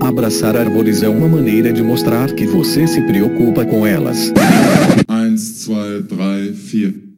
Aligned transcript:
Abraçar 0.00 0.56
árvores 0.56 1.02
é 1.02 1.08
uma 1.08 1.28
maneira 1.28 1.70
de 1.70 1.82
mostrar 1.82 2.32
que 2.32 2.46
você 2.46 2.86
se 2.86 3.02
preocupa 3.02 3.66
com 3.66 3.86
elas. 3.86 4.32
1, 5.08 5.28
2, 5.34 6.06
3, 6.08 6.08
4. 6.08 7.14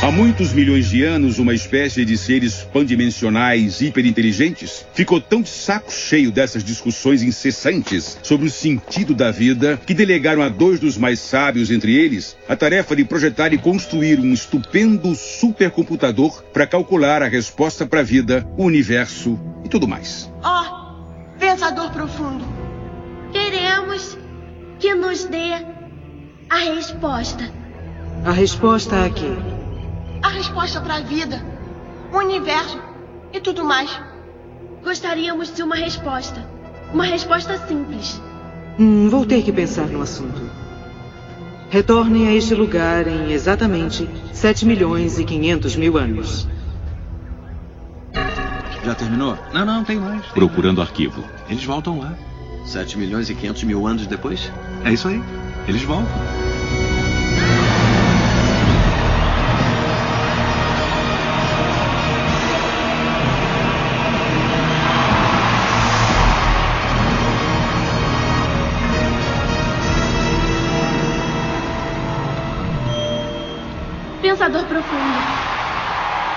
Há 0.00 0.10
muitos 0.12 0.52
milhões 0.52 0.90
de 0.90 1.02
anos, 1.02 1.40
uma 1.40 1.52
espécie 1.52 2.04
de 2.04 2.16
seres 2.16 2.62
pandimensionais 2.72 3.80
hiperinteligentes 3.80 4.86
ficou 4.94 5.20
tão 5.20 5.42
de 5.42 5.48
saco 5.48 5.90
cheio 5.90 6.30
dessas 6.30 6.62
discussões 6.62 7.22
incessantes 7.22 8.18
sobre 8.22 8.46
o 8.46 8.50
sentido 8.50 9.12
da 9.12 9.32
vida 9.32 9.80
que 9.84 9.94
delegaram 9.94 10.42
a 10.42 10.48
dois 10.48 10.78
dos 10.78 10.96
mais 10.96 11.18
sábios 11.18 11.70
entre 11.72 11.96
eles 11.96 12.36
a 12.48 12.54
tarefa 12.54 12.94
de 12.94 13.04
projetar 13.04 13.52
e 13.52 13.58
construir 13.58 14.20
um 14.20 14.32
estupendo 14.32 15.14
supercomputador 15.14 16.42
para 16.52 16.66
calcular 16.66 17.22
a 17.22 17.28
resposta 17.28 17.84
para 17.84 18.00
a 18.00 18.04
vida, 18.04 18.46
o 18.56 18.64
universo 18.64 19.40
e 19.64 19.68
tudo 19.68 19.88
mais. 19.88 20.30
Oh, 20.44 20.83
pensador 21.44 21.90
profundo, 21.90 22.42
queremos 23.30 24.16
que 24.78 24.94
nos 24.94 25.24
dê 25.24 25.52
a 26.48 26.56
resposta. 26.56 27.44
A 28.24 28.32
resposta 28.32 29.04
a 29.04 29.10
quê? 29.10 29.36
a 30.22 30.28
resposta 30.28 30.80
para 30.80 30.94
a 30.94 31.00
vida, 31.00 31.44
o 32.10 32.16
universo 32.16 32.80
e 33.30 33.38
tudo 33.40 33.62
mais. 33.62 33.90
Gostaríamos 34.82 35.54
de 35.54 35.62
uma 35.62 35.76
resposta. 35.76 36.48
Uma 36.94 37.04
resposta 37.04 37.58
simples. 37.68 38.18
Hum, 38.78 39.10
vou 39.10 39.26
ter 39.26 39.42
que 39.42 39.52
pensar 39.52 39.86
no 39.86 40.00
assunto. 40.00 40.40
Retornem 41.68 42.26
a 42.26 42.34
este 42.34 42.54
lugar 42.54 43.06
em 43.06 43.32
exatamente 43.32 44.08
7 44.32 44.64
milhões 44.64 45.18
e 45.18 45.24
500 45.24 45.76
mil 45.76 45.98
anos. 45.98 46.48
Já 48.84 48.94
terminou? 48.94 49.38
Não, 49.52 49.64
não, 49.64 49.82
tem 49.82 49.98
mais. 49.98 50.22
Tem 50.22 50.32
Procurando 50.34 50.76
mais. 50.78 50.88
arquivo. 50.90 51.24
Eles 51.48 51.64
voltam 51.64 51.98
lá. 51.98 52.12
7 52.66 52.98
milhões 52.98 53.30
e 53.30 53.34
500 53.34 53.64
mil 53.64 53.86
anos 53.86 54.06
depois? 54.06 54.50
É 54.84 54.92
isso 54.92 55.08
aí. 55.08 55.22
Eles 55.66 55.82
voltam. 55.82 56.12
Pensador 74.20 74.64
profundo. 74.64 75.44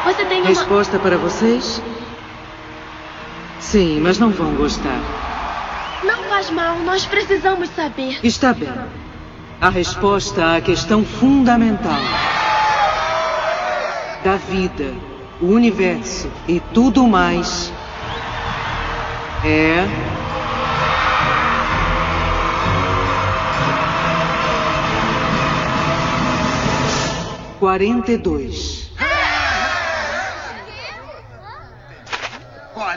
Você 0.05 0.25
tem 0.25 0.39
uma... 0.41 0.47
Resposta 0.47 0.99
para 0.99 1.17
vocês? 1.17 1.81
Sim, 3.71 3.99
mas 3.99 4.17
não 4.17 4.29
vão 4.29 4.55
gostar. 4.55 5.01
Não 6.01 6.23
faz 6.29 6.49
mal, 6.49 6.79
nós 6.79 7.05
precisamos 7.05 7.69
saber. 7.71 8.17
Está 8.23 8.53
bem. 8.53 8.71
A 9.59 9.69
resposta 9.69 10.55
à 10.55 10.61
questão 10.61 11.03
fundamental 11.03 11.99
da 14.23 14.37
vida, 14.37 14.93
o 15.41 15.47
universo 15.47 16.31
e 16.47 16.61
tudo 16.73 17.05
mais 17.05 17.73
é. 19.43 19.85
Quarenta 27.59 28.13
e 28.13 28.17
dois. 28.17 28.86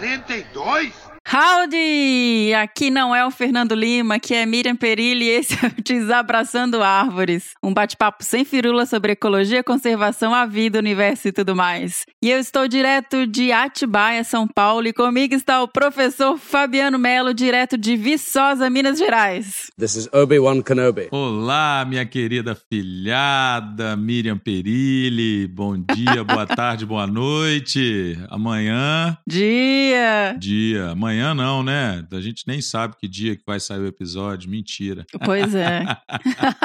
Quarenta 0.00 0.34
e 0.34 0.42
dois? 0.44 1.09
Howdy! 1.28 2.52
Aqui 2.54 2.90
não 2.90 3.14
é 3.14 3.24
o 3.24 3.30
Fernando 3.30 3.72
Lima, 3.74 4.16
aqui 4.16 4.34
é 4.34 4.44
Miriam 4.44 4.74
Perilli 4.74 5.26
e 5.26 5.28
esse 5.28 5.54
é 5.64 5.68
o 5.68 5.82
Desabraçando 5.82 6.82
Árvores. 6.82 7.50
Um 7.62 7.72
bate-papo 7.72 8.24
sem 8.24 8.44
firula 8.44 8.84
sobre 8.84 9.12
ecologia, 9.12 9.62
conservação, 9.62 10.34
a 10.34 10.44
vida, 10.44 10.78
o 10.78 10.80
universo 10.80 11.28
e 11.28 11.32
tudo 11.32 11.54
mais. 11.54 12.04
E 12.22 12.30
eu 12.30 12.38
estou 12.38 12.66
direto 12.66 13.26
de 13.28 13.52
Atibaia, 13.52 14.24
São 14.24 14.48
Paulo, 14.48 14.88
e 14.88 14.92
comigo 14.92 15.34
está 15.34 15.62
o 15.62 15.68
professor 15.68 16.36
Fabiano 16.36 16.98
Melo, 16.98 17.32
direto 17.32 17.78
de 17.78 17.96
Viçosa, 17.96 18.68
Minas 18.68 18.98
Gerais. 18.98 19.70
This 19.78 19.94
is 19.94 20.08
Obi-Wan 20.12 20.62
Kenobi. 20.62 21.08
Olá, 21.12 21.84
minha 21.86 22.04
querida 22.06 22.56
filhada 22.56 23.94
Miriam 23.96 24.38
Perilli. 24.38 25.46
Bom 25.46 25.76
dia, 25.76 26.24
boa 26.24 26.46
tarde, 26.48 26.84
boa 26.84 27.06
noite. 27.06 28.18
Amanhã. 28.28 29.16
Dia. 29.28 30.34
Dia. 30.36 30.90
Amanhã 30.90 31.09
amanhã 31.10 31.34
não, 31.34 31.62
né? 31.62 32.06
A 32.12 32.20
gente 32.20 32.44
nem 32.46 32.60
sabe 32.60 32.96
que 32.96 33.08
dia 33.08 33.36
que 33.36 33.42
vai 33.44 33.58
sair 33.58 33.80
o 33.80 33.86
episódio. 33.86 34.48
Mentira. 34.48 35.04
Pois 35.24 35.54
é. 35.54 35.82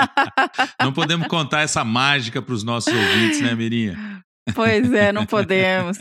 não 0.82 0.94
podemos 0.94 1.28
contar 1.28 1.62
essa 1.62 1.84
mágica 1.84 2.42
para 2.42 2.54
os 2.54 2.64
nossos 2.64 2.94
ouvintes, 2.94 3.42
né, 3.42 3.56
Mirinha? 3.56 4.22
Pois 4.54 4.94
é, 4.94 5.12
não 5.12 5.26
podemos. 5.26 5.98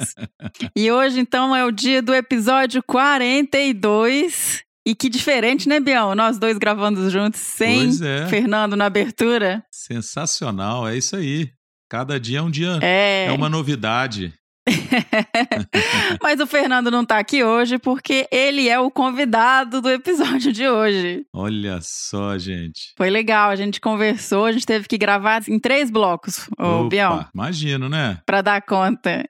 E 0.77 0.93
hoje, 0.93 1.19
então, 1.19 1.56
é 1.56 1.65
o 1.65 1.71
dia 1.71 2.03
do 2.03 2.15
episódio 2.15 2.83
42. 2.83 4.62
E 4.87 4.94
que 4.94 5.09
diferente, 5.09 5.66
né, 5.66 5.81
Bião? 5.81 6.15
Nós 6.15 6.38
dois 6.38 6.59
gravando 6.59 7.09
juntos, 7.09 7.41
sem 7.41 7.88
é. 8.03 8.27
Fernando 8.28 8.77
na 8.77 8.84
abertura. 8.84 9.65
Sensacional, 9.71 10.87
é 10.87 10.94
isso 10.94 11.16
aí. 11.16 11.50
Cada 11.88 12.21
dia 12.21 12.41
é 12.41 12.43
um 12.43 12.50
dia, 12.50 12.78
é, 12.83 13.27
é 13.28 13.33
uma 13.33 13.49
novidade. 13.49 14.34
Mas 16.22 16.41
o 16.41 16.47
Fernando 16.47 16.91
não 16.91 17.04
tá 17.04 17.19
aqui 17.19 17.44
hoje 17.44 17.78
porque 17.78 18.26
ele 18.30 18.69
é 18.69 18.78
o 18.78 18.91
convidado 18.91 19.80
do 19.80 19.91
episódio 19.91 20.52
de 20.52 20.69
hoje. 20.69 21.26
Olha 21.32 21.78
só, 21.82 22.38
gente. 22.38 22.92
Foi 22.97 23.10
legal, 23.10 23.50
a 23.50 23.56
gente 23.56 23.80
conversou, 23.80 24.47
a 24.47 24.53
gente 24.53 24.66
teve 24.66 24.88
que 24.88 24.97
gravar 24.97 25.42
em 25.48 25.58
três 25.58 25.91
blocos, 25.91 26.48
ô 26.58 26.80
Opa, 26.80 26.88
Bião. 26.88 27.26
Imagino, 27.34 27.88
né? 27.88 28.19
Pra 28.24 28.42
dar 28.42 28.62
conta. 28.62 29.28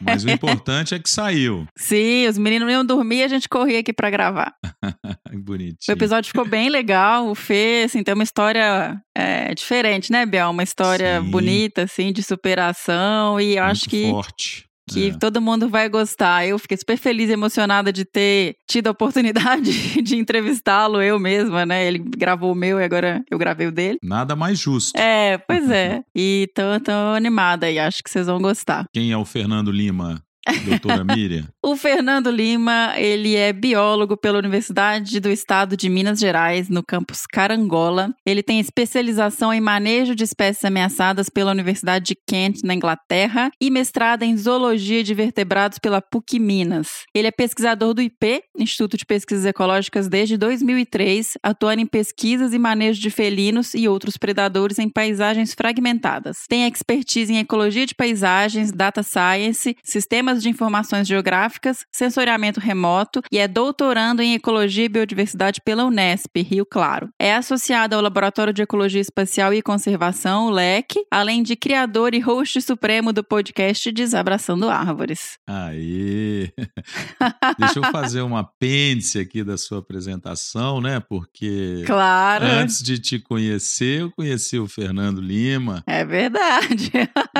Mas 0.00 0.24
o 0.24 0.30
importante 0.30 0.94
é 0.94 0.98
que 0.98 1.10
saiu. 1.10 1.66
Sim, 1.76 2.26
os 2.28 2.38
meninos 2.38 2.66
não 2.66 2.72
iam 2.72 2.84
dormir 2.84 3.18
e 3.18 3.24
a 3.24 3.28
gente 3.28 3.48
corria 3.48 3.80
aqui 3.80 3.92
pra 3.92 4.10
gravar. 4.10 4.54
Bonitinho. 5.32 5.76
O 5.88 5.92
episódio 5.92 6.28
ficou 6.28 6.44
bem 6.44 6.68
legal, 6.68 7.28
o 7.28 7.34
Fê, 7.34 7.82
assim, 7.86 8.02
tem 8.02 8.14
uma 8.14 8.24
história 8.24 9.00
é, 9.20 9.54
diferente, 9.54 10.10
né, 10.10 10.24
Biel? 10.24 10.50
Uma 10.50 10.62
história 10.62 11.20
Sim. 11.20 11.30
bonita, 11.30 11.82
assim, 11.82 12.12
de 12.12 12.22
superação 12.22 13.40
e 13.40 13.56
eu 13.56 13.64
Muito 13.64 13.72
acho 13.72 13.88
que... 13.88 14.10
forte 14.10 14.70
que 14.90 15.10
é. 15.10 15.16
todo 15.16 15.40
mundo 15.40 15.68
vai 15.68 15.88
gostar. 15.88 16.46
Eu 16.46 16.58
fiquei 16.58 16.76
super 16.76 16.96
feliz 16.98 17.30
e 17.30 17.32
emocionada 17.32 17.92
de 17.92 18.04
ter 18.04 18.56
tido 18.68 18.88
a 18.88 18.90
oportunidade 18.90 19.70
de 20.02 20.16
entrevistá-lo 20.16 21.00
eu 21.00 21.18
mesma, 21.18 21.64
né? 21.64 21.86
Ele 21.86 21.98
gravou 21.98 22.52
o 22.52 22.56
meu 22.56 22.80
e 22.80 22.84
agora 22.84 23.22
eu 23.30 23.38
gravei 23.38 23.68
o 23.68 23.72
dele. 23.72 23.98
Nada 24.02 24.34
mais 24.34 24.58
justo. 24.58 24.98
É, 24.98 25.38
pois 25.38 25.70
é. 25.70 26.02
e 26.14 26.48
tô, 26.54 26.62
tô 26.84 26.92
animada 27.14 27.70
e 27.70 27.78
acho 27.78 28.02
que 28.02 28.10
vocês 28.10 28.26
vão 28.26 28.40
gostar. 28.40 28.86
Quem 28.92 29.12
é 29.12 29.16
o 29.16 29.24
Fernando 29.24 29.70
Lima? 29.70 30.22
Doutora 30.64 31.04
Miriam? 31.04 31.46
o 31.62 31.76
Fernando 31.76 32.30
Lima, 32.30 32.94
ele 32.96 33.36
é 33.36 33.52
biólogo 33.52 34.16
pela 34.16 34.38
Universidade 34.38 35.20
do 35.20 35.30
Estado 35.30 35.76
de 35.76 35.88
Minas 35.88 36.18
Gerais, 36.18 36.68
no 36.68 36.82
campus 36.82 37.26
Carangola. 37.26 38.14
Ele 38.24 38.42
tem 38.42 38.58
especialização 38.58 39.52
em 39.52 39.60
manejo 39.60 40.14
de 40.14 40.24
espécies 40.24 40.64
ameaçadas 40.64 41.28
pela 41.28 41.50
Universidade 41.50 42.06
de 42.06 42.16
Kent, 42.26 42.62
na 42.64 42.74
Inglaterra, 42.74 43.50
e 43.60 43.70
mestrado 43.70 44.22
em 44.22 44.36
zoologia 44.36 45.04
de 45.04 45.14
vertebrados 45.14 45.78
pela 45.78 46.00
PUC 46.00 46.38
Minas. 46.38 47.04
Ele 47.14 47.28
é 47.28 47.30
pesquisador 47.30 47.94
do 47.94 48.02
IP, 48.02 48.42
Instituto 48.58 48.96
de 48.96 49.04
Pesquisas 49.04 49.44
Ecológicas, 49.44 50.08
desde 50.08 50.36
2003, 50.36 51.34
atuando 51.42 51.82
em 51.82 51.86
pesquisas 51.86 52.54
e 52.54 52.58
manejo 52.58 53.00
de 53.00 53.10
felinos 53.10 53.74
e 53.74 53.86
outros 53.86 54.16
predadores 54.16 54.78
em 54.78 54.88
paisagens 54.88 55.54
fragmentadas. 55.54 56.38
Tem 56.48 56.66
expertise 56.66 57.32
em 57.32 57.38
ecologia 57.38 57.86
de 57.86 57.94
paisagens, 57.94 58.72
data 58.72 59.02
science, 59.02 59.76
sistemas 59.84 60.29
de 60.38 60.48
informações 60.48 61.06
geográficas, 61.06 61.84
sensoriamento 61.92 62.60
remoto 62.60 63.20
e 63.30 63.38
é 63.38 63.48
doutorando 63.48 64.22
em 64.22 64.34
Ecologia 64.34 64.84
e 64.84 64.88
Biodiversidade 64.88 65.60
pela 65.64 65.84
Unesp, 65.84 66.36
Rio 66.36 66.64
Claro. 66.64 67.08
É 67.18 67.34
associado 67.34 67.96
ao 67.96 68.02
Laboratório 68.02 68.52
de 68.52 68.62
Ecologia 68.62 69.00
Espacial 69.00 69.52
e 69.52 69.62
Conservação, 69.62 70.46
o 70.46 70.50
LEC, 70.50 71.04
além 71.10 71.42
de 71.42 71.56
criador 71.56 72.14
e 72.14 72.20
host 72.20 72.60
supremo 72.62 73.12
do 73.12 73.24
podcast 73.24 73.90
Desabraçando 73.90 74.68
Árvores. 74.68 75.38
Aí! 75.48 76.52
Deixa 77.58 77.78
eu 77.78 77.90
fazer 77.90 78.22
um 78.22 78.36
apêndice 78.36 79.18
aqui 79.18 79.42
da 79.42 79.56
sua 79.56 79.78
apresentação, 79.78 80.80
né? 80.80 81.00
Porque 81.00 81.82
claro. 81.86 82.44
antes 82.44 82.82
de 82.82 82.98
te 82.98 83.18
conhecer, 83.18 84.02
eu 84.02 84.10
conheci 84.10 84.58
o 84.58 84.68
Fernando 84.68 85.20
Lima. 85.20 85.82
É 85.86 86.04
verdade. 86.04 86.90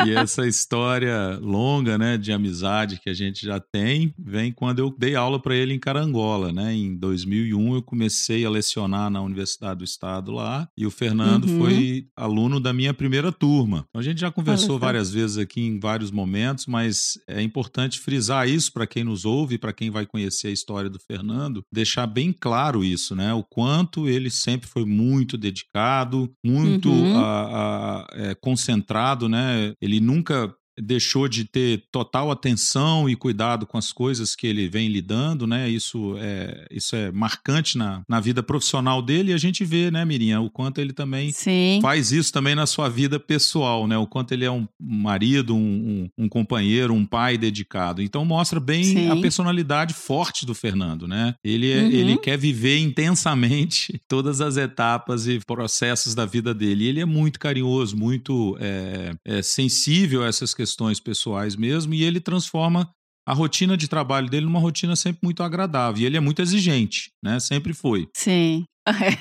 e 0.06 0.14
essa 0.14 0.46
história 0.46 1.38
longa, 1.40 1.98
né, 1.98 2.16
de 2.16 2.32
amizade 2.32 2.79
amizade 2.80 3.00
que 3.00 3.10
a 3.10 3.14
gente 3.14 3.44
já 3.44 3.60
tem 3.60 4.14
vem 4.18 4.52
quando 4.52 4.78
eu 4.78 4.94
dei 4.96 5.14
aula 5.14 5.40
para 5.40 5.54
ele 5.54 5.74
em 5.74 5.78
Carangola, 5.78 6.52
né? 6.52 6.74
Em 6.74 6.96
2001 6.96 7.74
eu 7.74 7.82
comecei 7.82 8.44
a 8.44 8.50
lecionar 8.50 9.10
na 9.10 9.20
Universidade 9.20 9.78
do 9.78 9.84
Estado 9.84 10.32
lá 10.32 10.68
e 10.76 10.86
o 10.86 10.90
Fernando 10.90 11.44
uhum. 11.44 11.58
foi 11.58 12.06
aluno 12.16 12.60
da 12.60 12.72
minha 12.72 12.94
primeira 12.94 13.30
turma. 13.32 13.86
Então, 13.88 14.00
a 14.00 14.04
gente 14.04 14.20
já 14.20 14.30
conversou 14.30 14.78
várias 14.78 15.10
vezes 15.10 15.38
aqui 15.38 15.60
em 15.60 15.78
vários 15.78 16.10
momentos, 16.10 16.66
mas 16.66 17.18
é 17.28 17.42
importante 17.42 18.00
frisar 18.00 18.48
isso 18.48 18.72
para 18.72 18.86
quem 18.86 19.04
nos 19.04 19.24
ouve, 19.24 19.58
para 19.58 19.72
quem 19.72 19.90
vai 19.90 20.06
conhecer 20.06 20.48
a 20.48 20.52
história 20.52 20.90
do 20.90 20.98
Fernando, 20.98 21.62
deixar 21.72 22.06
bem 22.06 22.32
claro 22.32 22.84
isso, 22.84 23.14
né? 23.14 23.32
O 23.32 23.42
quanto 23.42 24.08
ele 24.08 24.30
sempre 24.30 24.68
foi 24.68 24.84
muito 24.84 25.36
dedicado, 25.36 26.30
muito 26.44 26.90
uhum. 26.90 27.18
a, 27.18 27.22
a, 27.24 28.06
é, 28.12 28.34
concentrado, 28.34 29.28
né? 29.28 29.72
Ele 29.80 30.00
nunca 30.00 30.54
deixou 30.78 31.28
de 31.28 31.44
ter 31.44 31.84
total 31.90 32.30
atenção 32.30 33.08
e 33.08 33.16
cuidado 33.16 33.66
com 33.66 33.78
as 33.78 33.92
coisas 33.92 34.34
que 34.34 34.46
ele 34.46 34.68
vem 34.68 34.88
lidando, 34.88 35.46
né? 35.46 35.68
Isso 35.68 36.16
é, 36.18 36.66
isso 36.70 36.96
é 36.96 37.10
marcante 37.10 37.76
na, 37.76 38.02
na 38.08 38.20
vida 38.20 38.42
profissional 38.42 39.02
dele 39.02 39.30
e 39.30 39.34
a 39.34 39.38
gente 39.38 39.64
vê, 39.64 39.90
né, 39.90 40.04
Mirinha, 40.04 40.40
o 40.40 40.50
quanto 40.50 40.80
ele 40.80 40.92
também 40.92 41.32
Sim. 41.32 41.78
faz 41.82 42.12
isso 42.12 42.32
também 42.32 42.54
na 42.54 42.66
sua 42.66 42.88
vida 42.88 43.18
pessoal, 43.18 43.86
né? 43.86 43.96
O 43.98 44.06
quanto 44.06 44.32
ele 44.32 44.44
é 44.44 44.50
um 44.50 44.66
marido, 44.80 45.54
um, 45.54 46.10
um, 46.18 46.24
um 46.24 46.28
companheiro, 46.28 46.94
um 46.94 47.06
pai 47.06 47.36
dedicado. 47.36 48.02
Então 48.02 48.24
mostra 48.24 48.60
bem 48.60 48.84
Sim. 48.84 49.10
a 49.10 49.16
personalidade 49.16 49.94
forte 49.94 50.46
do 50.46 50.54
Fernando, 50.54 51.06
né? 51.06 51.34
Ele, 51.44 51.70
é, 51.70 51.82
uhum. 51.82 51.90
ele 51.90 52.16
quer 52.18 52.36
viver 52.36 52.78
intensamente 52.78 54.00
todas 54.08 54.40
as 54.40 54.56
etapas 54.56 55.26
e 55.26 55.40
processos 55.40 56.14
da 56.14 56.24
vida 56.26 56.54
dele. 56.54 56.84
E 56.84 56.88
ele 56.88 57.00
é 57.00 57.04
muito 57.04 57.38
carinhoso, 57.38 57.96
muito 57.96 58.56
é, 58.60 59.14
é, 59.24 59.42
sensível 59.42 60.22
a 60.22 60.26
essas 60.26 60.54
questões 60.60 61.00
pessoais 61.00 61.56
mesmo, 61.56 61.94
e 61.94 62.04
ele 62.04 62.20
transforma 62.20 62.90
a 63.26 63.32
rotina 63.32 63.76
de 63.76 63.88
trabalho 63.88 64.28
dele 64.28 64.44
numa 64.44 64.58
rotina 64.58 64.94
sempre 64.94 65.20
muito 65.22 65.42
agradável. 65.42 66.02
E 66.02 66.04
ele 66.04 66.18
é 66.18 66.20
muito 66.20 66.42
exigente, 66.42 67.10
né? 67.24 67.40
Sempre 67.40 67.72
foi. 67.72 68.08
Sim. 68.14 68.64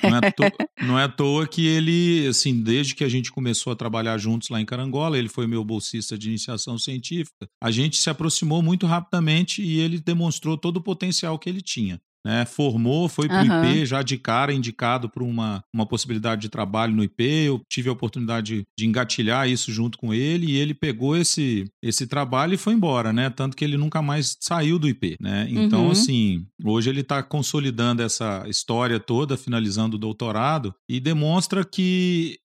Não 0.02 0.16
é, 0.16 0.20
não 0.86 0.98
é 0.98 1.04
à 1.04 1.08
toa 1.08 1.46
que 1.46 1.66
ele, 1.66 2.26
assim, 2.28 2.60
desde 2.60 2.94
que 2.94 3.04
a 3.04 3.08
gente 3.08 3.30
começou 3.30 3.72
a 3.72 3.76
trabalhar 3.76 4.18
juntos 4.18 4.48
lá 4.50 4.60
em 4.60 4.66
Carangola, 4.66 5.18
ele 5.18 5.28
foi 5.28 5.46
meu 5.46 5.64
bolsista 5.64 6.18
de 6.18 6.28
iniciação 6.28 6.78
científica, 6.78 7.46
a 7.62 7.70
gente 7.70 7.96
se 7.96 8.10
aproximou 8.10 8.62
muito 8.62 8.86
rapidamente 8.86 9.62
e 9.62 9.78
ele 9.78 9.98
demonstrou 9.98 10.58
todo 10.58 10.78
o 10.78 10.82
potencial 10.82 11.38
que 11.38 11.48
ele 11.48 11.62
tinha 11.62 12.00
né? 12.24 12.44
Formou, 12.44 13.08
foi 13.08 13.28
para 13.28 13.42
o 13.42 13.46
uhum. 13.46 13.64
IP, 13.64 13.86
já 13.86 14.02
de 14.02 14.16
cara 14.16 14.52
indicado 14.52 15.08
para 15.08 15.24
uma, 15.24 15.62
uma 15.72 15.86
possibilidade 15.86 16.42
de 16.42 16.48
trabalho 16.48 16.94
no 16.94 17.04
IP. 17.04 17.22
Eu 17.22 17.60
tive 17.68 17.88
a 17.88 17.92
oportunidade 17.92 18.64
de 18.78 18.86
engatilhar 18.86 19.48
isso 19.48 19.72
junto 19.72 19.98
com 19.98 20.12
ele 20.12 20.52
e 20.52 20.56
ele 20.56 20.74
pegou 20.74 21.16
esse, 21.16 21.64
esse 21.82 22.06
trabalho 22.06 22.54
e 22.54 22.58
foi 22.58 22.74
embora, 22.74 23.12
né? 23.12 23.30
Tanto 23.30 23.56
que 23.56 23.64
ele 23.64 23.76
nunca 23.76 24.02
mais 24.02 24.36
saiu 24.40 24.78
do 24.78 24.88
IP, 24.88 25.16
né? 25.20 25.46
Então, 25.50 25.86
uhum. 25.86 25.90
assim, 25.92 26.46
hoje 26.64 26.90
ele 26.90 27.00
está 27.00 27.22
consolidando 27.22 28.02
essa 28.02 28.44
história 28.46 29.00
toda, 29.00 29.36
finalizando 29.36 29.96
o 29.96 30.00
doutorado 30.00 30.74
e 30.88 31.00
demonstra 31.00 31.64
que 31.64 32.38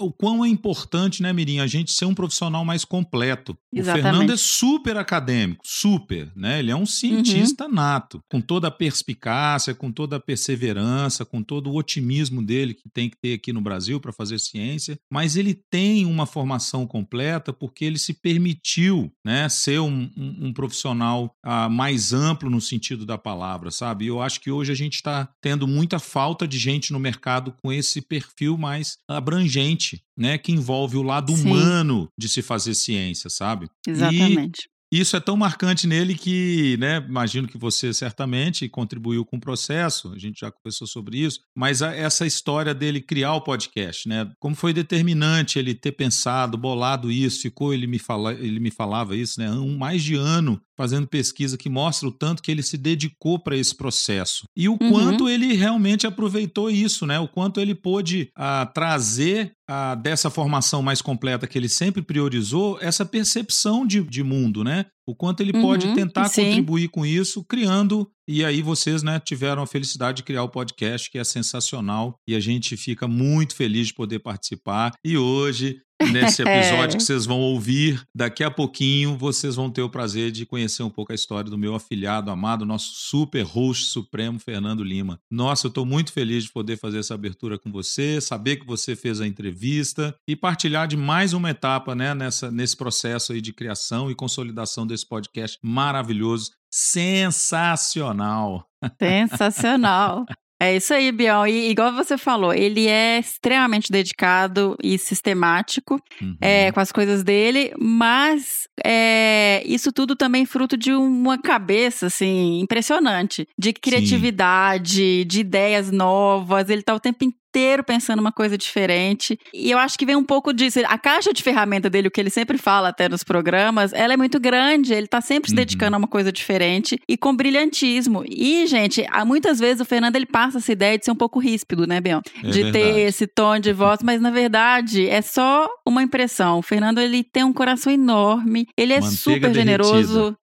o 0.00 0.12
quão 0.12 0.44
é 0.44 0.48
importante, 0.48 1.22
né, 1.22 1.32
Mirim, 1.32 1.60
a 1.60 1.66
gente 1.66 1.92
ser 1.92 2.04
um 2.04 2.14
profissional 2.14 2.64
mais 2.64 2.84
completo. 2.84 3.56
Exatamente. 3.72 4.00
O 4.00 4.10
Fernando 4.10 4.32
é 4.32 4.36
super 4.36 4.96
acadêmico, 4.96 5.62
super, 5.64 6.30
né? 6.36 6.58
Ele 6.58 6.70
é 6.70 6.76
um 6.76 6.86
cientista 6.86 7.66
uhum. 7.66 7.72
nato, 7.72 8.20
com 8.30 8.40
toda 8.40 8.68
a 8.68 8.70
perspicácia, 8.70 9.74
com 9.74 9.90
toda 9.90 10.16
a 10.16 10.20
perseverança, 10.20 11.24
com 11.24 11.42
todo 11.42 11.70
o 11.70 11.76
otimismo 11.76 12.44
dele 12.44 12.74
que 12.74 12.88
tem 12.92 13.08
que 13.08 13.16
ter 13.16 13.34
aqui 13.34 13.52
no 13.52 13.60
Brasil 13.60 14.00
para 14.00 14.12
fazer 14.12 14.38
ciência, 14.38 14.98
mas 15.10 15.36
ele 15.36 15.54
tem 15.54 16.04
uma 16.04 16.26
formação 16.26 16.86
completa 16.86 17.52
porque 17.52 17.84
ele 17.84 17.98
se 17.98 18.14
permitiu, 18.14 19.12
né, 19.24 19.48
ser 19.48 19.80
um, 19.80 20.10
um, 20.16 20.46
um 20.46 20.52
profissional 20.52 21.34
uh, 21.44 21.70
mais 21.70 22.12
amplo 22.12 22.50
no 22.50 22.60
sentido 22.60 23.06
da 23.06 23.16
palavra, 23.16 23.70
sabe? 23.70 24.06
Eu 24.06 24.20
acho 24.20 24.40
que 24.40 24.50
hoje 24.50 24.72
a 24.72 24.76
gente 24.76 24.94
está 24.94 25.28
tendo 25.40 25.66
muita 25.66 25.98
falta 25.98 26.46
de 26.46 26.58
gente 26.58 26.92
no 26.92 26.98
mercado 26.98 27.54
com 27.62 27.72
esse 27.72 28.02
perfil 28.02 28.58
mais 28.58 28.98
abrangente 29.08 29.53
abrangente, 29.54 30.02
né, 30.16 30.36
que 30.38 30.52
envolve 30.52 30.96
o 30.96 31.02
lado 31.02 31.34
Sim. 31.36 31.50
humano 31.50 32.08
de 32.18 32.28
se 32.28 32.42
fazer 32.42 32.74
ciência, 32.74 33.30
sabe? 33.30 33.68
Exatamente. 33.86 34.68
E 34.92 35.00
isso 35.00 35.16
é 35.16 35.20
tão 35.20 35.36
marcante 35.36 35.88
nele 35.88 36.14
que, 36.14 36.76
né, 36.78 37.04
imagino 37.08 37.48
que 37.48 37.58
você 37.58 37.92
certamente 37.92 38.68
contribuiu 38.68 39.24
com 39.24 39.36
o 39.36 39.40
processo, 39.40 40.12
a 40.12 40.18
gente 40.18 40.38
já 40.40 40.52
conversou 40.52 40.86
sobre 40.86 41.18
isso, 41.18 41.40
mas 41.52 41.82
a, 41.82 41.92
essa 41.92 42.24
história 42.24 42.72
dele 42.72 43.00
criar 43.00 43.34
o 43.34 43.40
podcast, 43.40 44.08
né, 44.08 44.30
como 44.38 44.54
foi 44.54 44.72
determinante 44.72 45.58
ele 45.58 45.74
ter 45.74 45.92
pensado, 45.92 46.56
bolado 46.56 47.10
isso, 47.10 47.42
ficou, 47.42 47.74
ele 47.74 47.88
me, 47.88 47.98
fala, 47.98 48.34
ele 48.34 48.60
me 48.60 48.70
falava 48.70 49.16
isso, 49.16 49.40
né, 49.40 49.50
um, 49.50 49.76
mais 49.76 50.02
de 50.02 50.14
ano 50.14 50.60
fazendo 50.76 51.06
pesquisa 51.06 51.56
que 51.56 51.68
mostra 51.68 52.08
o 52.08 52.12
tanto 52.12 52.42
que 52.42 52.50
ele 52.50 52.62
se 52.62 52.76
dedicou 52.76 53.38
para 53.38 53.56
esse 53.56 53.74
processo 53.74 54.44
e 54.56 54.68
o 54.68 54.72
uhum. 54.72 54.90
quanto 54.90 55.28
ele 55.28 55.54
realmente 55.54 56.06
aproveitou 56.06 56.70
isso, 56.70 57.06
né? 57.06 57.18
O 57.18 57.28
quanto 57.28 57.60
ele 57.60 57.74
pôde 57.74 58.30
uh, 58.36 58.72
trazer 58.72 59.52
uh, 59.70 60.00
dessa 60.00 60.30
formação 60.30 60.82
mais 60.82 61.00
completa 61.00 61.46
que 61.46 61.58
ele 61.58 61.68
sempre 61.68 62.02
priorizou 62.02 62.78
essa 62.80 63.04
percepção 63.04 63.86
de, 63.86 64.02
de 64.02 64.22
mundo, 64.22 64.64
né? 64.64 64.86
O 65.06 65.14
quanto 65.14 65.40
ele 65.40 65.52
pode 65.52 65.86
uhum, 65.86 65.94
tentar 65.94 66.28
sim. 66.28 66.44
contribuir 66.44 66.88
com 66.88 67.04
isso, 67.04 67.44
criando. 67.44 68.10
E 68.26 68.44
aí 68.44 68.62
vocês, 68.62 69.02
né, 69.02 69.20
tiveram 69.20 69.62
a 69.62 69.66
felicidade 69.66 70.18
de 70.18 70.22
criar 70.22 70.42
o 70.42 70.48
podcast, 70.48 71.10
que 71.10 71.18
é 71.18 71.24
sensacional. 71.24 72.18
E 72.26 72.34
a 72.34 72.40
gente 72.40 72.76
fica 72.76 73.06
muito 73.06 73.54
feliz 73.54 73.88
de 73.88 73.94
poder 73.94 74.20
participar. 74.20 74.92
E 75.04 75.16
hoje 75.18 75.80
nesse 76.10 76.42
episódio 76.42 76.94
é. 76.94 76.98
que 76.98 77.02
vocês 77.02 77.24
vão 77.24 77.40
ouvir. 77.40 78.02
Daqui 78.14 78.42
a 78.42 78.50
pouquinho 78.50 79.16
vocês 79.16 79.54
vão 79.54 79.70
ter 79.70 79.82
o 79.82 79.88
prazer 79.88 80.30
de 80.30 80.44
conhecer 80.44 80.82
um 80.82 80.90
pouco 80.90 81.12
a 81.12 81.14
história 81.14 81.50
do 81.50 81.58
meu 81.58 81.74
afilhado 81.74 82.30
amado, 82.30 82.66
nosso 82.66 82.92
super 82.94 83.42
host 83.42 83.86
supremo, 83.86 84.38
Fernando 84.38 84.82
Lima. 84.82 85.18
Nossa, 85.30 85.66
eu 85.66 85.68
estou 85.68 85.86
muito 85.86 86.12
feliz 86.12 86.44
de 86.44 86.52
poder 86.52 86.76
fazer 86.76 86.98
essa 86.98 87.14
abertura 87.14 87.58
com 87.58 87.70
você, 87.70 88.20
saber 88.20 88.56
que 88.56 88.66
você 88.66 88.96
fez 88.96 89.20
a 89.20 89.26
entrevista 89.26 90.14
e 90.28 90.34
partilhar 90.34 90.88
de 90.88 90.96
mais 90.96 91.32
uma 91.32 91.50
etapa 91.50 91.94
né, 91.94 92.14
nessa, 92.14 92.50
nesse 92.50 92.76
processo 92.76 93.32
aí 93.32 93.40
de 93.40 93.52
criação 93.52 94.10
e 94.10 94.14
consolidação 94.14 94.86
desse 94.94 95.08
podcast 95.08 95.58
maravilhoso. 95.62 96.52
Sensacional! 96.70 98.64
Sensacional! 98.98 100.24
É 100.62 100.76
isso 100.76 100.94
aí, 100.94 101.10
Biel. 101.10 101.46
E 101.46 101.68
igual 101.70 101.92
você 101.92 102.16
falou, 102.16 102.54
ele 102.54 102.86
é 102.86 103.18
extremamente 103.18 103.90
dedicado 103.90 104.76
e 104.82 104.96
sistemático 104.96 106.00
uhum. 106.22 106.36
é, 106.40 106.70
com 106.72 106.80
as 106.80 106.92
coisas 106.92 107.22
dele, 107.22 107.74
mas 107.78 108.66
é, 108.82 109.62
isso 109.66 109.92
tudo 109.92 110.16
também 110.16 110.46
fruto 110.46 110.76
de 110.76 110.92
uma 110.92 111.36
cabeça, 111.36 112.06
assim, 112.06 112.60
impressionante. 112.60 113.46
De 113.58 113.72
criatividade, 113.74 115.20
Sim. 115.20 115.26
de 115.26 115.40
ideias 115.40 115.90
novas. 115.90 116.70
Ele 116.70 116.82
tá 116.82 116.94
o 116.94 117.00
tempo 117.00 117.24
inteiro 117.24 117.43
inteiro 117.54 117.84
pensando 117.84 118.18
uma 118.18 118.32
coisa 118.32 118.58
diferente. 118.58 119.38
E 119.54 119.70
eu 119.70 119.78
acho 119.78 119.96
que 119.96 120.04
vem 120.04 120.16
um 120.16 120.24
pouco 120.24 120.52
disso. 120.52 120.80
A 120.86 120.98
caixa 120.98 121.32
de 121.32 121.40
ferramenta 121.40 121.88
dele, 121.88 122.08
o 122.08 122.10
que 122.10 122.20
ele 122.20 122.30
sempre 122.30 122.58
fala 122.58 122.88
até 122.88 123.08
nos 123.08 123.22
programas, 123.22 123.92
ela 123.92 124.12
é 124.12 124.16
muito 124.16 124.40
grande. 124.40 124.92
Ele 124.92 125.06
tá 125.06 125.20
sempre 125.20 125.48
se 125.48 125.54
uhum. 125.54 125.60
dedicando 125.60 125.94
a 125.94 125.98
uma 125.98 126.08
coisa 126.08 126.32
diferente 126.32 126.98
e 127.08 127.16
com 127.16 127.34
brilhantismo. 127.34 128.24
E, 128.28 128.66
gente, 128.66 129.06
há 129.08 129.24
muitas 129.24 129.60
vezes 129.60 129.80
o 129.80 129.84
Fernando 129.84 130.16
ele 130.16 130.26
passa 130.26 130.58
essa 130.58 130.72
ideia 130.72 130.98
de 130.98 131.04
ser 131.04 131.12
um 131.12 131.16
pouco 131.16 131.38
ríspido, 131.38 131.86
né, 131.86 132.00
Bion? 132.00 132.20
É 132.42 132.48
de 132.48 132.62
verdade. 132.64 132.72
ter 132.72 132.98
esse 133.00 133.26
tom 133.26 133.58
de 133.58 133.72
voz, 133.72 134.00
mas 134.02 134.20
na 134.20 134.30
verdade 134.30 135.08
é 135.08 135.22
só 135.22 135.68
uma 135.86 136.02
impressão. 136.02 136.58
O 136.58 136.62
Fernando 136.62 136.98
ele 136.98 137.22
tem 137.22 137.44
um 137.44 137.52
coração 137.52 137.92
enorme, 137.92 138.66
ele 138.76 138.92
é 138.92 139.00
Manteiga 139.00 139.16
super 139.16 139.54
generoso. 139.54 140.36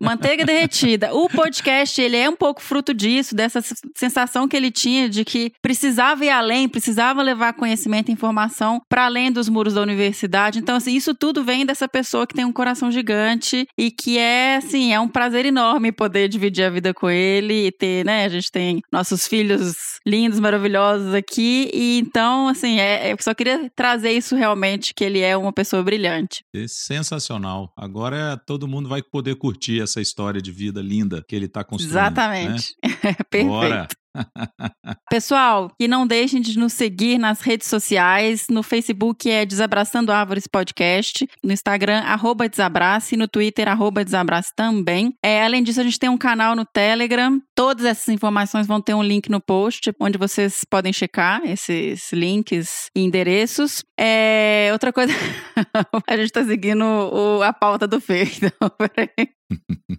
Manteiga 0.00 0.44
derretida. 0.44 1.14
O 1.14 1.28
podcast, 1.28 2.00
ele 2.00 2.16
é 2.16 2.28
um 2.28 2.36
pouco 2.36 2.62
fruto 2.62 2.94
disso, 2.94 3.34
dessa 3.34 3.60
sensação 3.96 4.48
que 4.48 4.56
ele 4.56 4.70
tinha 4.70 5.08
de 5.08 5.24
que 5.24 5.52
precisava 5.62 6.24
ir 6.24 6.30
além, 6.30 6.68
precisava 6.68 7.22
levar 7.22 7.52
conhecimento 7.52 8.08
e 8.08 8.12
informação 8.12 8.80
para 8.88 9.04
além 9.04 9.30
dos 9.30 9.48
muros 9.48 9.74
da 9.74 9.82
universidade. 9.82 10.58
Então, 10.58 10.76
assim, 10.76 10.94
isso 10.94 11.14
tudo 11.14 11.44
vem 11.44 11.66
dessa 11.66 11.88
pessoa 11.88 12.26
que 12.26 12.34
tem 12.34 12.44
um 12.44 12.52
coração 12.52 12.90
gigante 12.90 13.66
e 13.76 13.90
que 13.90 14.18
é, 14.18 14.56
assim, 14.56 14.92
é 14.92 15.00
um 15.00 15.08
prazer 15.08 15.44
enorme 15.46 15.92
poder 15.92 16.28
dividir 16.28 16.64
a 16.64 16.70
vida 16.70 16.94
com 16.94 17.10
ele 17.10 17.66
e 17.66 17.72
ter, 17.72 18.04
né? 18.04 18.24
A 18.24 18.28
gente 18.28 18.50
tem 18.50 18.80
nossos 18.92 19.26
filhos 19.26 19.74
lindos, 20.06 20.40
maravilhosos 20.40 21.14
aqui. 21.14 21.70
E 21.72 21.98
então, 21.98 22.48
assim, 22.48 22.80
é, 22.80 23.12
eu 23.12 23.16
só 23.20 23.34
queria 23.34 23.70
trazer 23.74 24.12
isso 24.12 24.34
realmente, 24.34 24.94
que 24.94 25.04
ele 25.04 25.20
é 25.20 25.36
uma 25.36 25.52
pessoa 25.52 25.82
brilhante. 25.82 26.42
É 26.54 26.66
sensacional. 26.66 27.72
Agora 27.76 28.40
todo 28.46 28.68
mundo 28.68 28.88
vai 28.88 29.02
poder 29.02 29.34
curtir 29.36 29.57
curtir 29.58 29.82
essa 29.82 30.00
história 30.00 30.40
de 30.40 30.52
vida 30.52 30.80
linda 30.80 31.22
que 31.26 31.34
ele 31.34 31.46
está 31.46 31.64
construindo. 31.64 31.94
Né? 31.94 32.00
Exatamente. 32.00 32.76
Né? 33.02 33.14
Perfeito. 33.30 33.46
Bora. 33.48 33.88
Pessoal, 35.10 35.70
e 35.78 35.88
não 35.88 36.06
deixem 36.06 36.40
de 36.40 36.58
nos 36.58 36.72
seguir 36.72 37.18
nas 37.18 37.40
redes 37.40 37.68
sociais. 37.68 38.46
No 38.50 38.62
Facebook 38.62 39.30
é 39.30 39.44
Desabraçando 39.44 40.12
Árvores 40.12 40.46
Podcast, 40.46 41.26
no 41.42 41.52
Instagram, 41.52 42.00
arroba 42.00 42.48
Desabrace, 42.48 43.16
no 43.16 43.28
Twitter, 43.28 43.68
arroba 43.68 44.04
Desabrace 44.04 44.52
também. 44.54 45.14
É, 45.24 45.44
além 45.44 45.62
disso, 45.62 45.80
a 45.80 45.84
gente 45.84 45.98
tem 45.98 46.08
um 46.08 46.18
canal 46.18 46.54
no 46.54 46.64
Telegram. 46.64 47.40
Todas 47.54 47.84
essas 47.84 48.08
informações 48.08 48.66
vão 48.66 48.80
ter 48.80 48.94
um 48.94 49.02
link 49.02 49.30
no 49.30 49.40
post, 49.40 49.92
onde 50.00 50.18
vocês 50.18 50.62
podem 50.68 50.92
checar 50.92 51.42
esses 51.44 52.12
links 52.12 52.90
e 52.94 53.02
endereços. 53.02 53.84
É, 53.98 54.68
outra 54.72 54.92
coisa, 54.92 55.12
a 56.08 56.16
gente 56.16 56.30
tá 56.30 56.44
seguindo 56.44 56.84
o, 56.84 57.42
a 57.42 57.52
pauta 57.52 57.86
do 57.86 58.00
Fê, 58.00 58.24
então, 58.24 58.70
peraí. 58.78 59.38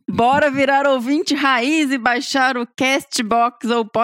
Bora 0.08 0.52
virar 0.52 0.86
ouvinte 0.88 1.34
raiz 1.34 1.92
e 1.92 1.98
baixar 1.98 2.56
o 2.56 2.68
Castbox 2.78 3.70
ou 3.70 3.84
Podcast 3.84 3.99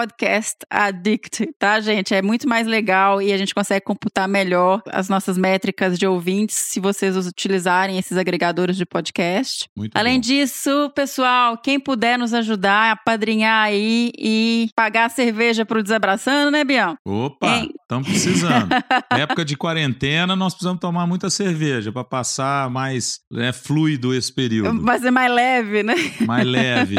Addict, 0.70 1.48
tá, 1.58 1.80
gente? 1.80 2.14
É 2.14 2.22
muito 2.22 2.48
mais 2.48 2.66
legal 2.66 3.20
e 3.20 3.32
a 3.32 3.36
gente 3.36 3.54
consegue 3.54 3.84
computar 3.84 4.28
melhor 4.28 4.82
as 4.90 5.08
nossas 5.08 5.36
métricas 5.38 5.98
de 5.98 6.06
ouvintes 6.06 6.56
se 6.56 6.80
vocês 6.80 7.16
utilizarem 7.26 7.98
esses 7.98 8.16
agregadores 8.16 8.76
de 8.76 8.84
podcast. 8.84 9.68
Muito 9.76 9.96
Além 9.96 10.14
bom. 10.14 10.20
disso, 10.20 10.90
pessoal, 10.94 11.56
quem 11.58 11.78
puder 11.78 12.18
nos 12.18 12.34
ajudar 12.34 12.92
a 12.92 12.96
padrinhar 12.96 13.64
aí 13.64 14.12
e 14.18 14.68
pagar 14.74 15.06
a 15.06 15.08
cerveja 15.08 15.64
pro 15.64 15.82
Desabraçando, 15.82 16.50
né, 16.50 16.64
Bião? 16.64 16.96
Opa, 17.04 17.66
estamos 17.82 18.08
precisando. 18.08 18.68
Época 19.10 19.44
de 19.44 19.56
quarentena, 19.56 20.34
nós 20.34 20.54
precisamos 20.54 20.80
tomar 20.80 21.06
muita 21.06 21.30
cerveja 21.30 21.92
para 21.92 22.04
passar 22.04 22.70
mais 22.70 23.20
né, 23.30 23.52
fluido 23.52 24.14
esse 24.14 24.32
período. 24.32 24.82
Vai 24.82 24.98
ser 24.98 25.10
mais 25.10 25.32
leve, 25.32 25.82
né? 25.82 25.94
Mais 26.26 26.46
leve. 26.46 26.96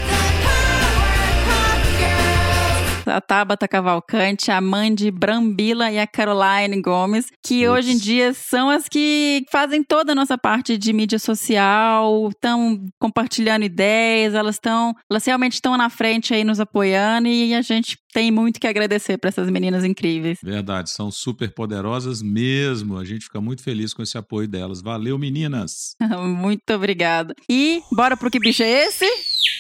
A 3.05 3.20
Tabata 3.20 3.67
Cavalcante, 3.67 4.51
a 4.51 4.62
Mandy 4.62 5.12
Brambila 5.12 5.91
e 5.91 6.00
a 6.00 6.08
Caroline 6.08 6.81
Gomes, 6.81 7.27
que 7.43 7.67
hoje 7.67 7.91
em 7.91 7.98
dia 7.98 8.34
são 8.34 8.70
as 8.70 8.88
que 8.88 9.43
fazem 9.51 9.84
toda 9.84 10.12
a 10.12 10.15
nossa 10.15 10.38
parte 10.38 10.77
de 10.77 10.93
mídia 10.93 11.20
social, 11.20 12.29
estão 12.29 12.84
compartilhando 13.00 13.63
ideias, 13.63 14.34
elas 14.34 14.55
estão, 14.55 14.93
elas 15.10 15.25
realmente 15.25 15.53
estão 15.53 15.77
na 15.77 15.89
frente 15.89 16.34
aí 16.34 16.43
nos 16.43 16.60
apoiando 16.60 17.27
e 17.27 17.53
a 17.53 17.62
gente 17.62 17.98
tem 18.13 18.31
muito 18.31 18.60
que 18.60 18.67
agradecer 18.67 19.17
para 19.17 19.29
essas 19.29 19.50
meninas 19.50 19.84
incríveis. 19.84 20.39
Verdade, 20.43 20.89
são 20.89 21.10
super 21.10 21.53
poderosas 21.53 22.22
mesmo. 22.22 22.98
A 22.98 23.05
gente 23.05 23.25
fica 23.25 23.39
muito 23.39 23.63
feliz 23.63 23.93
com 23.93 24.01
esse 24.03 24.17
apoio 24.17 24.48
delas. 24.48 24.81
Valeu, 24.81 25.17
meninas. 25.17 25.96
Muito 26.22 26.74
obrigada. 26.74 27.34
E 27.50 27.81
bora 27.91 28.17
pro 28.17 28.29
que 28.29 28.39
bicho 28.39 28.63
é 28.63 28.88
esse? 28.88 29.05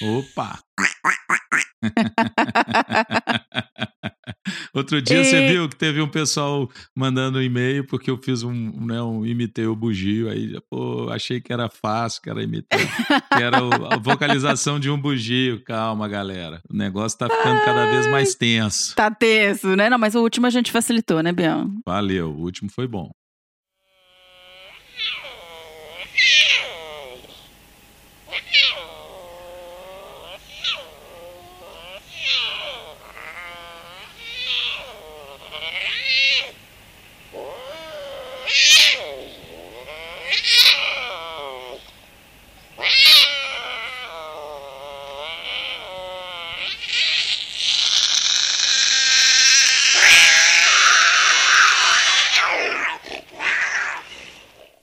Opa! 0.03 0.59
Outro 4.73 5.01
dia 5.01 5.23
você 5.23 5.37
E- 5.37 5.47
viu 5.51 5.69
que 5.69 5.75
teve 5.75 6.01
um 6.01 6.07
pessoal 6.07 6.69
mandando 6.95 7.39
um 7.39 7.41
e-mail 7.41 7.85
porque 7.85 8.09
eu 8.09 8.17
fiz 8.17 8.43
um, 8.43 8.85
né, 8.85 9.01
um 9.01 9.25
imitei 9.25 9.65
o 9.65 9.75
bugio, 9.75 10.29
aí, 10.29 10.57
pô, 10.69 11.09
achei 11.11 11.41
que 11.41 11.51
era 11.51 11.69
fácil, 11.69 12.21
que 12.21 12.29
era 12.29 12.41
imitar, 12.41 12.79
que 12.79 13.43
era 13.43 13.63
o- 13.63 13.85
a 13.93 13.97
vocalização 13.97 14.79
de 14.79 14.89
um 14.89 14.99
bugio. 14.99 15.63
Calma, 15.63 16.07
galera. 16.07 16.61
O 16.69 16.75
negócio 16.75 17.17
tá 17.17 17.29
ficando 17.29 17.61
cada 17.63 17.89
vez 17.91 18.07
mais 18.07 18.33
tenso. 18.35 18.95
Tá 18.95 19.11
tenso, 19.11 19.75
né? 19.75 19.89
Não, 19.89 19.97
mas 19.99 20.15
o 20.15 20.21
último 20.21 20.47
a 20.47 20.49
gente 20.49 20.71
facilitou, 20.71 21.21
né, 21.21 21.31
Bião? 21.31 21.69
Valeu, 21.85 22.31
o 22.31 22.41
último 22.41 22.69
foi 22.71 22.87
bom. 22.87 23.11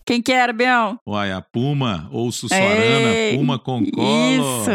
Quem 0.08 0.22
que 0.22 0.32
era, 0.32 0.54
Bião? 0.54 0.98
Uai, 1.06 1.30
a 1.30 1.42
Puma 1.42 2.08
ou 2.10 2.32
Sussuarana, 2.32 3.14
Ei, 3.14 3.36
Puma 3.36 3.58
com 3.58 3.84
colo. 3.90 4.30
Isso. 4.30 4.70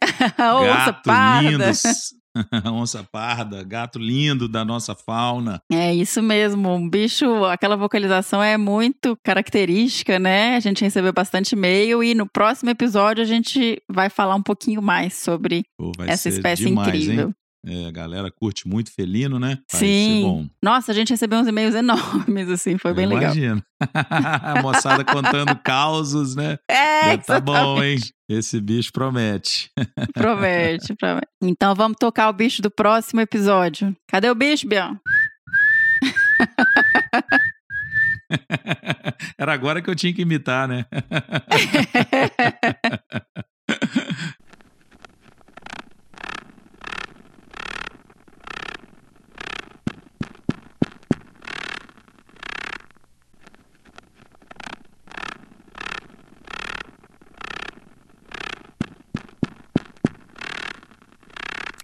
Gato 0.38 1.02
parda. 1.04 1.50
lindo. 1.50 1.64
Onça 2.72 3.04
parda, 3.04 3.62
gato 3.64 3.98
lindo 3.98 4.48
da 4.48 4.64
nossa 4.64 4.94
fauna. 4.94 5.60
É 5.70 5.94
isso 5.94 6.22
mesmo. 6.22 6.72
Um 6.72 6.88
bicho, 6.88 7.44
aquela 7.44 7.76
vocalização 7.76 8.42
é 8.42 8.56
muito 8.56 9.14
característica, 9.22 10.18
né? 10.18 10.56
A 10.56 10.60
gente 10.60 10.82
recebeu 10.82 11.12
bastante 11.12 11.52
e-mail 11.52 12.02
e 12.02 12.14
no 12.14 12.26
próximo 12.26 12.70
episódio 12.70 13.22
a 13.22 13.26
gente 13.26 13.82
vai 13.90 14.08
falar 14.08 14.36
um 14.36 14.42
pouquinho 14.42 14.80
mais 14.80 15.14
sobre 15.14 15.64
Pô, 15.76 15.92
essa 16.06 16.30
espécie 16.30 16.64
demais, 16.64 16.88
incrível. 16.88 17.28
Hein? 17.28 17.34
É, 17.66 17.86
a 17.86 17.90
galera 17.90 18.30
curte 18.30 18.68
muito 18.68 18.92
felino, 18.92 19.38
né? 19.38 19.58
Sim. 19.68 20.22
bom. 20.22 20.46
Nossa, 20.62 20.92
a 20.92 20.94
gente 20.94 21.10
recebeu 21.10 21.40
uns 21.40 21.48
e-mails 21.48 21.74
enormes, 21.74 22.48
assim, 22.48 22.78
foi 22.78 22.94
bem 22.94 23.04
Eu 23.04 23.10
legal. 23.10 23.34
Imagino. 23.34 23.62
a 23.92 24.62
moçada 24.62 25.04
contando 25.04 25.56
causos, 25.62 26.34
né? 26.36 26.58
É, 26.70 27.10
Já 27.10 27.18
tá 27.18 27.40
bom, 27.40 27.82
hein? 27.82 27.98
Esse 28.28 28.60
bicho 28.60 28.92
promete. 28.92 29.70
Promete, 30.14 30.94
promete. 30.94 31.26
Então 31.42 31.74
vamos 31.74 31.96
tocar 31.98 32.28
o 32.28 32.32
bicho 32.32 32.62
do 32.62 32.70
próximo 32.70 33.20
episódio. 33.20 33.94
Cadê 34.06 34.30
o 34.30 34.34
bicho, 34.34 34.68
Bião? 34.68 34.98
Era 39.38 39.54
agora 39.54 39.80
que 39.80 39.88
eu 39.88 39.94
tinha 39.94 40.12
que 40.12 40.22
imitar, 40.22 40.68
né? 40.68 40.84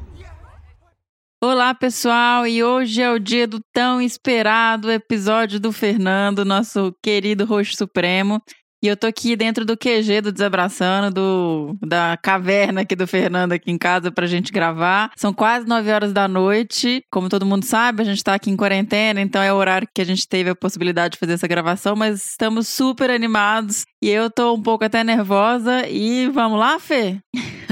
Olá, 1.45 1.75
pessoal, 1.75 2.47
e 2.47 2.63
hoje 2.63 3.03
é 3.03 3.11
o 3.11 3.19
dia 3.19 3.49
do 3.49 3.59
tão 3.73 4.01
esperado 4.01 4.89
episódio 4.89 5.59
do 5.59 5.73
Fernando, 5.73 6.45
nosso 6.45 6.95
querido 7.03 7.45
roxo 7.45 7.77
supremo. 7.77 8.41
E 8.83 8.89
eu 8.89 8.97
tô 8.97 9.07
aqui 9.07 9.37
dentro 9.37 9.65
do 9.65 9.77
QG 9.77 10.23
do 10.23 10.33
Desabraçando, 10.33 11.15
do, 11.15 11.77
da 11.87 12.19
caverna 12.21 12.81
aqui 12.81 12.97
do 12.97 13.07
Fernando 13.07 13.53
aqui 13.53 13.71
em 13.71 13.79
casa 13.79 14.11
pra 14.11 14.27
gente 14.27 14.51
gravar. 14.51 15.13
São 15.17 15.33
quase 15.33 15.69
9 15.69 15.89
horas 15.89 16.13
da 16.13 16.27
noite. 16.27 17.01
Como 17.09 17.29
todo 17.29 17.47
mundo 17.47 17.65
sabe, 17.65 18.03
a 18.03 18.05
gente 18.05 18.25
tá 18.25 18.35
aqui 18.35 18.51
em 18.51 18.57
quarentena, 18.57 19.21
então 19.21 19.41
é 19.41 19.53
o 19.53 19.57
horário 19.57 19.87
que 19.95 20.03
a 20.03 20.05
gente 20.05 20.27
teve 20.27 20.51
a 20.51 20.57
possibilidade 20.57 21.13
de 21.13 21.21
fazer 21.21 21.35
essa 21.35 21.47
gravação, 21.47 21.95
mas 21.95 22.31
estamos 22.31 22.67
super 22.67 23.09
animados. 23.09 23.85
E 24.03 24.09
eu 24.09 24.29
tô 24.29 24.53
um 24.53 24.61
pouco 24.61 24.85
até 24.85 25.05
nervosa. 25.05 25.89
E 25.89 26.29
vamos 26.31 26.59
lá, 26.59 26.81
Fê? 26.81 27.21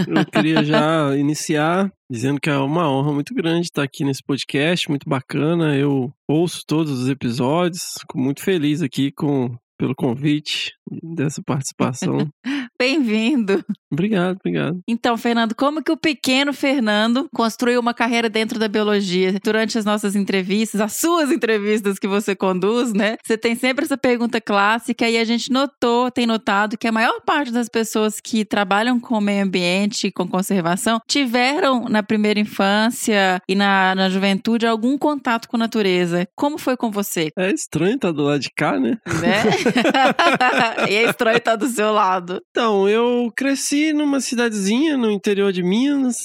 Eu 0.07 0.25
queria 0.25 0.63
já 0.65 1.17
iniciar 1.17 1.91
dizendo 2.09 2.41
que 2.41 2.49
é 2.49 2.57
uma 2.57 2.89
honra 2.89 3.13
muito 3.13 3.35
grande 3.35 3.67
estar 3.67 3.83
aqui 3.83 4.05
nesse 4.05 4.23
podcast, 4.23 4.89
muito 4.89 5.09
bacana. 5.09 5.77
Eu 5.77 6.13
ouço 6.29 6.63
todos 6.65 7.01
os 7.01 7.09
episódios, 7.09 7.95
fico 7.99 8.17
muito 8.17 8.45
feliz 8.45 8.81
aqui 8.81 9.11
com 9.11 9.57
pelo 9.81 9.95
convite 9.95 10.73
dessa 11.03 11.43
participação. 11.43 12.29
Bem-vindo. 12.81 13.63
obrigado, 13.93 14.39
obrigado. 14.41 14.81
Então, 14.89 15.17
Fernando, 15.19 15.55
como 15.55 15.83
que 15.83 15.93
o 15.93 15.97
pequeno 15.99 16.53
Fernando 16.53 17.29
construiu 17.35 17.79
uma 17.79 17.93
carreira 17.93 18.29
dentro 18.29 18.59
da 18.59 18.69
biologia? 18.69 19.35
Durante 19.45 19.77
as 19.77 19.85
nossas 19.85 20.17
entrevistas, 20.17 20.81
as 20.81 20.95
suas 20.95 21.31
entrevistas 21.31 21.99
que 21.99 22.09
você 22.09 22.35
conduz, 22.35 22.95
né? 22.95 23.17
Você 23.23 23.37
tem 23.37 23.55
sempre 23.55 23.85
essa 23.85 23.99
pergunta 23.99 24.41
clássica 24.41 25.09
e 25.09 25.19
a 25.19 25.25
gente 25.25 25.53
notou, 25.53 26.11
tem 26.11 26.27
notado 26.27 26.79
que 26.79 26.89
a 26.89 26.93
maior 26.93 27.21
parte 27.21 27.53
das 27.53 27.69
pessoas 27.69 28.19
que 28.19 28.47
trabalham 28.47 28.99
com 28.99 29.21
meio 29.21 29.45
ambiente, 29.45 30.11
com 30.11 30.27
conservação, 30.27 31.01
tiveram 31.07 31.85
na 31.85 32.03
primeira 32.03 32.41
infância 32.41 33.43
e 33.47 33.55
na, 33.55 33.95
na 33.95 34.09
juventude 34.09 34.67
algum 34.67 34.97
contato 34.97 35.49
com 35.49 35.57
a 35.57 35.61
natureza. 35.61 36.27
Como 36.35 36.57
foi 36.57 36.79
com 36.79 36.91
você? 36.91 37.29
É 37.37 37.53
estranho 37.53 37.97
estar 37.97 38.13
do 38.13 38.23
lado 38.23 38.41
de 38.41 38.51
cá, 38.57 38.81
né? 38.81 38.97
Né? 39.21 39.43
e 40.89 40.95
é 40.95 41.09
estranho 41.09 41.39
estar 41.39 41.57
do 41.57 41.67
seu 41.67 41.93
lado. 41.93 42.41
Então, 42.51 42.89
eu 42.89 43.31
cresci 43.37 43.93
numa 43.93 44.21
cidadezinha 44.21 44.97
no 44.97 45.11
interior 45.11 45.53
de 45.53 45.63
Minas, 45.63 46.17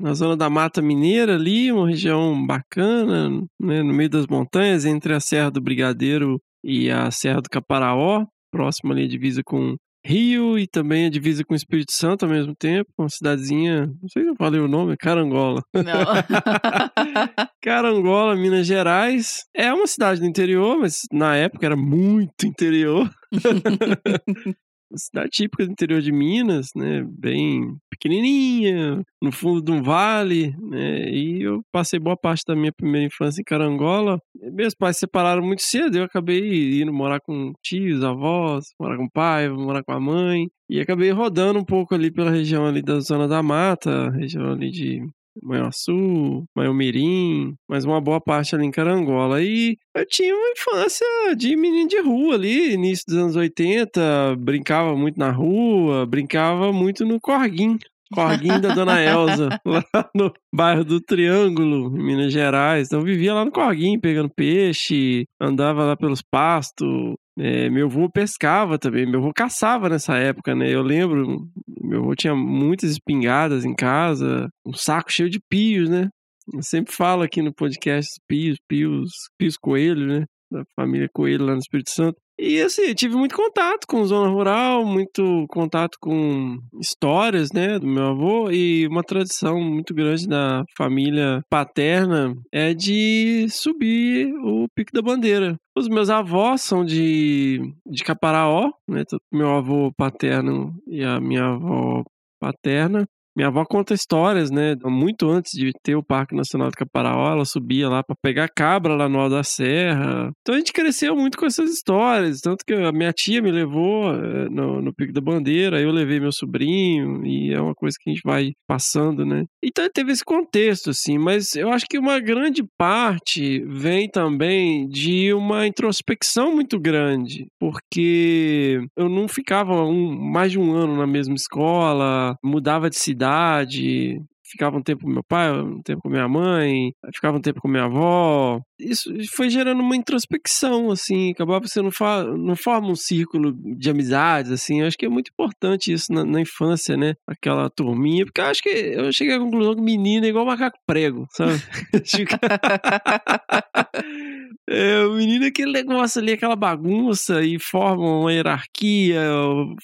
na 0.00 0.14
zona 0.14 0.36
da 0.36 0.50
Mata 0.50 0.82
Mineira 0.82 1.34
ali, 1.34 1.70
uma 1.70 1.88
região 1.88 2.44
bacana, 2.46 3.30
né, 3.60 3.82
no 3.82 3.94
meio 3.94 4.10
das 4.10 4.26
montanhas, 4.26 4.84
entre 4.84 5.14
a 5.14 5.20
Serra 5.20 5.50
do 5.50 5.60
Brigadeiro 5.60 6.40
e 6.62 6.90
a 6.90 7.10
Serra 7.10 7.40
do 7.40 7.48
Caparaó, 7.48 8.26
próximo 8.50 8.92
ali 8.92 9.04
a 9.04 9.08
divisa 9.08 9.42
com 9.44 9.76
Rio 10.06 10.58
e 10.58 10.66
também 10.66 11.06
a 11.06 11.10
divisa 11.10 11.42
com 11.44 11.54
o 11.54 11.56
Espírito 11.56 11.92
Santo 11.92 12.24
ao 12.24 12.30
mesmo 12.30 12.54
tempo, 12.54 12.90
uma 12.98 13.08
cidadezinha, 13.08 13.86
não 13.86 14.08
sei 14.10 14.22
se 14.22 14.28
eu 14.28 14.34
falei 14.36 14.60
o 14.60 14.68
nome, 14.68 14.98
Carangola. 14.98 15.62
Não. 15.72 15.82
Carangola, 17.62 18.36
Minas 18.36 18.66
Gerais. 18.66 19.44
É 19.56 19.72
uma 19.72 19.86
cidade 19.86 20.20
do 20.20 20.26
interior, 20.26 20.78
mas 20.78 20.98
na 21.10 21.34
época 21.36 21.64
era 21.64 21.76
muito 21.76 22.46
interior. 22.46 23.10
Cidade 24.96 25.30
típica 25.30 25.66
do 25.66 25.72
interior 25.72 26.00
de 26.00 26.12
Minas, 26.12 26.68
né? 26.76 27.04
Bem 27.18 27.76
pequenininha, 27.90 29.02
no 29.20 29.32
fundo 29.32 29.60
de 29.60 29.72
um 29.72 29.82
vale, 29.82 30.54
né? 30.60 31.10
E 31.10 31.42
eu 31.42 31.62
passei 31.72 31.98
boa 31.98 32.16
parte 32.16 32.44
da 32.46 32.54
minha 32.54 32.72
primeira 32.72 33.06
infância 33.06 33.40
em 33.40 33.44
Carangola. 33.44 34.18
Meus 34.52 34.74
pais 34.74 34.96
se 34.96 35.00
separaram 35.00 35.42
muito 35.42 35.62
cedo, 35.62 35.96
eu 35.96 36.04
acabei 36.04 36.80
indo 36.80 36.92
morar 36.92 37.18
com 37.20 37.52
tios, 37.62 38.04
avós, 38.04 38.66
morar 38.78 38.96
com 38.96 39.06
o 39.06 39.10
pai, 39.10 39.48
morar 39.48 39.82
com 39.82 39.92
a 39.92 40.00
mãe. 40.00 40.46
E 40.68 40.80
acabei 40.80 41.10
rodando 41.10 41.58
um 41.58 41.64
pouco 41.64 41.94
ali 41.94 42.12
pela 42.12 42.30
região 42.30 42.64
ali 42.66 42.82
da 42.82 43.00
Zona 43.00 43.26
da 43.26 43.42
Mata, 43.42 44.10
região 44.10 44.52
ali 44.52 44.70
de 44.70 45.02
Manhuaçu, 45.42 46.44
Manhumirim, 46.56 47.54
mas 47.68 47.84
uma 47.84 48.00
boa 48.00 48.20
parte 48.20 48.54
ali 48.54 48.66
em 48.66 48.70
Carangola. 48.70 49.42
E 49.42 49.76
eu 49.94 50.06
tinha 50.06 50.34
uma 50.34 50.50
infância 50.50 51.06
de 51.36 51.56
menino 51.56 51.88
de 51.88 52.00
rua 52.00 52.34
ali, 52.34 52.72
início 52.74 53.04
dos 53.06 53.16
anos 53.16 53.36
80, 53.36 54.36
brincava 54.38 54.96
muito 54.96 55.18
na 55.18 55.30
rua, 55.30 56.06
brincava 56.06 56.72
muito 56.72 57.04
no 57.04 57.20
Corguim. 57.20 57.78
Corguinho 58.12 58.60
da 58.60 58.74
Dona 58.74 59.00
Elza, 59.02 59.48
lá 59.66 60.10
no 60.14 60.32
bairro 60.54 60.84
do 60.84 61.00
Triângulo, 61.00 61.96
em 61.98 62.02
Minas 62.02 62.32
Gerais. 62.32 62.86
Então 62.86 63.02
vivia 63.02 63.34
lá 63.34 63.44
no 63.44 63.50
Corguinho, 63.50 64.00
pegando 64.00 64.30
peixe, 64.34 65.26
andava 65.40 65.84
lá 65.84 65.96
pelos 65.96 66.22
pastos. 66.22 67.14
É, 67.36 67.68
meu 67.68 67.86
avô 67.86 68.08
pescava 68.08 68.78
também, 68.78 69.06
meu 69.06 69.20
avô 69.20 69.32
caçava 69.34 69.88
nessa 69.88 70.16
época, 70.16 70.54
né? 70.54 70.68
Eu 70.70 70.82
lembro, 70.82 71.48
meu 71.80 72.00
avô 72.00 72.14
tinha 72.14 72.34
muitas 72.34 72.92
espingardas 72.92 73.64
em 73.64 73.74
casa, 73.74 74.48
um 74.64 74.72
saco 74.72 75.10
cheio 75.10 75.28
de 75.28 75.40
pios, 75.48 75.88
né? 75.88 76.08
Eu 76.52 76.62
sempre 76.62 76.94
falo 76.94 77.22
aqui 77.22 77.42
no 77.42 77.52
podcast 77.52 78.08
pios, 78.28 78.58
pios, 78.68 79.10
pios 79.38 79.56
coelho, 79.56 80.06
né? 80.06 80.24
Da 80.54 80.64
família 80.76 81.08
Coelho 81.12 81.46
lá 81.46 81.52
no 81.52 81.58
Espírito 81.58 81.90
Santo. 81.90 82.16
E 82.38 82.60
assim, 82.60 82.92
tive 82.94 83.14
muito 83.14 83.34
contato 83.34 83.86
com 83.86 84.04
zona 84.04 84.28
rural, 84.28 84.84
muito 84.84 85.46
contato 85.48 85.96
com 86.00 86.58
histórias, 86.80 87.50
né, 87.52 87.78
do 87.78 87.86
meu 87.86 88.08
avô 88.08 88.50
e 88.50 88.88
uma 88.88 89.04
tradição 89.04 89.60
muito 89.60 89.94
grande 89.94 90.26
da 90.26 90.64
família 90.76 91.42
paterna 91.48 92.34
é 92.52 92.74
de 92.74 93.46
subir 93.48 94.32
o 94.44 94.66
Pico 94.74 94.90
da 94.92 95.00
Bandeira. 95.00 95.56
Os 95.76 95.88
meus 95.88 96.10
avós 96.10 96.62
são 96.62 96.84
de, 96.84 97.60
de 97.86 98.02
Caparaó, 98.02 98.70
né, 98.88 99.04
meu 99.32 99.50
avô 99.50 99.92
paterno 99.96 100.74
e 100.88 101.04
a 101.04 101.20
minha 101.20 101.44
avó 101.44 102.02
paterna. 102.40 103.06
Minha 103.36 103.48
avó 103.48 103.64
conta 103.64 103.94
histórias, 103.94 104.50
né? 104.50 104.76
Muito 104.84 105.28
antes 105.28 105.52
de 105.52 105.72
ter 105.82 105.96
o 105.96 106.04
Parque 106.04 106.36
Nacional 106.36 106.70
de 106.70 106.76
Caparaó, 106.76 107.32
ela 107.32 107.44
subia 107.44 107.88
lá 107.88 108.00
para 108.02 108.14
pegar 108.22 108.48
cabra 108.48 108.94
lá 108.94 109.08
no 109.08 109.18
Alto 109.18 109.34
da 109.34 109.42
Serra. 109.42 110.30
Então 110.40 110.54
a 110.54 110.58
gente 110.58 110.72
cresceu 110.72 111.16
muito 111.16 111.36
com 111.36 111.44
essas 111.44 111.70
histórias. 111.70 112.40
Tanto 112.40 112.64
que 112.64 112.72
a 112.72 112.92
minha 112.92 113.12
tia 113.12 113.42
me 113.42 113.50
levou 113.50 114.14
é, 114.14 114.48
no, 114.48 114.80
no 114.80 114.94
Pico 114.94 115.12
da 115.12 115.20
Bandeira, 115.20 115.80
eu 115.80 115.90
levei 115.90 116.20
meu 116.20 116.30
sobrinho, 116.30 117.26
e 117.26 117.52
é 117.52 117.60
uma 117.60 117.74
coisa 117.74 117.96
que 118.00 118.08
a 118.08 118.12
gente 118.12 118.22
vai 118.24 118.52
passando, 118.68 119.26
né? 119.26 119.44
Então 119.64 119.88
teve 119.92 120.12
esse 120.12 120.24
contexto, 120.24 120.90
assim, 120.90 121.18
mas 121.18 121.56
eu 121.56 121.70
acho 121.70 121.86
que 121.86 121.98
uma 121.98 122.20
grande 122.20 122.62
parte 122.78 123.64
vem 123.66 124.08
também 124.08 124.86
de 124.88 125.34
uma 125.34 125.66
introspecção 125.66 126.54
muito 126.54 126.78
grande, 126.78 127.46
porque 127.58 128.80
eu 128.96 129.08
não 129.08 129.26
ficava 129.26 129.84
um, 129.84 130.16
mais 130.30 130.52
de 130.52 130.58
um 130.58 130.72
ano 130.72 130.96
na 130.96 131.06
mesma 131.06 131.34
escola, 131.34 132.36
mudava 132.44 132.88
de 132.88 132.96
cidade 132.96 133.23
cidade, 133.24 134.22
ficava 134.44 134.76
um 134.76 134.82
tempo 134.82 135.04
com 135.04 135.10
meu 135.10 135.24
pai, 135.24 135.50
um 135.52 135.82
tempo 135.82 136.02
com 136.02 136.08
minha 136.08 136.28
mãe, 136.28 136.92
ficava 137.14 137.36
um 137.36 137.40
tempo 137.40 137.60
com 137.60 137.68
minha 137.68 137.84
avó. 137.84 138.60
Isso 138.78 139.10
foi 139.34 139.48
gerando 139.48 139.80
uma 139.80 139.96
introspecção, 139.96 140.90
assim, 140.90 141.30
acabava 141.30 141.66
você 141.66 141.80
não, 141.80 141.90
fa 141.90 142.24
não 142.24 142.56
forma 142.56 142.88
um 142.88 142.96
círculo 142.96 143.52
de 143.76 143.90
amizades, 143.90 144.50
assim, 144.50 144.80
eu 144.80 144.86
acho 144.86 144.96
que 144.96 145.06
é 145.06 145.08
muito 145.08 145.30
importante 145.32 145.92
isso 145.92 146.12
na, 146.12 146.24
na 146.24 146.40
infância, 146.40 146.96
né? 146.96 147.14
Aquela 147.26 147.70
turminha, 147.70 148.24
porque 148.24 148.40
eu 148.40 148.46
acho 148.46 148.62
que 148.62 148.68
eu 148.68 149.12
cheguei 149.12 149.34
à 149.34 149.38
conclusão 149.38 149.74
que 149.74 149.82
menino 149.82 150.26
é 150.26 150.28
igual 150.28 150.46
macaco 150.46 150.78
prego, 150.86 151.26
sabe? 151.30 151.54
É, 154.66 155.04
o 155.04 155.12
menino 155.12 155.44
é 155.44 155.48
aquele 155.48 155.72
negócio 155.72 156.20
ali, 156.20 156.32
aquela 156.32 156.56
bagunça 156.56 157.42
e 157.42 157.58
forma 157.58 158.20
uma 158.20 158.32
hierarquia, 158.32 159.20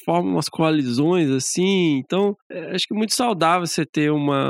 forma 0.07 0.31
umas 0.31 0.49
coalizões 0.49 1.29
assim. 1.29 1.99
Então, 1.99 2.35
é, 2.51 2.75
acho 2.75 2.87
que 2.89 2.95
é 2.95 2.97
muito 2.97 3.15
saudável 3.15 3.67
você 3.67 3.85
ter 3.85 4.11
uma, 4.11 4.50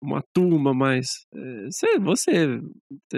uma 0.00 0.22
turma, 0.32 0.72
mas 0.72 1.26
é, 1.34 1.68
você, 1.68 1.98
você, 1.98 2.60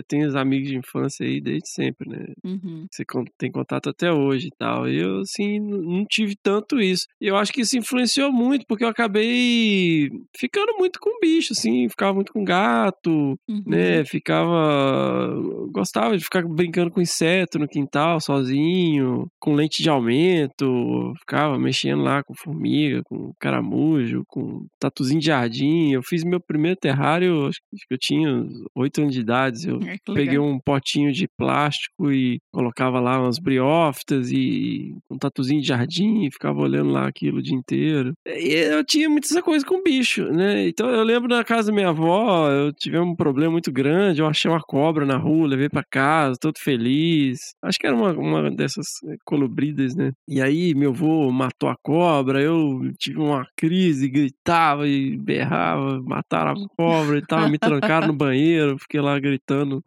tem 0.08 0.24
os 0.24 0.34
amigos 0.34 0.68
de 0.68 0.76
infância 0.76 1.26
aí 1.26 1.40
desde 1.40 1.68
sempre, 1.68 2.08
né? 2.08 2.26
Uhum. 2.44 2.86
Você 2.90 3.04
tem 3.38 3.50
contato 3.50 3.90
até 3.90 4.12
hoje 4.12 4.48
e 4.48 4.56
tal. 4.58 4.88
Eu, 4.88 5.20
assim, 5.20 5.60
não 5.60 6.04
tive 6.06 6.34
tanto 6.42 6.80
isso. 6.80 7.06
E 7.20 7.26
eu 7.26 7.36
acho 7.36 7.52
que 7.52 7.60
isso 7.60 7.76
influenciou 7.76 8.32
muito, 8.32 8.64
porque 8.66 8.84
eu 8.84 8.88
acabei 8.88 10.10
ficando 10.36 10.74
muito 10.78 10.98
com 10.98 11.20
bicho, 11.20 11.52
assim, 11.52 11.88
ficava 11.88 12.14
muito 12.14 12.32
com 12.32 12.44
gato, 12.44 13.10
uhum. 13.48 13.62
né? 13.66 14.04
Ficava. 14.04 15.28
Gostava 15.72 16.16
de 16.16 16.24
ficar 16.24 16.42
brincando 16.46 16.90
com 16.90 17.00
inseto 17.00 17.58
no 17.58 17.68
quintal, 17.68 18.20
sozinho, 18.20 19.26
com 19.38 19.54
lente 19.54 19.82
de 19.82 19.90
aumento, 19.90 21.12
ficava 21.20 21.58
mexendo 21.58 22.02
lá 22.02 22.22
com 22.22 22.34
formiga, 22.34 23.02
com 23.04 23.32
caramujo, 23.38 24.24
com 24.26 24.66
tatuzinho 24.78 25.20
de 25.20 25.26
jardim. 25.26 25.92
Eu 25.92 26.02
fiz 26.02 26.24
meu 26.24 26.40
primeiro 26.40 26.69
terrário, 26.76 27.46
acho 27.46 27.58
que 27.88 27.94
eu 27.94 27.98
tinha 27.98 28.44
oito 28.74 29.00
anos 29.00 29.14
de 29.14 29.20
idade. 29.20 29.68
Eu 29.68 29.80
É, 29.82 29.96
peguei 30.14 30.38
um 30.38 30.58
potinho 30.58 31.12
de 31.12 31.26
plástico 31.38 32.12
e 32.12 32.38
colocava 32.52 33.00
lá 33.00 33.20
umas 33.20 33.38
briófitas 33.38 34.30
e 34.32 34.94
um 35.10 35.16
tatuzinho 35.18 35.60
de 35.60 35.68
jardim 35.68 36.24
e 36.26 36.30
ficava 36.30 36.60
olhando 36.60 36.90
lá 36.90 37.06
aquilo 37.06 37.38
o 37.38 37.42
dia 37.42 37.56
inteiro. 37.56 38.12
E 38.26 38.52
eu 38.54 38.84
tinha 38.84 39.08
muita 39.08 39.28
essa 39.28 39.42
coisa 39.42 39.64
com 39.64 39.82
bicho, 39.82 40.24
né? 40.32 40.68
Então 40.68 40.88
eu 40.88 41.02
lembro 41.04 41.28
na 41.28 41.44
casa 41.44 41.68
da 41.70 41.74
minha 41.74 41.88
avó, 41.90 42.50
eu 42.50 42.72
tive 42.72 42.98
um 42.98 43.14
problema 43.14 43.52
muito 43.52 43.72
grande, 43.72 44.20
eu 44.20 44.26
achei 44.26 44.50
uma 44.50 44.60
cobra 44.60 45.04
na 45.06 45.16
rua, 45.16 45.46
levei 45.48 45.68
pra 45.68 45.82
casa, 45.90 46.36
todo 46.40 46.58
feliz. 46.58 47.52
Acho 47.62 47.78
que 47.78 47.86
era 47.86 47.94
uma, 47.96 48.12
uma 48.12 48.50
dessas 48.50 48.86
colubridas, 49.24 49.94
né? 49.94 50.12
E 50.28 50.40
aí 50.40 50.74
meu 50.74 50.90
avô 50.90 51.30
matou 51.30 51.68
a 51.68 51.76
cobra, 51.82 52.40
eu 52.40 52.80
tive 52.98 53.18
uma 53.18 53.46
crise, 53.56 54.08
gritava 54.08 54.86
e 54.88 55.16
berrava, 55.16 56.00
mataram 56.02 56.52
a 56.52 56.59
cobra 56.76 57.18
e 57.18 57.22
tal, 57.22 57.48
me 57.48 57.58
trancaram 57.58 58.08
no 58.08 58.12
banheiro, 58.12 58.78
fiquei 58.78 59.00
lá 59.00 59.18
gritando 59.18 59.82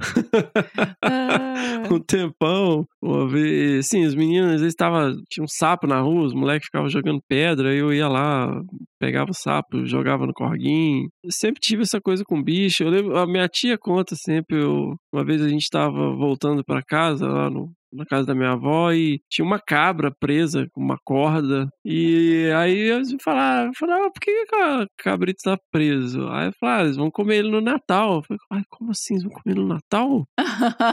um 1.91 1.99
tempão. 1.99 2.85
Uma 3.01 3.27
vez, 3.27 3.87
sim, 3.87 4.05
os 4.05 4.15
meninos 4.15 4.53
às 4.53 4.61
vezes 4.61 4.75
tava, 4.75 5.13
tinha 5.29 5.43
um 5.43 5.47
sapo 5.47 5.87
na 5.87 5.99
rua, 5.99 6.25
os 6.25 6.33
moleques 6.33 6.65
ficavam 6.65 6.89
jogando 6.89 7.21
pedra, 7.27 7.69
aí 7.69 7.77
eu 7.77 7.93
ia 7.93 8.07
lá, 8.07 8.61
pegava 8.99 9.31
o 9.31 9.35
sapo, 9.35 9.85
jogava 9.85 10.25
no 10.25 10.33
corguinho. 10.33 11.09
Eu 11.23 11.31
sempre 11.31 11.59
tive 11.61 11.83
essa 11.83 11.99
coisa 12.01 12.23
com 12.25 12.41
bicho. 12.41 12.83
Eu 12.83 12.89
lembro, 12.89 13.17
a 13.17 13.27
minha 13.27 13.47
tia 13.47 13.77
conta 13.77 14.15
sempre, 14.15 14.61
eu, 14.61 14.95
uma 15.13 15.23
vez 15.23 15.41
a 15.41 15.49
gente 15.49 15.69
tava 15.69 16.15
voltando 16.15 16.63
para 16.63 16.81
casa 16.81 17.27
lá 17.27 17.49
no 17.49 17.71
na 17.93 18.05
casa 18.05 18.27
da 18.27 18.35
minha 18.35 18.51
avó 18.51 18.91
e 18.91 19.21
tinha 19.29 19.45
uma 19.45 19.59
cabra 19.59 20.11
presa 20.11 20.67
com 20.71 20.81
uma 20.81 20.97
corda. 21.03 21.67
E 21.85 22.49
aí 22.55 22.77
eles 22.77 23.15
falaram, 23.23 23.71
falaram 23.77 24.05
ah, 24.05 24.11
por 24.11 24.19
que 24.19 24.45
a 24.53 24.87
cabrito 24.97 25.43
tá 25.43 25.57
preso? 25.71 26.27
Aí 26.29 26.47
eu 26.47 26.53
falei, 26.59 26.75
ah, 26.75 26.83
eles 26.83 26.97
vão 26.97 27.11
comer 27.11 27.37
ele 27.37 27.51
no 27.51 27.61
Natal. 27.61 28.15
Eu 28.15 28.23
falei, 28.23 28.39
ai, 28.51 28.63
como 28.69 28.91
assim? 28.91 29.15
Eles 29.15 29.23
vão 29.23 29.33
comer 29.33 29.55
no 29.55 29.67
Natal? 29.67 30.25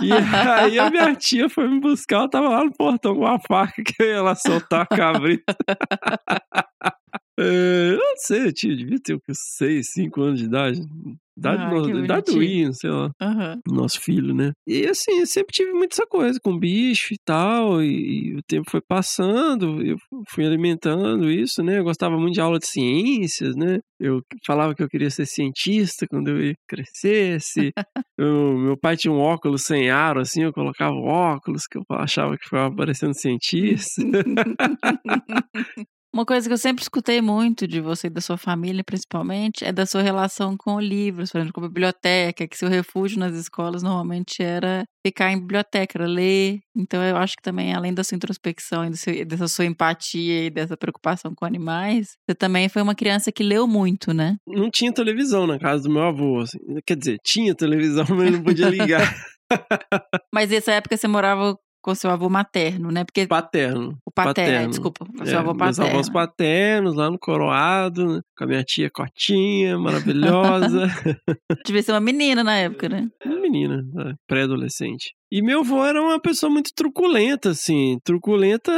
e 0.02 0.10
aí 0.60 0.78
a 0.78 0.90
minha 0.90 1.14
tia 1.14 1.48
foi 1.48 1.68
me 1.68 1.80
buscar, 1.80 2.16
ela 2.18 2.30
tava 2.30 2.48
lá 2.48 2.64
no 2.64 2.72
portão 2.72 3.14
com 3.14 3.22
uma 3.22 3.40
faca 3.40 3.82
que 3.82 4.02
eu 4.02 4.06
ia 4.06 4.22
lá 4.22 4.34
soltar 4.34 4.82
a 4.82 4.96
cabrito. 4.96 5.44
É, 7.42 7.92
eu 7.92 7.96
não 7.96 8.16
sei, 8.18 8.48
eu 8.48 8.52
tinha, 8.52 8.76
devia 8.76 8.98
ter 9.02 9.14
o 9.14 9.20
que, 9.20 9.32
6, 9.34 9.92
5 9.92 10.20
anos 10.20 10.40
de 10.40 10.44
idade. 10.44 10.82
Idade, 11.40 11.62
Ah, 11.62 11.70
no-. 12.36 12.42
Ian, 12.42 12.72
sei 12.72 12.90
lá. 12.90 13.10
Aham. 13.20 13.60
Nosso 13.66 14.00
filho, 14.00 14.34
né? 14.34 14.52
E 14.66 14.86
assim, 14.86 15.20
eu 15.20 15.26
sempre 15.26 15.52
tive 15.52 15.72
muito 15.72 15.92
essa 15.92 16.06
coisa 16.06 16.38
com 16.42 16.58
bicho 16.58 17.14
e 17.14 17.16
tal. 17.24 17.82
E, 17.82 18.28
e 18.30 18.34
o 18.36 18.42
tempo 18.46 18.70
foi 18.70 18.80
passando, 18.86 19.82
eu 19.84 19.96
fui 20.30 20.44
alimentando 20.46 21.30
isso, 21.30 21.62
né? 21.62 21.78
Eu 21.78 21.84
gostava 21.84 22.16
muito 22.18 22.34
de 22.34 22.40
aula 22.40 22.58
de 22.58 22.66
ciências, 22.66 23.56
né? 23.56 23.78
Eu 23.98 24.20
falava 24.46 24.74
que 24.74 24.82
eu 24.82 24.88
queria 24.88 25.10
ser 25.10 25.26
cientista 25.26 26.06
quando 26.08 26.28
eu 26.30 26.54
crescesse. 26.68 27.72
Eu- 28.18 28.58
meu 28.58 28.76
pai 28.76 28.98
tinha 28.98 29.10
um 29.12 29.18
óculos 29.18 29.62
sem 29.62 29.88
aro, 29.88 30.20
assim, 30.20 30.42
eu 30.42 30.52
colocava 30.52 30.94
óculos, 30.94 31.62
que 31.66 31.78
eu 31.78 31.82
achava 31.92 32.36
que 32.36 32.44
ficava 32.44 32.74
parecendo 32.74 33.14
cientista. 33.14 34.02
Uma 36.12 36.26
coisa 36.26 36.48
que 36.48 36.52
eu 36.52 36.58
sempre 36.58 36.82
escutei 36.82 37.20
muito 37.22 37.68
de 37.68 37.80
você 37.80 38.08
e 38.08 38.10
da 38.10 38.20
sua 38.20 38.36
família, 38.36 38.82
principalmente, 38.82 39.64
é 39.64 39.70
da 39.72 39.86
sua 39.86 40.02
relação 40.02 40.56
com 40.56 40.80
livros, 40.80 41.30
por 41.30 41.38
exemplo, 41.38 41.52
com 41.54 41.64
a 41.64 41.68
biblioteca, 41.68 42.48
que 42.48 42.56
seu 42.58 42.68
refúgio 42.68 43.18
nas 43.20 43.34
escolas 43.36 43.80
normalmente 43.82 44.42
era 44.42 44.84
ficar 45.06 45.30
em 45.30 45.38
biblioteca, 45.38 45.96
era 45.96 46.06
ler. 46.08 46.58
Então 46.76 47.00
eu 47.02 47.16
acho 47.16 47.36
que 47.36 47.42
também, 47.42 47.72
além 47.72 47.94
da 47.94 48.02
sua 48.02 48.16
introspecção 48.16 48.84
e 48.84 48.96
seu- 48.96 49.24
dessa 49.24 49.46
sua 49.46 49.64
empatia 49.66 50.46
e 50.46 50.50
dessa 50.50 50.76
preocupação 50.76 51.32
com 51.34 51.44
animais, 51.44 52.16
você 52.28 52.34
também 52.34 52.68
foi 52.68 52.82
uma 52.82 52.94
criança 52.94 53.30
que 53.30 53.44
leu 53.44 53.66
muito, 53.68 54.12
né? 54.12 54.36
não 54.48 54.68
tinha 54.68 54.92
televisão 54.92 55.46
na 55.46 55.58
casa 55.60 55.84
do 55.84 55.90
meu 55.90 56.02
avô. 56.02 56.40
assim. 56.40 56.58
Quer 56.84 56.96
dizer, 56.96 57.18
tinha 57.24 57.54
televisão, 57.54 58.04
mas 58.10 58.32
não 58.32 58.42
podia 58.42 58.68
ligar. 58.68 59.14
Mas 60.32 60.48
nessa 60.50 60.72
época 60.72 60.96
você 60.96 61.08
morava 61.08 61.56
com 61.82 61.94
seu 61.94 62.10
avô 62.10 62.28
materno, 62.28 62.90
né? 62.90 63.04
Porque 63.04 63.26
Paterno. 63.26 63.98
o 64.04 64.10
paterno, 64.10 64.68
desculpa, 64.70 65.04
com 65.06 65.24
seu 65.24 65.36
É, 65.36 65.40
avô 65.40 65.54
meus 65.54 65.76
paterno. 65.76 65.90
avós 65.90 66.08
paternos, 66.10 66.94
lá 66.94 67.10
no 67.10 67.18
Coroado, 67.18 68.16
né, 68.16 68.20
com 68.36 68.44
a 68.44 68.46
minha 68.46 68.62
tia 68.64 68.90
Cotinha, 68.90 69.78
maravilhosa. 69.78 70.86
Devia 71.66 71.82
ser 71.82 71.92
uma 71.92 72.00
menina 72.00 72.44
na 72.44 72.56
época, 72.56 72.88
né? 72.88 73.08
Uma 73.24 73.40
menina, 73.40 73.82
né, 73.94 74.14
pré-adolescente. 74.26 75.14
E 75.32 75.42
meu 75.42 75.60
avô 75.60 75.84
era 75.84 76.02
uma 76.02 76.20
pessoa 76.20 76.50
muito 76.50 76.70
truculenta, 76.74 77.50
assim. 77.50 77.98
Truculenta, 78.04 78.72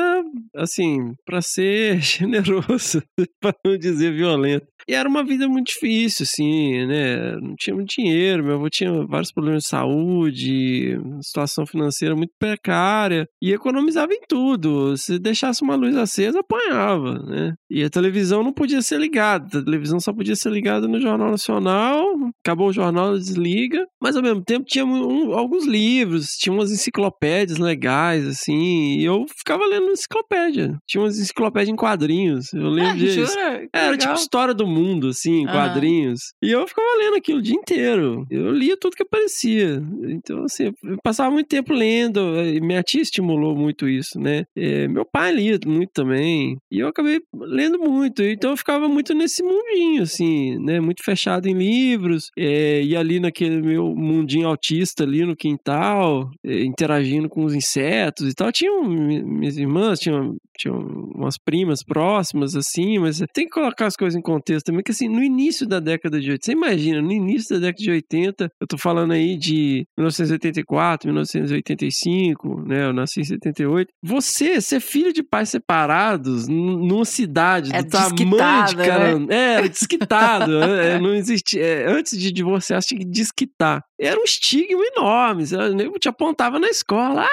assim, 0.56 0.98
pra 1.24 1.40
ser 1.40 2.00
generoso, 2.02 3.02
pra 3.40 3.54
não 3.64 3.76
dizer 3.78 4.12
violento. 4.12 4.66
E 4.88 4.94
era 4.94 5.08
uma 5.08 5.22
vida 5.24 5.48
muito 5.48 5.68
difícil, 5.68 6.24
assim, 6.24 6.84
né? 6.86 7.36
Não 7.40 7.54
tinha 7.56 7.72
muito 7.74 7.90
dinheiro, 7.96 8.42
meu 8.44 8.56
avô 8.56 8.68
tinha 8.68 8.90
vários 9.06 9.30
problemas 9.32 9.62
de 9.62 9.68
saúde, 9.68 10.98
situação 11.22 11.64
financeira 11.64 12.16
muito 12.16 12.32
precária. 12.38 13.26
E 13.40 13.52
economizava 13.52 14.12
em 14.12 14.20
tudo. 14.28 14.96
Se 14.96 15.20
deixasse 15.20 15.62
uma 15.62 15.76
luz 15.76 15.96
acesa, 15.96 16.40
apanhava, 16.40 17.14
né? 17.20 17.54
E 17.70 17.84
a 17.84 17.88
televisão 17.90 18.42
não 18.42 18.52
podia 18.52 18.82
ser 18.82 18.98
ligada. 18.98 19.60
A 19.60 19.64
televisão 19.64 20.00
só 20.00 20.12
podia 20.12 20.34
ser 20.34 20.50
ligada 20.50 20.88
no 20.88 21.00
Jornal 21.00 21.30
Nacional. 21.30 22.04
Acabou 22.44 22.68
o 22.68 22.72
jornal, 22.72 23.16
desliga. 23.16 23.86
Mas 24.02 24.16
ao 24.16 24.22
mesmo 24.22 24.42
tempo 24.42 24.66
tinha 24.66 24.84
um- 24.84 25.32
alguns 25.32 25.64
livros, 25.64 26.26
tinha 26.42 26.52
umas 26.52 26.70
enciclopédias 26.70 27.59
legais, 27.59 28.26
assim. 28.26 28.98
E 28.98 29.05
eu 29.05 29.24
ficava 29.38 29.64
lendo 29.66 29.90
enciclopédia. 29.92 30.76
Tinha 30.87 31.02
umas 31.02 31.18
enciclopédias 31.18 31.68
em 31.72 31.76
quadrinhos. 31.76 32.52
Eu 32.52 32.68
lembro 32.68 32.90
Ah, 32.92 32.96
disso. 32.96 33.14
jura? 33.26 33.61
Que 33.61 33.68
Era 33.72 33.90
legal. 33.90 33.98
tipo 33.98 34.14
história 34.14 34.55
do 34.55 34.66
mundo, 34.66 35.09
assim, 35.09 35.42
em 35.42 35.46
Ah. 35.48 35.52
quadrinhos. 35.52 36.20
E 36.42 36.50
eu 36.50 36.66
ficava 36.66 36.87
lendo 36.98 37.16
aquilo 37.16 37.38
o 37.38 37.42
dia 37.42 37.55
inteiro. 37.55 38.24
Eu 38.31 38.50
lia 38.52 38.76
tudo 38.76 38.96
que 38.96 39.02
aparecia. 39.02 39.81
Então, 40.09 40.44
assim, 40.44 40.64
eu 40.83 40.96
passava 41.02 41.31
muito 41.31 41.46
tempo 41.48 41.72
lendo. 41.72 42.20
e 42.42 42.61
Minha 42.61 42.83
tia 42.83 43.02
estimulou 43.02 43.55
muito 43.57 43.88
isso, 43.88 44.18
né? 44.18 44.44
É, 44.57 44.88
meu 44.88 45.05
pai 45.05 45.33
lia 45.33 45.59
muito 45.66 45.90
também. 45.94 46.57
E 46.70 46.78
eu 46.81 46.88
acabei 46.88 47.20
lendo 47.35 47.78
muito. 47.78 48.22
Então 48.22 48.50
eu 48.50 48.57
ficava 48.57 48.88
muito 48.88 49.14
nesse 49.14 49.42
mundinho, 49.42 50.02
assim, 50.02 50.59
né? 50.59 50.81
Muito 50.81 51.02
fechado 51.05 51.46
em 51.48 51.55
livros. 51.55 52.31
É, 52.38 52.83
e 52.83 52.96
ali 52.96 53.20
naquele 53.20 53.61
meu 53.62 53.94
mundinho 53.94 54.48
autista 54.48 55.05
ali 55.05 55.24
no 55.24 55.37
quintal, 55.37 56.31
é, 56.31 56.31
interagindo 56.44 57.28
com 57.28 57.44
os 57.44 57.54
insetos 57.54 58.30
e 58.30 58.34
tal. 58.34 58.50
Tinham 58.52 58.84
mi- 58.84 59.22
minhas 59.22 59.56
irmãs, 59.56 59.98
tinham, 59.98 60.34
tinham 60.58 60.78
umas 61.14 61.34
primas 61.42 61.82
próximas, 61.84 62.54
assim, 62.54 62.98
mas 62.98 63.18
tem 63.34 63.44
que 63.46 63.50
colocar 63.52 63.86
as 63.86 63.96
coisas 63.96 64.18
em 64.18 64.22
contexto 64.22 64.66
também, 64.66 64.82
que 64.82 64.90
assim, 64.92 65.08
no 65.08 65.22
início 65.22 65.66
da 65.66 65.80
década 65.80 66.20
de 66.20 66.30
80, 66.30 66.44
você 66.44 66.52
imagina, 66.52 67.00
no 67.02 67.12
início 67.12 67.54
da 67.56 67.66
década 67.66 67.82
de 67.82 67.90
80, 67.90 68.48
eu 68.60 68.66
tô 68.66 68.76
falando 68.78 69.12
aí 69.12 69.36
de 69.36 69.84
1984, 69.98 71.06
1985, 71.08 72.62
né? 72.66 72.86
Eu 72.86 72.92
nasci 72.92 73.20
em 73.20 73.24
78. 73.24 73.88
Você 74.02 74.60
ser 74.60 74.80
filho 74.80 75.12
de 75.12 75.22
pais 75.22 75.48
separados 75.50 76.48
numa 76.48 77.04
cidade 77.04 77.74
É 77.74 77.82
do 77.82 77.88
tamanho 77.90 78.14
de 78.14 78.24
desquitada, 78.24 79.18
né? 79.18 79.26
É, 79.34 79.54
era 79.54 79.68
desquitado. 79.68 80.52
é, 80.62 81.00
não 81.00 81.14
existia. 81.14 81.62
é, 81.62 81.86
antes 81.90 82.18
de 82.18 82.32
divorciar, 82.32 82.80
você 82.82 82.88
tinha 82.88 83.00
que 83.00 83.06
desquitar. 83.06 83.82
Era 84.02 84.18
um 84.20 84.24
estigma 84.24 84.82
enorme. 84.96 85.44
Eu 85.82 85.92
te 85.98 86.08
apontava 86.08 86.58
na 86.58 86.68
escola. 86.68 87.24
Ah, 87.24 87.28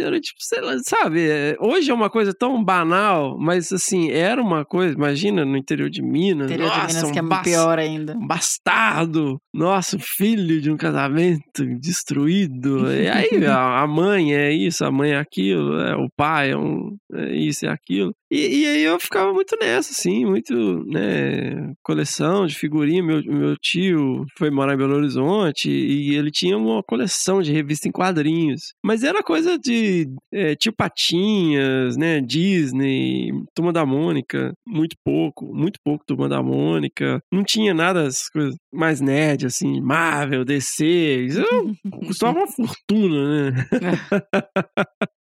era 0.00 0.18
tipo, 0.20 0.38
sei 0.40 0.60
lá, 0.60 0.74
sabe? 0.84 1.28
é, 1.28 1.56
Hoje 1.60 1.90
é 1.90 1.94
uma 1.94 2.10
coisa 2.10 2.32
tão 2.34 2.62
banal, 2.62 3.36
mas 3.38 3.70
assim, 3.72 4.10
era 4.10 4.40
uma 4.42 4.64
coisa, 4.64 4.94
imagina 4.94 5.44
no 5.44 5.56
interior 5.56 5.88
de 5.90 6.02
Minas. 6.02 6.50
Interior 6.50 6.70
de 6.70 6.76
nossa, 6.76 6.86
Minas, 6.88 7.04
um 7.04 7.12
que 7.12 7.18
é 7.18 7.22
bas- 7.22 7.42
pior 7.42 7.78
ainda. 7.78 8.14
um 8.16 8.26
bastardo, 8.26 9.38
nossa, 9.54 9.98
filho 10.00 10.60
de 10.60 10.70
um 10.70 10.76
casamento 10.76 11.64
destruído. 11.80 12.90
E 12.92 13.08
aí 13.08 13.28
a, 13.46 13.86
mãe 13.86 14.34
é 14.34 14.52
isso, 14.52 14.84
a 14.84 14.90
mãe 14.90 15.12
é 15.12 15.18
aquilo, 15.18 15.78
é, 15.80 15.94
o 15.96 16.08
pai 16.16 16.50
é, 16.52 16.56
um, 16.56 16.96
é 17.12 17.34
isso 17.34 17.64
e 17.64 17.68
aquilo. 17.68 18.12
E, 18.30 18.62
e 18.62 18.66
aí 18.66 18.82
eu 18.82 18.98
ficava 18.98 19.32
muito 19.32 19.56
nessa, 19.60 19.92
assim, 19.92 20.24
muito, 20.24 20.54
né, 20.86 21.72
coleção 21.82 22.46
de 22.46 22.56
figurinha. 22.56 23.02
Meu, 23.02 23.22
meu 23.22 23.56
tio 23.56 24.24
foi 24.36 24.50
morar 24.50 24.74
em 24.74 24.76
Belo 24.76 24.96
Horizonte 24.96 25.70
e 25.70 26.14
ele 26.14 26.30
tinha 26.30 26.56
uma 26.58 26.82
coleção 26.82 27.40
de 27.40 27.52
revista 27.52 27.88
em 27.88 27.92
quadrinhos. 27.92 28.72
Mas 28.84 29.04
era 29.04 29.22
coisa 29.22 29.56
de 29.58 30.08
é, 30.32 30.56
tio 30.56 30.72
Patinhas, 30.76 31.96
né, 31.96 32.20
Disney, 32.20 33.30
Turma 33.54 33.72
da 33.72 33.86
Mônica, 33.86 34.52
muito 34.66 34.96
pouco, 35.04 35.46
muito 35.54 35.78
pouco 35.84 36.04
Turma 36.04 36.28
da 36.28 36.42
Mônica. 36.42 37.20
Não 37.32 37.44
tinha 37.44 37.72
nada 37.72 38.04
das 38.04 38.28
coisas 38.28 38.54
mais 38.72 39.00
nerd, 39.00 39.46
assim, 39.46 39.80
Marvel, 39.80 40.44
DC. 40.44 40.84
Isso 41.26 41.42
custava 42.06 42.38
uma 42.38 42.48
fortuna, 42.48 43.50
né? 43.50 43.66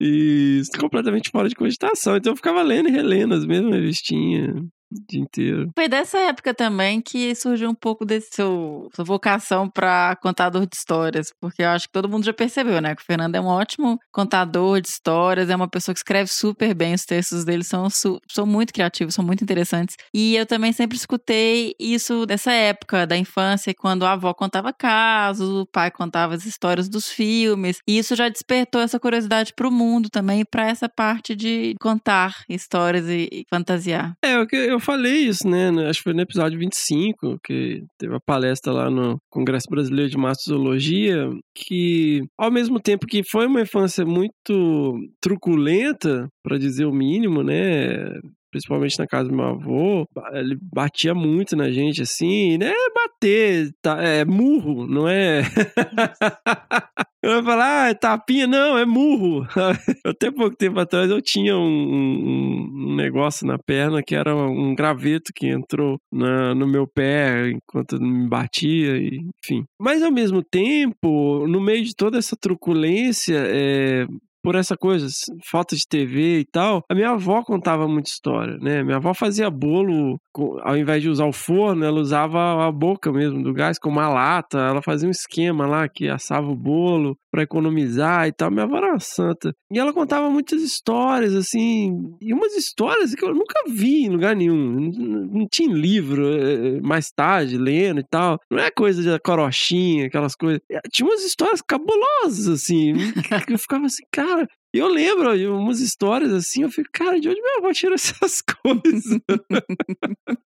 e 0.01 0.59
isso 0.61 0.71
completamente 0.79 1.29
fora 1.29 1.47
de 1.47 1.55
cogitação. 1.55 2.17
Então 2.17 2.33
eu 2.33 2.37
ficava 2.37 2.61
lendo 2.63 2.94
e 2.95 2.97
relendo 2.97 3.35
as 3.35 3.45
mesmas 3.45 3.73
revistinhas 3.73 4.63
o 4.91 4.95
dia 5.09 5.21
inteiro. 5.21 5.69
Foi 5.75 5.87
dessa 5.87 6.17
época 6.19 6.53
também 6.53 7.01
que 7.01 7.33
surgiu 7.35 7.69
um 7.69 7.75
pouco 7.75 8.05
desse 8.05 8.29
seu 8.31 8.89
sua 8.93 9.05
vocação 9.05 9.69
para 9.69 10.15
contador 10.21 10.65
de 10.65 10.75
histórias, 10.75 11.31
porque 11.39 11.61
eu 11.61 11.69
acho 11.69 11.87
que 11.87 11.93
todo 11.93 12.09
mundo 12.09 12.25
já 12.25 12.33
percebeu, 12.33 12.81
né, 12.81 12.95
que 12.95 13.01
o 13.01 13.05
Fernando 13.05 13.35
é 13.35 13.41
um 13.41 13.47
ótimo 13.47 13.99
contador 14.11 14.81
de 14.81 14.87
histórias, 14.87 15.49
é 15.49 15.55
uma 15.55 15.67
pessoa 15.67 15.93
que 15.93 15.99
escreve 15.99 16.29
super 16.29 16.73
bem, 16.73 16.93
os 16.93 17.05
textos 17.05 17.43
dele 17.43 17.63
são 17.63 17.87
são 17.89 18.45
muito 18.45 18.73
criativos, 18.73 19.15
são 19.15 19.25
muito 19.25 19.43
interessantes. 19.43 19.95
E 20.13 20.35
eu 20.35 20.45
também 20.45 20.71
sempre 20.71 20.97
escutei 20.97 21.73
isso 21.79 22.25
dessa 22.25 22.51
época 22.51 23.05
da 23.05 23.17
infância, 23.17 23.73
quando 23.73 24.05
a 24.05 24.13
avó 24.13 24.33
contava 24.33 24.71
casos, 24.73 25.49
o 25.49 25.65
pai 25.65 25.91
contava 25.91 26.35
as 26.35 26.45
histórias 26.45 26.89
dos 26.89 27.09
filmes, 27.09 27.79
e 27.87 27.97
isso 27.97 28.15
já 28.15 28.29
despertou 28.29 28.81
essa 28.81 28.99
curiosidade 28.99 29.53
para 29.55 29.67
o 29.67 29.71
mundo 29.71 30.09
também, 30.09 30.45
para 30.45 30.67
essa 30.67 30.87
parte 30.89 31.35
de 31.35 31.75
contar 31.79 32.43
histórias 32.49 33.07
e, 33.07 33.29
e 33.31 33.45
fantasiar. 33.49 34.13
É, 34.23 34.35
eu, 34.35 34.47
eu 34.51 34.74
falei 34.79 35.27
isso, 35.27 35.47
né? 35.47 35.69
Acho 35.87 35.99
que 35.99 36.03
foi 36.03 36.13
no 36.13 36.21
episódio 36.21 36.59
25, 36.59 37.37
que 37.43 37.83
teve 37.97 38.15
a 38.15 38.19
palestra 38.19 38.71
lá 38.71 38.89
no 38.89 39.17
Congresso 39.29 39.67
Brasileiro 39.69 40.09
de 40.09 40.17
Mastozoologia, 40.17 41.29
que 41.55 42.21
ao 42.37 42.51
mesmo 42.51 42.79
tempo 42.79 43.05
que 43.05 43.23
foi 43.23 43.47
uma 43.47 43.61
infância 43.61 44.05
muito 44.05 44.97
truculenta, 45.21 46.27
para 46.43 46.57
dizer 46.57 46.85
o 46.85 46.93
mínimo, 46.93 47.43
né? 47.43 48.19
Principalmente 48.51 48.97
na 48.99 49.07
casa 49.07 49.29
do 49.29 49.35
meu 49.35 49.45
avô, 49.45 50.05
ele 50.33 50.57
batia 50.73 51.13
muito 51.13 51.55
na 51.55 51.69
gente, 51.69 52.01
assim, 52.01 52.57
né? 52.57 52.71
Bater, 52.93 53.71
tá, 53.81 54.01
é 54.01 54.23
murro, 54.23 54.87
não 54.87 55.07
é? 55.07 55.41
Eu 57.25 57.37
ia 57.37 57.43
falar, 57.43 57.85
ah, 57.85 57.89
é 57.89 57.93
tapinha, 57.95 58.45
não, 58.45 58.77
é 58.77 58.85
murro. 58.85 59.47
Até 60.05 60.29
pouco 60.29 60.55
tempo 60.55 60.79
atrás 60.79 61.09
eu 61.09 61.19
tinha 61.21 61.57
um, 61.57 61.61
um- 61.61 62.91
um 62.91 62.95
negócio 62.95 63.47
na 63.47 63.57
perna 63.57 64.03
que 64.05 64.13
era 64.15 64.35
um 64.35 64.75
graveto 64.75 65.31
que 65.35 65.47
entrou 65.47 65.97
na- 66.11 66.53
no 66.53 66.67
meu 66.67 66.85
pé 66.87 67.49
enquanto 67.49 67.99
me 67.99 68.27
batia, 68.29 68.97
e, 68.97 69.19
enfim. 69.43 69.63
Mas 69.81 70.03
ao 70.03 70.11
mesmo 70.11 70.43
tempo, 70.43 71.47
no 71.47 71.59
meio 71.59 71.83
de 71.83 71.95
toda 71.95 72.17
essa 72.19 72.35
truculência, 72.39 73.37
é, 73.47 74.05
por 74.45 74.53
essa 74.53 74.77
coisa, 74.77 75.07
falta 75.43 75.75
de 75.75 75.81
TV 75.89 76.41
e 76.41 76.45
tal, 76.45 76.83
a 76.87 76.93
minha 76.93 77.09
avó 77.09 77.41
contava 77.43 77.87
muita 77.87 78.11
história, 78.11 78.59
né? 78.59 78.83
Minha 78.83 78.97
avó 78.97 79.11
fazia 79.11 79.49
bolo, 79.49 80.19
ao 80.61 80.77
invés 80.77 81.01
de 81.01 81.09
usar 81.09 81.25
o 81.25 81.33
forno, 81.33 81.83
ela 81.83 81.99
usava 81.99 82.63
a 82.63 82.71
boca 82.71 83.11
mesmo 83.11 83.41
do 83.41 83.51
gás 83.51 83.79
com 83.79 83.89
uma 83.89 84.07
lata, 84.07 84.59
ela 84.59 84.83
fazia 84.83 85.07
um 85.07 85.11
esquema 85.11 85.65
lá 85.65 85.89
que 85.89 86.07
assava 86.07 86.47
o 86.47 86.55
bolo 86.55 87.17
para 87.31 87.41
economizar 87.41 88.27
e 88.27 88.31
tal. 88.31 88.51
Minha 88.51 88.63
avó 88.63 88.77
era 88.77 88.91
uma 88.91 88.99
santa. 88.99 89.51
E 89.71 89.79
ela 89.79 89.91
contava 89.91 90.29
muitas 90.29 90.61
histórias, 90.61 91.33
assim, 91.33 92.15
e 92.21 92.31
umas 92.33 92.55
histórias 92.55 93.13
que 93.15 93.25
eu 93.25 93.33
nunca 93.33 93.59
vi 93.67 94.05
em 94.05 94.09
lugar 94.09 94.35
nenhum. 94.35 94.91
Não, 95.33 95.47
tinha 95.51 95.73
livro, 95.73 96.23
eh, 96.27 96.79
mais 96.81 97.11
tarde, 97.11 97.57
lendo 97.57 97.99
e 97.99 98.05
tal. 98.09 98.39
Não 98.49 98.59
é 98.59 98.69
coisa 98.69 99.01
de 99.01 99.19
corochinha, 99.19 100.05
aquelas 100.05 100.35
coisas. 100.35 100.61
Eh, 100.71 100.79
Tinha 100.91 101.09
umas 101.09 101.25
histórias 101.25 101.61
cabulosas, 101.61 102.47
assim, 102.47 102.93
que 103.47 103.53
eu 103.53 103.59
ficava 103.59 103.85
assim, 103.85 104.03
cara. 104.11 104.34
E 104.73 104.77
eu 104.77 104.87
lembro 104.87 105.37
de 105.37 105.47
umas 105.47 105.79
histórias 105.79 106.33
assim, 106.33 106.63
eu 106.63 106.69
fico, 106.69 106.89
cara, 106.91 107.17
de 107.19 107.29
onde 107.29 107.41
minha 107.41 107.59
avó 107.59 107.71
tirou 107.71 107.95
essas 107.95 108.41
coisas? 108.41 109.19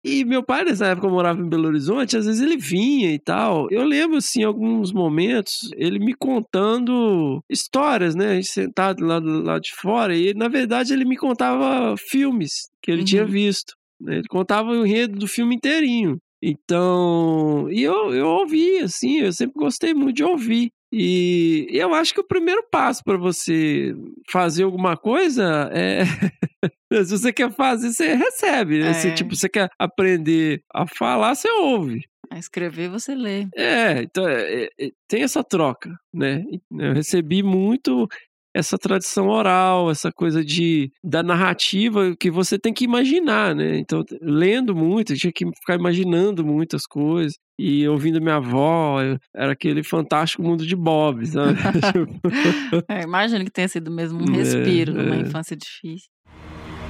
e 0.05 0.23
meu 0.23 0.43
pai, 0.43 0.63
nessa 0.65 0.87
época, 0.87 1.07
eu 1.07 1.11
morava 1.11 1.41
em 1.41 1.49
Belo 1.49 1.67
Horizonte, 1.67 2.15
às 2.15 2.25
vezes 2.25 2.41
ele 2.41 2.57
vinha 2.57 3.11
e 3.11 3.19
tal. 3.19 3.67
Eu 3.71 3.83
lembro, 3.83 4.17
assim, 4.17 4.43
alguns 4.43 4.91
momentos, 4.91 5.71
ele 5.75 5.97
me 5.99 6.13
contando 6.13 7.41
histórias, 7.49 8.13
né? 8.15 8.31
A 8.31 8.35
gente 8.35 8.51
sentado 8.51 9.03
lá 9.03 9.19
lado 9.19 9.61
de 9.61 9.73
fora, 9.73 10.15
e 10.15 10.33
na 10.33 10.47
verdade 10.47 10.93
ele 10.93 11.05
me 11.05 11.17
contava 11.17 11.95
filmes 11.97 12.69
que 12.83 12.91
ele 12.91 13.03
tinha 13.03 13.25
visto. 13.25 13.73
né? 13.99 14.17
Ele 14.17 14.27
contava 14.29 14.69
o 14.69 14.85
enredo 14.85 15.17
do 15.17 15.27
filme 15.27 15.55
inteirinho. 15.55 16.17
Então, 16.41 17.67
e 17.69 17.81
eu, 17.83 18.13
eu 18.13 18.27
ouvi, 18.27 18.77
assim, 18.77 19.19
eu 19.19 19.33
sempre 19.33 19.55
gostei 19.59 19.93
muito 19.93 20.15
de 20.15 20.23
ouvir. 20.23 20.69
E 20.91 21.67
eu 21.71 21.93
acho 21.93 22.13
que 22.13 22.19
o 22.21 22.27
primeiro 22.27 22.63
passo 22.71 23.03
para 23.03 23.17
você 23.17 23.93
fazer 24.31 24.63
alguma 24.63 24.97
coisa 24.97 25.69
é. 25.73 26.03
Se 27.05 27.11
você 27.17 27.31
quer 27.31 27.51
fazer, 27.51 27.91
você 27.93 28.15
recebe. 28.15 28.79
Né? 28.79 28.93
Se 28.93 29.09
É. 29.09 29.13
tipo, 29.13 29.35
você 29.35 29.47
quer 29.47 29.69
aprender 29.77 30.63
a 30.73 30.87
falar, 30.87 31.35
você 31.35 31.49
ouve. 31.51 32.03
A 32.31 32.37
escrever 32.39 32.89
você 32.89 33.13
lê. 33.15 33.47
É, 33.55 34.01
então 34.03 34.27
é, 34.27 34.63
é, 34.63 34.69
é, 34.79 34.91
tem 35.07 35.23
essa 35.23 35.43
troca, 35.43 35.95
né? 36.13 36.43
Eu 36.71 36.93
recebi 36.93 37.41
muito 37.43 38.07
essa 38.55 38.77
tradição 38.77 39.27
oral, 39.27 39.91
essa 39.91 40.11
coisa 40.11 40.43
de 40.43 40.91
da 41.03 41.21
narrativa 41.21 42.15
que 42.19 42.31
você 42.31 42.57
tem 42.57 42.73
que 42.73 42.83
imaginar, 42.83 43.53
né? 43.55 43.77
Então, 43.77 44.03
lendo 44.21 44.75
muito, 44.75 45.13
eu 45.13 45.17
tinha 45.17 45.31
que 45.31 45.45
ficar 45.59 45.75
imaginando 45.75 46.43
muitas 46.45 46.85
coisas. 46.85 47.33
E 47.61 47.85
ouvindo 47.87 48.21
minha 48.21 48.37
avó, 48.37 48.99
era 49.35 49.51
aquele 49.51 49.83
fantástico 49.83 50.41
mundo 50.41 50.65
de 50.65 50.75
Bob, 50.75 51.25
sabe? 51.25 51.57
Tipo, 51.91 52.83
É, 52.87 53.03
imagino 53.03 53.43
que 53.43 53.51
tenha 53.51 53.67
sido 53.67 53.91
mesmo 53.91 54.19
um 54.21 54.33
É, 54.33 54.37
respiro 54.37 54.93
numa 54.93 55.15
é. 55.15 55.19
infância 55.19 55.57
difícil. 55.57 56.07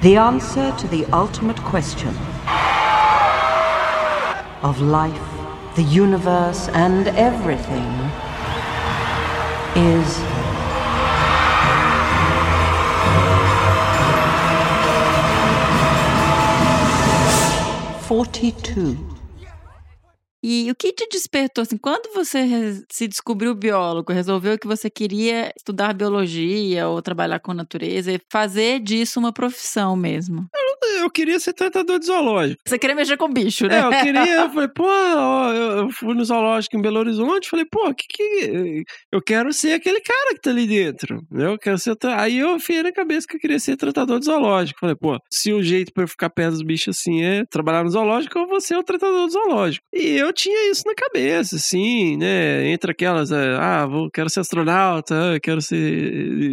The 0.02 0.16
answer 0.18 0.72
to 0.78 0.88
the 0.88 1.06
ultimate 1.14 1.60
question 1.62 2.12
of 4.64 4.80
life, 4.82 5.20
the 5.76 5.82
universe, 5.82 6.70
and 6.74 7.08
everything 7.18 7.90
is. 9.76 10.29
Forty-two. 18.20 19.19
E 20.44 20.70
o 20.72 20.76
que 20.76 20.94
te 20.94 21.08
despertou, 21.12 21.62
assim, 21.62 21.78
quando 21.78 22.14
você 22.14 22.82
se 22.90 23.08
descobriu 23.08 23.54
biólogo, 23.54 24.14
resolveu 24.14 24.58
que 24.58 24.68
você 24.68 24.90
queria 24.90 25.52
estudar 25.56 25.94
biologia 25.94 26.88
ou 26.88 27.02
trabalhar 27.02 27.40
com 27.40 27.54
natureza 27.54 28.12
e 28.12 28.20
fazer 28.32 28.80
disso 28.80 29.20
uma 29.20 29.34
profissão 29.34 29.96
mesmo? 29.96 30.48
eu 31.00 31.10
queria 31.10 31.40
ser 31.40 31.54
tratador 31.54 32.00
de 32.00 32.06
zoológico. 32.06 32.62
Você 32.66 32.78
queria 32.78 32.96
mexer 32.96 33.16
com 33.16 33.32
bicho, 33.32 33.68
né? 33.68 33.80
É, 33.80 33.86
eu 33.86 33.90
queria, 33.90 34.34
eu 34.42 34.50
falei, 34.52 34.68
pô, 34.68 34.84
ó, 34.86 35.54
eu 35.54 35.70
eu 35.80 35.90
fui 35.92 36.14
no 36.14 36.24
zoológico 36.24 36.78
em 36.78 36.82
Belo 36.82 37.00
Horizonte, 37.00 37.50
falei, 37.50 37.66
pô, 37.66 37.94
que 37.94 38.06
que. 38.10 38.84
Eu 39.12 39.22
quero 39.22 39.52
ser 39.54 39.74
aquele 39.74 40.02
cara 40.02 40.36
que 40.36 40.42
tá 40.42 40.50
ali 40.50 40.68
dentro. 40.68 41.22
né? 41.32 41.46
Eu 41.46 41.58
quero 41.58 41.78
ser. 41.78 41.96
Aí 42.18 42.38
eu 42.38 42.60
fiquei 42.60 42.84
na 42.84 42.92
cabeça 42.92 43.28
que 43.28 43.36
eu 43.36 43.40
queria 43.40 43.60
ser 43.60 43.78
tratador 43.78 44.20
de 44.20 44.26
zoológico. 44.26 44.80
Falei, 44.80 44.96
pô, 44.96 45.18
se 45.32 45.54
o 45.54 45.64
jeito 45.64 45.92
pra 45.94 46.04
eu 46.04 46.08
ficar 46.08 46.30
perto 46.30 46.52
dos 46.52 46.62
bichos 46.64 46.98
assim 46.98 47.22
é 47.24 47.46
trabalhar 47.46 47.84
no 47.84 47.90
zoológico, 47.90 48.38
eu 48.38 48.48
vou 48.48 48.62
ser 48.62 48.76
o 48.76 48.84
tratador 48.84 49.28
do 49.28 49.32
zoológico. 49.32 49.86
E 49.94 50.18
eu 50.18 50.29
tinha 50.34 50.72
isso 50.72 50.84
na 50.86 50.94
cabeça, 50.94 51.56
assim, 51.56 52.18
né? 52.18 52.68
Entre 52.70 52.92
aquelas, 52.92 53.32
é, 53.32 53.56
ah, 53.56 53.86
vou, 53.86 54.10
quero 54.12 54.30
ser 54.30 54.42
astronauta, 54.42 55.36
ah, 55.36 55.40
quero 55.40 55.62
ser. 55.62 55.78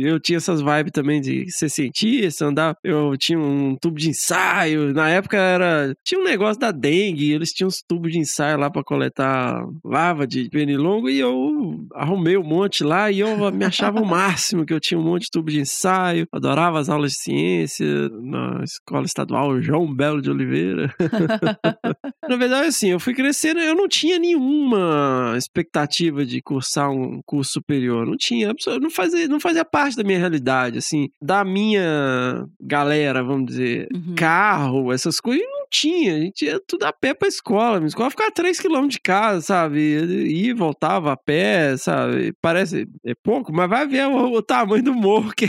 Eu 0.00 0.20
tinha 0.20 0.38
essas 0.38 0.60
vibes 0.60 0.92
também 0.92 1.20
de 1.20 1.50
ser 1.50 1.68
cientista, 1.68 2.46
andar. 2.46 2.76
Eu 2.82 3.16
tinha 3.16 3.38
um 3.38 3.76
tubo 3.80 3.98
de 3.98 4.10
ensaio. 4.10 4.92
Na 4.92 5.08
época 5.08 5.36
era. 5.36 5.94
Tinha 6.04 6.20
um 6.20 6.24
negócio 6.24 6.60
da 6.60 6.70
dengue, 6.70 7.32
eles 7.32 7.52
tinham 7.52 7.68
uns 7.68 7.82
tubos 7.86 8.12
de 8.12 8.18
ensaio 8.18 8.58
lá 8.58 8.70
pra 8.70 8.82
coletar 8.84 9.64
lava 9.84 10.26
de 10.26 10.48
pernilongo 10.48 11.08
e 11.08 11.18
eu 11.18 11.86
arrumei 11.94 12.36
um 12.36 12.42
monte 12.42 12.84
lá 12.84 13.10
e 13.10 13.20
eu 13.20 13.50
me 13.52 13.64
achava 13.64 14.00
o 14.00 14.06
máximo 14.06 14.64
que 14.64 14.72
eu 14.72 14.80
tinha 14.80 14.98
um 14.98 15.04
monte 15.04 15.24
de 15.24 15.30
tubo 15.30 15.50
de 15.50 15.60
ensaio, 15.60 16.26
adorava 16.32 16.78
as 16.78 16.88
aulas 16.88 17.12
de 17.12 17.22
ciência 17.22 17.86
na 18.22 18.62
escola 18.62 19.04
estadual 19.04 19.60
João 19.60 19.92
Belo 19.92 20.20
de 20.20 20.30
Oliveira. 20.30 20.94
na 22.28 22.36
verdade, 22.36 22.68
assim, 22.68 22.90
eu 22.90 23.00
fui 23.00 23.14
crescendo, 23.14 23.60
eu 23.66 23.74
não 23.74 23.88
tinha 23.88 24.18
nenhuma 24.18 25.34
expectativa 25.36 26.24
de 26.24 26.40
cursar 26.40 26.90
um 26.90 27.20
curso 27.24 27.52
superior, 27.52 28.06
não 28.06 28.16
tinha, 28.16 28.52
não 28.80 28.90
fazia, 28.90 29.28
não 29.28 29.40
fazia 29.40 29.64
parte 29.64 29.96
da 29.96 30.04
minha 30.04 30.18
realidade, 30.18 30.78
assim, 30.78 31.08
da 31.20 31.44
minha 31.44 32.46
galera, 32.60 33.22
vamos 33.22 33.46
dizer, 33.46 33.88
uhum. 33.94 34.14
carro, 34.16 34.92
essas 34.92 35.20
coisas, 35.20 35.44
não 35.44 35.66
tinha. 35.70 36.16
A 36.16 36.20
gente 36.20 36.44
ia 36.44 36.60
tudo 36.66 36.84
a 36.84 36.92
pé 36.92 37.14
pra 37.14 37.28
escola. 37.28 37.78
Minha 37.78 37.88
escola 37.88 38.10
ficava 38.10 38.30
a 38.30 38.32
3km 38.32 38.88
de 38.88 39.00
casa, 39.00 39.40
sabe? 39.40 39.80
E 39.80 40.52
voltava 40.52 41.12
a 41.12 41.16
pé, 41.16 41.76
sabe? 41.76 42.32
Parece 42.40 42.88
é 43.04 43.14
pouco, 43.14 43.52
mas 43.52 43.68
vai 43.68 43.86
ver 43.86 44.06
o, 44.06 44.32
o 44.32 44.42
tamanho 44.42 44.82
do 44.82 44.94
morro 44.94 45.32
que 45.32 45.46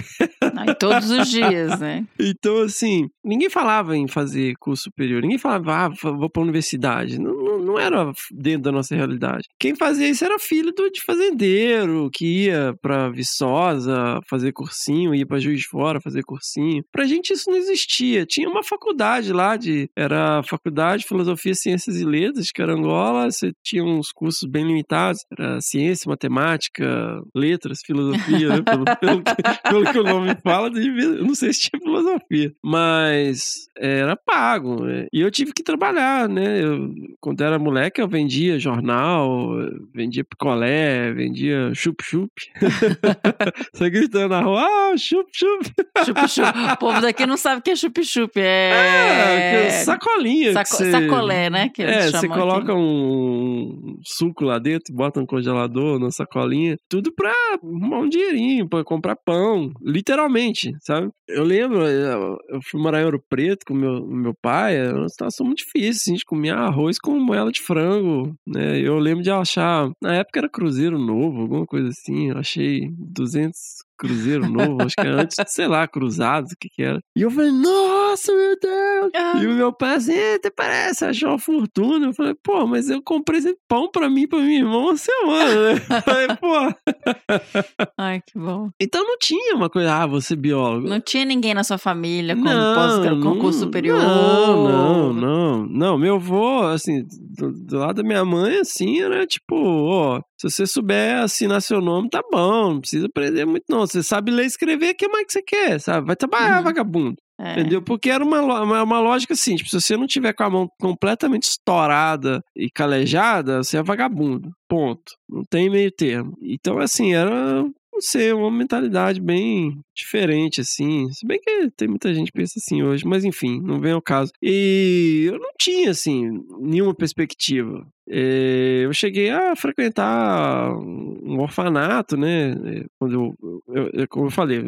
Aí, 0.58 0.74
todos 0.76 1.10
os 1.10 1.30
dias, 1.30 1.80
né? 1.80 2.06
Então, 2.20 2.62
assim, 2.62 3.10
ninguém 3.24 3.50
falava 3.50 3.96
em 3.96 4.08
fazer 4.08 4.56
curso 4.60 4.84
superior. 4.84 5.22
Ninguém 5.22 5.38
falava, 5.38 5.86
ah, 5.86 5.90
vou 5.90 6.30
pra 6.30 6.42
universidade. 6.42 7.20
Não, 7.20 7.34
não, 7.68 7.78
era 7.80 8.12
dentro 8.32 8.64
da 8.64 8.72
nossa 8.72 8.96
realidade. 8.96 9.48
Quem 9.60 9.76
fazia 9.76 10.08
isso 10.08 10.24
era 10.24 10.40
filho 10.40 10.72
do, 10.74 10.90
de 10.90 11.02
fazendeiro, 11.04 12.10
que 12.14 12.46
ia 12.46 12.74
pra 12.82 13.10
Viçosa 13.10 14.20
fazer 14.30 14.52
cursinho, 14.54 15.14
ia 15.14 15.26
pra 15.26 15.40
Juiz 15.40 15.60
de 15.60 15.68
Fora 15.68 16.02
fazer 16.02 16.24
cursinho. 16.24 16.84
Pra 16.92 17.06
gente 17.06 17.34
isso 17.34 17.50
não 17.50 17.58
existia. 17.58 18.26
Tinha 18.26 18.50
uma 18.50 18.64
faculdade 18.64 19.34
lá 19.34 19.58
de 19.58 19.90
era 19.96 20.40
a 20.40 20.44
Faculdade 20.44 21.04
de 21.04 21.08
Filosofia, 21.08 21.54
Ciências 21.54 22.00
e 22.00 22.06
Letras 22.06 22.46
de 22.46 22.54
Carangola. 22.54 23.30
Você 23.30 23.52
tinha 23.64 23.84
uns 23.84 24.12
cursos 24.12 24.50
bem 24.50 24.66
limitados. 24.66 25.20
Era 25.38 25.60
ciência, 25.62 26.10
matemática, 26.10 27.22
letras, 27.36 27.80
filosofia, 27.86 28.50
né? 28.50 28.62
pelo, 28.64 28.86
pelo, 29.00 29.24
que, 29.24 29.70
pelo, 29.70 29.92
que, 29.92 30.00
o 30.00 30.04
nome 30.04 30.36
fala. 30.44 30.70
Eu 30.70 31.26
não 31.26 31.36
sei 31.36 31.54
se 31.54 31.70
tinha 31.70 31.82
filosofia. 31.82 32.54
Mas 32.64 33.68
era 33.78 34.16
pago. 34.16 34.86
Né? 34.86 35.08
E 35.12 35.22
eu 35.22 35.32
tive 35.32 35.54
que 35.54 35.64
trabalhar, 35.64 36.30
né? 36.30 36.64
Eu, 36.64 36.94
quando 37.20 37.42
era 37.42 37.57
moleque, 37.60 38.02
eu 38.02 38.08
vendia 38.08 38.60
jornal, 38.60 39.50
vendia 39.94 40.24
picolé, 40.24 41.12
vendia 41.14 41.72
chup-chup. 41.74 42.32
Você 43.74 43.90
gritando 43.90 44.30
na 44.30 44.42
rua, 44.42 44.62
ah, 44.62 44.98
chup-chup. 44.98 45.72
Chup-chup. 46.06 46.58
O 46.74 46.78
povo 46.78 47.02
daqui 47.02 47.26
não 47.26 47.38
sabe 47.38 47.60
o 47.60 47.64
que 47.64 47.72
é 47.72 47.76
chup-chup. 47.76 48.40
É... 48.40 49.68
é 49.68 49.70
sacolinha. 49.84 50.54
Saco, 50.54 50.70
você... 50.70 50.92
Sacolé, 50.92 51.50
né? 51.50 51.70
Que 51.70 51.84
é, 51.84 52.12
você 52.12 52.28
coloca 52.28 52.72
aqui. 52.72 52.82
um 52.82 53.98
suco 54.04 54.44
lá 54.44 54.60
dentro, 54.60 54.94
bota 54.94 55.20
no 55.20 55.28
congelador, 55.28 56.00
na 56.00 56.12
sacolinha. 56.12 56.78
Tudo 56.90 57.14
pra 57.14 57.34
arrumar 57.54 58.00
um 58.00 58.10
dinheirinho, 58.10 58.68
pra 58.68 58.84
comprar 58.84 59.16
pão. 59.16 59.72
Literalmente, 59.82 60.74
sabe? 60.82 61.10
Eu 61.28 61.44
lembro, 61.44 61.86
eu 61.86 62.60
fui 62.70 62.82
morar 62.82 63.02
em 63.02 63.06
Ouro 63.06 63.22
Preto 63.30 63.66
com 63.66 63.74
meu, 63.74 64.06
meu 64.06 64.34
pai, 64.42 64.76
era 64.76 64.98
uma 64.98 65.10
situação 65.10 65.46
muito 65.46 65.60
difícil, 65.60 65.90
assim, 65.90 66.12
a 66.12 66.14
gente 66.16 66.26
comia 66.26 66.56
arroz 66.56 66.98
com 67.00 67.20
moela 67.20 67.47
de 67.52 67.62
frango, 67.62 68.36
né? 68.46 68.80
Eu 68.80 68.98
lembro 69.00 69.24
de 69.24 69.32
achar, 69.32 69.90
na 70.02 70.16
época 70.16 70.40
era 70.40 70.50
Cruzeiro 70.50 70.98
Novo, 71.00 71.42
alguma 71.42 71.66
coisa 71.66 71.90
assim, 71.90 72.30
eu 72.30 72.38
achei 72.38 72.90
200 72.98 73.87
Cruzeiro 73.98 74.50
Novo, 74.50 74.84
acho 74.84 74.96
que 74.96 75.08
era 75.08 75.22
antes, 75.22 75.38
sei 75.48 75.68
lá, 75.68 75.88
Cruzados, 75.88 76.52
o 76.52 76.56
que 76.60 76.70
que 76.70 76.84
era. 76.84 77.00
E 77.16 77.22
eu 77.22 77.32
falei, 77.32 77.52
nossa, 77.52 78.32
meu 78.34 78.58
Deus! 78.60 79.12
Ah. 79.16 79.42
E 79.42 79.48
o 79.48 79.54
meu 79.54 79.74
pai 79.74 79.96
assim, 79.96 80.18
até 80.36 80.50
parece, 80.50 81.06
achou 81.06 81.30
uma 81.30 81.40
fortuna. 81.40 82.08
Eu 82.08 82.14
falei, 82.14 82.36
pô, 82.44 82.66
mas 82.68 82.90
eu 82.90 83.02
comprei 83.02 83.40
esse 83.40 83.56
pão 83.68 83.90
pra 83.92 84.10
mim 84.10 84.28
pra 84.28 84.40
minha 84.40 84.60
irmã 84.60 84.78
uma 84.78 84.98
semana, 84.98 85.74
né? 85.74 85.82
Eu 85.90 86.02
falei, 86.02 86.28
pô. 86.38 87.88
Ai, 87.98 88.22
que 88.26 88.38
bom. 88.38 88.70
Então 88.80 89.04
não 89.04 89.18
tinha 89.18 89.56
uma 89.56 89.70
coisa, 89.70 89.94
ah, 89.94 90.06
você 90.06 90.36
biólogo. 90.36 90.88
Não 90.88 91.00
tinha 91.00 91.26
ninguém 91.26 91.54
na 91.54 91.64
sua 91.64 91.78
família 91.78 92.36
com 92.36 92.44
pós 92.44 93.24
concurso 93.24 93.60
superior. 93.60 94.00
Não, 94.00 94.64
não, 94.64 95.14
não. 95.14 95.68
Não, 95.68 95.98
meu 95.98 96.16
avô, 96.16 96.64
assim, 96.64 97.04
do, 97.38 97.52
do 97.52 97.78
lado 97.78 98.02
da 98.02 98.04
minha 98.04 98.24
mãe, 98.24 98.60
assim, 98.60 99.00
era 99.00 99.26
tipo, 99.26 99.56
ó, 99.56 100.22
se 100.38 100.50
você 100.50 100.68
souber 100.68 101.18
assinar 101.18 101.62
seu 101.62 101.82
nome, 101.82 102.10
tá 102.10 102.22
bom, 102.32 102.74
não 102.74 102.80
precisa 102.80 103.08
aprender 103.08 103.46
muito, 103.46 103.66
não. 103.70 103.80
Você 103.80 104.04
sabe 104.04 104.32
ler 104.32 104.44
e 104.44 104.48
escrever, 104.48 104.92
o 104.92 104.96
que 104.96 105.08
mais 105.08 105.26
que 105.26 105.34
você 105.34 105.42
quer, 105.42 105.80
sabe? 105.80 106.06
Vai 106.06 106.16
trabalhar, 106.16 106.58
uhum. 106.58 106.64
vagabundo. 106.64 107.16
É. 107.40 107.54
Entendeu? 107.54 107.82
Porque 107.82 108.10
era 108.10 108.24
uma, 108.24 108.42
uma, 108.42 108.84
uma, 108.84 109.00
lógica 109.00 109.34
assim, 109.34 109.56
tipo, 109.56 109.70
se 109.70 109.80
você 109.80 109.96
não 109.96 110.08
tiver 110.08 110.34
com 110.34 110.44
a 110.44 110.50
mão 110.50 110.68
completamente 110.80 111.44
estourada 111.44 112.42
e 112.56 112.70
calejada, 112.70 113.64
você 113.64 113.78
é 113.78 113.84
vagabundo. 113.84 114.52
Ponto. 114.68 115.14
Não 115.30 115.44
tem 115.44 115.70
meio 115.70 115.92
termo. 115.92 116.36
Então, 116.42 116.80
assim, 116.80 117.14
era 117.14 117.64
não 117.98 118.02
sei, 118.02 118.32
uma 118.32 118.52
mentalidade 118.52 119.20
bem 119.20 119.80
diferente, 119.98 120.62
assim. 120.62 121.12
Se 121.12 121.26
bem 121.26 121.40
que 121.40 121.70
tem 121.76 121.88
muita 121.88 122.14
gente 122.14 122.32
que 122.32 122.38
pensa 122.38 122.60
assim 122.60 122.84
hoje, 122.84 123.06
mas 123.06 123.24
enfim, 123.26 123.62
não 123.62 123.80
vem 123.80 123.94
ao 123.94 124.02
caso. 124.02 124.32
E 124.42 125.26
eu 125.28 125.40
não 125.40 125.52
tinha, 125.60 125.92
assim, 125.92 126.30
nenhuma 126.60 126.94
perspectiva. 126.94 127.86
É, 128.10 128.84
eu 128.86 128.94
cheguei 128.94 129.30
a 129.30 129.54
frequentar 129.56 130.72
um 130.78 131.40
orfanato, 131.42 132.16
né? 132.16 132.52
É, 132.52 132.86
quando 132.98 133.36
eu, 133.68 133.92
eu, 133.94 134.08
como 134.08 134.28
eu 134.28 134.32
falei, 134.32 134.60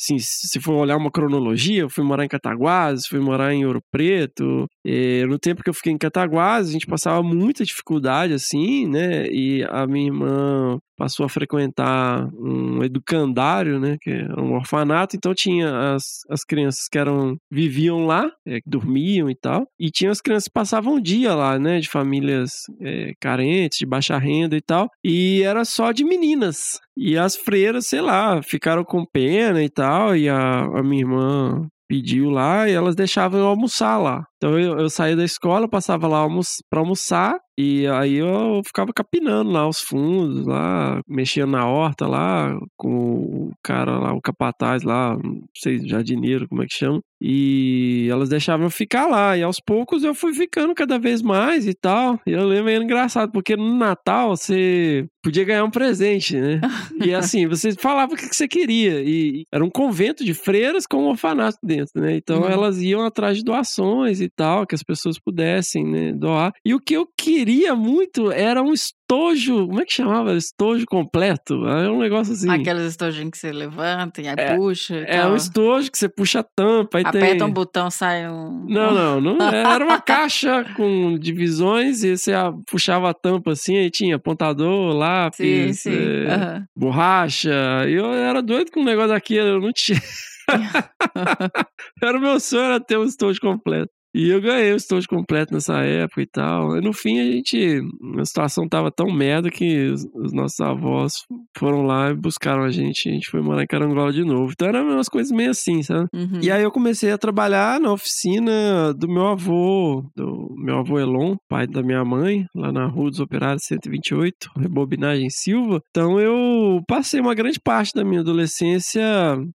assim, 0.00 0.18
se 0.18 0.58
for 0.60 0.74
olhar 0.74 0.96
uma 0.96 1.10
cronologia, 1.10 1.82
eu 1.82 1.90
fui 1.90 2.02
morar 2.02 2.24
em 2.24 2.28
Cataguases, 2.28 3.06
fui 3.06 3.20
morar 3.20 3.52
em 3.52 3.66
Ouro 3.66 3.82
Preto. 3.92 4.66
É, 4.86 5.26
no 5.26 5.38
tempo 5.38 5.62
que 5.62 5.68
eu 5.68 5.74
fiquei 5.74 5.92
em 5.92 5.98
Cataguases, 5.98 6.70
a 6.70 6.72
gente 6.72 6.86
passava 6.86 7.22
muita 7.22 7.64
dificuldade, 7.64 8.32
assim, 8.32 8.86
né? 8.86 9.26
E 9.26 9.62
a 9.68 9.86
minha 9.86 10.06
irmã 10.06 10.78
passou 10.98 11.24
a 11.24 11.28
frequentar 11.28 12.28
um 12.34 12.82
educandário, 12.82 13.78
né, 13.78 13.96
que 14.00 14.10
é 14.10 14.24
um 14.36 14.54
orfanato, 14.54 14.67
então 15.16 15.34
tinha 15.34 15.94
as, 15.94 16.02
as 16.28 16.44
crianças 16.44 16.88
que 16.90 16.98
eram 16.98 17.36
viviam 17.50 18.06
lá, 18.06 18.30
é, 18.46 18.58
dormiam 18.66 19.30
e 19.30 19.34
tal, 19.34 19.66
e 19.78 19.90
tinha 19.90 20.10
as 20.10 20.20
crianças 20.20 20.44
que 20.44 20.52
passavam 20.52 20.94
o 20.94 21.00
dia 21.00 21.34
lá, 21.34 21.58
né, 21.58 21.80
de 21.80 21.88
famílias 21.88 22.50
é, 22.80 23.12
carentes, 23.20 23.78
de 23.78 23.86
baixa 23.86 24.18
renda 24.18 24.56
e 24.56 24.60
tal, 24.60 24.88
e 25.04 25.42
era 25.42 25.64
só 25.64 25.92
de 25.92 26.04
meninas. 26.04 26.78
E 26.96 27.16
as 27.16 27.36
freiras, 27.36 27.86
sei 27.86 28.00
lá, 28.00 28.42
ficaram 28.42 28.84
com 28.84 29.04
pena 29.04 29.62
e 29.62 29.68
tal, 29.68 30.16
e 30.16 30.28
a, 30.28 30.60
a 30.60 30.82
minha 30.82 31.02
irmã 31.02 31.68
pediu 31.88 32.28
lá 32.28 32.68
e 32.68 32.72
elas 32.72 32.94
deixavam 32.94 33.40
eu 33.40 33.46
almoçar 33.46 33.98
lá. 33.98 34.24
Então 34.36 34.58
eu, 34.58 34.78
eu 34.78 34.90
saía 34.90 35.16
da 35.16 35.24
escola, 35.24 35.66
passava 35.66 36.06
lá 36.06 36.26
para 36.68 36.80
almoçar 36.80 37.38
e 37.60 37.88
aí 37.88 38.14
eu 38.14 38.62
ficava 38.64 38.92
capinando 38.92 39.50
lá 39.50 39.68
os 39.68 39.80
fundos, 39.80 40.46
lá, 40.46 41.00
mexendo 41.08 41.50
na 41.50 41.66
horta 41.66 42.06
lá, 42.06 42.56
com 42.76 43.48
o 43.48 43.52
cara 43.64 43.98
lá, 43.98 44.12
o 44.14 44.20
capataz 44.20 44.84
lá, 44.84 45.16
não 45.16 45.42
sei, 45.56 45.80
jardineiro, 45.88 46.48
como 46.48 46.62
é 46.62 46.66
que 46.66 46.74
chama. 46.74 47.00
E 47.20 48.08
elas 48.10 48.28
deixavam 48.28 48.66
eu 48.66 48.70
ficar 48.70 49.06
lá. 49.06 49.36
E 49.36 49.42
aos 49.42 49.60
poucos 49.60 50.04
eu 50.04 50.14
fui 50.14 50.34
ficando 50.34 50.74
cada 50.74 50.98
vez 50.98 51.20
mais 51.22 51.66
e 51.66 51.74
tal. 51.74 52.20
E 52.26 52.32
eu 52.32 52.46
lembro, 52.46 52.70
era 52.70 52.84
engraçado, 52.84 53.32
porque 53.32 53.56
no 53.56 53.76
Natal 53.76 54.36
você 54.36 55.06
podia 55.22 55.44
ganhar 55.44 55.64
um 55.64 55.70
presente, 55.70 56.36
né? 56.36 56.60
e 57.04 57.12
assim, 57.12 57.46
você 57.46 57.72
falava 57.72 58.14
o 58.14 58.16
que 58.16 58.34
você 58.34 58.46
queria. 58.46 59.02
E 59.02 59.44
era 59.52 59.64
um 59.64 59.70
convento 59.70 60.24
de 60.24 60.34
freiras 60.34 60.86
com 60.86 61.04
um 61.04 61.08
orfanato 61.08 61.58
dentro, 61.62 62.00
né? 62.00 62.16
Então 62.16 62.42
uhum. 62.42 62.48
elas 62.48 62.80
iam 62.80 63.04
atrás 63.04 63.36
de 63.36 63.44
doações 63.44 64.20
e 64.20 64.28
tal, 64.28 64.66
que 64.66 64.74
as 64.74 64.82
pessoas 64.82 65.18
pudessem 65.18 65.84
né, 65.84 66.12
doar. 66.12 66.52
E 66.64 66.74
o 66.74 66.80
que 66.80 66.94
eu 66.94 67.06
queria 67.16 67.74
muito 67.74 68.30
era 68.30 68.62
um 68.62 68.72
estojo, 69.08 69.66
como 69.66 69.80
é 69.80 69.84
que 69.86 69.92
chamava? 69.92 70.34
Estojo 70.34 70.84
completo. 70.86 71.66
É 71.66 71.90
um 71.90 71.98
negócio 71.98 72.34
assim. 72.34 72.50
Aqueles 72.50 72.90
estojinhos 72.90 73.30
que 73.30 73.38
você 73.38 73.50
levanta 73.50 74.20
e 74.20 74.28
aí 74.28 74.34
é, 74.36 74.54
puxa. 74.54 74.96
E 74.96 75.04
é 75.04 75.22
tal. 75.22 75.32
um 75.32 75.36
estojo 75.36 75.90
que 75.90 75.98
você 75.98 76.08
puxa 76.08 76.40
a 76.40 76.42
tampa. 76.42 77.00
Aperta 77.00 77.18
tem... 77.18 77.42
um 77.42 77.50
botão, 77.50 77.90
sai 77.90 78.28
um. 78.28 78.66
Não, 78.68 78.92
não, 78.92 79.20
não. 79.20 79.38
Era 79.48 79.84
uma 79.84 80.00
caixa 80.00 80.64
com 80.76 81.18
divisões 81.18 82.04
e 82.04 82.16
você 82.16 82.32
puxava 82.70 83.08
a 83.08 83.14
tampa 83.14 83.52
assim, 83.52 83.76
aí 83.78 83.90
tinha 83.90 84.16
apontador, 84.16 84.94
lápis, 84.94 85.36
sim, 85.38 85.72
sim. 85.72 85.96
É, 86.26 86.36
uhum. 86.36 86.64
borracha. 86.76 87.50
E 87.88 87.94
eu 87.94 88.12
era 88.12 88.42
doido 88.42 88.70
com 88.70 88.80
um 88.80 88.84
negócio 88.84 89.10
daquele, 89.10 89.48
eu 89.48 89.60
não 89.60 89.72
tinha. 89.72 89.98
era 92.02 92.18
o 92.18 92.20
meu 92.20 92.40
sonho 92.40 92.64
era 92.64 92.80
ter 92.80 92.98
um 92.98 93.04
estojo 93.04 93.40
completo. 93.40 93.92
E 94.14 94.30
eu 94.30 94.40
ganhei 94.40 94.72
o 94.72 94.76
estojo 94.76 95.06
completo 95.08 95.52
nessa 95.52 95.78
época 95.84 96.22
e 96.22 96.26
tal. 96.26 96.76
E 96.76 96.80
no 96.80 96.92
fim 96.92 97.18
a 97.20 97.24
gente. 97.24 97.80
A 98.18 98.24
situação 98.24 98.68
tava 98.68 98.90
tão 98.90 99.12
merda 99.12 99.50
que 99.50 99.90
os, 99.90 100.04
os 100.14 100.32
nossos 100.32 100.58
avós 100.60 101.12
foram 101.56 101.82
lá 101.82 102.10
e 102.10 102.16
buscaram 102.16 102.62
a 102.62 102.70
gente. 102.70 103.08
A 103.08 103.12
gente 103.12 103.30
foi 103.30 103.40
morar 103.40 103.62
em 103.62 103.66
Carangola 103.66 104.12
de 104.12 104.24
novo. 104.24 104.52
Então 104.52 104.68
eram 104.68 104.88
umas 104.88 105.08
coisas 105.08 105.30
meio 105.30 105.50
assim, 105.50 105.82
sabe? 105.82 106.08
Uhum. 106.14 106.40
E 106.42 106.50
aí 106.50 106.62
eu 106.62 106.70
comecei 106.70 107.10
a 107.12 107.18
trabalhar 107.18 107.80
na 107.80 107.92
oficina 107.92 108.92
do 108.94 109.08
meu 109.08 109.26
avô, 109.26 110.04
do 110.16 110.54
meu 110.56 110.78
avô 110.78 110.98
Elon, 110.98 111.36
pai 111.48 111.66
da 111.66 111.82
minha 111.82 112.04
mãe, 112.04 112.46
lá 112.54 112.72
na 112.72 112.86
Rua 112.86 113.10
dos 113.10 113.20
Operários 113.20 113.62
128, 113.66 114.50
Rebobinagem 114.56 115.28
Silva. 115.30 115.80
Então 115.90 116.18
eu 116.18 116.80
passei 116.86 117.20
uma 117.20 117.34
grande 117.34 117.60
parte 117.60 117.92
da 117.94 118.04
minha 118.04 118.20
adolescência 118.20 119.02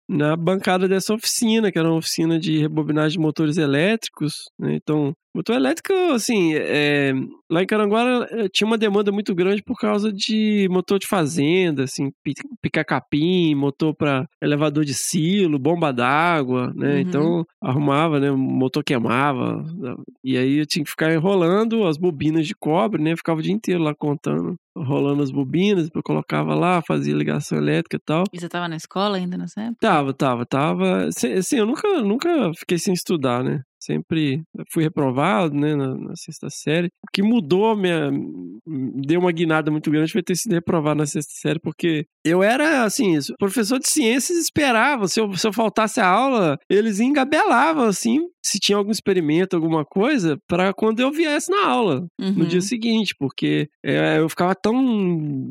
na 0.09 0.35
bancada 0.35 0.87
dessa 0.87 1.13
oficina, 1.13 1.71
que 1.71 1.77
era 1.77 1.87
uma 1.87 1.97
oficina 1.97 2.39
de 2.39 2.57
rebobinagem 2.57 3.17
de 3.17 3.23
motores 3.23 3.57
elétricos. 3.57 4.33
Né? 4.59 4.75
Então, 4.75 5.13
motor 5.35 5.55
elétrico, 5.55 5.93
assim, 6.13 6.53
é, 6.55 7.13
lá 7.49 7.63
em 7.63 7.65
Caranguara 7.65 8.27
eh, 8.31 8.49
tinha 8.51 8.67
uma 8.67 8.77
demanda 8.77 9.11
muito 9.11 9.33
grande 9.35 9.61
por 9.63 9.77
causa 9.77 10.11
de 10.11 10.67
motor 10.69 10.99
de 10.99 11.07
fazenda, 11.07 11.83
assim, 11.83 12.11
picar 12.61 12.85
capim, 12.85 13.55
motor 13.55 13.95
para 13.95 14.25
elevador 14.41 14.83
de 14.83 14.93
silo, 14.93 15.59
bomba 15.59 15.93
d'água, 15.93 16.73
né? 16.75 16.95
Uhum. 16.95 16.99
Então, 16.99 17.45
arrumava, 17.61 18.19
né? 18.19 18.31
O 18.31 18.37
motor 18.37 18.83
queimava. 18.83 19.63
E 20.23 20.37
aí 20.37 20.57
eu 20.57 20.65
tinha 20.65 20.83
que 20.83 20.91
ficar 20.91 21.13
enrolando 21.13 21.85
as 21.85 21.97
bobinas 21.97 22.47
de 22.47 22.55
cobre, 22.55 23.01
né? 23.01 23.15
Ficava 23.15 23.39
o 23.39 23.43
dia 23.43 23.53
inteiro 23.53 23.83
lá 23.83 23.93
contando, 23.95 24.55
rolando 24.75 25.23
as 25.23 25.31
bobinas, 25.31 25.85
depois 25.85 26.03
colocava 26.03 26.55
lá, 26.55 26.81
fazia 26.81 27.13
ligação 27.13 27.57
elétrica 27.57 27.97
e 27.97 27.99
tal. 27.99 28.23
E 28.33 28.39
você 28.39 28.49
tava 28.49 28.67
na 28.67 28.75
escola 28.75 29.17
ainda 29.17 29.37
nessa 29.37 29.61
época? 29.61 29.77
Tava, 29.81 30.13
tava, 30.13 30.45
tava. 30.45 31.05
Assim, 31.05 31.57
eu 31.57 31.65
nunca, 31.65 32.01
nunca 32.01 32.51
fiquei 32.57 32.77
sem 32.77 32.93
estudar, 32.93 33.43
né? 33.43 33.61
Sempre 33.79 34.43
fui 34.71 34.83
reprovado, 34.83 35.55
né, 35.55 35.75
na, 35.75 35.95
na, 35.95 36.15
sexta 36.15 36.49
série. 36.49 36.87
O 36.87 37.07
que 37.13 37.23
mudou, 37.23 37.75
minha, 37.75 38.11
deu 39.05 39.19
uma 39.21 39.31
guinada 39.31 39.71
muito 39.71 39.89
grande 39.89 40.11
foi 40.11 40.21
ter 40.21 40.35
sido 40.35 40.53
reprovado 40.53 40.97
na 40.97 41.05
sexta 41.05 41.31
série, 41.35 41.59
porque 41.59 42.05
eu 42.25 42.43
era, 42.43 42.83
assim, 42.83 43.17
professor 43.39 43.79
de 43.79 43.87
ciências 43.87 44.37
esperava, 44.37 45.07
se 45.07 45.19
eu, 45.19 45.33
se 45.33 45.47
eu 45.47 45.53
faltasse 45.53 45.99
a 45.99 46.07
aula, 46.07 46.57
eles 46.69 46.99
engabelavam, 46.99 47.85
assim, 47.85 48.19
se 48.49 48.59
tinha 48.59 48.77
algum 48.77 48.91
experimento, 48.91 49.55
alguma 49.55 49.85
coisa, 49.85 50.39
para 50.47 50.73
quando 50.73 50.99
eu 50.99 51.11
viesse 51.11 51.51
na 51.51 51.67
aula, 51.67 52.07
uhum. 52.19 52.33
no 52.33 52.45
dia 52.47 52.61
seguinte, 52.61 53.13
porque 53.17 53.69
é, 53.83 54.17
eu 54.19 54.27
ficava 54.27 54.55
tão 54.55 54.75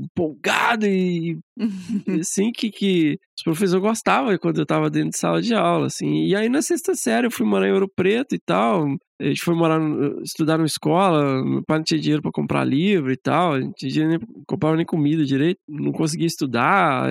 empolgado 0.03 0.85
e 0.87 1.39
assim 2.21 2.51
que, 2.51 2.71
que 2.71 3.19
os 3.37 3.45
professores 3.45 3.83
gostavam 3.83 4.37
quando 4.39 4.59
eu 4.59 4.67
tava 4.67 4.91
dentro 4.91 5.11
de 5.11 5.19
sala 5.19 5.41
de 5.41 5.55
aula, 5.55 5.87
assim. 5.87 6.25
E 6.25 6.35
aí 6.35 6.49
na 6.49 6.61
sexta 6.61 6.95
série 6.95 7.29
eu 7.29 7.31
fui 7.31 7.47
morar 7.47 7.69
em 7.69 7.73
Ouro 7.73 7.89
Preto 7.89 8.35
e 8.35 8.39
tal. 8.39 8.89
A 9.21 9.25
gente 9.25 9.43
foi 9.43 9.55
morar, 9.55 9.81
estudar 10.23 10.59
numa 10.59 10.67
escola, 10.67 11.45
meu 11.45 11.63
pai 11.65 11.79
não 11.79 11.85
tinha 11.85 12.01
dinheiro 12.01 12.23
para 12.23 12.31
comprar 12.31 12.65
livro 12.65 13.11
e 13.11 13.17
tal, 13.17 13.55
a 13.55 13.61
gente 13.61 13.89
tinha 13.89 14.07
nem, 14.07 14.19
comprava 14.47 14.77
nem 14.77 14.87
comida 14.87 15.25
direito, 15.25 15.59
não 15.69 15.91
conseguia 15.91 16.27
estudar, 16.27 17.11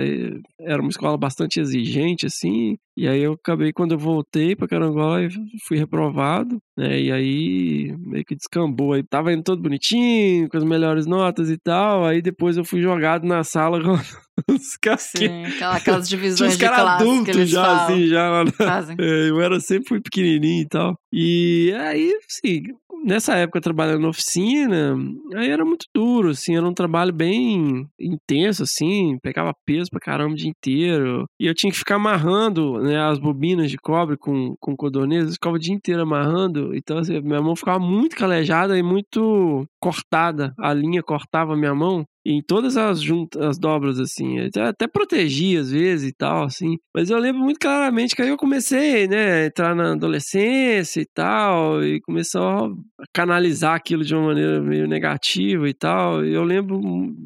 era 0.60 0.82
uma 0.82 0.90
escola 0.90 1.18
bastante 1.18 1.60
exigente, 1.60 2.26
assim, 2.26 2.78
e 2.96 3.08
aí 3.08 3.22
eu 3.22 3.34
acabei, 3.34 3.74
quando 3.74 3.92
eu 3.92 4.00
voltei 4.00 4.56
para 4.56 4.68
Carangola, 4.68 5.28
fui 5.68 5.78
reprovado, 5.78 6.58
né, 6.78 7.00
e 7.00 7.12
aí 7.12 7.96
meio 8.00 8.24
que 8.24 8.36
descambou, 8.36 8.94
aí 8.94 9.04
tava 9.04 9.34
indo 9.34 9.44
todo 9.44 9.62
bonitinho, 9.62 10.48
com 10.50 10.58
as 10.58 10.64
melhores 10.64 11.06
notas 11.06 11.50
e 11.50 11.58
tal, 11.58 12.06
aí 12.06 12.22
depois 12.22 12.56
eu 12.56 12.64
fui 12.64 12.82
jogado 12.82 13.28
na 13.28 13.44
sala 13.44 13.80
os 14.50 14.78
caras 14.78 15.02
Sim, 15.02 15.46
aquela, 15.46 15.76
aquelas 15.76 16.08
divisões 16.10 16.54
os 16.54 16.58
de 16.58 16.68
classe 16.68 17.04
adultos 17.04 17.26
que 17.26 17.32
eles 17.32 17.50
já, 17.50 17.64
falam. 17.64 17.84
assim, 17.84 18.08
já. 18.08 18.46
Fazem. 18.58 18.98
É, 19.00 19.30
eu 19.30 19.42
era 19.42 19.60
sempre 19.60 19.90
fui 19.90 20.02
pequenininho 20.02 20.62
e 20.62 20.68
tal. 20.68 21.00
E 21.12 21.74
aí, 21.80 22.14
assim, 22.30 22.64
nessa 23.06 23.36
época 23.36 23.62
trabalhando 23.62 24.02
na 24.02 24.10
oficina, 24.10 24.96
aí 25.36 25.50
era 25.50 25.66
muito 25.66 25.86
duro, 25.94 26.30
assim, 26.30 26.56
era 26.56 26.68
um 26.68 26.74
trabalho 26.74 27.14
bem 27.14 27.88
intenso, 28.00 28.64
assim, 28.64 29.18
pegava 29.22 29.54
peso 29.66 29.90
pra 29.90 30.00
caramba 30.00 30.34
o 30.34 30.38
dia 30.38 30.50
inteiro. 30.50 31.26
E 31.40 31.46
eu 31.48 31.56
tinha 31.56 31.72
que 31.72 31.78
ficar 31.78 31.96
amarrando, 31.96 32.80
né, 32.82 33.00
as 33.00 33.20
bobinas 33.20 33.70
de 33.72 33.78
cobre 33.78 34.18
com, 34.18 34.56
com 34.60 34.76
codorniz, 34.76 35.26
eu 35.26 35.32
ficava 35.32 35.56
o 35.56 35.60
dia 35.60 35.74
inteiro 35.74 36.02
amarrando, 36.02 36.76
então 36.76 36.98
assim, 36.98 37.20
minha 37.22 37.42
mão 37.42 37.56
ficava 37.56 37.80
muito 37.80 38.16
calejada 38.16 38.78
e 38.78 38.84
muito 38.84 39.66
cortada, 39.80 40.54
a 40.60 40.74
linha 40.74 41.02
cortava 41.04 41.56
minha 41.56 41.74
mão 41.74 42.06
em 42.28 42.42
todas 42.42 42.76
as 42.76 43.02
juntas, 43.02 43.42
as 43.42 43.58
dobras, 43.58 44.00
assim. 44.00 44.36
Até, 44.40 44.86
protegia 44.88 45.62
às 45.62 45.72
vezes 45.72 46.10
e 46.10 46.14
tal, 46.14 46.44
assim. 46.44 46.78
Mas 46.94 47.10
eu 47.10 47.18
lembro 47.18 47.42
muito 47.42 47.58
claramente 47.60 48.14
que 48.14 48.22
aí 48.22 48.28
eu 48.28 48.36
comecei, 48.38 49.08
né, 49.08 49.44
a 49.44 49.46
entrar 49.46 49.74
na 49.74 49.94
adolescência 49.94 51.00
e 51.00 51.06
tal, 51.14 51.82
e 51.82 52.02
começou 52.02 52.76
canalizar 53.14 53.76
aquilo 53.76 54.04
de 54.04 54.16
uma 54.16 54.28
maneira 54.28 54.62
meio 54.62 54.88
negativa 54.88 55.68
e 55.68 55.74
tal. 55.74 56.24
Eu 56.24 56.44
lembro 56.44 56.80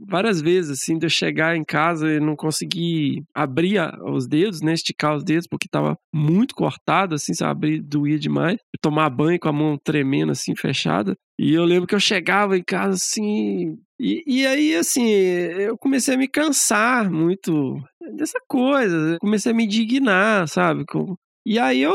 várias 0.08 0.42
vezes, 0.42 0.72
assim, 0.72 0.98
de 0.98 1.06
eu 1.06 1.10
chegar 1.10 1.56
em 1.56 1.64
casa 1.64 2.10
e 2.10 2.20
não 2.20 2.36
conseguir 2.36 3.24
abrir 3.34 3.80
os 4.06 4.28
dedos, 4.28 4.62
né, 4.62 4.74
esticar 4.74 5.16
os 5.16 5.24
dedos, 5.24 5.48
porque 5.48 5.68
tava 5.70 5.96
muito 6.14 6.56
cortado, 6.56 7.16
assim, 7.16 7.34
se 7.34 7.44
abrir, 7.44 7.82
doía 7.82 8.20
demais. 8.20 8.58
Tomar 8.82 9.10
banho 9.10 9.40
com 9.40 9.50
a 9.50 9.54
mão 9.54 9.78
tremendo, 9.84 10.32
assim, 10.32 10.56
fechada. 10.56 11.16
E 11.40 11.54
eu 11.54 11.66
lembro 11.66 11.88
que 11.88 11.96
eu 11.96 12.00
chegava 12.00 12.56
em 12.56 12.64
casa 12.64 12.94
assim. 12.94 13.76
E, 14.00 14.24
e 14.28 14.46
aí, 14.46 14.76
assim, 14.76 15.08
eu 15.08 15.76
comecei 15.78 16.14
a 16.14 16.18
me 16.18 16.28
cansar 16.28 17.10
muito 17.10 17.82
dessa 18.16 18.40
coisa. 18.48 18.96
Eu 19.14 19.20
comecei 19.20 19.52
a 19.52 19.56
me 19.56 19.66
indignar, 19.66 20.48
sabe? 20.48 20.86
Com... 20.86 21.16
E 21.46 21.58
aí 21.58 21.82
eu, 21.82 21.94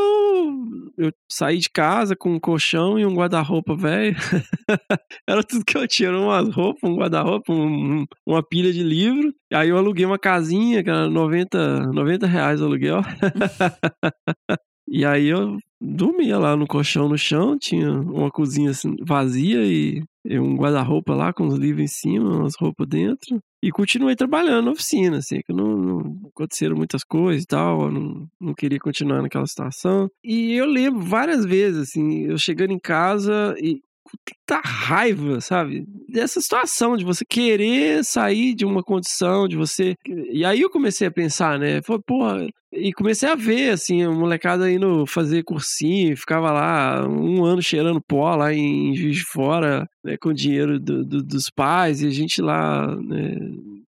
eu 0.99 1.12
saí 1.30 1.59
de 1.59 1.70
casa 1.70 2.16
com 2.16 2.34
um 2.34 2.40
colchão 2.40 2.99
e 2.99 3.07
um 3.07 3.14
guarda-roupa 3.14 3.76
velho. 3.76 4.16
Era 5.28 5.42
tudo 5.44 5.64
que 5.64 5.76
eu 5.76 5.86
tinha, 5.86 6.11
umas 6.11 6.53
roupas, 6.53 6.90
um 6.90 6.97
guarda-roupa, 6.97 7.53
um, 7.53 8.05
uma 8.26 8.42
pilha 8.42 8.72
de 8.72 8.82
livro. 8.82 9.32
Aí 9.53 9.68
eu 9.68 9.78
aluguei 9.78 10.05
uma 10.05 10.18
casinha, 10.18 10.82
que 10.82 10.90
era 10.90 11.09
90, 11.09 11.92
90 11.92 12.26
reais 12.26 12.61
o 12.61 12.64
aluguel. 12.64 13.01
e 14.88 15.05
aí 15.05 15.28
eu 15.28 15.59
dormia 15.80 16.38
lá 16.38 16.57
no 16.57 16.66
colchão 16.66 17.09
no 17.09 17.16
chão, 17.16 17.57
tinha 17.57 17.92
uma 17.92 18.30
cozinha 18.30 18.70
assim, 18.70 18.97
vazia 19.07 19.64
e, 19.64 20.03
e 20.24 20.38
um 20.40 20.57
guarda-roupa 20.57 21.14
lá 21.14 21.32
com 21.32 21.47
os 21.47 21.55
livros 21.57 21.84
em 21.84 21.86
cima, 21.86 22.38
umas 22.38 22.55
roupas 22.59 22.88
dentro. 22.88 23.38
E 23.66 23.70
continuei 23.72 24.14
trabalhando 24.14 24.66
na 24.66 24.70
oficina, 24.70 25.16
assim, 25.16 25.40
que 25.44 25.52
não, 25.52 25.76
não 25.76 26.28
aconteceram 26.28 26.76
muitas 26.76 27.02
coisas 27.02 27.42
e 27.42 27.46
tal, 27.48 27.90
não, 27.90 28.28
não 28.40 28.54
queria 28.54 28.78
continuar 28.78 29.20
naquela 29.20 29.44
situação. 29.44 30.08
E 30.22 30.54
eu 30.54 30.66
lembro 30.66 31.00
várias 31.00 31.44
vezes, 31.44 31.88
assim, 31.88 32.26
eu 32.26 32.38
chegando 32.38 32.70
em 32.70 32.78
casa 32.78 33.56
e 33.58 33.80
com 34.07 34.16
tanta 34.46 34.66
raiva, 34.66 35.40
sabe? 35.40 35.84
Dessa 36.09 36.40
situação 36.40 36.96
de 36.96 37.04
você 37.04 37.24
querer 37.24 38.04
sair 38.04 38.54
de 38.54 38.64
uma 38.64 38.82
condição, 38.82 39.48
de 39.48 39.57
você. 39.57 39.94
E 40.07 40.44
aí 40.44 40.61
eu 40.61 40.70
comecei 40.70 41.07
a 41.07 41.11
pensar, 41.11 41.59
né? 41.59 41.82
Falei, 41.82 42.02
porra. 42.07 42.46
E 42.72 42.92
comecei 42.92 43.28
a 43.28 43.34
ver, 43.34 43.70
assim, 43.70 44.02
a 44.02 44.11
molecada 44.11 44.70
indo 44.70 45.07
fazer 45.07 45.42
cursinho, 45.44 46.16
ficava 46.16 46.52
lá 46.52 47.09
um 47.09 47.42
ano 47.44 47.62
cheirando 47.62 48.02
pó 48.07 48.34
lá 48.36 48.52
em 48.52 48.94
Juiz 48.94 49.16
de 49.16 49.24
Fora, 49.24 49.88
né, 50.04 50.16
com 50.20 50.28
o 50.28 50.34
dinheiro 50.34 50.78
do, 50.78 51.02
do, 51.02 51.22
dos 51.22 51.48
pais, 51.48 52.02
e 52.02 52.07
a 52.07 52.11
gente 52.11 52.42
lá 52.42 52.94
né, 52.96 53.34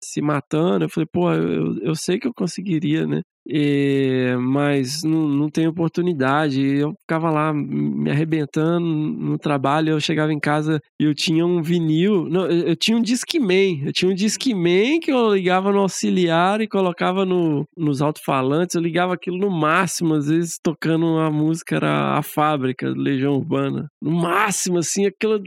se 0.01 0.21
matando. 0.21 0.85
Eu 0.85 0.89
falei, 0.89 1.07
pô, 1.11 1.33
eu, 1.33 1.77
eu 1.79 1.95
sei 1.95 2.17
que 2.17 2.27
eu 2.27 2.33
conseguiria, 2.33 3.05
né? 3.05 3.21
E, 3.49 4.35
mas 4.39 5.03
não, 5.03 5.27
não 5.27 5.49
tem 5.49 5.67
oportunidade. 5.67 6.61
Eu 6.61 6.93
ficava 7.01 7.29
lá 7.29 7.53
me 7.53 8.11
arrebentando 8.11 8.85
no 8.85 9.37
trabalho. 9.37 9.91
Eu 9.91 9.99
chegava 9.99 10.33
em 10.33 10.39
casa 10.39 10.81
e 10.99 11.05
eu 11.05 11.15
tinha 11.15 11.45
um 11.45 11.61
vinil. 11.61 12.27
Não, 12.29 12.47
eu, 12.47 12.75
tinha 12.75 12.97
um 12.97 13.01
Discman. 13.01 13.83
Eu 13.85 13.93
tinha 13.93 14.11
um 14.11 14.13
Discman 14.13 14.99
que 14.99 15.11
eu 15.11 15.33
ligava 15.33 15.71
no 15.71 15.79
auxiliar 15.79 16.59
e 16.59 16.67
colocava 16.67 17.25
no, 17.25 17.65
nos 17.77 18.01
alto-falantes. 18.01 18.75
Eu 18.75 18.81
ligava 18.81 19.13
aquilo 19.13 19.37
no 19.37 19.49
máximo, 19.49 20.15
às 20.15 20.27
vezes 20.27 20.59
tocando 20.61 21.05
uma 21.05 21.31
música, 21.31 21.77
era 21.77 22.17
a 22.17 22.21
fábrica 22.21 22.89
Legião 22.89 23.35
Urbana. 23.35 23.89
No 24.01 24.11
máximo, 24.11 24.79
assim, 24.79 25.05
aquilo 25.05 25.41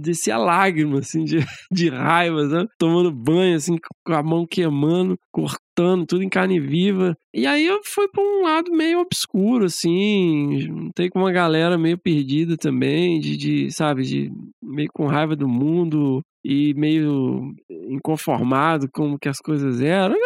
descia 0.00 0.38
lágrima, 0.38 1.00
assim, 1.00 1.24
de, 1.24 1.38
de 1.70 1.88
raiva, 1.88 2.48
sabe? 2.48 2.68
Tomando 2.78 3.10
banho, 3.10 3.56
assim, 3.56 3.76
com 4.04 4.12
a 4.12 4.22
mão 4.22 4.46
queimando, 4.46 5.18
cortando, 5.36 6.06
tudo 6.06 6.22
em 6.22 6.30
carne 6.30 6.58
viva. 6.58 7.14
E 7.34 7.46
aí 7.46 7.66
eu 7.66 7.80
fui 7.84 8.08
pra 8.08 8.22
um 8.22 8.42
lado 8.42 8.72
meio 8.72 9.00
obscuro, 9.00 9.66
assim, 9.66 10.58
juntei 10.58 11.10
com 11.10 11.18
uma 11.18 11.30
galera 11.30 11.76
meio 11.76 11.98
perdida 11.98 12.56
também, 12.56 13.20
de, 13.20 13.36
de 13.36 13.70
sabe, 13.70 14.02
de 14.02 14.32
meio 14.62 14.88
com 14.94 15.06
raiva 15.06 15.36
do 15.36 15.46
mundo 15.46 16.22
e 16.42 16.72
meio 16.74 17.54
inconformado 17.68 18.88
com 18.90 19.18
que 19.18 19.28
as 19.28 19.38
coisas 19.38 19.82
eram. 19.82 20.16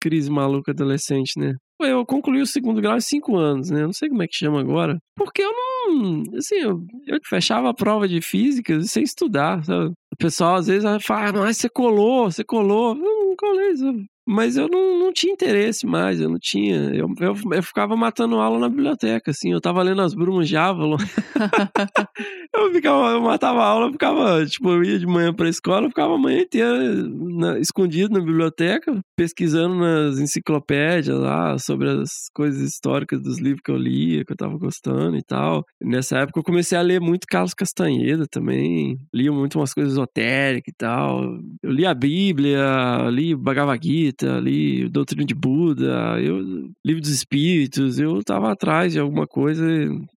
Crise 0.00 0.30
maluca 0.30 0.70
adolescente, 0.70 1.32
né? 1.36 1.54
Eu 1.80 2.06
concluí 2.06 2.40
o 2.40 2.46
segundo 2.46 2.80
grau 2.80 2.96
em 2.96 3.00
cinco 3.00 3.36
anos, 3.36 3.68
né? 3.68 3.82
Não 3.82 3.92
sei 3.92 4.08
como 4.08 4.22
é 4.22 4.28
que 4.28 4.36
chama 4.36 4.60
agora. 4.60 4.98
Porque 5.16 5.42
eu 5.42 5.50
não. 5.50 6.22
Assim, 6.36 6.54
eu, 6.56 6.80
eu 7.08 7.18
fechava 7.28 7.68
a 7.70 7.74
prova 7.74 8.06
de 8.06 8.20
física 8.20 8.80
sem 8.82 9.02
estudar, 9.02 9.64
sabe? 9.64 9.92
O 10.12 10.16
pessoal 10.16 10.54
às 10.54 10.68
vezes 10.68 10.84
fala, 11.04 11.30
ah, 11.30 11.32
mas 11.32 11.56
você 11.56 11.68
colou, 11.68 12.30
você 12.30 12.44
colou. 12.44 12.96
Eu 12.96 13.02
não 13.02 13.34
colei, 13.36 13.76
sabe? 13.76 14.06
Mas 14.32 14.56
eu 14.56 14.66
não, 14.66 14.98
não 14.98 15.12
tinha 15.12 15.32
interesse 15.32 15.86
mais, 15.86 16.18
eu 16.18 16.28
não 16.28 16.38
tinha. 16.38 16.76
Eu, 16.94 17.06
eu, 17.20 17.36
eu 17.52 17.62
ficava 17.62 17.94
matando 17.94 18.36
aula 18.36 18.58
na 18.58 18.68
biblioteca, 18.68 19.30
assim. 19.30 19.52
Eu 19.52 19.60
tava 19.60 19.82
lendo 19.82 20.00
as 20.00 20.14
Brumas 20.14 20.48
de 20.48 20.56
Avalon. 20.56 20.96
eu, 22.54 22.72
ficava, 22.72 23.10
eu 23.10 23.20
matava 23.20 23.62
aula, 23.62 23.86
eu 23.86 23.92
ficava, 23.92 24.46
tipo, 24.46 24.70
eu 24.70 24.84
ia 24.84 24.98
de 24.98 25.06
manhã 25.06 25.32
pra 25.34 25.48
escola, 25.48 25.86
eu 25.86 25.90
ficava 25.90 26.14
a 26.14 26.18
manhã 26.18 26.40
inteira 26.40 26.94
na, 27.04 27.58
escondido 27.58 28.14
na 28.14 28.24
biblioteca, 28.24 29.00
pesquisando 29.16 29.74
nas 29.76 30.18
enciclopédias 30.18 31.18
lá 31.18 31.58
sobre 31.58 31.90
as 31.90 32.10
coisas 32.34 32.60
históricas 32.62 33.20
dos 33.20 33.38
livros 33.38 33.62
que 33.64 33.70
eu 33.70 33.76
lia, 33.76 34.24
que 34.24 34.32
eu 34.32 34.36
tava 34.36 34.56
gostando 34.56 35.16
e 35.16 35.22
tal. 35.22 35.64
Nessa 35.82 36.18
época 36.18 36.40
eu 36.40 36.44
comecei 36.44 36.76
a 36.76 36.82
ler 36.82 37.00
muito 37.00 37.26
Carlos 37.28 37.54
Castanheda 37.54 38.26
também, 38.30 38.98
lia 39.12 39.32
muito 39.32 39.58
umas 39.58 39.74
coisas 39.74 39.92
esotéricas 39.92 40.72
e 40.72 40.76
tal. 40.76 41.22
Eu 41.62 41.70
li 41.70 41.86
a 41.86 41.94
Bíblia, 41.94 43.10
li 43.10 43.34
Bhagavad 43.34 43.82
Gita, 43.82 44.21
li 44.38 44.88
Doutrina 44.88 45.24
de 45.24 45.34
Buda, 45.34 46.20
eu 46.20 46.70
livro 46.84 47.00
dos 47.00 47.10
Espíritos, 47.10 47.98
eu 47.98 48.22
tava 48.22 48.50
atrás 48.52 48.92
de 48.92 48.98
alguma 48.98 49.26
coisa, 49.26 49.64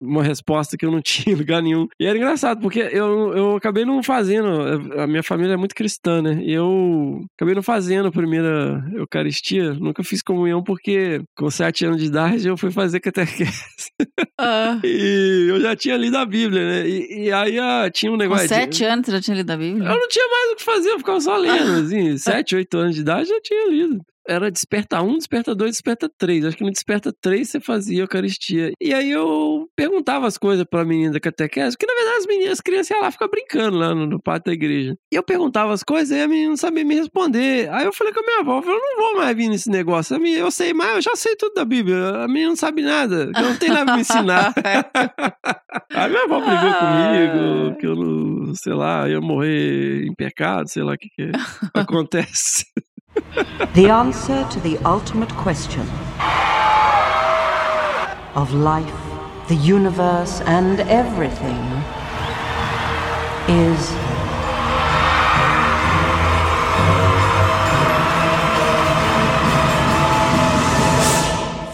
uma 0.00 0.22
resposta 0.22 0.76
que 0.76 0.84
eu 0.84 0.90
não 0.90 1.00
tinha 1.02 1.34
em 1.34 1.38
lugar 1.38 1.62
nenhum. 1.62 1.86
E 1.98 2.06
era 2.06 2.16
engraçado, 2.16 2.60
porque 2.60 2.80
eu, 2.80 3.34
eu 3.36 3.56
acabei 3.56 3.84
não 3.84 4.02
fazendo, 4.02 4.48
a 4.98 5.06
minha 5.06 5.22
família 5.22 5.54
é 5.54 5.56
muito 5.56 5.74
cristã, 5.74 6.22
né? 6.22 6.40
E 6.42 6.52
eu 6.52 7.24
acabei 7.36 7.54
não 7.54 7.62
fazendo 7.62 8.08
a 8.08 8.12
primeira 8.12 8.84
Eucaristia, 8.94 9.74
nunca 9.74 10.02
fiz 10.02 10.22
comunhão 10.22 10.62
porque 10.62 11.22
com 11.36 11.50
sete 11.50 11.84
anos 11.84 12.00
de 12.00 12.06
idade 12.06 12.48
eu 12.48 12.56
fui 12.56 12.70
fazer 12.70 13.00
catequese. 13.00 13.64
Ah. 14.38 14.78
e 14.84 15.46
eu 15.48 15.60
já 15.60 15.76
tinha 15.76 15.96
lido 15.96 16.16
a 16.16 16.24
Bíblia, 16.24 16.62
né? 16.64 16.88
E, 16.88 17.26
e 17.26 17.32
aí 17.32 17.58
ah, 17.58 17.90
tinha 17.92 18.12
um 18.12 18.16
negócio. 18.16 18.48
Com 18.48 18.54
sete 18.54 18.84
anos 18.84 19.06
você 19.06 19.12
já 19.12 19.20
tinha 19.20 19.36
lido 19.36 19.50
a 19.50 19.56
Bíblia? 19.56 19.88
Eu 19.88 19.98
não 19.98 20.08
tinha 20.08 20.28
mais 20.28 20.52
o 20.52 20.56
que 20.56 20.64
fazer, 20.64 20.90
eu 20.90 20.98
ficava 20.98 21.20
só 21.20 21.36
lendo, 21.36 21.72
assim. 21.84 22.16
sete, 22.16 22.56
oito 22.56 22.76
anos 22.76 22.94
de 22.94 23.00
idade 23.00 23.28
eu 23.28 23.36
já 23.36 23.40
tinha 23.40 23.70
lido 23.70 23.93
era 24.26 24.50
desperta 24.50 25.02
um, 25.02 25.16
desperta 25.16 25.54
dois, 25.54 25.72
desperta 25.72 26.10
três. 26.18 26.44
Acho 26.44 26.56
que 26.56 26.64
no 26.64 26.70
desperta 26.70 27.12
três 27.20 27.50
você 27.50 27.60
fazia 27.60 28.02
Eucaristia. 28.02 28.72
E 28.80 28.92
aí 28.92 29.10
eu 29.10 29.66
perguntava 29.76 30.26
as 30.26 30.38
coisas 30.38 30.64
pra 30.68 30.84
menina 30.84 31.12
da 31.12 31.20
catequese, 31.20 31.76
porque 31.76 31.86
na 31.86 31.94
verdade 31.94 32.18
as 32.18 32.26
meninas, 32.26 32.52
as 32.52 32.60
crianças 32.60 32.90
iam 32.90 33.00
lá 33.00 33.10
ficar 33.10 33.28
brincando 33.28 33.76
lá 33.76 33.94
no, 33.94 34.06
no 34.06 34.20
pátio 34.20 34.46
da 34.46 34.52
igreja. 34.52 34.96
E 35.12 35.16
eu 35.16 35.22
perguntava 35.22 35.72
as 35.72 35.82
coisas 35.82 36.16
e 36.16 36.20
a 36.20 36.28
menina 36.28 36.50
não 36.50 36.56
sabia 36.56 36.84
me 36.84 36.94
responder. 36.94 37.68
Aí 37.70 37.84
eu 37.84 37.92
falei 37.92 38.12
com 38.12 38.20
a 38.20 38.22
minha 38.22 38.40
avó, 38.40 38.58
eu, 38.58 38.62
falei, 38.62 38.78
não 38.78 38.96
vou 38.96 39.16
mais 39.16 39.36
vir 39.36 39.48
nesse 39.48 39.70
negócio. 39.70 40.16
Eu 40.24 40.50
sei 40.50 40.72
mais, 40.72 40.96
eu 40.96 41.02
já 41.02 41.16
sei 41.16 41.36
tudo 41.36 41.54
da 41.54 41.64
Bíblia. 41.64 42.24
A 42.24 42.28
menina 42.28 42.48
não 42.48 42.56
sabe 42.56 42.82
nada, 42.82 43.26
não 43.26 43.56
tem 43.56 43.68
nada 43.68 43.84
pra 43.84 43.94
me 43.94 44.00
ensinar. 44.00 44.54
aí 45.92 46.10
minha 46.10 46.24
avó 46.24 46.40
brigou 46.40 46.70
ah. 46.70 47.08
comigo, 47.12 47.78
que 47.78 47.86
eu 47.86 47.96
não, 47.96 48.54
sei 48.54 48.72
lá, 48.72 49.08
ia 49.08 49.20
morrer 49.20 50.06
em 50.06 50.14
pecado, 50.14 50.68
sei 50.68 50.82
lá 50.82 50.94
o 50.94 50.98
que, 50.98 51.08
que 51.08 51.30
acontece. 51.74 52.66
The 53.74 53.88
answer 53.88 54.46
to 54.50 54.60
the 54.60 54.78
ultimate 54.84 55.30
question 55.30 55.88
of 58.34 58.52
life, 58.52 59.48
the 59.48 59.54
universe, 59.54 60.40
and 60.42 60.80
everything 60.80 61.62
is. 63.48 63.90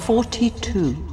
Forty-two. 0.05 1.10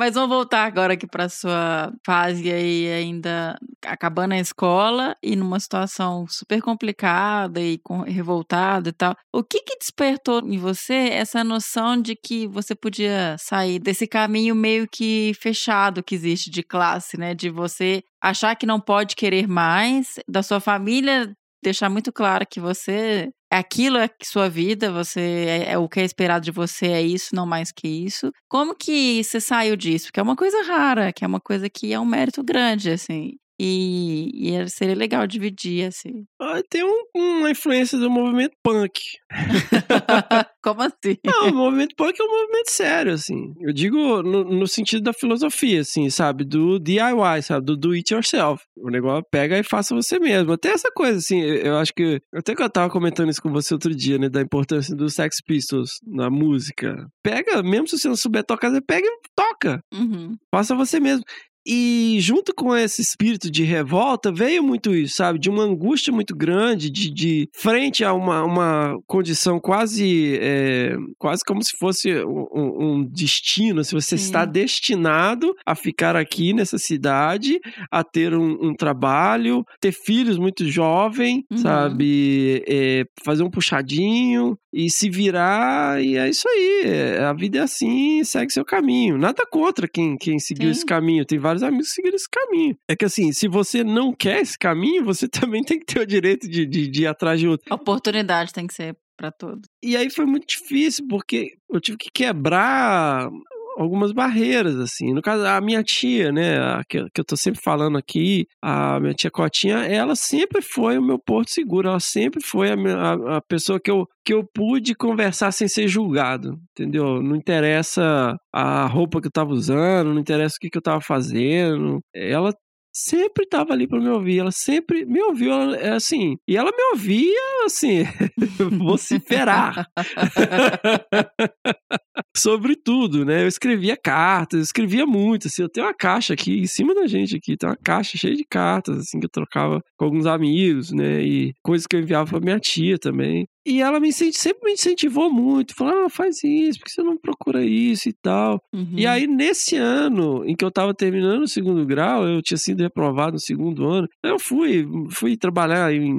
Mas 0.00 0.14
vamos 0.14 0.30
voltar 0.30 0.64
agora 0.64 0.94
aqui 0.94 1.06
para 1.06 1.28
sua 1.28 1.92
fase 2.06 2.50
aí 2.50 2.90
ainda 2.90 3.58
acabando 3.84 4.32
a 4.32 4.38
escola 4.38 5.14
e 5.22 5.36
numa 5.36 5.60
situação 5.60 6.24
super 6.26 6.62
complicada 6.62 7.60
e 7.60 7.78
revoltada 8.06 8.88
e 8.88 8.92
tal. 8.92 9.14
O 9.30 9.44
que 9.44 9.60
que 9.60 9.76
despertou 9.76 10.40
em 10.40 10.56
você 10.56 10.94
essa 10.94 11.44
noção 11.44 12.00
de 12.00 12.16
que 12.16 12.46
você 12.46 12.74
podia 12.74 13.36
sair 13.38 13.78
desse 13.78 14.06
caminho 14.06 14.54
meio 14.54 14.88
que 14.90 15.32
fechado 15.38 16.02
que 16.02 16.14
existe 16.14 16.50
de 16.50 16.62
classe, 16.62 17.18
né? 17.18 17.34
De 17.34 17.50
você 17.50 18.02
achar 18.22 18.56
que 18.56 18.64
não 18.64 18.80
pode 18.80 19.14
querer 19.14 19.46
mais, 19.46 20.14
da 20.26 20.42
sua 20.42 20.60
família 20.60 21.30
deixar 21.62 21.88
muito 21.90 22.12
claro 22.12 22.46
que 22.48 22.60
você 22.60 23.30
aquilo 23.50 23.98
é 23.98 24.08
sua 24.22 24.48
vida, 24.48 24.92
você 24.92 25.20
é, 25.20 25.72
é, 25.72 25.78
o 25.78 25.88
que 25.88 26.00
é 26.00 26.04
esperado 26.04 26.44
de 26.44 26.52
você 26.52 26.86
é 26.86 27.02
isso, 27.02 27.34
não 27.34 27.46
mais 27.46 27.72
que 27.72 27.88
isso. 27.88 28.30
Como 28.48 28.74
que 28.76 29.22
você 29.24 29.40
saiu 29.40 29.76
disso? 29.76 30.06
Porque 30.06 30.20
é 30.20 30.22
uma 30.22 30.36
coisa 30.36 30.62
rara, 30.62 31.12
que 31.12 31.24
é 31.24 31.26
uma 31.26 31.40
coisa 31.40 31.68
que 31.68 31.92
é 31.92 31.98
um 31.98 32.04
mérito 32.04 32.42
grande, 32.44 32.90
assim. 32.90 33.32
E, 33.62 34.54
e 34.54 34.70
seria 34.70 34.94
legal 34.94 35.26
dividir, 35.26 35.86
assim. 35.86 36.24
Ah, 36.40 36.62
tem 36.70 36.82
um, 36.82 37.02
uma 37.14 37.50
influência 37.50 37.98
do 37.98 38.08
movimento 38.08 38.54
punk. 38.64 38.98
Como 40.64 40.80
assim? 40.80 41.18
Não, 41.22 41.50
o 41.50 41.54
movimento 41.54 41.94
punk 41.94 42.18
é 42.18 42.24
um 42.24 42.30
movimento 42.30 42.70
sério, 42.70 43.12
assim. 43.12 43.52
Eu 43.60 43.70
digo 43.70 44.22
no, 44.22 44.44
no, 44.44 44.66
sentido 44.66 45.02
da 45.02 45.12
filosofia, 45.12 45.82
assim, 45.82 46.08
sabe? 46.08 46.42
Do 46.42 46.78
DIY, 46.78 47.42
sabe? 47.42 47.66
Do 47.66 47.76
do 47.76 47.92
it 47.92 48.14
yourself. 48.14 48.64
O 48.78 48.88
negócio 48.88 49.26
pega 49.30 49.58
e 49.58 49.62
faça 49.62 49.94
você 49.94 50.18
mesmo. 50.18 50.52
Até 50.52 50.70
essa 50.70 50.90
coisa, 50.90 51.18
assim, 51.18 51.42
eu 51.42 51.76
acho 51.76 51.92
que. 51.92 52.18
Até 52.34 52.54
que 52.54 52.62
eu 52.62 52.70
tava 52.70 52.88
comentando 52.88 53.28
isso 53.28 53.42
com 53.42 53.52
você 53.52 53.74
outro 53.74 53.94
dia, 53.94 54.16
né? 54.16 54.30
Da 54.30 54.40
importância 54.40 54.96
dos 54.96 55.12
Sex 55.12 55.36
Pistols 55.44 56.00
na 56.06 56.30
música. 56.30 56.96
Pega, 57.22 57.62
mesmo 57.62 57.88
se 57.88 57.98
você 57.98 58.08
não 58.08 58.16
souber 58.16 58.42
tocar, 58.42 58.70
você 58.70 58.80
pega 58.80 59.06
e 59.06 59.20
toca. 59.36 59.82
Uhum. 59.92 60.34
Faça 60.50 60.74
você 60.74 60.98
mesmo. 60.98 61.24
E 61.66 62.16
junto 62.20 62.54
com 62.54 62.74
esse 62.74 63.02
espírito 63.02 63.50
de 63.50 63.62
revolta 63.64 64.32
veio 64.32 64.62
muito 64.62 64.94
isso, 64.94 65.16
sabe? 65.16 65.38
De 65.38 65.50
uma 65.50 65.62
angústia 65.62 66.12
muito 66.12 66.34
grande, 66.34 66.90
de, 66.90 67.10
de 67.10 67.48
frente 67.54 68.04
a 68.04 68.12
uma, 68.14 68.44
uma 68.44 68.98
condição 69.06 69.60
quase, 69.60 70.38
é, 70.40 70.96
quase 71.18 71.42
como 71.44 71.62
se 71.62 71.76
fosse 71.78 72.24
um, 72.24 72.46
um 72.54 73.04
destino. 73.04 73.84
Se 73.84 73.92
você 73.92 74.16
Sim. 74.16 74.24
está 74.24 74.44
destinado 74.44 75.54
a 75.66 75.74
ficar 75.74 76.16
aqui 76.16 76.52
nessa 76.52 76.78
cidade, 76.78 77.60
a 77.90 78.02
ter 78.02 78.34
um, 78.34 78.56
um 78.68 78.74
trabalho, 78.74 79.64
ter 79.80 79.92
filhos 79.92 80.38
muito 80.38 80.66
jovem, 80.68 81.44
uhum. 81.50 81.58
sabe? 81.58 82.64
É, 82.66 83.04
fazer 83.24 83.42
um 83.42 83.50
puxadinho 83.50 84.56
e 84.72 84.88
se 84.88 85.10
virar, 85.10 86.02
e 86.02 86.16
é 86.16 86.28
isso 86.28 86.48
aí. 86.48 86.82
É, 86.84 87.24
a 87.24 87.32
vida 87.32 87.58
é 87.58 87.62
assim, 87.62 88.22
segue 88.24 88.52
seu 88.52 88.64
caminho. 88.64 89.18
Nada 89.18 89.44
contra 89.50 89.88
quem, 89.88 90.16
quem 90.16 90.38
seguiu 90.38 90.68
Sim. 90.68 90.70
esse 90.70 90.86
caminho. 90.86 91.24
Tem 91.24 91.38
vários 91.50 91.62
amigos 91.62 91.92
seguiram 91.92 92.16
esse 92.16 92.28
caminho. 92.28 92.76
É 92.88 92.94
que 92.94 93.04
assim, 93.04 93.32
se 93.32 93.48
você 93.48 93.82
não 93.82 94.12
quer 94.12 94.40
esse 94.40 94.58
caminho, 94.58 95.04
você 95.04 95.28
também 95.28 95.62
tem 95.62 95.78
que 95.78 95.86
ter 95.86 96.00
o 96.00 96.06
direito 96.06 96.48
de, 96.48 96.66
de, 96.66 96.88
de 96.88 97.02
ir 97.02 97.06
atrás 97.06 97.40
de 97.40 97.48
outro. 97.48 97.66
A 97.70 97.74
oportunidade 97.74 98.52
tem 98.52 98.66
que 98.66 98.74
ser 98.74 98.96
para 99.16 99.30
todos. 99.30 99.68
E 99.82 99.96
aí 99.96 100.08
foi 100.08 100.24
muito 100.24 100.46
difícil, 100.46 101.06
porque 101.08 101.52
eu 101.68 101.78
tive 101.78 101.98
que 101.98 102.10
quebrar 102.10 103.28
algumas 103.76 104.12
barreiras, 104.12 104.76
assim. 104.76 105.12
No 105.12 105.22
caso, 105.22 105.44
a 105.46 105.60
minha 105.60 105.82
tia, 105.82 106.32
né, 106.32 106.82
que, 106.88 107.04
que 107.14 107.20
eu 107.20 107.24
tô 107.24 107.36
sempre 107.36 107.60
falando 107.60 107.98
aqui, 107.98 108.46
a 108.62 108.98
minha 109.00 109.14
tia 109.14 109.30
Cotinha, 109.30 109.78
ela 109.86 110.14
sempre 110.14 110.62
foi 110.62 110.98
o 110.98 111.02
meu 111.02 111.18
porto 111.18 111.50
seguro, 111.50 111.88
ela 111.88 112.00
sempre 112.00 112.40
foi 112.44 112.70
a, 112.70 112.74
a, 112.74 113.36
a 113.36 113.40
pessoa 113.42 113.80
que 113.80 113.90
eu, 113.90 114.06
que 114.24 114.34
eu 114.34 114.44
pude 114.54 114.94
conversar 114.94 115.52
sem 115.52 115.68
ser 115.68 115.88
julgado, 115.88 116.58
entendeu? 116.72 117.22
Não 117.22 117.36
interessa 117.36 118.36
a 118.52 118.86
roupa 118.86 119.20
que 119.20 119.26
eu 119.26 119.32
tava 119.32 119.52
usando, 119.52 120.12
não 120.12 120.20
interessa 120.20 120.56
o 120.56 120.60
que, 120.60 120.70
que 120.70 120.78
eu 120.78 120.82
tava 120.82 121.00
fazendo. 121.00 122.00
Ela 122.14 122.52
sempre 122.92 123.44
estava 123.44 123.72
ali 123.72 123.86
para 123.86 124.00
me 124.00 124.08
ouvir. 124.08 124.38
Ela 124.38 124.50
sempre 124.50 125.04
me 125.04 125.22
ouviu, 125.22 125.52
é 125.74 125.90
assim. 125.90 126.36
E 126.46 126.56
ela 126.56 126.70
me 126.70 126.82
ouvia, 126.92 127.64
assim, 127.64 128.04
vociferar. 128.78 129.86
Sobre 132.40 132.74
tudo, 132.74 133.22
né? 133.22 133.42
Eu 133.42 133.48
escrevia 133.48 133.98
cartas, 133.98 134.60
eu 134.60 134.62
escrevia 134.62 135.04
muito, 135.04 135.46
assim. 135.46 135.60
Eu 135.60 135.68
tenho 135.68 135.86
uma 135.86 135.92
caixa 135.92 136.32
aqui 136.32 136.58
em 136.58 136.66
cima 136.66 136.94
da 136.94 137.06
gente 137.06 137.36
aqui, 137.36 137.54
tem 137.54 137.68
uma 137.68 137.76
caixa 137.76 138.16
cheia 138.16 138.34
de 138.34 138.44
cartas, 138.48 138.96
assim, 138.98 139.20
que 139.20 139.26
eu 139.26 139.30
trocava 139.30 139.82
com 139.98 140.06
alguns 140.06 140.24
amigos, 140.24 140.90
né? 140.90 141.22
E 141.22 141.52
coisas 141.62 141.86
que 141.86 141.94
eu 141.96 142.00
enviava 142.00 142.30
para 142.30 142.40
minha 142.40 142.58
tia 142.58 142.96
também. 142.98 143.46
E 143.66 143.82
ela 143.82 144.00
me 144.00 144.10
sempre 144.12 144.64
me 144.64 144.72
incentivou 144.72 145.30
muito, 145.30 145.74
falou: 145.74 146.06
ah, 146.06 146.10
faz 146.10 146.42
isso, 146.42 146.78
porque 146.78 146.92
você 146.92 147.02
não 147.02 147.16
procura 147.18 147.62
isso 147.62 148.08
e 148.08 148.12
tal. 148.12 148.58
Uhum. 148.72 148.94
E 148.96 149.06
aí, 149.06 149.26
nesse 149.26 149.76
ano 149.76 150.44
em 150.46 150.56
que 150.56 150.64
eu 150.64 150.70
tava 150.70 150.94
terminando 150.94 151.42
o 151.42 151.48
segundo 151.48 151.84
grau, 151.84 152.26
eu 152.26 152.40
tinha 152.40 152.56
sido 152.56 152.82
reprovado 152.82 153.32
no 153.32 153.40
segundo 153.40 153.86
ano, 153.86 154.08
eu 154.24 154.38
fui, 154.38 154.86
fui 155.10 155.36
trabalhar 155.36 155.92
em 155.92 156.10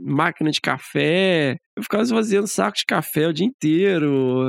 máquina 0.00 0.50
de 0.50 0.60
café, 0.60 1.56
eu 1.76 1.82
ficava 1.82 2.04
fazendo 2.04 2.46
saco 2.46 2.76
de 2.76 2.84
café 2.84 3.28
o 3.28 3.32
dia 3.32 3.46
inteiro, 3.46 4.48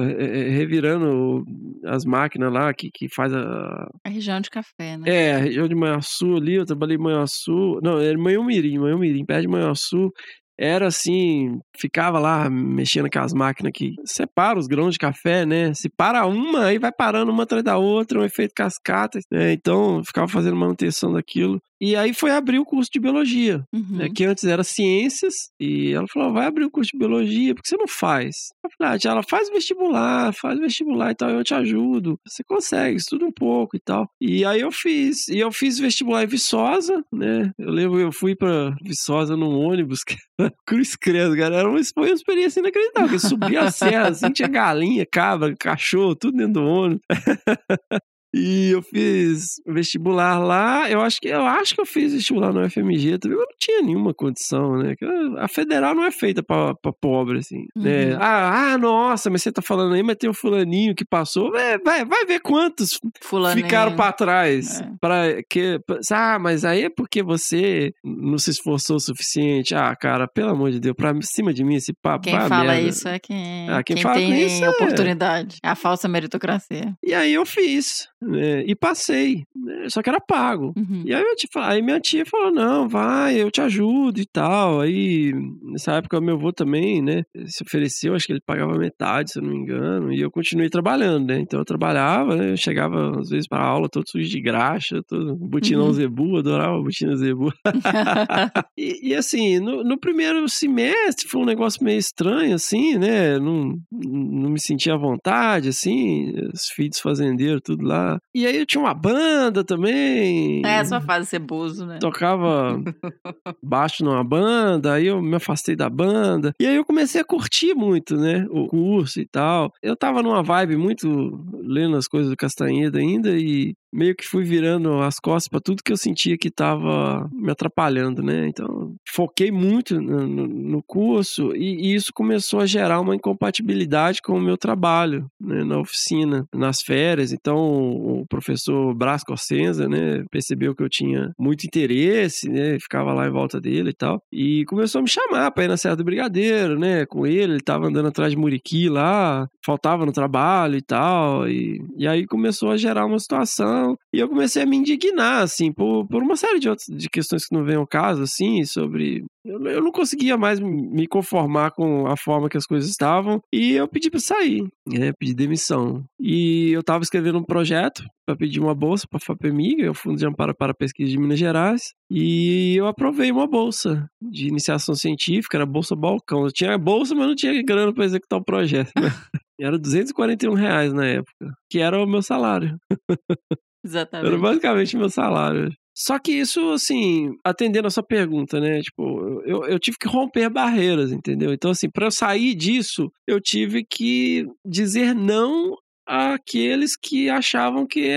revirando 0.50 1.44
as 1.86 2.04
máquinas 2.04 2.52
lá 2.52 2.74
que, 2.74 2.90
que 2.94 3.08
faz 3.08 3.34
a. 3.34 3.88
A 4.04 4.10
região 4.10 4.42
de 4.42 4.50
café, 4.50 4.98
né? 4.98 5.04
É, 5.06 5.36
a 5.36 5.38
região 5.38 5.68
de 5.68 5.76
Manhuaçu 5.76 6.36
ali, 6.36 6.56
eu 6.56 6.66
trabalhei 6.66 6.98
em 6.98 7.00
Manhuaçu. 7.00 7.80
Não, 7.82 8.00
era 8.00 8.18
Manhumirim, 8.18 8.80
Manhumirim, 8.80 9.24
perto 9.24 9.44
de 9.44 9.48
Manhuaçu 9.48 10.12
era 10.58 10.88
assim, 10.88 11.60
ficava 11.80 12.20
lá 12.20 12.50
mexendo 12.50 13.10
com 13.10 13.20
as 13.20 13.34
máquinas 13.34 13.72
que 13.74 13.96
separa 14.06 14.60
os 14.60 14.68
grãos 14.68 14.94
de 14.94 15.00
café, 15.00 15.46
né? 15.46 15.74
Se 15.74 15.90
para 15.90 16.26
uma, 16.26 16.66
aí 16.66 16.78
vai 16.78 16.92
parando 16.92 17.32
uma 17.32 17.44
atrás 17.44 17.64
da 17.64 17.78
outra, 17.78 18.20
um 18.20 18.24
efeito 18.24 18.54
cascata, 18.56 19.20
né? 19.32 19.54
Então, 19.54 20.04
ficava 20.06 20.28
fazendo 20.28 20.56
manutenção 20.56 21.14
daquilo. 21.14 21.60
E 21.86 21.98
aí 21.98 22.14
foi 22.14 22.32
abrir 22.32 22.60
o 22.60 22.66
curso 22.66 22.90
de 22.90 22.98
biologia, 22.98 23.62
Uhum. 23.74 23.98
né, 23.98 24.08
que 24.16 24.24
antes 24.24 24.46
era 24.46 24.64
ciências, 24.64 25.34
e 25.60 25.92
ela 25.92 26.08
falou, 26.08 26.32
vai 26.32 26.46
abrir 26.46 26.64
o 26.64 26.72
curso 26.72 26.92
de 26.94 26.98
biologia, 26.98 27.54
por 27.54 27.62
que 27.62 27.68
você 27.68 27.76
não 27.76 27.90
faz? 27.90 28.36
Eu 28.64 28.70
falei, 28.78 28.94
ah, 28.96 28.98
tia, 28.98 29.12
ela 29.12 29.22
faz 29.22 29.50
vestibular, 29.50 30.32
faz 30.34 30.58
vestibular 30.60 31.12
e 31.12 31.16
tal, 31.16 31.30
eu 31.30 31.44
te 31.44 31.54
ajudo. 31.54 32.18
Você 32.26 32.42
consegue, 32.48 32.96
estuda 32.96 33.26
um 33.26 33.32
pouco 33.34 33.76
e 33.76 33.80
tal. 33.84 34.08
E 34.22 34.46
aí 34.46 34.62
eu 34.62 34.72
fiz, 34.72 35.28
e 35.28 35.40
eu 35.40 35.52
fiz 35.52 35.78
vestibular 35.78 36.24
em 36.24 36.28
Viçosa, 36.28 37.04
né, 37.12 37.52
eu 37.60 37.70
lembro, 37.70 38.00
eu 38.00 38.14
fui 38.14 38.34
pra 38.34 38.74
Viçosa 38.82 39.36
num 39.36 39.60
ônibus, 39.60 40.04
que 40.08 40.16
era 40.40 40.54
cruz 40.66 40.96
credo, 40.96 41.36
cara, 41.36 41.58
era 41.58 41.70
uma, 41.70 41.84
foi 41.94 42.08
uma 42.10 42.16
experiência 42.16 42.62
inacreditável, 42.62 43.12
eu 43.14 43.20
subi 43.20 43.58
a 43.58 43.70
serra, 43.70 44.08
assim, 44.08 44.32
tinha 44.32 44.48
galinha, 44.48 45.06
cabra, 45.12 45.54
cachorro, 45.60 46.16
tudo 46.16 46.38
dentro 46.38 46.54
do 46.54 46.64
ônibus. 46.64 47.02
E 48.34 48.72
eu 48.72 48.82
fiz 48.82 49.62
vestibular 49.68 50.40
lá. 50.40 50.90
Eu 50.90 51.02
acho 51.02 51.20
que 51.22 51.28
eu 51.28 51.42
acho 51.46 51.76
que 51.76 51.82
eu 51.82 51.86
fiz 51.86 52.14
vestibular 52.14 52.52
no 52.52 52.68
FMG 52.70 53.18
também. 53.20 53.38
Eu 53.38 53.44
não 53.46 53.56
tinha 53.60 53.82
nenhuma 53.82 54.14
condição, 54.14 54.78
né? 54.78 54.96
A 55.38 55.48
federal 55.48 55.94
não 55.94 56.04
é 56.04 56.12
feita 56.12 56.42
pra, 56.42 56.74
pra 56.76 56.92
pobre, 56.92 57.40
assim. 57.40 57.66
Né? 57.76 58.14
Uhum. 58.14 58.18
Ah, 58.20 58.74
ah, 58.74 58.78
nossa, 58.78 59.30
mas 59.30 59.44
você 59.44 59.52
tá 59.52 59.62
falando 59.62 59.94
aí, 59.94 60.02
mas 60.02 60.16
tem 60.18 60.30
o 60.30 60.34
fulaninho 60.34 60.96
que 60.96 61.06
passou. 61.06 61.56
É, 61.56 61.78
vai, 61.78 62.04
vai 62.06 62.26
ver 62.26 62.40
quantos 62.40 63.00
Fulaninho. 63.22 63.66
ficaram 63.66 63.96
pra 63.96 64.12
trás. 64.12 64.82
É. 64.82 64.90
Pra 65.00 65.44
que, 65.50 65.80
pra- 65.86 66.00
ah, 66.12 66.40
mas 66.40 66.66
aí 66.66 66.84
é 66.86 66.90
porque 66.90 67.22
você 67.22 67.94
não 68.04 68.38
se 68.38 68.50
esforçou 68.50 68.96
o 68.96 69.00
suficiente. 69.00 69.76
Ah, 69.76 69.96
cara, 69.96 70.28
pelo 70.28 70.50
amor 70.50 70.72
de 70.72 70.80
Deus, 70.80 70.96
pra 70.96 71.14
cima 71.22 71.54
de 71.54 71.64
mim 71.64 71.76
esse 71.76 71.94
papo. 71.94 72.24
Quem 72.24 72.34
fala 72.48 72.74
merda. 72.74 72.90
isso 72.90 73.08
é 73.08 73.20
quem, 73.20 73.70
Ah, 73.70 73.84
quem 73.84 73.96
quem 73.96 74.04
fala 74.04 74.16
tem 74.16 74.42
isso 74.46 74.64
é- 74.66 74.70
oportunidade. 74.70 75.58
É 75.64 75.70
a 75.70 75.76
falsa 75.76 76.08
meritocracia. 76.08 76.94
E 77.04 77.14
aí 77.14 77.34
eu 77.34 77.46
fiz, 77.46 78.08
né? 78.24 78.64
E 78.66 78.76
passei, 78.76 79.44
né? 79.56 79.88
Só 79.90 80.02
que 80.02 80.10
era 80.10 80.20
pago. 80.20 80.74
Uhum. 80.76 81.04
E 81.06 81.14
aí, 81.14 81.22
eu 81.22 81.36
te 81.36 81.48
aí 81.56 81.82
minha 81.82 82.00
tia 82.00 82.26
falou: 82.26 82.52
não, 82.52 82.88
vai, 82.88 83.42
eu 83.42 83.52
te 83.52 83.62
ajudo 83.62 84.20
e 84.20 84.26
tal. 84.26 84.82
Aí, 84.82 85.34
nessa 85.64 85.94
época, 85.94 86.20
meu 86.22 86.36
avô 86.36 86.52
também, 86.52 87.02
né, 87.02 87.24
se 87.46 87.64
ofereceu, 87.64 88.16
acho 88.16 88.26
que 88.26 88.34
ele 88.34 88.42
pagava 88.46 88.78
metade, 88.78 89.32
se 89.32 89.40
eu 89.40 89.44
não 89.44 89.52
me 89.52 89.58
engano, 89.58 90.12
e 90.12 90.20
eu 90.22 90.32
continuei 90.32 90.70
trabalhando, 90.70 91.28
né? 91.28 91.40
Então 91.40 91.60
eu 91.60 91.66
trabalhava, 91.66 92.36
né? 92.36 92.52
Eu 92.52 92.58
chegava 92.58 93.20
às 93.20 93.30
vezes 93.30 93.48
pra 93.48 93.64
aula 93.64 93.88
todo 93.90 94.08
sujo 94.10 94.30
de 94.30 94.42
graxa, 94.42 95.02
todo 95.08 95.36
botinão 95.36 95.88
Uhum. 95.88 95.94
zebu, 95.94 96.38
adorava 96.38 96.82
botina 96.82 97.16
zebu. 97.16 97.52
e, 98.78 99.10
e, 99.10 99.16
assim, 99.16 99.60
no, 99.60 99.84
no 99.84 100.00
primeiro 100.00 100.48
semestre 100.48 101.28
foi 101.28 101.42
um 101.42 101.46
negócio 101.46 101.84
meio 101.84 101.98
estranho, 102.00 102.56
assim, 102.56 102.98
né? 102.98 103.38
Não, 103.40 103.76
não 103.92 104.50
me 104.50 104.60
sentia 104.60 104.94
à 104.94 104.98
vontade, 104.98 105.70
assim, 105.70 106.34
os 106.54 106.68
filhos 106.74 107.00
fazendeiros, 107.00 107.62
tudo 107.64 107.86
lá. 107.86 108.13
E 108.34 108.46
aí 108.46 108.58
eu 108.58 108.66
tinha 108.66 108.82
uma 108.82 108.94
banda 108.94 109.64
também. 109.64 110.62
É 110.66 110.80
a 110.80 110.86
sua 110.86 111.02
fase 111.02 111.28
ceboso, 111.28 111.86
né? 111.86 112.00
Tocava 112.00 112.82
baixo 113.64 114.04
numa 114.04 114.24
banda, 114.24 114.94
aí 114.94 115.08
eu 115.08 115.22
me 115.22 115.36
afastei 115.36 115.76
da 115.76 115.90
banda. 115.90 116.54
E 116.60 116.66
aí 116.66 116.76
eu 116.76 116.86
comecei 116.86 117.22
a 117.22 117.26
curtir 117.26 117.74
muito, 117.74 118.16
né? 118.16 118.46
O 118.50 118.68
curso 118.68 119.20
e 119.20 119.28
tal. 119.28 119.72
Eu 119.82 119.96
tava 119.96 120.22
numa 120.22 120.44
vibe 120.44 120.78
muito 120.78 121.08
lendo 121.54 121.98
as 121.98 122.08
coisas 122.08 122.30
do 122.30 122.38
Castanheda 122.38 123.00
ainda 123.00 123.30
e 123.38 123.74
meio 123.94 124.16
que 124.16 124.26
fui 124.28 124.44
virando 124.44 125.00
as 125.02 125.20
costas 125.20 125.48
pra 125.48 125.60
tudo 125.60 125.84
que 125.84 125.92
eu 125.92 125.98
sentia 125.98 126.38
que 126.38 126.50
tava 126.52 127.30
me 127.34 127.52
atrapalhando, 127.52 128.22
né? 128.24 128.48
Então, 128.48 128.96
foquei 129.14 129.52
muito 129.52 130.00
no, 130.02 130.28
no- 130.28 130.84
curso 130.86 131.56
e, 131.56 131.92
e 131.92 131.96
isso 131.96 132.12
começou 132.14 132.60
a 132.60 132.66
gerar 132.66 133.00
uma 133.00 133.16
incompatibilidade 133.16 134.20
com 134.24 134.34
o 134.34 134.42
meu 134.42 134.58
trabalho, 134.58 135.26
né? 135.40 135.64
Na 135.64 135.80
oficina, 135.80 136.46
nas 136.54 136.82
férias. 136.82 137.32
Então, 137.32 137.56
o 137.58 138.26
professor 138.30 138.94
Brás 138.96 139.24
Corsenza, 139.24 139.88
né? 139.88 140.24
Percebeu 140.32 140.76
que 140.76 140.84
eu 140.84 140.90
tinha 140.90 141.32
muito 141.40 141.66
interesse, 141.66 142.50
né? 142.50 142.78
Ficava 142.80 143.14
lá 143.14 143.28
em 143.28 143.32
volta 143.32 143.60
dele 143.62 143.92
e 143.92 143.96
tal. 143.96 144.20
E 144.32 144.66
começou 144.66 145.00
a 145.00 145.02
me 145.04 145.10
chamar 145.10 145.52
pra 145.52 145.64
ir 145.66 145.68
na 145.68 145.78
Serra 145.78 145.96
do 145.96 146.04
Brigadeiro, 146.04 146.78
né? 146.78 147.06
Com 147.06 147.26
ele, 147.26 147.54
ele 147.54 147.62
tava 147.64 147.88
andando 147.88 148.08
atrás 148.10 148.32
de 148.32 148.38
Muriqui 148.38 148.90
lá, 148.90 149.46
faltava 149.66 150.06
no 150.06 150.12
trabalho 150.12 150.76
e 150.78 150.82
tal. 150.82 151.48
E, 151.48 151.78
e 151.98 152.08
aí 152.08 152.26
começou 152.26 152.70
a 152.72 152.78
gerar 152.78 153.06
uma 153.06 153.20
situação. 153.20 153.83
E 154.14 154.20
eu 154.20 154.30
comecei 154.30 154.64
a 154.64 154.66
me 154.66 154.78
indignar, 154.78 155.42
assim, 155.42 155.72
por, 155.72 156.08
por 156.08 156.22
uma 156.22 156.36
série 156.36 156.60
de 156.60 156.70
outras 156.70 156.86
de 156.88 157.10
questões 157.10 157.46
que 157.46 157.56
não 157.56 157.64
vêm 157.64 157.76
ao 157.76 157.88
caso, 157.88 158.24
assim, 158.24 158.64
sobre. 158.66 159.24
Eu, 159.46 159.62
eu 159.68 159.82
não 159.82 159.92
conseguia 159.92 160.38
mais 160.38 160.60
me 160.60 161.08
conformar 161.08 161.72
com 161.72 162.08
a 162.08 162.16
forma 162.16 162.50
que 162.50 162.58
as 162.58 162.66
coisas 162.66 162.90
estavam. 162.90 163.42
E 163.54 163.74
eu 163.74 163.88
pedi 163.88 164.10
pra 164.10 164.20
sair, 164.20 164.64
né? 164.88 165.12
Pedi 165.20 165.34
demissão. 165.34 166.04
E 166.20 166.72
eu 166.72 166.84
tava 166.84 167.04
escrevendo 167.04 167.40
um 167.40 167.44
projeto 167.44 168.04
para 168.26 168.38
pedir 168.38 168.60
uma 168.60 168.74
bolsa 168.74 169.06
para 169.10 169.18
a 169.18 169.26
FAPEMIG, 169.26 169.90
o 169.90 169.94
Fundo 169.94 170.18
de 170.18 170.26
Amparo 170.26 170.56
para 170.56 170.72
a 170.72 170.76
Pesquisa 170.76 171.12
de 171.12 171.18
Minas 171.18 171.38
Gerais, 171.38 171.82
e 172.10 172.76
eu 172.78 172.88
aprovei 172.88 173.32
uma 173.32 173.48
bolsa 173.48 174.08
de 174.22 174.48
iniciação 174.48 174.96
científica, 174.96 175.58
era 175.58 175.66
bolsa 175.66 175.96
balcão. 175.96 176.46
Eu 176.46 176.52
tinha 176.52 176.78
bolsa, 176.78 177.14
mas 177.16 177.28
não 177.28 177.36
tinha 177.36 177.62
grana 177.64 177.94
para 177.94 178.06
executar 178.06 178.40
o 178.40 178.44
projeto. 178.44 178.92
Né? 178.96 179.10
Era 179.60 179.78
241 179.78 180.54
reais 180.56 180.92
na 180.92 181.06
época, 181.06 181.54
que 181.70 181.80
era 181.80 182.04
o 182.04 182.08
meu 182.08 182.22
salário. 182.22 182.78
Exatamente. 183.84 184.28
Era 184.28 184.42
basicamente 184.42 184.98
meu 184.98 185.10
salário. 185.10 185.72
Só 185.96 186.18
que 186.18 186.32
isso, 186.32 186.72
assim, 186.72 187.36
atendendo 187.44 187.88
a 187.88 187.92
sua 187.92 188.02
pergunta, 188.02 188.60
né? 188.60 188.82
Tipo, 188.82 189.42
eu, 189.46 189.66
eu 189.66 189.80
tive 189.80 189.98
que 189.98 190.08
romper 190.08 190.50
barreiras, 190.50 191.12
entendeu? 191.12 191.54
Então, 191.54 191.70
assim, 191.70 191.90
para 191.90 192.08
eu 192.08 192.12
sair 192.12 192.56
disso, 192.56 193.12
eu 193.28 193.40
tive 193.40 193.86
que 193.86 194.48
dizer 194.66 195.14
não 195.14 195.78
àqueles 196.06 196.96
que 197.02 197.30
achavam 197.30 197.88
que 197.88 198.10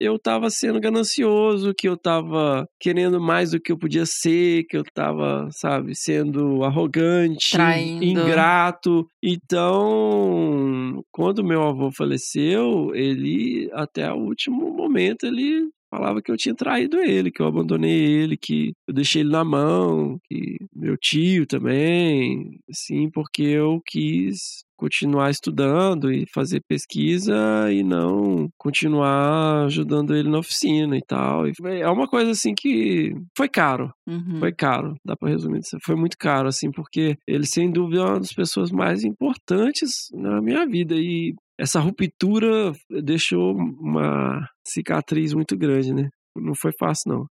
eu 0.00 0.16
estava 0.16 0.50
sendo 0.50 0.80
ganancioso, 0.80 1.74
que 1.74 1.88
eu 1.88 1.94
estava 1.94 2.66
querendo 2.80 3.20
mais 3.20 3.52
do 3.52 3.60
que 3.60 3.72
eu 3.72 3.78
podia 3.78 4.04
ser, 4.04 4.64
que 4.64 4.76
eu 4.76 4.82
estava, 4.82 5.48
sabe, 5.52 5.94
sendo 5.94 6.64
arrogante, 6.64 7.52
Traindo. 7.52 8.04
ingrato. 8.04 9.06
Então, 9.22 11.02
quando 11.12 11.44
meu 11.44 11.62
avô 11.62 11.90
faleceu, 11.90 12.94
ele, 12.94 13.70
até 13.72 14.12
o 14.12 14.16
último 14.16 14.70
momento, 14.94 15.26
ele 15.26 15.68
falava 15.90 16.20
que 16.20 16.30
eu 16.30 16.36
tinha 16.36 16.54
traído 16.54 16.98
ele, 16.98 17.30
que 17.30 17.40
eu 17.40 17.46
abandonei 17.46 17.92
ele, 17.92 18.36
que 18.36 18.72
eu 18.86 18.94
deixei 18.94 19.22
ele 19.22 19.30
na 19.30 19.44
mão, 19.44 20.18
que 20.28 20.56
meu 20.74 20.96
tio 20.96 21.46
também, 21.46 22.58
sim, 22.72 23.08
porque 23.10 23.42
eu 23.42 23.80
quis 23.86 24.64
continuar 24.76 25.30
estudando 25.30 26.12
e 26.12 26.26
fazer 26.34 26.60
pesquisa 26.68 27.34
e 27.72 27.82
não 27.84 28.48
continuar 28.58 29.66
ajudando 29.66 30.16
ele 30.16 30.28
na 30.28 30.38
oficina 30.38 30.96
e 30.96 31.02
tal. 31.02 31.46
E 31.46 31.52
é 31.80 31.88
uma 31.88 32.08
coisa 32.08 32.32
assim 32.32 32.54
que 32.54 33.14
foi 33.36 33.48
caro. 33.48 33.92
Uhum. 34.06 34.40
Foi 34.40 34.52
caro, 34.52 34.96
dá 35.04 35.16
pra 35.16 35.28
resumir. 35.30 35.60
Foi 35.82 35.94
muito 35.94 36.16
caro, 36.18 36.48
assim, 36.48 36.70
porque 36.72 37.16
ele, 37.26 37.46
sem 37.46 37.70
dúvida, 37.70 38.02
é 38.02 38.04
uma 38.04 38.18
das 38.18 38.32
pessoas 38.32 38.70
mais 38.70 39.04
importantes 39.04 40.08
na 40.12 40.42
minha 40.42 40.66
vida. 40.66 40.94
E 40.96 41.34
essa 41.58 41.80
ruptura 41.80 42.72
deixou 43.02 43.52
uma 43.54 44.46
cicatriz 44.66 45.32
muito 45.32 45.56
grande, 45.56 45.92
né? 45.92 46.08
Não 46.36 46.54
foi 46.54 46.72
fácil, 46.78 47.12
não. 47.12 47.26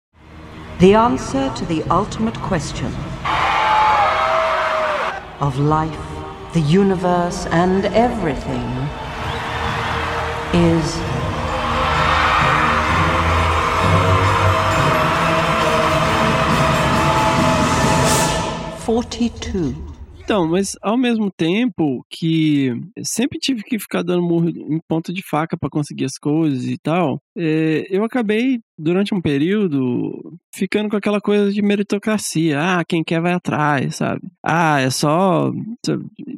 The 0.79 0.95
answer 0.95 1.53
to 1.55 1.64
the 1.66 1.83
ultimate 1.93 2.39
question 2.41 2.89
of 5.41 5.59
life, 5.61 5.99
the 6.53 6.61
universe, 6.61 7.49
and 7.49 7.85
everything 7.95 8.62
is. 10.53 10.97
Forty-two. 18.85 19.91
Então, 20.25 20.47
mas 20.47 20.77
ao 20.81 20.97
mesmo 20.97 21.31
tempo 21.33 22.07
que 22.09 22.70
sempre 23.05 23.41
tive 23.41 23.62
que 23.64 23.79
ficar 23.79 24.03
dando 24.03 24.23
murro 24.23 24.49
em 24.49 24.79
ponta 24.89 25.12
de 25.12 25.20
faca 25.20 25.57
para 25.57 25.68
conseguir 25.68 26.05
as 26.05 26.16
coisas 26.16 26.64
e 26.64 26.79
tal, 26.79 27.20
é, 27.37 27.85
eu 27.91 28.05
acabei, 28.05 28.61
durante 28.83 29.14
um 29.14 29.20
período, 29.20 30.39
ficando 30.55 30.91
com 30.91 30.97
aquela 30.97 31.20
coisa 31.20 31.53
de 31.53 31.62
meritocracia. 31.62 32.59
Ah, 32.61 32.85
quem 32.85 33.05
quer 33.05 33.20
vai 33.20 33.33
atrás, 33.33 33.97
sabe? 33.97 34.20
Ah, 34.45 34.80
é 34.80 34.91
só 34.91 35.53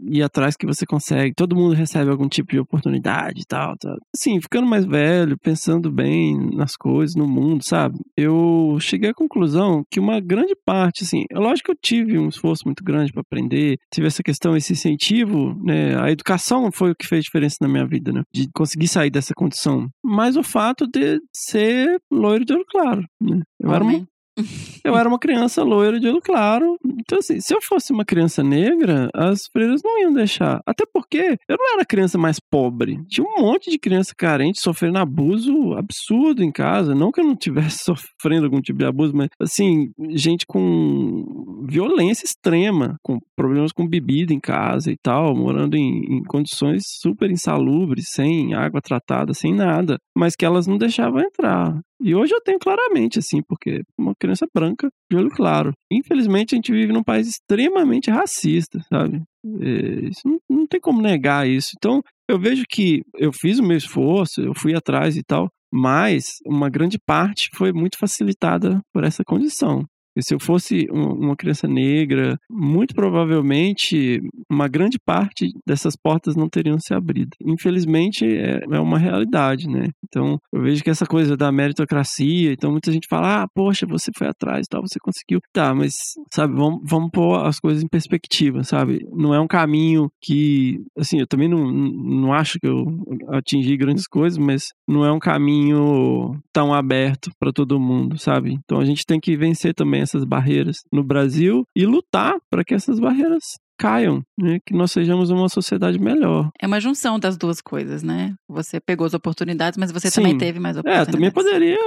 ir 0.07 0.23
atrás 0.23 0.57
que 0.57 0.67
você 0.67 0.85
consegue. 0.85 1.35
Todo 1.35 1.57
mundo 1.57 1.75
recebe 1.75 2.11
algum 2.11 2.29
tipo 2.29 2.53
de 2.53 2.59
oportunidade 2.59 3.41
e 3.41 3.45
tal, 3.45 3.77
tal. 3.79 3.97
Assim, 4.15 4.41
ficando 4.41 4.67
mais 4.67 4.85
velho, 4.85 5.39
pensando 5.39 5.91
bem 5.91 6.37
nas 6.55 6.77
coisas, 6.77 7.17
no 7.17 7.27
mundo, 7.27 7.65
sabe? 7.65 7.99
Eu 8.17 8.77
cheguei 8.81 9.11
à 9.11 9.15
conclusão 9.15 9.83
que 9.91 9.99
uma 9.99 10.21
grande 10.21 10.55
parte, 10.65 11.05
assim, 11.05 11.25
é 11.31 11.39
lógico 11.39 11.67
que 11.67 11.73
eu 11.73 11.79
tive 11.81 12.19
um 12.19 12.29
esforço 12.29 12.63
muito 12.67 12.85
grande 12.85 13.13
para 13.13 13.23
aprender, 13.23 13.79
tive 13.93 14.07
essa 14.07 14.23
questão, 14.23 14.57
esse 14.57 14.73
incentivo, 14.73 15.57
né? 15.63 15.99
A 16.01 16.11
educação 16.11 16.71
foi 16.73 16.91
o 16.91 16.95
que 16.95 17.07
fez 17.07 17.25
diferença 17.25 17.57
na 17.61 17.69
minha 17.69 17.87
vida, 17.87 18.13
né? 18.13 18.23
De 18.33 18.49
conseguir 18.55 18.89
sair 18.89 19.11
dessa 19.11 19.33
condição. 19.35 19.89
Mas 20.05 20.37
o 20.37 20.43
fato 20.43 20.87
de 20.87 21.21
ser 21.33 21.99
loiro 22.11 22.34
de 22.43 22.55
olho 22.55 22.65
claro, 22.67 23.05
né? 23.21 23.43
Eu 23.61 23.73
era 23.73 23.85
uma 23.85 24.07
eu 24.85 24.97
era 24.97 25.09
uma 25.09 25.19
criança 25.19 25.63
loira 25.63 26.01
de 26.01 26.09
olho 26.09 26.21
claro. 26.21 26.77
Então, 26.85 27.19
assim, 27.19 27.41
se 27.41 27.55
eu 27.55 27.61
fosse 27.63 27.93
uma 27.93 28.05
criança 28.05 28.43
negra, 28.43 29.09
as 29.15 29.47
freiras 29.53 29.81
não 29.85 30.01
iam 30.01 30.13
deixar. 30.13 30.61
Até 30.67 30.85
porque 30.93 31.37
eu 31.49 31.57
não 31.57 31.73
era 31.73 31.83
a 31.83 31.87
criança 31.87 32.19
mais 32.19 32.39
pobre. 32.51 33.01
Tinha 33.09 33.27
um 33.27 33.43
monte 33.43 33.71
de 33.71 33.79
criança 33.79 34.13
carente 34.17 34.61
sofrendo 34.61 34.99
abuso 34.99 35.75
absurdo 35.75 36.43
em 36.43 36.51
casa. 36.51 36.95
Não 36.95 37.13
que 37.13 37.21
eu 37.21 37.25
não 37.25 37.37
tivesse 37.37 37.85
sofrendo 37.85 38.47
algum 38.47 38.61
tipo 38.61 38.79
de 38.79 38.87
abuso, 38.87 39.15
mas, 39.15 39.29
assim, 39.41 39.91
gente 40.11 40.45
com 40.47 41.65
violência 41.69 42.25
extrema, 42.25 42.97
com 43.03 43.19
problemas 43.37 43.73
com 43.73 43.87
bebida 43.87 44.33
em 44.33 44.41
casa 44.41 44.91
e 44.91 44.97
tal, 45.03 45.35
morando 45.35 45.77
em, 45.77 46.17
em 46.17 46.23
condições 46.25 46.83
super 47.01 47.31
insalubres, 47.31 48.07
sem 48.09 48.55
água 48.55 48.81
tratada, 48.81 49.33
sem 49.33 49.55
nada. 49.55 49.99
Mas 50.17 50.35
que 50.35 50.45
elas 50.45 50.67
não 50.67 50.77
deixavam 50.77 51.21
entrar. 51.21 51.81
E 52.01 52.15
hoje 52.15 52.35
eu 52.35 52.41
tenho 52.41 52.59
claramente, 52.59 53.19
assim, 53.19 53.43
porque 53.43 53.83
uma 53.99 54.15
criança 54.15 54.47
branca 54.53 54.89
de 55.11 55.17
olho 55.17 55.31
claro. 55.31 55.73
Infelizmente, 55.91 56.55
a 56.55 56.57
gente 56.57 56.73
vive 56.73 56.93
num 56.93 57.03
país 57.03 57.29
extremamente 57.29 58.11
racista, 58.11 58.81
sabe? 58.89 59.23
É, 59.61 60.09
isso 60.09 60.21
não, 60.25 60.39
não 60.49 60.67
tem 60.67 60.81
como 60.81 61.01
negar 61.01 61.49
isso. 61.49 61.73
Então, 61.77 62.03
eu 62.29 62.39
vejo 62.39 62.65
que 62.69 63.03
eu 63.17 63.33
fiz 63.33 63.59
o 63.59 63.63
meu 63.63 63.77
esforço, 63.77 64.41
eu 64.41 64.53
fui 64.55 64.75
atrás 64.75 65.17
e 65.17 65.23
tal, 65.23 65.49
mas 65.73 66.37
uma 66.47 66.69
grande 66.69 66.99
parte 66.99 67.49
foi 67.55 67.73
muito 67.73 67.99
facilitada 67.99 68.81
por 68.93 69.05
essa 69.05 69.25
condição. 69.25 69.85
E 70.17 70.23
se 70.23 70.35
eu 70.35 70.41
fosse 70.41 70.87
uma 70.91 71.37
criança 71.37 71.67
negra, 71.67 72.39
muito 72.51 72.95
provavelmente 72.95 74.21
uma 74.51 74.69
grande 74.69 74.99
parte 74.99 75.49
dessas 75.67 75.95
portas 75.97 76.37
não 76.37 76.49
teriam 76.49 76.79
se 76.79 76.95
abrido. 76.95 77.31
Infelizmente, 77.45 78.25
é, 78.25 78.61
é 78.71 78.81
uma 78.81 78.99
realidade, 78.99 79.69
né? 79.69 79.89
Então, 80.05 80.39
eu 80.53 80.63
vejo 80.63 80.83
que 80.83 80.91
essa 80.91 81.07
coisa 81.07 81.37
da 81.37 81.51
meritocracia, 81.51 82.53
então 82.53 82.71
muita 82.71 82.93
gente 82.93 83.09
fala, 83.09 83.43
ah, 83.43 83.49
poxa, 83.53 83.87
você 83.87 84.11
foi 84.17 84.29
atrás 84.29 84.67
e 84.67 84.69
tal, 84.69 84.83
você 84.83 84.99
conseguiu. 85.01 85.41
Tá, 85.53 85.75
mas, 85.75 85.95
sabe, 86.33 86.55
vamos, 86.55 86.81
vamos 86.85 87.11
pôr 87.13 87.45
as 87.45 87.59
coisas 87.59 87.83
em 87.83 87.89
perspectiva, 87.89 88.63
sabe? 88.63 89.05
Não 89.13 89.35
é 89.35 89.41
um 89.41 89.47
caminho 89.47 90.09
que, 90.23 90.79
assim, 90.97 91.19
eu 91.19 91.27
também 91.27 91.49
não, 91.49 91.71
não 91.71 92.33
acho 92.33 92.59
que 92.61 92.67
eu 92.67 92.85
atingi 93.31 93.77
grandes 93.77 94.07
coisas, 94.07 94.39
mas 94.39 94.69
não 94.87 95.05
é 95.05 95.13
um 95.13 95.19
caminho 95.19 96.41
tão 96.53 96.73
aberto 96.73 97.31
para 97.39 97.53
todo 97.53 97.81
mundo, 97.81 98.19
sabe? 98.19 98.57
Então 98.65 98.79
a 98.79 98.85
gente 98.85 99.05
tem 99.05 99.19
que 99.19 99.37
vencer 99.37 99.75
também 99.75 100.04
essas 100.05 100.25
barreiras 100.25 100.79
no 100.93 101.03
Brasil 101.03 101.65
e 101.75 101.85
lutar 101.85 102.37
para 102.51 102.65
que 102.65 102.75
essas 102.75 103.01
barreiras 103.01 103.59
caiam, 103.79 104.23
né? 104.39 104.59
que 104.67 104.75
nós 104.75 104.93
sejamos 104.93 105.31
uma 105.31 105.49
sociedade 105.49 105.99
melhor. 105.99 106.51
É 106.61 106.67
uma 106.67 106.81
junção 106.81 107.19
das 107.19 107.37
duas 107.37 107.61
coisas, 107.61 108.03
né? 108.03 108.35
Você 108.49 108.81
pegou 108.81 109.07
as 109.07 109.15
oportunidades, 109.15 109.79
mas 109.79 109.91
você 109.91 110.11
Sim. 110.11 110.23
também 110.23 110.39
teve 110.39 110.59
mais 110.59 110.77
oportunidades. 110.77 111.09
É, 111.09 111.13
também 111.13 111.31
poderia 111.31 111.79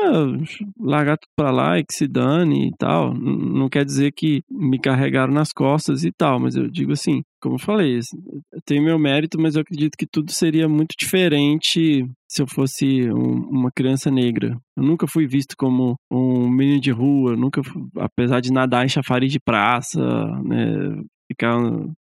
largar 0.79 1.17
tudo 1.17 1.31
para 1.35 1.51
lá 1.51 1.79
e 1.79 1.83
que 1.83 1.93
se 1.93 2.07
dane 2.07 2.67
e 2.67 2.71
tal. 2.77 3.13
Não 3.13 3.69
quer 3.69 3.85
dizer 3.85 4.11
que 4.11 4.41
me 4.49 4.79
carregaram 4.79 5.33
nas 5.33 5.51
costas 5.51 6.03
e 6.03 6.11
tal, 6.11 6.39
mas 6.39 6.55
eu 6.55 6.69
digo 6.69 6.91
assim, 6.91 7.21
como 7.41 7.55
eu 7.55 7.59
falei, 7.59 7.97
eu 7.97 8.59
tenho 8.65 8.83
meu 8.83 8.97
mérito, 8.97 9.39
mas 9.39 9.55
eu 9.55 9.61
acredito 9.61 9.97
que 9.97 10.07
tudo 10.07 10.31
seria 10.31 10.67
muito 10.67 10.95
diferente 10.99 12.05
se 12.29 12.41
eu 12.41 12.47
fosse 12.47 13.09
um, 13.11 13.47
uma 13.49 13.71
criança 13.71 14.11
negra. 14.11 14.57
Eu 14.75 14.83
nunca 14.83 15.07
fui 15.07 15.27
visto 15.27 15.55
como 15.57 15.95
um 16.11 16.49
menino 16.49 16.81
de 16.81 16.91
rua, 16.91 17.35
nunca, 17.35 17.61
apesar 17.97 18.41
de 18.41 18.51
nadar 18.51 18.85
em 18.85 18.89
chafariz 18.89 19.31
de 19.31 19.39
praça, 19.39 19.99
né, 20.43 21.01
ficar 21.27 21.57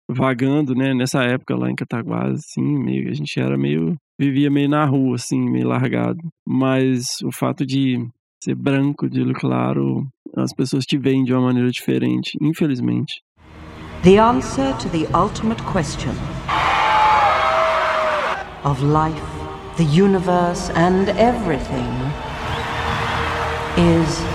vagando, 0.09 0.76
né, 0.76 0.93
nessa 0.93 1.23
época 1.23 1.55
lá 1.55 1.69
em 1.69 1.76
Cataguás, 1.76 2.39
assim, 2.39 2.78
meio, 2.78 3.09
a 3.09 3.13
gente 3.13 3.39
era 3.39 3.57
meio, 3.57 3.95
vivia 4.19 4.49
meio 4.49 4.69
na 4.69 4.86
rua, 4.86 5.15
assim, 5.15 5.39
meio 5.49 5.67
largado. 5.67 6.19
Mas 6.47 7.21
o 7.23 7.32
fato 7.32 7.65
de 7.65 8.07
ser 8.43 8.55
branco, 8.55 9.09
de 9.09 9.21
olho 9.21 9.34
claro, 9.34 10.07
as 10.38 10.53
pessoas 10.53 10.86
te 10.86 10.97
veem 10.97 11.23
de 11.23 11.34
uma 11.34 11.47
maneira 11.47 11.69
diferente, 11.71 12.38
infelizmente. 12.39 13.21
The 14.03 14.19
answer 14.19 14.76
to 14.78 14.89
the 14.89 15.07
ultimate 15.17 15.61
question 15.63 16.13
of 18.63 18.84
life, 18.84 19.21
the 19.78 19.84
universe 19.84 20.71
and 20.76 21.09
everything 21.17 21.89
is 23.78 24.35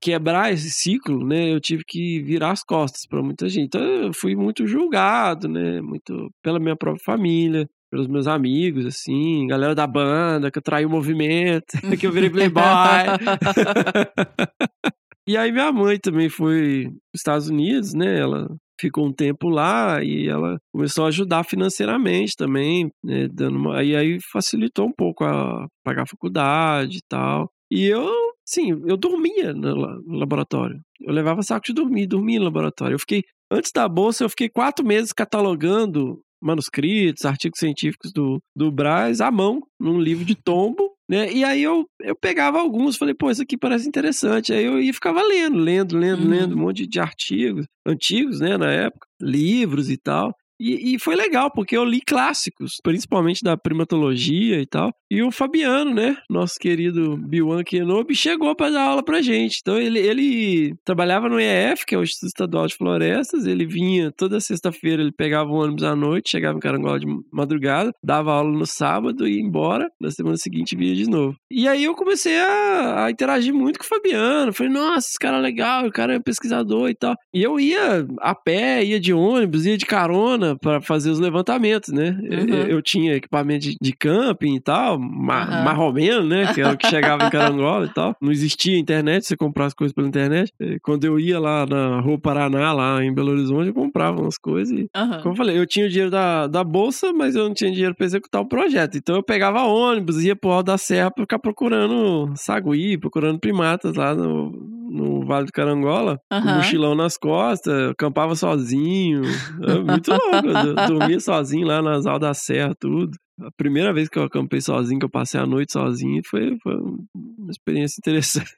Quebrar 0.00 0.52
esse 0.52 0.70
ciclo, 0.70 1.26
né? 1.26 1.52
Eu 1.52 1.60
tive 1.60 1.82
que 1.86 2.20
virar 2.20 2.52
as 2.52 2.62
costas 2.62 3.06
para 3.06 3.22
muita 3.22 3.48
gente. 3.48 3.66
Então 3.66 3.82
eu 3.82 4.12
fui 4.12 4.36
muito 4.36 4.66
julgado, 4.66 5.48
né? 5.48 5.80
Muito 5.80 6.30
pela 6.42 6.60
minha 6.60 6.76
própria 6.76 7.04
família, 7.04 7.68
pelos 7.90 8.06
meus 8.06 8.26
amigos, 8.26 8.86
assim, 8.86 9.46
galera 9.46 9.74
da 9.74 9.86
banda, 9.86 10.50
que 10.50 10.58
eu 10.58 10.62
traí 10.62 10.84
o 10.84 10.90
movimento, 10.90 11.66
que 11.98 12.06
eu 12.06 12.12
virei 12.12 12.30
playboy. 12.30 12.62
e 15.26 15.36
aí 15.36 15.50
minha 15.50 15.72
mãe 15.72 15.98
também 15.98 16.28
foi 16.28 16.84
nos 16.84 17.16
Estados 17.16 17.48
Unidos, 17.48 17.94
né? 17.94 18.20
Ela 18.20 18.48
ficou 18.80 19.06
um 19.06 19.12
tempo 19.12 19.48
lá 19.48 20.02
e 20.02 20.28
ela 20.28 20.58
começou 20.72 21.04
a 21.04 21.08
ajudar 21.08 21.44
financeiramente 21.44 22.34
também, 22.36 22.90
né, 23.02 23.28
dando 23.28 23.56
uma, 23.56 23.82
e 23.82 23.96
aí 23.96 24.18
facilitou 24.32 24.86
um 24.86 24.92
pouco 24.92 25.24
a 25.24 25.66
pagar 25.84 26.02
a 26.02 26.06
faculdade 26.06 26.98
e 26.98 27.02
tal. 27.08 27.50
E 27.70 27.84
eu, 27.84 28.10
sim, 28.44 28.70
eu 28.86 28.96
dormia 28.96 29.52
no, 29.52 30.18
laboratório. 30.18 30.80
Eu 31.00 31.12
levava 31.12 31.42
saco 31.42 31.66
de 31.66 31.72
dormir, 31.72 32.06
dormia 32.06 32.38
no 32.38 32.46
laboratório. 32.46 32.94
Eu 32.94 32.98
fiquei, 32.98 33.22
antes 33.50 33.72
da 33.72 33.88
bolsa, 33.88 34.24
eu 34.24 34.30
fiquei 34.30 34.48
quatro 34.48 34.84
meses 34.84 35.12
catalogando 35.12 36.20
manuscritos, 36.40 37.24
artigos 37.24 37.58
científicos 37.58 38.12
do, 38.12 38.40
do 38.54 38.70
Braz 38.70 39.20
à 39.20 39.30
mão, 39.30 39.60
num 39.78 40.00
livro 40.00 40.24
de 40.24 40.34
tombo, 40.34 40.92
né? 41.08 41.32
E 41.32 41.42
aí 41.42 41.62
eu, 41.62 41.84
eu 42.00 42.14
pegava 42.14 42.60
alguns, 42.60 42.96
falei, 42.96 43.14
pô, 43.14 43.30
isso 43.30 43.42
aqui 43.42 43.56
parece 43.56 43.88
interessante. 43.88 44.52
Aí 44.52 44.64
eu 44.64 44.80
ia 44.80 44.94
ficava 44.94 45.22
lendo, 45.22 45.58
lendo, 45.58 45.96
lendo, 45.96 46.22
uhum. 46.22 46.28
lendo 46.28 46.54
um 46.54 46.60
monte 46.60 46.86
de 46.86 47.00
artigos 47.00 47.66
antigos, 47.86 48.40
né, 48.40 48.56
na 48.56 48.70
época, 48.70 49.06
livros 49.20 49.90
e 49.90 49.96
tal. 49.96 50.32
E, 50.60 50.94
e, 50.94 50.98
foi 50.98 51.14
legal, 51.14 51.50
porque 51.50 51.76
eu 51.76 51.84
li 51.84 52.00
clássicos, 52.00 52.78
principalmente 52.82 53.42
da 53.42 53.56
primatologia 53.56 54.60
e 54.60 54.66
tal. 54.66 54.90
E 55.10 55.22
o 55.22 55.30
Fabiano, 55.30 55.94
né, 55.94 56.16
nosso 56.28 56.54
querido 56.58 57.16
Biwan 57.16 57.62
Kenobi, 57.62 58.14
chegou 58.14 58.54
para 58.54 58.72
dar 58.72 58.82
aula 58.82 59.02
pra 59.02 59.22
gente. 59.22 59.58
Então 59.60 59.78
ele, 59.78 59.98
ele 59.98 60.74
trabalhava 60.84 61.28
no 61.28 61.38
EF, 61.38 61.84
que 61.86 61.94
é 61.94 61.98
o 61.98 62.02
Instituto 62.02 62.28
Estadual 62.28 62.66
de 62.66 62.74
Florestas. 62.74 63.46
Ele 63.46 63.64
vinha 63.64 64.12
toda 64.16 64.40
sexta-feira, 64.40 65.00
ele 65.00 65.12
pegava 65.12 65.50
o 65.50 65.54
ônibus 65.54 65.84
à 65.84 65.94
noite, 65.94 66.30
chegava 66.30 66.58
em 66.58 66.60
Carangola 66.60 66.98
de 66.98 67.06
madrugada, 67.32 67.92
dava 68.02 68.32
aula 68.32 68.50
no 68.50 68.66
sábado 68.66 69.26
e 69.26 69.36
ia 69.36 69.42
embora. 69.42 69.88
Na 70.00 70.10
semana 70.10 70.36
seguinte 70.36 70.76
via 70.76 70.94
de 70.94 71.08
novo. 71.08 71.36
E 71.50 71.68
aí 71.68 71.84
eu 71.84 71.94
comecei 71.94 72.38
a, 72.38 73.04
a 73.04 73.10
interagir 73.10 73.54
muito 73.54 73.78
com 73.78 73.84
o 73.84 73.88
Fabiano. 73.88 74.52
Falei, 74.52 74.72
nossa, 74.72 75.08
esse 75.08 75.18
cara 75.18 75.38
é 75.38 75.40
legal, 75.40 75.86
o 75.86 75.92
cara 75.92 76.14
é 76.14 76.20
pesquisador 76.20 76.90
e 76.90 76.94
tal. 76.94 77.14
E 77.32 77.42
eu 77.42 77.60
ia 77.60 78.06
a 78.20 78.34
pé, 78.34 78.84
ia 78.84 78.98
de 78.98 79.12
ônibus, 79.12 79.64
ia 79.64 79.78
de 79.78 79.86
carona 79.86 80.47
para 80.56 80.80
fazer 80.80 81.10
os 81.10 81.18
levantamentos, 81.18 81.92
né? 81.92 82.18
Uhum. 82.22 82.54
Eu, 82.54 82.66
eu, 82.68 82.82
tinha 82.82 83.14
equipamento 83.14 83.66
de, 83.66 83.76
de 83.80 83.92
camping 83.92 84.56
e 84.56 84.60
tal, 84.60 84.98
ma, 84.98 85.44
uhum. 85.44 85.64
marromeno, 85.64 86.24
né? 86.24 86.52
Que 86.52 86.60
era 86.60 86.72
o 86.72 86.76
que 86.76 86.88
chegava 86.88 87.26
em 87.26 87.30
Carangola 87.30 87.86
e 87.86 87.92
tal. 87.92 88.16
Não 88.20 88.30
existia 88.30 88.78
internet, 88.78 89.26
você 89.26 89.36
comprava 89.36 89.68
as 89.68 89.74
coisas 89.74 89.94
pela 89.94 90.08
internet. 90.08 90.52
Quando 90.82 91.04
eu 91.04 91.18
ia 91.18 91.38
lá 91.38 91.66
na 91.66 92.00
Rua 92.00 92.18
Paraná, 92.18 92.72
lá 92.72 93.02
em 93.04 93.12
Belo 93.12 93.32
Horizonte, 93.32 93.68
eu 93.68 93.74
comprava 93.74 94.20
umas 94.20 94.38
coisas 94.38 94.76
e, 94.76 94.88
uhum. 94.96 95.22
como 95.22 95.32
eu 95.32 95.36
falei, 95.36 95.58
eu 95.58 95.66
tinha 95.66 95.86
o 95.86 95.88
dinheiro 95.88 96.10
da, 96.10 96.46
da 96.46 96.64
bolsa, 96.64 97.12
mas 97.12 97.34
eu 97.34 97.44
não 97.44 97.54
tinha 97.54 97.70
dinheiro 97.70 97.94
para 97.94 98.06
executar 98.06 98.40
o 98.40 98.48
projeto. 98.48 98.96
Então 98.96 99.16
eu 99.16 99.22
pegava 99.22 99.62
ônibus, 99.62 100.22
ia 100.22 100.36
pro 100.36 100.50
Alto 100.50 100.66
da 100.66 100.78
Serra 100.78 101.10
pra 101.10 101.24
ficar 101.24 101.38
procurando 101.38 102.32
sagui, 102.36 102.98
procurando 102.98 103.38
primatas 103.38 103.94
lá 103.94 104.14
no, 104.14 104.77
no 104.88 105.24
Vale 105.26 105.46
do 105.46 105.52
Carangola, 105.52 106.18
uhum. 106.32 106.42
com 106.42 106.48
mochilão 106.48 106.94
nas 106.94 107.16
costas, 107.16 107.90
acampava 107.90 108.34
sozinho. 108.34 109.22
É 109.62 109.78
muito 109.78 110.10
louco. 110.10 110.48
Eu 110.48 110.74
dormia 110.86 111.20
sozinho 111.20 111.66
lá 111.66 111.82
nas 111.82 112.06
Aldas 112.06 112.28
da 112.28 112.34
Serra, 112.34 112.74
tudo. 112.78 113.16
A 113.40 113.50
primeira 113.56 113.92
vez 113.92 114.08
que 114.08 114.18
eu 114.18 114.24
acampei 114.24 114.60
sozinho, 114.60 114.98
que 114.98 115.04
eu 115.06 115.10
passei 115.10 115.38
a 115.38 115.46
noite 115.46 115.72
sozinho, 115.72 116.20
foi, 116.28 116.56
foi 116.60 116.74
uma 116.74 117.50
experiência 117.50 118.00
interessante. 118.00 118.50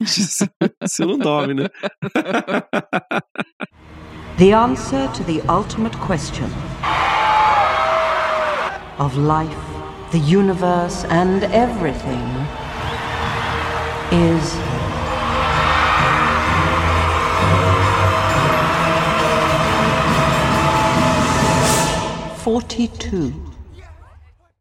Você 0.82 1.04
não 1.04 1.18
dorme, 1.18 1.52
né? 1.52 1.68
The 4.38 4.52
answer 4.54 5.06
to 5.12 5.24
the 5.24 5.42
ultimate 5.52 5.94
question 5.98 6.48
of 8.98 9.18
life, 9.18 9.54
the 10.12 10.18
universe 10.18 11.04
and 11.10 11.44
everything 11.52 12.24
is 14.10 14.69
42. 22.50 23.32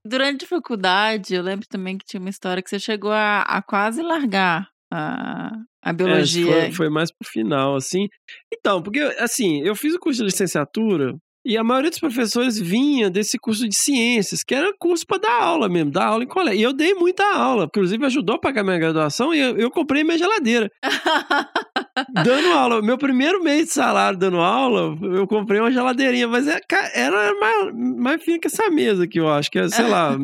Durante 0.05 0.45
a 0.45 0.47
faculdade, 0.47 1.33
eu 1.33 1.41
lembro 1.41 1.67
também 1.67 1.97
que 1.97 2.05
tinha 2.05 2.19
uma 2.19 2.29
história 2.29 2.61
que 2.61 2.69
você 2.69 2.77
chegou 2.77 3.11
a, 3.11 3.41
a 3.41 3.63
quase 3.63 4.03
largar 4.03 4.69
a, 4.93 5.51
a 5.81 5.91
biologia. 5.91 6.51
É, 6.51 6.61
foi, 6.65 6.71
foi, 6.71 6.89
mais 6.89 7.11
pro 7.11 7.27
final, 7.27 7.75
assim. 7.75 8.07
Então, 8.53 8.83
porque, 8.83 8.99
assim, 9.17 9.61
eu 9.61 9.75
fiz 9.75 9.95
o 9.95 9.99
curso 9.99 10.19
de 10.19 10.25
licenciatura 10.25 11.15
E 11.43 11.57
a 11.57 11.63
maioria 11.63 11.89
dos 11.89 11.99
professores 11.99 12.59
vinha 12.59 13.09
desse 13.09 13.39
curso 13.39 13.67
de 13.67 13.75
ciências, 13.75 14.43
que 14.43 14.53
era 14.53 14.71
curso 14.77 15.03
para 15.07 15.21
dar 15.21 15.41
aula 15.41 15.67
mesmo, 15.67 15.89
dar 15.89 16.05
aula 16.05 16.23
em 16.23 16.27
colégio. 16.27 16.59
E 16.59 16.63
eu 16.63 16.73
dei 16.73 16.93
muita 16.93 17.23
aula, 17.35 17.65
inclusive 17.65 18.05
ajudou 18.05 18.35
a 18.35 18.39
pagar 18.39 18.63
minha 18.63 18.77
graduação 18.77 19.33
e 19.33 19.39
eu, 19.39 19.57
eu 19.57 19.71
comprei 19.71 20.03
minha 20.03 20.17
geladeira. 20.17 20.69
dando 22.13 22.47
aula. 22.49 22.81
Meu 22.81 22.97
primeiro 22.97 23.43
mês 23.43 23.67
de 23.67 23.73
salário 23.73 24.17
dando 24.17 24.37
aula, 24.37 24.97
eu 25.01 25.27
comprei 25.27 25.59
uma 25.59 25.71
geladeirinha, 25.71 26.27
mas 26.27 26.47
é, 26.47 26.59
era 26.93 27.33
mais, 27.39 27.73
mais 27.75 28.23
fina 28.23 28.39
que 28.39 28.47
essa 28.47 28.69
mesa 28.69 29.03
aqui, 29.03 29.19
eu 29.19 29.29
acho, 29.29 29.49
que 29.51 29.59
é, 29.59 29.67
sei 29.69 29.87
lá, 29.87 30.17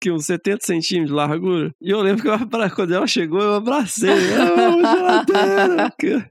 que 0.00 0.10
uns 0.10 0.26
70 0.26 0.64
centímetros 0.64 1.10
de 1.10 1.14
largura. 1.14 1.74
E 1.80 1.90
eu 1.90 2.00
lembro 2.00 2.22
que 2.22 2.28
eu, 2.28 2.38
quando 2.74 2.94
ela 2.94 3.06
chegou, 3.06 3.40
eu 3.40 3.54
abracei. 3.54 4.10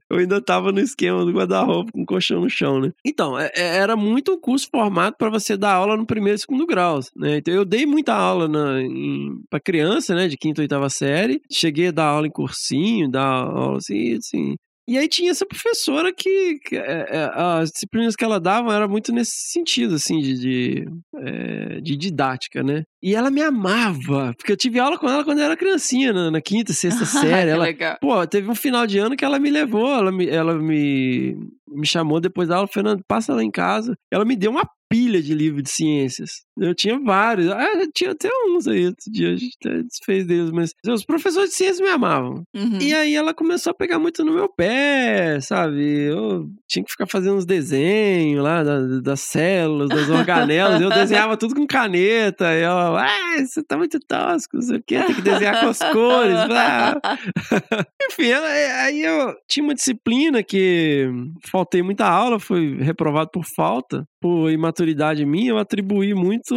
Eu 0.10 0.18
ainda 0.18 0.42
tava 0.42 0.72
no 0.72 0.80
esquema 0.80 1.24
do 1.24 1.32
guarda-roupa 1.32 1.92
com 1.92 2.06
colchão 2.06 2.42
no 2.42 2.50
chão, 2.50 2.80
né? 2.80 2.92
Então, 3.06 3.38
é, 3.38 3.52
é, 3.56 3.78
era 3.78 3.96
muito 3.96 4.34
um 4.34 4.40
curso 4.40 4.68
formado 4.72 5.16
para 5.18 5.30
você 5.30 5.56
dar 5.56 5.74
aula 5.74 5.96
no 5.96 6.06
primeiro 6.06 6.36
e 6.36 6.40
segundo 6.40 6.66
graus, 6.66 7.12
né? 7.16 7.38
Então, 7.38 7.54
eu 7.54 7.66
dei 7.66 7.86
muita 7.86 8.14
aula 8.14 8.48
na, 8.48 8.82
em, 8.82 9.42
pra 9.50 9.60
criança, 9.60 10.16
né, 10.16 10.28
de 10.28 10.38
quinta 10.38 10.62
e 10.62 10.64
oitava 10.64 10.90
série. 10.90 11.42
Cheguei 11.52 11.88
a 11.88 11.92
dar 11.92 12.06
aula 12.06 12.28
em 12.28 12.32
cursinho, 12.32 13.10
dar 13.10 13.24
aula 13.24 13.78
assim, 13.78 14.14
assim, 14.16 14.39
e 14.90 14.98
aí 14.98 15.08
tinha 15.08 15.30
essa 15.30 15.46
professora 15.46 16.12
que, 16.12 16.58
que 16.66 16.76
é, 16.76 17.06
é, 17.12 17.32
as 17.36 17.70
disciplinas 17.70 18.16
que 18.16 18.26
ela 18.26 18.40
dava 18.40 18.74
era 18.74 18.88
muito 18.88 19.12
nesse 19.12 19.52
sentido, 19.52 19.94
assim, 19.94 20.20
de, 20.20 20.40
de, 20.40 20.88
é, 21.16 21.80
de, 21.80 21.96
didática, 21.96 22.64
né? 22.64 22.82
E 23.00 23.14
ela 23.14 23.30
me 23.30 23.40
amava, 23.40 24.34
porque 24.36 24.52
eu 24.52 24.58
tive 24.58 24.80
aula 24.80 24.98
com 24.98 25.08
ela 25.08 25.24
quando 25.24 25.38
eu 25.38 25.46
era 25.46 25.56
criancinha, 25.56 26.12
na, 26.12 26.32
na 26.32 26.42
quinta, 26.42 26.74
sexta 26.74 27.06
série. 27.06 27.52
ela, 27.52 27.66
legal. 27.66 27.98
Pô, 28.02 28.26
teve 28.26 28.50
um 28.50 28.56
final 28.56 28.88
de 28.88 28.98
ano 28.98 29.16
que 29.16 29.24
ela 29.24 29.38
me 29.38 29.52
levou, 29.52 29.94
ela 29.94 30.12
me, 30.12 30.28
ela 30.28 30.56
me, 30.56 31.38
me 31.68 31.86
chamou 31.86 32.20
depois 32.20 32.48
da 32.48 32.56
aula, 32.56 32.68
Fernando, 32.68 33.04
passa 33.08 33.36
lá 33.36 33.44
em 33.44 33.52
casa. 33.52 33.96
Ela 34.12 34.26
me 34.26 34.36
deu 34.36 34.50
uma 34.50 34.68
pilha 34.90 35.22
de 35.22 35.34
livros 35.36 35.64
de 35.64 35.70
ciências. 35.70 36.32
Eu 36.58 36.74
tinha 36.74 37.00
vários. 37.00 37.50
Ah, 37.50 37.88
tinha 37.94 38.12
até 38.12 38.30
uns 38.48 38.68
aí 38.68 38.88
outro 38.88 39.10
dia, 39.12 39.32
a 39.32 39.36
gente 39.36 39.56
até 39.64 39.84
desfez 39.84 40.26
deles, 40.26 40.52
mas 40.52 40.74
os 40.86 41.06
professores 41.06 41.52
de 41.52 41.56
ciências 41.56 41.80
me 41.80 41.88
amavam. 41.88 42.44
Uhum. 42.54 42.80
E 42.82 42.94
aí 42.94 43.16
ela 43.16 43.34
começou 43.34 43.72
a 43.72 43.74
pegar 43.74 44.00
muito 44.00 44.26
no 44.26 44.34
meu 44.34 44.50
pé, 44.50 45.40
sabe? 45.40 46.10
Eu 46.10 46.50
tinha 46.68 46.84
que 46.84 46.92
ficar 46.92 47.06
fazendo 47.08 47.38
uns 47.38 47.46
desenhos 47.46 48.44
lá 48.44 48.64
das, 48.64 49.02
das 49.02 49.22
células, 49.22 49.90
das 49.90 50.10
organelas. 50.10 50.82
eu 50.82 50.90
desenhava 50.90 51.38
tudo 51.38 51.56
com 51.56 51.68
caneta. 51.68 52.54
E 52.54 52.62
ela, 52.62 53.06
ah, 53.06 53.46
você 53.46 53.64
tá 53.64 53.78
muito 53.78 54.00
tosco, 54.00 54.58
não 54.58 54.62
sei 54.64 54.78
o 54.78 54.84
quê, 54.84 55.02
tem 55.04 55.16
que 55.16 55.22
desenhar 55.22 55.62
com 55.62 55.68
as 55.68 55.80
cores. 55.80 56.36
Enfim, 58.12 58.28
ela, 58.28 58.48
aí 58.84 59.02
eu 59.02 59.36
tinha 59.48 59.64
uma 59.64 59.76
disciplina 59.76 60.44
que 60.44 61.08
faltei 61.50 61.82
muita 61.82 62.06
aula, 62.06 62.40
fui 62.40 62.78
reprovado 62.82 63.30
por 63.32 63.46
falta 63.56 64.06
por 64.20 64.51
imaturidade 64.51 65.26
minha, 65.26 65.51
eu 65.51 65.57
atribuí 65.57 66.13
muito 66.13 66.53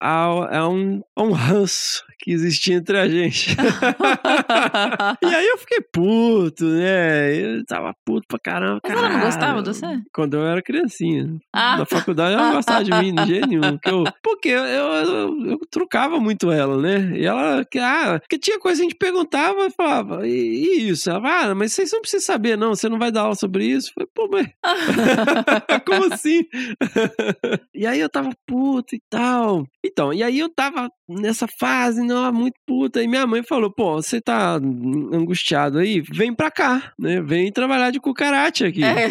a, 0.00 0.58
a, 0.58 0.68
um, 0.68 1.02
a 1.14 1.22
um 1.22 1.32
ranço 1.32 2.04
que 2.18 2.32
existia 2.32 2.74
entre 2.74 2.98
a 2.98 3.08
gente. 3.08 3.54
e 5.22 5.26
aí 5.26 5.46
eu 5.46 5.58
fiquei 5.58 5.80
puto, 5.80 6.64
né? 6.64 7.34
Eu 7.34 7.64
tava 7.64 7.94
puto 8.04 8.26
pra 8.26 8.38
caramba. 8.38 8.80
Mas 8.82 8.92
ela 8.92 9.08
não 9.08 9.20
gostava 9.20 9.62
de 9.62 9.68
você? 9.68 9.86
Quando 10.12 10.34
eu 10.34 10.44
era 10.44 10.62
criancinha. 10.62 11.36
Ah. 11.52 11.78
Na 11.78 11.86
faculdade 11.86 12.34
ela 12.34 12.48
não 12.48 12.56
gostava 12.56 12.82
de 12.82 12.90
mim, 12.90 13.14
de 13.14 13.26
jeito 13.26 13.46
nenhum. 13.46 13.78
Porque 13.78 13.90
eu, 13.90 14.04
porque 14.22 14.48
eu, 14.48 14.62
eu, 14.64 15.46
eu, 15.50 15.60
trucava 15.70 16.18
muito 16.18 16.50
ela, 16.50 16.80
né? 16.80 17.12
E 17.14 17.26
ela, 17.26 17.64
ah, 17.80 18.20
que 18.28 18.38
tinha 18.38 18.58
coisa 18.58 18.80
que 18.80 18.86
a 18.86 18.88
gente 18.88 18.98
perguntava 18.98 19.66
e 19.66 19.70
falava, 19.70 20.26
e, 20.26 20.32
e 20.32 20.88
isso? 20.88 21.10
Ela 21.10 21.20
falava, 21.20 21.50
ah, 21.50 21.54
mas 21.54 21.72
vocês 21.72 21.92
não 21.92 22.00
precisam 22.00 22.26
saber, 22.26 22.56
não, 22.56 22.74
você 22.74 22.88
não 22.88 22.98
vai 22.98 23.12
dar 23.12 23.22
aula 23.22 23.34
sobre 23.34 23.66
isso. 23.66 23.90
Eu 23.90 23.92
falei, 23.94 24.08
pô, 24.14 24.28
mas. 24.32 24.48
Como 25.86 26.12
assim? 26.12 26.44
e 27.74 27.86
aí 27.86 28.00
eu 28.00 28.08
tava 28.08 28.30
puto 28.46 28.94
e 28.94 29.00
tal. 29.10 29.66
Então, 29.84 30.12
e 30.12 30.22
aí 30.22 30.38
eu 30.38 30.48
tava 30.48 30.88
nessa 31.08 31.46
fase, 31.58 32.02
não, 32.02 32.32
muito 32.32 32.54
puta. 32.66 33.02
E 33.02 33.08
minha 33.08 33.26
mãe 33.26 33.42
falou: 33.42 33.72
pô, 33.72 33.96
você 33.96 34.20
tá 34.20 34.54
angustiado 34.54 35.78
aí? 35.78 36.00
Vem 36.00 36.34
pra 36.34 36.50
cá, 36.50 36.92
né? 36.98 37.20
Vem 37.20 37.52
trabalhar 37.52 37.90
de 37.90 38.00
cucaracha 38.00 38.66
aqui. 38.66 38.82
É, 38.82 39.08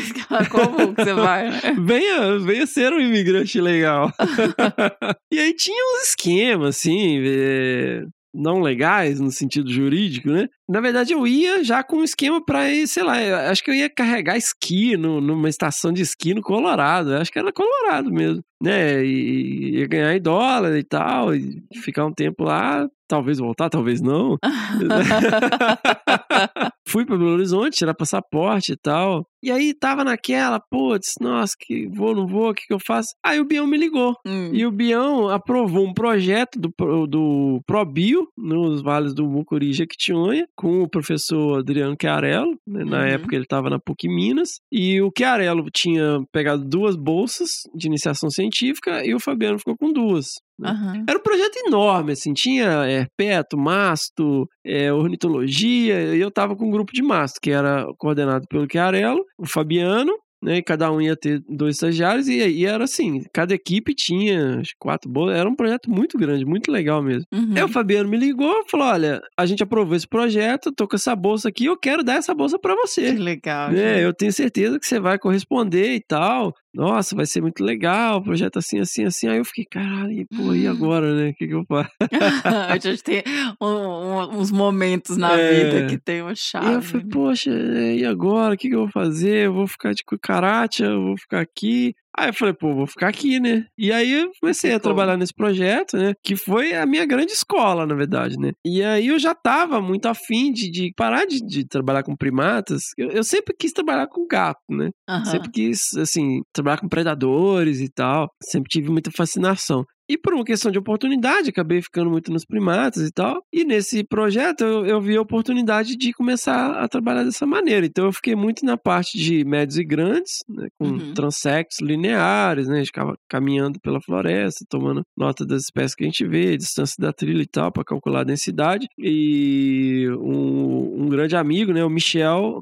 como 0.50 0.94
que 0.94 1.04
você 1.04 1.14
vai? 1.16 1.50
venha, 1.80 2.40
venha 2.40 2.68
ser 2.68 2.94
um 2.94 3.00
imigrante 3.00 3.60
legal. 3.60 4.12
e 5.32 5.40
aí 5.40 5.54
tinha 5.54 5.84
uns 5.94 6.10
esquemas, 6.10 6.78
assim, 6.78 7.22
é, 7.26 8.06
não 8.36 8.60
legais 8.60 9.20
no 9.20 9.32
sentido 9.32 9.72
jurídico, 9.72 10.30
né? 10.30 10.48
Na 10.68 10.82
verdade, 10.82 11.14
eu 11.14 11.26
ia 11.26 11.64
já 11.64 11.84
com 11.84 11.98
um 11.98 12.04
esquema 12.04 12.44
para 12.44 12.70
ir, 12.70 12.88
sei 12.88 13.04
lá, 13.04 13.50
acho 13.50 13.64
que 13.64 13.72
eu 13.72 13.76
ia 13.76 13.90
carregar 13.90 14.38
esqui 14.38 14.98
no, 14.98 15.22
numa 15.22 15.50
estação 15.50 15.92
de 15.92 16.02
esqui 16.02 16.34
no 16.34 16.42
Colorado. 16.42 17.14
Eu 17.14 17.22
acho 17.22 17.32
que 17.32 17.40
era 17.40 17.54
Colorado 17.54 18.12
mesmo, 18.12 18.44
né? 18.62 19.04
E 19.06 19.80
ia 19.80 19.88
ganhar 19.88 20.16
em 20.16 20.22
dólar 20.22 20.78
e 20.78 20.84
tal, 20.84 21.34
e 21.34 21.64
ficar 21.82 22.06
um 22.06 22.14
tempo 22.14 22.44
lá, 22.44 22.88
talvez 23.08 23.40
voltar, 23.40 23.70
talvez 23.70 24.02
não. 24.02 24.38
Fui 26.96 27.06
para 27.06 27.18
Belo 27.18 27.32
Horizonte, 27.32 27.76
tirar 27.76 27.94
passaporte 27.94 28.72
e 28.72 28.78
tal. 28.78 29.26
E 29.44 29.52
aí 29.52 29.74
tava 29.78 30.02
naquela, 30.06 30.62
putz, 30.72 31.16
nossa, 31.20 31.54
que 31.60 31.88
vou, 31.90 32.16
não 32.16 32.26
vou, 32.26 32.52
o 32.52 32.54
que, 32.54 32.64
que 32.66 32.74
eu 32.74 32.80
faço? 32.80 33.10
Aí 33.22 33.38
o 33.38 33.46
Bião 33.46 33.68
me 33.68 33.78
ligou. 33.78 34.16
Hum. 34.26 34.50
E 34.54 34.66
o 34.66 34.72
Bião 34.72 35.28
aprovou 35.28 35.86
um 35.86 35.94
projeto 35.94 36.58
do, 36.58 36.72
do 37.06 37.60
ProBio, 37.68 38.26
nos 38.38 38.82
vales 38.82 39.14
do 39.14 39.28
Mucuri 39.28 39.72
e 39.72 39.74
Jequitinhonha, 39.74 40.46
com 40.56 40.84
o 40.84 40.90
professor 40.90 41.60
Adriano 41.60 41.98
Chiarello. 42.02 42.58
Né? 42.66 42.86
Na 42.86 43.00
Uhum. 43.00 43.06
época 43.08 43.36
ele 43.36 43.44
estava 43.44 43.70
na 43.70 43.78
PUC 43.78 44.08
Minas. 44.08 44.52
E 44.72 45.02
o 45.02 45.12
Chiarello 45.16 45.66
tinha 45.74 46.22
pegado 46.32 46.64
duas 46.64 46.96
bolsas 46.96 47.50
de 47.76 47.88
iniciação 47.88 48.30
científica 48.30 49.06
e 49.06 49.14
o 49.14 49.20
Fabiano 49.20 49.60
ficou 49.60 49.76
com 49.78 49.92
duas. 49.92 50.28
Né? 50.60 50.70
Aham. 50.70 51.04
Era 51.08 51.20
um 51.20 51.24
projeto 51.24 51.56
enorme, 51.68 52.14
assim, 52.14 52.34
tinha 52.34 52.90
herpeto, 52.90 53.58
masto, 53.58 54.48
é, 54.66 54.92
ornitologia, 54.92 56.16
e 56.16 56.20
eu 56.20 56.32
tava 56.32 56.56
com 56.56 56.68
um 56.68 56.72
grupo 56.72 56.94
de 56.94 57.02
masto, 57.02 57.40
que 57.42 57.52
era 57.52 57.86
coordenado 57.98 58.48
pelo 58.48 58.68
Chiarello, 58.70 59.24
o 59.38 59.46
Fabiano, 59.46 60.14
né, 60.44 60.58
e 60.58 60.64
cada 60.64 60.92
um 60.92 61.02
ia 61.02 61.16
ter 61.16 61.42
dois 61.50 61.76
estagiários, 61.76 62.28
e, 62.28 62.38
e 62.38 62.66
era 62.66 62.84
assim, 62.84 63.24
cada 63.34 63.54
equipe 63.54 63.96
tinha 63.96 64.62
quatro 64.80 65.10
bolsas, 65.10 65.38
era 65.38 65.50
um 65.50 65.56
projeto 65.56 65.90
muito 65.90 66.18
grande, 66.18 66.46
muito 66.46 66.72
legal 66.72 67.02
mesmo. 67.02 67.26
Uhum. 67.34 67.54
Aí 67.56 67.64
o 67.64 67.68
Fabiano 67.68 68.08
me 68.08 68.18
ligou 68.18 68.62
e 68.62 68.70
falou, 68.70 68.88
olha, 68.88 69.22
a 69.38 69.46
gente 69.46 69.64
aprovou 69.64 69.96
esse 69.96 70.08
projeto, 70.08 70.72
tô 70.72 70.88
com 70.88 70.96
essa 70.96 71.16
bolsa 71.16 71.50
aqui, 71.50 71.66
eu 71.66 71.78
quero 71.78 72.04
dar 72.04 72.18
essa 72.18 72.34
bolsa 72.34 72.60
pra 72.60 72.76
você. 72.76 73.14
Que 73.14 73.20
legal. 73.20 73.72
É, 73.72 73.96
gente. 73.96 74.04
eu 74.04 74.14
tenho 74.14 74.32
certeza 74.32 74.80
que 74.80 74.86
você 74.86 75.00
vai 75.00 75.18
corresponder 75.18 75.96
e 75.96 76.02
tal. 76.02 76.54
Nossa, 76.76 77.16
vai 77.16 77.26
ser 77.26 77.42
muito 77.42 77.64
legal, 77.64 78.22
projeto 78.22 78.58
assim, 78.60 78.80
assim, 78.80 79.06
assim. 79.06 79.28
Aí 79.30 79.38
eu 79.38 79.46
fiquei, 79.46 79.64
caralho, 79.66 80.12
e, 80.12 80.26
pô, 80.26 80.54
e 80.54 80.68
agora, 80.68 81.16
né? 81.16 81.30
O 81.30 81.34
que, 81.34 81.48
que 81.48 81.54
eu 81.54 81.64
faço? 81.66 81.90
a 82.70 82.78
gente 82.78 83.02
tem 83.02 83.24
um- 83.62 83.66
um- 83.66 84.40
uns 84.40 84.52
momentos 84.52 85.16
na 85.16 85.38
É. 85.38 85.48
vida 85.64 85.88
que 85.88 85.98
tem 85.98 86.22
uma 86.22 86.36
chave. 86.36 86.68
E 86.68 86.74
eu 86.74 86.82
falei, 86.82 87.06
poxa, 87.08 87.50
é, 87.52 87.96
e 87.96 88.06
agora? 88.06 88.54
O 88.54 88.58
que, 88.58 88.68
que 88.68 88.76
eu 88.76 88.82
vou 88.82 88.92
fazer? 88.92 89.46
Eu 89.46 89.54
vou 89.54 89.68
ficar 89.68 89.94
de 89.94 90.04
cucaracha, 90.04 90.86
eu 90.86 91.02
vou 91.02 91.18
ficar 91.18 91.40
aqui. 91.40 91.96
Aí 92.18 92.30
eu 92.30 92.34
falei, 92.34 92.54
pô, 92.54 92.74
vou 92.74 92.88
ficar 92.88 93.10
aqui, 93.10 93.40
né? 93.40 93.66
E 93.78 93.92
aí 93.92 94.12
eu 94.12 94.32
comecei 94.40 94.74
a 94.74 94.80
trabalhar 94.80 95.18
nesse 95.18 95.34
projeto, 95.34 95.98
né? 95.98 96.14
Que 96.24 96.36
foi 96.36 96.74
a 96.74 96.86
minha 96.86 97.06
grande 97.06 97.34
escola, 97.34 97.86
na 97.86 97.94
verdade, 97.94 98.38
né? 98.38 98.54
E 98.66 98.82
aí 98.82 99.08
eu 99.08 99.20
já 99.20 99.36
tava 99.36 99.82
muito 99.82 100.06
afim 100.08 100.52
de, 100.52 100.72
de 100.72 100.94
parar 100.96 101.26
de, 101.26 101.40
de 101.46 101.68
trabalhar 101.68 102.04
com 102.04 102.16
primatas. 102.16 102.82
Eu, 102.98 103.10
eu 103.12 103.24
sempre 103.24 103.54
quis 103.58 103.72
trabalhar 103.74 104.08
com 104.08 104.26
gato, 104.28 104.62
né? 104.70 104.90
Aham. 105.10 105.26
Sempre 105.26 105.52
quis, 105.52 105.80
assim, 105.98 106.42
trabalhar 106.54 106.78
com 106.78 106.88
predadores 106.88 107.82
e 107.82 107.90
tal. 107.90 108.30
Sempre 108.42 108.70
tive 108.70 108.90
muita 108.90 109.12
fascinação. 109.12 109.84
E 110.08 110.18
por 110.18 110.34
uma 110.34 110.44
questão 110.46 110.72
de 110.72 110.78
oportunidade, 110.78 111.50
acabei 111.50 111.82
ficando 111.82 112.12
muito 112.12 112.32
nos 112.32 112.46
primatas 112.46 113.08
e 113.08 113.12
tal. 113.12 113.42
E 113.52 113.64
nesse 113.66 114.04
projeto 114.04 114.62
eu, 114.64 114.86
eu 114.86 115.02
vi 115.02 115.18
a 115.18 115.22
oportunidade 115.22 115.96
de 115.96 116.14
começar 116.14 116.74
a 116.80 116.88
trabalhar 116.88 117.24
dessa 117.24 117.46
maneira. 117.46 117.86
Então 117.86 118.06
eu 118.06 118.12
fiquei 118.14 118.36
muito 118.36 118.64
na 118.66 118.78
parte 118.78 119.18
de 119.18 119.44
médios 119.44 119.78
e 119.78 119.84
grandes, 119.84 120.44
né, 120.48 120.68
com 120.80 120.86
Uhum. 120.88 121.14
transectos 121.14 121.80
lineares, 121.82 122.68
né? 122.68 122.76
A 122.76 122.78
gente 122.78 122.88
ficava 122.88 123.16
caminhando 123.28 123.80
pela 123.80 124.00
floresta, 124.00 124.64
tomando 124.70 125.02
nota 125.18 125.46
das 125.46 125.64
espécies 125.64 125.96
que 125.96 126.04
a 126.04 126.08
gente 126.08 126.26
vê, 126.28 126.56
distância 126.56 126.96
da 127.00 127.12
trilha 127.12 127.42
e 127.42 127.48
tal, 127.48 127.72
para 127.72 127.84
calcular 127.84 128.22
a 128.22 128.24
densidade. 128.26 128.88
E 129.00 130.08
um, 130.20 131.04
um 131.06 131.10
grande 131.10 131.36
amigo, 131.36 131.74
né, 131.74 131.84
o 131.84 131.90
Michel, 131.90 132.62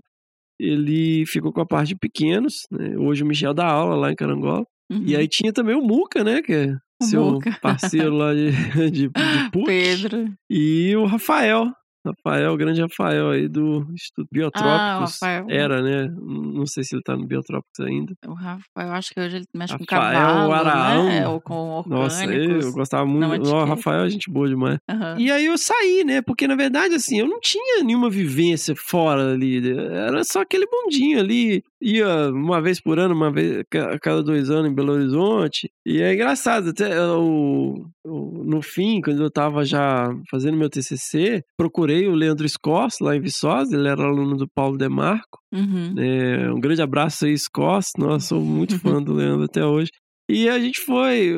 ele 0.60 1.26
ficou 1.26 1.52
com 1.52 1.62
a 1.62 1.66
parte 1.66 1.90
de 1.90 1.98
pequenos, 1.98 2.54
né? 2.72 2.96
Hoje 2.98 3.24
o 3.24 3.26
Michel 3.26 3.54
dá 3.54 3.66
aula 3.66 3.96
lá 3.96 4.12
em 4.12 4.16
Carangola. 4.16 4.66
Uhum. 4.92 5.04
E 5.06 5.16
aí 5.16 5.28
tinha 5.28 5.52
também 5.52 5.76
o 5.76 5.82
Muca, 5.82 6.24
né? 6.24 6.42
Que 6.42 6.54
é 6.54 6.76
seu 7.04 7.32
Muca. 7.32 7.58
parceiro 7.62 8.16
lá 8.16 8.34
de, 8.34 8.52
de, 8.92 9.08
de 9.08 9.10
PUC. 9.52 9.66
Pedro. 9.66 10.34
E 10.50 10.96
o 10.96 11.06
Rafael. 11.06 11.72
Rafael, 12.06 12.54
o 12.54 12.58
grande 12.58 12.82
Rafael 12.82 13.30
aí 13.30 13.48
do 13.48 13.88
Instituto 13.94 14.28
Biotrópicos. 14.32 14.72
Ah, 14.72 15.00
Rafael. 15.00 15.46
Era, 15.50 15.82
né? 15.82 16.14
Não 16.20 16.66
sei 16.66 16.84
se 16.84 16.96
ele 16.96 17.04
tá 17.04 17.16
no 17.16 17.26
Biotrópicos 17.26 17.80
ainda. 17.86 18.14
O 18.28 18.34
Rafa, 18.34 18.64
eu 18.78 18.92
acho 18.92 19.14
que 19.14 19.20
hoje 19.20 19.38
ele 19.38 19.46
mexe 19.56 19.78
com 19.78 19.84
Rafael 19.90 20.20
cavalo, 20.20 20.54
Araão. 20.54 21.06
né? 21.06 21.28
Ou 21.28 21.42
com 21.42 21.54
orgânicos. 21.72 22.18
Nossa, 22.20 22.26
eu 22.26 22.72
gostava 22.74 23.06
muito. 23.06 23.22
Não, 23.22 23.30
Ó, 23.30 23.36
etiqueta. 23.36 23.66
Rafael 23.66 24.04
é 24.06 24.10
gente 24.10 24.30
boa 24.32 24.48
demais. 24.48 24.80
Aham. 24.90 25.16
E 25.20 25.32
aí 25.32 25.46
eu 25.46 25.58
saí, 25.58 26.04
né? 26.04 26.22
Porque 26.22 26.48
na 26.48 26.56
verdade, 26.56 26.96
assim, 26.96 27.20
eu 27.20 27.28
não 27.28 27.40
tinha 27.40 27.84
nenhuma 27.84 28.10
vivência 28.10 28.76
fora 28.76 29.32
ali. 29.34 29.72
Era 29.72 30.24
só 30.24 30.42
aquele 30.42 30.66
mundinho 30.72 31.20
ali. 31.20 31.64
ia 31.82 32.30
uma 32.30 32.62
vez 32.62 32.80
por 32.82 33.00
ano, 33.00 33.14
uma 33.14 33.32
vez 33.32 33.64
a 33.92 34.00
cada 34.00 34.24
dois 34.24 34.50
anos 34.50 34.72
em 34.72 34.76
Belo 34.76 34.94
Horizonte. 34.94 35.70
E 35.86 36.02
é 36.02 36.14
engraçado, 36.14 36.70
até 36.70 36.90
o, 37.06 37.86
o, 38.06 38.44
no 38.46 38.62
fim, 38.62 39.02
quando 39.02 39.22
eu 39.22 39.32
tava 39.32 39.64
já 39.66 40.10
fazendo 40.30 40.58
meu 40.58 40.70
TCC, 40.70 41.44
procurei 41.58 41.93
o 42.08 42.16
Leandro 42.16 42.48
Scoss 42.48 42.96
lá 43.02 43.16
em 43.16 43.22
Viçosa, 43.22 43.76
ele 43.76 43.88
era 43.88 44.04
aluno 44.04 44.36
do 44.36 44.48
Paulo 44.48 44.78
Demarco. 44.78 45.40
Uhum. 45.54 45.96
É, 45.98 46.52
um 46.52 46.60
grande 46.60 46.82
abraço 46.82 47.26
aí, 47.26 47.38
Scoss. 47.38 47.92
Nossa, 47.98 48.30
sou 48.30 48.42
muito 48.42 48.80
fã 48.80 49.02
do 49.02 49.14
Leandro 49.14 49.46
até 49.46 49.66
hoje. 49.66 49.92
E 50.30 50.48
a 50.48 50.58
gente 50.58 50.82
foi 50.82 51.38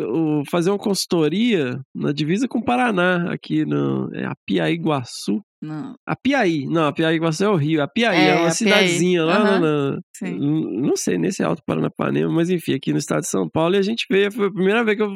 fazer 0.49 0.69
uma 0.69 0.77
consultoria 0.77 1.79
na 1.93 2.11
divisa 2.11 2.47
com 2.47 2.59
o 2.59 2.63
Paraná, 2.63 3.31
aqui 3.31 3.65
no 3.65 4.09
é. 4.13 4.25
Não. 5.61 5.95
A 6.07 6.15
Piaí, 6.15 6.65
não, 6.67 6.85
a 6.87 6.93
Piaí-Guaçu 6.93 7.43
é 7.45 7.49
o 7.49 7.55
Rio. 7.55 7.81
A 7.81 7.87
Piaí 7.87 8.17
é, 8.17 8.27
É, 8.29 8.33
uma 8.33 8.39
a 8.39 8.41
Piaí. 8.43 8.53
cidadezinha 8.55 9.23
lá 9.23 9.37
Aham, 9.37 9.59
na, 9.59 9.91
na- 9.91 9.99
Não 10.31 10.95
sei, 10.95 11.17
nesse 11.17 11.41
Alto 11.43 11.61
Paranapanema, 11.65 12.31
mas 12.31 12.49
enfim, 12.49 12.73
aqui 12.75 12.91
no 12.91 12.99
estado 12.99 13.21
de 13.21 13.29
São 13.29 13.49
Paulo. 13.49 13.73
E 13.75 13.77
a 13.79 13.81
gente 13.81 14.05
veio, 14.11 14.31
foi 14.31 14.47
a 14.47 14.51
primeira 14.51 14.83
vez 14.83 14.97
que 14.97 15.03
eu 15.03 15.15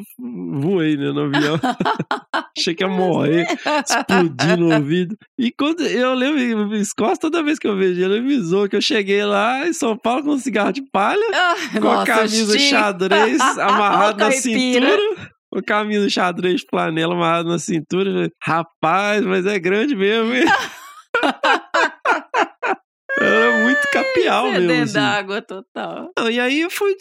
voei 0.60 0.96
né, 0.96 1.12
no 1.12 1.22
avião. 1.22 1.58
Achei 2.58 2.74
que 2.74 2.82
ia 2.84 2.88
morrer, 2.88 3.46
explodir 3.86 4.58
no 4.58 4.74
ouvido. 4.74 5.16
E 5.38 5.52
quando 5.52 5.82
eu 5.86 6.14
lembro, 6.14 6.68
o 6.68 6.74
Escócia, 6.74 7.16
toda 7.20 7.42
vez 7.42 7.58
que 7.58 7.68
eu 7.68 7.76
vejo 7.76 8.02
ele, 8.02 8.18
avisou 8.18 8.68
que 8.68 8.76
eu 8.76 8.82
cheguei 8.82 9.24
lá 9.24 9.66
em 9.68 9.72
São 9.72 9.96
Paulo 9.96 10.24
com 10.24 10.30
um 10.30 10.38
cigarro 10.38 10.72
de 10.72 10.82
palha, 10.90 11.20
com 11.80 11.88
a 11.88 11.94
nossa, 11.96 12.06
camisa 12.06 12.52
chique. 12.58 12.70
xadrez 12.70 13.40
amarrado 13.58 14.18
na 14.18 14.30
cintura. 14.32 14.98
O 15.52 15.62
camisa 15.62 16.08
xadrez 16.08 16.62
flanela 16.68 17.14
amarrado 17.14 17.48
na 17.48 17.58
cintura. 17.58 18.30
Rapaz, 18.40 19.24
mas 19.24 19.46
é 19.46 19.58
grande 19.58 19.96
mesmo, 19.96 20.34
hein? 20.34 20.44
Era 23.30 23.62
muito 23.64 23.80
capial 23.92 24.46
é 24.48 24.52
mesmo. 24.52 24.68
dentro 24.68 24.82
assim. 24.84 24.92
d'água 24.94 25.42
total. 25.42 26.10
Não, 26.18 26.30
e 26.30 26.40
aí 26.40 26.60
eu 26.60 26.70
fui, 26.70 26.94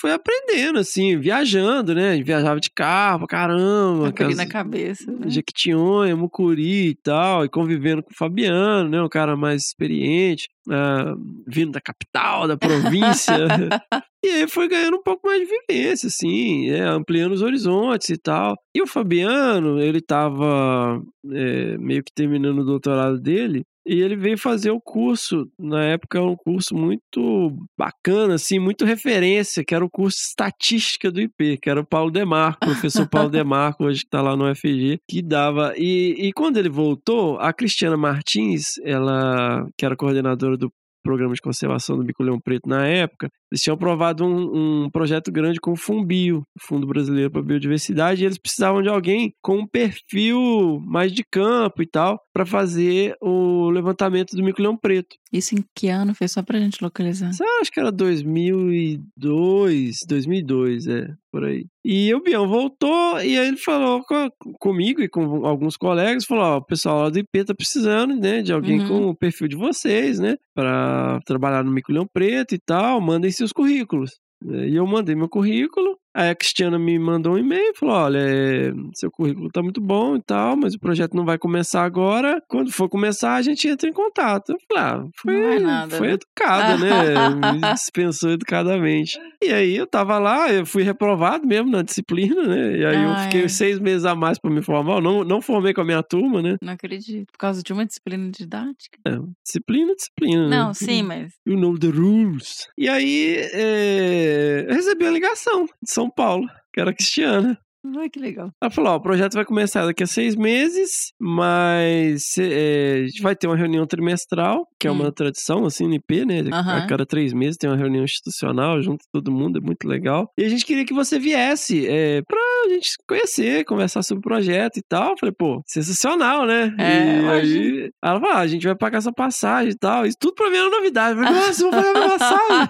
fui 0.00 0.10
aprendendo, 0.10 0.78
assim, 0.78 1.18
viajando, 1.18 1.94
né? 1.94 2.20
Viajava 2.22 2.58
de 2.60 2.70
carro, 2.70 3.26
caramba. 3.26 4.08
Aquele 4.08 4.32
aquelas- 4.32 4.36
na 4.36 4.46
cabeça. 4.46 5.10
Né? 5.10 5.28
Jequitinhonha, 5.28 6.16
Mucuri 6.16 6.88
e 6.88 6.94
tal, 6.94 7.44
e 7.44 7.48
convivendo 7.48 8.02
com 8.02 8.10
o 8.12 8.16
Fabiano, 8.16 8.88
né? 8.88 9.02
Um 9.02 9.08
cara 9.08 9.36
mais 9.36 9.64
experiente, 9.64 10.48
ah, 10.70 11.14
vindo 11.46 11.72
da 11.72 11.80
capital, 11.80 12.48
da 12.48 12.56
província. 12.56 13.34
e 14.24 14.28
aí 14.28 14.48
foi 14.48 14.68
ganhando 14.68 14.96
um 14.96 15.02
pouco 15.02 15.26
mais 15.26 15.40
de 15.40 15.46
vivência, 15.46 16.06
assim, 16.06 16.70
é, 16.70 16.80
ampliando 16.80 17.32
os 17.32 17.42
horizontes 17.42 18.08
e 18.08 18.16
tal. 18.16 18.56
E 18.74 18.80
o 18.82 18.86
Fabiano, 18.86 19.80
ele 19.80 20.00
tava 20.00 21.00
é, 21.30 21.76
meio 21.78 22.02
que 22.02 22.12
terminando 22.14 22.60
o 22.60 22.64
doutorado 22.64 23.20
dele, 23.20 23.64
e 23.86 24.00
ele 24.00 24.16
veio 24.16 24.38
fazer 24.38 24.70
o 24.70 24.80
curso, 24.80 25.46
na 25.58 25.84
época 25.84 26.22
um 26.22 26.36
curso 26.36 26.74
muito 26.74 27.54
bacana, 27.78 28.34
assim, 28.34 28.58
muito 28.58 28.84
referência, 28.84 29.64
que 29.64 29.74
era 29.74 29.84
o 29.84 29.90
curso 29.90 30.18
Estatística 30.18 31.10
do 31.10 31.20
IP, 31.20 31.58
que 31.58 31.68
era 31.68 31.80
o 31.80 31.86
Paulo 31.86 32.10
Demarco, 32.10 32.64
o 32.64 32.70
professor 32.70 33.08
Paulo 33.08 33.28
Demarco, 33.30 33.84
hoje 33.84 34.02
que 34.02 34.08
tá 34.08 34.22
lá 34.22 34.36
no 34.36 34.50
UFG, 34.50 34.98
que 35.08 35.22
dava. 35.22 35.74
E, 35.76 36.16
e 36.18 36.32
quando 36.32 36.56
ele 36.56 36.68
voltou, 36.68 37.38
a 37.38 37.52
Cristiana 37.52 37.96
Martins, 37.96 38.78
ela, 38.82 39.66
que 39.76 39.84
era 39.84 39.96
coordenadora 39.96 40.56
do 40.56 40.70
programa 41.04 41.34
de 41.34 41.42
conservação 41.42 41.96
do 41.96 42.04
Bico-Leão 42.04 42.40
Preto 42.40 42.68
na 42.68 42.86
época, 42.86 43.28
eles 43.52 43.62
tinham 43.62 43.74
aprovado 43.74 44.24
um, 44.24 44.84
um 44.84 44.90
projeto 44.90 45.30
grande 45.30 45.60
com 45.60 45.72
o 45.72 45.76
Fumbio, 45.76 46.38
o 46.38 46.66
Fundo 46.66 46.86
Brasileiro 46.86 47.30
para 47.30 47.42
Biodiversidade, 47.42 48.22
e 48.22 48.26
eles 48.26 48.38
precisavam 48.38 48.80
de 48.82 48.88
alguém 48.88 49.34
com 49.40 49.58
um 49.58 49.66
perfil 49.66 50.80
mais 50.84 51.12
de 51.12 51.22
campo 51.22 51.82
e 51.82 51.86
tal, 51.86 52.18
para 52.32 52.46
fazer 52.46 53.14
o 53.20 53.70
levantamento 53.70 54.34
do 54.34 54.42
mico-leão 54.42 54.76
preto. 54.76 55.16
Isso 55.32 55.54
em 55.54 55.64
que 55.74 55.88
ano? 55.88 56.14
Foi 56.14 56.26
só 56.26 56.42
pra 56.42 56.58
gente 56.58 56.82
localizar. 56.82 57.30
Eu 57.38 57.60
acho 57.60 57.70
que 57.70 57.78
era 57.78 57.92
2002, 57.92 59.98
2002, 60.08 60.86
é, 60.86 61.14
por 61.34 61.44
aí. 61.44 61.66
E 61.84 62.14
o 62.14 62.22
Bião 62.22 62.46
voltou 62.46 63.20
e 63.20 63.36
aí 63.36 63.48
ele 63.48 63.56
falou 63.56 64.02
co- 64.04 64.30
comigo 64.60 65.02
e 65.02 65.08
com 65.08 65.44
alguns 65.44 65.76
colegas, 65.76 66.24
falou, 66.24 66.44
ó, 66.44 66.56
o 66.58 66.64
pessoal 66.64 67.02
lá 67.02 67.10
do 67.10 67.18
IP 67.18 67.44
tá 67.44 67.52
precisando, 67.52 68.14
né, 68.14 68.40
de 68.40 68.52
alguém 68.52 68.78
Uhum. 68.82 68.86
com 68.88 69.06
o 69.10 69.16
perfil 69.16 69.48
de 69.48 69.56
vocês, 69.56 70.20
né, 70.20 70.36
para 70.54 71.18
trabalhar 71.26 71.64
no 71.64 71.72
mico-leão 71.72 72.06
preto 72.12 72.54
e 72.54 72.58
tal, 72.64 73.00
mandem 73.00 73.32
seus 73.32 73.50
currículos. 73.52 74.12
E 74.46 74.76
eu 74.76 74.86
mandei 74.86 75.16
meu 75.16 75.28
currículo, 75.28 75.96
aí 76.14 76.30
a 76.30 76.34
Cristiana 76.34 76.78
me 76.78 76.98
mandou 76.98 77.34
um 77.34 77.38
e-mail 77.38 77.72
e 77.72 77.76
falou: 77.76 77.94
olha, 77.96 78.18
é, 78.18 78.72
seu 78.94 79.10
currículo 79.10 79.50
tá 79.50 79.62
muito 79.62 79.80
bom 79.80 80.16
e 80.16 80.22
tal, 80.22 80.56
mas 80.56 80.74
o 80.74 80.78
projeto 80.78 81.14
não 81.14 81.24
vai 81.24 81.36
começar 81.38 81.84
agora. 81.84 82.42
Quando 82.48 82.70
for 82.70 82.88
começar, 82.88 83.34
a 83.34 83.42
gente 83.42 83.66
entra 83.66 83.88
em 83.88 83.92
contato. 83.92 84.52
Eu 84.52 84.58
falei, 84.68 84.84
ah, 84.84 85.04
foi, 85.16 85.58
nada, 85.58 85.96
foi 85.96 86.08
né? 86.08 86.12
educada, 86.14 86.76
né? 86.78 86.92
Me 87.52 87.72
dispensou 87.72 88.30
educadamente. 88.30 89.18
E 89.42 89.52
aí 89.52 89.76
eu 89.76 89.86
tava 89.86 90.18
lá, 90.18 90.52
eu 90.52 90.64
fui 90.64 90.82
reprovado 90.82 91.46
mesmo 91.46 91.70
na 91.70 91.82
disciplina, 91.82 92.42
né? 92.46 92.76
E 92.78 92.84
aí 92.84 93.02
eu 93.02 93.14
fiquei 93.24 93.48
seis 93.48 93.78
meses 93.78 94.04
a 94.04 94.14
mais 94.14 94.38
pra 94.38 94.50
me 94.50 94.62
formar. 94.62 94.96
Eu 94.96 95.00
não, 95.00 95.24
não 95.24 95.42
formei 95.42 95.74
com 95.74 95.80
a 95.80 95.84
minha 95.84 96.02
turma, 96.02 96.40
né? 96.40 96.56
Não 96.62 96.72
acredito. 96.72 97.32
Por 97.32 97.38
causa 97.38 97.62
de 97.62 97.72
uma 97.72 97.84
disciplina 97.84 98.30
didática? 98.30 98.98
É, 99.06 99.18
disciplina, 99.44 99.94
disciplina. 99.94 100.48
né? 100.48 100.56
Não, 100.56 100.74
sim, 100.74 101.02
mas. 101.02 101.32
You 101.46 101.58
know 101.58 101.78
the 101.78 101.88
rules. 101.88 102.68
E 102.78 102.88
aí, 102.88 103.36
é, 103.52 104.66
eu 104.68 104.74
recebi 104.74 105.04
uma 105.04 105.12
ligação 105.12 105.64
de 105.64 105.90
São 105.90 106.03
Paulo, 106.10 106.46
que 106.72 106.80
era 106.80 106.92
Cristiana. 106.94 107.58
Ai, 107.98 108.08
que 108.08 108.18
legal. 108.18 108.50
Ela 108.62 108.70
falou: 108.70 108.92
ó, 108.92 108.96
o 108.96 109.00
projeto 109.02 109.34
vai 109.34 109.44
começar 109.44 109.84
daqui 109.84 110.02
a 110.02 110.06
seis 110.06 110.34
meses, 110.34 111.12
mas 111.20 112.38
é, 112.38 113.02
a 113.02 113.06
gente 113.06 113.20
vai 113.20 113.36
ter 113.36 113.46
uma 113.46 113.58
reunião 113.58 113.86
trimestral, 113.86 114.66
que 114.80 114.88
é 114.88 114.90
uma 114.90 115.08
Hum. 115.08 115.12
tradição, 115.12 115.66
assim, 115.66 115.86
no 115.86 115.92
IP, 115.92 116.24
né? 116.24 116.40
A 116.50 116.86
cada 116.86 117.04
três 117.04 117.34
meses 117.34 117.58
tem 117.58 117.68
uma 117.68 117.76
reunião 117.76 118.02
institucional, 118.02 118.80
junto 118.80 119.04
todo 119.12 119.30
mundo, 119.30 119.58
é 119.58 119.60
muito 119.60 119.86
legal. 119.86 120.30
E 120.38 120.44
a 120.44 120.48
gente 120.48 120.64
queria 120.64 120.86
que 120.86 120.94
você 120.94 121.18
viesse 121.18 121.86
é, 121.86 122.22
pra 122.26 122.38
gente 122.70 122.92
conhecer, 123.06 123.66
conversar 123.66 124.02
sobre 124.02 124.20
o 124.20 124.22
projeto 124.22 124.78
e 124.78 124.82
tal. 124.88 125.10
Eu 125.10 125.18
falei, 125.20 125.34
pô, 125.38 125.60
sensacional, 125.66 126.46
né? 126.46 126.74
É, 126.78 127.20
e 127.20 127.28
aí, 127.28 127.90
ela 128.02 128.18
falou: 128.18 128.34
ah, 128.34 128.40
a 128.40 128.46
gente 128.46 128.66
vai 128.66 128.74
pagar 128.74 128.96
essa 128.96 129.12
passagem 129.12 129.72
e 129.72 129.76
tal. 129.78 130.06
Isso 130.06 130.16
tudo 130.18 130.32
pra 130.34 130.48
mim 130.48 130.56
era 130.56 130.70
novidade. 130.70 131.18
Eu 131.18 131.22
falei, 131.22 131.38
nossa, 131.38 131.62
eu 131.62 131.70
vou 131.70 131.82
pagar 131.82 131.92
minha 131.92 132.08
passagem. 132.18 132.68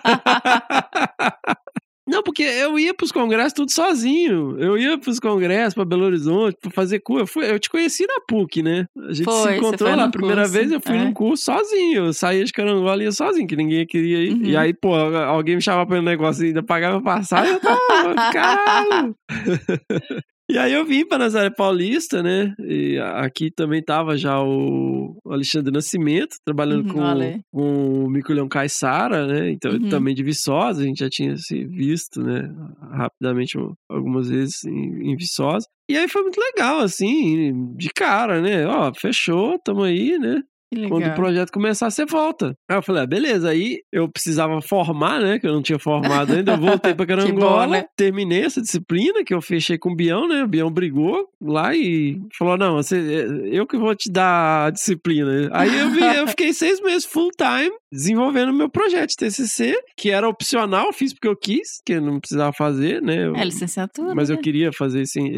Não, 2.06 2.22
porque 2.22 2.42
eu 2.42 2.78
ia 2.78 2.92
pros 2.92 3.10
congressos 3.10 3.54
tudo 3.54 3.70
sozinho. 3.72 4.58
Eu 4.58 4.76
ia 4.76 4.98
pros 4.98 5.18
congressos 5.18 5.72
pra 5.74 5.84
Belo 5.86 6.04
Horizonte, 6.04 6.56
pra 6.60 6.70
fazer 6.70 7.00
curso. 7.00 7.22
Eu, 7.22 7.26
fui- 7.26 7.50
eu 7.50 7.58
te 7.58 7.70
conheci 7.70 8.06
na 8.06 8.20
PUC, 8.28 8.62
né? 8.62 8.86
A 9.08 9.12
gente 9.12 9.24
Foi, 9.24 9.52
se 9.52 9.56
encontrou 9.58 9.96
lá. 9.96 10.04
A 10.04 10.10
primeira 10.10 10.42
curso, 10.42 10.52
vez 10.52 10.70
eu 10.70 10.80
fui 10.80 10.96
é. 10.96 11.04
num 11.04 11.12
curso 11.14 11.44
sozinho. 11.46 12.06
Eu 12.06 12.12
saía 12.12 12.44
de 12.44 12.52
Carangola 12.52 13.02
e 13.02 13.06
ia 13.06 13.12
sozinho, 13.12 13.46
que 13.46 13.56
ninguém 13.56 13.86
queria 13.86 14.18
ir. 14.18 14.32
Uhum. 14.34 14.42
E 14.44 14.56
aí, 14.56 14.74
pô, 14.74 14.94
alguém 14.94 15.56
me 15.56 15.62
chamava 15.62 15.86
pra 15.86 15.98
um 15.98 16.02
negócio 16.02 16.44
e 16.44 16.48
ainda 16.48 16.62
pagava 16.62 17.00
passagem. 17.00 17.54
Eu 17.54 17.60
tava, 17.60 18.14
caralho! 18.32 19.16
E 20.50 20.58
aí 20.58 20.74
eu 20.74 20.84
vim 20.84 21.06
para 21.06 21.18
Nazaré 21.18 21.48
Paulista, 21.50 22.22
né? 22.22 22.54
E 22.58 22.98
aqui 22.98 23.50
também 23.50 23.82
tava 23.82 24.14
já 24.16 24.42
o 24.42 25.16
Alexandre 25.26 25.72
Nascimento, 25.72 26.36
trabalhando 26.44 26.86
Uhum, 26.86 26.92
com, 26.92 27.02
Ale. 27.02 27.40
com 27.50 28.04
o 28.04 28.10
Miculhão 28.10 28.46
Caissara, 28.46 29.26
né? 29.26 29.50
Então, 29.50 29.72
Uhum. 29.72 29.88
também 29.88 30.14
de 30.14 30.22
Viçosa, 30.22 30.82
a 30.82 30.84
gente 30.84 30.98
já 30.98 31.08
tinha 31.08 31.34
se 31.38 31.64
visto, 31.64 32.20
né? 32.22 32.52
Rapidamente, 32.92 33.56
um- 33.58 33.72
algumas 33.88 34.28
vezes 34.28 34.62
em, 34.64 35.10
em 35.12 35.16
Viçosa. 35.16 35.66
E 35.90 35.96
aí 35.96 36.08
foi 36.08 36.22
muito 36.22 36.38
legal, 36.38 36.78
assim, 36.80 37.74
de 37.76 37.88
cara, 37.88 38.40
né? 38.42 38.66
Ó, 38.66 38.92
fechou, 38.94 39.58
tamo 39.64 39.82
aí, 39.82 40.18
né? 40.18 40.42
Quando 40.88 41.02
o 41.12 41.14
projeto 41.14 41.50
começar, 41.52 41.90
você 41.90 42.04
volta. 42.04 42.54
Aí 42.68 42.76
eu 42.76 42.82
falei, 42.82 43.02
ah, 43.02 43.06
beleza. 43.06 43.48
Aí 43.50 43.78
eu 43.92 44.08
precisava 44.08 44.60
formar, 44.62 45.20
né? 45.20 45.38
Que 45.38 45.46
eu 45.46 45.52
não 45.52 45.62
tinha 45.62 45.78
formado 45.78 46.32
ainda. 46.32 46.52
Eu 46.52 46.58
voltei 46.58 46.94
pra 46.94 47.06
Carangola, 47.06 47.66
bom, 47.66 47.72
né? 47.72 47.84
terminei 47.96 48.42
essa 48.44 48.60
disciplina 48.60 49.24
que 49.24 49.32
eu 49.34 49.40
fechei 49.40 49.78
com 49.78 49.90
o 49.92 49.96
Bião, 49.96 50.26
né? 50.28 50.42
O 50.44 50.48
Bião 50.48 50.70
brigou 50.70 51.28
lá 51.40 51.74
e 51.74 52.20
falou: 52.36 52.56
não, 52.56 52.74
você, 52.76 52.96
é, 52.96 53.56
eu 53.56 53.66
que 53.66 53.76
vou 53.76 53.94
te 53.94 54.10
dar 54.10 54.66
a 54.66 54.70
disciplina. 54.70 55.48
Aí 55.52 55.76
eu, 55.78 55.90
vi- 55.90 56.16
eu 56.18 56.26
fiquei 56.28 56.52
seis 56.54 56.80
meses 56.80 57.04
full 57.04 57.30
time 57.36 57.74
desenvolvendo 57.92 58.52
meu 58.52 58.68
projeto 58.68 59.10
de 59.10 59.16
TCC, 59.16 59.74
que 59.96 60.10
era 60.10 60.28
opcional, 60.28 60.92
fiz 60.92 61.12
porque 61.14 61.28
eu 61.28 61.36
quis, 61.36 61.80
que 61.86 61.92
eu 61.94 62.00
não 62.02 62.18
precisava 62.18 62.52
fazer, 62.52 63.00
né? 63.00 63.26
Eu- 63.26 63.36
É 63.36 63.44
licenciatura. 63.44 64.14
mas 64.14 64.30
eu 64.30 64.36
né? 64.36 64.42
queria 64.42 64.72
fazer, 64.72 65.02
assim, 65.02 65.30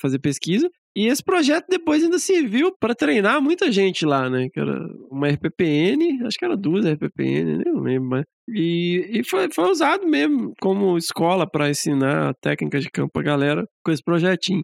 fazer 0.00 0.18
pesquisa. 0.18 0.68
E 0.96 1.06
esse 1.06 1.22
projeto 1.22 1.66
depois 1.68 2.02
ainda 2.02 2.18
serviu 2.18 2.72
para 2.78 2.94
treinar 2.94 3.40
muita 3.40 3.70
gente 3.70 4.04
lá, 4.04 4.28
né? 4.28 4.48
Que 4.52 4.58
era 4.58 4.76
uma 5.10 5.28
RPPN, 5.28 6.26
acho 6.26 6.36
que 6.36 6.44
era 6.44 6.56
duas 6.56 6.84
RPPN, 6.84 7.58
nem 7.64 7.80
lembro 7.80 8.08
mais. 8.08 8.24
E, 8.48 9.20
e 9.20 9.24
foi, 9.24 9.48
foi 9.54 9.70
usado 9.70 10.04
mesmo 10.06 10.52
como 10.60 10.98
escola 10.98 11.48
para 11.48 11.70
ensinar 11.70 12.34
técnicas 12.40 12.82
de 12.82 12.90
campo 12.90 13.10
pra 13.12 13.22
galera 13.22 13.64
com 13.84 13.92
esse 13.92 14.02
projetinho. 14.02 14.62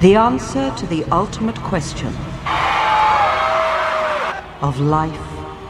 The 0.00 0.14
answer 0.14 0.70
to 0.74 0.86
the 0.88 1.04
ultimate 1.10 1.58
question 1.62 2.12
of 4.60 4.78
life, 4.78 5.18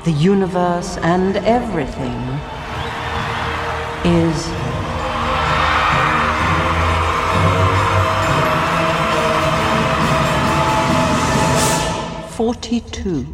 the 0.05 0.11
universe, 0.11 0.99
and 0.99 1.37
everything 1.47 2.17
is. 4.05 4.66
Forty-two. 12.37 13.25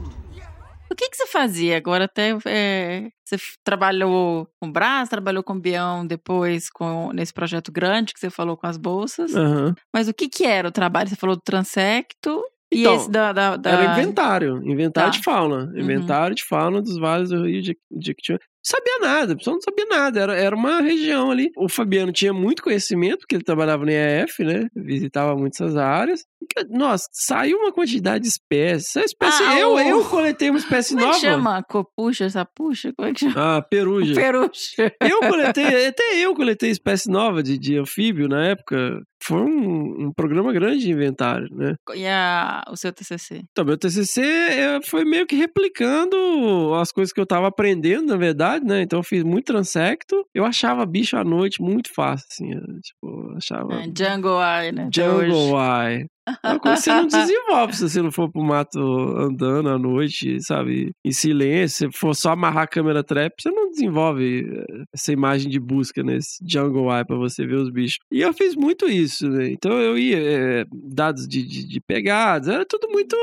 O 0.88 0.94
que, 0.94 1.08
que 1.08 1.16
você 1.16 1.26
fazia? 1.26 1.76
Agora 1.76 2.04
até 2.04 2.36
é, 2.46 3.08
Você 3.24 3.36
trabalhou 3.64 4.46
com 4.60 4.68
o 4.68 4.72
Brás, 4.72 5.08
trabalhou 5.08 5.42
com 5.42 5.54
o 5.54 5.60
Bião 5.60 6.06
depois 6.06 6.70
com, 6.70 7.10
nesse 7.12 7.32
projeto 7.32 7.72
grande 7.72 8.12
que 8.14 8.20
você 8.20 8.30
falou 8.30 8.56
com 8.56 8.66
as 8.66 8.76
bolsas. 8.76 9.32
Uhum. 9.32 9.74
Mas 9.92 10.06
o 10.06 10.14
que 10.14 10.28
que 10.28 10.44
era 10.44 10.68
o 10.68 10.72
trabalho? 10.72 11.08
Você 11.08 11.16
falou 11.16 11.34
do 11.34 11.42
transecto 11.42 12.40
e 12.70 12.82
Então, 12.82 12.94
esse 12.94 13.10
da... 13.10 13.32
da, 13.32 13.56
da... 13.56 13.70
Era 13.70 13.98
inventário, 13.98 14.62
inventário 14.64 15.10
Tá. 15.12 15.18
de 15.18 15.24
fauna. 15.24 15.64
Uhum. 15.64 15.78
Inventário 15.80 16.36
de 16.36 16.44
fauna 16.44 16.80
dos 16.80 16.96
vales 16.98 17.30
do 17.30 17.44
Rio 17.44 17.60
de 17.62 17.76
Jequitinhonha. 18.00 18.40
Sabia 18.64 18.98
nada, 19.00 19.32
a 19.32 19.36
pessoa 19.36 19.54
não 19.54 19.60
sabia 19.60 19.86
nada. 19.86 20.20
Era, 20.20 20.36
era 20.36 20.54
uma 20.56 20.80
região 20.80 21.30
ali. 21.30 21.50
O 21.56 21.68
Fabiano 21.68 22.12
tinha 22.12 22.32
muito 22.32 22.62
conhecimento, 22.62 23.18
porque 23.20 23.34
ele 23.34 23.42
trabalhava 23.44 23.84
no 23.84 23.90
EF, 23.90 24.40
né? 24.44 24.68
Visitava 24.74 25.34
muito 25.36 25.54
essas 25.54 25.76
áreas. 25.76 26.24
Nossa, 26.70 27.06
saiu 27.12 27.58
uma 27.58 27.72
quantidade 27.72 28.22
de 28.22 28.28
espécies. 28.28 28.94
Essa 28.96 29.04
espécie, 29.04 29.42
Ah, 29.42 29.58
eu, 29.58 29.72
o- 29.74 29.80
eu 29.80 30.04
coletei 30.04 30.50
uma 30.50 30.58
espécie 30.58 30.94
Como 30.94 31.02
é 31.02 31.06
nova. 31.06 31.18
que 31.18 31.26
chama? 31.26 31.62
Copuxa, 31.62 32.28
sapuxa? 32.30 32.92
Como 32.96 33.08
é 33.08 33.12
que 33.12 33.20
chama? 33.20 33.56
Ah, 33.58 33.62
peruja. 33.62 34.14
Perucha. 34.20 34.92
Eu 35.00 35.20
coletei, 35.20 35.86
até 35.86 36.02
eu 36.18 36.34
coletei 36.34 36.70
espécie 36.70 37.08
nova 37.10 37.42
de, 37.42 37.58
de 37.58 37.76
anfíbio 37.78 38.28
na 38.28 38.44
época. 38.46 39.00
Foi 39.24 39.40
um, 39.40 40.06
um 40.08 40.12
programa 40.12 40.52
grande 40.52 40.80
de 40.80 40.90
inventário, 40.90 41.46
né? 41.54 41.76
E 41.94 42.04
a, 42.06 42.62
o 42.68 42.76
seu 42.76 42.92
TCC? 42.92 43.42
Então, 43.52 43.64
meu 43.64 43.78
TCC 43.78 44.20
eh, 44.20 44.80
foi 44.84 45.04
meio 45.04 45.26
que 45.28 45.36
replicando 45.36 46.74
as 46.74 46.90
coisas 46.90 47.12
que 47.12 47.20
eu 47.20 47.26
tava 47.26 47.46
aprendendo, 47.46 48.06
na 48.08 48.16
verdade, 48.16 48.51
né? 48.60 48.82
Então, 48.82 48.98
eu 48.98 49.02
fiz 49.02 49.22
muito 49.22 49.46
transecto. 49.46 50.26
Eu 50.34 50.44
achava 50.44 50.84
bicho 50.86 51.16
à 51.16 51.24
noite 51.24 51.62
muito 51.62 51.92
fácil, 51.94 52.26
assim. 52.30 52.50
tipo, 52.80 53.34
achava... 53.36 53.74
É, 53.74 53.84
Jungle 53.84 54.40
Eye, 54.40 54.72
né? 54.72 54.88
Jungle 54.92 55.52
Eye. 55.58 56.06
É 56.26 56.76
você 56.76 56.90
não 56.90 57.06
desenvolve 57.06 57.74
se 57.74 57.88
você 57.88 58.00
não 58.00 58.12
for 58.12 58.30
pro 58.30 58.42
mato 58.42 58.78
andando 58.78 59.68
à 59.68 59.78
noite, 59.78 60.40
sabe? 60.42 60.92
Em 61.04 61.10
silêncio. 61.10 61.90
Se 61.90 61.98
for 61.98 62.14
só 62.14 62.32
amarrar 62.32 62.64
a 62.64 62.66
câmera 62.66 63.02
trap, 63.02 63.32
você 63.38 63.50
não 63.50 63.70
desenvolve 63.70 64.46
eh, 64.48 64.84
essa 64.94 65.12
imagem 65.12 65.50
de 65.50 65.58
busca, 65.58 66.02
né? 66.02 66.16
Esse 66.16 66.38
Jungle 66.46 66.92
Eye 66.94 67.04
pra 67.04 67.16
você 67.16 67.44
ver 67.44 67.56
os 67.56 67.70
bichos. 67.70 67.98
E 68.12 68.20
eu 68.20 68.32
fiz 68.32 68.54
muito 68.54 68.88
isso, 68.88 69.28
né? 69.28 69.50
Então 69.50 69.72
eu 69.72 69.98
ia, 69.98 70.18
eh, 70.18 70.64
dados 70.72 71.26
de, 71.26 71.42
de, 71.42 71.66
de 71.66 71.80
pegadas, 71.80 72.48
era 72.48 72.64
tudo 72.64 72.88
muito. 72.88 73.16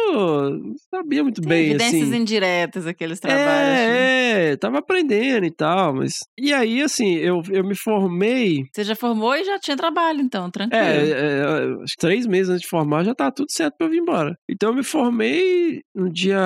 sabia 0.94 1.24
muito 1.24 1.42
Tem 1.42 1.50
bem, 1.50 1.70
evidências 1.70 2.10
assim. 2.10 2.18
indiretas, 2.18 2.86
aqueles 2.86 3.20
trabalhos. 3.20 3.50
É, 3.50 4.52
é, 4.52 4.56
tava 4.58 4.80
aprendendo 4.80 5.46
e 5.46 5.52
tal, 5.52 5.96
mas. 5.96 6.14
E 6.38 6.54
aí, 6.54 6.82
assim, 6.82 7.16
eu, 7.16 7.42
eu 7.50 7.64
me 7.64 7.76
formei. 7.76 8.66
Você 8.74 8.84
já 8.84 8.96
formou 8.96 9.36
e 9.36 9.44
já 9.44 9.58
tinha 9.58 9.78
trabalho, 9.78 10.20
então, 10.20 10.50
tranquilo. 10.52 10.84
É, 10.84 11.10
é, 11.10 11.86
três 11.98 12.26
meses 12.26 12.50
antes 12.50 12.62
de 12.62 12.68
formar 12.68 12.89
já 13.04 13.16
tá 13.16 13.32
tudo 13.32 13.52
certo 13.52 13.78
pra 13.78 13.88
eu 13.88 13.92
vir 13.92 14.02
embora. 14.02 14.38
Então 14.50 14.70
eu 14.70 14.76
me 14.76 14.84
formei 14.84 15.82
no 15.94 16.12
dia 16.12 16.40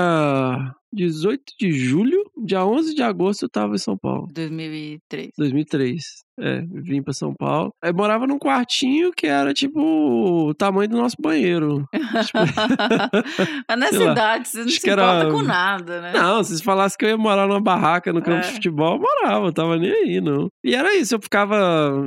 18 0.91 1.43
de 1.59 1.71
julho, 1.71 2.23
dia 2.45 2.65
11 2.65 2.93
de 2.93 3.01
agosto 3.01 3.43
eu 3.43 3.49
tava 3.49 3.75
em 3.75 3.79
São 3.79 3.97
Paulo. 3.97 4.27
2003. 4.33 5.31
2003. 5.37 6.22
É, 6.39 6.61
vim 6.67 7.01
pra 7.03 7.13
São 7.13 7.33
Paulo. 7.33 7.71
Eu 7.83 7.93
morava 7.93 8.25
num 8.25 8.39
quartinho 8.39 9.11
que 9.15 9.27
era 9.27 9.53
tipo 9.53 9.79
o 9.79 10.53
tamanho 10.53 10.89
do 10.89 10.97
nosso 10.97 11.15
banheiro. 11.19 11.85
Mas 13.69 13.79
nessa 13.79 13.97
sei 13.97 14.05
lá, 14.05 14.11
idade, 14.11 14.47
você 14.47 14.57
não 14.59 14.65
acho 14.65 14.75
se 14.75 14.81
que 14.81 14.89
era- 14.89 15.03
importa 15.19 15.31
com 15.31 15.41
nada, 15.43 16.01
né? 16.01 16.13
Não, 16.13 16.43
se 16.43 16.57
você 16.57 16.63
falasse 16.63 16.97
que 16.97 17.05
eu 17.05 17.09
ia 17.09 17.17
morar 17.17 17.47
numa 17.47 17.61
barraca 17.61 18.11
no 18.11 18.21
campo 18.21 18.37
É. 18.39 18.41
de 18.41 18.53
futebol, 18.53 18.95
eu 18.95 19.01
morava, 19.01 19.45
eu 19.47 19.53
tava 19.53 19.77
nem 19.77 19.91
aí, 19.91 20.21
não. 20.21 20.47
E 20.63 20.75
era 20.75 20.95
isso, 20.95 21.15
eu 21.15 21.21
ficava 21.21 21.55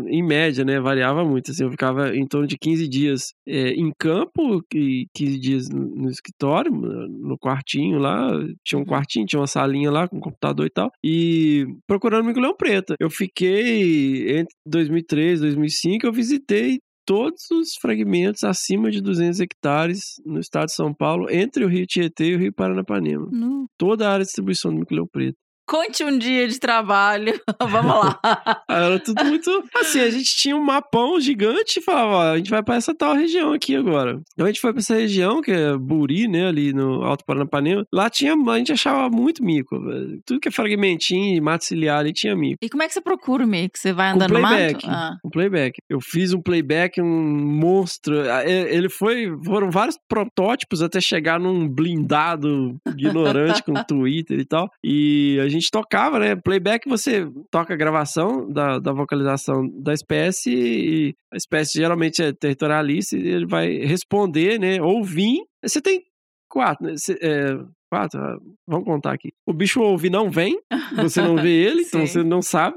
em 0.08 0.22
média, 0.22 0.64
né? 0.64 0.80
Variava 0.80 1.24
muito, 1.24 1.50
assim, 1.50 1.64
eu 1.64 1.70
ficava 1.70 2.14
em 2.16 2.26
torno 2.26 2.46
de 2.46 2.56
15 2.58 2.88
dias 2.88 3.32
é, 3.46 3.70
em 3.70 3.92
campo 3.98 4.62
e 4.74 5.06
15 5.14 5.38
dias 5.38 5.68
no, 5.68 5.84
no 5.94 6.10
escritório, 6.10 6.72
no 6.72 7.38
quartinho 7.38 7.98
lá. 7.98 8.30
Tinha 8.64 8.78
um 8.80 8.84
quartinho, 8.84 9.26
tinha 9.26 9.40
uma 9.40 9.46
salinha 9.46 9.90
lá 9.90 10.08
com 10.08 10.20
computador 10.20 10.66
e 10.66 10.70
tal. 10.70 10.90
E 11.04 11.66
procurando 11.86 12.24
mico-leão 12.26 12.54
preto. 12.56 12.94
Eu 12.98 13.10
fiquei 13.10 14.15
entre 14.22 14.54
2003 14.66 15.38
e 15.38 15.42
2005, 15.42 16.06
eu 16.06 16.12
visitei 16.12 16.78
todos 17.06 17.48
os 17.52 17.74
fragmentos 17.80 18.42
acima 18.42 18.90
de 18.90 19.00
200 19.00 19.40
hectares 19.40 20.00
no 20.24 20.40
estado 20.40 20.66
de 20.66 20.74
São 20.74 20.92
Paulo, 20.92 21.30
entre 21.30 21.64
o 21.64 21.68
Rio 21.68 21.86
Tietê 21.86 22.30
e 22.30 22.34
o 22.34 22.38
Rio 22.38 22.52
Paranapanema. 22.52 23.28
Nu. 23.30 23.66
Toda 23.78 24.08
a 24.08 24.12
área 24.12 24.24
de 24.24 24.26
distribuição 24.26 24.72
do 24.72 24.80
mico-leão 24.80 25.06
preto. 25.10 25.36
Conte 25.66 26.04
um 26.04 26.16
dia 26.16 26.46
de 26.46 26.58
trabalho. 26.60 27.40
Vamos 27.60 27.92
lá. 27.94 28.20
Era 28.70 28.98
tudo 29.00 29.24
muito. 29.24 29.50
Assim, 29.76 30.00
a 30.00 30.10
gente 30.10 30.36
tinha 30.36 30.56
um 30.56 30.62
mapão 30.62 31.20
gigante 31.20 31.80
e 31.80 31.82
falava: 31.82 32.10
ó, 32.12 32.32
a 32.32 32.36
gente 32.36 32.50
vai 32.50 32.62
pra 32.62 32.76
essa 32.76 32.94
tal 32.94 33.14
região 33.14 33.52
aqui 33.52 33.74
agora. 33.74 34.20
Então 34.32 34.46
a 34.46 34.48
gente 34.48 34.60
foi 34.60 34.72
pra 34.72 34.80
essa 34.80 34.94
região, 34.94 35.42
que 35.42 35.50
é 35.50 35.76
Buri, 35.76 36.28
né, 36.28 36.46
ali 36.48 36.72
no 36.72 37.02
Alto 37.02 37.24
Paranapanema. 37.24 37.84
Lá 37.92 38.08
tinha, 38.08 38.34
a 38.34 38.58
gente 38.58 38.72
achava 38.72 39.10
muito 39.10 39.42
mico. 39.44 39.80
velho. 39.80 40.20
Tudo 40.24 40.40
que 40.40 40.48
é 40.48 40.52
fragmentinho 40.52 41.36
e 41.36 41.40
mato 41.40 41.64
ciliar 41.64 41.98
ali 41.98 42.12
tinha 42.12 42.36
mico. 42.36 42.58
E 42.62 42.68
como 42.68 42.82
é 42.82 42.86
que 42.86 42.94
você 42.94 43.00
procura 43.00 43.44
o? 43.44 43.50
Que 43.68 43.78
você 43.78 43.92
vai 43.92 44.10
andando 44.10 44.34
no 44.34 44.40
playback. 44.40 44.86
mato? 44.86 44.96
Ah. 44.96 45.16
Um 45.24 45.30
playback. 45.30 45.78
Eu 45.90 46.00
fiz 46.00 46.32
um 46.32 46.40
playback, 46.40 47.00
um 47.00 47.06
monstro. 47.06 48.20
Ah, 48.30 48.44
Ele 48.48 48.88
foi. 48.88 49.32
Foram 49.44 49.70
vários 49.70 49.98
protótipos 50.08 50.80
até 50.82 51.00
chegar 51.00 51.40
num 51.40 51.68
blindado 51.68 52.76
ignorante 52.86 53.62
com 53.62 53.72
Twitter 53.84 54.38
e 54.38 54.44
tal. 54.44 54.70
E 54.84 55.38
a 55.40 55.48
gente 55.48 55.55
tocava, 55.70 56.18
né? 56.18 56.36
Playback 56.36 56.88
você 56.88 57.26
toca 57.50 57.74
a 57.74 57.76
gravação 57.76 58.50
da, 58.50 58.78
da 58.78 58.92
vocalização 58.92 59.68
da 59.82 59.92
espécie 59.92 60.50
e 60.52 61.14
a 61.32 61.36
espécie 61.36 61.78
geralmente 61.78 62.22
é 62.22 62.32
territorialista 62.32 63.16
e 63.16 63.26
ele 63.26 63.46
vai 63.46 63.78
responder, 63.78 64.58
né? 64.58 64.80
Ouvir. 64.80 65.38
Você 65.64 65.80
tem 65.80 66.02
quatro, 66.48 66.86
né? 66.86 66.94
Você- 66.96 67.18
é, 67.20 67.56
quatro, 67.90 68.20
ah, 68.20 68.36
vamos 68.66 68.84
contar 68.84 69.12
aqui. 69.12 69.30
O 69.46 69.52
bicho 69.52 69.80
ouve 69.80 70.10
não 70.10 70.30
vem, 70.30 70.58
você 70.96 71.20
não 71.22 71.36
vê 71.36 71.50
ele, 71.50 71.82
então 71.86 72.06
você 72.06 72.22
não 72.22 72.42
sabe. 72.42 72.76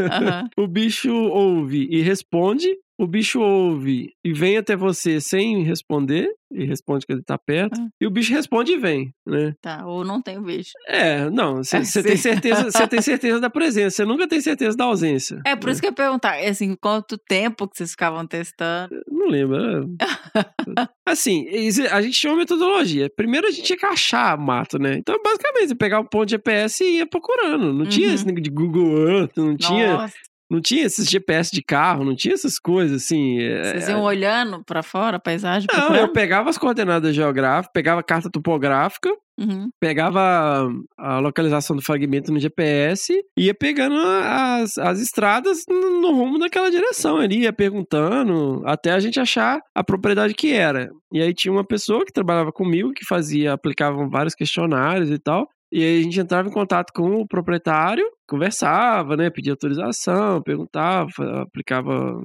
Aham. 0.00 0.48
o 0.58 0.66
bicho 0.66 1.12
ouve 1.12 1.86
e 1.90 2.00
responde. 2.02 2.68
O 3.00 3.06
bicho 3.06 3.40
ouve 3.40 4.12
e 4.24 4.32
vem 4.32 4.56
até 4.56 4.74
você 4.76 5.20
sem 5.20 5.62
responder, 5.62 6.28
e 6.50 6.64
responde 6.64 7.06
que 7.06 7.12
ele 7.12 7.22
tá 7.22 7.38
perto. 7.38 7.80
Ah. 7.80 7.86
E 8.00 8.06
o 8.06 8.10
bicho 8.10 8.32
responde 8.32 8.72
e 8.72 8.76
vem, 8.78 9.12
né? 9.26 9.54
Tá, 9.62 9.86
ou 9.86 10.02
não 10.04 10.20
tem 10.20 10.36
o 10.38 10.42
bicho. 10.42 10.72
É, 10.88 11.30
não, 11.30 11.62
você 11.62 11.76
É, 11.76 12.02
tem 12.02 12.16
certeza, 12.16 12.64
você 12.72 12.88
tem 12.88 13.00
certeza 13.00 13.38
da 13.38 13.48
presença, 13.50 13.96
você 13.96 14.04
nunca 14.04 14.26
tem 14.26 14.40
certeza 14.40 14.76
da 14.76 14.84
ausência. 14.84 15.40
É 15.46 15.54
por 15.54 15.70
isso 15.70 15.80
que 15.80 15.86
eu 15.86 15.90
ia 15.90 15.94
perguntar, 15.94 16.36
é 16.36 16.48
assim, 16.48 16.74
quanto 16.74 17.16
tempo 17.18 17.68
que 17.68 17.76
vocês 17.76 17.90
ficavam 17.92 18.26
testando? 18.26 18.90
Não 19.08 19.28
lembro. 19.28 19.56
é. 19.56 19.78
assim, 21.06 21.46
a 21.90 22.02
gente 22.02 22.18
tinha 22.18 22.32
uma 22.32 22.38
metodologia. 22.38 23.08
Primeiro 23.14 23.46
a 23.46 23.50
gente 23.50 23.62
tinha 23.64 23.78
que 23.78 23.86
achar 23.86 24.36
mato, 24.38 24.78
né? 24.78 24.94
Então, 24.98 25.14
basicamente, 25.22 25.68
você 25.68 25.74
pegar 25.74 26.00
o 26.00 26.08
ponto 26.08 26.26
de 26.26 26.32
GPS 26.32 26.82
e 26.82 26.96
ia 26.98 27.06
procurando. 27.06 27.72
Não 27.72 27.86
tinha 27.86 28.08
Uhum. 28.08 28.14
esse 28.14 28.26
negócio 28.26 28.42
de 28.44 28.50
Google 28.50 29.08
Earth, 29.08 29.36
não 29.36 29.56
tinha, 29.56 29.92
Nossa, 29.98 30.14
não 30.50 30.60
tinha 30.60 30.84
esses 30.84 31.08
GPS 31.08 31.50
de 31.52 31.62
carro, 31.62 32.04
não 32.04 32.16
tinha 32.16 32.34
essas 32.34 32.58
coisas 32.58 33.02
assim. 33.04 33.38
é- 33.40 33.62
vocês 33.72 33.88
iam 33.88 34.02
olhando 34.02 34.62
pra 34.64 34.82
fora, 34.82 35.16
a 35.16 35.20
paisagem? 35.20 35.68
Não, 35.72 35.94
eu 35.94 36.08
pegava 36.12 36.48
as 36.50 36.56
coordenadas 36.58 37.14
geográficas, 37.14 37.72
pegava 37.72 38.00
a 38.00 38.04
carta 38.04 38.30
topográfica, 38.30 39.10
Uhum. 39.40 39.68
pegava 39.80 40.68
a 40.98 41.18
localização 41.20 41.76
do 41.76 41.82
fragmento 41.82 42.32
no 42.32 42.40
GPS 42.40 43.12
e 43.38 43.44
ia 43.44 43.54
pegando 43.54 43.94
as, 43.96 44.76
as 44.78 44.98
estradas 45.00 45.62
no, 45.68 46.00
no 46.00 46.10
rumo 46.12 46.40
daquela 46.40 46.70
direção 46.70 47.18
ali, 47.18 47.42
ia 47.42 47.52
perguntando 47.52 48.62
até 48.66 48.90
a 48.92 48.98
gente 49.00 49.20
achar 49.20 49.60
a 49.74 49.84
propriedade 49.84 50.34
que 50.34 50.52
era. 50.52 50.90
E 51.12 51.20
aí 51.22 51.32
tinha 51.32 51.52
uma 51.52 51.64
pessoa 51.64 52.04
que 52.04 52.12
trabalhava 52.12 52.50
comigo 52.52 52.92
que 52.92 53.04
fazia, 53.04 53.52
aplicava 53.52 54.08
vários 54.08 54.34
questionários 54.34 55.10
e 55.10 55.18
tal. 55.18 55.48
E 55.70 55.82
aí 55.82 56.00
a 56.00 56.02
gente 56.02 56.20
entrava 56.20 56.48
em 56.48 56.52
contato 56.52 56.92
com 56.94 57.16
o 57.16 57.26
proprietário, 57.26 58.04
conversava, 58.26 59.16
né, 59.16 59.30
pedia 59.30 59.52
autorização, 59.52 60.42
perguntava, 60.42 61.08
aplicava, 61.42 62.20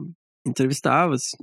entrevistava, 0.48 1.18
se, 1.18 1.36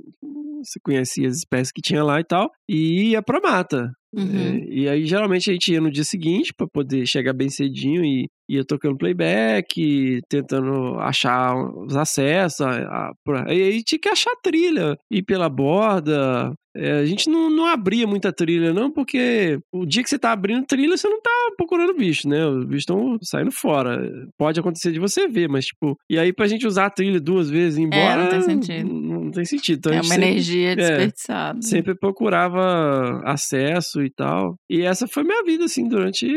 se 0.63 0.79
conhecia 0.83 1.27
as 1.27 1.37
espécies 1.37 1.71
que 1.71 1.81
tinha 1.81 2.03
lá 2.03 2.19
e 2.19 2.23
tal, 2.23 2.49
e 2.67 3.11
ia 3.11 3.21
pra 3.21 3.39
mata. 3.39 3.91
Uhum. 4.13 4.37
É, 4.37 4.65
e 4.69 4.89
aí, 4.89 5.05
geralmente, 5.05 5.49
a 5.49 5.53
gente 5.53 5.71
ia 5.71 5.81
no 5.81 5.91
dia 5.91 6.03
seguinte 6.03 6.53
para 6.53 6.67
poder 6.67 7.05
chegar 7.05 7.33
bem 7.33 7.49
cedinho 7.49 8.03
e 8.03 8.27
ia 8.49 8.65
tocando 8.65 8.97
playback, 8.97 10.19
tentando 10.29 10.99
achar 10.99 11.55
os 11.55 11.95
acessos. 11.95 12.61
A, 12.61 13.11
a, 13.11 13.13
aí 13.47 13.81
tinha 13.83 13.99
que 13.99 14.09
achar 14.09 14.35
trilha, 14.43 14.97
ir 15.09 15.23
pela 15.23 15.47
borda. 15.47 16.53
É, 16.75 16.99
a 16.99 17.05
gente 17.05 17.29
não, 17.29 17.49
não 17.49 17.65
abria 17.65 18.07
muita 18.07 18.31
trilha, 18.31 18.73
não, 18.73 18.89
porque 18.89 19.59
o 19.73 19.85
dia 19.85 20.01
que 20.01 20.09
você 20.09 20.17
tá 20.17 20.31
abrindo 20.31 20.65
trilha, 20.65 20.95
você 20.95 21.07
não 21.07 21.21
tá 21.21 21.29
procurando 21.57 21.93
bicho, 21.93 22.29
né? 22.29 22.45
Os 22.45 22.63
bichos 22.63 22.81
estão 22.81 23.17
saindo 23.21 23.51
fora. 23.51 24.09
Pode 24.37 24.59
acontecer 24.59 24.91
de 24.91 24.99
você 24.99 25.27
ver, 25.27 25.49
mas, 25.49 25.65
tipo, 25.65 25.97
e 26.09 26.17
aí 26.17 26.31
pra 26.31 26.47
gente 26.47 26.65
usar 26.65 26.85
a 26.85 26.89
trilha 26.89 27.19
duas 27.19 27.49
vezes 27.49 27.77
e 27.77 27.81
ir 27.81 27.85
embora. 27.85 28.21
É, 28.21 28.23
não 28.23 28.29
tem 28.29 28.41
sentido. 28.41 28.89
Não, 29.31 29.35
tem 29.35 29.45
sentido. 29.45 29.77
Então, 29.79 29.93
é 29.93 29.95
uma 29.97 30.03
sempre- 30.03 30.25
energia 30.27 30.71
é, 30.71 30.75
desperdiçada. 30.75 31.61
sempre 31.61 31.95
procurava 31.95 33.21
acesso 33.25 34.01
e 34.03 34.09
tal. 34.09 34.55
E 34.69 34.81
essa 34.81 35.07
foi 35.07 35.23
minha 35.23 35.43
vida, 35.43 35.65
assim, 35.65 35.87
durante 35.87 36.27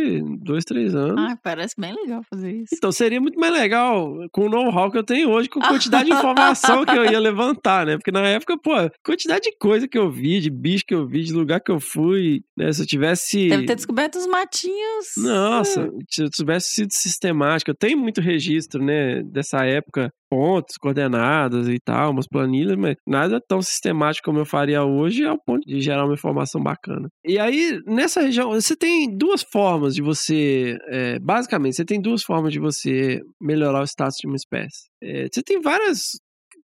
dois, 0.41 0.65
três 0.65 0.95
anos. 0.95 1.17
Ah, 1.19 1.37
parece 1.43 1.75
bem 1.79 1.95
legal 1.95 2.23
fazer 2.31 2.53
isso. 2.53 2.75
Então 2.75 2.91
seria 2.93 3.21
muito 3.21 3.39
mais 3.39 3.53
legal 3.53 4.13
com 4.33 4.47
o 4.47 4.49
know-how 4.49 4.91
que 4.91 4.99
eu 4.99 5.05
tenho 5.05 5.31
hoje, 5.31 5.49
com 5.49 5.61
a 5.63 5.69
quantidade 5.69 6.05
de 6.09 6.13
informação 6.15 6.85
que 6.85 6.97
eu 6.97 7.05
ia 7.05 7.19
levantar, 7.19 7.87
né? 7.87 7.97
Porque 7.97 8.11
na 8.13 8.27
época, 8.27 8.57
pô, 8.59 8.73
quantidade 9.05 9.43
de 9.51 9.57
coisa 9.59 9.87
que 9.89 9.99
eu 9.99 10.11
vi, 10.11 10.41
de 10.41 10.51
bicho 10.51 10.85
que 10.87 10.95
eu 10.95 11.07
vi, 11.07 11.23
de 11.25 11.33
lugar 11.33 11.61
que 11.61 11.71
eu 11.71 11.81
fui, 11.81 12.43
né? 12.57 12.73
Se 12.73 12.83
eu 12.83 12.87
tivesse. 12.87 13.49
Deve 13.49 13.67
ter 13.67 13.75
descoberto 13.77 14.17
os 14.17 14.27
matinhos. 14.27 15.07
Nossa, 15.19 15.91
se 16.11 16.23
eu 16.23 16.31
tivesse 16.31 16.71
sido 16.75 16.91
sistemático, 16.93 17.71
eu 17.71 17.75
tenho 17.75 17.99
muito 17.99 18.21
registro, 18.21 18.83
né, 18.83 19.23
dessa 19.23 19.65
época, 19.65 20.11
pontos, 20.35 20.77
coordenadas 20.77 21.69
e 21.69 21.79
tal, 21.79 22.11
umas 22.11 22.27
planilhas, 22.27 22.77
mas 22.77 22.97
nada 23.07 23.41
tão 23.41 23.63
sistemático 23.63 24.25
como 24.25 24.41
eu 24.41 24.45
faria 24.45 24.83
hoje 24.83 25.25
ao 25.25 25.39
ponto 25.39 25.65
de 25.65 25.81
gerar 25.81 26.05
uma 26.05 26.15
informação 26.15 26.61
bacana. 26.61 27.09
E 27.25 27.39
aí, 27.39 27.79
nessa 27.87 28.21
região, 28.21 28.51
você 28.51 28.75
tem 28.75 29.17
duas 29.17 29.45
formas 29.45 29.95
de 29.95 30.03
você, 30.03 30.77
é, 30.89 31.21
basicamente, 31.21 31.77
você 31.77 31.85
tem 31.85 32.01
duas 32.01 32.25
formas 32.25 32.53
de 32.53 32.59
você 32.59 33.21
melhorar 33.41 33.83
o 33.83 33.87
status 33.87 34.17
de 34.21 34.27
uma 34.27 34.37
espécie. 34.37 34.89
É, 35.01 35.29
você 35.33 35.41
tem 35.41 35.61
várias 35.61 36.19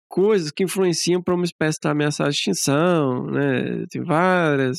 coisas 0.09 0.49
que 0.49 0.63
influenciam 0.63 1.21
para 1.21 1.35
uma 1.35 1.43
espécie 1.43 1.77
estar 1.77 1.91
ameaçada 1.91 2.29
de 2.29 2.37
extinção, 2.37 3.25
né? 3.25 3.83
Tem 3.91 4.01
várias 4.01 4.77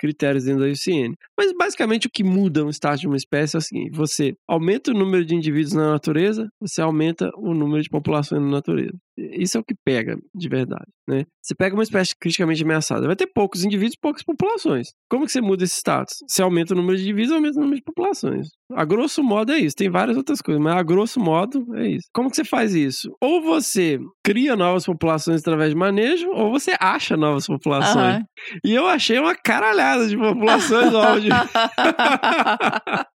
critérios 0.00 0.44
dentro 0.44 0.62
da 0.62 0.68
IUCN. 0.68 1.14
Mas 1.36 1.52
basicamente 1.52 2.06
o 2.06 2.10
que 2.10 2.24
muda 2.24 2.64
um 2.64 2.70
status 2.70 3.00
de 3.00 3.06
uma 3.06 3.16
espécie 3.16 3.56
é 3.56 3.58
o 3.58 3.62
seguinte: 3.62 3.90
você 3.96 4.34
aumenta 4.48 4.90
o 4.90 4.94
número 4.94 5.24
de 5.24 5.34
indivíduos 5.34 5.74
na 5.74 5.90
natureza, 5.92 6.48
você 6.58 6.80
aumenta 6.80 7.30
o 7.36 7.52
número 7.52 7.82
de 7.82 7.90
populações 7.90 8.42
na 8.42 8.48
natureza. 8.48 8.96
Isso 9.32 9.56
é 9.56 9.60
o 9.60 9.64
que 9.64 9.74
pega 9.84 10.16
de 10.34 10.48
verdade, 10.48 10.86
né? 11.08 11.24
Você 11.42 11.54
pega 11.54 11.74
uma 11.74 11.82
espécie 11.82 12.14
criticamente 12.20 12.62
ameaçada, 12.62 13.06
vai 13.06 13.16
ter 13.16 13.26
poucos 13.34 13.64
indivíduos, 13.64 13.96
poucas 14.00 14.22
populações. 14.22 14.88
Como 15.10 15.24
que 15.26 15.32
você 15.32 15.40
muda 15.40 15.64
esse 15.64 15.76
status? 15.76 16.14
Você 16.28 16.42
aumenta 16.42 16.74
o 16.74 16.76
número 16.76 16.96
de 16.96 17.02
indivíduos, 17.04 17.32
aumenta 17.36 17.58
o 17.58 17.62
número 17.62 17.76
de 17.78 17.84
populações. 17.84 18.48
A 18.72 18.84
grosso 18.84 19.22
modo 19.22 19.52
é 19.52 19.58
isso. 19.58 19.74
Tem 19.76 19.90
várias 19.90 20.16
outras 20.16 20.40
coisas, 20.40 20.62
mas 20.62 20.76
a 20.76 20.82
grosso 20.82 21.18
modo 21.20 21.64
é 21.76 21.88
isso. 21.88 22.08
Como 22.14 22.30
que 22.30 22.36
você 22.36 22.44
faz 22.44 22.74
isso? 22.74 23.10
Ou 23.20 23.42
você 23.42 23.98
cria 24.24 24.54
novas 24.56 24.84
populações 24.86 25.40
através 25.40 25.70
de 25.70 25.76
manejo, 25.76 26.28
ou 26.30 26.50
você 26.50 26.76
acha 26.80 27.16
novas 27.16 27.46
populações. 27.46 28.14
Aham. 28.16 28.24
E 28.64 28.72
eu 28.74 28.86
achei 28.86 29.18
uma 29.18 29.34
caralhada 29.34 30.06
de 30.06 30.16
populações 30.16 30.92
novas. 30.92 31.22
de- 31.22 31.30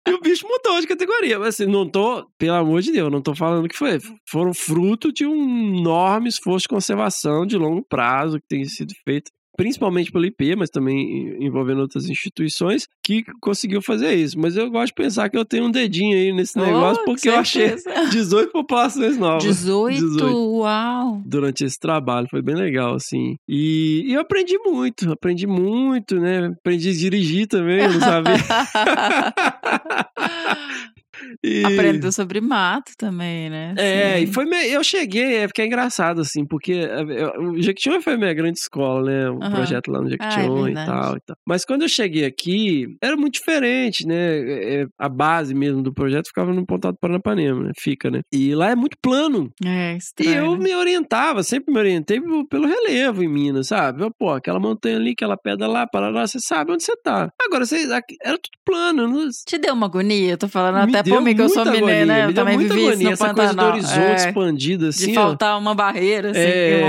E 0.07 0.13
o 0.13 0.19
bicho 0.19 0.47
mudou 0.47 0.81
de 0.81 0.87
categoria. 0.87 1.37
Mas 1.37 1.49
assim, 1.49 1.65
não 1.65 1.87
tô, 1.89 2.27
pelo 2.37 2.55
amor 2.55 2.81
de 2.81 2.91
Deus, 2.91 3.11
não 3.11 3.21
tô 3.21 3.35
falando 3.35 3.67
que 3.67 3.77
foi. 3.77 3.99
Foram 4.29 4.53
fruto 4.53 5.11
de 5.11 5.25
um 5.25 5.77
enorme 5.79 6.27
esforço 6.27 6.63
de 6.63 6.69
conservação 6.69 7.45
de 7.45 7.57
longo 7.57 7.85
prazo 7.87 8.39
que 8.39 8.47
tem 8.47 8.65
sido 8.65 8.93
feito. 9.03 9.31
Principalmente 9.61 10.11
pelo 10.11 10.25
IP, 10.25 10.55
mas 10.55 10.69
também 10.71 11.37
envolvendo 11.39 11.81
outras 11.81 12.09
instituições, 12.09 12.87
que 13.03 13.23
conseguiu 13.39 13.79
fazer 13.81 14.13
isso. 14.15 14.39
Mas 14.39 14.57
eu 14.57 14.69
gosto 14.71 14.87
de 14.87 14.93
pensar 14.95 15.29
que 15.29 15.37
eu 15.37 15.45
tenho 15.45 15.65
um 15.65 15.71
dedinho 15.71 16.17
aí 16.17 16.33
nesse 16.33 16.59
Oh, 16.59 16.65
negócio, 16.65 17.03
porque 17.05 17.29
eu 17.29 17.35
achei 17.35 17.77
certeza. 17.77 17.91
18 18.09 18.51
populações 18.51 19.17
novas. 19.17 19.43
18, 19.43 20.57
uau. 20.57 21.21
Durante 21.25 21.63
esse 21.63 21.79
trabalho, 21.79 22.27
foi 22.29 22.41
bem 22.41 22.55
legal, 22.55 22.95
assim. 22.95 23.35
E, 23.47 24.03
e 24.07 24.13
eu 24.13 24.21
aprendi 24.21 24.57
muito, 24.57 25.11
aprendi 25.11 25.45
muito, 25.45 26.19
né? 26.19 26.47
Aprendi 26.59 26.89
a 26.89 26.93
dirigir 26.93 27.47
também, 27.47 27.83
eu 27.83 27.93
não 27.93 27.99
sabia. 27.99 28.33
E- 31.43 31.63
Aprendeu 31.65 32.11
sobre 32.11 32.39
mato 32.41 32.91
também, 32.97 33.49
né? 33.49 33.73
É, 33.77 34.17
Sim. 34.17 34.23
e 34.23 34.27
foi 34.27 34.45
me... 34.45 34.67
eu 34.67 34.83
cheguei, 34.83 35.37
é 35.37 35.47
porque 35.47 35.61
é 35.61 35.65
engraçado, 35.65 36.21
assim, 36.21 36.45
porque 36.45 36.73
é, 36.73 37.21
é, 37.21 37.39
o 37.39 37.61
Jequitinhonha 37.61 38.01
foi 38.01 38.13
a 38.13 38.17
minha 38.17 38.33
grande 38.33 38.59
escola, 38.59 39.09
né? 39.09 39.29
O 39.29 39.41
Aham. 39.41 39.49
projeto 39.51 39.91
lá 39.91 39.99
no 39.99 40.05
Ah, 40.05 40.07
é 40.07 40.11
Jequitinhonha 40.11 40.71
e 40.71 40.85
tal, 40.85 41.17
e 41.17 41.19
tal. 41.21 41.35
Mas 41.45 41.65
quando 41.65 41.81
eu 41.83 41.89
cheguei 41.89 42.25
aqui, 42.25 42.87
era 43.01 43.15
muito 43.15 43.33
diferente, 43.35 44.05
né? 44.05 44.15
É, 44.15 44.81
é, 44.81 44.85
A 44.97 45.09
base 45.09 45.53
mesmo 45.53 45.81
do 45.81 45.93
projeto 45.93 46.27
ficava 46.27 46.53
no 46.53 46.65
Pontado 46.65 46.97
Paranapanema, 46.99 47.63
né? 47.63 47.71
Fica, 47.77 48.09
né? 48.09 48.21
E 48.31 48.53
lá 48.55 48.69
é 48.71 48.75
muito 48.75 48.97
plano. 49.01 49.51
É, 49.65 49.93
E 49.93 49.97
estranho. 49.97 50.35
eu 50.45 50.57
né? 50.57 50.63
me 50.65 50.75
orientava, 50.75 51.43
sempre 51.43 51.73
me 51.73 51.79
orientei 51.79 52.19
pelo, 52.49 52.67
relevo 52.67 53.23
em 53.23 53.27
Minas, 53.27 53.67
sabe? 53.67 54.03
Eu, 54.03 54.11
Pô, 54.11 54.31
aquela 54.31 54.59
montanha 54.59 54.97
ali, 54.97 55.11
aquela 55.11 55.35
pedra 55.37 55.67
lá, 55.67 55.87
parará, 55.87 56.27
você 56.27 56.37
sabe 56.39 56.71
onde 56.71 56.83
você 56.83 56.95
tá. 56.97 57.31
Agora, 57.41 57.65
você, 57.65 57.87
era 58.21 58.37
tudo 58.37 58.57
plano. 58.63 59.07
Não, 59.07 59.27
Te 59.45 59.57
deu 59.57 59.73
uma 59.73 59.87
agonia? 59.87 60.31
Eu 60.31 60.37
tô 60.37 60.47
falando 60.47 60.85
me 60.85 60.95
até 60.97 61.09
deu 61.11 61.21
mim, 61.21 61.35
que 61.35 61.41
eu 61.41 61.49
sou 61.49 61.63
muita 61.65 61.79
mineira, 61.79 62.01
agonia, 62.03 62.23
né? 62.25 62.29
Eu 62.29 62.33
também 62.33 62.57
muita 62.57 62.73
vivi 62.73 62.87
agonia, 62.87 63.09
essa 63.11 63.33
coisa 63.33 63.53
do 63.53 63.63
horizonte 63.65 63.99
É, 63.99 64.15
expandido, 64.27 64.87
assim, 64.87 65.11
de 65.11 65.17
ó. 65.17 65.21
faltar 65.21 65.59
uma 65.59 65.75
barreira, 65.75 66.31
assim. 66.31 66.39
É, 66.39 66.79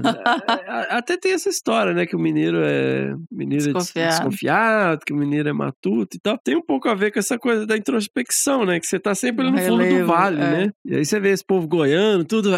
que 0.00 0.08
é. 0.08 0.86
Até 0.96 1.16
tem 1.16 1.32
essa 1.32 1.48
história, 1.48 1.92
né? 1.92 2.06
Que 2.06 2.16
o 2.16 2.18
mineiro 2.18 2.58
é 2.64 3.14
mineiro 3.30 3.64
é 3.64 3.66
des- 3.66 3.74
Desconfiado. 3.74 4.10
desconfiado, 4.10 5.00
que 5.06 5.12
o 5.12 5.16
mineiro 5.16 5.48
é 5.48 5.52
matuto 5.52 6.16
e 6.16 6.20
tal. 6.20 6.38
Tem 6.42 6.56
um 6.56 6.62
pouco 6.64 6.88
a 6.88 6.94
ver 6.94 7.12
com 7.12 7.18
essa 7.18 7.38
coisa 7.38 7.66
da 7.66 7.76
introspecção, 7.76 8.64
né? 8.64 8.78
Que 8.80 8.86
você 8.86 8.98
tá 8.98 9.14
sempre 9.14 9.42
ali 9.46 9.52
No 9.52 9.58
fundo 9.58 9.76
do 9.78 9.82
relevo, 9.82 10.06
vale, 10.06 10.36
é. 10.36 10.40
né? 10.40 10.70
E 10.84 10.96
aí 10.96 11.04
você 11.04 11.18
vê 11.20 11.30
esse 11.30 11.44
povo 11.44 11.66
goiano, 11.68 12.24
tudo. 12.24 12.50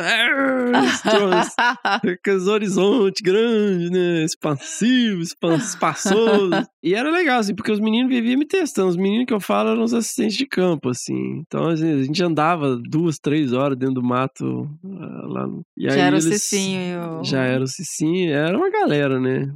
estros- 0.84 1.54
Aqueles 1.84 2.46
horizontes 2.46 3.20
grandes, 3.22 3.90
né? 3.90 4.24
Expansivo, 4.24 5.20
expan- 5.22 5.56
espaçoso. 5.56 6.50
E 6.82 6.94
era 6.94 7.10
legal, 7.10 7.38
assim, 7.40 7.54
porque 7.54 7.72
os 7.72 7.80
meninos 7.80 8.08
viviam 8.10 8.38
me 8.38 8.46
testando. 8.46 8.88
Os 8.88 8.96
meninos 8.96 9.26
que 9.26 9.34
eu 9.34 9.40
falo 9.40 9.70
eram 9.70 9.82
os 9.82 9.92
assistentes 9.94 10.36
de 10.36 10.46
campo, 10.46 10.88
assim. 10.90 11.40
Então 11.46 11.66
assim, 11.68 11.90
a 12.00 12.02
gente 12.02 12.22
andava 12.22 12.76
duas, 12.76 13.16
três 13.18 13.52
horas 13.52 13.76
dentro 13.78 13.96
do 13.96 14.02
mato 14.02 14.68
ah, 14.84 15.26
lá. 15.26 15.46
no- 15.46 15.62
Já 15.76 15.92
era 15.96 16.16
o 16.16 16.18
eles- 16.18 16.24
Cicinho 16.42 16.80
e 16.80 16.96
o- 17.20 17.24
Já 17.24 17.42
era 17.44 17.62
o 17.64 17.68
Cicinho, 17.68 18.32
era 18.32 18.56
uma 18.56 18.70
galera, 18.70 19.18
né? 19.20 19.50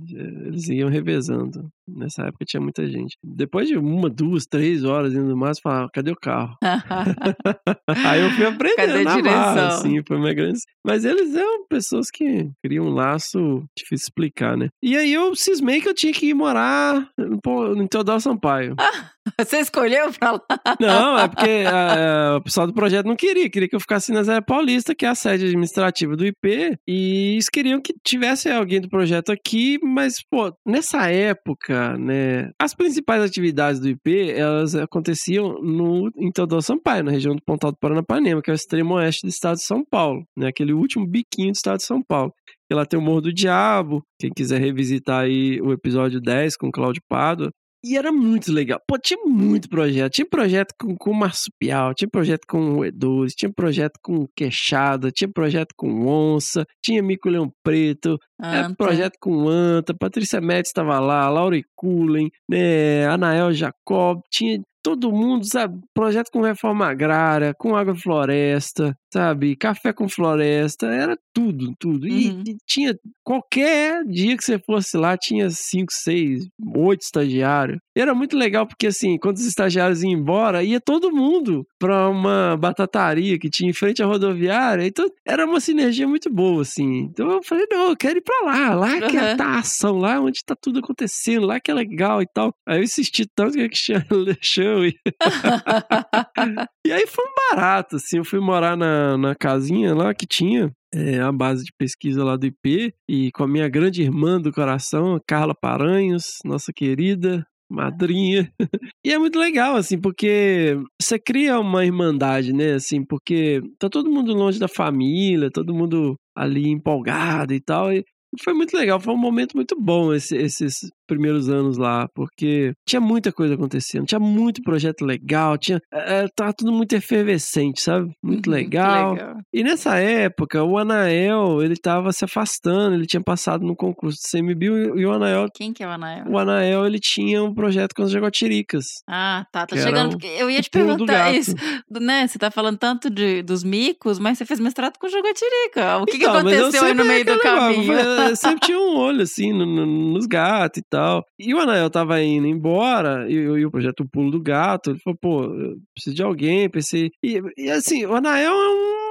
Eles 0.47 0.69
iam 0.69 0.89
revezando. 0.89 1.69
Nessa 1.89 2.23
época 2.23 2.45
tinha 2.47 2.61
muita 2.61 2.87
gente. 2.87 3.17
Depois 3.23 3.69
de 3.69 3.77
uma, 3.77 4.09
duas, 4.09 4.45
três 4.47 4.85
horas 4.85 5.13
dentro 5.13 5.29
do 5.29 5.37
mato, 5.37 5.59
eu 5.59 5.63
falava, 5.63 5.91
cadê 5.93 6.11
o 6.11 6.17
carro? 6.17 6.57
Aí 8.07 8.21
eu 8.21 8.31
fui 8.31 8.47
aprendendo 8.47 8.77
Cadê 8.77 9.01
a 9.01 9.05
marra, 9.05 9.53
direção? 9.53 9.67
assim, 9.69 10.03
foi 10.07 10.17
uma 10.17 10.33
grande... 10.33 10.59
Mas 10.85 11.05
eles 11.05 11.35
eram 11.35 11.67
pessoas 11.69 12.11
que 12.11 12.51
criam 12.63 12.87
um 12.87 12.91
laço 12.95 13.65
difícil 13.77 13.97
de 13.97 14.03
explicar, 14.03 14.57
né? 14.57 14.69
E 14.83 14.97
aí 14.97 15.13
eu 15.13 15.35
cismei 15.35 15.81
que 15.81 15.89
eu 15.89 15.95
tinha 15.95 16.13
que 16.13 16.27
ir 16.27 16.35
morar 16.35 17.09
no, 17.17 17.89
Teodoro 17.89 18.21
Sampaio. 18.21 18.75
Você 19.41 19.59
escolheu 19.59 20.13
pra 20.13 20.33
lá? 20.33 20.43
Não, 20.81 21.19
é 21.19 21.29
porque 21.29 21.65
ah, 21.67 22.37
o 22.39 22.43
pessoal 22.43 22.67
do 22.67 22.73
projeto 22.73 23.07
não 23.07 23.17
queria, 23.17 23.49
queria 23.51 23.69
que 23.69 23.77
eu 23.77 23.81
ficasse 23.81 24.13
na 24.13 24.23
Zé 24.23 24.41
Paulista, 24.41 24.95
que 24.95 25.07
é 25.07 25.09
a 25.09 25.15
sede 25.15 25.47
administrativa 25.47 26.17
do 26.17 26.27
IP, 26.27 26.79
e 26.87 27.33
eles 27.35 27.49
queriam 27.49 27.81
que 27.81 27.95
tivesse 28.05 28.51
alguém 28.51 28.81
do 28.81 28.89
projeto 28.89 29.31
aqui, 29.31 29.79
mas, 29.83 30.15
pô, 30.31 30.53
nessa 30.67 31.11
época, 31.11 31.97
né, 31.99 32.51
as 32.61 32.75
principais 32.75 33.23
atividades 33.23 33.81
do 33.81 33.89
IP, 33.89 34.31
elas 34.31 34.75
aconteciam 34.75 35.55
no, 35.63 36.11
em 36.17 36.31
Teodoro 36.31 36.63
Sampaio, 36.63 37.05
na 37.05 37.11
região 37.11 37.35
do 37.35 37.43
Pontal 37.43 37.73
do 37.73 37.79
Paranapanema, 37.79 38.43
que 38.43 38.51
é 38.51 38.55
o 38.55 38.57
extremo 38.57 38.95
oeste 38.95 39.27
do 39.27 39.31
estado 39.31 39.57
de 39.57 39.65
São 39.65 39.85
Paulo, 39.85 40.25
né, 40.37 40.49
aquele 40.49 40.73
último 40.73 41.07
biquinho 41.07 41.53
do 41.53 41.57
estado 41.57 41.79
de 41.79 41.85
São 41.85 42.03
Paulo. 42.03 42.33
E 42.71 42.75
lá 42.75 42.87
tem 42.87 42.99
o 42.99 43.03
Morro 43.03 43.21
do 43.21 43.33
Diabo, 43.33 44.03
quem 44.19 44.31
quiser 44.35 44.59
revisitar 44.59 45.25
aí 45.25 45.61
o 45.61 45.73
episódio 45.73 46.21
10 46.21 46.57
com 46.57 46.71
Cláudio 46.71 47.03
Pádua, 47.07 47.53
e 47.85 47.97
era 47.97 48.13
muito 48.13 48.53
legal. 48.53 48.81
Pô, 48.87 48.97
tinha 48.99 49.19
muito 49.25 49.69
projeto. 49.69 50.13
Tinha 50.13 50.27
projeto 50.29 50.75
com, 50.81 50.97
com 50.97 51.13
marsupial, 51.13 51.95
tinha 51.95 52.09
projeto 52.09 52.47
com 52.49 52.75
roedores, 52.75 53.35
tinha 53.35 53.53
projeto 53.53 53.99
com 54.03 54.27
queixada, 54.37 55.11
tinha 55.11 55.31
projeto 55.31 55.75
com 55.77 56.07
onça, 56.07 56.65
tinha 56.83 57.03
mico-leão 57.03 57.51
preto, 57.63 58.19
é, 58.41 58.59
Anta. 58.61 58.75
projeto 58.77 59.17
com 59.21 59.49
anta, 59.49 59.95
Patrícia 59.95 60.41
Metz 60.41 60.69
estava 60.69 61.01
lá, 61.01 61.29
Laura 61.29 61.61
Cullen, 61.77 62.31
né, 62.49 63.07
Anael 63.07 63.53
Jacob, 63.53 64.21
tinha 64.31 64.61
todo 64.83 65.13
mundo, 65.13 65.45
sabe? 65.45 65.81
Projeto 65.95 66.31
com 66.33 66.41
reforma 66.41 66.87
agrária, 66.87 67.55
com 67.57 67.77
água 67.77 67.95
e 67.95 68.01
floresta, 68.01 68.97
sabe? 69.13 69.55
Café 69.57 69.93
com 69.93 70.09
floresta, 70.09 70.87
era 70.87 71.17
tudo, 71.35 71.75
tudo. 71.79 72.09
E, 72.09 72.31
Uhum. 72.31 72.43
e 72.47 72.57
tinha 72.67 72.97
qualquer 73.23 74.05
dia 74.05 74.37
que 74.37 74.45
você 74.45 74.59
fosse 74.59 74.97
lá, 74.97 75.17
tinha 75.17 75.51
cinco, 75.51 75.93
seis, 75.93 76.47
oito 76.75 77.03
estagiários. 77.03 77.79
E 77.97 78.01
era 78.01 78.15
muito 78.15 78.37
legal 78.37 78.67
porque, 78.67 78.87
assim, 78.87 79.19
quando 79.19 79.37
os 79.37 79.47
estagiários 79.47 80.03
iam 80.03 80.13
embora, 80.13 80.63
ia 80.63 80.81
todo 80.81 81.13
mundo 81.13 81.67
pra 81.79 82.09
uma 82.09 82.57
batataria 82.57 83.39
que 83.39 83.51
tinha 83.51 83.71
em 83.71 83.75
frente 83.75 84.03
à 84.03 84.07
rodoviária. 84.07 84.87
Então, 84.87 85.07
era 85.27 85.45
uma 85.45 85.61
sinergia 85.61 86.09
muito 86.09 86.33
boa, 86.33 86.63
assim. 86.63 87.01
Então, 87.11 87.31
eu 87.31 87.43
falei, 87.43 87.67
não, 87.71 87.91
eu 87.91 87.97
quero 87.97 88.19
ir 88.19 88.23
pra 88.23 88.47
lá. 88.47 88.75
Lá 88.75 89.01
que 89.01 89.37
tá 89.37 89.47
a 89.47 89.59
ação, 89.59 89.99
lá 89.99 90.21
onde 90.21 90.41
tá 90.45 90.57
tudo 90.61 90.79
acontecendo, 90.79 91.47
lá 91.47 91.61
que 91.61 91.71
é 91.71 91.75
legal 91.75 92.23
e 92.23 92.27
tal. 92.33 92.55
Aí 92.67 92.79
eu 92.79 92.83
insisti 92.83 93.27
tanto 93.27 93.53
que 93.53 93.93
a 93.93 94.25
deixou. 94.25 94.83
E... 94.87 94.95
e 96.87 96.93
aí 96.93 97.07
foi 97.07 97.25
um 97.25 97.35
barato, 97.51 97.97
assim. 97.97 98.19
Eu 98.19 98.25
fui 98.25 98.41
morar 98.41 98.77
na, 98.77 99.02
na 99.19 99.35
casinha 99.35 99.95
lá 99.95 100.15
que 100.15 100.27
tinha. 100.27 100.73
É, 100.95 101.21
a 101.21 101.33
base 101.33 101.65
de 101.65 101.73
pesquisa 101.79 102.23
lá 102.23 102.37
do 102.37 102.45
IP 102.45 102.93
e 103.09 103.33
com 103.33 103.45
a 103.45 103.49
minha 103.49 103.67
grande 103.67 104.03
irmã 104.03 104.39
do 104.39 104.53
coração, 104.53 105.19
Carla 105.27 105.55
Paranhos, 105.55 106.25
nossa 106.45 106.71
querida 106.71 107.47
madrinha. 107.73 108.53
e 109.05 109.11
é 109.11 109.19
muito 109.19 109.39
legal, 109.39 109.75
assim, 109.77 109.99
porque 109.99 110.77
você 111.01 111.19
cria 111.19 111.59
uma 111.59 111.85
irmandade, 111.85 112.53
né? 112.53 112.75
Assim, 112.75 113.03
porque 113.03 113.63
tá 113.79 113.89
todo 113.89 114.11
mundo 114.11 114.35
longe 114.35 114.59
da 114.59 114.69
família, 114.69 115.51
todo 115.51 115.75
mundo 115.75 116.15
ali 116.37 116.69
empolgada 116.69 117.55
e 117.55 117.61
tal. 117.61 117.93
E 117.93 118.05
foi 118.43 118.55
muito 118.55 118.77
legal, 118.77 119.01
foi 119.01 119.13
um 119.15 119.19
momento 119.19 119.55
muito 119.55 119.75
bom 119.81 120.13
esse, 120.15 120.37
esses 120.37 120.77
primeiros 121.07 121.49
anos 121.51 121.77
lá, 121.77 122.09
porque 122.15 122.73
tinha 122.87 123.01
muita 123.01 123.31
coisa 123.33 123.55
acontecendo, 123.55 124.07
tinha 124.07 124.19
muito 124.19 124.63
projeto 124.63 125.05
legal, 125.05 125.59
tinha 125.59 125.79
é, 125.93 126.27
tava 126.35 126.53
tudo 126.55 126.73
muito 126.73 126.95
efervescente, 126.95 127.83
sabe? 127.83 128.11
Muito 128.23 128.47
Uhum, 128.49 128.55
legal. 128.55 129.15
que 129.17 129.21
legal. 129.23 129.37
E 129.53 129.63
nessa 129.63 129.99
época, 129.99 130.63
o 130.65 130.79
Anael, 130.79 131.63
ele 131.63 131.77
tava 131.77 132.13
se 132.13 132.25
afastando, 132.25 132.95
ele 132.95 133.07
tinha 133.07 133.23
passado 133.23 133.65
no 133.67 133.77
concurso 133.77 134.19
do 134.19 134.31
CMBio 134.39 134.99
e 134.99 135.05
o 135.05 135.13
Anael, 135.13 135.47
Quem 135.55 135.73
que 135.73 135.83
é 135.83 135.87
o 135.87 135.91
Anael? 135.91 136.25
o 136.29 136.39
Anael, 136.39 136.87
ele 136.87 136.99
tinha 136.99 137.43
um 137.45 137.53
projeto 137.55 137.95
com 137.95 138.03
as 138.03 138.11
jaguatiricas. 138.11 138.87
Ah, 139.09 139.45
tá, 139.53 139.67
tá 139.67 139.77
Que 139.77 139.83
chegando. 139.83 140.11
porque 140.13 140.27
Eu 140.27 140.49
ia 140.49 140.63
te 140.63 140.71
perguntar 140.71 141.35
isso. 141.35 141.55
Né? 141.91 142.27
Você 142.27 142.39
tá 142.39 142.51
falando 142.51 142.79
tanto 142.79 143.11
de, 143.11 143.43
dos 143.43 143.63
micos, 143.63 144.19
mas 144.19 144.39
você 144.39 144.47
fez 144.47 144.59
mestrado 144.61 144.99
com 144.99 145.09
Jogotirica. 145.09 145.99
O 145.99 146.07
que, 146.07 146.13
que 146.19 146.25
Então, 146.25 146.35
eu 146.35 146.41
aconteceu 146.41 146.85
aí 146.85 146.95
no 146.95 147.05
meio 147.05 147.25
do 147.25 147.33
negócio, 147.33 147.51
caminho? 147.59 147.93
Sempre 148.37 148.61
tinha 148.67 148.79
um 148.79 148.97
olho, 148.97 149.23
assim, 149.23 149.53
no- 149.53 149.67
no- 149.67 149.87
nos 150.13 150.27
gatos 150.27 150.79
e 150.81 150.85
tal. 150.89 151.25
E 151.39 151.55
o 151.55 151.59
Anael 151.61 151.91
tava 151.91 152.23
indo 152.23 152.47
embora, 152.47 153.27
e, 153.31 153.35
e 153.35 153.67
o 153.67 153.71
projeto 153.71 154.01
O 154.01 154.09
Pulo 154.09 154.31
do 154.31 154.41
Gato, 154.43 154.91
ele 154.91 154.99
falou, 155.01 155.19
pô, 155.21 155.45
eu 155.45 155.77
preciso 155.95 156.17
de 156.17 156.23
alguém, 156.23 156.69
pensei... 156.71 157.11
E, 157.23 157.41
e 157.57 157.71
assim, 157.71 158.05
o 158.07 158.15
Anael 158.15 158.53
é 158.53 158.69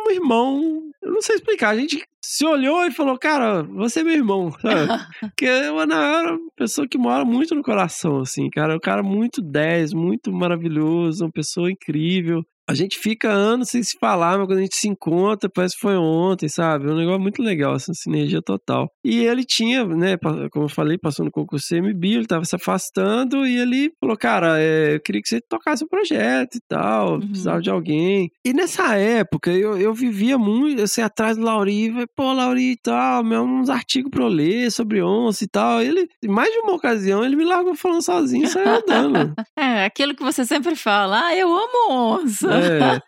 um 0.07 0.11
irmão, 0.11 0.81
eu 1.01 1.11
não 1.13 1.21
sei 1.21 1.35
explicar, 1.35 1.69
a 1.69 1.77
gente 1.77 2.03
se 2.23 2.45
olhou 2.45 2.85
e 2.85 2.91
falou, 2.91 3.17
cara, 3.17 3.63
você 3.63 4.01
é 4.01 4.03
meu 4.03 4.13
irmão, 4.13 4.51
sabe? 4.51 4.87
Porque 5.21 5.47
o 5.69 5.79
Anael 5.79 6.13
era 6.19 6.31
uma 6.33 6.39
pessoa 6.55 6.87
que 6.87 6.97
mora 6.97 7.23
muito 7.25 7.55
no 7.55 7.63
coração, 7.63 8.19
assim, 8.19 8.49
cara. 8.49 8.73
É 8.73 8.75
um 8.75 8.79
cara 8.79 9.01
muito 9.03 9.41
10, 9.41 9.93
muito 9.93 10.31
maravilhoso, 10.31 11.25
uma 11.25 11.31
pessoa 11.31 11.71
incrível. 11.71 12.43
A 12.71 12.75
gente 12.75 12.97
fica 12.99 13.29
anos 13.29 13.69
sem 13.69 13.83
se 13.83 13.97
falar, 13.99 14.37
mas 14.37 14.47
quando 14.47 14.59
a 14.59 14.61
gente 14.61 14.77
se 14.77 14.87
encontra, 14.87 15.49
parece 15.49 15.75
que 15.75 15.81
foi 15.81 15.95
ontem, 15.95 16.47
sabe? 16.47 16.87
É 16.87 16.91
um 16.91 16.97
negócio 16.97 17.21
muito 17.21 17.41
legal, 17.41 17.75
essa 17.75 17.93
sinergia 17.93 18.41
total. 18.41 18.89
E 19.03 19.19
ele 19.25 19.43
tinha, 19.43 19.85
né, 19.85 20.17
como 20.51 20.65
eu 20.65 20.69
falei, 20.69 20.97
passou 20.97 21.25
no 21.25 21.31
concurso 21.31 21.67
CMB, 21.69 22.05
ele 22.05 22.27
tava 22.27 22.45
se 22.45 22.55
afastando 22.55 23.45
e 23.45 23.57
ele 23.57 23.91
falou, 23.99 24.17
cara, 24.17 24.59
é, 24.59 24.95
eu 24.95 24.99
queria 25.01 25.21
que 25.21 25.29
você 25.29 25.41
tocasse 25.41 25.83
o 25.83 25.87
projeto 25.87 26.55
e 26.55 26.61
tal, 26.67 27.19
precisava 27.19 27.61
de 27.61 27.69
alguém. 27.69 28.29
E 28.45 28.53
nessa 28.53 28.95
época, 28.95 29.51
eu, 29.51 29.77
eu 29.77 29.93
vivia 29.93 30.37
muito, 30.37 30.81
assim, 30.81 31.01
atrás 31.01 31.37
do 31.37 31.43
Lauri, 31.43 31.91
falei, 31.91 32.07
pô, 32.15 32.33
Lauri 32.33 32.71
e 32.71 32.77
tal, 32.77 33.23
uns 33.23 33.69
artigos 33.69 34.11
pra 34.11 34.23
eu 34.23 34.27
ler 34.27 34.71
sobre 34.71 35.01
onça 35.01 35.43
e 35.43 35.47
tal. 35.47 35.81
Ele, 35.81 36.07
em 36.23 36.27
mais 36.27 36.51
de 36.51 36.59
uma 36.59 36.73
ocasião, 36.73 37.23
ele 37.23 37.35
me 37.35 37.45
largou 37.45 37.75
falando 37.75 38.01
sozinho 38.01 38.45
e 38.45 38.47
saiu 38.47 38.75
andando. 38.75 39.33
É, 39.57 39.85
aquilo 39.85 40.15
que 40.15 40.23
você 40.23 40.45
sempre 40.45 40.75
fala. 40.75 41.27
Ah, 41.27 41.35
eu 41.35 41.47
amo 41.47 41.91
onça. 41.91 42.47
É. 42.61 43.01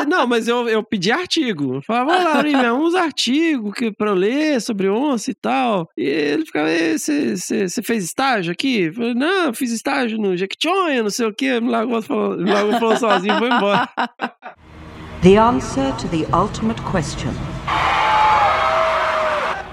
É, 0.00 0.04
não, 0.06 0.26
mas 0.26 0.46
eu, 0.48 0.68
eu 0.68 0.82
pedi 0.82 1.10
artigo. 1.10 1.76
Eu 1.76 1.82
falava, 1.82 2.16
Laurinha, 2.22 2.58
me 2.58 2.64
arruma 2.66 2.84
uns 2.84 2.94
artigos 2.94 3.72
que, 3.74 3.90
pra 3.92 4.10
eu 4.10 4.14
ler 4.14 4.60
sobre 4.60 4.88
onça 4.88 5.30
e 5.30 5.34
tal. 5.34 5.88
E 5.96 6.04
ele 6.04 6.44
ficava, 6.46 6.70
"E, 6.70 6.98
você 6.98 7.82
fez 7.82 8.04
estágio 8.04 8.52
aqui? 8.52 8.82
Eu 8.82 8.94
falei, 8.94 9.14
não, 9.14 9.46
eu 9.46 9.54
fiz 9.54 9.72
estágio 9.72 10.18
no 10.18 10.36
Jequitinhonha, 10.36 11.02
não 11.02 11.10
sei 11.10 11.26
o 11.26 11.34
quê. 11.34 11.60
Me 11.60 11.68
largou, 11.68 12.00
falou, 12.02 12.36
falou 12.78 12.96
sozinho 12.96 13.34
e 13.34 13.38
foi 13.38 13.48
embora. 13.50 13.88
The 15.22 15.36
answer 15.36 15.92
to 15.98 16.08
the 16.08 16.24
ultimate 16.32 16.80
question 16.82 17.34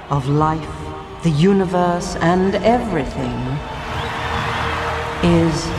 of 0.10 0.28
life, 0.28 0.68
the 1.24 1.30
universe, 1.30 2.18
and 2.18 2.56
everything 2.56 3.38
is. 5.24 5.77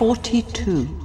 Forty-two. 0.00 0.99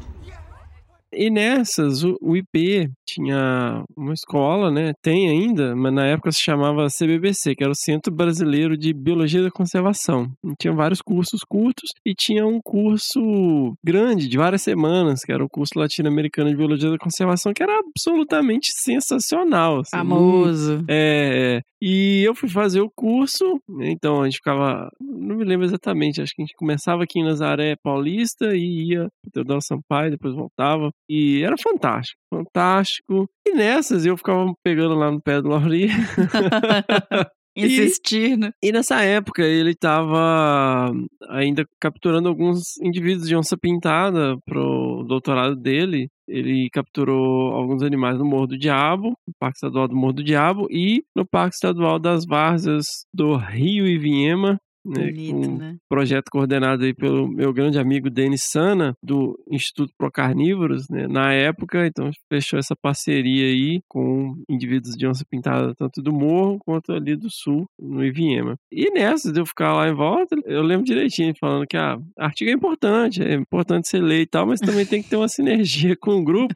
E 1.16 1.30
nessas, 1.30 2.04
o, 2.04 2.18
o 2.22 2.36
IP 2.36 2.90
tinha 3.08 3.84
uma 3.96 4.14
escola, 4.14 4.70
né? 4.70 4.94
Tem 5.02 5.30
ainda, 5.30 5.76
mas 5.76 5.94
na 5.94 6.06
época 6.06 6.32
se 6.32 6.42
chamava 6.42 6.88
CBBC, 6.88 7.56
que 7.56 7.64
era 7.64 7.72
o 7.72 7.76
Centro 7.76 8.14
Brasileiro 8.14 8.78
de 8.78 8.94
Biologia 8.94 9.42
da 9.42 9.50
Conservação. 9.50 10.30
E 10.44 10.54
tinha 10.60 10.74
vários 10.74 11.02
cursos 11.02 11.42
curtos 11.48 11.92
e 12.06 12.14
tinha 12.14 12.46
um 12.46 12.60
curso 12.62 13.74
grande, 13.84 14.28
de 14.28 14.38
várias 14.38 14.62
semanas, 14.62 15.22
que 15.22 15.32
era 15.32 15.44
o 15.44 15.50
curso 15.50 15.78
latino-americano 15.78 16.50
de 16.50 16.58
Biologia 16.58 16.90
da 16.90 16.98
Conservação, 16.98 17.54
que 17.54 17.64
era 17.64 17.80
absolutamente 17.80 18.70
sensacional. 18.74 19.80
assim. 19.80 19.96
Famoso. 19.96 20.84
É, 20.88 21.58
é. 21.58 21.62
e 21.82 22.24
eu 22.26 22.36
fui 22.36 22.50
fazer 22.50 22.82
o 22.82 22.92
curso, 22.94 23.62
então 23.82 24.22
a 24.22 24.26
gente 24.26 24.38
ficava, 24.38 24.90
não 25.00 25.38
me 25.38 25.46
lembro 25.46 25.66
exatamente, 25.66 26.22
acho 26.22 26.34
que 26.36 26.42
a 26.42 26.46
gente 26.46 26.56
começava 26.56 27.04
aqui 27.04 27.20
em 27.20 27.24
Nazaré 27.24 27.76
Paulista 27.82 28.56
e 28.56 28.92
ia 28.92 29.08
para 29.22 29.32
Teodoro 29.32 29.62
Sampaio, 29.62 30.12
depois 30.12 30.36
voltava. 30.36 30.90
E 31.10 31.44
era 31.44 31.56
fantástico, 31.58 32.20
fantástico. 32.34 33.30
E 33.48 33.54
nessas 33.54 34.06
eu 34.06 34.18
ficava 34.18 34.54
pegando 34.64 34.96
lá 34.96 35.12
no 35.12 35.22
pé 35.22 35.42
do 35.42 35.50
Lauri. 35.50 35.88
Insistindo. 37.58 38.48
E, 38.62 38.68
e 38.68 38.72
nessa 38.72 39.02
época 39.02 39.42
ele 39.42 39.72
estava 39.72 40.92
ainda 41.30 41.66
capturando 41.80 42.28
alguns 42.28 42.78
indivíduos 42.82 43.28
de 43.28 43.36
onça 43.36 43.58
pintada 43.58 44.38
pro 44.46 45.06
doutorado 45.08 45.56
dele. 45.56 46.10
Ele 46.28 46.70
capturou 46.72 47.54
alguns 47.54 47.82
animais 47.82 48.18
no 48.18 48.26
Morro 48.26 48.48
do 48.48 48.58
Diabo, 48.58 49.14
no 49.26 49.34
Parque 49.40 49.58
Estadual 49.58 49.88
do 49.88 49.96
Morro 49.96 50.14
do 50.14 50.24
Diabo 50.24 50.68
e 50.70 51.04
no 51.16 51.26
Parque 51.26 51.56
Estadual 51.56 51.98
das 51.98 52.26
Várzeas 52.26 52.86
do 53.14 53.38
Rio 53.38 53.88
e. 53.88 54.58
Né, 54.86 55.06
Bonito, 55.06 55.34
com 55.34 55.58
né? 55.58 55.76
projeto 55.90 56.30
coordenado 56.32 56.84
aí 56.84 56.94
pelo 56.94 57.28
meu 57.28 57.52
grande 57.52 57.80
amigo 57.80 58.10
Denis 58.10 58.44
Sana, 58.52 58.94
do 59.02 59.38
Instituto 59.50 59.92
Pro 59.98 60.12
Carnívoros, 60.12 60.88
né, 60.90 61.08
na 61.08 61.34
época, 61.34 61.88
então 61.88 62.12
fechou 62.32 62.60
essa 62.60 62.76
parceria 62.76 63.46
aí 63.46 63.82
com 63.88 64.36
indivíduos 64.50 64.96
de 64.96 65.08
onça 65.08 65.26
pintada 65.30 65.74
tanto 65.76 66.02
do 66.02 66.14
morro 66.14 66.60
quanto 66.60 66.92
ali 66.92 67.16
do 67.16 67.30
sul, 67.30 67.66
no 67.80 68.04
Iviema. 68.04 68.56
E 68.72 68.92
nessa 68.92 69.32
de 69.32 69.40
eu 69.40 69.46
ficar 69.46 69.74
lá 69.74 69.88
em 69.90 69.94
volta, 69.94 70.36
eu 70.46 70.62
lembro 70.62 70.86
direitinho 70.86 71.34
falando 71.40 71.66
que 71.68 71.78
ah, 71.78 71.98
artigo 72.18 72.50
é 72.52 72.54
importante, 72.54 73.24
é 73.24 73.34
importante 73.34 73.90
você 73.90 74.00
ler 74.00 74.22
e 74.22 74.26
tal, 74.28 74.46
mas 74.46 74.60
também 74.60 74.86
tem 74.86 75.02
que 75.02 75.10
ter 75.10 75.16
uma 75.16 75.28
sinergia 75.28 75.96
com 76.00 76.12
o 76.18 76.24
grupo. 76.24 76.54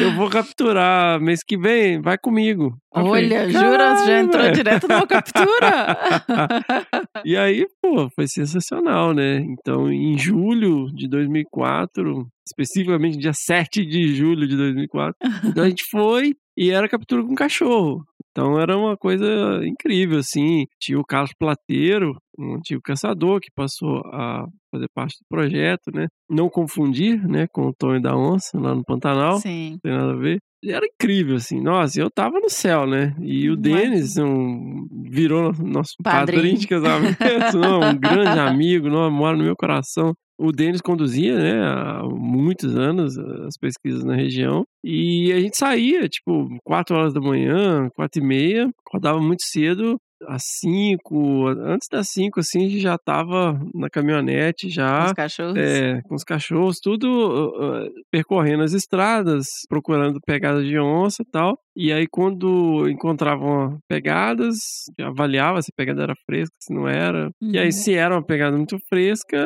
Eu 0.00 0.14
vou 0.16 0.28
capturar 0.28 1.20
mês 1.20 1.40
que 1.42 1.56
vem, 1.56 2.00
vai 2.00 2.18
comigo. 2.18 2.76
Eu 2.94 3.06
falei, 3.06 3.24
Olha, 3.26 3.50
jura? 3.50 3.60
Já 3.60 3.70
"Caralho, 3.70 4.26
entrou 4.26 4.42
velho." 4.42 4.54
direto 4.54 4.88
numa 4.88 5.06
captura? 5.06 5.98
e 7.24 7.36
aí, 7.36 7.53
pô, 7.80 8.08
foi 8.10 8.26
sensacional, 8.26 9.12
né? 9.14 9.38
Então, 9.38 9.90
em 9.90 10.18
julho 10.18 10.86
de 10.94 11.08
2004, 11.08 12.26
especificamente 12.46 13.18
dia 13.18 13.32
7 13.32 13.84
de 13.84 14.14
julho 14.14 14.46
de 14.46 14.56
2004, 14.56 15.14
então 15.44 15.64
a 15.64 15.68
gente 15.68 15.84
foi 15.90 16.34
e 16.56 16.70
era 16.70 16.88
captura 16.88 17.22
com 17.22 17.34
cachorro. 17.34 18.04
Então 18.30 18.58
era 18.58 18.76
uma 18.76 18.96
coisa 18.96 19.26
incrível, 19.64 20.18
assim. 20.18 20.66
Tinha 20.80 20.98
o 20.98 21.04
Carlos 21.04 21.32
Plateiro, 21.38 22.16
um 22.38 22.56
antigo 22.56 22.80
caçador 22.82 23.40
que 23.40 23.50
passou 23.54 23.98
a 24.12 24.46
fazer 24.72 24.86
parte 24.94 25.16
do 25.20 25.26
projeto, 25.28 25.90
né? 25.92 26.06
Não 26.28 26.48
confundir, 26.48 27.26
né, 27.28 27.46
com 27.52 27.68
o 27.68 27.74
Tonho 27.74 28.00
da 28.00 28.16
Onça 28.16 28.58
lá 28.58 28.74
no 28.74 28.84
Pantanal. 28.84 29.38
Sim. 29.38 29.72
Não 29.72 29.78
tem 29.78 29.92
nada 29.92 30.12
a 30.12 30.16
ver. 30.16 30.38
Era 30.64 30.86
incrível, 30.86 31.36
assim. 31.36 31.60
Nossa, 31.60 32.00
eu 32.00 32.10
tava 32.10 32.40
no 32.40 32.48
céu, 32.48 32.86
né? 32.86 33.14
E 33.20 33.50
o 33.50 33.56
Denis 33.56 34.16
um, 34.16 34.86
virou 35.10 35.52
nosso 35.62 35.92
Padrinho. 36.02 36.38
padrinho 36.38 36.58
de 36.58 36.66
casamento, 36.66 37.18
não, 37.58 37.80
um 37.90 37.98
grande 37.98 38.38
amigo, 38.38 38.88
não, 38.88 39.10
mora 39.10 39.36
no 39.36 39.44
meu 39.44 39.54
coração. 39.54 40.14
O 40.38 40.50
Denis 40.50 40.80
conduzia, 40.80 41.38
né, 41.38 41.62
há 41.62 42.02
muitos 42.08 42.74
anos 42.74 43.16
as 43.16 43.56
pesquisas 43.56 44.02
na 44.02 44.16
região. 44.16 44.64
E 44.82 45.32
a 45.32 45.38
gente 45.38 45.56
saía, 45.56 46.08
tipo, 46.08 46.48
4 46.64 46.96
horas 46.96 47.14
da 47.14 47.20
manhã, 47.20 47.88
4 47.94 48.20
e 48.20 48.26
meia, 48.26 48.70
acordava 48.84 49.20
muito 49.20 49.44
cedo, 49.44 49.96
às 50.26 50.42
5, 50.60 51.46
antes 51.66 51.88
das 51.90 52.08
5, 52.10 52.40
assim, 52.40 52.64
a 52.64 52.68
gente 52.68 52.80
já 52.80 52.96
tava 52.98 53.58
na 53.74 53.88
caminhonete, 53.90 54.68
já. 54.70 55.06
Os 55.06 55.12
cachorros? 55.12 55.56
É, 55.56 56.00
com 56.02 56.14
os 56.14 56.24
cachorros, 56.24 56.78
tudo 56.82 57.06
uh, 57.08 57.84
uh, 57.86 57.90
percorrendo 58.10 58.62
as 58.62 58.72
estradas, 58.72 59.46
procurando 59.68 60.18
pegadas 60.26 60.64
de 60.66 60.78
onça 60.78 61.22
e 61.22 61.30
tal. 61.30 61.56
E 61.76 61.92
aí, 61.92 62.06
quando 62.10 62.88
encontravam 62.88 63.78
pegadas, 63.88 64.56
avaliava 65.00 65.60
se 65.60 65.70
a 65.72 65.76
pegada 65.76 66.02
era 66.04 66.14
fresca, 66.24 66.54
se 66.60 66.72
não 66.72 66.86
era. 66.88 67.30
E 67.42 67.58
aí, 67.58 67.66
Uhum. 67.66 67.72
se 67.72 67.94
era 67.94 68.14
uma 68.14 68.24
pegada 68.24 68.56
muito 68.56 68.76
fresca, 68.88 69.44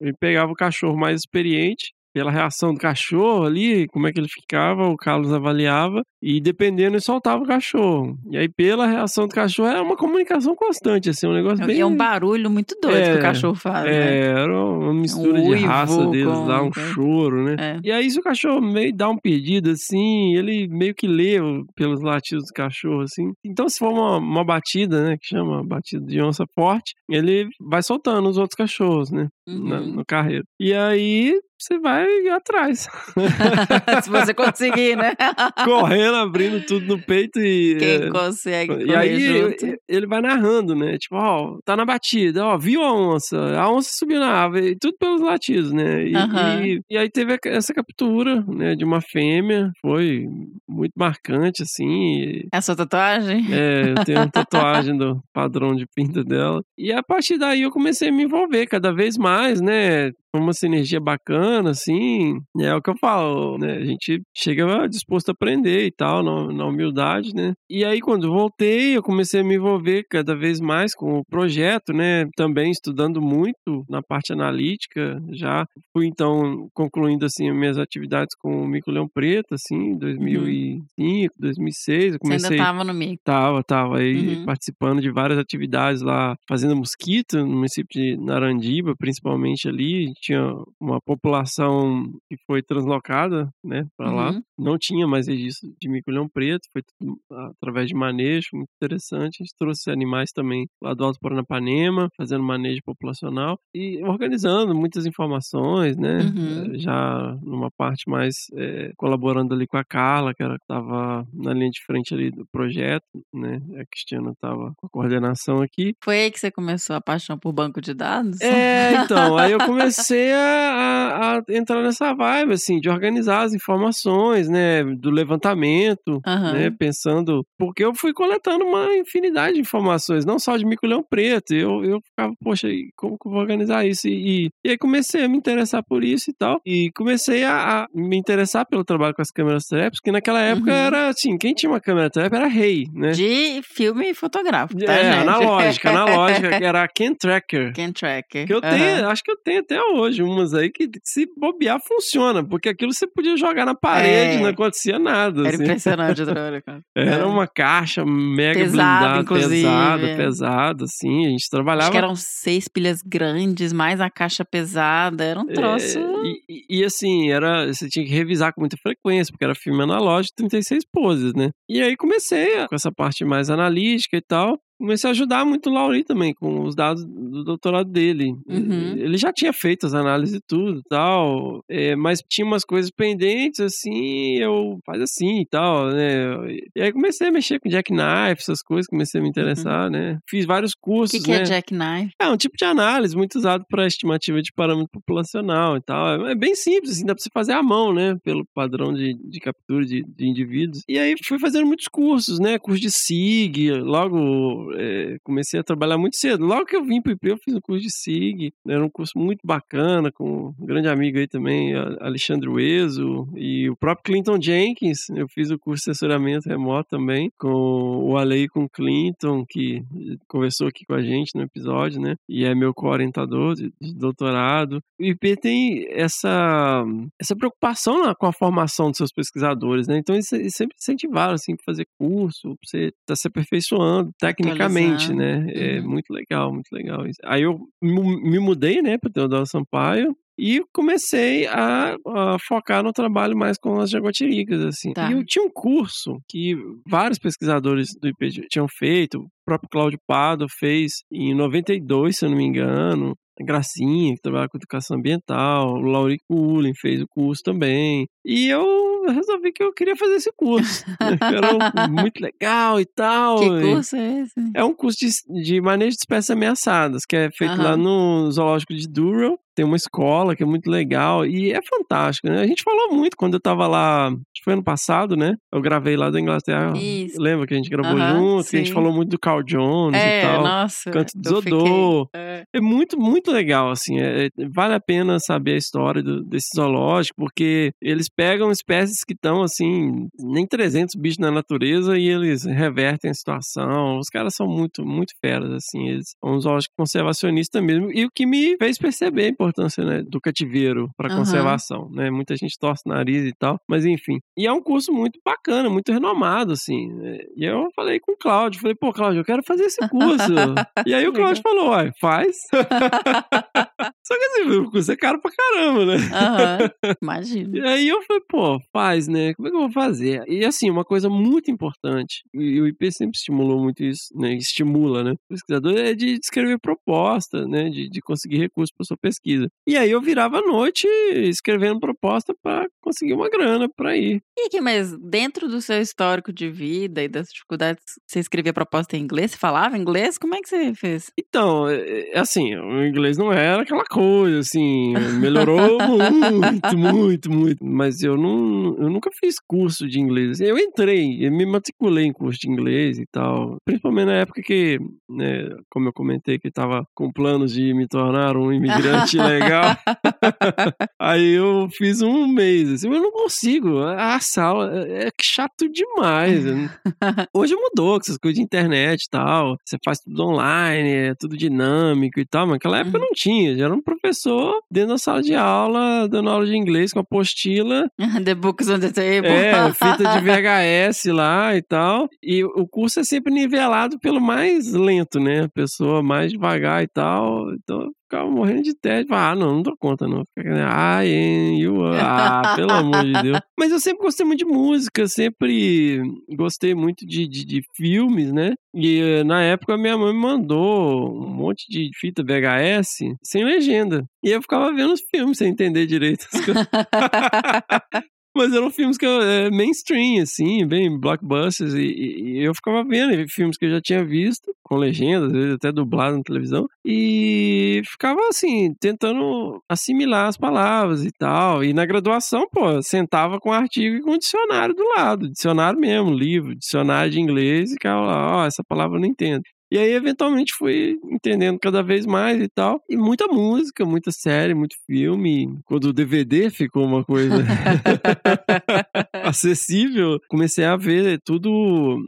ele 0.00 0.14
pegava 0.18 0.50
o 0.52 0.56
cachorro 0.56 0.96
mais 0.96 1.20
experiente 1.20 1.92
pela 2.14 2.30
reação 2.30 2.72
do 2.72 2.78
cachorro 2.78 3.44
ali, 3.44 3.88
como 3.88 4.06
é 4.06 4.12
que 4.12 4.20
ele 4.20 4.28
ficava, 4.28 4.86
o 4.86 4.96
Carlos 4.96 5.32
avaliava 5.32 6.00
e 6.22 6.40
dependendo 6.40 6.94
ele 6.94 7.00
soltava 7.00 7.42
o 7.42 7.46
cachorro. 7.46 8.16
E 8.30 8.36
aí 8.38 8.48
pela 8.48 8.86
reação 8.86 9.26
do 9.26 9.34
cachorro 9.34 9.68
era 9.68 9.82
uma 9.82 9.96
comunicação 9.96 10.54
constante, 10.54 11.10
assim, 11.10 11.26
um 11.26 11.32
negócio 11.34 11.66
bem... 11.66 11.76
E 11.76 11.80
é 11.80 11.86
um 11.86 11.96
barulho 11.96 12.48
muito 12.48 12.76
doido 12.80 12.96
É, 12.96 13.12
que 13.12 13.18
o 13.18 13.22
cachorro 13.22 13.54
faz, 13.56 13.86
É, 13.86 13.90
né? 13.90 14.40
era 14.42 14.56
uma 14.64 14.94
mistura 14.94 15.40
Um 15.40 15.54
de 15.54 15.64
raça 15.64 16.06
deles 16.06 16.26
com- 16.32 16.46
lá, 16.46 16.62
um 16.62 16.72
choro, 16.72 17.44
né? 17.44 17.56
É. 17.58 17.78
E 17.82 17.90
aí 17.90 18.08
se 18.08 18.18
o 18.20 18.22
cachorro 18.22 18.60
meio 18.62 18.94
dá 18.94 19.08
um 19.08 19.18
pedido 19.18 19.70
assim, 19.70 20.36
ele 20.36 20.68
meio 20.68 20.94
que 20.94 21.08
lê 21.08 21.38
pelos 21.74 22.00
latidos 22.00 22.44
do 22.44 22.54
cachorro, 22.54 23.00
assim. 23.02 23.32
Então 23.44 23.68
se 23.68 23.78
for 23.78 23.88
uma, 23.92 24.18
uma 24.18 24.44
batida, 24.44 25.02
né, 25.02 25.16
que 25.20 25.26
chama 25.28 25.64
batida 25.66 26.06
de 26.06 26.22
onça 26.22 26.44
forte, 26.54 26.92
ele 27.10 27.48
vai 27.60 27.82
soltando 27.82 28.28
os 28.28 28.38
outros 28.38 28.54
cachorros, 28.56 29.10
né, 29.10 29.26
Uhum. 29.46 29.94
no 29.96 30.04
carreiro. 30.06 30.44
E 30.58 30.72
aí 30.72 31.38
você 31.58 31.78
vai 31.78 32.06
atrás. 32.28 32.88
Se 34.02 34.10
você 34.10 34.34
conseguir, 34.34 34.96
né? 34.96 35.12
Correndo, 35.64 36.16
abrindo 36.16 36.60
tudo 36.66 36.86
no 36.86 37.02
peito 37.02 37.38
e... 37.40 37.76
Quem 37.78 37.88
é, 38.06 38.10
consegue 38.10 38.84
e 38.84 38.94
aí 38.94 39.20
junto. 39.20 39.76
ele 39.88 40.06
vai 40.06 40.20
narrando, 40.20 40.74
né? 40.74 40.98
Tipo, 40.98 41.16
ó, 41.16 41.58
tá 41.64 41.76
na 41.76 41.84
batida, 41.84 42.44
ó, 42.44 42.58
viu 42.58 42.82
a 42.82 42.92
onça, 42.92 43.38
a 43.58 43.70
onça 43.70 43.90
subiu 43.94 44.18
na 44.20 44.28
árvore, 44.30 44.70
e 44.70 44.76
tudo 44.78 44.96
pelos 44.98 45.20
latidos, 45.22 45.72
né? 45.72 46.06
E, 46.06 46.14
Aham. 46.16 46.62
e, 46.64 46.80
e 46.90 46.98
aí 46.98 47.10
teve 47.10 47.38
essa 47.46 47.72
captura, 47.72 48.42
né, 48.48 48.74
de 48.74 48.84
uma 48.84 49.00
fêmea, 49.00 49.70
foi 49.80 50.24
muito 50.68 50.92
marcante, 50.96 51.62
assim. 51.62 51.86
e- 52.20 52.48
É 52.52 52.56
a 52.58 52.62
sua 52.62 52.76
tatuagem? 52.76 53.44
é, 53.50 53.92
eu 53.96 54.04
tenho 54.04 54.18
uma 54.20 54.30
tatuagem 54.30 54.96
do 54.96 55.20
padrão 55.32 55.74
de 55.74 55.86
pinta 55.94 56.22
dela. 56.24 56.60
E 56.76 56.92
a 56.92 57.02
partir 57.02 57.38
daí 57.38 57.62
eu 57.62 57.70
comecei 57.70 58.08
a 58.08 58.12
me 58.12 58.24
envolver 58.24 58.66
cada 58.66 58.92
vez 58.92 59.16
mais, 59.16 59.33
né? 59.60 60.12
Uma 60.34 60.52
sinergia 60.52 61.00
bacana, 61.00 61.70
assim. 61.70 62.40
É 62.58 62.74
o 62.74 62.82
que 62.82 62.90
eu 62.90 62.96
falo, 62.98 63.56
né? 63.58 63.76
A 63.76 63.84
gente 63.84 64.20
chega 64.36 64.88
disposto 64.88 65.28
a 65.28 65.32
aprender 65.32 65.86
e 65.86 65.90
tal, 65.90 66.22
na, 66.22 66.52
na 66.52 66.66
humildade, 66.66 67.34
né? 67.34 67.54
E 67.70 67.84
aí, 67.84 68.00
quando 68.00 68.26
eu 68.26 68.32
voltei, 68.32 68.96
eu 68.96 69.02
comecei 69.02 69.40
a 69.40 69.44
me 69.44 69.54
envolver 69.54 70.04
cada 70.10 70.34
vez 70.36 70.60
mais 70.60 70.94
com 70.94 71.18
o 71.18 71.24
projeto, 71.24 71.92
né? 71.92 72.26
Também 72.36 72.70
estudando 72.70 73.20
muito 73.20 73.84
na 73.88 74.02
parte 74.02 74.32
analítica. 74.32 75.20
Já 75.32 75.66
fui, 75.92 76.06
então, 76.06 76.68
concluindo, 76.74 77.24
assim, 77.26 77.48
as 77.48 77.56
minhas 77.56 77.78
atividades 77.78 78.34
com 78.36 78.62
o 78.62 78.66
Mico 78.66 78.90
Leão 78.90 79.08
Preto, 79.08 79.54
assim, 79.54 79.92
em 79.92 79.98
2005, 79.98 81.34
2006. 81.38 82.04
Eu 82.04 82.12
Você 82.12 82.18
comecei... 82.18 82.50
ainda 82.50 82.64
tava 82.64 82.84
no 82.84 82.94
mico. 82.94 83.22
Tava, 83.24 83.62
tava 83.62 83.98
aí 83.98 84.36
Uhum. 84.38 84.44
participando 84.44 85.00
de 85.00 85.10
várias 85.10 85.38
atividades 85.38 86.02
lá, 86.02 86.36
fazendo 86.48 86.76
mosquito, 86.76 87.38
no 87.38 87.46
município 87.46 88.00
de 88.00 88.16
Narandiba, 88.16 88.94
principalmente 88.96 89.68
ali. 89.68 90.12
Tinha 90.24 90.42
uma 90.80 90.98
população 91.04 92.04
que 92.30 92.36
foi 92.46 92.62
translocada, 92.62 93.50
né, 93.62 93.84
lá. 94.00 94.30
Uhum. 94.30 94.42
Não 94.58 94.78
tinha 94.78 95.06
mais 95.06 95.26
registro 95.28 95.68
de 95.78 95.88
mico-leão 95.88 96.26
preto, 96.32 96.62
foi 96.72 96.80
tudo 96.98 97.18
através 97.60 97.88
de 97.88 97.94
manejo, 97.94 98.48
muito 98.54 98.70
interessante. 98.80 99.38
A 99.40 99.44
gente 99.44 99.54
trouxe 99.58 99.90
animais 99.90 100.30
também 100.32 100.66
lá 100.82 100.94
do 100.94 101.04
Alto 101.04 101.18
Paranapanema, 101.20 102.08
fazendo 102.16 102.42
manejo 102.42 102.80
populacional 102.86 103.58
e 103.74 104.02
organizando 104.02 104.74
muitas 104.74 105.04
informações, 105.04 105.96
né, 105.96 106.20
Uhum. 106.22 106.74
eh, 106.74 106.78
já 106.78 107.36
numa 107.42 107.70
parte 107.76 108.08
mais 108.08 108.34
eh, 108.56 108.92
colaborando 108.96 109.52
ali 109.54 109.66
com 109.66 109.76
a 109.76 109.84
Carla, 109.84 110.32
que 110.34 110.42
era 110.42 110.54
estava 110.56 111.26
na 111.34 111.52
linha 111.52 111.70
de 111.70 111.84
frente 111.84 112.14
ali 112.14 112.30
do 112.30 112.46
projeto, 112.50 113.04
né? 113.32 113.60
A 113.78 113.84
Cristiana 113.90 114.30
estava 114.30 114.72
com 114.76 114.86
a 114.86 114.90
coordenação 114.90 115.60
aqui. 115.60 115.92
Foi 116.02 116.16
aí 116.20 116.30
que 116.30 116.38
você 116.40 116.50
começou 116.50 116.96
a 116.96 117.00
paixão 117.00 117.38
por 117.38 117.52
banco 117.52 117.80
de 117.80 117.92
dados? 117.92 118.40
É, 118.40 118.94
então, 119.02 119.36
aí 119.36 119.52
eu 119.52 119.58
comecei 119.66 120.13
a, 120.32 120.38
a- 120.38 121.38
a 121.38 121.42
entrar 121.56 121.82
nessa 121.82 122.12
vibe, 122.14 122.52
assim, 122.52 122.78
de 122.80 122.88
organizar 122.88 123.42
as 123.42 123.52
informações, 123.54 124.48
né, 124.48 124.84
do 124.84 125.10
levantamento, 125.10 126.20
Aham. 126.26 126.52
né, 126.52 126.70
pensando, 126.78 127.44
porque 127.58 127.84
eu 127.84 127.94
fui 127.94 128.12
coletando 128.12 128.64
uma 128.64 128.94
infinidade 128.96 129.54
de 129.54 129.60
informações, 129.60 130.24
não 130.24 130.38
só 130.38 130.56
de 130.56 130.64
mico-leão 130.64 131.02
preto, 131.08 131.54
eu, 131.54 131.84
eu 131.84 132.00
ficava, 132.04 132.32
poxa, 132.42 132.68
como 132.96 133.16
que 133.18 133.26
eu 133.28 133.32
vou 133.32 133.40
organizar 133.40 133.86
isso? 133.86 134.08
E, 134.08 134.48
e 134.64 134.70
aí 134.70 134.78
comecei 134.78 135.24
a 135.24 135.28
me 135.28 135.36
interessar 135.36 135.82
por 135.88 136.02
isso 136.04 136.30
e 136.30 136.34
tal, 136.34 136.60
e 136.64 136.90
comecei 136.94 137.44
a, 137.44 137.82
a 137.84 137.86
me 137.94 138.16
interessar 138.16 138.66
pelo 138.66 138.84
trabalho 138.84 139.14
com 139.14 139.22
as 139.22 139.30
câmeras 139.30 139.64
traps, 139.64 140.00
que 140.00 140.12
naquela 140.12 140.40
época 140.40 140.70
Uhum. 140.70 140.76
era, 140.76 141.08
assim, 141.08 141.36
quem 141.36 141.52
tinha 141.54 141.70
uma 141.70 141.80
câmera 141.80 142.08
trap 142.10 142.32
era 142.34 142.46
rei, 142.46 142.84
né? 142.92 143.10
De 143.12 143.60
filme 143.64 144.14
fotográfico, 144.14 144.80
tá, 144.84 144.92
é, 144.92 145.04
gente? 145.04 145.28
analógica, 145.28 145.90
analógica, 145.90 146.58
que 146.58 146.64
era 146.64 146.82
a 146.82 146.88
Ken 146.88 147.14
Tracker. 147.14 147.72
Ken 147.72 147.92
Tracker. 147.92 148.46
Que 148.46 148.52
eu 148.54 148.60
tenho, 148.60 148.96
Aham. 149.00 149.08
acho 149.10 149.22
que 149.22 149.30
eu 149.30 149.36
tenho 149.42 149.60
até 149.60 149.80
hoje 149.82 150.03
umas 150.22 150.54
aí 150.54 150.70
que 150.70 150.88
se 151.02 151.26
bobear 151.36 151.80
funciona, 151.86 152.44
porque 152.46 152.68
aquilo 152.68 152.92
você 152.92 153.06
podia 153.06 153.36
jogar 153.36 153.64
na 153.66 153.74
parede, 153.74 154.36
É. 154.36 154.40
não 154.40 154.48
acontecia 154.48 154.98
nada. 154.98 155.40
Era 155.40 155.50
assim. 155.54 155.62
impressionante, 155.64 156.22
cara. 156.64 156.80
Era 156.96 157.22
É. 157.22 157.24
uma 157.24 157.46
caixa 157.46 158.04
mega 158.04 158.60
Pesada, 158.60 158.98
blindada, 159.00 159.22
inclusive. 159.22 159.62
pesada, 159.62 160.16
pesada, 160.16 160.84
assim. 160.84 161.26
A 161.26 161.30
gente 161.30 161.48
trabalhava. 161.50 161.82
Acho 161.84 161.92
que 161.92 161.98
eram 161.98 162.14
seis 162.16 162.68
pilhas 162.68 163.00
grandes, 163.04 163.72
mais 163.72 164.00
a 164.00 164.10
caixa 164.10 164.44
pesada. 164.44 165.24
Era 165.24 165.40
um 165.40 165.46
troço. 165.46 165.98
É, 165.98 166.02
e, 166.48 166.80
e- 166.80 166.84
assim, 166.84 167.30
era, 167.30 167.66
você 167.72 167.88
tinha 167.88 168.04
que 168.04 168.12
revisar 168.12 168.52
com 168.54 168.60
muita 168.60 168.76
frequência, 168.76 169.32
porque 169.32 169.44
era 169.44 169.54
filme 169.54 169.82
analógico, 169.82 170.34
36 170.36 170.84
poses, 170.92 171.32
né? 171.34 171.50
E 171.68 171.80
aí 171.82 171.96
comecei 171.96 172.66
com 172.68 172.74
essa 172.74 172.92
parte 172.92 173.24
mais 173.24 173.50
analítica 173.50 174.16
e 174.16 174.20
tal. 174.22 174.58
Comecei 174.84 175.08
a 175.08 175.12
ajudar 175.12 175.46
muito 175.46 175.70
o 175.70 175.72
Lauri 175.72 176.04
também 176.04 176.34
com 176.34 176.62
os 176.62 176.74
dados 176.74 177.06
do 177.06 177.42
doutorado 177.42 177.90
dele. 177.90 178.34
Uhum. 178.46 178.94
Ele 178.98 179.16
já 179.16 179.32
tinha 179.32 179.50
feito 179.50 179.86
as 179.86 179.94
análises 179.94 180.36
e 180.36 180.40
tudo 180.46 180.80
e 180.80 180.82
tal, 180.90 181.64
é, 181.70 181.96
mas 181.96 182.20
tinha 182.28 182.46
umas 182.46 182.66
coisas 182.66 182.90
pendentes, 182.90 183.60
assim, 183.60 184.36
eu 184.36 184.78
faz 184.84 185.00
assim 185.00 185.40
e 185.40 185.46
tal, 185.46 185.86
né? 185.86 186.36
E 186.76 186.82
aí 186.82 186.92
comecei 186.92 187.28
a 187.28 187.32
mexer 187.32 187.58
com 187.58 187.70
jackknife, 187.70 188.42
essas 188.42 188.60
coisas, 188.60 188.86
comecei 188.86 189.18
a 189.18 189.22
me 189.22 189.30
interessar, 189.30 189.90
né? 189.90 190.18
Fiz 190.28 190.44
vários 190.44 190.72
O 190.72 190.78
cursos, 190.82 191.18
que, 191.18 191.24
que 191.24 191.30
né? 191.30 191.40
é 191.40 191.44
jackknife? 191.46 192.10
É 192.20 192.28
um 192.28 192.36
tipo 192.36 192.54
de 192.54 192.66
análise 192.66 193.16
muito 193.16 193.36
usado 193.38 193.64
para 193.66 193.86
estimativa 193.86 194.42
de 194.42 194.52
parâmetro 194.52 194.90
populacional 194.92 195.78
e 195.78 195.80
tal. 195.80 196.26
É 196.28 196.34
bem 196.34 196.54
simples, 196.54 196.90
assim, 196.92 197.06
dá 197.06 197.14
para 197.14 197.22
você 197.22 197.30
fazer 197.32 197.52
à 197.52 197.62
mão, 197.62 197.94
né? 197.94 198.16
Pelo 198.22 198.44
padrão 198.54 198.92
de, 198.92 199.14
de 199.14 199.40
captura 199.40 199.86
de, 199.86 200.04
de 200.06 200.28
indivíduos. 200.28 200.82
E 200.86 200.98
aí 200.98 201.14
fui 201.26 201.38
fazendo 201.38 201.66
muitos 201.66 201.88
cursos, 201.88 202.38
né? 202.38 202.58
Curso 202.58 202.82
de 202.82 202.90
SIG, 202.90 203.70
logo 203.80 204.73
é, 204.76 205.16
comecei 205.22 205.60
a 205.60 205.64
trabalhar 205.64 205.98
muito 205.98 206.16
cedo. 206.16 206.44
Logo 206.44 206.64
que 206.66 206.76
eu 206.76 206.84
vim 206.84 207.00
para 207.00 207.10
o 207.10 207.14
IP, 207.14 207.28
eu 207.30 207.36
fiz 207.38 207.54
um 207.54 207.60
curso 207.60 207.82
de 207.82 207.90
SIG. 207.90 208.52
Era 208.68 208.84
um 208.84 208.90
curso 208.90 209.12
muito 209.16 209.40
bacana, 209.44 210.10
com 210.12 210.54
um 210.58 210.66
grande 210.66 210.88
amigo 210.88 211.18
aí 211.18 211.26
também, 211.28 211.74
Alexandre 212.00 212.48
Ueso, 212.48 213.28
e 213.36 213.68
o 213.70 213.76
próprio 213.76 214.04
Clinton 214.04 214.40
Jenkins. 214.40 214.98
Eu 215.14 215.26
fiz 215.28 215.50
o 215.50 215.58
curso 215.58 215.82
de 215.84 215.90
assessoramento 215.90 216.48
remoto 216.48 216.88
também, 216.90 217.30
com 217.38 217.48
o 217.50 218.16
Ale 218.16 218.44
e 218.44 218.48
com 218.48 218.64
o 218.64 218.68
Clinton, 218.68 219.44
que 219.48 219.82
conversou 220.28 220.68
aqui 220.68 220.84
com 220.86 220.94
a 220.94 221.02
gente 221.02 221.30
no 221.34 221.42
episódio, 221.42 222.00
né? 222.00 222.14
E 222.28 222.44
é 222.44 222.54
meu 222.54 222.72
co-orientador 222.74 223.54
de, 223.54 223.72
de 223.80 223.94
doutorado. 223.94 224.78
O 225.00 225.04
IP 225.04 225.36
tem 225.36 225.86
essa, 225.90 226.84
essa 227.20 227.36
preocupação 227.36 228.04
na- 228.04 228.14
com 228.14 228.26
a 228.26 228.32
formação 228.32 228.88
dos 228.88 228.96
seus 228.98 229.10
pesquisadores, 229.12 229.86
né? 229.86 229.98
Então 229.98 230.14
eles, 230.14 230.26
sempre 230.54 230.76
incentivaram, 230.80 231.34
assim, 231.34 231.54
fazer 231.64 231.86
curso, 231.98 232.54
você 232.64 232.86
estar 233.00 233.16
se 233.16 233.28
aperfeiçoando 233.28 234.10
tecnicamente, 234.18 234.53
Atualizar. 234.54 235.16
né? 235.16 235.46
É 235.54 235.80
Uhum. 235.80 235.88
muito 235.90 236.10
legal, 236.12 236.52
muito 236.52 236.68
legal 236.72 237.06
isso. 237.06 237.18
Aí 237.24 237.42
eu 237.42 237.58
me 237.82 238.38
mudei, 238.38 238.80
né, 238.82 238.98
para 238.98 239.10
Teodoro 239.10 239.46
Sampaio. 239.46 240.16
E 240.36 240.60
comecei 240.72 241.46
a, 241.46 241.94
a 242.08 242.36
focar 242.40 242.82
no 242.82 242.92
trabalho 242.92 243.36
mais 243.36 243.56
com 243.56 243.78
as 243.78 243.88
jaguatiricas, 243.88 244.60
assim. 244.64 244.92
Tá. 244.92 245.08
E 245.08 245.12
eu 245.12 245.24
tinha 245.24 245.44
um 245.44 245.48
curso 245.48 246.18
que 246.28 246.56
vários 246.88 247.20
pesquisadores 247.20 247.86
do 248.02 248.08
IP 248.08 248.30
tinham 248.50 248.66
feito, 248.68 249.20
o 249.20 249.26
próprio 249.46 249.68
Cláudio 249.70 249.98
Pado 250.08 250.46
fez 250.58 250.90
em 251.12 251.32
92, 251.36 252.16
se 252.16 252.24
eu 252.24 252.30
não 252.30 252.36
me 252.36 252.42
engano. 252.44 253.14
Gracinha, 253.42 254.14
que 254.14 254.20
trabalha 254.22 254.48
com 254.48 254.58
educação 254.58 254.96
ambiental, 254.96 255.74
o 255.74 255.80
Lauri 255.80 256.18
Cullen 256.28 256.72
fez 256.74 257.00
o 257.02 257.06
curso 257.08 257.42
também. 257.42 258.06
E 258.24 258.46
eu 258.46 259.04
resolvi 259.06 259.52
que 259.52 259.62
eu 259.62 259.72
queria 259.72 259.96
fazer 259.96 260.14
esse 260.14 260.30
curso. 260.36 260.84
né, 260.88 261.18
era 261.20 261.50
muito 261.90 262.20
legal 262.20 262.80
e 262.80 262.86
tal. 262.86 263.38
Que 263.38 263.48
curso 263.48 263.96
é 263.96 264.20
esse? 264.20 264.32
é 264.54 264.64
um 264.64 264.74
curso 264.74 264.98
de, 265.00 265.42
de 265.42 265.60
manejo 265.60 265.90
de 265.90 265.96
espécies 266.02 266.30
ameaçadas, 266.30 267.02
que 267.08 267.16
é 267.16 267.30
feito 267.30 267.56
lá 267.60 267.70
Aham. 267.72 267.76
no 267.76 268.30
Zoológico 268.30 268.74
de 268.74 268.86
Durham. 268.88 269.36
Tem 269.54 269.64
uma 269.64 269.76
escola 269.76 270.34
que 270.34 270.42
é 270.42 270.46
muito 270.46 270.68
legal 270.70 271.24
e 271.26 271.52
é 271.52 271.60
fantástico, 271.68 272.28
né? 272.28 272.40
A 272.40 272.46
gente 272.46 272.62
falou 272.62 272.92
muito 272.94 273.16
quando 273.16 273.34
eu 273.34 273.40
tava 273.40 273.66
lá, 273.66 274.08
acho 274.08 274.16
que 274.34 274.42
foi 274.44 274.52
ano 274.54 274.64
passado, 274.64 275.16
né? 275.16 275.34
Eu 275.52 275.60
gravei 275.60 275.96
lá 275.96 276.10
da 276.10 276.20
Inglaterra. 276.20 276.72
Isso. 276.76 277.20
Lembra 277.20 277.46
que 277.46 277.54
a 277.54 277.56
gente 277.56 277.70
gravou 277.70 277.96
Aham, 277.98 278.18
junto? 278.18 278.48
Que 278.50 278.56
a 278.56 278.58
gente 278.58 278.68
sim. 278.68 278.74
falou 278.74 278.92
muito 278.92 279.10
do 279.10 279.18
Carl 279.18 279.42
Jones 279.42 280.00
É, 280.00 280.18
e 280.18 280.22
tal. 280.26 280.42
nossa, 280.42 280.90
Canto 280.90 281.12
fiquei- 281.12 281.30
Zodô. 281.52 282.08
é. 282.14 282.42
É 282.52 282.60
muito, 282.60 282.98
muito 282.98 283.30
legal, 283.30 283.70
assim. 283.70 283.98
é- 284.00 284.26
é- 284.26 284.30
vale 284.54 284.74
a 284.74 284.80
pena 284.80 285.18
saber 285.20 285.54
a 285.54 285.58
história 285.58 286.02
do- 286.02 286.24
desse 286.24 286.48
zoológico, 286.56 287.14
porque 287.16 287.70
eles 287.80 288.08
pegam 288.08 288.50
espécies 288.50 289.04
que 289.04 289.12
estão, 289.14 289.42
assim, 289.42 290.06
nem 290.18 290.46
300 290.46 290.94
bichos 291.00 291.18
na 291.18 291.30
natureza 291.30 291.96
e 291.98 292.08
eles 292.08 292.44
revertem 292.44 293.10
a 293.10 293.14
situação. 293.14 293.98
Os 293.98 294.08
caras 294.08 294.34
são 294.34 294.46
muito, 294.46 294.84
muito 294.84 295.12
feras, 295.24 295.50
assim. 295.52 295.88
Eles 295.88 296.06
são 296.22 296.34
um 296.34 296.40
zoológico 296.40 296.74
conservacionista 296.76 297.60
mesmo. 297.60 297.90
E 297.92 298.04
o 298.04 298.10
que 298.14 298.26
me 298.26 298.56
fez 298.56 298.78
perceber 298.78 299.34
importância 299.44 299.84
né, 299.84 300.02
do 300.02 300.20
cativeiro 300.20 300.90
para 300.96 301.08
Aham. 301.08 301.18
conservação, 301.18 301.88
né? 301.90 302.10
Muita 302.10 302.34
gente 302.36 302.58
torce 302.58 302.82
o 302.86 302.88
nariz 302.88 303.24
e 303.24 303.32
tal, 303.38 303.58
mas 303.68 303.84
enfim. 303.84 304.18
E 304.36 304.46
é 304.46 304.52
um 304.52 304.62
curso 304.62 304.92
muito 304.92 305.20
bacana, 305.24 305.68
muito 305.68 305.92
renomado, 305.92 306.52
assim. 306.52 306.88
né? 306.94 307.18
E 307.36 307.44
eu 307.44 307.68
falei 307.76 308.00
com 308.00 308.12
o 308.12 308.16
Cláudio, 308.16 308.60
falei, 308.60 308.74
pô, 308.74 308.92
Cláudio, 308.92 309.20
eu 309.20 309.24
quero 309.24 309.42
fazer 309.46 309.64
esse 309.64 309.86
curso. 309.88 310.32
e 310.86 310.94
aí 310.94 311.06
o 311.06 311.12
Cláudio 311.12 311.42
falou, 311.42 311.70
uai, 311.70 311.90
faz. 312.00 312.36
Só 314.06 314.14
que 314.18 314.24
assim, 314.24 314.50
o 314.50 314.70
curso 314.70 314.92
é 314.92 314.96
caro 314.96 315.20
pra 315.20 315.30
caramba, 315.30 315.86
né? 315.86 315.96
Aham, 316.12 316.70
imagino. 317.02 317.56
E 317.56 317.60
aí 317.60 317.88
eu 317.88 318.02
falei, 318.02 318.22
pô, 318.28 318.60
faz, 318.72 319.08
né? 319.08 319.34
Como 319.34 319.48
é 319.48 319.50
que 319.50 319.56
eu 319.56 319.60
vou 319.62 319.72
fazer? 319.72 320.22
E 320.28 320.44
assim, 320.44 320.70
uma 320.70 320.84
coisa 320.84 321.08
muito 321.08 321.50
importante, 321.50 322.22
e 322.32 322.60
o 322.60 322.66
IP 322.66 322.92
sempre 322.92 323.16
estimulou 323.16 323.60
muito 323.62 323.82
isso, 323.82 324.08
né? 324.14 324.34
Estimula, 324.34 325.02
né? 325.02 325.12
O 325.12 325.18
pesquisador 325.28 325.76
é 325.76 325.94
de 325.94 326.18
escrever 326.22 326.58
proposta, 326.58 327.46
né? 327.46 327.68
De, 327.70 327.88
de 327.88 328.00
conseguir 328.00 328.38
recursos 328.38 328.72
para 328.76 328.84
sua 328.84 328.96
pesquisa. 328.96 329.33
E 329.66 329.76
aí 329.76 329.90
eu 329.90 330.00
virava 330.00 330.38
à 330.38 330.42
noite 330.42 330.86
escrevendo 331.14 331.80
proposta 331.80 332.34
para 332.42 332.66
conseguir 332.82 333.14
uma 333.14 333.28
grana 333.28 333.68
para 333.74 333.96
ir. 333.96 334.20
E 334.38 334.46
aqui, 334.46 334.60
mas 334.60 334.96
dentro 334.98 335.48
do 335.48 335.60
seu 335.60 335.80
histórico 335.80 336.32
de 336.32 336.50
vida 336.50 337.02
e 337.02 337.08
das 337.08 337.28
dificuldades, 337.28 337.82
você 338.06 338.20
escrevia 338.20 338.52
proposta 338.52 338.96
em 338.96 339.00
inglês? 339.00 339.32
Você 339.32 339.38
falava 339.38 339.78
inglês? 339.78 340.18
Como 340.18 340.34
é 340.34 340.40
que 340.40 340.48
você 340.48 340.74
fez? 340.74 341.10
Então, 341.18 341.68
é, 341.68 342.10
é 342.12 342.18
assim, 342.18 342.54
o 342.54 342.84
inglês 342.86 343.16
não 343.16 343.32
era 343.32 343.62
aquela 343.62 343.84
coisa, 343.84 344.40
assim, 344.40 344.92
melhorou 345.20 345.78
muito, 345.88 346.76
muito, 346.76 347.30
muito. 347.30 347.64
Mas 347.64 348.02
eu 348.02 348.16
não, 348.16 348.76
eu 348.78 348.90
nunca 348.90 349.10
fiz 349.18 349.36
curso 349.46 349.86
de 349.88 350.00
inglês. 350.00 350.40
Eu 350.40 350.58
entrei, 350.58 351.24
eu 351.24 351.32
me 351.32 351.46
matriculei 351.46 352.04
em 352.04 352.12
curso 352.12 352.38
de 352.40 352.50
inglês 352.50 352.98
e 352.98 353.04
tal. 353.10 353.56
Principalmente 353.64 354.06
na 354.06 354.16
época 354.16 354.42
que, 354.42 354.78
né, 355.08 355.48
como 355.70 355.88
eu 355.88 355.92
comentei, 355.92 356.38
que 356.38 356.48
estava 356.48 356.84
com 356.94 357.10
planos 357.12 357.52
de 357.52 357.72
me 357.72 357.86
tornar 357.86 358.36
um 358.36 358.52
imigrante 358.52 359.16
legal. 359.24 359.76
Aí 361.00 361.34
eu 361.34 361.68
fiz 361.76 362.02
um 362.02 362.26
mês, 362.26 362.70
assim, 362.70 362.88
mas 362.88 362.98
eu 362.98 363.04
não 363.04 363.12
consigo. 363.12 363.78
A 363.80 364.18
sala 364.20 364.72
é 364.86 365.04
é 365.04 365.10
chato 365.20 365.68
demais. 365.68 366.46
Eu 366.46 366.54
Hoje 367.34 367.54
mudou, 367.54 367.98
com 367.98 368.02
essas 368.02 368.16
coisas 368.16 368.36
de 368.36 368.42
internet 368.42 369.04
e 369.04 369.10
tal. 369.10 369.56
Você 369.64 369.76
faz 369.84 369.98
tudo 369.98 370.22
online, 370.22 370.90
é 370.90 371.14
tudo 371.14 371.36
dinâmico 371.36 372.18
e 372.18 372.26
tal. 372.26 372.46
Mas 372.46 372.54
naquela 372.54 372.78
época 372.78 372.98
não 372.98 373.10
tinha. 373.12 373.56
Já 373.56 373.66
era 373.66 373.74
um 373.74 373.82
professor 373.82 374.54
dentro 374.70 374.90
da 374.90 374.98
sala 374.98 375.22
de 375.22 375.34
aula, 375.34 376.08
dando 376.08 376.30
aula 376.30 376.46
de 376.46 376.56
inglês 376.56 376.92
com 376.92 377.00
apostila. 377.00 377.88
the 378.24 378.34
books 378.34 378.68
on 378.68 378.80
the 378.80 378.90
table. 378.90 379.28
É, 379.28 379.72
fita 379.72 380.04
de 380.04 380.20
VHS 380.20 381.04
lá 381.06 381.56
e 381.56 381.62
tal. 381.62 382.08
E 382.22 382.44
o 382.44 382.66
curso 382.66 383.00
é 383.00 383.04
sempre 383.04 383.32
nivelado 383.32 383.98
pelo 383.98 384.20
mais 384.20 384.72
lento, 384.72 385.20
né? 385.20 385.44
A 385.44 385.48
pessoa 385.48 386.02
mais 386.02 386.32
devagar 386.32 386.82
e 386.82 386.88
tal. 386.88 387.52
Então 387.54 387.82
eu 387.82 387.90
ficava 388.14 388.30
morrendo 388.30 388.62
de 388.62 388.74
tédio. 388.74 389.14
Ah, 389.14 389.34
não, 389.34 389.54
não 389.54 389.62
dou 389.62 389.76
conta, 389.76 390.06
não. 390.06 390.22
Fica, 390.36 390.54
né, 390.54 390.62
I 390.62 391.08
am 391.12 391.58
you 391.58 391.84
are. 391.84 392.00
Ah, 392.00 392.54
pelo 392.54 392.70
amor 392.70 393.04
de 393.04 393.12
Deus. 393.22 393.40
Mas 393.58 393.72
eu 393.72 393.80
sempre 393.80 394.04
gostei 394.04 394.24
muito 394.24 394.38
de 394.38 394.44
música, 394.44 395.06
sempre 395.08 396.00
gostei 396.36 396.74
muito 396.74 397.04
de, 397.04 397.26
de, 397.26 397.44
de 397.44 397.62
filmes, 397.74 398.32
né? 398.32 398.54
E 398.74 399.00
eh, 399.00 399.24
na 399.24 399.42
época 399.42 399.76
minha 399.76 399.96
mãe 399.96 400.12
me 400.12 400.20
mandou 400.20 401.24
um 401.24 401.28
monte 401.28 401.66
de 401.68 401.90
fita 401.98 402.22
VHS 402.22 402.98
sem 403.22 403.44
legenda. 403.44 404.04
E 404.22 404.30
eu 404.30 404.40
ficava 404.40 404.72
vendo 404.72 404.92
os 404.92 405.02
filmes 405.14 405.38
sem 405.38 405.50
entender 405.50 405.86
direito 405.86 406.26
as 406.32 406.44
coisas. 406.44 406.66
Mas 408.36 408.52
eram 408.52 408.70
filmes 408.70 408.98
que 408.98 409.06
eu, 409.06 409.22
é, 409.22 409.50
mainstream, 409.50 410.22
assim, 410.22 410.66
bem 410.66 410.98
blockbusters, 410.98 411.72
e, 411.74 411.80
e- 411.82 412.44
eu 412.44 412.54
ficava 412.54 412.82
vendo 412.84 413.24
filmes 413.28 413.56
que 413.56 413.64
eu 413.66 413.70
já 413.70 413.80
tinha 413.80 414.04
visto, 414.04 414.52
com 414.62 414.76
legenda, 414.76 415.26
às 415.26 415.32
vezes 415.32 415.54
até 415.54 415.70
dublado 415.72 416.16
na 416.16 416.22
televisão, 416.22 416.66
e 416.84 417.80
ficava 417.86 418.20
assim, 418.28 418.74
tentando 418.80 419.62
assimilar 419.68 420.26
as 420.28 420.36
palavras 420.36 421.04
e 421.04 421.10
tal. 421.12 421.62
E 421.64 421.72
na 421.72 421.86
graduação, 421.86 422.48
pô, 422.50 422.82
sentava 422.82 423.38
com 423.38 423.52
artigo 423.52 423.96
e 423.96 424.02
com 424.02 424.18
dicionário 424.18 424.74
do 424.74 424.84
lado, 424.96 425.30
dicionário 425.30 425.78
mesmo, 425.78 426.10
livro, 426.12 426.54
dicionário 426.56 427.10
de 427.12 427.20
inglês, 427.20 427.70
e 427.70 427.74
ficava 427.74 428.00
lá, 428.04 428.36
ó, 428.38 428.46
essa 428.46 428.62
palavra 428.64 428.96
eu 428.96 429.00
não 429.00 429.08
entendo. 429.08 429.42
E 429.74 429.78
aí, 429.78 429.90
eventualmente, 429.92 430.52
fui 430.56 430.96
entendendo 431.10 431.58
cada 431.58 431.82
vez 431.82 432.06
mais 432.06 432.40
e 432.40 432.48
tal. 432.48 432.80
E 432.88 432.96
muita 432.96 433.26
música, 433.26 433.84
muita 433.84 434.12
série, 434.12 434.54
muito 434.54 434.76
filme. 434.86 435.48
Quando 435.64 435.86
o 435.86 435.92
DVD 435.92 436.48
ficou 436.48 436.84
uma 436.84 437.02
coisa 437.04 437.34
acessível, 439.24 440.20
comecei 440.28 440.64
a 440.64 440.76
ver 440.76 441.20
tudo 441.24 441.50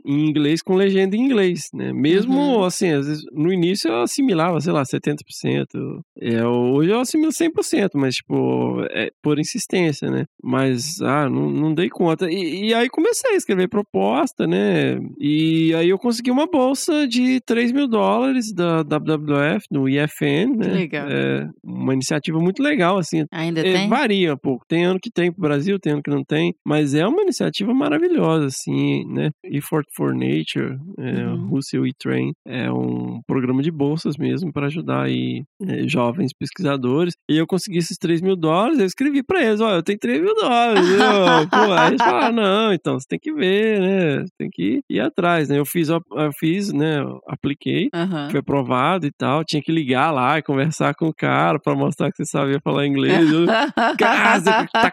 em 0.06 0.28
inglês 0.28 0.62
com 0.62 0.76
legenda 0.76 1.16
em 1.16 1.20
inglês, 1.22 1.62
né? 1.74 1.92
Mesmo, 1.92 2.36
Uhum. 2.36 2.62
assim, 2.64 2.90
às 2.92 3.06
vezes, 3.06 3.24
no 3.32 3.52
início 3.52 3.88
eu 3.90 4.02
assimilava, 4.02 4.60
sei 4.60 4.72
lá, 4.72 4.84
70%. 4.84 6.00
É, 6.20 6.44
hoje 6.46 6.90
eu 6.90 7.00
assimilo 7.00 7.32
100%, 7.32 7.90
mas, 7.96 8.14
tipo, 8.14 8.80
é 8.90 9.10
por 9.20 9.40
insistência, 9.40 10.08
né? 10.08 10.24
Mas, 10.40 11.00
ah, 11.02 11.28
não, 11.28 11.50
não 11.50 11.74
dei 11.74 11.88
conta. 11.88 12.30
E, 12.30 12.66
e 12.68 12.74
aí 12.74 12.88
comecei 12.88 13.32
a 13.32 13.36
escrever 13.36 13.68
proposta, 13.68 14.46
né? 14.46 15.00
E 15.18 15.74
aí 15.74 15.88
eu 15.88 15.98
consegui 15.98 16.30
uma 16.30 16.46
bolsa 16.46 17.08
de 17.08 17.40
3 17.56 17.72
mil 17.72 17.88
dólares 17.88 18.52
da 18.52 18.82
WWF, 18.82 19.64
no 19.70 19.88
IFN, 19.88 20.56
né? 20.58 20.66
Legal. 20.74 21.08
É 21.08 21.48
uma 21.64 21.94
iniciativa 21.94 22.38
muito 22.38 22.62
legal, 22.62 22.98
assim. 22.98 23.24
Ainda 23.32 23.60
É, 23.60 23.72
tem? 23.72 23.88
Varia 23.88 24.34
um 24.34 24.36
pouco. 24.36 24.66
Tem 24.68 24.84
ano 24.84 24.98
que 25.00 25.10
tem 25.10 25.32
pro 25.32 25.40
Brasil, 25.40 25.78
tem 25.80 25.94
ano 25.94 26.02
que 26.02 26.10
não 26.10 26.22
tem. 26.22 26.52
Mas 26.66 26.94
é 26.94 27.06
uma 27.06 27.22
iniciativa 27.22 27.72
maravilhosa, 27.72 28.46
assim, 28.46 29.06
né? 29.06 29.30
Effort 29.44 29.86
for 29.96 30.12
Nature, 30.14 30.76
é, 30.98 31.26
Uhum. 31.26 31.48
Rússia 31.48 31.80
We 31.80 31.92
Train, 31.98 32.32
é 32.46 32.70
um 32.70 33.20
programa 33.26 33.62
de 33.62 33.70
bolsas 33.70 34.16
mesmo 34.18 34.52
para 34.52 34.66
ajudar 34.66 35.04
aí 35.04 35.42
é, 35.66 35.88
jovens 35.88 36.32
pesquisadores. 36.38 37.14
E 37.30 37.38
eu 37.38 37.46
consegui 37.46 37.78
esses 37.78 37.96
3 37.96 38.20
mil 38.20 38.36
dólares, 38.36 38.78
eu 38.78 38.84
escrevi 38.86 39.22
para 39.22 39.42
eles, 39.42 39.62
ó, 39.62 39.76
eu 39.76 39.82
tenho 39.82 39.98
3 39.98 40.20
mil 40.20 40.34
dólares. 40.34 40.86
Eu, 40.90 40.96
pô, 41.48 41.72
aí 41.72 41.88
eles 41.88 42.02
falaram, 42.02 42.34
não, 42.36 42.72
então 42.74 43.00
você 43.00 43.06
tem 43.08 43.18
que 43.18 43.32
ver, 43.32 43.80
né? 43.80 44.18
Você 44.20 44.32
tem 44.38 44.48
que 44.52 44.80
ir 44.90 45.00
atrás, 45.00 45.48
né? 45.48 45.58
Eu 45.58 45.64
fiz, 45.64 45.88
eu 45.88 46.00
fiz, 46.38 46.70
né? 46.70 47.00
eu 47.00 47.18
Apliquei, 47.46 47.88
Aham. 47.94 48.28
foi 48.30 48.40
aprovado 48.40 49.06
e 49.06 49.12
tal. 49.12 49.44
Tinha 49.44 49.62
que 49.62 49.70
ligar 49.70 50.10
lá 50.10 50.38
e 50.38 50.42
conversar 50.42 50.94
com 50.94 51.06
o 51.06 51.14
cara 51.14 51.60
para 51.60 51.76
mostrar 51.76 52.10
que 52.10 52.16
você 52.16 52.24
sabia 52.24 52.60
falar 52.62 52.86
inglês. 52.86 53.30
Eu, 53.30 53.46
Cara, 53.98 54.40
você 54.40 54.52
tá 54.72 54.92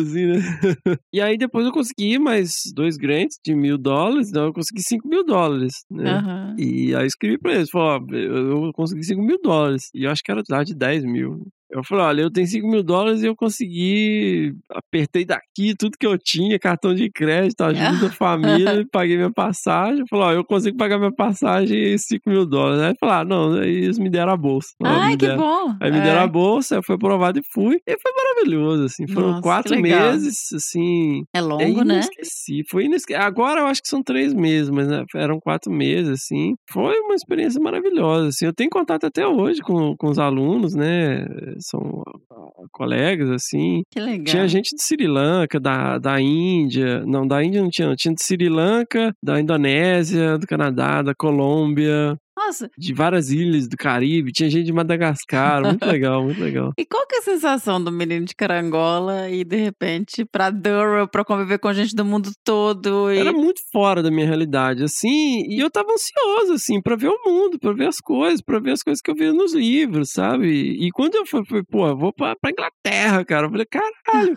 assim, 0.00 0.26
né? 0.26 0.38
E 1.12 1.20
aí 1.20 1.36
depois 1.36 1.66
eu 1.66 1.72
consegui 1.72 2.18
mais 2.18 2.52
dois 2.74 2.96
grants 2.96 3.36
de 3.44 3.54
mil 3.54 3.78
dólares, 3.78 4.30
então 4.30 4.46
eu 4.46 4.52
consegui 4.52 4.82
cinco 4.82 5.08
mil 5.08 5.24
dólares, 5.24 5.72
né? 5.90 6.14
Aham. 6.14 6.56
E 6.58 6.94
aí 6.94 7.02
eu 7.02 7.06
escrevi 7.06 7.38
pra 7.38 7.54
eles, 7.54 7.70
falei, 7.70 8.28
ó, 8.28 8.36
eu 8.36 8.72
consegui 8.72 9.04
cinco 9.04 9.22
mil 9.22 9.38
dólares. 9.42 9.88
E 9.94 10.04
eu 10.04 10.10
acho 10.10 10.22
que 10.22 10.30
era 10.32 10.42
de 10.42 10.74
10 10.74 11.04
mil. 11.04 11.46
Eu 11.72 11.82
falei, 11.84 12.04
olha, 12.04 12.20
eu 12.22 12.30
tenho 12.30 12.46
5 12.46 12.68
mil 12.68 12.82
dólares 12.82 13.22
e 13.22 13.26
eu 13.26 13.34
consegui, 13.34 14.54
apertei 14.70 15.24
daqui 15.24 15.74
tudo 15.78 15.96
que 15.98 16.06
eu 16.06 16.18
tinha, 16.18 16.58
cartão 16.58 16.94
de 16.94 17.10
crédito, 17.10 17.62
ajuda 17.62 18.08
da 18.08 18.10
família, 18.12 18.86
paguei 18.92 19.16
minha 19.16 19.32
passagem. 19.32 20.00
Eu 20.00 20.06
falei, 20.08 20.24
ó, 20.26 20.32
eu 20.32 20.44
consigo 20.44 20.76
pagar 20.76 20.98
minha 20.98 21.12
passagem 21.14 21.76
e 21.94 21.98
5 21.98 22.28
mil 22.28 22.44
dólares. 22.46 22.82
Aí 22.82 22.94
falaram, 23.00 23.28
não, 23.28 23.52
aí 23.60 23.70
eles 23.70 23.98
me 23.98 24.10
deram 24.10 24.32
a 24.32 24.36
bolsa. 24.36 24.68
Ai, 24.84 25.12
que 25.16 25.26
deram- 25.26 25.38
bom. 25.38 25.74
Aí 25.80 25.90
me 25.90 25.98
É. 25.98 26.02
deram 26.02 26.20
a 26.22 26.26
bolsa, 26.26 26.74
eu 26.76 26.82
fui 26.84 26.94
aprovado 26.94 27.38
e 27.38 27.42
fui. 27.52 27.78
E 27.86 27.96
foi 27.98 28.12
maravilhoso, 28.14 28.84
assim. 28.84 29.06
Foram 29.08 29.28
Nossa, 29.30 29.42
quatro 29.42 29.80
meses, 29.80 30.52
assim. 30.54 31.24
É 31.34 31.40
longo, 31.40 31.84
né? 31.84 31.94
Inesqueci. 31.94 32.62
Foi 32.70 32.84
inesque... 32.84 33.14
Agora 33.14 33.60
eu 33.60 33.66
acho 33.66 33.80
que 33.82 33.88
são 33.88 34.02
três 34.02 34.34
meses, 34.34 34.68
mas 34.68 34.86
né, 34.88 35.04
eram 35.14 35.38
quatro 35.40 35.72
meses, 35.72 36.08
assim. 36.10 36.54
Foi 36.70 36.98
uma 37.00 37.14
experiência 37.14 37.60
maravilhosa, 37.60 38.28
assim. 38.28 38.44
Eu 38.44 38.52
tenho 38.54 38.68
contato 38.70 39.04
até 39.06 39.26
hoje 39.26 39.60
com, 39.62 39.94
com 39.96 40.08
os 40.10 40.18
alunos, 40.18 40.74
né? 40.74 41.24
São 41.62 42.02
ah, 42.30 42.64
colegas, 42.70 43.30
assim. 43.30 43.82
Que 43.90 44.00
legal. 44.00 44.24
Tinha 44.24 44.48
gente 44.48 44.74
de 44.74 44.82
Sri 44.82 45.06
Lanka, 45.06 45.58
da, 45.58 45.98
da 45.98 46.20
Índia. 46.20 47.04
Não, 47.06 47.26
da 47.26 47.42
Índia 47.42 47.62
não 47.62 47.70
tinha, 47.70 47.88
não. 47.88 47.96
Tinha 47.96 48.14
de 48.14 48.22
Sri 48.22 48.48
Lanka, 48.48 49.12
da 49.22 49.40
Indonésia, 49.40 50.38
do 50.38 50.46
Canadá, 50.46 51.02
da 51.02 51.14
Colômbia. 51.14 52.16
Nossa, 52.36 52.70
De 52.78 52.94
várias 52.94 53.30
ilhas 53.30 53.68
do 53.68 53.76
Caribe, 53.76 54.32
tinha 54.32 54.48
gente 54.48 54.64
de 54.64 54.72
Madagascar, 54.72 55.62
muito 55.62 55.84
legal, 55.84 56.24
muito 56.24 56.40
legal. 56.40 56.72
E 56.78 56.84
qual 56.84 57.06
que 57.06 57.16
é 57.16 57.18
a 57.18 57.22
sensação 57.22 57.82
do 57.82 57.92
menino 57.92 58.24
de 58.24 58.34
carangola 58.34 59.28
e 59.28 59.44
de 59.44 59.56
repente 59.56 60.24
pra 60.24 60.50
Durham, 60.50 61.06
pra 61.06 61.24
conviver 61.24 61.58
com 61.58 61.72
gente 61.72 61.94
do 61.94 62.04
mundo 62.04 62.30
todo? 62.42 63.12
E... 63.12 63.18
Era 63.18 63.32
muito 63.32 63.60
fora 63.70 64.02
da 64.02 64.10
minha 64.10 64.26
realidade, 64.26 64.82
assim, 64.82 65.44
e 65.46 65.60
eu 65.60 65.70
tava 65.70 65.92
ansioso, 65.92 66.54
assim, 66.54 66.80
pra 66.80 66.96
ver 66.96 67.08
o 67.08 67.22
mundo, 67.24 67.58
pra 67.58 67.72
ver 67.72 67.88
as 67.88 67.98
coisas, 67.98 68.40
pra 68.40 68.58
ver 68.58 68.72
as 68.72 68.82
coisas 68.82 69.02
que 69.02 69.10
eu 69.10 69.14
via 69.14 69.32
nos 69.32 69.54
livros, 69.54 70.10
sabe? 70.12 70.48
E 70.48 70.90
quando 70.90 71.16
eu 71.16 71.26
fui, 71.26 71.44
fui 71.44 71.62
pô, 71.62 71.86
eu 71.86 71.96
vou 71.96 72.12
pra, 72.14 72.34
pra 72.34 72.50
Inglaterra, 72.50 73.24
cara, 73.26 73.46
eu 73.46 73.50
falei, 73.50 73.66
caralho. 73.66 74.34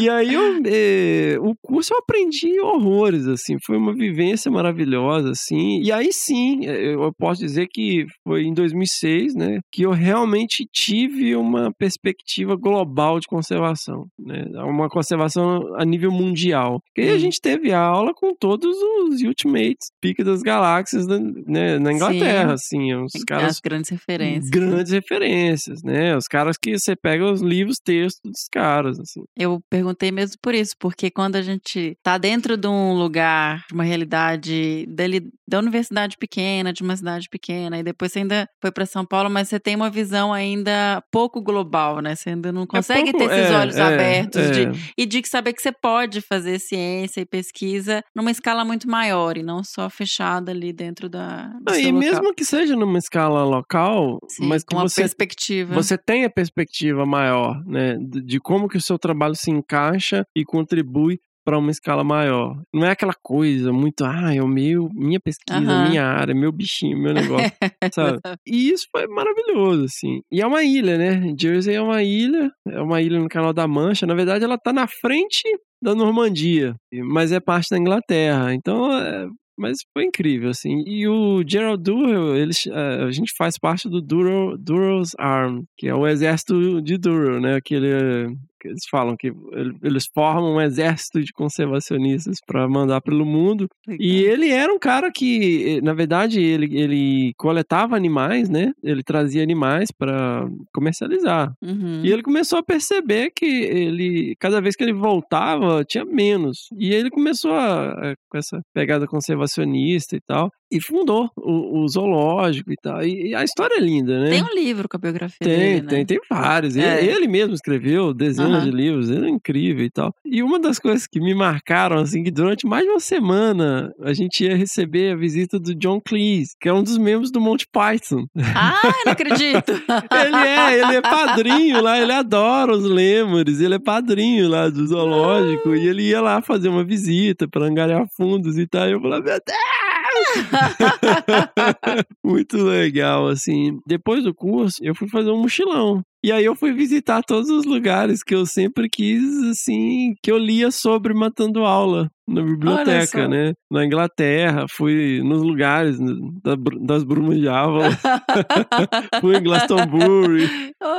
e 0.00 0.08
aí 0.08 0.32
eu, 0.32 0.62
eh, 0.64 1.36
o 1.40 1.54
curso 1.60 1.92
eu 1.92 1.98
aprendi 1.98 2.60
horrores, 2.60 3.26
assim, 3.26 3.56
foi 3.64 3.76
uma 3.76 3.92
vivência 3.92 4.50
maravilhosa, 4.50 5.30
assim, 5.30 5.82
e 5.82 5.90
aí 5.90 6.12
sim, 6.12 6.64
eh, 6.66 6.94
eu 6.94 7.15
posso 7.18 7.40
dizer 7.40 7.66
que 7.70 8.06
foi 8.22 8.44
em 8.44 8.54
2006, 8.54 9.34
né, 9.34 9.60
que 9.72 9.82
eu 9.82 9.90
realmente 9.90 10.66
tive 10.72 11.34
uma 11.36 11.72
perspectiva 11.78 12.56
global 12.56 13.18
de 13.20 13.26
conservação, 13.26 14.06
né? 14.18 14.44
Uma 14.64 14.88
conservação 14.88 15.74
a 15.76 15.84
nível 15.84 16.10
mundial. 16.10 16.80
E 16.96 17.02
aí 17.02 17.10
a 17.10 17.18
gente 17.18 17.40
teve 17.40 17.72
aula 17.72 18.12
com 18.14 18.34
todos 18.34 18.76
os 18.76 19.22
Ultimates, 19.22 19.90
pique 20.00 20.22
das 20.22 20.42
galáxias 20.42 21.06
né, 21.06 21.78
na 21.78 21.92
Inglaterra, 21.92 22.56
Sim. 22.56 22.92
assim, 22.92 22.94
os 22.94 23.24
caras 23.26 23.46
As 23.50 23.60
grandes 23.60 23.90
referências. 23.90 24.50
grandes 24.50 24.92
referências, 24.92 25.82
né? 25.82 26.16
Os 26.16 26.26
caras 26.26 26.56
que 26.56 26.78
você 26.78 26.94
pega 26.94 27.30
os 27.30 27.40
livros, 27.40 27.78
textos 27.82 28.20
dos 28.24 28.48
caras, 28.50 28.98
assim. 28.98 29.22
Eu 29.36 29.60
perguntei 29.70 30.10
mesmo 30.10 30.36
por 30.40 30.54
isso, 30.54 30.74
porque 30.78 31.10
quando 31.10 31.36
a 31.36 31.42
gente 31.42 31.96
tá 32.02 32.18
dentro 32.18 32.56
de 32.56 32.68
um 32.68 32.94
lugar, 32.94 33.64
de 33.68 33.74
uma 33.74 33.84
realidade 33.84 34.86
dele, 34.88 35.28
da 35.48 35.58
universidade 35.58 36.16
pequena, 36.18 36.72
de 36.72 36.82
uma 36.82 36.96
cidade 36.96 37.05
pequena, 37.30 37.78
e 37.78 37.82
depois 37.82 38.12
você 38.12 38.20
ainda 38.20 38.46
foi 38.60 38.70
para 38.70 38.86
São 38.86 39.04
Paulo, 39.04 39.30
mas 39.30 39.48
você 39.48 39.58
tem 39.60 39.74
uma 39.76 39.90
visão 39.90 40.32
ainda 40.32 41.02
pouco 41.12 41.42
global, 41.42 42.00
né? 42.00 42.14
Você 42.14 42.30
ainda 42.30 42.52
não 42.52 42.66
consegue 42.66 43.12
pouco- 43.12 43.28
ter 43.28 43.34
esses 43.38 43.50
é, 43.50 43.58
olhos 43.58 43.76
é, 43.76 43.82
abertos 43.82 44.40
é. 44.40 44.50
de, 44.50 44.92
e 44.98 45.06
de 45.06 45.22
saber 45.26 45.52
que 45.52 45.62
você 45.62 45.72
pode 45.72 46.20
fazer 46.20 46.58
ciência 46.58 47.20
e 47.20 47.26
pesquisa 47.26 48.02
numa 48.14 48.30
escala 48.30 48.64
muito 48.64 48.88
maior 48.88 49.36
e 49.36 49.42
não 49.42 49.62
só 49.64 49.88
fechada 49.90 50.52
ali 50.52 50.72
dentro 50.72 51.08
da. 51.08 51.48
do 51.62 51.72
Ah, 51.72 51.78
e 51.78 51.86
local. 51.86 51.98
mesmo 51.98 52.34
que 52.34 52.44
seja 52.44 52.76
numa 52.76 52.98
escala 52.98 53.44
local, 53.44 54.18
Sim, 54.28 54.46
mas 54.46 54.62
com 54.64 54.76
uma 54.76 54.88
você 54.88 55.02
perspectiva. 55.02 55.74
você 55.74 55.96
tem 55.98 56.24
a 56.24 56.30
perspectiva 56.30 57.04
maior, 57.06 57.62
né, 57.66 57.96
de, 57.98 58.22
de 58.22 58.40
como 58.40 58.68
que 58.68 58.76
o 58.76 58.80
seu 58.82 58.98
trabalho 58.98 59.34
se 59.34 59.50
encaixa 59.50 60.24
e 60.36 60.44
contribui 60.44 61.18
para 61.46 61.56
uma 61.56 61.70
escala 61.70 62.02
maior. 62.02 62.60
Não 62.74 62.84
é 62.84 62.90
aquela 62.90 63.14
coisa 63.22 63.72
muito, 63.72 64.04
ah, 64.04 64.34
é 64.34 64.42
o 64.42 64.48
meu, 64.48 64.90
minha 64.92 65.20
pesquisa, 65.20 65.58
Aham. 65.58 65.88
minha 65.88 66.04
área, 66.04 66.34
meu 66.34 66.50
bichinho, 66.50 66.98
meu 66.98 67.14
negócio, 67.14 67.52
sabe? 67.94 68.18
E 68.44 68.70
isso 68.70 68.86
foi 68.90 69.06
maravilhoso, 69.06 69.84
assim. 69.84 70.20
E 70.30 70.42
é 70.42 70.46
uma 70.46 70.64
ilha, 70.64 70.98
né? 70.98 71.34
Jersey 71.38 71.76
é 71.76 71.80
uma 71.80 72.02
ilha, 72.02 72.50
é 72.66 72.80
uma 72.80 73.00
ilha 73.00 73.20
no 73.20 73.28
Canal 73.28 73.52
da 73.52 73.68
Mancha. 73.68 74.06
Na 74.06 74.14
verdade, 74.14 74.44
ela 74.44 74.58
tá 74.58 74.72
na 74.72 74.88
frente 74.88 75.44
da 75.80 75.94
Normandia, 75.94 76.74
mas 76.92 77.30
é 77.30 77.38
parte 77.38 77.70
da 77.70 77.78
Inglaterra. 77.78 78.52
Então, 78.52 78.92
é, 78.92 79.28
mas 79.56 79.78
foi 79.92 80.04
incrível, 80.04 80.50
assim. 80.50 80.82
E 80.86 81.08
o 81.08 81.42
Gerald 81.46 81.82
Durrell, 81.82 82.36
eles, 82.36 82.66
eh, 82.66 83.04
a 83.04 83.10
gente 83.10 83.32
faz 83.36 83.56
parte 83.58 83.88
do 83.88 84.02
Durrell, 84.02 84.56
Durrell's 84.58 85.12
Arm, 85.18 85.62
que 85.78 85.88
é 85.88 85.94
o 85.94 86.06
exército 86.06 86.82
de 86.82 86.98
Durrell, 86.98 87.40
né? 87.40 87.54
Aquele, 87.54 88.36
que 88.55 88.55
eles 88.64 88.82
falam 88.90 89.16
que 89.16 89.28
ele- 89.52 89.76
eles 89.82 90.04
formam 90.14 90.54
um 90.54 90.60
exército 90.60 91.22
de 91.22 91.32
conservacionistas 91.32 92.36
para 92.46 92.68
mandar 92.68 93.00
pelo 93.00 93.24
mundo. 93.26 93.68
E 94.00 94.22
ele 94.22 94.50
era 94.50 94.72
um 94.72 94.78
cara 94.78 95.10
que, 95.10 95.76
eh, 95.78 95.80
na 95.80 95.92
verdade, 95.94 96.40
ele, 96.40 96.76
ele 96.78 97.32
coletava 97.36 97.96
animais, 97.96 98.48
né? 98.48 98.72
Ele 98.82 99.02
trazia 99.02 99.42
animais 99.42 99.90
para 99.96 100.46
comercializar. 100.74 101.52
Uhum. 101.62 102.02
E 102.04 102.12
ele 102.12 102.22
começou 102.22 102.58
a 102.58 102.62
perceber 102.62 103.30
que 103.34 103.44
ele, 103.46 104.34
cada 104.38 104.60
vez 104.60 104.76
que 104.76 104.84
ele 104.84 104.92
voltava, 104.92 105.84
tinha 105.84 106.04
menos. 106.04 106.68
E 106.78 106.92
ele 106.92 107.10
começou 107.10 107.52
a, 107.52 107.90
a- 107.90 108.14
com 108.30 108.38
essa 108.38 108.60
pegada 108.74 109.06
conservacionista 109.06 110.16
e 110.16 110.20
tal, 110.26 110.50
e 110.70 110.80
fundou 110.80 111.28
o, 111.36 111.80
o 111.84 111.88
zoológico 111.88 112.72
e 112.72 112.76
tal. 112.82 113.02
E, 113.04 113.28
e 113.30 113.34
a 113.34 113.44
história 113.44 113.76
é 113.76 113.80
linda, 113.80 114.20
né? 114.20 114.30
Tem 114.30 114.42
um 114.42 114.54
livro 114.54 114.88
com 114.88 114.96
a 114.96 115.00
biografia 115.00 115.36
Tem, 115.40 115.56
dele, 115.58 115.80
né? 115.82 115.88
tem, 115.88 116.06
tem 116.06 116.18
vários. 116.28 116.76
É. 116.76 117.02
Ele, 117.04 117.12
ele 117.12 117.28
mesmo 117.28 117.54
escreveu 117.54 118.12
dezenas 118.12 118.45
Aham. 118.54 118.64
de 118.64 118.70
livros, 118.70 119.10
ele 119.10 119.26
é 119.26 119.28
incrível 119.28 119.84
e 119.84 119.90
tal. 119.90 120.14
E 120.24 120.42
uma 120.42 120.58
das 120.58 120.78
coisas 120.78 121.06
que 121.06 121.20
me 121.20 121.34
marcaram, 121.34 121.98
assim, 121.98 122.22
que 122.22 122.30
durante 122.30 122.66
mais 122.66 122.84
de 122.84 122.90
uma 122.90 123.00
semana 123.00 123.92
a 124.02 124.12
gente 124.12 124.44
ia 124.44 124.56
receber 124.56 125.12
a 125.12 125.16
visita 125.16 125.58
do 125.58 125.74
John 125.74 126.00
Cleese, 126.00 126.56
que 126.60 126.68
é 126.68 126.72
um 126.72 126.82
dos 126.82 126.98
membros 126.98 127.30
do 127.30 127.40
Monty 127.40 127.66
Python. 127.72 128.26
Ah, 128.54 128.80
eu 128.84 129.04
não 129.06 129.12
acredito! 129.12 129.72
Ele 130.26 130.36
é, 130.36 130.80
ele 130.80 130.96
é 130.96 131.00
padrinho 131.00 131.82
lá, 131.82 132.00
ele 132.00 132.12
adora 132.12 132.72
os 132.72 132.84
lêmures, 132.84 133.60
ele 133.60 133.74
é 133.74 133.78
padrinho 133.78 134.48
lá 134.48 134.68
do 134.68 134.86
zoológico 134.86 135.74
e 135.74 135.86
ele 135.86 136.02
ia 136.02 136.20
lá 136.20 136.40
fazer 136.40 136.68
uma 136.68 136.84
visita 136.84 137.46
para 137.48 137.66
angariar 137.66 138.06
fundos 138.16 138.58
e 138.58 138.66
tal. 138.66 138.88
E 138.88 138.92
eu 138.92 139.00
falei, 139.00 139.20
meu 139.20 139.40
Deus! 139.46 139.76
Muito 142.24 142.56
legal, 142.58 143.28
assim. 143.28 143.78
Depois 143.86 144.24
do 144.24 144.34
curso, 144.34 144.78
eu 144.82 144.94
fui 144.94 145.08
fazer 145.08 145.30
um 145.30 145.42
mochilão. 145.42 146.02
E 146.24 146.32
aí 146.32 146.44
eu 146.44 146.54
fui 146.56 146.72
visitar 146.72 147.22
todos 147.22 147.48
os 147.50 147.64
lugares 147.64 148.22
que 148.22 148.34
eu 148.34 148.44
sempre 148.46 148.88
quis, 148.88 149.22
assim, 149.44 150.14
que 150.22 150.30
eu 150.30 150.38
lia 150.38 150.70
sobre 150.70 151.14
matando 151.14 151.64
aula 151.64 152.10
na 152.28 152.42
biblioteca, 152.42 153.28
né? 153.28 153.52
Na 153.70 153.84
Inglaterra, 153.84 154.66
fui 154.68 155.22
nos 155.22 155.42
lugares 155.42 155.96
da 156.42 156.56
das 156.80 157.04
brumas 157.04 157.38
de 157.38 157.48
Avalon. 157.48 157.90
fui 159.20 159.36
em 159.36 159.42
Glastonbury, 159.42 160.48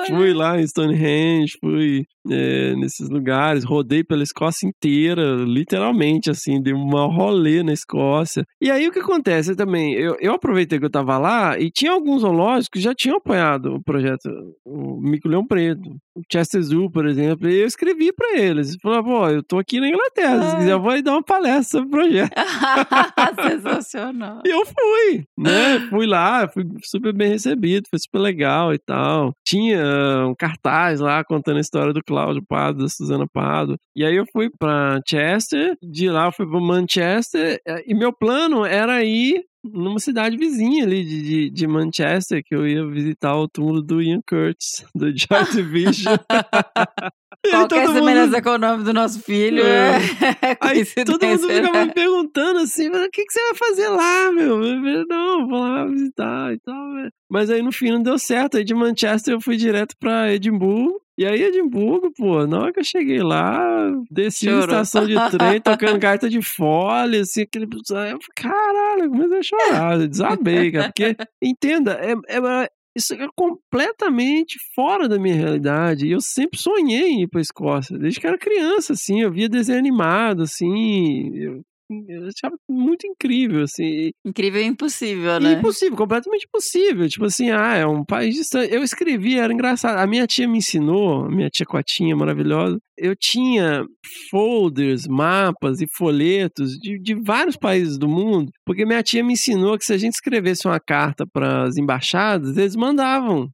fui 0.07 0.33
lá 0.33 0.59
em 0.59 0.65
Stonehenge, 0.65 1.57
fui 1.59 2.05
é, 2.31 2.75
nesses 2.75 3.09
lugares, 3.09 3.65
rodei 3.65 4.03
pela 4.03 4.23
Escócia 4.23 4.67
inteira, 4.67 5.35
literalmente, 5.45 6.29
assim, 6.29 6.61
dei 6.61 6.73
uma 6.73 7.05
rolê 7.05 7.61
na 7.61 7.73
Escócia. 7.73 8.43
E 8.61 8.71
aí 8.71 8.87
o 8.87 8.91
que 8.91 8.99
acontece 8.99 9.55
também, 9.55 9.93
eu, 9.93 10.15
eu 10.21 10.33
aproveitei 10.33 10.79
que 10.79 10.85
eu 10.85 10.89
tava 10.91 11.17
lá 11.17 11.59
e 11.59 11.69
tinha 11.69 11.91
alguns 11.91 12.21
zoológicos 12.21 12.69
que 12.71 12.79
já 12.79 12.93
tinham 12.95 13.17
apoiado 13.17 13.75
o 13.75 13.83
projeto, 13.83 14.29
o 14.65 15.01
Mico 15.07 15.27
Leão 15.27 15.45
Preto, 15.47 15.99
Chester 16.31 16.61
Zoo, 16.61 16.89
por 16.89 17.05
exemplo, 17.05 17.49
e 17.49 17.59
eu 17.61 17.67
escrevi 17.67 18.11
pra 18.11 18.37
eles, 18.37 18.77
falava, 18.81 19.03
pô, 19.03 19.27
eu 19.29 19.43
tô 19.43 19.57
aqui 19.57 19.79
na 19.79 19.87
Inglaterra, 19.87 20.49
se 20.49 20.55
quiser 20.57 20.71
eu 20.71 20.81
vou 20.81 20.91
aí 20.91 21.01
dar 21.01 21.13
uma 21.13 21.23
palestra 21.23 21.79
sobre 21.79 21.87
o 21.87 21.91
projeto. 21.91 22.31
Sensacional. 23.49 24.41
E 24.45 24.49
eu 24.49 24.65
fui, 24.65 25.25
né? 25.37 25.79
Fui 25.89 26.05
lá, 26.05 26.47
fui 26.47 26.63
super 26.83 27.13
bem 27.13 27.29
recebido, 27.29 27.87
foi 27.89 27.99
super 27.99 28.19
legal 28.19 28.73
e 28.73 28.79
tal. 28.79 29.33
Tinha 29.45 29.79
um 30.27 30.35
cartaz 30.35 30.99
lá 30.99 31.23
contando 31.23 31.57
a 31.57 31.61
história 31.61 31.93
do 31.93 32.03
Cláudio 32.03 32.43
Pado, 32.47 32.79
da 32.79 32.89
Suzana 32.89 33.25
Pado. 33.31 33.75
E 33.95 34.05
aí 34.05 34.15
eu 34.15 34.25
fui 34.31 34.49
pra 34.57 34.99
Chester, 35.07 35.75
de 35.81 36.09
lá 36.09 36.25
eu 36.25 36.31
fui 36.31 36.47
pra 36.47 36.59
Manchester, 36.59 37.59
eh, 37.67 37.83
e 37.87 37.95
meu 37.95 38.13
plano 38.13 38.65
era 38.65 39.03
ir 39.03 39.43
numa 39.63 39.99
cidade 39.99 40.37
vizinha 40.37 40.83
ali 40.83 41.03
de, 41.03 41.21
de, 41.21 41.49
de 41.49 41.67
Manchester, 41.67 42.43
que 42.43 42.55
eu 42.55 42.67
ia 42.67 42.85
visitar 42.87 43.35
o 43.35 43.47
túmulo 43.47 43.81
do 43.81 44.01
Ian 44.01 44.21
Curtis, 44.27 44.85
do 44.95 45.07
Joy 45.15 45.45
Division. 45.51 46.06
Qualquer 47.49 47.67
todo 47.85 47.93
mundo- 47.93 47.99
semelhança 47.99 48.41
com 48.41 48.49
o 48.49 48.57
nome 48.57 48.83
do 48.83 48.93
nosso 48.93 49.21
filho 49.21 49.63
é, 49.65 49.97
É. 49.97 49.97
Aí 50.59 50.85
todo 51.05 51.11
mundo 51.11 51.19
coincidência, 51.19 51.65
ficava 51.65 51.85
me 51.85 51.93
perguntando 51.93 52.59
assim, 52.59 52.89
"Mas 52.89 53.05
o 53.05 53.09
que, 53.11 53.23
que 53.23 53.31
você 53.31 53.41
vai 53.41 53.55
fazer 53.55 53.89
lá, 53.89 54.31
meu? 54.31 54.57
Falei, 54.59 55.03
não, 55.07 55.47
vou 55.47 55.59
lá 55.59 55.85
visitar 55.85 56.53
e 56.53 56.59
tal. 56.59 56.87
né?" 56.93 57.09
Mas 57.29 57.49
aí 57.49 57.61
no 57.61 57.71
fim 57.71 57.91
não 57.91 58.01
deu 58.01 58.17
certo. 58.17 58.57
Aí 58.57 58.63
de 58.63 58.73
Manchester 58.73 59.33
eu 59.35 59.41
fui 59.41 59.55
direto 59.55 59.95
pra 59.99 60.33
Edimburgo. 60.33 60.99
E 61.19 61.25
aí, 61.25 61.41
Edimburgo, 61.41 62.11
pô, 62.15 62.45
na 62.45 62.59
hora 62.59 62.71
que 62.73 62.79
eu 62.79 62.83
cheguei 62.83 63.23
lá, 63.23 63.91
desci 64.11 64.45
na 64.45 64.59
estação 64.59 65.03
de 65.07 65.15
trem, 65.31 65.59
tocando 65.59 65.97
gaita 65.97 66.29
de 66.29 66.39
folha, 66.43 67.21
assim, 67.21 67.41
aquele. 67.41 67.65
Eu 67.65 68.19
caralho, 68.35 69.09
comecei 69.09 69.39
a 69.39 69.41
chorar, 69.41 70.07
desabei, 70.07 70.71
cara. 70.71 70.85
Porque, 70.93 71.15
entenda, 71.41 71.93
é, 71.93 72.11
é- 72.11 72.69
isso 72.97 73.13
é 73.13 73.27
completamente 73.35 74.57
fora 74.75 75.07
da 75.07 75.19
minha 75.19 75.35
realidade. 75.35 76.09
Eu 76.09 76.19
sempre 76.19 76.59
sonhei 76.59 77.09
em 77.09 77.23
ir 77.23 77.27
pra 77.27 77.41
Escócia, 77.41 77.97
desde 77.97 78.19
que 78.19 78.27
era 78.27 78.37
criança, 78.37 78.93
assim, 78.93 79.21
eu 79.21 79.31
via 79.31 79.47
desenho 79.47 79.79
animado, 79.79 80.43
assim. 80.43 81.31
Eu, 81.35 81.61
eu 81.89 82.27
achava 82.27 82.55
muito 82.69 83.07
incrível, 83.07 83.63
assim. 83.63 84.11
Incrível 84.25 84.61
e 84.61 84.65
impossível, 84.65 85.37
E 85.37 85.39
né? 85.39 85.53
impossível, 85.53 85.97
completamente 85.97 86.45
impossível. 86.47 87.07
Tipo 87.07 87.25
assim, 87.25 87.49
ah, 87.49 87.75
é 87.75 87.85
um 87.85 88.03
país 88.03 88.35
distante. 88.35 88.73
Eu 88.73 88.83
escrevi, 88.83 89.37
era 89.37 89.53
engraçado. 89.53 89.97
A 89.97 90.07
minha 90.07 90.27
tia 90.27 90.47
me 90.47 90.57
ensinou, 90.57 91.25
a 91.25 91.29
minha 91.29 91.49
tia 91.49 91.65
Cotinha 91.65 92.15
maravilhosa. 92.15 92.77
Eu 92.97 93.15
tinha 93.15 93.85
folders, 94.31 95.07
mapas 95.07 95.81
e 95.81 95.85
folhetos 95.95 96.71
de, 96.79 96.99
de 96.99 97.13
vários 97.13 97.55
países 97.55 97.95
do 97.95 98.07
mundo, 98.07 98.51
porque 98.65 98.87
minha 98.87 99.03
tia 99.03 99.23
me 99.23 99.33
ensinou 99.33 99.77
que 99.77 99.85
se 99.85 99.93
a 99.93 99.97
gente 99.97 100.13
escrevesse 100.13 100.67
uma 100.67 100.79
carta 100.79 101.23
para 101.31 101.65
as 101.65 101.77
embaixadas, 101.77 102.57
eles 102.57 102.75
mandavam. 102.75 103.49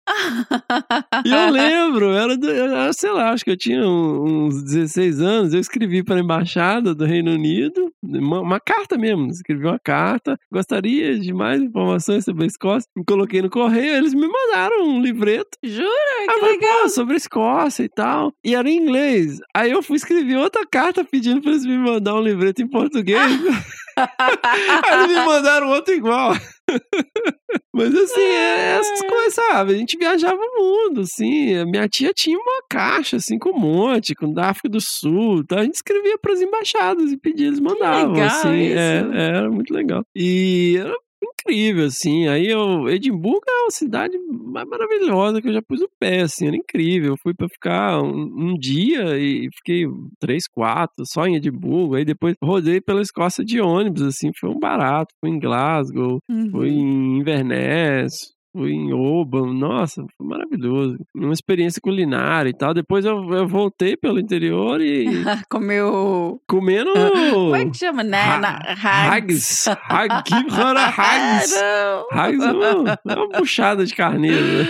E 1.26 1.30
eu 1.30 1.50
lembro, 1.52 2.12
era, 2.12 2.38
do, 2.38 2.50
era, 2.50 2.94
sei 2.94 3.12
lá, 3.12 3.32
acho 3.32 3.44
que 3.44 3.52
eu 3.52 3.58
tinha 3.58 3.86
uns 3.86 4.64
16 4.64 5.20
anos, 5.20 5.54
eu 5.54 5.60
escrevi 5.60 6.04
para 6.04 6.16
a 6.16 6.20
embaixada 6.24 6.96
do 6.96 7.04
Reino 7.06 7.32
Unido, 7.32 7.92
uma, 8.24 8.40
uma 8.40 8.60
carta 8.60 8.98
mesmo, 8.98 9.28
escrevi 9.28 9.66
uma 9.66 9.80
carta, 9.80 10.40
gostaria 10.52 11.20
de 11.20 11.34
mais 11.34 11.62
informações 11.62 12.26
sobre 12.26 12.44
a 12.44 12.48
Escócia, 12.48 12.90
me 12.96 13.04
coloquei 13.04 13.42
no 13.42 13.50
correio, 13.50 13.96
eles 13.96 14.14
me 14.14 14.28
mandaram 14.28 14.88
um 14.88 15.02
livreto. 15.02 15.58
Jura? 15.64 15.90
Que 16.28 16.46
legal. 16.46 16.90
sobre 16.90 17.14
a 17.14 17.18
Escócia 17.18 17.84
e 17.84 17.90
tal. 17.90 18.34
E 18.44 18.56
era 18.56 18.70
em 18.70 18.78
inglês. 18.78 19.40
Aí 19.54 19.72
eu 19.72 19.84
fui 19.84 19.98
escrever 19.98 20.38
outra 20.38 20.66
carta 20.66 21.04
pedindo 21.04 21.42
pra 21.42 21.52
eles 21.52 21.66
me 21.66 21.78
mandar 21.78 22.16
um 22.16 22.22
livreto 22.22 22.62
em 22.62 22.68
português. 22.68 23.20
Aí 23.96 25.08
me 25.08 25.16
mandaram 25.26 25.70
outro 25.70 25.94
igual. 25.94 26.34
Mas 27.76 27.94
assim, 27.94 28.22
é 28.22 28.78
essas 28.80 29.02
coisas, 29.02 29.34
sabe? 29.34 29.74
A 29.74 29.78
gente 29.78 29.98
viajava 29.98 30.40
o 30.40 30.62
mundo, 30.62 31.02
assim. 31.02 31.56
A 31.56 31.66
minha 31.66 31.88
tia 31.88 32.12
tinha 32.14 32.38
uma 32.38 32.64
caixa, 32.70 33.18
assim, 33.18 33.38
com 33.38 33.50
um 33.50 33.60
monte, 33.60 34.16
com 34.16 34.32
da 34.32 34.50
África 34.50 34.70
do 34.70 34.80
Sul. 34.80 35.44
Tá? 35.46 35.60
A 35.60 35.64
gente 35.64 35.76
escrevia 35.76 36.18
pras 36.18 36.42
embaixadas 36.42 37.12
e 37.12 37.18
pedia, 37.18 37.48
eles 37.48 37.60
mandavam, 37.60 38.22
assim. 38.22 38.68
É, 38.68 39.04
era 39.14 39.50
muito 39.50 39.74
legal. 39.74 40.04
E 40.16 40.78
era 40.80 40.96
incrível, 41.26 41.86
assim. 41.86 42.28
Aí 42.28 42.48
eu, 42.48 42.88
Edimburgo 42.90 43.42
é 43.48 43.62
uma 43.64 43.72
cidade 43.72 44.18
mais 44.30 44.68
maravilhosa 44.68 45.42
que 45.42 45.48
eu 45.48 45.54
já 45.54 45.62
pus 45.62 45.82
o 45.82 45.90
pé, 46.00 46.22
assim, 46.22 46.48
era 46.48 46.56
incrível. 46.56 47.12
Eu 47.14 47.18
fui 47.22 47.34
pra 47.34 47.48
ficar 47.48 48.02
um, 48.02 48.52
um 48.52 48.54
dia 48.56 49.18
e 49.18 49.48
fiquei 49.58 49.86
três, 50.20 50.48
quatro, 50.48 51.04
só 51.08 51.26
em 51.26 51.36
Edimburgo. 51.36 51.96
Aí 51.96 52.06
depois 52.06 52.36
rodei 52.44 52.80
pela 52.82 53.02
Escócia 53.02 53.44
de 53.44 53.60
ônibus, 53.62 54.02
assim, 54.04 54.32
foi 54.40 54.50
um 54.50 54.60
barato. 54.60 55.14
Fui 55.20 55.30
em 55.30 55.40
Glasgow, 55.40 56.20
Uhum. 56.30 56.50
fui 56.52 56.70
em 56.70 57.18
Inverness, 57.20 58.14
fui 58.56 58.72
em 58.72 58.94
Oban, 58.94 59.54
nossa, 59.54 60.06
foi 60.18 60.28
maravilhoso. 60.28 60.98
Uma 61.16 61.34
experiência 61.34 61.82
culinária 61.82 62.50
e 62.50 62.54
tal. 62.54 62.74
Depois 62.74 63.04
eu, 63.04 63.34
eu 63.34 63.48
voltei 63.48 63.98
pelo 63.98 64.20
interior 64.20 64.80
e 64.82 65.06
Comeu. 65.50 66.40
comendo. 66.48 66.92
Como 67.32 67.56
é 67.56 67.66
que 67.66 67.78
chama, 67.78 68.04
né? 68.04 68.18
Ha- 68.22 69.14
Hags. 69.16 69.68
Hags. 69.68 70.32
Hags. 70.58 71.54
Ah. 71.62 72.04
Hags 72.12 72.44
é 72.44 72.52
uma, 72.54 73.00
é 73.10 73.16
uma 73.16 73.30
puxada 73.30 73.86
de 73.86 73.94
carneiro. 73.96 74.46
né? 74.46 74.68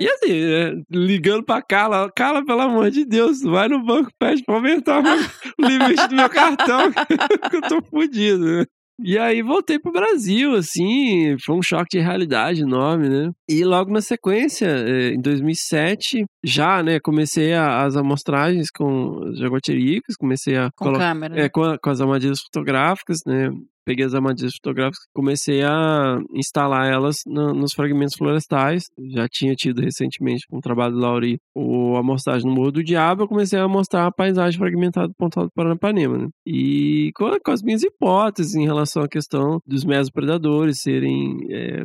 E 0.00 0.08
assim, 0.08 0.32
é, 0.32 0.72
ligando 0.90 1.44
pra 1.44 1.62
Carla, 1.62 2.10
Carla, 2.14 2.44
pelo 2.44 2.60
amor 2.60 2.90
de 2.90 3.04
Deus, 3.04 3.42
vai 3.42 3.68
no 3.68 3.84
banco, 3.84 4.10
pede 4.18 4.42
pra 4.44 4.56
aumentar 4.56 5.00
o 5.00 5.02
limite 5.66 6.08
do 6.08 6.14
meu 6.16 6.28
cartão, 6.28 6.90
que 7.50 7.56
eu 7.56 7.62
tô 7.62 7.82
fudido, 7.82 8.44
né? 8.44 8.64
E 9.02 9.18
aí 9.18 9.42
voltei 9.42 9.78
pro 9.78 9.90
Brasil, 9.92 10.54
assim, 10.54 11.36
foi 11.44 11.56
um 11.56 11.62
choque 11.62 11.98
de 11.98 12.00
realidade 12.00 12.62
enorme, 12.62 13.08
né? 13.08 13.30
E 13.48 13.64
logo 13.64 13.90
na 13.92 14.00
sequência, 14.00 14.66
eh, 14.66 15.14
em 15.14 15.20
2007, 15.20 16.24
já, 16.44 16.82
né, 16.82 17.00
comecei 17.00 17.52
a- 17.54 17.82
as 17.84 17.96
amostragens 17.96 18.68
com 18.70 19.18
os 19.30 19.38
jaguatiricas, 19.38 20.16
comecei 20.16 20.56
a... 20.56 20.70
Com 20.76 20.92
câmera. 20.92 21.40
É, 21.40 21.48
com, 21.48 21.62
a- 21.64 21.78
com 21.78 21.90
as 21.90 22.00
armadilhas 22.00 22.40
fotográficas, 22.40 23.18
né? 23.26 23.50
Peguei 23.84 24.04
as 24.04 24.14
armadilhas 24.14 24.54
fotográficas, 24.56 25.06
comecei 25.12 25.62
a 25.62 26.18
instalar 26.34 26.90
elas 26.92 27.16
nos 27.26 27.72
fragmentos 27.72 28.16
florestais. 28.16 28.84
Já 29.14 29.26
tinha 29.28 29.54
tido 29.54 29.80
recentemente 29.80 30.46
com 30.48 30.58
o 30.58 30.60
trabalho 30.60 30.94
do 30.94 31.00
Lauri 31.00 31.38
o 31.54 31.96
amostragem 31.96 32.48
no 32.48 32.54
Morro 32.54 32.72
do 32.72 32.84
Diabo. 32.84 33.22
Eu 33.22 33.28
comecei 33.28 33.58
a 33.58 33.68
mostrar 33.68 34.06
a 34.06 34.12
paisagem 34.12 34.58
fragmentada 34.58 35.08
do 35.08 35.14
Pontal 35.14 35.44
do 35.44 35.52
Paranapanema, 35.54 36.18
né? 36.18 36.28
E 36.46 37.10
com, 37.14 37.30
com 37.44 37.50
as 37.50 37.62
minhas 37.62 37.82
hipóteses 37.82 38.54
em 38.54 38.64
relação 38.64 39.02
à 39.02 39.08
questão 39.08 39.58
dos 39.66 39.84
mesopredadores 39.84 40.80
serem 40.80 41.38
é, 41.50 41.84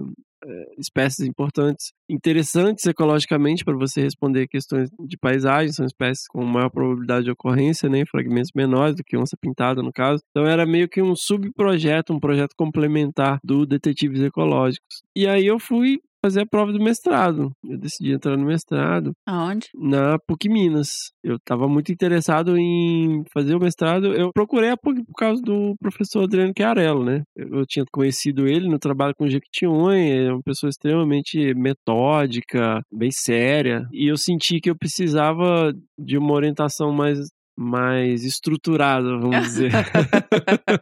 espécies 0.77 1.27
importantes, 1.27 1.91
interessantes 2.09 2.85
ecologicamente 2.85 3.63
para 3.63 3.77
você 3.77 4.01
responder 4.01 4.47
questões 4.47 4.89
de 4.99 5.17
paisagem, 5.17 5.71
são 5.71 5.85
espécies 5.85 6.27
com 6.27 6.43
maior 6.43 6.69
probabilidade 6.69 7.25
de 7.25 7.31
ocorrência, 7.31 7.89
né, 7.89 8.03
fragmentos 8.05 8.51
menores 8.55 8.95
do 8.95 9.03
que 9.03 9.17
onça 9.17 9.35
pintada 9.39 9.81
no 9.81 9.91
caso. 9.91 10.21
Então 10.29 10.47
era 10.47 10.65
meio 10.65 10.87
que 10.87 11.01
um 11.01 11.15
subprojeto, 11.15 12.13
um 12.13 12.19
projeto 12.19 12.53
complementar 12.57 13.39
do 13.43 13.65
Detetives 13.65 14.21
Ecológicos. 14.21 15.01
E 15.15 15.27
aí 15.27 15.45
eu 15.45 15.59
fui 15.59 15.99
fazer 16.23 16.41
a 16.41 16.45
prova 16.45 16.71
do 16.71 16.79
mestrado. 16.79 17.51
Eu 17.63 17.77
decidi 17.77 18.11
entrar 18.13 18.37
no 18.37 18.45
mestrado 18.45 19.11
Aonde? 19.25 19.67
na 19.75 20.17
PUC 20.27 20.49
Minas. 20.49 20.89
Eu 21.23 21.35
estava 21.35 21.67
muito 21.67 21.91
interessado 21.91 22.57
em 22.57 23.23
fazer 23.33 23.55
o 23.55 23.59
mestrado. 23.59 24.13
Eu 24.13 24.31
procurei 24.33 24.69
a 24.69 24.77
PUC 24.77 25.03
por 25.05 25.15
causa 25.15 25.41
do 25.41 25.75
professor 25.79 26.23
Adriano 26.23 26.53
Chiarello, 26.57 27.03
né? 27.03 27.23
Eu, 27.35 27.65
tinha 27.65 27.85
conhecido 27.91 28.47
ele 28.47 28.67
no 28.67 28.79
trabalho 28.79 29.13
com 29.17 29.25
o 29.25 29.29
Jequitinhonha, 29.29 30.27
é 30.27 30.31
uma 30.31 30.41
pessoa 30.43 30.69
extremamente 30.69 31.53
metódica, 31.53 32.81
bem 32.91 33.11
séria, 33.11 33.87
e 33.91 34.11
eu 34.11 34.17
senti 34.17 34.59
que 34.59 34.69
eu 34.69 34.77
precisava 34.77 35.73
de 35.97 36.17
uma 36.17 36.33
orientação 36.33 36.91
mais 36.91 37.19
mais 37.61 38.23
estruturada, 38.23 39.17
vamos 39.17 39.41
dizer. 39.41 39.69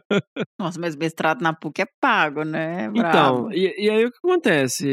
Nossa, 0.56 0.80
mas 0.80 0.94
mestrado 0.94 1.42
na 1.42 1.52
PUC 1.52 1.82
é 1.82 1.86
pago, 2.00 2.44
né? 2.44 2.86
Então, 2.94 3.00
Bravo. 3.02 3.52
e, 3.52 3.86
e 3.86 3.90
aí 3.90 4.04
o 4.04 4.12
que 4.12 4.18
acontece? 4.22 4.86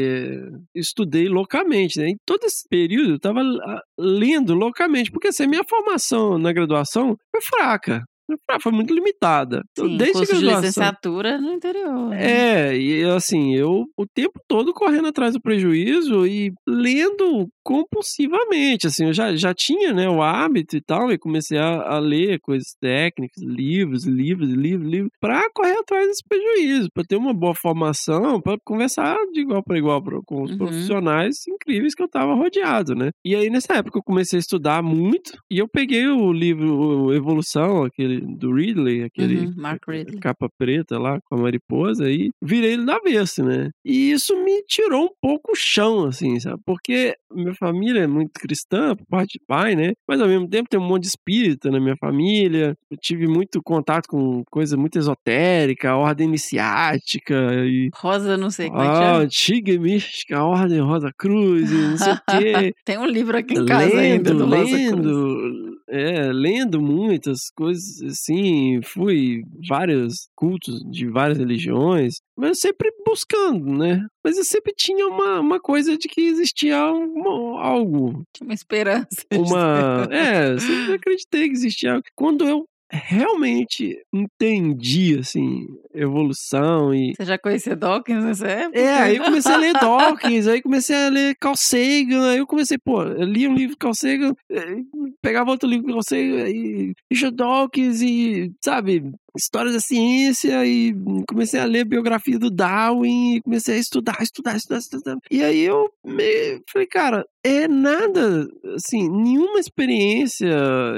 Estudei 0.74 1.28
loucamente, 1.28 2.00
né? 2.00 2.08
Em 2.08 2.16
todo 2.26 2.42
esse 2.42 2.66
período 2.68 3.12
eu 3.12 3.20
tava 3.20 3.40
ah, 3.40 3.80
lendo 3.96 4.52
loucamente, 4.52 5.12
porque 5.12 5.28
assim, 5.28 5.44
a 5.44 5.48
minha 5.48 5.64
formação 5.68 6.38
na 6.38 6.52
graduação 6.52 7.16
foi 7.30 7.40
fraca. 7.40 8.02
Foi 8.26 8.36
fraca, 8.44 8.60
Foi 8.62 8.72
muito 8.72 8.92
limitada. 8.94 9.62
Sim, 9.78 9.96
desde 9.96 10.12
curso 10.18 10.34
de 10.34 10.40
graduação. 10.40 10.60
licenciatura 10.68 11.38
no 11.38 11.52
interior. 11.52 12.08
né? 12.10 12.70
É, 12.72 12.76
e 12.78 13.04
assim, 13.04 13.54
eu 13.54 13.84
o 13.96 14.06
tempo 14.06 14.40
todo 14.48 14.72
correndo 14.74 15.08
atrás 15.08 15.34
do 15.34 15.40
prejuízo 15.40 16.26
e 16.26 16.52
lendo 16.66 17.46
compulsivamente, 17.64 18.86
assim, 18.86 19.06
eu 19.06 19.12
já, 19.12 19.34
já 19.34 19.52
tinha, 19.54 19.92
né, 19.92 20.08
o 20.08 20.22
hábito 20.22 20.76
e 20.76 20.80
tal, 20.80 21.10
e 21.10 21.18
comecei 21.18 21.58
a, 21.58 21.94
a 21.96 21.98
ler 21.98 22.38
coisas 22.40 22.74
técnicas, 22.80 23.42
livros, 23.42 24.04
livros, 24.04 24.48
livros, 24.50 24.88
livros, 24.88 25.10
pra 25.20 25.48
correr 25.54 25.76
atrás 25.78 26.06
desse 26.06 26.22
prejuízo, 26.28 26.88
pra 26.94 27.04
ter 27.04 27.16
uma 27.16 27.34
boa 27.34 27.54
formação, 27.54 28.40
pra 28.40 28.56
conversar 28.64 29.16
de 29.32 29.40
igual 29.40 29.62
para 29.62 29.78
igual 29.78 30.02
pro- 30.02 30.22
com 30.24 30.42
os 30.42 30.50
Uhum. 30.52 30.58
profissionais 30.58 31.36
incríveis 31.48 31.94
que 31.94 32.02
eu 32.02 32.08
tava 32.08 32.34
rodeado, 32.34 32.94
né. 32.94 33.10
E 33.24 33.34
aí, 33.34 33.50
nessa 33.50 33.74
época, 33.74 33.98
eu 33.98 34.02
comecei 34.04 34.38
a 34.38 34.40
estudar 34.40 34.82
muito, 34.82 35.32
e 35.50 35.58
eu 35.58 35.66
peguei 35.68 36.06
o 36.06 36.32
livro 36.32 37.06
o 37.06 37.12
Evolução, 37.14 37.82
aquele 37.84 38.15
do 38.20 38.52
Ridley, 38.54 39.02
aquele 39.04 39.46
Uhum, 39.46 39.52
Mark 39.56 39.82
Ridley. 39.88 40.18
capa 40.20 40.48
preta 40.58 40.98
lá 40.98 41.18
com 41.24 41.36
a 41.36 41.42
mariposa 41.42 42.10
e 42.10 42.30
virei 42.42 42.74
ele 42.74 42.84
do 42.84 42.92
avesso, 42.92 43.42
né? 43.44 43.70
E 43.84 44.10
isso 44.12 44.34
me 44.44 44.62
tirou 44.66 45.04
um 45.06 45.10
pouco 45.20 45.52
o 45.52 45.56
chão, 45.56 46.04
assim, 46.06 46.38
sabe? 46.40 46.60
Porque 46.64 47.14
minha 47.32 47.54
família 47.54 48.00
é 48.00 48.06
muito 48.06 48.32
cristã, 48.34 48.94
por 48.96 49.06
parte 49.06 49.38
de 49.38 49.44
pai, 49.46 49.74
né? 49.74 49.92
Mas 50.08 50.20
ao 50.20 50.28
mesmo 50.28 50.48
tempo 50.48 50.68
tem 50.68 50.78
um 50.80 50.86
monte 50.86 51.02
de 51.02 51.08
espírita 51.08 51.70
na 51.70 51.80
minha 51.80 51.96
família. 51.96 52.74
Eu 52.90 52.96
tive 53.00 53.26
muito 53.26 53.60
contato 53.62 54.06
com 54.08 54.42
coisa 54.50 54.76
muito 54.76 54.98
esotérica, 54.98 55.94
ordem 55.96 56.28
iniciática 56.28 57.34
e. 57.64 57.90
Rosa, 57.94 58.36
não 58.36 58.50
sei 58.50 58.68
como 58.68 58.82
é 58.82 58.84
que 58.86 58.90
Ah, 58.90 59.00
chama. 59.12 59.18
antiga 59.24 59.72
e 59.72 59.78
mística, 59.78 60.38
a 60.38 60.44
ordem 60.44 60.80
Rosa 60.80 61.10
Cruz 61.16 61.70
e 61.70 61.74
não 61.74 61.96
sei 61.98 62.12
o 62.12 62.20
quê. 62.28 62.72
Tem 62.84 62.98
um 62.98 63.06
livro 63.06 63.36
aqui 63.36 63.54
em 63.54 63.64
casa 63.66 63.98
ainda 63.98 64.34
do 64.34 64.44
Rosa 64.46 64.54
Cruz. 64.56 64.90
lendo, 64.90 65.80
é, 65.88 66.32
lendo 66.32 66.80
muitas 66.80 67.50
coisas 67.54 68.00
assim, 68.06 68.80
fui 68.82 69.42
vários 69.68 70.28
cultos 70.34 70.80
de 70.90 71.06
várias 71.08 71.38
religiões, 71.38 72.16
mas 72.36 72.58
sempre 72.60 72.90
buscando, 73.04 73.66
né? 73.76 74.06
Mas 74.24 74.36
eu 74.36 74.44
sempre 74.44 74.72
tinha 74.76 75.06
uma, 75.06 75.40
uma 75.40 75.60
coisa 75.60 75.96
de 75.96 76.08
que 76.08 76.20
existia 76.22 76.84
uma- 76.92 77.62
algo, 77.62 78.22
uma 78.42 78.54
esperança. 78.54 79.06
uma, 79.32 80.08
é, 80.10 80.52
eu 80.52 80.60
sempre 80.60 80.94
acreditei 80.94 81.48
que 81.48 81.54
existia 81.54 81.92
algo. 81.94 82.04
Quando 82.14 82.46
eu 82.48 82.64
realmente 82.90 83.98
entendi 84.12 85.18
assim 85.18 85.66
evolução 85.94 86.94
e 86.94 87.14
Você 87.16 87.24
já 87.24 87.38
conhecia 87.38 87.74
Dawkins 87.74 88.24
nessa 88.24 88.46
época? 88.46 88.78
é, 88.78 88.98
aí 89.02 89.16
eu 89.16 89.24
comecei 89.24 89.52
a 89.52 89.56
ler 89.56 89.72
Dawkins, 89.80 90.46
aí 90.46 90.62
comecei 90.62 90.96
a 90.96 91.08
ler 91.08 91.36
Carl 91.40 91.56
Sagan, 91.56 92.30
aí 92.30 92.38
eu 92.38 92.46
comecei, 92.46 92.78
pô, 92.78 93.02
eu 93.02 93.24
li 93.24 93.48
um 93.48 93.54
livro 93.54 93.74
do 93.74 93.78
Carl 93.78 93.94
Sagan, 93.94 94.34
eh, 94.50 94.76
pegava 95.22 95.50
outro 95.50 95.68
livro 95.68 95.86
do 95.86 95.92
Carl 95.92 96.02
Sagan, 96.02 96.48
e 96.48 96.92
Richard 97.10 97.36
Dawkins, 97.36 98.02
e, 98.02 98.52
sabe, 98.64 99.10
história 99.36 99.72
da 99.72 99.80
ciência, 99.80 100.64
e 100.66 100.94
comecei 101.28 101.60
a 101.60 101.64
ler 101.64 101.84
biografia 101.84 102.38
do 102.38 102.50
Darwin, 102.50 103.36
e 103.36 103.42
comecei 103.42 103.76
a 103.76 103.80
estudar, 103.80 104.18
estudar, 104.20 104.56
estudar, 104.56 104.78
estudar. 104.78 105.16
E 105.30 105.42
aí 105.42 105.60
eu 105.62 105.88
me, 106.04 106.60
falei, 106.70 106.86
cara, 106.86 107.24
é 107.44 107.68
nada, 107.68 108.48
assim, 108.74 109.08
nenhuma 109.08 109.60
experiência 109.60 110.48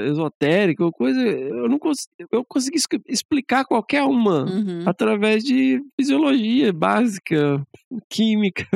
esotérica 0.07 0.83
ou 0.83 0.91
coisa, 0.91 1.19
eu 1.19 1.69
não 1.69 1.77
cons 1.77 2.07
eu 2.31 2.43
consegui 2.45 2.79
explicar 3.07 3.65
qualquer 3.65 4.03
uma 4.03 4.39
Uhum. 4.45 4.83
através 4.85 5.43
de 5.43 5.81
fisiologia 5.99 6.71
básica, 6.73 7.61
química, 8.09 8.67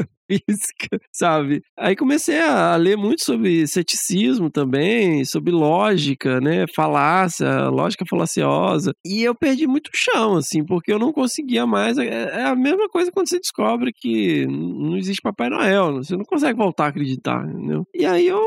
física, 0.48 1.00
sabe? 1.12 1.62
Aí 1.78 1.96
comecei 1.96 2.40
a 2.40 2.76
ler 2.76 2.98
muito 2.98 3.24
sobre 3.24 3.68
ceticismo 3.68 4.50
também, 4.50 5.24
sobre 5.26 5.52
lógica, 5.52 6.40
né? 6.40 6.66
Falácia, 6.76 7.70
lógica 7.70 8.06
falaciosa. 8.10 8.94
E 9.06 9.24
eu 9.24 9.36
perdi 9.36 9.68
muito 9.68 9.90
chão, 9.94 10.38
assim, 10.38 10.64
porque 10.64 10.92
eu 10.92 11.00
não 11.00 11.12
conseguia 11.12 11.66
mais. 11.66 11.98
É 11.98 12.24
é 12.34 12.46
a 12.46 12.56
mesma 12.56 12.88
coisa 12.90 13.12
quando 13.12 13.30
você 13.30 13.40
descobre 13.40 13.92
que 13.94 14.46
não 14.48 14.98
existe 14.98 15.22
Papai 15.22 15.50
Noel. 15.50 15.96
Você 15.96 16.16
não 16.16 16.26
consegue 16.26 16.58
voltar 16.58 16.86
a 16.86 16.88
acreditar, 16.88 17.48
entendeu? 17.48 17.86
E 17.94 18.06
aí 18.06 18.28
eu 18.28 18.44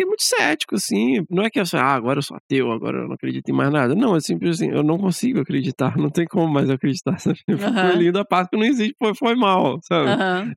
fiquei 0.00 0.06
muito 0.06 0.22
cético, 0.22 0.74
assim. 0.76 1.24
Não 1.28 1.44
é 1.44 1.50
que 1.50 1.60
eu 1.60 1.66
sou, 1.66 1.78
ah, 1.78 1.94
agora 1.94 2.18
eu 2.18 2.22
sou 2.22 2.36
ateu, 2.36 2.70
agora 2.72 2.98
eu 2.98 3.08
não 3.08 3.14
acredito 3.14 3.48
em 3.48 3.52
mais 3.52 3.70
nada. 3.70 3.94
Não, 3.94 4.16
é 4.16 4.20
simples 4.20 4.56
assim, 4.56 4.70
eu 4.70 4.82
não 4.82 4.98
consigo 4.98 5.40
acreditar, 5.40 5.96
não 5.98 6.10
tem 6.10 6.26
como 6.26 6.52
mais 6.52 6.70
acreditar. 6.70 7.18
Sabe? 7.18 7.38
O 7.48 7.52
Aham. 7.52 7.80
coelhinho 7.80 8.12
da 8.12 8.24
Páscoa 8.24 8.58
não 8.58 8.66
existe, 8.66 8.94
foi, 8.98 9.14
foi 9.14 9.34
mal, 9.34 9.78
sabe? 9.82 10.10
Aham. 10.10 10.52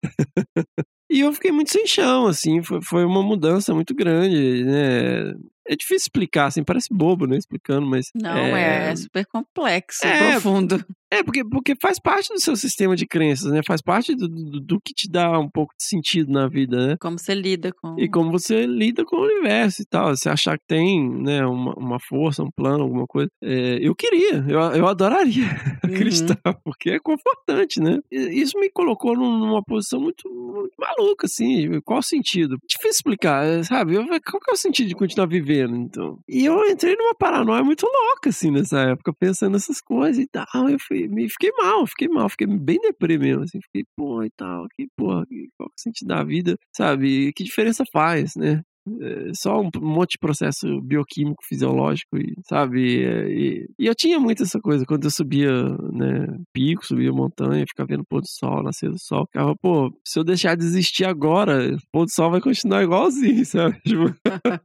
E 1.11 1.19
eu 1.19 1.31
fiquei 1.33 1.51
muito 1.51 1.71
sem 1.71 1.85
chão, 1.85 2.25
assim, 2.25 2.63
foi, 2.63 2.81
foi 2.81 3.05
uma 3.05 3.21
mudança 3.21 3.73
muito 3.73 3.93
grande, 3.93 4.63
né? 4.63 5.33
é 5.67 5.75
difícil 5.75 6.05
explicar, 6.05 6.47
assim, 6.47 6.63
parece 6.63 6.87
bobo, 6.91 7.25
né? 7.27 7.37
Explicando, 7.37 7.85
mas. 7.85 8.07
Não, 8.15 8.55
é, 8.55 8.91
é 8.91 8.95
super 8.95 9.25
complexo, 9.25 10.05
É, 10.05 10.17
profundo. 10.17 10.83
É, 11.13 11.23
porque, 11.23 11.43
porque 11.45 11.75
faz 11.81 11.99
parte 11.99 12.29
do 12.33 12.39
seu 12.39 12.55
sistema 12.55 12.95
de 12.95 13.05
crenças, 13.05 13.51
né? 13.51 13.61
Faz 13.65 13.81
parte 13.81 14.15
do, 14.15 14.27
do, 14.27 14.59
do 14.59 14.79
que 14.83 14.93
te 14.93 15.09
dá 15.09 15.37
um 15.39 15.49
pouco 15.49 15.73
de 15.77 15.85
sentido 15.85 16.31
na 16.31 16.47
vida, 16.47 16.87
né? 16.87 16.97
Como 16.99 17.19
você 17.19 17.33
lida 17.35 17.71
com. 17.71 17.95
E 17.99 18.09
como 18.09 18.31
você 18.31 18.65
lida 18.65 19.05
com 19.05 19.17
o 19.17 19.23
universo 19.23 19.81
e 19.81 19.85
tal. 19.85 20.15
Você 20.15 20.29
achar 20.29 20.57
que 20.57 20.65
tem, 20.67 21.07
né, 21.21 21.45
uma, 21.45 21.73
uma 21.77 21.99
força, 21.99 22.43
um 22.43 22.49
plano, 22.55 22.83
alguma 22.83 23.05
coisa. 23.05 23.29
É, 23.43 23.77
eu 23.81 23.93
queria, 23.95 24.43
eu, 24.47 24.59
eu 24.59 24.87
adoraria 24.87 25.45
acreditar, 25.83 26.39
porque 26.63 26.91
é 26.91 26.99
confortante, 26.99 27.79
né? 27.79 27.99
E 28.11 28.41
Isso 28.41 28.57
me 28.59 28.69
colocou 28.71 29.15
num- 29.15 29.37
numa 29.37 29.63
posição 29.63 29.99
muito, 29.99 30.27
muito 30.29 30.71
maluca, 30.79 31.25
assim. 31.27 31.79
Qual 31.81 31.99
o 31.99 32.03
sentido? 32.03 32.57
Difícil 32.67 32.89
explicar, 32.91 33.45
é, 33.45 33.63
sabe? 33.63 33.95
Eu, 33.95 34.05
qual 34.07 34.41
que 34.41 34.49
é 34.51 34.53
o 34.53 34.57
sentido 34.57 34.87
de 34.87 34.95
continuar 34.95 35.27
vivendo, 35.27 35.75
então? 35.75 36.17
E 36.27 36.45
eu 36.45 36.67
entrei 36.67 36.95
numa 36.95 37.13
paranoia 37.15 37.63
muito 37.63 37.85
louca, 37.85 38.29
assim, 38.29 38.49
nessa 38.51 38.79
época, 38.79 39.13
pensando 39.13 39.53
nessas 39.53 39.79
coisas 39.81 40.17
e 40.23 40.27
tal. 40.27 40.69
Eu 40.69 40.79
fui, 40.79 41.02
me 41.07 41.29
fiquei 41.29 41.51
mal, 41.57 41.85
fiquei 41.87 42.07
mal, 42.07 42.29
fiquei 42.29 42.47
bem 42.47 42.79
deprê 42.81 43.17
mesmo, 43.17 43.43
assim. 43.43 43.59
Fiquei, 43.61 43.85
pô, 43.95 44.23
e 44.23 44.29
tal, 44.31 44.67
que 44.75 44.87
porra, 44.97 45.25
que- 45.27 45.49
qual 45.57 45.69
que 45.69 45.73
é 45.73 45.79
o 45.79 45.81
sentido 45.83 46.07
da 46.09 46.23
vida, 46.23 46.57
sabe? 46.75 47.31
Que 47.33 47.43
diferença 47.43 47.83
faz, 47.91 48.35
né? 48.35 48.63
É, 49.01 49.31
só 49.33 49.61
um 49.61 49.69
monte 49.81 50.11
de 50.13 50.19
processo 50.19 50.81
bioquímico, 50.81 51.43
fisiológico, 51.47 52.17
e, 52.17 52.33
sabe? 52.47 53.03
É, 53.03 53.29
E, 53.29 53.67
e 53.79 53.85
eu 53.85 53.95
tinha 53.95 54.19
muito 54.19 54.43
essa 54.43 54.59
coisa, 54.59 54.85
quando 54.85 55.05
eu 55.05 55.11
subia, 55.11 55.51
né, 55.91 56.27
pico, 56.53 56.85
subia 56.85 57.11
montanha, 57.11 57.65
ficava 57.67 57.87
vendo 57.87 58.03
pôr 58.07 58.21
do 58.21 58.27
sol, 58.27 58.63
nascer 58.63 58.89
do 58.89 58.99
sol, 58.99 59.25
ficava, 59.25 59.55
pô, 59.61 59.89
se 60.05 60.19
eu 60.19 60.23
deixar 60.23 60.55
de 60.55 60.65
existir 60.65 61.05
agora, 61.05 61.73
o 61.73 61.77
pôr 61.91 62.05
do 62.05 62.11
sol 62.11 62.31
vai 62.31 62.41
continuar 62.41 62.83
igualzinho, 62.83 63.45
sabe? 63.45 63.79
Tipo, 63.81 64.13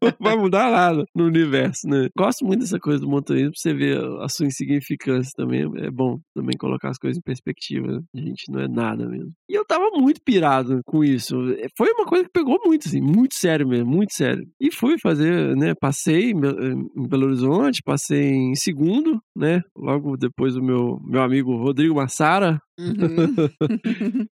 não 0.03 0.13
vai 0.21 0.37
mudar 0.37 0.71
nada 0.71 1.05
no 1.15 1.25
universo, 1.27 1.89
né? 1.89 2.09
Gosto 2.17 2.45
muito 2.45 2.61
dessa 2.61 2.79
coisa 2.79 3.01
do 3.01 3.09
montanhismo, 3.09 3.53
pra 3.53 3.61
você 3.61 3.75
ver 3.75 3.99
a 4.21 4.29
sua 4.29 4.47
insignificância 4.47 5.31
também, 5.37 5.63
é 5.77 5.91
bom 5.91 6.19
também 6.35 6.57
colocar 6.59 6.91
as 6.91 6.99
coisas 6.99 7.19
em 7.19 7.23
perspectiva, 7.23 7.87
né? 7.87 8.01
a 8.17 8.21
gente 8.21 8.51
não 8.51 8.61
é 8.61 8.69
nada 8.69 9.07
mesmo. 9.09 9.33
E 9.49 9.55
eu 9.55 9.65
tava 9.65 9.91
muito 9.95 10.21
pirado 10.25 10.81
com 10.85 11.05
isso, 11.05 11.37
foi 11.77 11.93
uma 11.93 12.05
coisa 12.05 12.25
que 12.25 12.33
pegou 12.33 12.59
muito, 12.65 12.89
assim, 12.89 13.01
muito 13.01 13.35
sério 13.35 13.67
mesmo, 13.67 13.87
muito 13.91 14.08
sério. 14.11 14.45
E 14.61 14.71
fui 14.73 14.97
fazer, 15.01 15.57
né, 15.57 15.75
passei 15.81 16.31
em 16.33 16.41
Be- 16.41 16.89
em 16.97 17.09
Belo 17.09 17.27
Horizonte, 17.27 17.83
passei 17.85 18.31
em 18.33 18.55
segundo, 18.55 19.21
né, 19.37 19.61
logo 19.77 20.17
depois 20.17 20.57
o 20.57 20.63
meu, 20.63 20.99
meu 21.05 21.23
amigo 21.23 21.57
Rodrigo 21.57 21.95
Massara, 21.95 22.59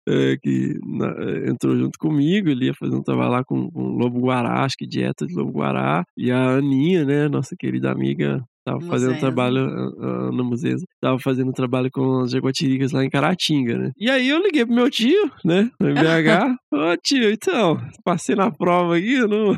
é, 0.09 0.37
que 0.43 0.79
na- 0.85 1.15
é, 1.19 1.51
entrou 1.51 1.77
junto 1.77 1.99
comigo, 1.99 2.49
ele 2.49 2.67
ia 2.67 2.75
fazer 2.75 2.95
um 2.97 3.03
trabalho 3.03 3.31
lá 3.33 3.45
com, 3.45 3.71
com 3.71 3.83
Lobo 3.83 4.21
Guará, 4.21 4.65
acho 4.65 4.77
que 4.79 4.87
dieta 4.87 5.27
de 5.27 5.35
Lobo 5.35 5.53
Guará, 5.53 6.05
e 6.17 6.31
a 6.31 6.57
Aninha, 6.57 7.05
né, 7.05 7.29
nossa 7.29 7.55
querida 7.59 7.91
amiga, 7.91 8.43
tava 8.65 8.81
fazendo 8.83 9.15
Muzenza. 9.15 9.21
trabalho, 9.21 9.61
a 10.01 10.29
Ana 10.29 10.43
Muzeza, 10.43 10.85
tava 11.01 11.19
fazendo 11.19 11.53
trabalho 11.53 11.91
com 11.93 12.21
as 12.21 12.31
jaguatiricas 12.31 12.93
lá 12.93 13.05
em 13.05 13.11
Caratinga, 13.11 13.79
né. 13.79 13.91
E 13.97 14.11
aí 14.11 14.29
eu 14.29 14.43
liguei 14.43 14.65
pro 14.65 14.75
meu 14.75 14.91
tio, 14.91 15.31
né, 15.45 15.71
no 15.81 15.89
MBH, 15.89 16.57
ô 16.73 16.97
tio, 17.03 17.31
então, 17.31 17.79
passei 18.05 18.35
na 18.35 18.51
prova 18.51 18.97
aqui, 18.97 19.19
não... 19.27 19.57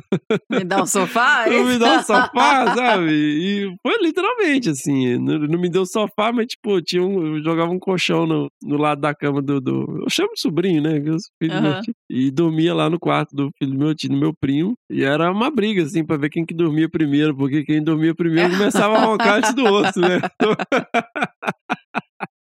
Me 0.50 0.64
dá 0.64 0.82
um 0.82 0.86
sofá? 0.86 1.44
Não 1.50 1.64
me 1.64 1.78
dá 1.78 1.98
um 1.98 2.02
sofá, 2.02 2.74
sabe? 2.74 3.12
E 3.12 3.74
foi 3.82 4.02
literalmente 4.02 4.70
assim. 4.70 5.18
Não, 5.18 5.38
não 5.38 5.60
me 5.60 5.68
deu 5.68 5.86
sofá, 5.86 6.32
mas 6.32 6.46
tipo, 6.46 6.80
tinha 6.82 7.02
um, 7.02 7.36
eu 7.36 7.42
jogava 7.42 7.70
um 7.70 7.78
colchão 7.78 8.26
no, 8.26 8.48
no 8.62 8.76
lado 8.76 9.00
da 9.00 9.14
cama 9.14 9.40
do, 9.40 9.60
do. 9.60 10.02
Eu 10.02 10.10
chamo 10.10 10.30
de 10.34 10.40
sobrinho, 10.40 10.82
né? 10.82 11.02
sou 11.04 11.18
filho 11.42 11.54
do 11.54 11.62
meu 11.62 11.80
tio. 11.80 11.94
E 12.10 12.30
dormia 12.30 12.74
lá 12.74 12.88
no 12.88 12.98
quarto 12.98 13.34
do 13.34 13.50
filho 13.58 13.72
do 13.72 13.78
meu 13.78 13.94
tio, 13.94 14.10
do 14.10 14.16
meu 14.16 14.32
primo. 14.38 14.74
E 14.90 15.02
era 15.04 15.30
uma 15.30 15.50
briga, 15.50 15.82
assim, 15.82 16.04
pra 16.04 16.16
ver 16.16 16.30
quem 16.30 16.44
que 16.44 16.54
dormia 16.54 16.88
primeiro, 16.88 17.36
porque 17.36 17.64
quem 17.64 17.82
dormia 17.82 18.14
primeiro 18.14 18.50
começava 18.56 18.93
a 18.94 19.04
roncar 19.04 19.34
antes 19.38 19.54
do 19.54 19.64
outro, 19.64 20.00
né? 20.02 20.20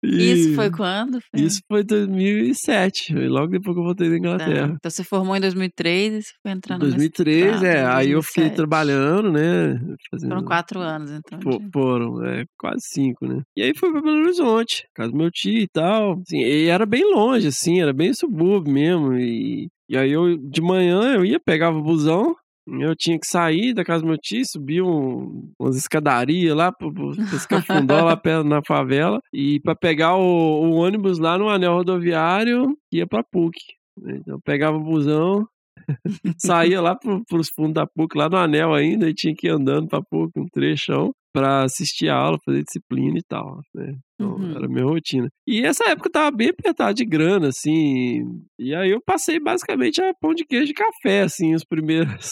E 0.03 0.07
Isso 0.33 0.53
foi 0.55 0.69
quando? 0.69 1.19
Foi- 1.19 1.41
Isso 1.41 1.61
foi 1.67 1.83
2007, 1.83 3.13
foi 3.13 3.27
logo 3.27 3.47
depois 3.47 3.75
que 3.75 3.79
eu 3.79 3.83
voltei 3.85 4.07
da 4.07 4.13
Tá. 4.13 4.17
Inglaterra. 4.19 4.73
Então 4.77 4.91
você 4.91 5.03
formou 5.03 5.35
em 5.35 5.39
2003 5.41 6.13
e 6.13 6.21
você 6.21 6.31
foi 6.43 6.51
entrar 6.51 6.75
no 6.75 6.81
2003, 6.81 7.45
mestrado 7.45 7.65
é. 7.65 7.81
em 7.81 7.85
Aí 7.87 8.11
eu 8.11 8.21
fiquei 8.21 8.43
2007. 8.43 8.55
trabalhando, 8.55 9.31
né? 9.31 9.79
Fazendo... 10.11 10.29
Foram 10.29 10.43
quatro 10.45 10.79
anos, 10.79 11.11
então. 11.11 11.39
Foram, 11.73 12.23
é, 12.23 12.45
quase 12.57 12.81
cinco, 12.83 13.25
né? 13.27 13.41
E 13.57 13.63
aí 13.63 13.71
fui 13.75 13.91
pra 13.91 14.01
Belo 14.01 14.21
Horizonte, 14.23 14.83
casa 14.93 15.11
do 15.11 15.17
meu 15.17 15.31
tio 15.31 15.57
e 15.59 15.67
tal. 15.67 16.19
Assim, 16.21 16.37
e 16.39 16.67
era 16.67 16.85
bem 16.85 17.03
longe, 17.11 17.47
assim, 17.47 17.81
era 17.81 17.91
bem 17.93 18.13
subúrbio 18.13 18.71
mesmo. 18.71 19.13
E, 19.17 19.67
e 19.89 19.97
aí 19.97 20.11
eu, 20.11 20.37
de 20.37 20.61
manhã, 20.61 21.15
eu 21.15 21.25
ia, 21.25 21.39
pegava 21.39 21.77
o 21.77 21.83
busão, 21.83 22.35
eu 22.67 22.95
tinha 22.95 23.19
que 23.19 23.27
sair 23.27 23.73
da 23.73 23.83
casa 23.83 24.01
do 24.01 24.07
meu 24.07 24.17
tio, 24.17 24.43
subir 24.45 24.81
um, 24.81 25.51
umas 25.59 25.75
escadarias 25.75 26.55
lá 26.55 26.71
pro, 26.71 26.93
pro 26.93 27.11
escafundó 27.35 28.03
lá 28.03 28.17
perto 28.17 28.47
na 28.47 28.61
favela, 28.65 29.19
e 29.33 29.59
pra 29.61 29.75
pegar 29.75 30.15
o, 30.15 30.21
o 30.21 30.71
ônibus 30.75 31.19
lá 31.19 31.37
no 31.37 31.49
anel 31.49 31.73
rodoviário, 31.73 32.75
ia 32.91 33.05
pra 33.07 33.23
PUC. 33.23 33.59
né? 34.01 34.17
Então 34.19 34.39
pegava 34.43 34.77
o 34.77 34.83
busão, 34.83 35.47
saía 36.37 36.81
lá 36.81 36.95
pro, 36.95 37.23
pros 37.25 37.49
fundos 37.49 37.73
da 37.73 37.85
PUC, 37.85 38.17
lá 38.17 38.29
no 38.29 38.37
anel 38.37 38.73
ainda, 38.73 39.09
e 39.09 39.13
tinha 39.13 39.35
que 39.35 39.47
ir 39.47 39.51
andando 39.51 39.87
pra 39.87 40.01
PUC, 40.01 40.31
um 40.39 40.47
trechão, 40.47 41.11
pra 41.35 41.63
assistir 41.63 42.09
a 42.09 42.15
aula, 42.15 42.37
fazer 42.45 42.63
disciplina 42.63 43.17
e 43.19 43.23
tal, 43.27 43.59
né? 43.73 43.93
Então, 44.15 44.35
Uhum. 44.35 44.51
era 44.55 44.65
a 44.65 44.69
minha 44.69 44.85
rotina. 44.85 45.27
E 45.45 45.65
essa 45.65 45.89
época 45.89 46.07
eu 46.07 46.11
tava 46.13 46.31
bem 46.35 46.47
apertado 46.49 46.93
de 46.93 47.03
grana, 47.05 47.49
assim, 47.49 48.21
e 48.57 48.73
aí 48.73 48.89
eu 48.91 49.01
passei 49.05 49.39
basicamente 49.41 50.01
a 50.01 50.13
pão 50.13 50.33
de 50.33 50.45
queijo 50.45 50.71
e 50.71 50.73
café, 50.73 51.23
assim, 51.23 51.53
os 51.53 51.65
primeiros... 51.65 52.31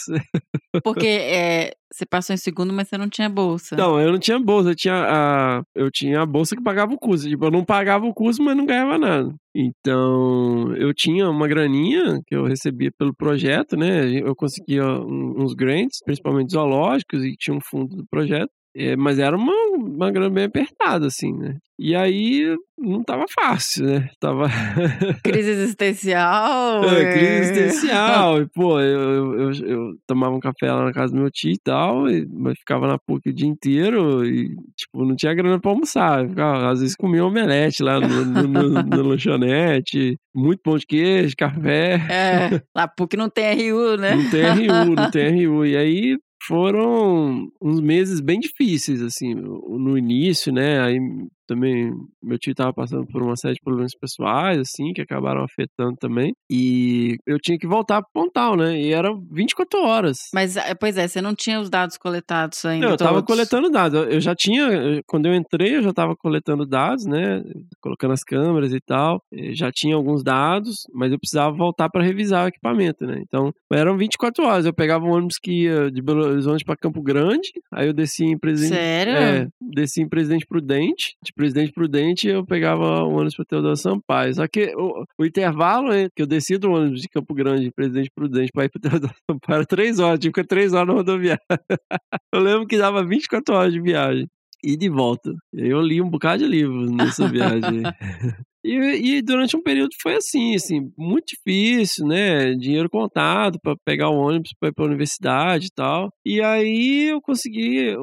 Porque 0.82 1.06
é, 1.06 1.72
você 1.92 2.06
passou 2.06 2.32
em 2.32 2.38
segundo, 2.38 2.72
mas 2.72 2.88
você 2.88 2.96
não 2.96 3.08
tinha 3.08 3.28
bolsa. 3.28 3.76
Não, 3.76 4.00
eu 4.00 4.10
não 4.12 4.18
tinha 4.18 4.38
bolsa, 4.40 4.70
eu 4.70 4.74
tinha 4.74 4.94
a, 4.94 5.62
eu 5.74 5.90
tinha 5.90 6.22
a 6.22 6.26
bolsa 6.26 6.56
que 6.56 6.62
pagava 6.62 6.92
o 6.94 6.98
curso. 6.98 7.28
Tipo, 7.28 7.44
eu 7.44 7.50
não 7.50 7.64
pagava 7.64 8.06
o 8.06 8.14
curso, 8.14 8.42
mas 8.42 8.56
não 8.56 8.64
ganhava 8.66 8.98
nada. 8.98 9.32
Então, 9.54 10.74
eu 10.76 10.92
tinha 10.94 11.28
uma 11.30 11.46
graninha 11.46 12.20
que 12.26 12.34
eu 12.34 12.44
recebia 12.44 12.90
pelo 12.98 13.14
projeto, 13.14 13.76
né? 13.76 14.10
Eu 14.20 14.34
conseguia 14.34 14.84
uns 14.84 15.54
grants, 15.54 15.98
principalmente 16.04 16.52
zoológicos, 16.52 17.22
e 17.22 17.36
tinha 17.38 17.56
um 17.56 17.60
fundo 17.60 17.94
do 17.96 18.04
projeto. 18.10 18.50
É, 18.76 18.96
mas 18.96 19.18
era 19.18 19.36
uma, 19.36 19.52
uma 19.76 20.10
grana 20.10 20.30
bem 20.30 20.44
apertada, 20.44 21.06
assim, 21.06 21.32
né? 21.32 21.56
E 21.78 21.94
aí 21.94 22.56
não 22.78 23.02
tava 23.02 23.24
fácil, 23.28 23.86
né? 23.86 24.08
Tava. 24.20 24.48
Crise 25.24 25.50
existencial. 25.50 26.84
É, 26.84 27.12
crise 27.12 27.52
existencial. 27.52 28.24
E, 28.44 28.46
pô, 28.46 28.80
eu, 28.80 29.34
eu, 29.34 29.52
eu, 29.52 29.96
tomava 30.06 30.34
um 30.34 30.40
café 30.40 30.72
lá 30.72 30.84
na 30.84 30.92
casa 30.92 31.12
do 31.12 31.20
meu 31.20 31.30
tio 31.30 31.52
e 31.52 31.58
tal, 31.58 32.08
e, 32.08 32.26
mas 32.30 32.58
ficava 32.58 32.86
na 32.86 32.98
PUC 32.98 33.28
o 33.28 33.32
dia 33.32 33.46
inteiro 33.46 34.24
e, 34.24 34.56
tipo, 34.76 35.04
não 35.04 35.14
tinha 35.14 35.34
grana 35.34 35.60
pra 35.60 35.70
almoçar. 35.70 36.28
Ficava, 36.28 36.70
às 36.70 36.80
vezes 36.80 36.96
comia 36.96 37.24
omelete 37.24 37.82
lá 37.82 38.00
no, 38.00 38.24
no, 38.24 38.42
no, 38.42 38.82
no 38.82 39.02
lanchonete, 39.02 40.16
muito 40.34 40.60
pão 40.62 40.76
de 40.76 40.86
queijo, 40.86 41.34
café. 41.36 41.94
É, 42.10 42.62
lá 42.74 42.88
PUC 42.88 43.16
não 43.16 43.28
tem 43.28 43.70
RU, 43.70 43.96
né? 43.96 44.14
Não 44.16 44.30
tem 44.30 44.44
RU, 44.44 44.94
não 44.94 45.10
tem 45.10 45.46
RU. 45.46 45.66
E 45.66 45.76
aí 45.76 46.18
foram 46.46 47.48
uns 47.60 47.80
meses 47.80 48.20
bem 48.20 48.40
difíceis, 48.40 49.02
assim, 49.02 49.34
no 49.34 49.96
início, 49.96 50.52
né? 50.52 50.80
Aí 50.80 50.98
também 51.46 51.92
meu 52.22 52.38
tio 52.38 52.54
tava 52.54 52.72
passando 52.72 53.06
por 53.06 53.22
uma 53.22 53.36
série 53.36 53.54
de 53.54 53.60
problemas 53.62 53.92
pessoais, 53.94 54.58
assim, 54.58 54.92
que 54.92 55.00
acabaram 55.02 55.42
afetando 55.44 55.96
também. 55.98 56.32
E 56.50 57.16
eu 57.26 57.38
tinha 57.38 57.58
que 57.58 57.66
voltar 57.66 58.00
pro 58.02 58.24
Pontal, 58.24 58.56
né? 58.56 58.80
E 58.80 58.92
era 58.92 59.10
24 59.30 59.80
horas. 59.80 60.18
Mas, 60.32 60.56
é, 60.56 60.74
pois 60.74 60.96
é, 60.96 61.06
você 61.06 61.20
não 61.20 61.34
tinha 61.34 61.60
os 61.60 61.68
dados 61.68 61.96
coletados 61.98 62.64
ainda. 62.64 62.86
Não, 62.86 62.92
eu 62.92 62.96
tava 62.98 63.14
todos. 63.22 63.26
coletando 63.26 63.70
dados. 63.70 63.98
Eu- 63.98 64.10
Eu 64.14 64.20
já 64.20 64.34
tinha, 64.34 64.62
eu- 64.62 65.02
quando 65.06 65.26
eu 65.26 65.34
entrei, 65.34 65.76
eu 65.76 65.82
já 65.82 65.92
tava 65.92 66.14
coletando 66.16 66.64
dados, 66.66 67.04
né? 67.04 67.42
Colocando 67.80 68.12
as 68.12 68.22
câmeras 68.22 68.72
e 68.72 68.80
tal. 68.80 69.20
Eh, 69.32 69.52
Já 69.54 69.70
tinha 69.72 69.94
alguns 69.94 70.22
dados, 70.22 70.76
mas 70.92 71.12
eu 71.12 71.18
precisava 71.18 71.54
voltar 71.56 71.88
para 71.90 72.02
revisar 72.02 72.44
o 72.44 72.48
equipamento, 72.48 73.04
né? 73.06 73.18
Então, 73.20 73.52
eram 73.72 73.96
24 73.96 74.44
horas. 74.44 74.64
Eu 74.66 74.72
pegava 74.74 75.04
um 75.04 75.10
ônibus 75.12 75.38
que 75.42 75.64
ia 75.64 75.90
de 75.90 76.00
Belo 76.02 76.24
Horizonte 76.24 76.64
para 76.64 76.76
Campo 76.76 77.02
Grande, 77.02 77.50
aí 77.72 77.86
eu 77.88 77.92
descia 77.92 78.26
em 78.26 78.38
Presidente. 78.38 78.74
Sério? 78.74 79.12
É, 79.14 79.46
descia 79.60 80.02
em 80.02 80.08
Presidente 80.08 80.46
Prudente. 80.46 81.14
De 81.22 81.32
Presidente 81.36 81.72
Prudente, 81.72 82.28
eu 82.28 82.44
pegava 82.46 83.04
o 83.04 83.14
ônibus 83.14 83.34
para 83.36 83.44
Teodoro 83.44 83.76
Sampaio. 83.76 84.34
Só 84.34 84.46
que 84.46 84.74
o, 84.76 85.04
o 85.18 85.24
intervalo 85.24 85.88
né, 85.90 86.08
que 86.14 86.22
eu 86.22 86.26
descia 86.26 86.58
do 86.58 86.70
ônibus 86.70 87.00
de 87.00 87.08
Campo 87.08 87.34
Grande, 87.34 87.70
Presidente 87.72 88.10
Prudente, 88.14 88.50
para 88.52 88.64
ir 88.66 88.70
para 88.70 88.80
Teodoro 88.90 89.14
Sampaio 89.30 89.56
era 89.56 89.66
3 89.66 89.98
horas. 89.98 90.20
Tinha 90.20 90.32
que 90.32 90.40
ficar 90.40 90.48
3 90.48 90.72
horas 90.72 90.88
na 90.88 90.94
rodoviária. 90.94 91.42
Eu 92.32 92.40
lembro 92.40 92.66
que 92.66 92.78
dava 92.78 93.04
24 93.04 93.54
horas 93.54 93.72
de 93.72 93.80
viagem. 93.80 94.28
E 94.66 94.78
de 94.78 94.88
volta. 94.88 95.30
Eu 95.52 95.82
li 95.82 96.00
um 96.00 96.08
bocado 96.08 96.38
de 96.38 96.48
livros 96.48 96.90
nessa 96.90 97.28
viagem. 97.28 97.82
E, 98.66 99.18
e 99.18 99.20
durante 99.22 99.54
um 99.54 99.62
período 99.62 99.90
foi 100.00 100.14
assim, 100.16 100.54
assim, 100.54 100.90
muito 100.96 101.26
difícil, 101.26 102.06
né? 102.06 102.54
Dinheiro 102.54 102.88
contado 102.88 103.58
para 103.62 103.76
pegar 103.84 104.08
o 104.08 104.16
ônibus 104.16 104.52
para 104.58 104.70
ir 104.70 104.72
para 104.72 104.86
a 104.86 104.88
universidade 104.88 105.66
e 105.66 105.70
tal. 105.70 106.08
E 106.24 106.40
aí 106.40 107.10
eu 107.10 107.20
consegui 107.20 107.94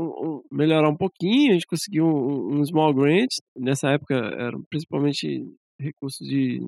melhorar 0.51 0.87
um 0.87 0.95
pouquinho, 0.95 1.49
a 1.49 1.53
gente 1.53 1.65
conseguiu 1.65 2.05
um, 2.05 2.59
um 2.59 2.63
small 2.63 2.93
grant. 2.93 3.29
Nessa 3.57 3.89
época 3.89 4.13
eram 4.13 4.61
principalmente 4.69 5.43
recursos 5.81 6.25
de 6.27 6.59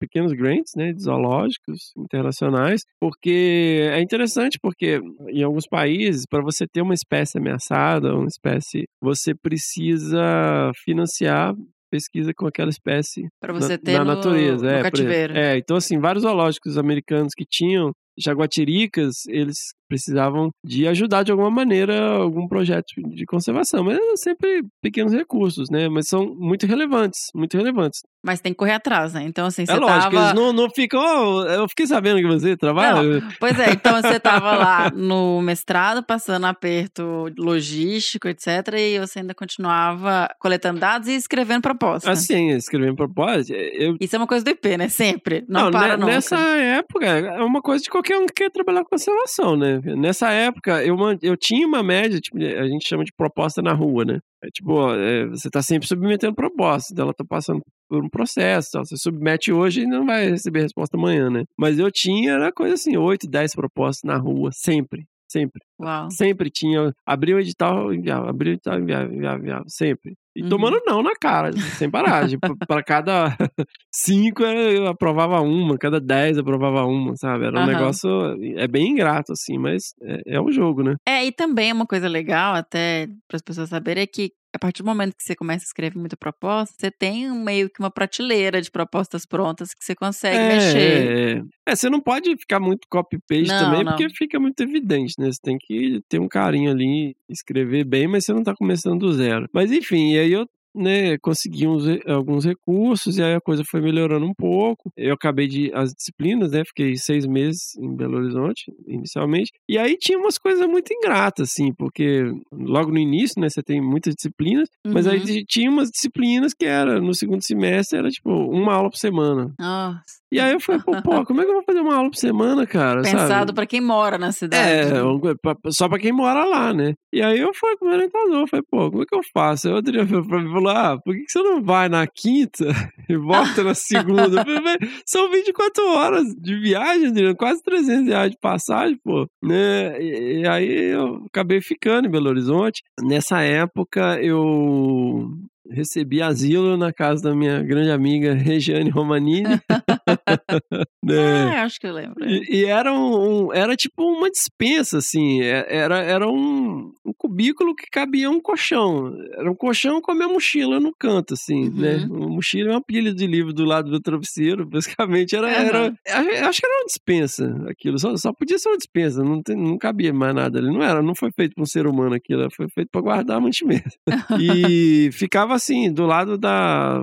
pequenos 0.00 0.32
grants, 0.32 0.72
né, 0.76 0.92
de 0.92 1.02
zoológicos 1.02 1.92
internacionais, 1.96 2.82
porque 3.00 3.88
é 3.92 4.00
interessante 4.00 4.58
porque 4.60 5.00
em 5.28 5.42
alguns 5.42 5.66
países 5.66 6.24
para 6.28 6.42
você 6.42 6.66
ter 6.66 6.82
uma 6.82 6.94
espécie 6.94 7.38
ameaçada, 7.38 8.14
uma 8.14 8.26
espécie, 8.26 8.84
você 9.00 9.34
precisa 9.34 10.70
financiar 10.84 11.54
pesquisa 11.90 12.32
com 12.36 12.46
aquela 12.46 12.68
espécie 12.70 13.22
Pra 13.40 13.52
você 13.52 13.74
na, 13.74 13.78
ter 13.78 13.92
na 13.92 14.04
no- 14.04 14.14
natureza. 14.14 14.66
no 14.66 14.70
é, 14.70 14.70
por 14.70 14.74
exemplo. 14.76 14.90
cativeiro. 14.90 15.36
É, 15.36 15.56
então 15.58 15.76
assim, 15.76 15.98
vários 15.98 16.22
zoológicos 16.24 16.76
americanos 16.76 17.32
que 17.36 17.44
tinham 17.48 17.92
jaguatiricas, 18.18 19.26
eles 19.28 19.74
precisavam 19.88 20.50
de 20.64 20.86
ajudar 20.88 21.22
de 21.22 21.30
alguma 21.30 21.50
maneira 21.50 22.16
algum 22.16 22.48
projeto 22.48 22.86
de 22.96 23.24
conservação, 23.24 23.84
mas 23.84 23.98
é 23.98 24.16
sempre 24.16 24.62
pequenos 24.82 25.12
recursos, 25.12 25.70
né? 25.70 25.88
Mas 25.88 26.08
são 26.08 26.34
muito 26.34 26.66
relevantes, 26.66 27.28
muito 27.34 27.56
relevantes. 27.56 28.00
Mas 28.24 28.40
tem 28.40 28.52
que 28.52 28.58
correr 28.58 28.72
atrás, 28.72 29.12
né? 29.12 29.22
Então, 29.22 29.46
assim, 29.46 29.64
você 29.64 29.72
é 29.72 29.76
lógico, 29.76 30.12
tava... 30.12 30.16
eles 30.16 30.34
não, 30.34 30.52
não 30.52 30.68
ficam, 30.68 31.00
"Oh, 31.00 31.44
eu 31.44 31.68
fiquei 31.68 31.86
sabendo 31.86 32.20
que 32.20 32.26
você 32.26 32.56
trabalha. 32.56 33.20
Não, 33.20 33.28
pois 33.38 33.58
é, 33.58 33.70
então 33.70 34.02
você 34.02 34.18
tava 34.18 34.56
lá 34.56 34.90
no 34.94 35.40
mestrado, 35.40 36.02
passando 36.02 36.46
aperto 36.46 37.30
logístico, 37.38 38.26
etc. 38.26 38.74
E 38.76 38.98
você 38.98 39.20
ainda 39.20 39.34
continuava 39.34 40.28
coletando 40.40 40.80
dados 40.80 41.08
e 41.08 41.14
escrevendo 41.14 41.62
proposta. 41.62 42.10
Assim, 42.10 42.50
escrevendo 42.50 42.96
propósito, 42.96 43.52
eu 43.54 43.96
Isso 44.00 44.16
é 44.16 44.18
uma 44.18 44.26
coisa 44.26 44.44
do 44.44 44.50
IP, 44.50 44.76
né? 44.76 44.88
Sempre. 44.88 45.44
Não, 45.48 45.64
Não, 45.64 45.70
para 45.70 45.96
nunca. 45.96 46.12
Nessa 46.12 46.36
época, 46.36 47.06
é 47.06 47.42
uma 47.42 47.62
coisa 47.62 47.84
de 47.84 47.90
qualquer 47.90 48.05
um 48.14 48.26
que 48.26 48.34
quer 48.34 48.50
trabalhar 48.50 48.82
com 48.84 48.90
conservação, 48.90 49.56
né? 49.56 49.80
Nessa 49.96 50.30
época, 50.30 50.84
eu, 50.84 50.96
eu 51.22 51.36
tinha 51.36 51.66
uma 51.66 51.82
média, 51.82 52.20
tipo, 52.20 52.36
a 52.38 52.68
gente 52.68 52.86
chama 52.86 53.04
de 53.04 53.12
proposta 53.16 53.62
na 53.62 53.72
rua, 53.72 54.04
né? 54.04 54.18
É 54.42 54.48
tipo, 54.48 54.72
ó, 54.72 54.94
é, 54.94 55.26
você 55.26 55.50
tá 55.50 55.62
sempre 55.62 55.88
submetendo 55.88 56.34
proposta, 56.34 56.92
então 56.92 57.04
ela 57.04 57.14
tá 57.14 57.24
passando 57.28 57.60
por 57.88 58.04
um 58.04 58.08
processo, 58.08 58.78
você 58.78 58.96
submete 58.96 59.52
hoje 59.52 59.82
e 59.82 59.86
não 59.86 60.04
vai 60.04 60.28
receber 60.28 60.62
resposta 60.62 60.96
amanhã, 60.96 61.30
né? 61.30 61.44
Mas 61.58 61.78
eu 61.78 61.90
tinha, 61.90 62.32
era 62.32 62.52
coisa 62.52 62.74
assim, 62.74 62.96
8, 62.96 63.26
10 63.28 63.54
propostas 63.54 64.02
na 64.04 64.16
rua, 64.16 64.50
sempre, 64.52 65.04
sempre. 65.30 65.62
Uau. 65.80 66.10
Sempre 66.10 66.50
tinha, 66.50 66.92
abria 67.06 67.36
o 67.36 67.40
edital, 67.40 67.92
enviava, 67.92 68.28
abria 68.30 68.52
o 68.52 68.54
edital, 68.54 68.80
enviava, 68.80 69.12
enviava, 69.12 69.38
enviava, 69.38 69.64
sempre. 69.68 70.14
E 70.36 70.42
Uhum. 70.42 70.48
tomando 70.50 70.80
não 70.84 71.02
na 71.02 71.14
cara, 71.14 71.50
sem 71.78 71.90
parar. 71.90 72.26
para 72.68 72.82
cada 72.82 73.34
cinco 73.90 74.42
eu 74.42 74.86
aprovava 74.86 75.40
uma, 75.40 75.78
cada 75.78 75.98
dez 75.98 76.36
eu 76.36 76.42
aprovava 76.42 76.84
uma, 76.84 77.16
sabe? 77.16 77.46
Era 77.46 77.56
um 77.58 77.62
Aham. 77.62 77.72
negócio, 77.72 78.10
é 78.58 78.68
bem 78.68 78.88
ingrato, 78.90 79.32
assim, 79.32 79.56
mas 79.58 79.94
é, 80.02 80.34
é 80.36 80.40
o 80.40 80.52
jogo, 80.52 80.82
né? 80.82 80.94
É, 81.08 81.24
e 81.24 81.32
também 81.32 81.72
uma 81.72 81.86
coisa 81.86 82.06
legal, 82.06 82.54
até 82.54 83.06
para 83.26 83.36
as 83.36 83.42
pessoas 83.42 83.70
saberem, 83.70 84.02
é 84.02 84.06
que 84.06 84.32
a 84.56 84.58
partir 84.58 84.82
do 84.82 84.86
momento 84.86 85.14
que 85.14 85.22
você 85.22 85.36
começa 85.36 85.64
a 85.64 85.68
escrever 85.68 85.98
muita 85.98 86.16
proposta, 86.16 86.74
você 86.78 86.90
tem 86.90 87.30
um- 87.30 87.44
meio 87.44 87.70
que 87.70 87.78
uma 87.78 87.90
prateleira 87.90 88.60
de 88.60 88.70
propostas 88.70 89.24
prontas 89.24 89.72
que 89.72 89.84
você 89.84 89.94
consegue 89.94 90.36
é, 90.36 90.48
mexer. 90.48 90.78
É, 90.78 91.42
é. 91.68 91.74
Você 91.76 91.88
não 91.88 92.00
pode 92.00 92.36
ficar 92.36 92.58
muito 92.58 92.86
copy-paste 92.90 93.48
também, 93.48 93.84
não. 93.84 93.92
porque 93.92 94.08
fica 94.10 94.40
muito 94.40 94.60
evidente, 94.62 95.14
né? 95.18 95.30
Você 95.30 95.38
tem 95.42 95.56
que 95.58 96.00
ter 96.08 96.18
um 96.18 96.28
carinho 96.28 96.70
ali, 96.70 97.14
escrever 97.28 97.84
bem, 97.84 98.08
mas 98.08 98.24
você 98.24 98.32
não 98.32 98.42
tá 98.42 98.54
começando 98.54 99.00
do 99.00 99.12
zero. 99.12 99.46
Mas 99.52 99.70
enfim, 99.70 100.12
e 100.14 100.18
aí 100.18 100.32
eu 100.32 100.46
né, 100.76 101.16
consegui 101.18 101.66
uns, 101.66 101.84
alguns 102.06 102.44
recursos 102.44 103.16
e 103.18 103.22
aí 103.22 103.34
a 103.34 103.40
coisa 103.40 103.62
foi 103.64 103.80
melhorando 103.80 104.26
um 104.26 104.34
pouco. 104.34 104.92
Eu 104.96 105.14
acabei 105.14 105.46
de 105.48 105.72
as 105.74 105.92
disciplinas, 105.92 106.52
né? 106.52 106.62
Fiquei 106.66 106.96
seis 106.96 107.26
meses 107.26 107.74
em 107.76 107.94
Belo 107.96 108.18
Horizonte 108.18 108.72
inicialmente. 108.86 109.52
E 109.68 109.78
aí 109.78 109.96
tinha 109.98 110.18
umas 110.18 110.38
coisas 110.38 110.66
muito 110.68 110.92
ingratas, 110.92 111.50
assim, 111.50 111.72
porque 111.74 112.24
logo 112.52 112.90
no 112.92 112.98
início, 112.98 113.40
né, 113.40 113.48
você 113.48 113.62
tem 113.62 113.80
muitas 113.80 114.14
disciplinas, 114.14 114.68
mas 114.86 115.06
aí 115.06 115.18
Uhum. 115.18 115.44
tinha 115.48 115.70
umas 115.70 115.90
disciplinas 115.90 116.52
que 116.54 116.66
era 116.66 117.00
no 117.00 117.14
segundo 117.14 117.42
semestre 117.42 117.98
era 117.98 118.08
tipo 118.10 118.30
uma 118.30 118.74
aula 118.74 118.90
por 118.90 118.98
semana. 118.98 119.52
Nossa. 119.58 120.16
E 120.32 120.40
aí 120.40 120.52
eu 120.52 120.60
falei, 120.60 120.80
pô, 120.82 121.00
pô, 121.02 121.24
como 121.24 121.40
é 121.40 121.44
que 121.44 121.50
eu 121.50 121.54
vou 121.54 121.62
fazer 121.64 121.80
uma 121.80 121.94
aula 121.94 122.10
por 122.10 122.16
semana, 122.16 122.66
cara? 122.66 123.00
Pensado 123.02 123.54
para 123.54 123.64
quem 123.66 123.80
mora 123.80 124.18
na 124.18 124.32
cidade. 124.32 124.70
É, 124.90 125.34
pra- 125.40 125.56
só 125.70 125.88
pra 125.88 125.98
quem 126.00 126.10
mora 126.12 126.44
lá, 126.44 126.74
né? 126.74 126.94
E 127.12 127.22
aí 127.22 127.38
eu 127.38 127.54
fui 127.54 127.76
com 127.76 127.84
o 127.84 127.88
meu 127.88 127.96
orientador, 127.96 128.48
falei, 128.48 128.64
pô, 128.68 128.90
como 128.90 129.02
é 129.02 129.06
que 129.06 129.14
eu 129.14 129.20
faço? 129.32 129.68
Aí 129.68 129.74
o 129.74 129.76
Adriano 129.76 130.24
falou 130.24 130.68
ah, 130.68 130.98
por 131.04 131.14
que 131.14 131.24
você 131.28 131.40
não 131.40 131.62
vai 131.62 131.88
na 131.88 132.06
quinta 132.06 132.64
e 133.08 133.16
volta 133.16 133.62
na 133.62 133.74
segunda? 133.74 134.44
Falei, 134.44 134.60
"Mas 134.60 134.78
são 135.06 135.30
24 135.30 135.86
horas 135.90 136.24
de 136.36 136.58
viagem, 136.58 137.06
Adriano, 137.06 137.36
quase 137.36 137.62
300 137.62 138.08
reais 138.08 138.30
de 138.32 138.38
passagem, 138.38 138.98
pô, 139.04 139.26
né? 139.42 140.02
E, 140.02 140.40
e 140.40 140.48
aí 140.48 140.90
eu 140.92 141.24
acabei 141.26 141.60
ficando 141.60 142.08
em 142.08 142.10
Belo 142.10 142.28
Horizonte. 142.28 142.82
Nessa 143.00 143.42
época 143.42 144.20
eu 144.20 145.30
recebi 145.68 146.22
asilo 146.22 146.76
na 146.76 146.92
casa 146.92 147.22
da 147.24 147.34
minha 147.34 147.60
grande 147.62 147.90
amiga 147.90 148.34
Regiane 148.34 148.90
Romanini. 148.90 149.60
né? 150.06 150.86
Ah, 151.56 151.62
acho 151.62 151.78
que 151.80 151.86
eu 151.86 151.92
lembro. 151.92 152.24
é. 152.24 152.28
E, 152.28 152.46
e 152.60 152.64
era 152.64 152.92
um, 152.92 153.46
um- 153.48 153.52
era 153.52 153.76
tipo 153.76 154.02
uma 154.04 154.30
dispensa, 154.30 154.98
assim. 154.98 155.40
é- 155.42 155.66
Era, 155.68 155.98
era 156.00 156.28
um, 156.28 156.92
um 157.04 157.12
cubículo 157.16 157.74
que 157.74 157.86
cabia 157.90 158.30
um 158.30 158.40
colchão. 158.40 159.16
Era 159.32 159.50
um 159.50 159.54
colchão 159.54 160.00
com 160.00 160.12
a 160.12 160.14
minha 160.14 160.28
mochila 160.28 160.80
no 160.80 160.92
canto, 160.98 161.34
assim, 161.34 161.70
né? 161.70 162.06
Uma 162.10 162.28
mochila 162.28 162.70
e 162.70 162.72
uma 162.72 162.82
pilha 162.82 163.14
de 163.14 163.26
livro 163.26 163.52
do 163.52 163.64
lado 163.64 163.90
do 163.90 164.00
travesseiro. 164.00 164.66
Basicamente 164.70 165.36
era. 165.36 165.50
era 165.50 165.86
a- 166.08 166.48
acho 166.48 166.60
que 166.60 166.66
era 166.66 166.76
uma 166.80 166.86
dispensa 166.86 167.64
aquilo. 167.68 167.98
Só, 167.98 168.16
só 168.16 168.32
podia 168.32 168.58
ser 168.58 168.68
uma 168.68 168.76
dispensa. 168.78 169.22
Não, 169.22 169.42
tem- 169.42 169.56
não 169.56 169.78
cabia 169.78 170.12
mais 170.12 170.34
nada 170.34 170.58
ali. 170.58 170.68
Não 170.72 170.82
era, 170.82 171.02
não 171.02 171.14
foi 171.14 171.30
feito 171.32 171.54
para 171.54 171.62
um 171.62 171.66
ser 171.66 171.86
humano 171.86 172.14
aquilo. 172.14 172.48
Foi 172.54 172.68
feito 172.68 172.88
para 172.90 173.00
guardar 173.00 173.40
mantimento. 173.40 173.90
e 174.40 175.08
ficava 175.12 175.54
assim, 175.54 175.92
do 175.92 176.04
lado 176.04 176.36
da, 176.36 177.02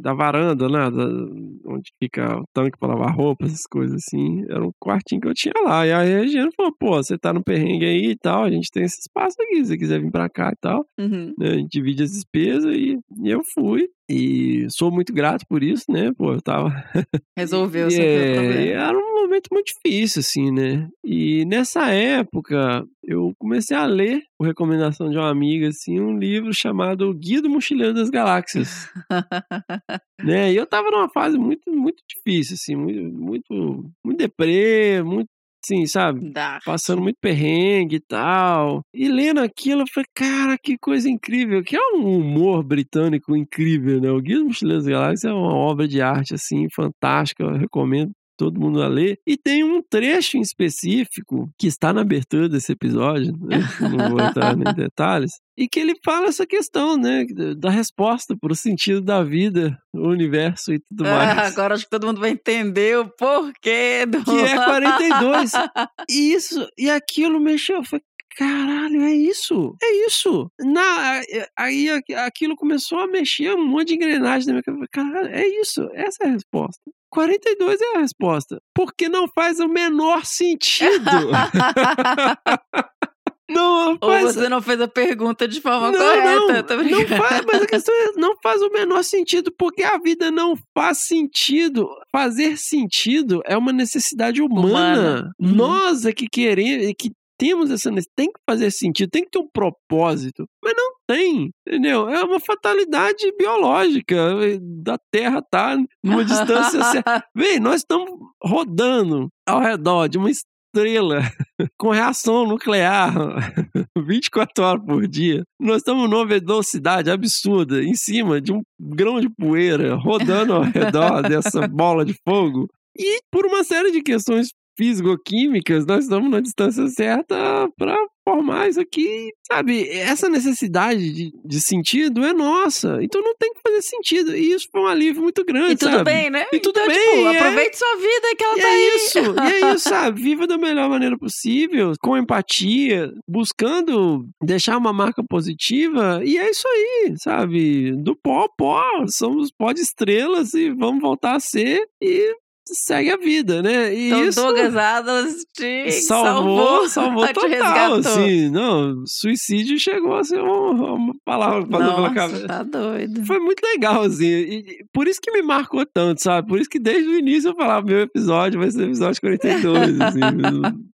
da 0.00 0.12
varanda, 0.12 0.68
né? 0.68 0.90
da- 0.90 1.72
onde 1.72 1.92
fica 2.02 2.42
tanque 2.52 2.78
para 2.78 2.94
lavar 2.94 3.14
roupa, 3.14 3.46
essas 3.46 3.66
coisas 3.70 3.96
assim. 3.96 4.42
Era 4.48 4.64
um 4.64 4.72
quartinho 4.80 5.20
que 5.20 5.28
eu 5.28 5.34
tinha 5.34 5.54
lá. 5.64 5.86
E 5.86 5.92
aí 5.92 6.14
a 6.14 6.18
Regiane 6.20 6.50
falou: 6.56 6.74
pô, 6.78 6.96
você 6.96 7.16
tá 7.18 7.32
no 7.32 7.42
perrengue 7.42 7.84
aí 7.84 8.10
e 8.10 8.16
tal, 8.16 8.44
a 8.44 8.50
gente 8.50 8.68
tem 8.72 8.84
esse 8.84 8.98
espaço 9.00 9.36
aqui, 9.40 9.56
se 9.56 9.66
você 9.66 9.78
quiser 9.78 10.00
vir 10.00 10.10
pra 10.10 10.28
cá 10.28 10.50
e 10.52 10.56
tal. 10.60 10.84
Uhum. 10.98 11.32
né, 11.38 11.50
A 11.50 11.54
gente 11.54 11.70
divide 11.70 12.02
as 12.02 12.10
despesas 12.10 12.74
e, 12.74 12.98
e 13.22 13.30
eu 13.30 13.40
fui. 13.54 13.88
E 14.08 14.66
sou 14.70 14.90
muito 14.90 15.12
grato 15.12 15.46
por 15.48 15.62
isso, 15.62 15.84
né? 15.88 16.12
Pô, 16.16 16.32
eu 16.32 16.42
tava. 16.42 16.70
Resolveu, 17.36 17.88
E, 17.88 18.00
é, 18.00 18.68
era 18.68 18.96
um 18.96 19.22
momento 19.22 19.48
muito 19.50 19.72
difícil, 19.72 20.20
assim, 20.20 20.50
né? 20.50 20.88
E 21.02 21.44
nessa 21.46 21.90
época, 21.90 22.84
eu 23.02 23.32
comecei 23.38 23.76
a 23.76 23.86
ler, 23.86 24.22
por 24.38 24.46
recomendação 24.46 25.08
de 25.10 25.16
uma 25.16 25.30
amiga, 25.30 25.68
assim, 25.68 26.00
um 26.00 26.18
livro 26.18 26.52
chamado 26.52 27.12
Guia 27.14 27.40
do 27.40 27.48
Mochileiro 27.48 27.94
das 27.94 28.10
Galáxias. 28.10 28.88
né? 30.22 30.52
E 30.52 30.56
eu 30.56 30.66
tava 30.66 30.90
numa 30.90 31.08
fase 31.08 31.38
muito, 31.38 31.70
muito 31.70 32.02
difícil, 32.08 32.54
assim, 32.54 32.76
muito, 32.76 33.00
muito, 33.00 33.90
muito 34.04 34.18
deprê, 34.18 35.02
muito, 35.02 35.28
assim, 35.64 35.86
sabe? 35.86 36.30
Dark. 36.30 36.64
Passando 36.64 37.02
muito 37.02 37.16
perrengue 37.20 37.96
e 37.96 38.00
tal. 38.00 38.82
E 38.92 39.08
lendo 39.08 39.40
aquilo, 39.40 39.82
eu 39.82 39.86
falei, 39.92 40.06
cara, 40.14 40.56
que 40.62 40.76
coisa 40.78 41.08
incrível. 41.08 41.62
Que 41.62 41.76
é 41.76 41.80
um 41.94 42.18
humor 42.18 42.62
britânico 42.62 43.36
incrível, 43.36 44.00
né? 44.00 44.10
O 44.10 44.20
Guia 44.20 44.36
dos 44.36 44.46
Mochileiros 44.46 44.86
Galáxias 44.86 45.24
é 45.24 45.32
uma 45.34 45.54
obra 45.54 45.88
de 45.88 46.00
arte, 46.00 46.34
assim, 46.34 46.66
fantástica. 46.74 47.42
Eu 47.42 47.56
recomendo 47.56 48.12
todo 48.36 48.60
mundo 48.60 48.82
a 48.82 48.88
ler. 48.88 49.18
E 49.26 49.36
tem 49.36 49.62
um 49.64 49.82
trecho 49.82 50.36
em 50.36 50.40
específico 50.40 51.48
que 51.58 51.66
está 51.66 51.92
na 51.92 52.00
abertura 52.02 52.48
desse 52.48 52.72
episódio, 52.72 53.32
né? 53.40 53.58
não 53.80 54.10
vou 54.10 54.20
entrar 54.20 54.54
em 54.56 54.64
detalhes, 54.74 55.32
e 55.56 55.68
que 55.68 55.78
ele 55.78 55.94
fala 56.04 56.26
essa 56.26 56.46
questão, 56.46 56.96
né, 56.96 57.24
da 57.56 57.70
resposta 57.70 58.36
para 58.40 58.52
o 58.52 58.56
sentido 58.56 59.00
da 59.00 59.22
vida, 59.22 59.76
o 59.94 60.08
universo 60.08 60.72
e 60.72 60.80
tudo 60.80 61.04
mais. 61.04 61.38
Ah, 61.38 61.46
agora 61.46 61.74
acho 61.74 61.84
que 61.84 61.90
todo 61.90 62.06
mundo 62.06 62.20
vai 62.20 62.30
entender 62.30 62.98
o 62.98 63.08
porquê 63.16 64.04
do. 64.06 64.24
Que 64.24 64.30
é 64.40 64.56
42. 64.56 65.52
E 66.10 66.32
isso, 66.34 66.66
e 66.76 66.90
aquilo 66.90 67.40
mexeu. 67.40 67.76
Eu 67.76 67.84
falei, 67.84 68.02
caralho, 68.36 69.00
é 69.02 69.12
isso. 69.14 69.74
É 69.82 70.06
isso. 70.06 70.50
Na, 70.60 71.20
aí 71.56 71.88
aqu- 71.90 72.14
aquilo 72.26 72.56
começou 72.56 72.98
a 72.98 73.06
mexer 73.06 73.54
um 73.54 73.64
monte 73.66 73.88
de 73.88 73.94
engrenagem 73.94 74.46
na 74.48 74.54
minha 74.54 74.62
cabeça. 74.62 74.84
Eu 74.92 75.02
falei, 75.02 75.12
Caralho, 75.22 75.34
é 75.34 75.46
isso. 75.60 75.88
Essa 75.94 76.24
é 76.24 76.26
a 76.28 76.32
resposta. 76.32 76.82
42 77.14 77.80
é 77.80 77.96
a 77.96 78.00
resposta. 78.00 78.60
Porque 78.74 79.08
não 79.08 79.28
faz 79.28 79.60
o 79.60 79.68
menor 79.68 80.26
sentido. 80.26 81.04
não 83.48 83.96
Ou 84.00 84.10
faz, 84.10 84.34
você 84.34 84.48
não 84.48 84.60
fez 84.60 84.80
a 84.80 84.88
pergunta 84.88 85.46
de 85.46 85.60
forma 85.60 85.92
não, 85.92 85.98
correta. 85.98 86.52
não, 86.52 86.62
tô 86.64 86.76
não 86.76 86.84
brincando. 86.84 87.22
faz, 87.22 87.44
mas 87.46 87.62
a 87.62 87.66
questão 87.66 87.94
é, 87.94 88.12
não 88.16 88.34
faz 88.42 88.60
o 88.62 88.70
menor 88.70 89.04
sentido, 89.04 89.52
porque 89.56 89.84
a 89.84 89.96
vida 89.98 90.32
não 90.32 90.56
faz 90.76 91.06
sentido. 91.06 91.88
Fazer 92.10 92.58
sentido 92.58 93.40
é 93.46 93.56
uma 93.56 93.72
necessidade 93.72 94.42
humana. 94.42 94.66
Humana. 94.66 95.30
Uhum. 95.38 95.54
Nós 95.54 96.04
é 96.04 96.12
que 96.12 96.26
queremos, 96.26 96.92
que 96.98 97.12
temos 97.38 97.70
essa 97.70 97.90
necessidade, 97.90 98.14
tem 98.16 98.26
que 98.28 98.40
fazer 98.48 98.70
sentido, 98.70 99.10
tem 99.10 99.24
que 99.24 99.30
ter 99.30 99.38
um 99.38 99.48
propósito, 99.52 100.44
mas 100.62 100.74
não 100.76 100.92
tem, 101.06 101.50
entendeu? 101.66 102.08
É 102.08 102.22
uma 102.24 102.40
fatalidade 102.40 103.30
biológica 103.38 104.16
da 104.60 104.96
Terra 105.10 105.42
tá 105.42 105.76
numa 106.02 106.24
distância 106.24 106.82
certa. 106.84 107.24
Vem, 107.34 107.60
nós 107.60 107.76
estamos 107.76 108.10
rodando 108.42 109.28
ao 109.46 109.60
redor 109.60 110.08
de 110.08 110.18
uma 110.18 110.30
estrela 110.30 111.20
com 111.78 111.90
reação 111.90 112.46
nuclear 112.46 113.12
24 113.96 114.64
horas 114.64 114.84
por 114.84 115.06
dia. 115.06 115.42
Nós 115.60 115.78
estamos 115.78 116.08
numa 116.08 116.26
velocidade 116.26 117.10
absurda 117.10 117.82
em 117.82 117.94
cima 117.94 118.40
de 118.40 118.52
um 118.52 118.62
grão 118.80 119.20
de 119.20 119.28
poeira 119.28 119.94
rodando 119.94 120.54
ao 120.54 120.62
redor 120.62 121.22
dessa 121.22 121.66
bola 121.68 122.04
de 122.04 122.14
fogo. 122.26 122.68
E 122.96 123.18
por 123.30 123.44
uma 123.44 123.64
série 123.64 123.90
de 123.90 124.02
questões 124.02 124.48
físico-químicas, 124.76 125.86
nós 125.86 126.04
estamos 126.04 126.30
na 126.30 126.40
distância 126.40 126.86
certa 126.88 127.68
para 127.76 127.96
formar 128.26 128.68
isso 128.68 128.80
aqui. 128.80 129.30
Sabe, 129.46 129.88
essa 129.90 130.28
necessidade 130.28 131.12
de, 131.12 131.32
de, 131.44 131.60
sentido 131.60 132.24
é 132.24 132.32
nossa. 132.32 132.98
Então 133.02 133.20
não 133.20 133.34
tem 133.36 133.52
que 133.52 133.60
fazer 133.60 133.82
sentido. 133.82 134.34
E 134.34 134.52
isso 134.52 134.66
foi 134.72 134.80
um 134.80 134.86
alívio 134.86 135.22
muito 135.22 135.44
grande. 135.44 135.72
E 135.72 135.76
tudo 135.76 135.92
sabe? 135.92 136.04
bem, 136.04 136.30
né? 136.30 136.46
E 136.52 136.58
tudo 136.58 136.80
então, 136.80 136.88
bem. 136.88 137.16
Tipo, 137.16 137.28
é... 137.28 137.38
aproveite 137.38 137.76
sua 137.76 137.96
vida 137.96 138.36
que 138.36 138.44
ela 138.44 138.58
e 138.58 138.60
tá 138.62 138.68
é 138.68 138.72
aí. 138.72 138.96
isso, 138.96 139.18
e 139.18 139.52
é 139.52 139.74
isso, 139.74 139.88
sabe? 139.88 140.22
Viva 140.24 140.46
da 140.46 140.56
melhor 140.56 140.88
maneira 140.88 141.18
possível, 141.18 141.92
com 142.00 142.16
empatia, 142.16 143.12
buscando 143.28 144.26
deixar 144.42 144.78
uma 144.78 144.92
marca 144.92 145.22
positiva. 145.28 146.22
E 146.24 146.38
é 146.38 146.50
isso 146.50 146.66
aí, 146.66 147.14
sabe? 147.18 147.92
Do 148.02 148.16
pó 148.16 148.40
ao 148.40 148.54
pó. 148.56 148.82
Somos 149.08 149.50
pó 149.52 149.72
de 149.72 149.82
estrelas 149.82 150.54
e 150.54 150.70
vamos 150.70 151.02
voltar 151.02 151.36
a 151.36 151.40
ser. 151.40 151.86
E 152.02 152.34
segue 152.72 153.10
a 153.10 153.16
vida, 153.16 153.62
né? 153.62 153.94
E 153.94 154.06
então, 154.06 154.24
isso 154.24 154.40
Douglas 154.40 154.76
Adams 154.76 155.44
te 155.52 155.90
salvou, 156.02 156.88
salvou, 156.88 157.24
salvou 157.24 157.26
te 157.28 157.34
total, 157.34 157.48
resgatou. 157.50 157.96
assim. 157.98 158.50
Não, 158.50 159.02
suicídio 159.06 159.78
chegou 159.78 160.14
a 160.16 160.24
ser 160.24 160.40
uma, 160.40 160.92
uma 160.94 161.14
palavra 161.24 161.66
pela 161.66 161.84
Nossa, 161.84 162.14
cabeça. 162.14 162.46
tá 162.46 162.62
doido. 162.62 163.24
Foi 163.26 163.38
muito 163.38 163.62
legal, 163.62 164.02
assim. 164.02 164.24
E 164.26 164.84
por 164.92 165.06
isso 165.06 165.20
que 165.20 165.30
me 165.32 165.42
marcou 165.42 165.84
tanto, 165.84 166.22
sabe? 166.22 166.48
Por 166.48 166.58
isso 166.60 166.70
que 166.70 166.78
desde 166.78 167.08
o 167.08 167.18
início 167.18 167.50
eu 167.50 167.56
falava, 167.56 167.86
meu 167.86 168.00
episódio 168.00 168.60
vai 168.60 168.70
ser 168.70 168.80
o 168.80 168.84
episódio 168.84 169.20
42, 169.20 170.00
assim. 170.00 170.20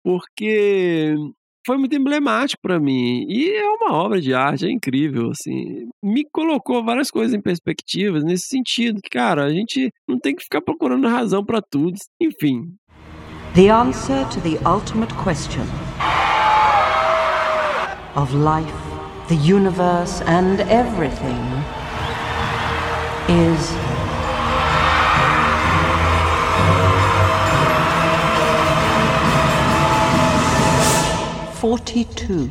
porque 0.03 1.15
foi 1.65 1.77
muito 1.77 1.95
emblemático 1.95 2.61
para 2.61 2.79
mim 2.79 3.25
e 3.27 3.49
é 3.51 3.67
uma 3.67 3.93
obra 3.93 4.21
de 4.21 4.33
arte, 4.33 4.65
é 4.65 4.71
incrível, 4.71 5.31
assim. 5.31 5.87
Me 6.03 6.23
colocou 6.31 6.83
várias 6.83 7.09
coisas 7.09 7.33
em 7.33 7.41
perspectivas 7.41 8.23
nesse 8.23 8.47
sentido, 8.47 9.01
que 9.01 9.09
cara, 9.09 9.45
a 9.45 9.49
gente 9.49 9.91
não 10.07 10.19
tem 10.19 10.35
que 10.35 10.43
ficar 10.43 10.61
procurando 10.61 11.07
razão 11.07 11.43
para 11.43 11.61
tudo. 11.61 11.97
Enfim. 12.21 12.75
The 13.55 13.69
answer 13.69 14.25
to 14.29 14.41
the 14.41 14.59
ultimate 14.67 15.13
question 15.15 15.63
of 18.15 18.33
life, 18.35 18.73
the 19.27 19.35
universe 19.35 20.21
and 20.27 20.59
everything 20.69 21.39
is 23.27 23.85
forty-two. 31.76 32.49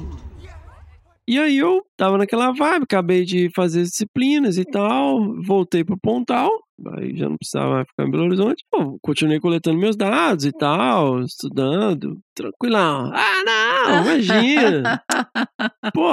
E 1.26 1.38
aí 1.38 1.56
eu 1.56 1.80
tava 1.96 2.18
naquela 2.18 2.52
vibe, 2.52 2.82
acabei 2.82 3.24
de 3.24 3.50
fazer 3.56 3.80
as 3.80 3.88
disciplinas 3.88 4.58
e 4.58 4.64
tal, 4.64 5.18
voltei 5.42 5.82
pro 5.82 5.98
Pontal, 5.98 6.50
aí 6.96 7.16
já 7.16 7.28
não 7.28 7.36
precisava 7.36 7.84
ficar 7.84 8.06
em 8.06 8.10
Belo 8.10 8.24
Horizonte. 8.24 8.64
Pô, 8.70 8.98
continuei 9.02 9.40
coletando 9.40 9.78
meus 9.78 9.96
dados 9.96 10.44
e 10.44 10.52
tal, 10.52 11.20
estudando, 11.20 12.18
tranquilão. 12.34 13.10
Ah, 13.14 13.44
não, 13.44 14.02
imagina! 14.02 15.02
Pô, 15.94 16.12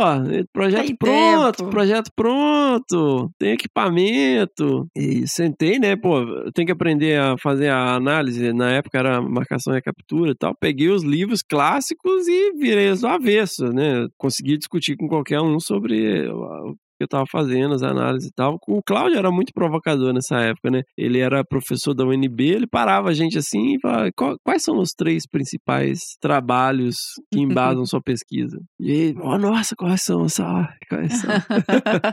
projeto 0.53 0.85
Tem 0.87 0.95
pronto, 0.95 1.57
tempo. 1.57 1.69
projeto 1.69 2.11
pronto, 2.15 3.31
tem 3.39 3.53
equipamento. 3.53 4.87
E 4.95 5.27
sentei, 5.27 5.79
né, 5.79 5.95
pô, 5.95 6.19
eu 6.19 6.51
tenho 6.51 6.65
que 6.65 6.71
aprender 6.71 7.19
a 7.19 7.37
fazer 7.37 7.69
a 7.69 7.95
análise, 7.95 8.53
na 8.53 8.71
época 8.71 8.99
era 8.99 9.21
marcação 9.21 9.75
e 9.75 9.81
captura 9.81 10.31
e 10.31 10.35
tal. 10.35 10.53
Peguei 10.59 10.89
os 10.89 11.03
livros 11.03 11.41
clássicos 11.41 12.27
e 12.27 12.51
virei 12.53 12.93
do 12.93 13.07
avesso, 13.07 13.67
né? 13.71 14.07
Consegui 14.17 14.57
discutir 14.57 14.95
com 14.97 15.07
qualquer 15.07 15.39
um 15.41 15.59
sobre 15.59 16.27
que 17.01 17.03
eu 17.05 17.07
tava 17.07 17.25
fazendo, 17.31 17.73
as 17.73 17.81
análises 17.83 18.29
e 18.29 18.33
tal. 18.33 18.57
O 18.67 18.81
Cláudio 18.85 19.17
era 19.17 19.31
muito 19.31 19.51
provocador 19.53 20.13
nessa 20.13 20.39
época, 20.39 20.69
né? 20.69 20.81
Ele 20.97 21.19
era 21.19 21.43
professor 21.43 21.93
da 21.93 22.05
UNB, 22.05 22.41
ele 22.41 22.67
parava 22.67 23.09
a 23.09 23.13
gente 23.13 23.37
assim 23.37 23.75
e 23.75 23.79
falava, 23.81 24.09
"Qual- 24.15 24.35
quais 24.43 24.63
são 24.63 24.77
os 24.79 24.89
três 24.95 25.23
principais 25.29 25.99
trabalhos 26.21 26.95
que 27.33 27.39
embasam 27.39 27.85
sua 27.85 28.01
pesquisa? 28.01 28.57
E 28.79 28.91
ele, 28.91 29.19
oh, 29.21 29.37
nossa, 29.37 29.75
quais 29.75 30.01
são? 30.03 30.27
Sabe? 30.29 30.69
Quais 30.87 31.13
são? 31.19 31.29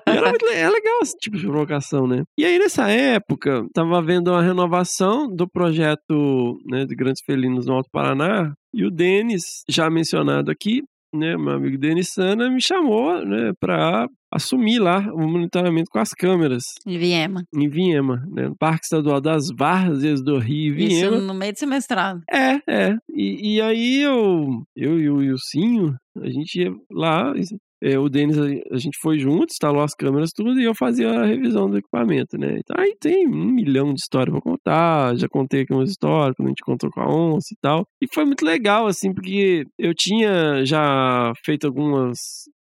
Era 0.06 0.30
muito 0.30 0.46
é 0.46 0.68
legal 0.68 1.00
esse 1.02 1.16
tipo 1.20 1.36
de 1.36 1.46
provocação, 1.46 2.06
né? 2.06 2.22
E 2.38 2.44
aí, 2.44 2.58
nessa 2.58 2.88
época, 2.90 3.64
tava 3.74 4.00
vendo 4.02 4.32
a 4.32 4.42
renovação 4.42 5.26
do 5.28 5.46
projeto 5.48 6.58
né, 6.66 6.84
de 6.84 6.94
Grandes 6.94 7.22
Felinos 7.24 7.66
no 7.66 7.74
Alto 7.74 7.88
Paraná, 7.92 8.52
e 8.72 8.84
o 8.84 8.90
Denis, 8.90 9.42
já 9.68 9.88
mencionado 9.90 10.50
aqui, 10.50 10.82
né, 11.14 11.36
meu 11.36 11.52
amigo 11.54 11.78
Denis 11.78 12.08
Sana, 12.12 12.50
me 12.50 12.60
chamou 12.62 13.24
né, 13.24 13.52
para 13.58 14.06
assumir 14.32 14.78
lá 14.78 14.98
o 15.12 15.26
monitoramento 15.26 15.90
com 15.90 15.98
as 15.98 16.10
câmeras 16.10 16.62
Em 16.86 16.98
Viema. 16.98 17.42
em 17.54 17.68
Viema, 17.68 18.22
né, 18.30 18.48
no 18.48 18.56
Parque 18.56 18.84
Estadual 18.84 19.20
das 19.20 19.46
Várzeas 19.56 20.22
do 20.22 20.38
Rio, 20.38 20.76
Isso 20.78 21.08
Viema. 21.10 21.18
no 21.18 21.34
meio 21.34 21.52
do 21.52 21.58
semestrado. 21.58 22.20
É, 22.30 22.60
é. 22.68 22.96
E, 23.10 23.54
e 23.56 23.60
aí 23.60 24.00
eu, 24.02 24.62
eu 24.76 24.98
e 25.00 25.10
o 25.10 25.22
Ilcinho, 25.22 25.94
a 26.20 26.28
gente 26.28 26.60
ia 26.60 26.70
lá, 26.90 27.32
é, 27.82 27.98
o 27.98 28.08
Denis, 28.08 28.36
a 28.38 28.44
a 28.74 28.76
gente 28.78 28.98
foi 29.00 29.18
junto, 29.18 29.46
instalou 29.52 29.82
as 29.82 29.94
câmeras 29.94 30.30
tudo 30.34 30.58
e 30.60 30.64
eu 30.64 30.74
fazia 30.74 31.10
a 31.10 31.24
revisão 31.24 31.70
do 31.70 31.78
equipamento, 31.78 32.36
né? 32.36 32.58
Então, 32.58 32.76
aí 32.76 32.94
tem 33.00 33.26
um 33.28 33.52
milhão 33.52 33.94
de 33.94 34.00
histórias 34.00 34.32
pra 34.32 34.42
contar, 34.42 35.16
já 35.16 35.28
contei 35.28 35.62
aqui 35.62 35.72
umas 35.72 35.90
histórias, 35.90 36.34
quando 36.36 36.48
a 36.48 36.50
gente 36.50 36.64
contou 36.64 36.90
com 36.90 37.00
a 37.00 37.08
onça 37.08 37.48
e 37.52 37.56
tal. 37.60 37.86
E 38.02 38.06
foi 38.12 38.24
muito 38.24 38.44
legal, 38.44 38.86
assim, 38.86 39.12
porque 39.14 39.64
eu 39.78 39.94
tinha 39.94 40.64
já 40.64 41.32
feito 41.44 41.66
algumas 41.68 42.18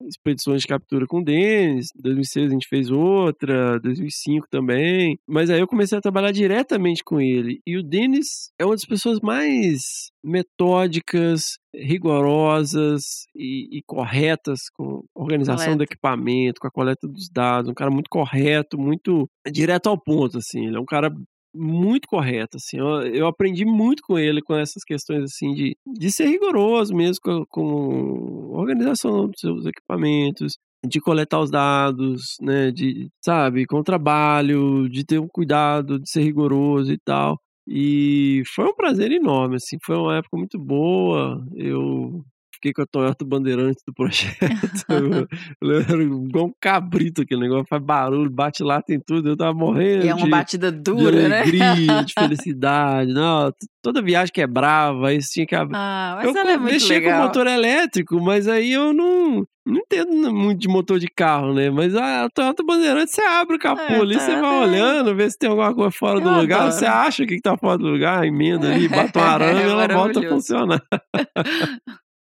expedições 0.08 0.62
de 0.62 0.68
captura 0.68 1.06
com 1.06 1.20
o 1.20 1.24
Denis. 1.24 1.88
Em 1.96 2.02
2006 2.02 2.46
a 2.46 2.52
gente 2.52 2.68
fez 2.68 2.90
outra, 2.90 3.78
2005 3.80 4.46
também. 4.50 5.18
Mas 5.26 5.50
aí 5.50 5.60
eu 5.60 5.66
comecei 5.66 5.96
a 5.96 6.00
trabalhar 6.00 6.32
diretamente 6.32 7.02
com 7.04 7.20
ele. 7.20 7.60
E 7.66 7.76
o 7.76 7.82
Denis 7.82 8.50
é 8.58 8.64
uma 8.64 8.74
das 8.74 8.84
pessoas 8.84 9.20
mais 9.20 10.10
metódicas, 10.22 11.58
rigorosas 11.74 13.02
e, 13.34 13.78
e 13.78 13.82
corretas 13.86 14.68
com 14.74 15.02
a 15.16 15.20
organização 15.20 15.76
do 15.76 15.84
equipamento, 15.84 16.60
com 16.60 16.66
a 16.66 16.70
coleta 16.70 17.06
dos 17.06 17.28
dados. 17.30 17.70
Um 17.70 17.74
cara 17.74 17.90
muito 17.90 18.08
correto, 18.10 18.78
muito 18.78 19.28
direto 19.50 19.88
ao 19.88 20.00
ponto, 20.00 20.38
assim. 20.38 20.66
Ele 20.66 20.76
é 20.76 20.80
um 20.80 20.84
cara 20.84 21.10
muito 21.54 22.06
correto, 22.08 22.56
assim. 22.56 22.78
Eu, 22.78 23.02
eu 23.02 23.26
aprendi 23.26 23.64
muito 23.64 24.02
com 24.02 24.18
ele 24.18 24.40
com 24.42 24.54
essas 24.54 24.84
questões, 24.84 25.24
assim, 25.24 25.52
de, 25.54 25.76
de 25.86 26.10
ser 26.10 26.26
rigoroso 26.26 26.94
mesmo 26.94 27.20
com, 27.22 27.44
com 27.48 28.50
organização 28.52 29.26
dos 29.26 29.40
seus 29.40 29.66
equipamentos, 29.66 30.56
de 30.86 31.00
coletar 31.00 31.40
os 31.40 31.50
dados, 31.50 32.36
né, 32.40 32.70
de, 32.70 33.08
sabe, 33.24 33.66
com 33.66 33.78
o 33.78 33.84
trabalho, 33.84 34.88
de 34.88 35.04
ter 35.04 35.18
um 35.18 35.28
cuidado, 35.28 35.98
de 35.98 36.10
ser 36.10 36.22
rigoroso 36.22 36.92
e 36.92 36.98
tal. 36.98 37.38
E 37.66 38.42
foi 38.54 38.64
um 38.66 38.74
prazer 38.74 39.12
enorme, 39.12 39.56
assim, 39.56 39.76
foi 39.84 39.96
uma 39.96 40.16
época 40.16 40.36
muito 40.36 40.58
boa. 40.58 41.44
Eu 41.54 42.24
fiquei 42.60 42.72
com 42.74 42.82
a 42.82 42.86
Toyota 42.86 43.24
Bandeirante 43.24 43.80
do 43.86 43.94
projeto. 43.94 44.36
eu 45.62 45.80
era 45.80 46.02
igual 46.02 46.46
um 46.46 46.52
cabrito 46.60 47.22
aquele 47.22 47.40
negócio, 47.40 47.64
faz 47.68 47.82
barulho, 47.82 48.30
bate 48.30 48.62
lá, 48.62 48.82
tem 48.82 49.00
tudo. 49.00 49.30
Eu 49.30 49.36
tava 49.36 49.54
morrendo. 49.54 50.04
E 50.04 50.08
é 50.08 50.14
uma 50.14 50.24
de, 50.24 50.30
batida 50.30 50.70
de 50.70 50.78
dura, 50.80 51.28
né? 51.28 51.40
alegria, 51.40 52.04
de 52.04 52.12
felicidade. 52.18 53.12
Não, 53.12 53.50
toda 53.82 54.02
viagem 54.02 54.32
quebrava, 54.32 55.08
aí 55.08 55.20
você 55.22 55.32
tinha 55.32 55.46
que 55.46 55.54
abrir. 55.54 55.76
Ah, 55.76 56.14
mas 56.18 56.26
eu 56.34 56.36
ela 56.40 56.52
é 56.52 56.56
muito 56.58 56.72
mexia 56.72 56.98
legal. 56.98 57.20
com 57.20 57.26
motor 57.26 57.46
elétrico, 57.46 58.20
mas 58.20 58.46
aí 58.46 58.72
eu 58.72 58.92
não, 58.92 59.44
não 59.66 59.76
entendo 59.78 60.32
muito 60.34 60.60
de 60.60 60.68
motor 60.68 60.98
de 60.98 61.08
carro, 61.08 61.54
né? 61.54 61.70
Mas 61.70 61.94
a 61.94 62.28
Toyota 62.34 62.62
Bandeirante, 62.62 63.10
você 63.10 63.22
abre 63.22 63.56
o 63.56 63.58
capô 63.58 63.80
É, 63.82 64.00
ali, 64.00 64.14
você 64.14 64.32
tá, 64.34 64.40
vai 64.40 64.50
né? 64.50 64.66
olhando, 64.66 65.14
vê 65.16 65.30
se 65.30 65.38
tem 65.38 65.48
alguma 65.48 65.74
coisa 65.74 65.90
fora 65.90 66.18
Eu 66.18 66.22
do 66.24 66.30
lugar. 66.30 66.60
adoro. 66.60 66.72
Você 66.72 66.86
acha 66.86 67.24
que 67.26 67.40
tá 67.40 67.56
fora 67.56 67.78
do 67.78 67.88
lugar, 67.88 68.26
emenda 68.26 68.70
ali, 68.70 68.86
bate 68.88 69.18
um 69.18 69.22
arame 69.22 69.60
É 69.60 69.62
ela 69.64 69.88
volta 69.88 70.20
a 70.20 70.28
funcionar. 70.28 70.82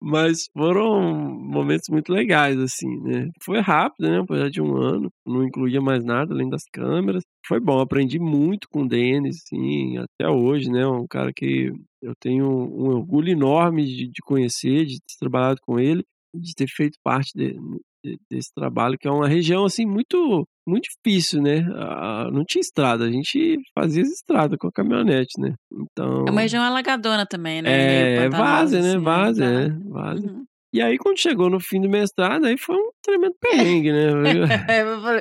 Mas 0.00 0.48
foram 0.56 1.00
momentos 1.12 1.88
muito 1.90 2.12
legais, 2.12 2.58
assim, 2.58 2.88
né? 3.02 3.30
Foi 3.42 3.60
rápido, 3.60 4.08
né? 4.08 4.24
Projeto 4.24 4.52
de 4.52 4.62
um 4.62 4.76
ano, 4.76 5.10
não 5.26 5.42
incluía 5.44 5.80
mais 5.80 6.04
nada 6.04 6.32
além 6.32 6.48
das 6.48 6.62
câmeras. 6.72 7.24
Foi 7.46 7.58
bom, 7.60 7.80
aprendi 7.80 8.18
muito 8.18 8.68
com 8.70 8.82
o 8.82 8.88
Denis, 8.88 9.36
assim, 9.44 9.96
até 9.98 10.28
hoje, 10.28 10.70
né? 10.70 10.86
Um 10.86 11.06
cara 11.08 11.32
que 11.34 11.72
eu 12.00 12.12
tenho 12.20 12.46
um 12.46 12.88
orgulho 12.90 13.30
enorme 13.30 13.84
de, 13.84 14.06
de 14.08 14.22
conhecer, 14.24 14.84
de 14.86 14.98
ter 15.00 15.16
trabalhado 15.18 15.60
com 15.62 15.80
ele, 15.80 16.04
de 16.34 16.54
ter 16.54 16.66
feito 16.68 16.98
parte 17.02 17.30
de- 17.34 17.58
de- 18.04 18.18
desse 18.30 18.52
trabalho, 18.54 18.96
que 18.98 19.08
é 19.08 19.10
uma 19.10 19.28
região, 19.28 19.64
assim, 19.64 19.84
muito 19.86 20.46
muito 20.66 20.84
difícil, 21.02 21.40
né? 21.40 21.66
Ah, 21.76 22.28
não 22.30 22.44
tinha 22.44 22.60
estrada, 22.60 23.04
a 23.04 23.10
gente 23.10 23.56
fazia 23.74 24.02
as 24.02 24.10
estradas 24.10 24.58
com 24.60 24.68
a 24.68 24.72
caminhonete, 24.72 25.40
né? 25.40 25.54
Então... 25.72 26.26
É 26.28 26.30
uma 26.30 26.42
região 26.42 26.62
alagadona 26.62 27.24
também, 27.24 27.62
né? 27.62 27.70
É, 27.70 28.16
é 28.26 28.28
pantanosa, 28.30 28.52
várzea, 28.52 28.82
né? 28.82 28.88
assim, 28.90 28.98
Várzea, 29.02 29.46
tá. 29.46 29.52
é, 29.52 29.88
várzea. 29.88 30.30
Uhum. 30.30 30.44
E 30.72 30.82
aí, 30.82 30.98
quando 30.98 31.18
chegou 31.18 31.48
no 31.48 31.58
fim 31.58 31.80
do 31.80 31.88
mestrado, 31.88 32.44
aí 32.44 32.56
foi 32.58 32.76
um 32.76 32.90
tremendo 33.02 33.34
perrengue, 33.40 33.90
né? 33.90 34.08
Eu 34.82 35.00
falei, 35.00 35.20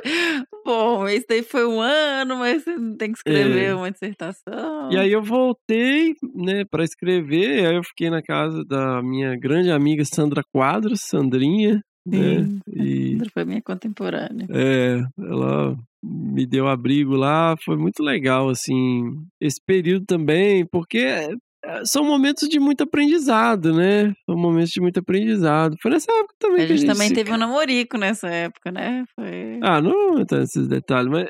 Bom, 0.64 1.08
esse 1.08 1.26
daí 1.26 1.42
foi 1.42 1.66
um 1.66 1.80
ano, 1.80 2.36
mas 2.36 2.62
você 2.64 2.76
não 2.76 2.94
tem 2.96 3.12
que 3.12 3.18
escrever 3.18 3.64
É. 3.70 3.74
uma 3.74 3.90
dissertação. 3.90 4.92
E 4.92 4.96
aí 4.98 5.10
eu 5.10 5.22
voltei, 5.22 6.14
né, 6.34 6.64
para 6.70 6.84
escrever, 6.84 7.66
aí 7.66 7.76
eu 7.76 7.82
fiquei 7.82 8.10
na 8.10 8.22
casa 8.22 8.62
da 8.64 9.02
minha 9.02 9.34
grande 9.36 9.70
amiga 9.70 10.04
Sandra 10.04 10.42
Quadros, 10.52 11.00
Sandrinha, 11.08 11.80
né? 12.06 12.44
Sim, 12.44 12.60
E 12.74 13.12
Sandra 13.12 13.30
foi 13.32 13.44
minha 13.46 13.62
contemporânea. 13.62 14.46
é, 14.50 15.00
ela 15.18 15.74
me 16.02 16.46
deu 16.46 16.68
abrigo 16.68 17.14
lá, 17.16 17.54
foi 17.64 17.76
muito 17.76 18.02
legal, 18.02 18.48
assim, 18.50 19.04
esse 19.40 19.60
período 19.66 20.04
também, 20.06 20.66
porque 20.70 20.98
é, 20.98 21.28
são 21.84 22.04
momentos 22.04 22.48
de 22.48 22.58
muito 22.58 22.84
aprendizado, 22.84 23.72
né? 23.74 24.12
São 24.26 24.36
momentos 24.36 24.70
de 24.70 24.80
muito 24.80 25.00
aprendizado. 25.00 25.76
Foi 25.80 25.90
nessa 25.90 26.10
época 26.12 26.34
também 26.38 26.64
A 26.64 26.66
que 26.66 26.72
a 26.72 26.76
gente 26.76 26.80
gente 26.80 26.92
também 26.92 27.08
se 27.08 27.14
teve 27.14 27.32
um 27.32 27.36
namorico 27.36 27.98
nessa 27.98 28.28
época, 28.28 28.70
né? 28.70 29.04
Foi. 29.14 29.58
Ah, 29.62 29.80
não 29.80 30.12
vou 30.12 30.20
entrar 30.20 30.38
nesses 30.38 30.66
detalhes, 30.68 31.10
mas 31.10 31.28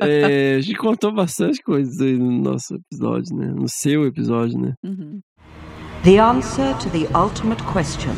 é, 0.00 0.56
a 0.58 0.60
gente 0.60 0.76
contou 0.76 1.12
bastante 1.12 1.62
coisas 1.62 2.00
aí 2.00 2.16
no 2.16 2.30
nosso 2.30 2.74
episódio, 2.74 3.36
né? 3.36 3.46
No 3.46 3.68
seu 3.68 4.06
episódio, 4.06 4.58
né? 4.58 4.74
Uhum. 4.84 5.20
The 6.04 6.18
answer 6.18 6.74
to 6.78 6.90
the 6.90 7.08
ultimate 7.18 7.62
question 7.64 8.14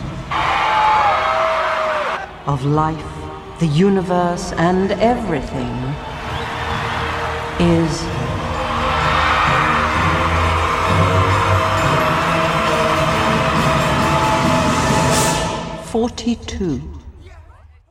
of 2.47 2.65
life, 2.67 3.03
the 3.61 3.67
universe, 3.67 4.53
and 4.59 4.91
everything 5.01 5.73
is. 7.59 8.28
Forty-two. 15.91 16.83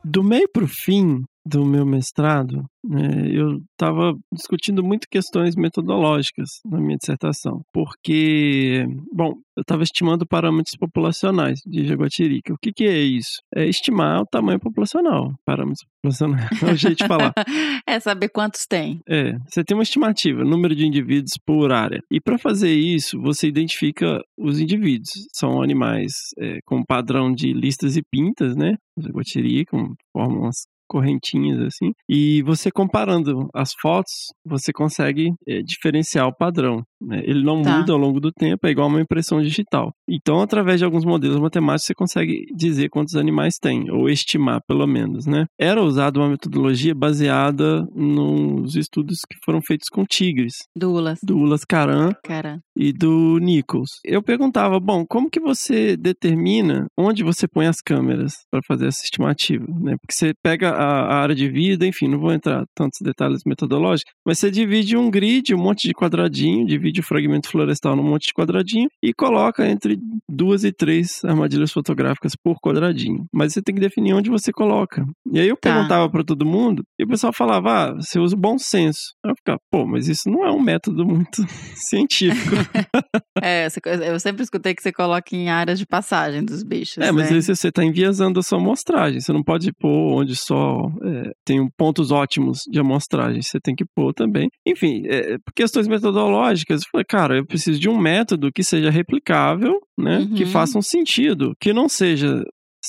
Do 0.04 0.22
meio 0.22 0.46
pro 0.52 0.68
fim 0.68 1.24
do 1.48 1.64
meu 1.64 1.86
mestrado, 1.86 2.64
né, 2.84 3.26
eu 3.30 3.60
estava 3.72 4.14
discutindo 4.32 4.84
muito 4.84 5.08
questões 5.10 5.56
metodológicas 5.56 6.48
na 6.64 6.78
minha 6.78 6.96
dissertação, 6.96 7.62
porque, 7.72 8.86
bom, 9.12 9.32
eu 9.56 9.62
estava 9.62 9.82
estimando 9.82 10.26
parâmetros 10.26 10.76
populacionais 10.78 11.60
de 11.66 11.86
Jaguatirica. 11.86 12.52
O 12.52 12.58
que, 12.60 12.72
que 12.72 12.84
é 12.84 12.98
isso? 12.98 13.40
É 13.54 13.66
estimar 13.66 14.20
o 14.20 14.26
tamanho 14.26 14.60
populacional, 14.60 15.32
parâmetros 15.44 15.84
populacionais, 15.84 16.50
é 16.62 16.72
o 16.72 16.76
jeito 16.76 16.98
de 16.98 17.08
falar. 17.08 17.32
É 17.86 17.98
saber 17.98 18.28
quantos 18.28 18.66
tem. 18.66 19.00
É, 19.08 19.32
você 19.48 19.64
tem 19.64 19.74
uma 19.74 19.82
estimativa, 19.82 20.44
número 20.44 20.74
de 20.74 20.86
indivíduos 20.86 21.32
por 21.46 21.72
área. 21.72 22.02
E 22.10 22.20
para 22.20 22.36
fazer 22.36 22.74
isso, 22.74 23.18
você 23.18 23.48
identifica 23.48 24.20
os 24.36 24.60
indivíduos. 24.60 25.08
São 25.32 25.62
animais 25.62 26.12
é, 26.38 26.58
com 26.66 26.84
padrão 26.84 27.32
de 27.32 27.52
listas 27.54 27.96
e 27.96 28.02
pintas, 28.02 28.54
né? 28.54 28.76
Jaguatirica, 28.98 29.70
com 29.70 29.94
formam 30.12 30.42
umas 30.42 30.66
correntinhas 30.88 31.60
assim. 31.60 31.92
E 32.08 32.42
você 32.42 32.70
comparando 32.70 33.48
as 33.54 33.72
fotos, 33.80 34.32
você 34.44 34.72
consegue 34.72 35.32
é, 35.46 35.60
diferenciar 35.62 36.26
o 36.26 36.34
padrão. 36.34 36.82
Né? 37.00 37.20
Ele 37.24 37.42
não 37.44 37.62
Tá. 37.62 37.78
muda 37.78 37.92
ao 37.92 37.98
longo 37.98 38.20
do 38.20 38.30
tempo, 38.32 38.66
é 38.66 38.70
igual 38.70 38.86
a 38.86 38.90
uma 38.90 39.00
impressão 39.00 39.40
digital. 39.42 39.92
Então, 40.08 40.40
através 40.40 40.78
de 40.78 40.84
alguns 40.84 41.04
modelos 41.04 41.38
matemáticos, 41.40 41.86
você 41.86 41.94
consegue 41.94 42.44
dizer 42.56 42.88
quantos 42.88 43.14
animais 43.14 43.54
tem, 43.60 43.90
ou 43.90 44.08
estimar 44.08 44.60
pelo 44.66 44.86
menos, 44.86 45.26
né? 45.26 45.46
Era 45.58 45.82
usada 45.82 46.18
uma 46.20 46.28
metodologia 46.28 46.94
baseada 46.94 47.84
nos 47.94 48.74
estudos 48.76 49.18
que 49.28 49.36
foram 49.44 49.60
feitos 49.60 49.88
com 49.88 50.04
tigres, 50.04 50.54
Dulas. 50.76 51.18
do 51.22 51.36
Ulas 51.38 51.64
Caran 51.64 52.12
Cara. 52.24 52.58
e 52.76 52.92
do 52.92 53.38
Nichols. 53.38 53.90
Eu 54.04 54.22
perguntava, 54.22 54.78
bom, 54.80 55.04
como 55.08 55.30
que 55.30 55.40
você 55.40 55.96
determina 55.96 56.86
onde 56.98 57.22
você 57.22 57.46
põe 57.46 57.66
as 57.66 57.80
câmeras 57.80 58.32
para 58.50 58.60
fazer 58.66 58.86
essa 58.86 59.02
estimativa, 59.04 59.64
né? 59.80 59.96
Porque 60.00 60.14
você 60.14 60.32
pega 60.42 60.70
a, 60.70 61.14
a 61.14 61.20
área 61.22 61.34
de 61.34 61.48
vida, 61.48 61.86
enfim, 61.86 62.08
não 62.08 62.18
vou 62.18 62.32
entrar 62.32 62.64
tantos 62.74 62.98
detalhes 63.02 63.40
metodológicos, 63.46 64.12
mas 64.26 64.38
você 64.38 64.50
divide 64.50 64.96
um 64.96 65.10
grid, 65.10 65.54
um 65.54 65.58
monte 65.62 65.86
de 65.88 65.94
quadradinho, 65.94 66.66
divide 66.66 66.87
o 67.00 67.02
fragmento 67.02 67.48
florestal 67.48 67.94
num 67.96 68.02
monte 68.02 68.26
de 68.28 68.32
quadradinho 68.34 68.88
e 69.02 69.12
coloca 69.12 69.66
entre 69.68 69.98
duas 70.28 70.64
e 70.64 70.72
três 70.72 71.24
armadilhas 71.24 71.72
fotográficas 71.72 72.32
por 72.42 72.56
quadradinho. 72.60 73.24
Mas 73.32 73.52
você 73.52 73.62
tem 73.62 73.74
que 73.74 73.80
definir 73.80 74.14
onde 74.14 74.30
você 74.30 74.52
coloca. 74.52 75.04
E 75.32 75.38
aí 75.40 75.48
eu 75.48 75.56
Tá. 75.56 75.72
perguntava 75.74 76.08
para 76.10 76.24
todo 76.24 76.46
mundo 76.46 76.82
e 76.98 77.04
o 77.04 77.08
pessoal 77.08 77.32
falava, 77.32 77.70
ah, 77.70 77.94
você 77.94 78.18
usa 78.18 78.34
o 78.34 78.38
bom 78.38 78.58
senso. 78.58 79.00
Aí 79.24 79.30
eu 79.32 79.36
ficava, 79.36 79.58
pô, 79.70 79.86
mas 79.86 80.08
isso 80.08 80.30
não 80.30 80.46
é 80.46 80.50
um 80.50 80.60
método 80.60 81.04
muito 81.06 81.42
científico. 81.74 82.56
É, 83.40 83.68
eu 84.12 84.18
sempre 84.18 84.42
escutei 84.42 84.74
que 84.74 84.82
você 84.82 84.90
coloca 84.90 85.34
em 85.36 85.48
áreas 85.48 85.78
de 85.78 85.86
passagem 85.86 86.44
dos 86.44 86.64
bichos. 86.64 86.98
É, 86.98 87.12
mas 87.12 87.30
né? 87.30 87.36
aí 87.36 87.42
você 87.42 87.68
está 87.68 87.84
enviesando 87.84 88.40
a 88.40 88.42
sua 88.42 88.58
amostragem. 88.58 89.20
Você 89.20 89.32
não 89.32 89.44
pode 89.44 89.70
pôr 89.78 90.20
onde 90.20 90.34
só 90.34 90.88
é, 91.04 91.30
tem 91.44 91.64
pontos 91.78 92.10
ótimos 92.10 92.62
de 92.68 92.80
amostragem. 92.80 93.40
Você 93.40 93.60
tem 93.60 93.76
que 93.76 93.84
pôr 93.94 94.12
também. 94.12 94.48
Enfim, 94.66 95.02
é, 95.06 95.36
questões 95.54 95.86
metodológicas, 95.86 96.77
eu 96.82 96.88
falei, 96.90 97.04
cara, 97.04 97.36
eu 97.36 97.46
preciso 97.46 97.78
de 97.78 97.88
um 97.88 97.98
método 97.98 98.50
que 98.52 98.62
seja 98.62 98.90
replicável, 98.90 99.78
né? 99.98 100.28
Que 100.36 100.44
Uhum. 100.44 100.50
faça 100.50 100.78
um 100.78 100.82
sentido, 100.82 101.54
que 101.60 101.72
não 101.72 101.88
seja 101.88 102.42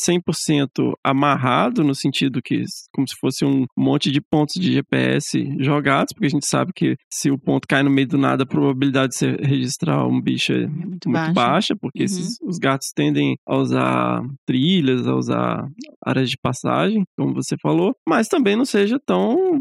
100% 0.08 0.94
amarrado, 1.04 1.84
no 1.84 1.94
sentido 1.96 2.42
que, 2.42 2.64
como 2.94 3.08
se 3.08 3.16
fosse 3.20 3.46
um 3.46 3.66
monte 3.78 4.12
de 4.12 4.22
pontos 4.22 4.56
de 4.60 4.72
GPS 4.74 5.44
jogados, 5.60 6.14
porque 6.14 6.28
a 6.28 6.30
gente 6.30 6.48
sabe 6.48 6.72
que 6.76 6.96
se 7.12 7.30
o 7.32 7.38
ponto 7.38 7.68
cai 7.68 7.84
no 7.84 7.90
meio 7.90 8.08
do 8.08 8.18
nada, 8.18 8.44
a 8.44 8.48
probabilidade 8.48 9.12
de 9.12 9.18
você 9.18 9.32
registrar 9.42 10.06
um 10.08 10.22
bicho 10.22 10.54
é 10.54 10.68
muito, 10.68 11.10
baixa. 11.10 11.34
baixa, 11.34 11.76
porque 11.76 12.00
Uhum. 12.00 12.06
esses, 12.06 12.38
os 12.44 12.58
gatos 12.58 12.90
tendem 12.96 13.36
a 13.48 13.58
usar 13.58 14.22
trilhas, 14.46 15.06
a 15.08 15.16
usar 15.16 15.68
áreas 16.06 16.30
de 16.30 16.38
passagem, 16.42 17.04
como 17.18 17.34
você 17.34 17.56
falou, 17.62 17.94
mas 18.08 18.28
também 18.28 18.56
não 18.56 18.66
seja 18.66 18.98
tão 19.06 19.60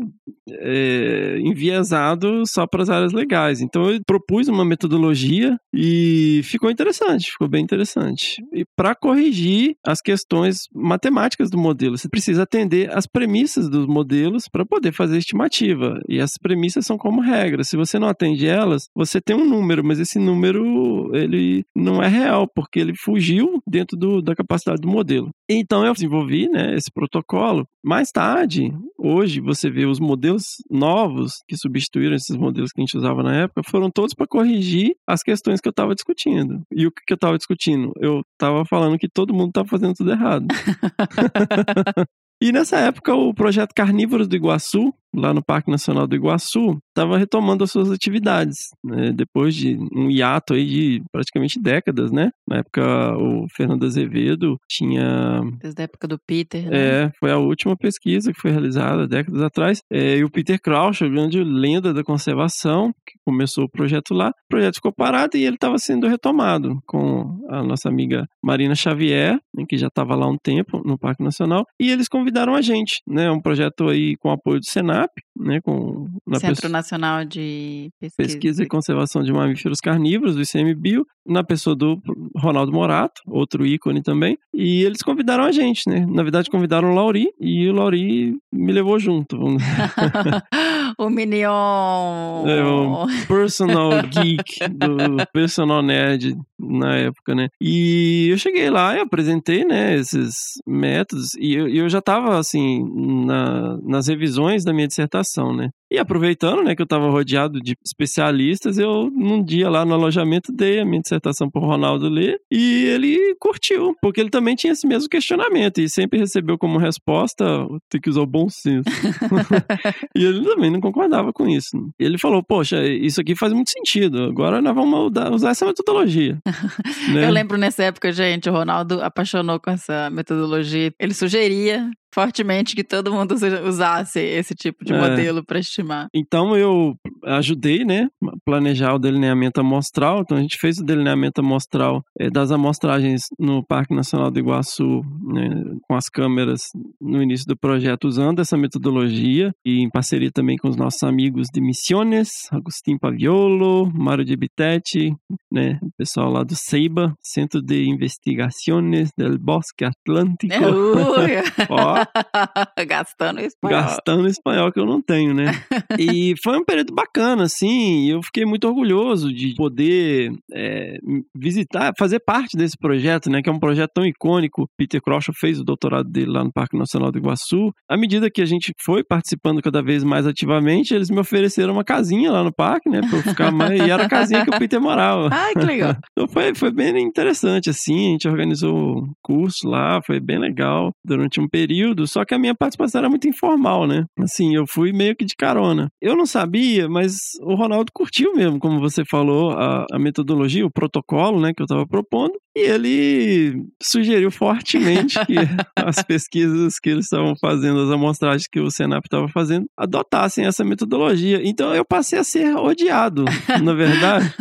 é, 0.50 1.38
enviesado 1.40 2.42
só 2.46 2.66
para 2.66 2.82
as 2.82 2.90
áreas 2.90 3.12
legais. 3.12 3.60
Então 3.60 3.90
eu 3.90 4.00
propus 4.06 4.48
uma 4.48 4.64
metodologia 4.64 5.56
e 5.74 6.40
ficou 6.44 6.70
interessante, 6.70 7.30
ficou 7.32 7.48
bem 7.48 7.62
interessante. 7.62 8.42
E 8.52 8.64
para 8.76 8.94
corrigir 8.94 9.74
as 9.84 10.00
questões 10.00 10.27
matemáticas 10.74 11.50
do 11.50 11.58
modelo, 11.58 11.96
você 11.96 12.08
precisa 12.08 12.42
atender 12.42 12.90
às 12.96 13.06
premissas 13.06 13.68
dos 13.68 13.86
modelos 13.86 14.48
para 14.48 14.66
poder 14.66 14.92
fazer 14.92 15.18
estimativa. 15.18 16.00
E 16.08 16.20
as 16.20 16.32
premissas 16.40 16.86
são 16.86 16.98
como 16.98 17.20
regra. 17.20 17.64
Se 17.64 17.76
você 17.76 17.98
não 17.98 18.08
atende 18.08 18.46
elas, 18.46 18.88
você 18.94 19.20
tem 19.20 19.36
um 19.36 19.48
número, 19.48 19.84
mas 19.84 19.98
esse 19.98 20.18
número 20.18 21.14
ele 21.14 21.64
não 21.74 22.02
é 22.02 22.08
real, 22.08 22.48
porque 22.54 22.78
ele 22.78 22.94
fugiu 22.96 23.62
dentro 23.66 23.96
do, 23.96 24.22
da 24.22 24.34
capacidade 24.34 24.80
do 24.80 24.88
modelo. 24.88 25.30
Então 25.48 25.84
eu 25.84 25.92
desenvolvi 25.92 26.48
né, 26.48 26.74
esse 26.74 26.90
protocolo. 26.92 27.66
Mais 27.82 28.10
tarde, 28.10 28.72
hoje, 28.98 29.40
você 29.40 29.70
vê 29.70 29.86
os 29.86 29.98
modelos 29.98 30.42
novos 30.70 31.42
que 31.48 31.56
substituíram 31.56 32.14
esses 32.14 32.36
modelos 32.36 32.70
que 32.70 32.80
a 32.80 32.84
gente 32.84 32.98
usava 32.98 33.22
na 33.22 33.34
época, 33.34 33.62
foram 33.64 33.90
todos 33.90 34.14
para 34.14 34.26
corrigir 34.26 34.94
as 35.06 35.22
questões 35.22 35.60
que 35.60 35.68
eu 35.68 35.70
estava 35.70 35.94
discutindo. 35.94 36.60
E 36.70 36.86
o 36.86 36.90
que 36.90 37.12
eu 37.12 37.14
estava 37.14 37.38
discutindo? 37.38 37.92
Eu 38.00 38.20
estava 38.32 38.64
falando 38.66 38.98
que 38.98 39.08
todo 39.08 39.32
mundo 39.32 39.48
estava 39.48 39.68
fazendo 39.68 39.94
tudo 39.94 40.10
errado. 40.10 40.17
E 42.40 42.52
nessa 42.52 42.78
época, 42.78 43.12
o 43.12 43.34
projeto 43.34 43.74
Carnívoros 43.74 44.28
do 44.28 44.36
Iguaçu, 44.36 44.94
lá 45.12 45.34
no 45.34 45.42
Parque 45.42 45.72
Nacional 45.72 46.06
do 46.06 46.14
Iguaçu, 46.14 46.78
estava 46.98 47.16
retomando 47.16 47.62
as 47.62 47.70
suas 47.70 47.90
atividades, 47.90 48.56
né? 48.84 49.12
depois 49.12 49.54
de 49.54 49.78
um 49.94 50.10
hiato 50.10 50.54
aí 50.54 50.66
de 50.66 51.02
praticamente 51.12 51.60
décadas, 51.60 52.10
né? 52.10 52.30
Na 52.48 52.58
época, 52.58 53.16
o 53.16 53.46
Fernando 53.54 53.86
Azevedo 53.86 54.56
tinha 54.68 55.40
Desde 55.60 55.82
a 55.82 55.84
época 55.84 56.08
do 56.08 56.18
Peter, 56.26 56.68
né? 56.68 57.04
é, 57.04 57.10
foi 57.18 57.30
a 57.30 57.38
última 57.38 57.76
pesquisa 57.76 58.32
que 58.32 58.40
foi 58.40 58.50
realizada 58.50 59.06
décadas 59.06 59.42
atrás. 59.42 59.80
É, 59.90 60.16
e 60.16 60.24
o 60.24 60.30
Peter 60.30 60.60
Crouch, 60.60 61.04
a 61.04 61.08
grande 61.08 61.42
lenda 61.42 61.94
da 61.94 62.02
conservação, 62.02 62.92
que 63.06 63.16
começou 63.24 63.64
o 63.64 63.70
projeto 63.70 64.12
lá, 64.12 64.30
o 64.30 64.48
projeto 64.48 64.76
ficou 64.76 64.92
parado 64.92 65.36
e 65.36 65.44
ele 65.44 65.56
estava 65.56 65.78
sendo 65.78 66.08
retomado 66.08 66.78
com 66.86 67.38
a 67.48 67.62
nossa 67.62 67.88
amiga 67.88 68.26
Marina 68.42 68.74
Xavier, 68.74 69.38
né, 69.54 69.64
que 69.68 69.76
já 69.76 69.86
estava 69.86 70.14
lá 70.14 70.26
um 70.26 70.36
tempo 70.36 70.82
no 70.84 70.98
Parque 70.98 71.22
Nacional, 71.22 71.64
e 71.80 71.90
eles 71.90 72.08
convidaram 72.08 72.54
a 72.54 72.62
gente, 72.62 73.00
né? 73.06 73.30
Um 73.30 73.40
projeto 73.40 73.88
aí 73.88 74.16
com 74.16 74.30
apoio 74.30 74.58
do 74.58 74.66
Senap, 74.66 75.10
né? 75.38 75.60
Com 75.60 76.08
na 76.26 76.38
Centro 76.38 76.56
pessoa- 76.56 76.70
Nacional 76.72 77.24
de 77.24 77.90
Pesquisa. 78.00 78.16
Pesquisa 78.28 78.62
e 78.62 78.66
Conservação 78.66 79.22
de 79.22 79.32
Mamíferos 79.32 79.78
Carnívoros, 79.80 80.34
do 80.34 80.42
ICMBio, 80.42 81.06
na 81.26 81.42
pessoa 81.44 81.74
do 81.76 82.00
Ronaldo 82.36 82.72
Morato, 82.72 83.20
outro 83.26 83.66
ícone 83.66 84.02
também. 84.02 84.36
E 84.54 84.82
eles 84.82 85.02
convidaram 85.02 85.44
a 85.44 85.52
gente, 85.52 85.88
né? 85.88 86.04
Na 86.06 86.22
verdade, 86.22 86.50
convidaram 86.50 86.90
o 86.90 86.94
Lauri 86.94 87.28
e 87.40 87.68
o 87.68 87.72
Lauri 87.72 88.36
me 88.52 88.72
levou 88.72 88.98
junto. 88.98 89.36
o 90.98 91.08
Minion. 91.08 92.46
É, 92.46 92.64
o 92.64 93.06
personal 93.26 93.90
geek 94.02 94.68
do 94.68 94.96
personal 95.32 95.82
nerd 95.82 96.36
na 96.58 96.96
época, 96.96 97.34
né? 97.34 97.48
E 97.60 98.28
eu 98.30 98.36
cheguei 98.38 98.68
lá 98.68 98.96
e 98.96 99.00
apresentei, 99.00 99.64
né, 99.64 99.94
esses 99.94 100.34
métodos 100.66 101.34
e 101.38 101.54
eu, 101.54 101.68
eu 101.68 101.88
já 101.88 101.98
estava 102.00 102.38
assim 102.38 102.84
na- 103.24 103.78
nas 103.82 104.08
revisões 104.08 104.64
da 104.64 104.72
minha 104.72 104.88
dissertação, 104.88 105.54
né? 105.54 105.70
E 105.90 105.98
aproveitando, 105.98 106.62
né, 106.62 106.74
que 106.74 106.82
eu 106.82 106.84
estava 106.84 107.08
rodeado 107.10 107.60
de 107.60 107.76
especialistas, 107.84 108.78
eu 108.78 109.10
num 109.10 109.42
dia 109.42 109.70
lá 109.70 109.84
no 109.84 109.94
alojamento 109.94 110.52
dei 110.52 110.80
a 110.80 110.84
minha 110.84 111.00
dissertação 111.00 111.50
para 111.50 111.62
o 111.62 111.66
Ronaldo 111.66 112.08
ler 112.08 112.38
e 112.50 112.84
ele 112.84 113.34
curtiu, 113.40 113.96
porque 114.00 114.20
ele 114.20 114.30
também 114.30 114.54
tinha 114.54 114.72
esse 114.72 114.86
mesmo 114.86 115.08
questionamento 115.08 115.80
e 115.80 115.88
sempre 115.88 116.18
recebeu 116.18 116.58
como 116.58 116.78
resposta 116.78 117.66
tem 117.88 118.00
que 118.00 118.10
usar 118.10 118.20
o 118.20 118.26
bom 118.26 118.48
senso. 118.48 118.88
e 120.14 120.24
ele 120.24 120.44
também 120.44 120.70
não 120.70 120.80
concordava 120.80 121.32
com 121.32 121.48
isso. 121.48 121.70
Ele 121.98 122.18
falou, 122.18 122.42
poxa, 122.42 122.86
isso 122.86 123.20
aqui 123.20 123.34
faz 123.34 123.52
muito 123.52 123.70
sentido, 123.70 124.24
agora 124.24 124.60
nós 124.60 124.74
vamos 124.74 125.12
usar 125.32 125.50
essa 125.50 125.64
metodologia. 125.64 126.38
né? 127.14 127.24
Eu 127.24 127.30
lembro 127.30 127.56
nessa 127.56 127.84
época, 127.84 128.12
gente, 128.12 128.48
o 128.48 128.52
Ronaldo 128.52 129.02
apaixonou 129.02 129.58
com 129.58 129.70
essa 129.70 130.10
metodologia. 130.10 130.92
Ele 130.98 131.14
sugeria 131.14 131.90
fortemente 132.18 132.74
que 132.74 132.82
todo 132.82 133.12
mundo 133.12 133.36
usasse 133.64 134.18
esse 134.18 134.52
tipo 134.52 134.84
de 134.84 134.92
é. 134.92 134.98
modelo 134.98 135.44
para 135.44 135.60
estimar. 135.60 136.08
Então 136.12 136.56
eu 136.56 136.96
ajudei, 137.24 137.84
né, 137.84 138.08
a 138.24 138.32
planejar 138.44 138.94
o 138.94 138.98
delineamento 138.98 139.60
amostral. 139.60 140.22
Então 140.22 140.36
a 140.36 140.40
gente 140.40 140.58
fez 140.58 140.78
o 140.78 140.84
delineamento 140.84 141.40
amostral 141.40 142.02
é, 142.18 142.28
das 142.28 142.50
amostragens 142.50 143.22
no 143.38 143.64
Parque 143.64 143.94
Nacional 143.94 144.32
do 144.32 144.38
Iguaçu, 144.40 145.02
né, 145.32 145.62
com 145.82 145.94
as 145.94 146.06
câmeras 146.06 146.62
no 147.00 147.22
início 147.22 147.46
do 147.46 147.56
projeto 147.56 148.08
usando 148.08 148.40
essa 148.40 148.56
metodologia 148.56 149.52
e 149.64 149.80
em 149.80 149.88
parceria 149.88 150.32
também 150.32 150.56
com 150.56 150.68
os 150.68 150.76
nossos 150.76 151.04
amigos 151.04 151.46
de 151.54 151.60
Missiones, 151.60 152.30
Agostinho 152.50 152.98
Paviolo, 152.98 153.92
Mário 153.94 154.24
de 154.24 154.36
Bittetti, 154.36 155.14
né, 155.52 155.78
o 155.80 155.90
pessoal 155.96 156.32
lá 156.32 156.42
do 156.42 156.56
CEIBA, 156.56 157.14
Centro 157.22 157.62
de 157.62 157.84
Investigações 157.84 159.10
del 159.16 159.38
Bosque 159.38 159.84
Atlântico. 159.84 160.54
Ó, 161.70 162.07
Gastando 162.86 163.40
espanhol. 163.40 163.80
Gastando 163.80 164.28
espanhol 164.28 164.72
que 164.72 164.80
eu 164.80 164.86
não 164.86 165.00
tenho, 165.00 165.34
né? 165.34 165.46
e 165.98 166.34
foi 166.42 166.58
um 166.58 166.64
período 166.64 166.94
bacana, 166.94 167.44
assim. 167.44 168.10
Eu 168.10 168.22
fiquei 168.22 168.44
muito 168.44 168.66
orgulhoso 168.66 169.32
de 169.32 169.54
poder 169.54 170.32
é, 170.52 170.98
visitar, 171.36 171.92
fazer 171.98 172.20
parte 172.20 172.56
desse 172.56 172.76
projeto, 172.78 173.30
né? 173.30 173.42
Que 173.42 173.48
é 173.48 173.52
um 173.52 173.58
projeto 173.58 173.90
tão 173.94 174.06
icônico. 174.06 174.68
Peter 174.76 175.00
Crouch 175.00 175.30
fez 175.38 175.60
o 175.60 175.64
doutorado 175.64 176.08
dele 176.08 176.30
lá 176.30 176.44
no 176.44 176.52
Parque 176.52 176.76
Nacional 176.76 177.10
do 177.10 177.18
Iguaçu. 177.18 177.72
À 177.88 177.96
medida 177.96 178.30
que 178.30 178.42
a 178.42 178.46
gente 178.46 178.72
foi 178.84 179.02
participando 179.04 179.62
cada 179.62 179.82
vez 179.82 180.04
mais 180.04 180.26
ativamente, 180.26 180.94
eles 180.94 181.10
me 181.10 181.18
ofereceram 181.18 181.72
uma 181.72 181.84
casinha 181.84 182.30
lá 182.30 182.42
no 182.42 182.52
parque, 182.52 182.88
né? 182.88 183.00
Pra 183.00 183.18
eu 183.18 183.22
ficar 183.22 183.50
mais. 183.50 183.80
e 183.80 183.90
era 183.90 184.04
a 184.04 184.08
casinha 184.08 184.44
que 184.44 184.50
o 184.54 184.58
Peter 184.58 184.80
morava. 184.80 185.28
Ai, 185.32 185.52
que 185.52 185.64
legal. 185.64 185.96
então 186.12 186.28
foi, 186.28 186.54
foi 186.54 186.70
bem 186.70 186.98
interessante, 187.02 187.70
assim. 187.70 188.08
A 188.08 188.10
gente 188.12 188.28
organizou 188.28 188.98
um 188.98 189.12
curso 189.22 189.68
lá, 189.68 190.00
foi 190.04 190.20
bem 190.20 190.38
legal 190.38 190.90
durante 191.04 191.40
um 191.40 191.48
período 191.48 191.87
período, 191.88 192.06
só 192.06 192.24
que 192.24 192.34
a 192.34 192.38
minha 192.38 192.54
participação 192.54 193.00
era 193.00 193.08
muito 193.08 193.28
informal, 193.28 193.86
né? 193.86 194.04
Assim, 194.20 194.54
eu 194.54 194.64
fui 194.68 194.92
meio 194.92 195.16
que 195.16 195.24
de 195.24 195.34
carona. 195.36 195.88
Eu 196.00 196.16
não 196.16 196.26
sabia, 196.26 196.88
mas 196.88 197.16
o 197.42 197.54
Ronaldo 197.54 197.90
curtiu 197.92 198.34
mesmo, 198.34 198.58
como 198.58 198.80
você 198.80 199.04
falou, 199.04 199.52
a, 199.52 199.86
a 199.92 199.98
metodologia, 199.98 200.66
o 200.66 200.70
protocolo, 200.70 201.40
né, 201.40 201.52
que 201.54 201.62
eu 201.62 201.64
estava 201.64 201.86
propondo. 201.86 202.34
E 202.56 202.60
ele 202.60 203.64
sugeriu 203.80 204.30
fortemente 204.30 205.14
que 205.26 205.34
as 205.76 206.02
pesquisas 206.02 206.78
que 206.78 206.90
eles 206.90 207.04
estavam 207.04 207.34
fazendo, 207.40 207.80
as 207.80 207.90
amostragens 207.90 208.48
que 208.50 208.60
o 208.60 208.70
Senap 208.70 209.04
estava 209.04 209.28
fazendo, 209.28 209.66
adotassem 209.78 210.44
essa 210.44 210.64
metodologia. 210.64 211.40
Então 211.44 211.74
eu 211.74 211.84
passei 211.84 212.18
a 212.18 212.24
ser 212.24 212.56
odiado, 212.56 213.24
na 213.62 213.74
verdade. 213.74 214.34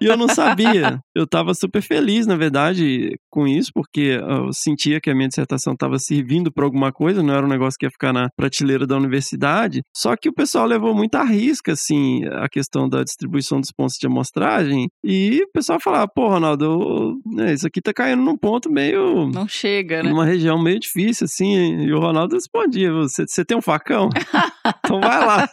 e 0.00 0.06
eu 0.06 0.16
não 0.16 0.28
sabia. 0.28 0.98
Eu 1.14 1.24
estava 1.24 1.52
super 1.52 1.82
feliz, 1.82 2.26
na 2.26 2.36
verdade, 2.36 3.18
com 3.30 3.46
isso, 3.46 3.70
porque 3.74 4.18
eu 4.20 4.50
sentia 4.52 5.00
que 5.00 5.10
a 5.10 5.14
minha 5.14 5.28
dissertação 5.28 5.74
estava 5.74 5.98
servindo 5.98 6.50
para 6.50 6.64
alguma 6.64 6.87
coisa, 6.92 7.22
não 7.22 7.34
era 7.34 7.44
um 7.44 7.48
negócio 7.48 7.78
que 7.78 7.86
ia 7.86 7.90
ficar 7.90 8.12
na 8.12 8.28
prateleira 8.36 8.86
da 8.86 8.96
universidade. 8.96 9.82
Só 9.96 10.16
que 10.16 10.28
o 10.28 10.32
pessoal 10.32 10.66
levou 10.66 10.94
muito 10.94 11.14
à 11.16 11.24
risca, 11.24 11.72
assim, 11.72 12.24
a 12.26 12.48
questão 12.48 12.88
da 12.88 13.02
distribuição 13.02 13.60
dos 13.60 13.72
pontos 13.72 13.96
de 14.00 14.06
amostragem. 14.06 14.88
E 15.02 15.42
o 15.42 15.52
pessoal 15.52 15.78
falava, 15.80 16.08
pô, 16.08 16.28
Ronaldo, 16.28 17.18
né, 17.26 17.54
isso 17.54 17.66
aqui 17.66 17.80
tá 17.80 17.92
caindo 17.92 18.22
num 18.22 18.36
ponto 18.36 18.70
meio. 18.70 19.28
Não 19.28 19.48
chega, 19.48 20.02
né? 20.02 20.10
Numa 20.10 20.24
região 20.24 20.60
meio 20.60 20.78
difícil, 20.78 21.24
assim. 21.24 21.82
E 21.82 21.92
o 21.92 22.00
Ronaldo 22.00 22.34
respondia: 22.34 22.92
você 22.92 23.44
tem 23.44 23.56
um 23.56 23.62
facão? 23.62 24.08
então 24.66 25.00
vai 25.00 25.26
lá. 25.26 25.48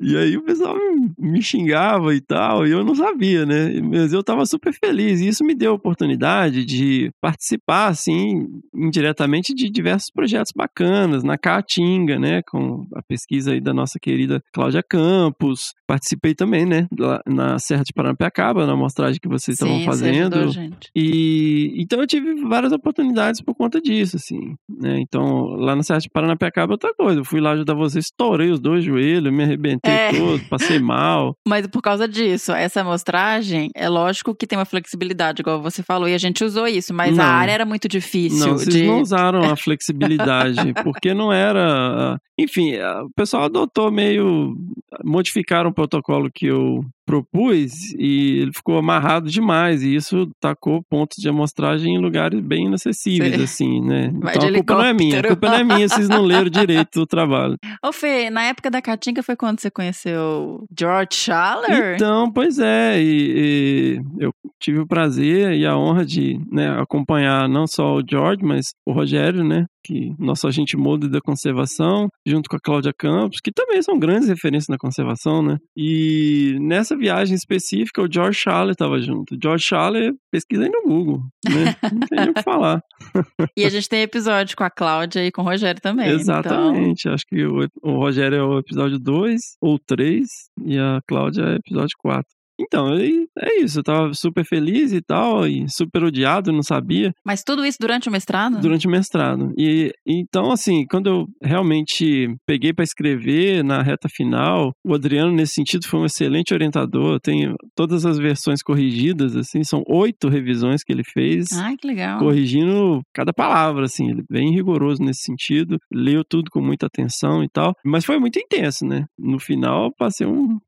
e 0.00 0.16
aí 0.16 0.36
o 0.36 0.42
pessoal 0.42 0.76
me 1.18 1.42
xingava 1.42 2.14
e 2.14 2.20
tal, 2.20 2.66
e 2.66 2.70
eu 2.70 2.84
não 2.84 2.94
sabia, 2.94 3.44
né? 3.46 3.80
Mas 3.80 4.12
eu 4.12 4.22
tava 4.22 4.44
super 4.46 4.72
feliz. 4.72 5.20
E 5.20 5.28
isso 5.28 5.44
me 5.44 5.54
deu 5.54 5.72
a 5.72 5.74
oportunidade 5.74 6.64
de 6.64 7.10
participar, 7.20 7.88
assim, 7.88 8.46
indiretamente 8.74 9.54
de 9.54 9.70
diversos 9.70 10.10
projetos 10.10 10.52
bacanas, 10.54 11.22
na 11.22 11.38
Caatinga, 11.38 12.18
né? 12.18 12.42
Com 12.42 12.86
a 12.94 13.02
pesquisa 13.02 13.52
aí 13.52 13.60
da 13.60 13.74
nossa 13.74 13.98
querida 14.00 14.42
Cláudia 14.52 14.82
Campos. 14.82 15.72
Participei 15.86 16.34
também, 16.34 16.66
né? 16.66 16.86
Na 17.26 17.58
Serra 17.58 17.82
de 17.82 17.92
Paranapiacaba, 17.92 18.66
na 18.66 18.72
amostragem 18.72 19.20
que 19.20 19.28
vocês 19.28 19.56
estavam 19.58 19.84
fazendo. 19.84 20.34
Ajudou, 20.34 20.52
gente. 20.52 20.90
E 20.94 21.74
então 21.76 22.00
eu 22.00 22.06
tive 22.06 22.34
várias 22.42 22.72
oportunidades 22.72 23.40
por 23.40 23.54
conta 23.54 23.80
disso, 23.80 24.16
assim, 24.16 24.54
né? 24.68 24.98
Então, 25.00 25.46
lá 25.56 25.76
na 25.76 25.82
Serra 25.82 26.00
de 26.00 26.10
Paranapiacaba, 26.10 26.72
outra 26.72 26.94
coisa. 26.94 27.20
Eu 27.20 27.24
fui 27.24 27.40
lá 27.40 27.52
ajudar 27.52 27.74
você, 27.82 27.98
estourei 27.98 28.50
os 28.50 28.60
dois 28.60 28.84
joelhos, 28.84 29.32
me 29.32 29.42
arrebentei 29.42 29.92
é. 29.92 30.12
todo, 30.12 30.42
passei 30.48 30.78
mal. 30.78 31.36
Mas 31.46 31.66
por 31.66 31.82
causa 31.82 32.08
disso, 32.08 32.52
essa 32.52 32.80
amostragem, 32.80 33.70
é 33.74 33.88
lógico 33.88 34.34
que 34.34 34.46
tem 34.46 34.58
uma 34.58 34.64
flexibilidade, 34.64 35.42
igual 35.42 35.60
você 35.60 35.82
falou, 35.82 36.08
e 36.08 36.14
a 36.14 36.18
gente 36.18 36.44
usou 36.44 36.66
isso, 36.66 36.94
mas 36.94 37.16
não. 37.16 37.24
a 37.24 37.28
área 37.28 37.52
era 37.52 37.64
muito 37.64 37.88
difícil. 37.88 38.46
Não, 38.46 38.58
vocês 38.58 38.74
de... 38.74 38.86
não 38.86 39.00
usaram 39.00 39.42
a 39.50 39.56
flexibilidade, 39.56 40.72
porque 40.82 41.14
não 41.14 41.32
era. 41.32 42.18
Enfim, 42.38 42.74
o 42.76 43.10
pessoal 43.14 43.44
adotou 43.44 43.90
meio. 43.90 44.56
modificaram 45.04 45.70
o 45.70 45.74
protocolo 45.74 46.30
que 46.32 46.46
eu 46.46 46.84
propus 47.04 47.92
e 47.98 48.40
ele 48.40 48.52
ficou 48.52 48.78
amarrado 48.78 49.28
demais 49.28 49.82
e 49.82 49.94
isso 49.94 50.30
tacou 50.40 50.82
pontos 50.88 51.16
de 51.18 51.28
amostragem 51.28 51.94
em 51.94 51.98
lugares 51.98 52.40
bem 52.40 52.66
inacessíveis, 52.66 53.36
Sim. 53.36 53.42
assim, 53.42 53.80
né? 53.80 54.10
Vai 54.20 54.36
então 54.36 54.48
a 54.48 54.52
culpa 54.52 54.74
não 54.74 54.84
é 54.84 54.92
minha, 54.92 55.20
a 55.20 55.22
culpa 55.22 55.48
não 55.48 55.56
é 55.56 55.64
minha, 55.64 55.88
vocês 55.88 56.08
não 56.08 56.22
leram 56.22 56.50
direito 56.50 57.00
o 57.00 57.06
trabalho. 57.06 57.56
Ô 57.84 57.92
Fê, 57.92 58.30
na 58.30 58.44
época 58.44 58.70
da 58.70 58.80
Caatinga 58.82 59.22
foi 59.22 59.36
quando 59.36 59.60
você 59.60 59.70
conheceu 59.70 60.64
George 60.78 61.08
Schaller? 61.12 61.94
Então, 61.94 62.30
pois 62.32 62.58
é, 62.58 63.00
e, 63.00 63.98
e 64.18 64.24
eu 64.24 64.32
tive 64.60 64.78
o 64.78 64.86
prazer 64.86 65.54
e 65.54 65.66
a 65.66 65.76
honra 65.76 66.04
de 66.04 66.38
né, 66.50 66.70
acompanhar 66.80 67.48
não 67.48 67.66
só 67.66 67.96
o 67.96 68.02
George, 68.08 68.44
mas 68.44 68.66
o 68.86 68.92
Rogério, 68.92 69.44
né? 69.44 69.66
Que 69.82 70.14
nosso 70.18 70.46
agente 70.46 70.76
molde 70.76 71.08
da 71.08 71.20
conservação, 71.20 72.08
junto 72.26 72.48
com 72.48 72.56
a 72.56 72.60
Cláudia 72.60 72.92
Campos, 72.96 73.40
que 73.42 73.52
também 73.52 73.82
são 73.82 73.98
grandes 73.98 74.28
referências 74.28 74.68
na 74.68 74.78
conservação, 74.78 75.42
né? 75.42 75.58
E 75.76 76.56
nessa 76.60 76.96
viagem 76.96 77.34
específica, 77.34 78.02
o 78.02 78.10
George 78.10 78.38
Schaller 78.38 78.72
estava 78.72 79.00
junto. 79.00 79.36
George 79.40 79.64
Schaller, 79.64 80.12
pesquisa 80.30 80.64
aí 80.64 80.70
no 80.70 80.82
Google, 80.82 81.20
né? 81.48 81.76
Não 81.92 82.00
tem 82.00 82.18
nem 82.18 82.30
o 82.30 82.34
que 82.34 82.42
falar. 82.42 82.80
e 83.56 83.64
a 83.64 83.68
gente 83.68 83.88
tem 83.88 84.02
episódio 84.02 84.56
com 84.56 84.64
a 84.64 84.70
Cláudia 84.70 85.24
e 85.24 85.32
com 85.32 85.42
o 85.42 85.44
Rogério 85.44 85.80
também. 85.80 86.06
Então 86.06 86.20
Exatamente. 86.20 87.00
Então... 87.00 87.14
Acho 87.14 87.24
que 87.26 87.44
o, 87.44 87.68
o 87.82 87.98
Rogério 87.98 88.38
é 88.38 88.42
o 88.42 88.58
episódio 88.58 88.98
2 88.98 89.40
ou 89.60 89.78
3 89.78 90.26
e 90.64 90.78
a 90.78 91.00
Cláudia 91.06 91.42
é 91.42 91.52
o 91.52 91.56
episódio 91.56 91.96
4. 91.98 92.24
Então, 92.60 92.94
é 92.94 93.60
isso. 93.60 93.80
Eu 93.80 93.82
tava 93.82 94.14
super 94.14 94.44
feliz 94.44 94.92
e 94.92 95.00
tal, 95.00 95.46
e 95.46 95.66
super 95.68 96.04
odiado, 96.04 96.52
não 96.52 96.62
sabia. 96.62 97.12
Mas 97.24 97.42
tudo 97.42 97.64
isso 97.64 97.78
durante 97.80 98.08
o 98.08 98.12
mestrado? 98.12 98.60
Durante 98.60 98.86
o 98.86 98.90
mestrado. 98.90 99.52
E 99.56 99.92
então, 100.06 100.52
assim, 100.52 100.86
quando 100.86 101.08
eu 101.08 101.26
realmente 101.42 102.34
peguei 102.46 102.72
para 102.72 102.84
escrever 102.84 103.64
na 103.64 103.82
reta 103.82 104.08
final, 104.08 104.72
o 104.84 104.94
Adriano, 104.94 105.32
nesse 105.32 105.54
sentido, 105.54 105.86
foi 105.86 106.00
um 106.00 106.06
excelente 106.06 106.52
orientador. 106.52 107.20
Tem 107.20 107.54
todas 107.74 108.04
as 108.04 108.18
versões 108.18 108.62
corrigidas, 108.62 109.36
assim, 109.36 109.64
são 109.64 109.82
oito 109.88 110.28
revisões 110.28 110.82
que 110.82 110.92
ele 110.92 111.04
fez. 111.04 111.52
Ai, 111.52 111.76
que 111.76 111.86
legal. 111.86 112.18
Corrigindo 112.18 113.00
cada 113.14 113.32
palavra, 113.32 113.84
assim, 113.84 114.10
ele 114.10 114.20
é 114.20 114.32
bem 114.32 114.52
rigoroso 114.52 115.02
nesse 115.02 115.22
sentido. 115.22 115.78
Leu 115.92 116.24
tudo 116.24 116.50
com 116.50 116.60
muita 116.60 116.86
atenção 116.86 117.42
e 117.42 117.48
tal. 117.48 117.74
Mas 117.84 118.04
foi 118.04 118.18
muito 118.18 118.38
intenso, 118.38 118.84
né? 118.86 119.04
No 119.18 119.38
final, 119.38 119.92
passei 119.96 120.26
um, 120.26 120.58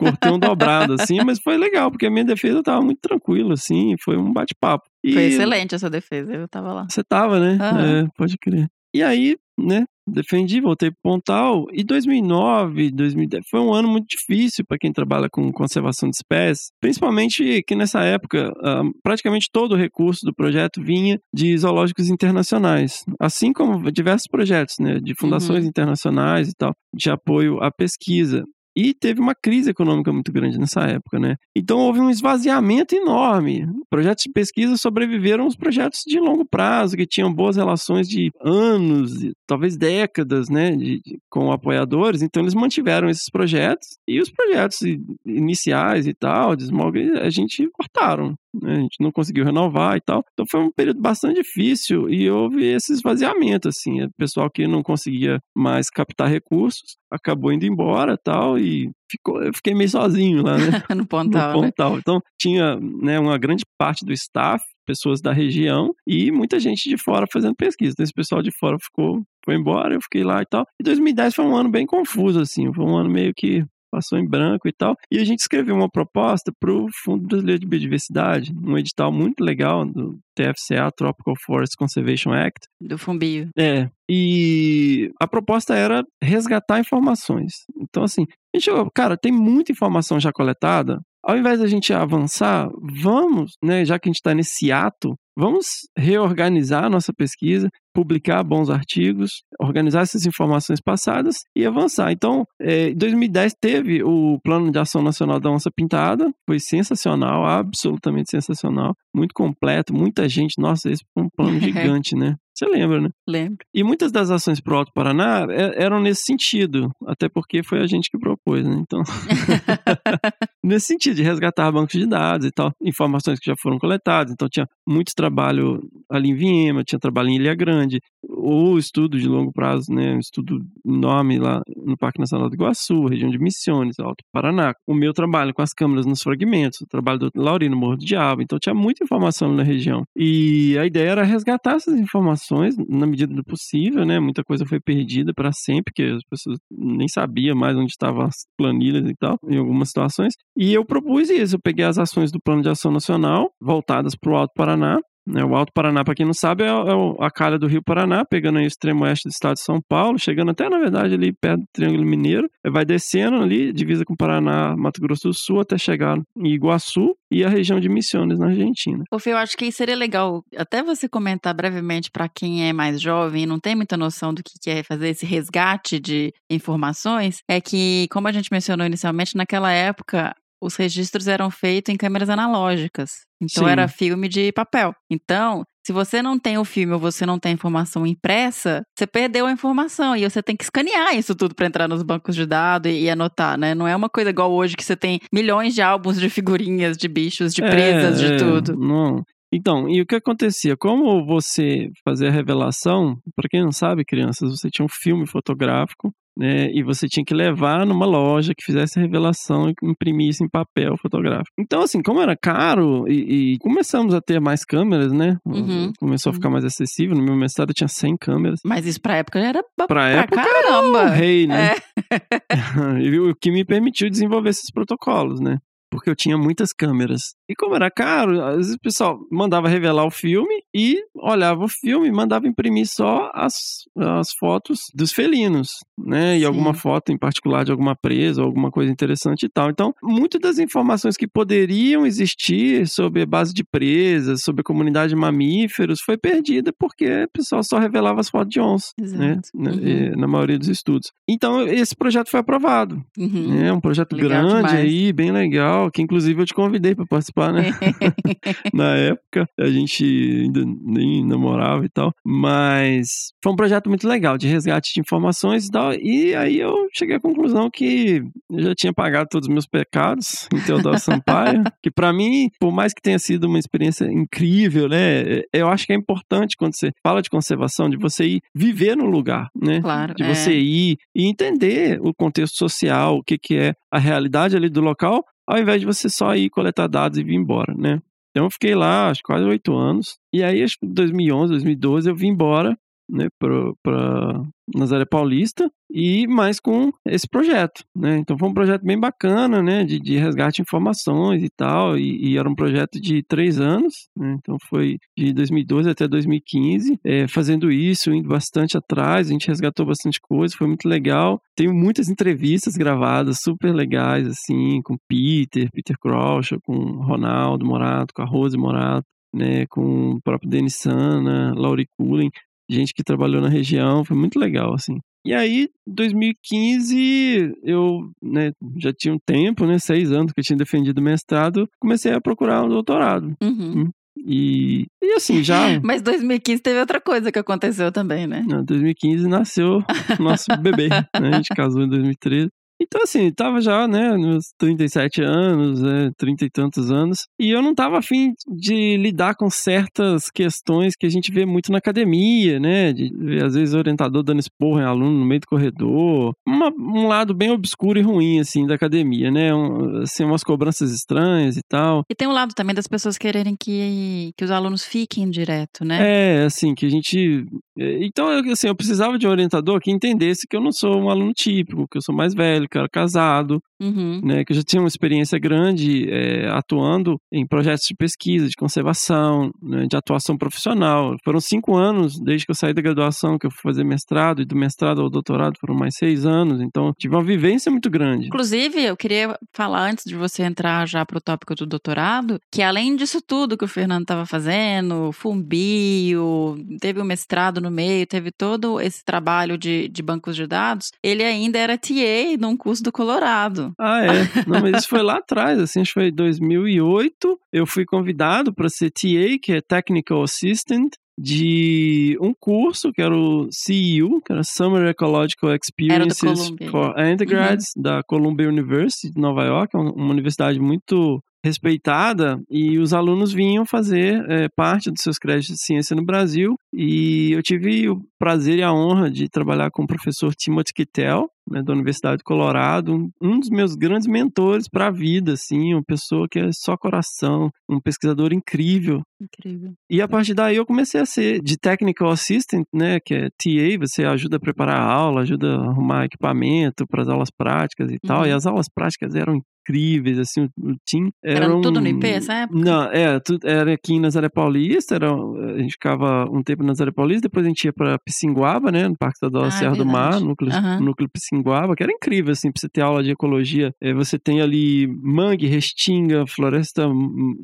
um 0.00 0.38
dobrado, 0.38 0.94
assim, 0.98 1.17
mas 1.24 1.40
foi 1.40 1.56
legal, 1.56 1.90
porque 1.90 2.06
a 2.06 2.10
minha 2.10 2.24
defesa 2.24 2.62
tava 2.62 2.82
muito 2.82 3.00
tranquila, 3.00 3.54
assim, 3.54 3.94
foi 4.02 4.16
um 4.16 4.32
bate-papo. 4.32 4.88
Foi 5.04 5.24
excelente 5.24 5.74
essa 5.74 5.88
defesa, 5.88 6.32
eu 6.32 6.48
tava 6.48 6.72
lá. 6.72 6.86
Você 6.90 7.02
tava, 7.02 7.38
né? 7.38 7.58
Uhum. 7.60 8.04
É, 8.04 8.08
pode 8.16 8.36
crer. 8.38 8.68
E 8.94 9.02
aí, 9.02 9.36
né, 9.58 9.84
defendi, 10.06 10.60
voltei 10.60 10.90
pro 10.90 10.98
Pontal. 11.02 11.66
E 11.72 11.84
2009, 11.84 12.90
2010 12.90 13.44
foi 13.50 13.60
um 13.60 13.72
ano 13.72 13.88
muito 13.88 14.06
difícil 14.08 14.64
para 14.66 14.78
quem 14.78 14.92
trabalha 14.92 15.28
com 15.30 15.52
conservação 15.52 16.08
de 16.08 16.16
espécies, 16.16 16.70
principalmente 16.80 17.62
que 17.66 17.74
nessa 17.74 18.00
época 18.02 18.50
uh, 18.50 18.90
praticamente 19.02 19.48
todo 19.52 19.72
o 19.72 19.76
recurso 19.76 20.24
do 20.24 20.34
projeto 20.34 20.82
vinha 20.82 21.18
de 21.34 21.56
zoológicos 21.58 22.08
internacionais, 22.08 23.04
assim 23.20 23.52
como 23.52 23.90
diversos 23.92 24.26
projetos, 24.30 24.76
né, 24.80 24.98
de 25.00 25.14
fundações 25.14 25.62
uhum. 25.62 25.68
internacionais 25.68 26.48
e 26.48 26.54
tal, 26.56 26.72
de 26.94 27.10
apoio 27.10 27.62
à 27.62 27.70
pesquisa. 27.70 28.44
E 28.80 28.94
teve 28.94 29.20
uma 29.20 29.34
crise 29.34 29.70
econômica 29.70 30.12
muito 30.12 30.30
grande 30.30 30.56
nessa 30.56 30.82
época, 30.82 31.18
né? 31.18 31.34
Então 31.52 31.80
houve 31.80 31.98
um 31.98 32.08
esvaziamento 32.08 32.94
enorme. 32.94 33.66
Projetos 33.90 34.22
de 34.22 34.32
pesquisa 34.32 34.76
sobreviveram 34.76 35.48
os 35.48 35.56
projetos 35.56 36.02
de 36.06 36.20
longo 36.20 36.44
prazo, 36.44 36.96
que 36.96 37.04
tinham 37.04 37.34
boas 37.34 37.56
relações 37.56 38.08
de 38.08 38.30
anos, 38.40 39.10
talvez 39.48 39.76
décadas, 39.76 40.48
né, 40.48 40.76
de, 40.76 41.00
de, 41.00 41.18
com 41.28 41.50
apoiadores. 41.50 42.22
Então 42.22 42.40
eles 42.40 42.54
mantiveram 42.54 43.10
esses 43.10 43.28
projetos 43.28 43.98
e 44.06 44.20
os 44.20 44.30
projetos 44.30 44.78
iniciais 45.26 46.06
e 46.06 46.14
tal, 46.14 46.54
de 46.54 46.64
small 46.64 46.92
a 47.20 47.30
gente 47.30 47.68
cortaram. 47.72 48.36
Né? 48.62 48.74
A 48.74 48.80
gente 48.80 48.96
não 49.00 49.10
conseguiu 49.10 49.44
renovar 49.44 49.96
e 49.96 50.00
tal. 50.00 50.22
Então 50.32 50.46
foi 50.50 50.60
um 50.60 50.70
período 50.70 51.00
bastante 51.00 51.42
difícil 51.42 52.08
e 52.08 52.30
houve 52.30 52.64
esse 52.64 52.92
esvaziamento, 52.92 53.68
assim. 53.68 54.02
O 54.02 54.10
pessoal 54.16 54.50
que 54.50 54.66
não 54.66 54.82
conseguia 54.82 55.38
mais 55.56 55.90
captar 55.90 56.28
recursos 56.28 56.96
acabou 57.10 57.52
indo 57.52 57.64
embora 57.64 58.18
tal, 58.22 58.58
e 58.58 58.90
ficou, 59.10 59.42
eu 59.42 59.52
fiquei 59.54 59.74
meio 59.74 59.88
sozinho 59.88 60.42
lá, 60.42 60.58
né? 60.58 60.64
no 60.94 61.06
Pontal. 61.06 61.52
No 61.56 61.62
Pontal. 61.62 61.92
Né? 61.92 61.98
Então 61.98 62.20
tinha 62.38 62.76
né, 62.76 63.18
uma 63.18 63.38
grande 63.38 63.64
parte 63.78 64.04
do 64.04 64.12
staff, 64.12 64.62
pessoas 64.86 65.20
da 65.20 65.32
região 65.32 65.90
e 66.06 66.30
muita 66.30 66.58
gente 66.58 66.88
de 66.88 66.96
fora 66.96 67.26
fazendo 67.30 67.54
pesquisa. 67.54 67.92
Então 67.92 68.04
esse 68.04 68.12
pessoal 68.12 68.42
de 68.42 68.50
fora 68.58 68.76
ficou, 68.80 69.22
foi 69.44 69.54
embora, 69.54 69.94
eu 69.94 70.00
fiquei 70.00 70.24
lá 70.24 70.40
e 70.42 70.46
tal. 70.46 70.64
E 70.80 70.84
2010 70.84 71.34
foi 71.34 71.44
um 71.44 71.56
ano 71.56 71.70
bem 71.70 71.86
confuso, 71.86 72.40
assim. 72.40 72.72
Foi 72.72 72.84
um 72.84 72.96
ano 72.96 73.10
meio 73.10 73.32
que 73.36 73.64
passou 73.90 74.18
em 74.18 74.26
branco 74.26 74.68
e 74.68 74.72
tal. 74.72 74.94
E 75.10 75.18
a 75.18 75.24
gente 75.24 75.40
escreveu 75.40 75.74
uma 75.74 75.90
proposta 75.90 76.52
para 76.58 76.72
o 76.72 76.86
Fundo 77.04 77.26
Brasileiro 77.26 77.60
de 77.60 77.66
Biodiversidade, 77.66 78.52
um 78.64 78.76
edital 78.76 79.12
muito 79.12 79.42
legal 79.42 79.84
do 79.84 80.18
TFCA, 80.34 80.90
Tropical 80.96 81.34
Forest 81.44 81.76
Conservation 81.76 82.32
Act. 82.32 82.68
Do 82.80 82.98
Fumbio. 82.98 83.48
É. 83.58 83.88
E 84.08 85.10
a 85.20 85.26
proposta 85.26 85.74
era 85.74 86.04
resgatar 86.22 86.80
informações. 86.80 87.52
Então, 87.76 88.04
assim, 88.04 88.24
a 88.54 88.58
gente, 88.58 88.70
cara, 88.94 89.16
tem 89.16 89.32
muita 89.32 89.72
informação 89.72 90.18
já 90.18 90.32
coletada. 90.32 91.00
Ao 91.22 91.36
invés 91.36 91.58
da 91.58 91.66
gente 91.66 91.92
avançar, 91.92 92.70
vamos, 93.02 93.52
né, 93.62 93.84
já 93.84 93.98
que 93.98 94.08
a 94.08 94.10
gente 94.10 94.16
está 94.16 94.32
nesse 94.32 94.72
ato, 94.72 95.14
vamos 95.38 95.88
reorganizar 95.96 96.84
a 96.84 96.90
nossa 96.90 97.12
pesquisa, 97.12 97.68
publicar 97.94 98.42
bons 98.42 98.68
artigos, 98.68 99.42
organizar 99.60 100.02
essas 100.02 100.26
informações 100.26 100.80
passadas 100.80 101.36
e 101.56 101.64
avançar. 101.64 102.10
Então, 102.10 102.44
é, 102.60 102.90
em 102.90 102.96
2010 102.96 103.54
teve 103.60 104.02
o 104.02 104.38
Plano 104.42 104.72
de 104.72 104.78
Ação 104.78 105.00
Nacional 105.00 105.38
da 105.38 105.50
Onça 105.50 105.70
Pintada, 105.70 106.28
foi 106.44 106.58
sensacional, 106.58 107.46
absolutamente 107.46 108.30
sensacional, 108.30 108.94
muito 109.14 109.32
completo, 109.32 109.94
muita 109.94 110.28
gente, 110.28 110.60
nossa, 110.60 110.90
esse 110.90 111.04
foi 111.14 111.24
um 111.24 111.28
plano 111.30 111.58
gigante, 111.60 112.16
né? 112.16 112.34
Você 112.58 112.66
lembra, 112.66 113.00
né? 113.00 113.08
Lembro. 113.28 113.58
E 113.72 113.84
muitas 113.84 114.10
das 114.10 114.32
ações 114.32 114.60
pro 114.60 114.76
Alto 114.76 114.90
Paraná 114.92 115.46
eram 115.76 116.00
nesse 116.00 116.22
sentido, 116.22 116.90
até 117.06 117.28
porque 117.28 117.62
foi 117.62 117.78
a 117.78 117.86
gente 117.86 118.10
que 118.10 118.18
propôs, 118.18 118.66
né? 118.66 118.82
Então, 118.82 119.00
nesse 120.64 120.86
sentido 120.86 121.14
de 121.14 121.22
resgatar 121.22 121.70
bancos 121.70 121.92
de 121.92 122.04
dados 122.04 122.48
e 122.48 122.50
tal, 122.50 122.72
informações 122.82 123.38
que 123.38 123.48
já 123.48 123.54
foram 123.62 123.78
coletadas. 123.78 124.32
Então, 124.32 124.48
tinha 124.50 124.66
muito 124.84 125.12
trabalho 125.14 125.78
ali 126.10 126.30
em 126.30 126.34
Viema, 126.34 126.82
tinha 126.82 126.98
trabalho 126.98 127.28
em 127.28 127.36
Ilha 127.36 127.54
Grande, 127.54 128.00
o 128.28 128.76
estudo 128.76 129.20
de 129.20 129.28
longo 129.28 129.52
prazo, 129.52 129.92
né? 129.92 130.14
Um 130.16 130.18
estudo 130.18 130.58
enorme 130.84 131.38
lá 131.38 131.60
no 131.76 131.96
Parque 131.96 132.18
Nacional 132.18 132.48
do 132.48 132.56
Iguaçu, 132.56 133.06
região 133.06 133.30
de 133.30 133.38
Missões, 133.38 134.00
Alto 134.00 134.24
Paraná. 134.32 134.72
O 134.84 134.94
meu 134.94 135.12
trabalho 135.12 135.54
com 135.54 135.62
as 135.62 135.72
câmeras 135.72 136.06
nos 136.06 136.22
fragmentos, 136.22 136.80
o 136.80 136.86
trabalho 136.88 137.20
do 137.20 137.30
Laurino 137.36 137.76
Morro 137.76 137.98
do 137.98 138.04
Diabo. 138.04 138.42
Então, 138.42 138.58
tinha 138.58 138.74
muita 138.74 139.04
informação 139.04 139.54
na 139.54 139.62
região. 139.62 140.02
E 140.16 140.76
a 140.76 140.84
ideia 140.84 141.10
era 141.10 141.22
resgatar 141.22 141.76
essas 141.76 141.94
informações 142.00 142.47
informações 142.48 142.74
na 142.88 143.06
medida 143.06 143.34
do 143.34 143.44
possível, 143.44 144.04
né? 144.04 144.18
Muita 144.18 144.42
coisa 144.42 144.64
foi 144.66 144.80
perdida 144.80 145.32
para 145.34 145.52
sempre, 145.52 145.92
porque 145.92 146.02
as 146.02 146.22
pessoas 146.28 146.58
nem 146.70 147.08
sabiam 147.08 147.56
mais 147.56 147.76
onde 147.76 147.90
estavam 147.90 148.22
as 148.22 148.34
planilhas 148.56 149.08
e 149.08 149.14
tal, 149.14 149.38
em 149.48 149.58
algumas 149.58 149.88
situações. 149.88 150.34
E 150.56 150.72
eu 150.72 150.84
propus 150.84 151.30
isso, 151.30 151.56
eu 151.56 151.60
peguei 151.62 151.84
as 151.84 151.98
ações 151.98 152.32
do 152.32 152.40
Plano 152.40 152.62
de 152.62 152.68
Ação 152.68 152.90
Nacional, 152.90 153.50
voltadas 153.60 154.14
para 154.14 154.32
o 154.32 154.36
Alto 154.36 154.52
Paraná, 154.54 154.98
o 155.44 155.54
Alto 155.54 155.72
Paraná, 155.72 156.04
para 156.04 156.14
quem 156.14 156.26
não 156.26 156.34
sabe, 156.34 156.64
é, 156.64 156.68
é 156.68 157.16
a 157.20 157.30
calha 157.30 157.58
do 157.58 157.66
Rio 157.66 157.82
Paraná, 157.82 158.24
pegando 158.24 158.58
aí 158.58 158.64
o 158.64 158.68
extremo 158.68 159.04
oeste 159.04 159.28
do 159.28 159.32
estado 159.32 159.54
de 159.54 159.62
São 159.62 159.80
Paulo, 159.88 160.18
chegando 160.18 160.50
até, 160.50 160.68
na 160.68 160.78
verdade, 160.78 161.14
ali 161.14 161.32
perto 161.32 161.60
do 161.60 161.66
Triângulo 161.72 162.04
Mineiro, 162.04 162.48
vai 162.66 162.84
descendo 162.84 163.36
ali, 163.36 163.72
divisa 163.72 164.04
com 164.04 164.16
Paraná, 164.16 164.76
Mato 164.76 165.00
Grosso 165.00 165.28
do 165.28 165.34
Sul, 165.34 165.60
até 165.60 165.76
chegar 165.76 166.18
em 166.36 166.48
Iguaçu 166.48 167.14
e 167.30 167.44
a 167.44 167.48
região 167.48 167.78
de 167.78 167.88
Missões, 167.88 168.38
na 168.38 168.46
Argentina. 168.46 169.04
Ô, 169.12 169.18
Fê, 169.18 169.32
eu 169.32 169.36
acho 169.36 169.56
que 169.56 169.70
seria 169.70 169.96
legal 169.96 170.42
até 170.56 170.82
você 170.82 171.08
comentar 171.08 171.54
brevemente 171.54 172.10
para 172.10 172.28
quem 172.28 172.68
é 172.68 172.72
mais 172.72 173.00
jovem 173.00 173.42
e 173.42 173.46
não 173.46 173.58
tem 173.58 173.74
muita 173.74 173.96
noção 173.96 174.32
do 174.32 174.42
que 174.42 174.70
é 174.70 174.82
fazer 174.82 175.08
esse 175.08 175.26
resgate 175.26 175.98
de 176.00 176.32
informações, 176.50 177.38
é 177.48 177.60
que, 177.60 178.06
como 178.10 178.28
a 178.28 178.32
gente 178.32 178.48
mencionou 178.50 178.86
inicialmente, 178.86 179.36
naquela 179.36 179.72
época 179.72 180.34
os 180.60 180.76
registros 180.76 181.28
eram 181.28 181.50
feitos 181.50 181.92
em 181.92 181.96
câmeras 181.96 182.28
analógicas. 182.28 183.10
Então 183.40 183.64
Sim. 183.64 183.70
era 183.70 183.88
filme 183.88 184.28
de 184.28 184.52
papel. 184.52 184.92
Então, 185.10 185.64
se 185.86 185.92
você 185.92 186.20
não 186.20 186.38
tem 186.38 186.58
o 186.58 186.64
filme 186.64 186.92
ou 186.92 186.98
você 186.98 187.24
não 187.24 187.38
tem 187.38 187.52
a 187.52 187.54
informação 187.54 188.06
impressa, 188.06 188.82
você 188.94 189.06
perdeu 189.06 189.46
a 189.46 189.52
informação 189.52 190.14
e 190.14 190.28
você 190.28 190.42
tem 190.42 190.56
que 190.56 190.64
escanear 190.64 191.16
isso 191.16 191.34
tudo 191.34 191.54
para 191.54 191.66
entrar 191.66 191.88
nos 191.88 192.02
bancos 192.02 192.34
de 192.34 192.44
dados 192.44 192.92
e, 192.92 193.04
e, 193.04 193.10
anotar, 193.10 193.56
né? 193.56 193.74
Não 193.74 193.86
é 193.86 193.96
uma 193.96 194.08
coisa 194.08 194.30
igual 194.30 194.52
hoje 194.52 194.76
que 194.76 194.84
você 194.84 194.96
tem 194.96 195.20
milhões 195.32 195.74
de 195.74 195.80
álbuns 195.80 196.20
de 196.20 196.28
figurinhas, 196.28 196.96
de 196.96 197.08
bichos, 197.08 197.54
de 197.54 197.62
presas, 197.62 198.20
é, 198.20 198.36
de 198.36 198.36
tudo. 198.36 198.76
Não. 198.76 199.22
Então, 199.52 199.88
e 199.88 200.02
o 200.02 200.06
que 200.06 200.16
acontecia? 200.16 200.76
Como 200.76 201.24
você 201.24 201.88
fazia 202.04 202.28
a 202.28 202.32
revelação, 202.32 203.16
para 203.34 203.48
quem 203.48 203.62
não 203.62 203.72
sabe, 203.72 204.04
crianças, 204.04 204.50
você 204.50 204.68
tinha 204.70 204.84
um 204.84 204.90
filme 204.90 205.26
fotográfico 205.26 206.12
né? 206.38 206.70
E 206.72 206.82
você 206.84 207.08
tinha 207.08 207.24
que 207.24 207.34
levar 207.34 207.84
numa 207.84 208.06
loja 208.06 208.54
que 208.56 208.64
fizesse 208.64 208.98
a 208.98 209.02
revelação 209.02 209.68
e 209.68 209.74
imprimisse 209.82 210.44
em 210.44 210.48
papel 210.48 210.96
fotográfico. 210.96 211.52
Então, 211.58 211.82
assim, 211.82 212.00
como 212.00 212.20
era 212.20 212.36
caro 212.36 213.04
e, 213.08 213.54
e 213.54 213.58
começamos 213.58 214.14
a 214.14 214.20
ter 214.20 214.40
mais 214.40 214.64
câmeras, 214.64 215.12
né? 215.12 215.36
Uhum. 215.44 215.92
Começou 215.98 216.30
a 216.30 216.34
ficar 216.34 216.48
mais 216.48 216.64
acessível. 216.64 217.16
No 217.16 217.24
meu 217.24 217.36
mestrado 217.36 217.74
tinha 217.74 217.88
100 217.88 218.16
câmeras. 218.18 218.60
Mas 218.64 218.86
isso 218.86 219.00
pra 219.00 219.16
época 219.16 219.40
era 219.40 219.62
pra, 219.76 219.86
pra, 219.86 220.08
época 220.08 220.42
caramba. 220.42 221.00
Era 221.00 221.10
o 221.10 221.12
rei, 221.12 221.46
né? 221.46 221.72
É. 221.72 223.18
o 223.18 223.34
que 223.34 223.50
me 223.50 223.64
permitiu 223.64 224.08
desenvolver 224.08 224.50
esses 224.50 224.70
protocolos, 224.70 225.40
né? 225.40 225.58
porque 225.90 226.10
eu 226.10 226.16
tinha 226.16 226.36
muitas 226.36 226.72
câmeras. 226.72 227.34
E 227.48 227.54
como 227.54 227.74
era 227.74 227.90
caro, 227.90 228.44
às 228.44 228.56
vezes 228.56 228.74
o 228.74 228.80
pessoal 228.80 229.18
mandava 229.30 229.68
revelar 229.68 230.04
o 230.04 230.10
filme 230.10 230.62
e 230.74 230.98
olhava 231.14 231.64
o 231.64 231.68
filme 231.68 232.10
mandava 232.10 232.46
imprimir 232.46 232.86
só 232.86 233.30
as, 233.34 233.54
as 233.96 234.28
fotos 234.38 234.78
dos 234.94 235.12
felinos, 235.12 235.70
né? 235.98 236.36
E 236.36 236.40
Sim. 236.40 236.46
alguma 236.46 236.74
foto 236.74 237.10
em 237.12 237.18
particular 237.18 237.64
de 237.64 237.70
alguma 237.70 237.96
presa, 237.96 238.42
alguma 238.42 238.70
coisa 238.70 238.90
interessante 238.90 239.46
e 239.46 239.48
tal. 239.48 239.70
Então, 239.70 239.94
muitas 240.02 240.40
das 240.40 240.58
informações 240.58 241.16
que 241.16 241.26
poderiam 241.26 242.06
existir 242.06 242.86
sobre 242.86 243.22
a 243.22 243.26
base 243.26 243.54
de 243.54 243.64
presas, 243.64 244.42
sobre 244.42 244.60
a 244.60 244.64
comunidade 244.64 245.10
de 245.10 245.16
mamíferos, 245.16 246.00
foi 246.00 246.16
perdida 246.16 246.72
porque 246.78 247.24
o 247.24 247.30
pessoal 247.30 247.62
só 247.62 247.78
revelava 247.78 248.20
as 248.20 248.28
fotos 248.28 248.50
de 248.50 248.60
onça, 248.60 248.92
né? 248.98 249.40
né? 249.54 249.70
Uhum. 249.70 250.20
Na 250.20 250.26
maioria 250.26 250.58
dos 250.58 250.68
estudos. 250.68 251.12
Então, 251.28 251.66
esse 251.66 251.94
projeto 251.94 252.30
foi 252.30 252.40
aprovado. 252.40 253.02
Uhum. 253.16 253.62
É 253.62 253.72
um 253.72 253.80
projeto 253.80 254.14
legal 254.14 254.28
grande 254.28 254.56
demais. 254.56 254.74
aí, 254.74 255.12
bem 255.12 255.30
legal, 255.30 255.90
que 255.90 256.02
inclusive 256.02 256.40
eu 256.40 256.46
te 256.46 256.54
convidei 256.54 256.94
para 256.94 257.06
participar, 257.06 257.37
né? 257.52 257.70
Na 258.74 258.96
época, 258.96 259.46
a 259.58 259.66
gente 259.66 260.04
ainda 260.44 260.62
nem 260.82 261.24
namorava 261.24 261.84
e 261.84 261.88
tal, 261.88 262.12
mas 262.24 263.32
foi 263.42 263.52
um 263.52 263.56
projeto 263.56 263.88
muito 263.88 264.06
legal 264.06 264.36
de 264.36 264.48
resgate 264.48 264.92
de 264.94 265.00
informações 265.00 265.66
e 265.66 265.70
tal, 265.70 265.92
e 265.94 266.34
aí 266.34 266.58
eu 266.58 266.74
cheguei 266.92 267.16
à 267.16 267.20
conclusão 267.20 267.70
que 267.70 268.22
eu 268.50 268.62
já 268.62 268.74
tinha 268.74 268.92
pagado 268.92 269.28
todos 269.30 269.48
os 269.48 269.52
meus 269.52 269.66
pecados 269.66 270.48
em 270.54 270.60
Teodoro 270.60 270.98
Sampaio, 270.98 271.62
que 271.82 271.90
para 271.90 272.12
mim, 272.12 272.48
por 272.60 272.72
mais 272.72 272.92
que 272.92 273.02
tenha 273.02 273.18
sido 273.18 273.44
uma 273.44 273.58
experiência 273.58 274.04
incrível, 274.06 274.88
né, 274.88 275.42
eu 275.52 275.68
acho 275.68 275.86
que 275.86 275.92
é 275.92 275.96
importante 275.96 276.56
quando 276.56 276.74
você 276.74 276.90
fala 277.02 277.22
de 277.22 277.30
conservação, 277.30 277.88
de 277.88 277.96
você 277.96 278.24
ir 278.24 278.40
viver 278.54 278.96
no 278.96 279.06
lugar, 279.06 279.48
né? 279.54 279.80
Claro. 279.80 280.14
De 280.14 280.24
você 280.24 280.52
é. 280.52 280.58
ir 280.58 280.96
e 281.14 281.26
entender 281.26 281.98
o 282.00 282.12
contexto 282.14 282.56
social, 282.56 283.16
o 283.16 283.22
que, 283.22 283.38
que 283.38 283.56
é 283.56 283.72
a 283.92 283.98
realidade 283.98 284.56
ali 284.56 284.68
do 284.68 284.80
local, 284.80 285.24
ao 285.48 285.58
invés 285.58 285.80
de 285.80 285.86
você 285.86 286.10
só 286.10 286.34
ir 286.36 286.50
coletar 286.50 286.86
dados 286.86 287.18
e 287.18 287.24
vir 287.24 287.34
embora, 287.34 287.74
né? 287.74 288.02
Então 288.30 288.44
eu 288.44 288.50
fiquei 288.50 288.74
lá, 288.74 289.08
acho 289.08 289.22
quase 289.24 289.44
oito 289.44 289.74
anos. 289.74 290.18
E 290.30 290.44
aí, 290.44 290.62
acho 290.62 290.78
que 290.78 290.84
em 290.84 290.92
2011, 290.92 291.52
2012, 291.52 292.10
eu 292.10 292.14
vim 292.14 292.28
embora 292.28 292.78
né, 293.08 293.28
para 293.38 294.42
Nazaré 294.74 295.04
Paulista 295.04 295.70
e 295.90 296.26
mais 296.26 296.60
com 296.60 296.92
esse 297.06 297.26
projeto, 297.26 297.82
né? 297.96 298.18
Então 298.18 298.36
foi 298.36 298.48
um 298.48 298.54
projeto 298.54 298.84
bem 298.84 298.98
bacana, 298.98 299.62
né? 299.62 299.84
De, 299.84 299.98
de 299.98 300.18
resgate 300.18 300.56
de 300.56 300.62
informações 300.62 301.42
e 301.42 301.48
tal, 301.48 301.96
e, 301.96 302.32
e, 302.32 302.36
era 302.36 302.48
um 302.48 302.54
projeto 302.54 303.00
de 303.00 303.22
três 303.22 303.58
anos, 303.58 303.94
né? 304.14 304.36
Então 304.38 304.56
foi 304.68 304.98
de 305.16 305.32
2012 305.32 305.88
até 305.88 306.06
2015, 306.06 306.98
é, 307.02 307.26
fazendo 307.26 307.72
isso, 307.72 308.12
indo 308.12 308.28
bastante 308.28 308.76
atrás, 308.76 309.28
a 309.28 309.32
gente 309.32 309.48
resgatou 309.48 309.86
bastante 309.86 310.20
coisa, 310.20 310.54
foi 310.56 310.66
muito 310.66 310.86
legal. 310.86 311.40
Tenho 311.56 311.74
muitas 311.74 312.08
entrevistas 312.08 312.74
gravadas, 312.74 313.38
super 313.40 313.74
legais, 313.74 314.26
assim, 314.26 314.82
com 314.82 314.96
Peter, 315.08 315.70
Peter 315.72 315.96
Crouch, 315.98 316.56
com 316.64 316.74
Ronaldo 317.02 317.64
Morato, 317.64 318.12
com 318.14 318.22
a 318.22 318.26
Rose 318.26 318.56
Morato, 318.56 319.06
né, 319.34 319.66
com 319.66 320.12
o 320.12 320.20
próprio 320.22 320.48
Denis 320.48 320.76
Sana, 320.76 321.54
Laurie 321.54 321.88
Cullen, 321.96 322.30
gente 322.68 322.92
que 322.92 323.02
trabalhou 323.02 323.40
na 323.40 323.48
região, 323.48 324.04
foi 324.04 324.16
muito 324.16 324.38
legal, 324.38 324.74
assim. 324.74 324.98
E 325.24 325.34
aí, 325.34 325.68
2015, 325.86 327.54
eu 327.62 328.10
né, 328.22 328.52
já 328.78 328.92
tinha 328.92 329.14
um 329.14 329.18
tempo, 329.18 329.66
né, 329.66 329.78
seis 329.78 330.12
anos 330.12 330.32
que 330.32 330.40
eu 330.40 330.44
tinha 330.44 330.56
defendido 330.56 330.98
o 330.98 331.02
mestrado, 331.02 331.68
comecei 331.80 332.12
a 332.12 332.20
procurar 332.20 332.64
um 332.64 332.68
doutorado. 332.68 333.34
Uhum. 333.42 333.90
E, 334.26 334.86
e 335.02 335.12
assim, 335.12 335.42
já. 335.42 335.58
Mas 335.82 336.02
2015 336.02 336.62
teve 336.62 336.80
outra 336.80 337.00
coisa 337.00 337.30
que 337.30 337.38
aconteceu 337.38 337.92
também, 337.92 338.26
né? 338.26 338.44
Em 338.48 338.64
2015 338.64 339.28
nasceu 339.28 339.82
nosso 340.18 340.46
bebê. 340.60 340.88
né? 340.88 341.30
A 341.32 341.36
gente 341.36 341.54
casou 341.54 341.82
em 341.82 341.88
2013. 341.88 342.48
Então, 342.80 343.02
assim, 343.02 343.30
tava 343.32 343.60
já, 343.60 343.88
né, 343.88 344.16
nos 344.16 344.52
37 344.56 345.22
anos, 345.22 345.82
né, 345.82 346.10
30 346.16 346.44
e 346.44 346.50
tantos 346.50 346.90
anos, 346.90 347.26
e 347.38 347.50
eu 347.50 347.60
não 347.60 347.74
tava 347.74 347.98
afim 347.98 348.32
de 348.46 348.96
lidar 348.96 349.34
com 349.34 349.50
certas 349.50 350.30
questões 350.30 350.94
que 350.96 351.06
a 351.06 351.10
gente 351.10 351.32
vê 351.32 351.44
muito 351.44 351.72
na 351.72 351.78
academia, 351.78 352.60
né, 352.60 352.92
de 352.92 353.10
ver, 353.16 353.44
às 353.44 353.54
vezes, 353.54 353.74
orientador 353.74 354.22
dando 354.22 354.40
esporro 354.40 354.80
em 354.80 354.84
aluno 354.84 355.18
no 355.18 355.24
meio 355.24 355.40
do 355.40 355.46
corredor, 355.46 356.32
Uma, 356.46 356.70
um 356.78 357.06
lado 357.08 357.34
bem 357.34 357.50
obscuro 357.50 357.98
e 357.98 358.02
ruim, 358.02 358.38
assim, 358.40 358.66
da 358.66 358.74
academia, 358.74 359.30
né, 359.30 359.54
um, 359.54 360.02
assim, 360.02 360.24
umas 360.24 360.44
cobranças 360.44 360.92
estranhas 360.92 361.56
e 361.56 361.62
tal. 361.68 362.02
E 362.08 362.14
tem 362.14 362.28
um 362.28 362.32
lado 362.32 362.54
também 362.54 362.74
das 362.74 362.86
pessoas 362.86 363.18
quererem 363.18 363.56
que, 363.58 364.30
que 364.36 364.44
os 364.44 364.50
alunos 364.50 364.84
fiquem 364.84 365.28
direto, 365.28 365.84
né? 365.84 365.98
É, 366.00 366.44
assim, 366.44 366.74
que 366.74 366.86
a 366.86 366.90
gente... 366.90 367.44
Então, 367.76 368.28
assim, 368.50 368.66
eu 368.66 368.74
precisava 368.74 369.18
de 369.18 369.26
um 369.26 369.30
orientador 369.30 369.80
que 369.80 369.90
entendesse 369.90 370.46
que 370.48 370.56
eu 370.56 370.60
não 370.60 370.72
sou 370.72 370.96
um 370.96 371.08
aluno 371.08 371.32
típico, 371.32 371.86
que 371.88 371.98
eu 371.98 372.02
sou 372.02 372.14
mais 372.14 372.34
velho, 372.34 372.67
que 372.68 372.76
eu 372.76 372.80
era 372.80 372.88
casado, 372.88 373.60
uhum. 373.80 374.20
né, 374.22 374.44
que 374.44 374.52
eu 374.52 374.56
já 374.56 374.62
tinha 374.62 374.80
uma 374.82 374.88
experiência 374.88 375.38
grande 375.38 376.08
é, 376.10 376.48
atuando 376.50 377.20
em 377.32 377.46
projetos 377.46 377.86
de 377.86 377.94
pesquisa, 377.94 378.48
de 378.48 378.56
conservação, 378.56 379.50
né, 379.62 379.86
de 379.86 379.96
atuação 379.96 380.36
profissional. 380.36 381.16
Foram 381.24 381.40
cinco 381.40 381.76
anos 381.76 382.18
desde 382.20 382.46
que 382.46 382.50
eu 382.50 382.56
saí 382.56 382.74
da 382.74 382.82
graduação, 382.82 383.38
que 383.38 383.46
eu 383.46 383.50
fui 383.50 383.72
fazer 383.72 383.84
mestrado, 383.84 384.42
e 384.42 384.44
do 384.44 384.56
mestrado 384.56 385.00
ao 385.00 385.10
doutorado 385.10 385.58
foram 385.60 385.74
mais 385.74 385.94
seis 385.96 386.26
anos, 386.26 386.60
então 386.60 386.92
tive 386.98 387.14
uma 387.14 387.24
vivência 387.24 387.70
muito 387.70 387.90
grande. 387.90 388.26
Inclusive, 388.26 388.82
eu 388.82 388.96
queria 388.96 389.38
falar 389.52 389.90
antes 389.90 390.04
de 390.04 390.14
você 390.14 390.42
entrar 390.42 390.86
já 390.86 391.04
para 391.04 391.18
o 391.18 391.20
tópico 391.20 391.54
do 391.54 391.66
doutorado, 391.66 392.38
que 392.52 392.62
além 392.62 392.96
disso 392.96 393.20
tudo 393.20 393.56
que 393.56 393.64
o 393.64 393.68
Fernando 393.68 394.02
estava 394.02 394.26
fazendo, 394.26 395.12
fumbio, 395.12 396.56
teve 396.80 397.00
o 397.00 397.02
um 397.02 397.06
mestrado 397.06 397.60
no 397.60 397.70
meio, 397.70 398.06
teve 398.06 398.30
todo 398.30 398.80
esse 398.80 399.04
trabalho 399.04 399.56
de, 399.56 399.88
de 399.88 400.02
bancos 400.02 400.36
de 400.36 400.46
dados, 400.46 400.90
ele 401.02 401.22
ainda 401.22 401.58
era 401.58 401.78
TA 401.78 402.36
num 402.38 402.56
curso 402.58 402.82
do 402.82 402.92
Colorado. 402.92 403.72
Ah, 403.78 404.04
é. 404.04 404.10
Não, 404.46 404.60
mas 404.60 404.80
isso 404.80 404.88
foi 404.88 405.02
lá 405.02 405.16
atrás, 405.16 405.58
assim, 405.58 405.80
acho 405.80 405.94
que 405.94 406.00
foi 406.00 406.10
2008. 406.10 407.38
Eu 407.52 407.66
fui 407.66 407.84
convidado 407.84 408.52
para 408.52 408.68
ser 408.68 408.90
TA, 408.90 409.38
que 409.40 409.52
é 409.52 409.60
Technical 409.60 410.22
Assistant, 410.22 410.92
de 411.18 412.16
um 412.20 412.32
curso 412.32 412.92
que 412.92 413.02
era 413.02 413.16
o 413.16 413.48
CEU, 413.50 414.20
que 414.24 414.32
era 414.32 414.44
Summer 414.44 414.86
Ecological 414.86 415.50
Experiences 415.54 416.52
for 416.70 416.94
Undergrads, 416.96 417.72
uhum. 417.76 417.82
da 417.82 418.02
Columbia 418.04 418.48
University 418.48 419.12
de 419.12 419.20
Nova 419.20 419.44
York, 419.44 419.74
é 419.74 419.78
uma 419.78 420.12
universidade 420.12 420.60
muito 420.60 421.20
respeitada 421.44 422.40
e 422.50 422.78
os 422.78 422.92
alunos 422.92 423.32
vinham 423.32 423.64
fazer 423.64 424.24
é, 424.28 424.48
parte 424.48 424.90
dos 424.90 425.02
seus 425.02 425.18
créditos 425.18 425.56
de 425.56 425.64
ciência 425.64 425.94
no 425.94 426.04
Brasil 426.04 426.56
e 426.72 427.32
eu 427.32 427.42
tive 427.42 427.88
o 427.88 428.00
prazer 428.18 428.58
e 428.58 428.62
a 428.62 428.72
honra 428.72 429.10
de 429.10 429.28
trabalhar 429.28 429.70
com 429.70 429.84
o 429.84 429.86
professor 429.86 430.34
Timothy 430.34 430.72
Kittel, 430.74 431.28
né, 431.50 431.62
da 431.62 431.72
Universidade 431.72 432.18
de 432.18 432.24
Colorado, 432.24 432.94
um, 432.94 433.10
um 433.20 433.38
dos 433.38 433.50
meus 433.50 433.74
grandes 433.74 434.06
mentores 434.06 434.68
para 434.68 434.88
a 434.88 434.90
vida, 434.90 435.32
assim, 435.32 435.74
uma 435.74 435.82
pessoa 435.82 436.26
que 436.30 436.38
é 436.38 436.50
só 436.52 436.76
coração, 436.76 437.50
um 437.68 437.80
pesquisador 437.80 438.32
incrível. 438.32 439.02
Incrível. 439.20 439.72
E 439.90 440.00
a 440.00 440.08
partir 440.08 440.34
daí 440.34 440.56
eu 440.56 440.66
comecei 440.66 441.00
a 441.00 441.06
ser 441.06 441.40
de 441.42 441.56
technical 441.56 442.10
assistant, 442.10 442.64
né, 442.72 442.98
que 443.00 443.14
é 443.14 443.28
TA, 443.30 443.78
você 443.78 444.04
ajuda 444.04 444.36
a 444.36 444.40
preparar 444.40 444.80
a 444.80 444.92
aula, 444.92 445.22
ajuda 445.22 445.56
a 445.56 445.70
arrumar 445.70 446.04
equipamento 446.04 446.86
para 446.86 447.02
as 447.02 447.08
aulas 447.08 447.30
práticas 447.30 447.90
e 447.90 447.94
uhum. 447.94 447.98
tal, 448.06 448.26
e 448.26 448.32
as 448.32 448.46
aulas 448.46 448.68
práticas 448.68 449.14
eram 449.14 449.42
incríveis, 449.68 450.18
assim, 450.18 450.48
o, 450.58 450.74
team 450.86 451.10
era, 451.22 451.44
era 451.44 451.56
um... 451.56 451.60
tudo 451.60 451.80
no 451.80 451.86
IP 451.86 452.06
essa 452.06 452.32
época? 452.34 452.58
Não, 452.58 452.84
é, 452.84 453.20
tudo, 453.20 453.46
era 453.46 453.72
aqui 453.74 453.94
em 453.94 454.00
Nazaré 454.00 454.28
Paulista, 454.28 454.94
era, 454.94 455.12
a 455.12 455.58
gente 455.58 455.72
ficava 455.72 456.24
um 456.30 456.42
tempo 456.42 456.62
em 456.62 456.66
Nazaré 456.66 456.90
Paulista, 456.90 457.28
depois 457.28 457.44
a 457.44 457.48
gente 457.48 457.64
ia 457.64 457.72
para 457.72 457.98
Piscinguaba, 457.98 458.72
né, 458.72 458.88
no 458.88 458.96
Parque 458.96 459.16
Estadual 459.16 459.44
ah, 459.44 459.50
Serra 459.50 459.74
é 459.74 459.78
do 459.78 459.86
Mar, 459.86 460.20
núcleo, 460.20 460.52
uhum. 460.52 460.80
núcleo 460.80 461.08
Piscinguaba, 461.12 461.74
que 461.74 461.82
era 461.82 461.92
incrível, 461.92 462.32
assim, 462.32 462.50
pra 462.50 462.60
você 462.60 462.68
ter 462.68 462.80
aula 462.80 463.02
de 463.02 463.10
ecologia. 463.10 463.70
É, 463.82 463.92
você 463.92 464.18
tem 464.18 464.40
ali 464.40 464.86
mangue, 465.02 465.46
restinga, 465.46 466.24
floresta 466.26 466.88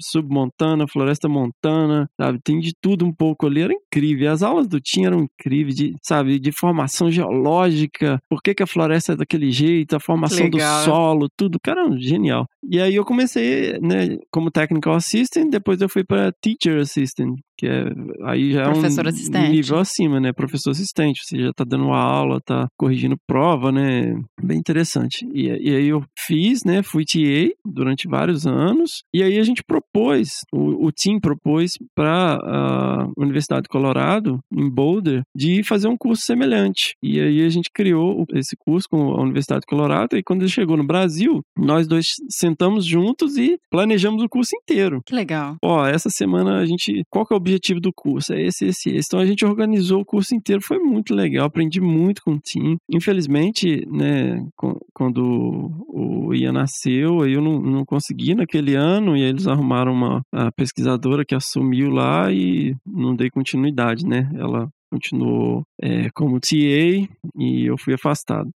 submontana, 0.01 0.87
floresta 0.89 1.29
montana, 1.29 2.07
sabe, 2.21 2.39
tem 2.43 2.59
de 2.59 2.73
tudo 2.81 3.05
um 3.05 3.13
pouco 3.13 3.47
ali, 3.47 3.63
era 3.63 3.73
incrível. 3.73 4.33
As 4.33 4.43
aulas 4.43 4.69
do 4.69 4.81
TIM 4.81 5.07
eram 5.07 5.27
incríveis, 5.27 5.75
de, 5.75 5.95
sabe, 6.03 6.39
de 6.39 6.53
formação 6.53 7.11
geológica, 7.11 8.19
por 8.29 8.41
que, 8.43 8.55
que 8.55 8.63
a 8.63 8.67
floresta 8.67 9.13
é 9.13 9.17
daquele 9.17 9.51
jeito, 9.51 9.95
a 9.95 10.01
formação 10.01 10.49
do 10.49 10.59
solo, 10.85 11.29
tudo, 11.37 11.59
cara, 11.63 11.85
genial. 12.15 12.47
E 12.63 12.81
aí 12.81 12.95
eu 12.95 13.05
comecei, 13.05 13.79
né, 13.81 14.17
como 14.31 14.51
technical 14.51 14.95
assistant, 14.95 15.51
depois 15.51 15.81
eu 15.81 15.89
fui 15.89 16.05
para 16.05 16.33
teacher 16.41 16.81
assistant, 16.81 17.39
que 17.57 17.67
é 17.67 17.85
aí 18.25 18.53
já 18.53 18.63
é 18.63 18.69
um 18.69 18.81
assistente. 18.81 19.51
nível 19.51 19.79
acima, 19.79 20.21
né, 20.21 20.33
professor 20.33 20.71
assistente, 20.71 21.21
você 21.25 21.41
já 21.41 21.53
tá 21.53 21.65
dando 21.65 21.87
uma 21.87 21.99
aula, 21.99 22.41
tá 22.45 22.67
corrigindo 22.79 23.17
prova, 23.27 23.71
né, 23.71 24.15
bem 24.43 24.59
interessante. 24.59 25.27
E, 25.33 25.47
e 25.47 25.77
aí 25.77 25.87
eu 25.87 26.05
fiz, 26.19 26.61
né, 26.65 26.83
fui 26.83 27.05
TA 27.05 27.53
durante 27.67 28.09
vários 28.09 28.47
anos, 28.47 29.03
e 29.13 29.23
aí 29.23 29.39
a 29.39 29.43
gente 29.43 29.63
propôs, 29.67 30.29
o, 30.53 30.87
o 30.87 30.93
team 30.93 31.21
propôs 31.21 31.73
para 31.95 32.39
a 32.43 33.09
Universidade 33.17 33.63
de 33.63 33.69
Colorado, 33.69 34.39
em 34.53 34.69
Boulder, 34.69 35.23
de 35.35 35.63
fazer 35.63 35.89
um 35.89 35.97
curso 35.97 36.23
semelhante. 36.25 36.95
E 37.03 37.21
aí 37.21 37.45
a 37.45 37.49
gente 37.49 37.71
criou 37.73 38.25
esse 38.33 38.57
curso 38.57 38.89
com 38.91 39.13
a 39.13 39.23
Universidade 39.23 39.61
de 39.61 39.67
Colorado, 39.67 40.17
e 40.17 40.23
quando 40.23 40.43
ele 40.43 40.51
chegou 40.51 40.77
no 40.77 40.87
Brasil, 40.87 41.41
nós 41.57 41.87
dois 41.87 42.07
sentamos 42.29 42.85
juntos 42.85 43.37
e 43.37 43.59
planejamos 43.71 44.23
o 44.23 44.29
curso 44.29 44.51
inteiro. 44.57 45.01
Que 45.07 45.15
legal. 45.15 45.57
Ó, 45.63 45.87
essa 45.87 46.11
semana 46.11 46.59
a 46.59 46.67
gente, 46.67 47.03
qual 47.11 47.27
que 47.27 47.35
é 47.35 47.37
o 47.37 47.41
objetivo 47.45 47.81
do 47.81 47.93
curso? 47.93 48.33
É 48.33 48.43
esse, 48.43 48.67
esse, 48.67 48.91
esse. 48.91 49.07
Então 49.07 49.21
a 49.21 49.27
gente 49.27 49.45
organizou 49.45 50.01
o 50.01 50.05
curso 50.05 50.35
inteiro, 50.35 50.63
foi 50.63 50.79
muito 50.79 51.15
legal, 51.15 51.47
aprendi 51.47 51.81
muito 51.81 52.23
com 52.23 52.33
o 52.33 52.41
team. 52.41 52.77
Infelizmente, 52.91 53.87
né, 53.91 54.45
quando 54.93 55.71
o 55.89 56.35
Ian 56.35 56.53
nasceu, 56.53 57.27
eu 57.27 57.41
não, 57.41 57.61
não 57.61 57.85
consegui 57.85 58.35
naquele 58.35 58.75
ano, 58.75 59.17
e 59.17 59.23
aí 59.23 59.29
eles 59.29 59.47
arrumaram 59.47 59.93
uma 59.93 60.23
pesquisadora 60.57 61.25
que 61.25 61.35
assumiu 61.35 61.91
lá 61.91 62.33
e 62.33 62.75
não 62.87 63.15
dei 63.15 63.31
continuidade, 63.31 64.07
né? 64.07 64.31
Ela 64.35 64.69
continuou 64.91 65.65
é, 65.83 66.09
como 66.15 66.41
TA 66.41 66.55
e 66.55 67.67
eu 67.67 67.77
fui 67.77 67.95
afastado. 67.95 68.49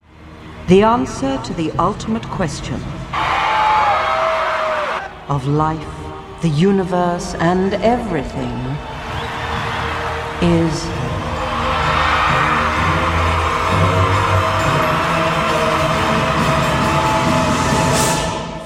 The 0.67 0.83
answer 0.83 1.41
to 1.43 1.53
the 1.53 1.71
ultimate 1.81 2.27
question 2.27 2.77
of 5.29 5.47
life, 5.47 5.87
the 6.41 6.49
universe, 6.49 7.35
and 7.35 7.73
everything 7.75 8.76
is. 10.41 10.87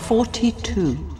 Forty-two. 0.07 1.10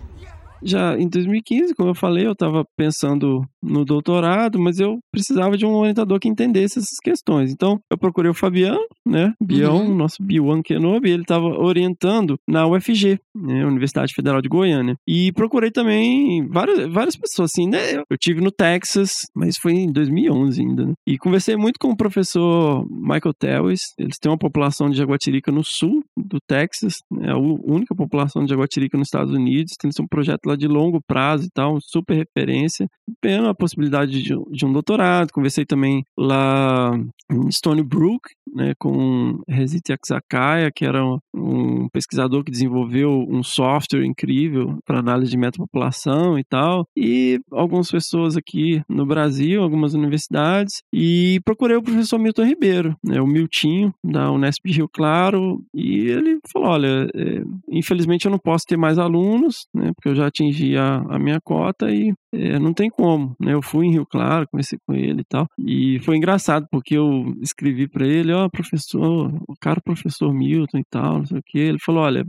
Já 0.64 0.98
em 0.98 1.08
2015, 1.08 1.74
como 1.76 1.90
eu 1.90 1.96
falei, 1.96 2.26
eu 2.26 2.34
estava 2.34 2.66
pensando 2.78 3.44
no 3.62 3.86
doutorado, 3.86 4.60
mas 4.60 4.80
eu 4.80 5.00
precisava 5.12 5.58
de 5.58 5.66
um 5.66 5.74
orientador 5.76 6.20
que 6.20 6.28
entendesse 6.28 6.80
essas 6.80 6.98
questões. 7.04 7.52
Então, 7.52 7.80
eu 7.90 7.98
procurei 7.98 8.32
o 8.32 8.34
Fabiano, 8.34 8.86
né? 9.06 9.34
Bião, 9.42 9.86
uhum. 9.86 9.96
nosso 9.96 10.22
Biwan 10.22 10.62
Kenobi, 10.62 11.12
ele 11.12 11.22
estava 11.22 11.46
orientando 11.46 12.36
na 12.48 12.68
UFG, 12.68 13.20
né? 13.36 13.66
Universidade 13.66 14.14
Federal 14.14 14.42
de 14.42 14.50
Goiânia. 14.50 14.96
E 15.08 15.32
procurei 15.34 15.72
também 15.72 16.48
várias, 16.48 16.92
várias 16.92 17.16
pessoas, 17.16 17.52
assim, 17.52 17.68
né? 17.68 18.02
Eu, 18.10 18.18
tive 18.18 18.42
no 18.42 18.52
Texas, 18.52 19.12
mas 19.36 19.58
foi 19.58 19.74
em 19.74 19.92
2011 19.92 20.62
ainda, 20.62 20.86
né? 20.86 20.94
E 21.08 21.18
conversei 21.18 21.56
muito 21.56 21.78
com 21.80 21.90
o 21.90 21.98
professor 21.98 22.86
Michael 22.90 23.34
Tewis. 23.38 23.82
Eles 23.98 24.18
têm 24.20 24.32
uma 24.32 24.38
população 24.38 24.90
de 24.90 24.98
jaguatirica 24.98 25.52
no 25.52 25.64
sul 25.64 26.04
do 26.18 26.38
Texas, 26.48 26.94
né? 27.12 27.32
a 27.32 27.38
única 27.38 27.96
população 27.96 28.44
de 28.44 28.50
jaguatirica 28.50 28.98
nos 28.98 29.08
Estados 29.08 29.34
Unidos. 29.34 29.74
Tem 29.80 29.90
um 30.00 30.08
projeto 30.08 30.42
lá 30.52 30.56
de 30.56 30.68
longo 30.68 31.02
prazo 31.02 31.46
e 31.46 31.50
tal, 31.50 31.80
super 31.82 32.16
referência. 32.16 32.88
Pena 33.20 33.50
a 33.50 33.56
possibilidade 33.56 34.22
de, 34.22 34.36
de, 34.50 34.66
um 34.66 34.72
doutorado. 34.72 35.32
Conversei 35.32 35.66
também 35.66 36.04
lá 36.18 36.92
em 37.30 37.50
Stony 37.52 37.84
Brook, 37.84 38.30
né, 38.54 38.74
com 38.78 39.42
Rezit 39.48 39.92
Aksakaya, 39.92 40.72
que 40.72 40.86
era 40.86 41.04
um, 41.34 41.88
pesquisador 41.90 42.44
que 42.44 42.52
desenvolveu 42.52 43.26
um 43.30 43.44
software 43.44 44.06
incrível 44.06 44.78
para 44.86 45.00
análise 45.00 45.32
de 45.32 45.38
metapopulação 45.38 46.38
e 46.38 46.44
tal. 46.44 46.86
E 46.96 47.40
algumas 47.52 47.90
pessoas 47.90 48.36
aqui 48.38 48.82
no 48.90 49.06
Brasil, 49.06 49.62
algumas 49.62 49.94
universidades. 49.94 50.82
E 50.94 51.40
procurei 51.46 51.78
o 51.78 51.84
professor 51.84 52.20
Milton 52.20 52.46
Ribeiro, 52.46 52.96
né, 53.04 53.22
o 53.22 53.28
Miltinho, 53.28 53.94
da 54.04 54.32
Unesp 54.32 54.66
Rio 54.66 54.90
Claro. 54.90 55.62
E 55.74 56.08
ele 56.08 56.40
falou: 56.52 56.70
olha, 56.70 57.08
é, 57.16 57.44
infelizmente 57.70 58.26
eu 58.26 58.32
não 58.32 58.40
posso 58.40 58.66
ter 58.66 58.78
mais 58.78 58.98
alunos, 58.98 59.68
né, 59.74 59.92
porque 59.96 60.10
eu 60.10 60.16
já 60.16 60.30
atingi 60.42 60.76
a, 60.76 60.96
a 61.10 61.20
minha 61.20 61.40
cota 61.40 61.92
e 61.92 62.14
é, 62.34 62.58
não 62.58 62.74
tem 62.74 62.90
como, 62.90 63.36
né? 63.40 63.54
Eu 63.54 63.62
fui 63.62 63.86
em 63.86 63.92
Rio 63.92 64.06
Claro, 64.06 64.48
conversei 64.50 64.80
com 64.88 64.96
ele 64.96 65.22
e 65.22 65.26
tal, 65.30 65.46
e 65.60 66.00
foi 66.00 66.18
engraçado 66.18 66.66
porque 66.72 66.98
eu 66.98 67.34
escrevi 67.42 67.88
para 67.88 68.06
ele, 68.06 68.34
ó, 68.34 68.46
oh, 68.46 68.50
professor, 68.50 69.32
o 69.48 69.54
cara 69.60 69.80
professor 69.84 70.34
Milton 70.34 70.80
e 70.80 70.86
tal, 70.90 71.20
não 71.20 71.26
sei 71.26 71.38
o 71.38 71.44
que. 71.46 71.60
Ele 71.60 71.78
falou, 71.80 72.04
olha, 72.04 72.26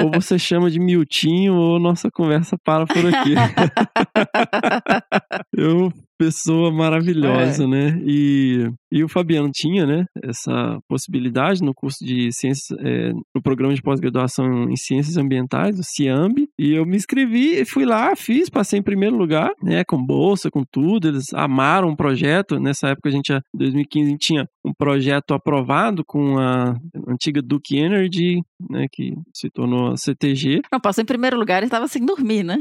ou 0.00 0.10
você 0.12 0.38
chama 0.38 0.70
de 0.70 0.80
Miltinho 0.80 1.54
ou 1.54 1.78
nossa 1.78 2.08
conversa 2.10 2.56
para 2.64 2.86
por 2.86 3.04
aqui. 3.06 3.34
eu 5.56 5.92
pessoa 6.22 6.70
maravilhosa, 6.70 7.64
é. 7.64 7.66
né? 7.66 8.00
E, 8.06 8.70
e 8.92 9.02
o 9.02 9.08
Fabiano 9.08 9.50
tinha, 9.52 9.84
né, 9.84 10.04
essa 10.22 10.78
possibilidade 10.88 11.60
no 11.62 11.74
curso 11.74 12.04
de 12.04 12.30
ciências, 12.32 12.78
é, 12.78 13.12
no 13.34 13.42
programa 13.42 13.74
de 13.74 13.82
pós-graduação 13.82 14.70
em 14.70 14.76
ciências 14.76 15.16
ambientais, 15.16 15.80
o 15.80 15.82
CIAMB, 15.82 16.46
e 16.56 16.74
eu 16.74 16.86
me 16.86 16.96
inscrevi, 16.96 17.41
fui 17.66 17.84
lá, 17.84 18.14
fiz, 18.16 18.48
passei 18.48 18.78
em 18.78 18.82
primeiro 18.82 19.16
lugar, 19.16 19.52
né, 19.62 19.84
com 19.84 20.02
bolsa, 20.04 20.50
com 20.50 20.62
tudo, 20.70 21.08
eles 21.08 21.32
amaram 21.34 21.90
o 21.90 21.96
projeto, 21.96 22.58
nessa 22.58 22.88
época 22.88 23.08
a 23.08 23.12
gente, 23.12 23.32
em 23.32 23.40
2015, 23.58 24.06
a 24.06 24.10
gente 24.10 24.26
tinha 24.26 24.46
um 24.64 24.72
projeto 24.72 25.34
aprovado 25.34 26.04
com 26.04 26.38
a 26.38 26.76
antiga 27.08 27.42
Duke 27.42 27.76
Energy, 27.76 28.40
né, 28.70 28.86
que 28.90 29.12
se 29.34 29.50
tornou 29.50 29.92
a 29.92 29.96
CTG. 29.96 30.62
Não, 30.72 30.80
passou 30.80 31.02
em 31.02 31.06
primeiro 31.06 31.36
lugar 31.38 31.62
e 31.62 31.66
estava 31.66 31.88
sem 31.88 32.04
dormir, 32.04 32.44
né? 32.44 32.58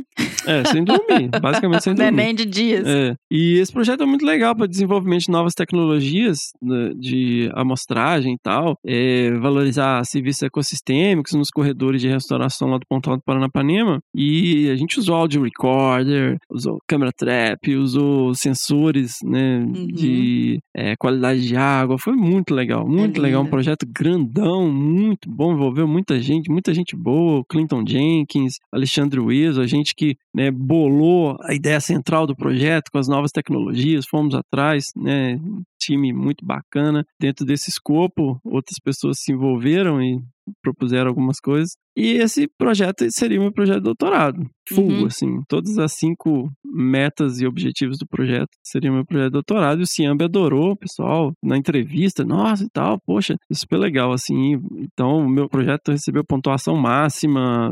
É, 0.48 0.66
sem 0.66 0.84
dormir, 0.84 1.30
basicamente 1.42 1.84
sem 1.84 1.94
dormir. 1.94 2.12
Neném 2.12 2.34
de 2.34 2.46
dias. 2.46 2.88
É, 2.88 3.16
e 3.30 3.60
esse 3.60 3.72
projeto 3.72 4.02
é 4.04 4.06
muito 4.06 4.26
legal 4.26 4.56
para 4.56 4.68
desenvolvimento 4.68 5.26
de 5.26 5.32
novas 5.32 5.54
tecnologias 5.54 6.40
né, 6.62 6.92
de 6.98 7.50
amostragem 7.54 8.34
e 8.34 8.40
tal, 8.42 8.78
é, 8.86 9.32
valorizar 9.38 10.04
serviços 10.06 10.44
ecossistêmicos 10.44 11.34
nos 11.34 11.50
corredores 11.50 12.02
de 12.02 12.08
restauração 12.08 12.70
lá 12.70 12.78
do 12.78 12.86
Pontal 12.88 13.18
do 13.18 13.24
Paranapanema. 13.24 14.00
E 14.16 14.71
a 14.72 14.76
gente 14.76 15.00
usou 15.00 15.16
audio 15.16 15.44
recorder, 15.44 16.38
usou 16.50 16.80
câmera 16.88 17.12
trap, 17.12 17.76
usou 17.76 18.34
sensores 18.34 19.16
né, 19.24 19.60
uhum. 19.60 19.88
de 19.88 20.60
é, 20.76 20.96
qualidade 20.96 21.48
de 21.48 21.56
água. 21.56 21.98
Foi 21.98 22.14
muito 22.14 22.54
legal, 22.54 22.88
muito 22.88 23.20
é 23.20 23.24
legal. 23.24 23.44
Um 23.44 23.50
projeto 23.50 23.86
grandão, 23.88 24.72
muito 24.72 25.30
bom, 25.30 25.54
envolveu 25.54 25.88
muita 25.88 26.20
gente, 26.20 26.52
muita 26.52 26.74
gente 26.74 26.96
boa. 26.96 27.44
Clinton 27.50 27.84
Jenkins, 27.86 28.56
Alexandre 28.72 29.20
Wiesel, 29.20 29.64
a 29.64 29.68
gente 29.68 29.94
que 29.96 30.16
né, 30.34 30.52
bolou 30.52 31.38
a 31.44 31.54
ideia 31.54 31.80
central 31.80 32.26
do 32.26 32.36
projeto 32.36 32.90
com 32.92 32.98
as 32.98 33.08
novas 33.08 33.32
tecnologias, 33.32 34.06
fomos 34.08 34.34
atrás, 34.34 34.86
né, 34.96 35.40
time 35.80 36.14
muito 36.14 36.46
bacana. 36.46 37.06
Dentro 37.20 37.46
desse 37.46 37.70
escopo, 37.70 38.40
outras 38.44 38.78
pessoas 38.84 39.18
se 39.20 39.32
envolveram 39.32 40.02
e 40.02 40.22
propuseram 40.62 41.10
algumas 41.10 41.40
coisas. 41.40 41.76
E 41.96 42.14
esse 42.14 42.48
projeto 42.48 43.06
seria 43.10 43.40
o 43.40 43.44
meu 43.44 43.52
projeto 43.52 43.78
de 43.78 43.84
doutorado. 43.84 44.50
Full, 44.76 44.88
uhum. 44.88 45.06
assim. 45.06 45.42
Todas 45.48 45.78
as 45.78 45.94
cinco 45.94 46.52
metas 46.66 47.40
e 47.40 47.46
objetivos 47.46 47.98
do 47.98 48.08
projeto 48.08 48.50
seriam 48.64 48.94
meu 48.94 49.06
projeto 49.06 49.28
de 49.28 49.34
doutorado. 49.34 49.80
E 49.80 49.84
o 49.84 49.88
Ciambe 49.88 50.26
adorou, 50.26 50.76
pessoal, 50.76 51.32
na 51.44 51.58
entrevista, 51.58 52.24
nossa 52.24 52.64
e 52.64 52.70
tal, 52.70 53.00
poxa, 53.06 53.36
super 53.52 53.78
legal, 53.78 54.12
assim. 54.12 54.60
Então, 54.78 55.20
o 55.20 55.30
meu 55.30 55.50
projeto 55.50 55.92
recebeu 55.92 56.24
pontuação 56.24 56.76
máxima, 56.76 57.72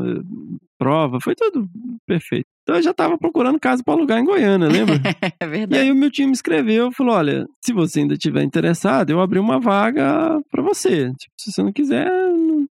prova, 0.80 1.18
foi 1.22 1.34
tudo 1.34 1.68
perfeito. 2.06 2.46
Então 2.62 2.76
eu 2.76 2.82
já 2.82 2.90
estava 2.92 3.18
procurando 3.18 3.60
casa 3.60 3.82
para 3.84 3.94
alugar 3.94 4.18
em 4.18 4.24
Goiânia, 4.24 4.68
lembra? 4.68 4.94
é 5.38 5.46
verdade. 5.46 5.82
E 5.82 5.86
aí 5.86 5.92
o 5.92 5.94
meu 5.94 6.10
time 6.10 6.32
escreveu, 6.32 6.90
falou: 6.92 7.14
olha, 7.14 7.46
se 7.62 7.72
você 7.72 8.00
ainda 8.00 8.14
estiver 8.14 8.42
interessado, 8.42 9.10
eu 9.10 9.20
abri 9.20 9.38
uma 9.38 9.60
vaga 9.60 10.40
para 10.50 10.62
você. 10.62 11.12
Tipo, 11.18 11.34
se 11.38 11.52
você 11.52 11.62
não 11.62 11.72
quiser, 11.72 12.08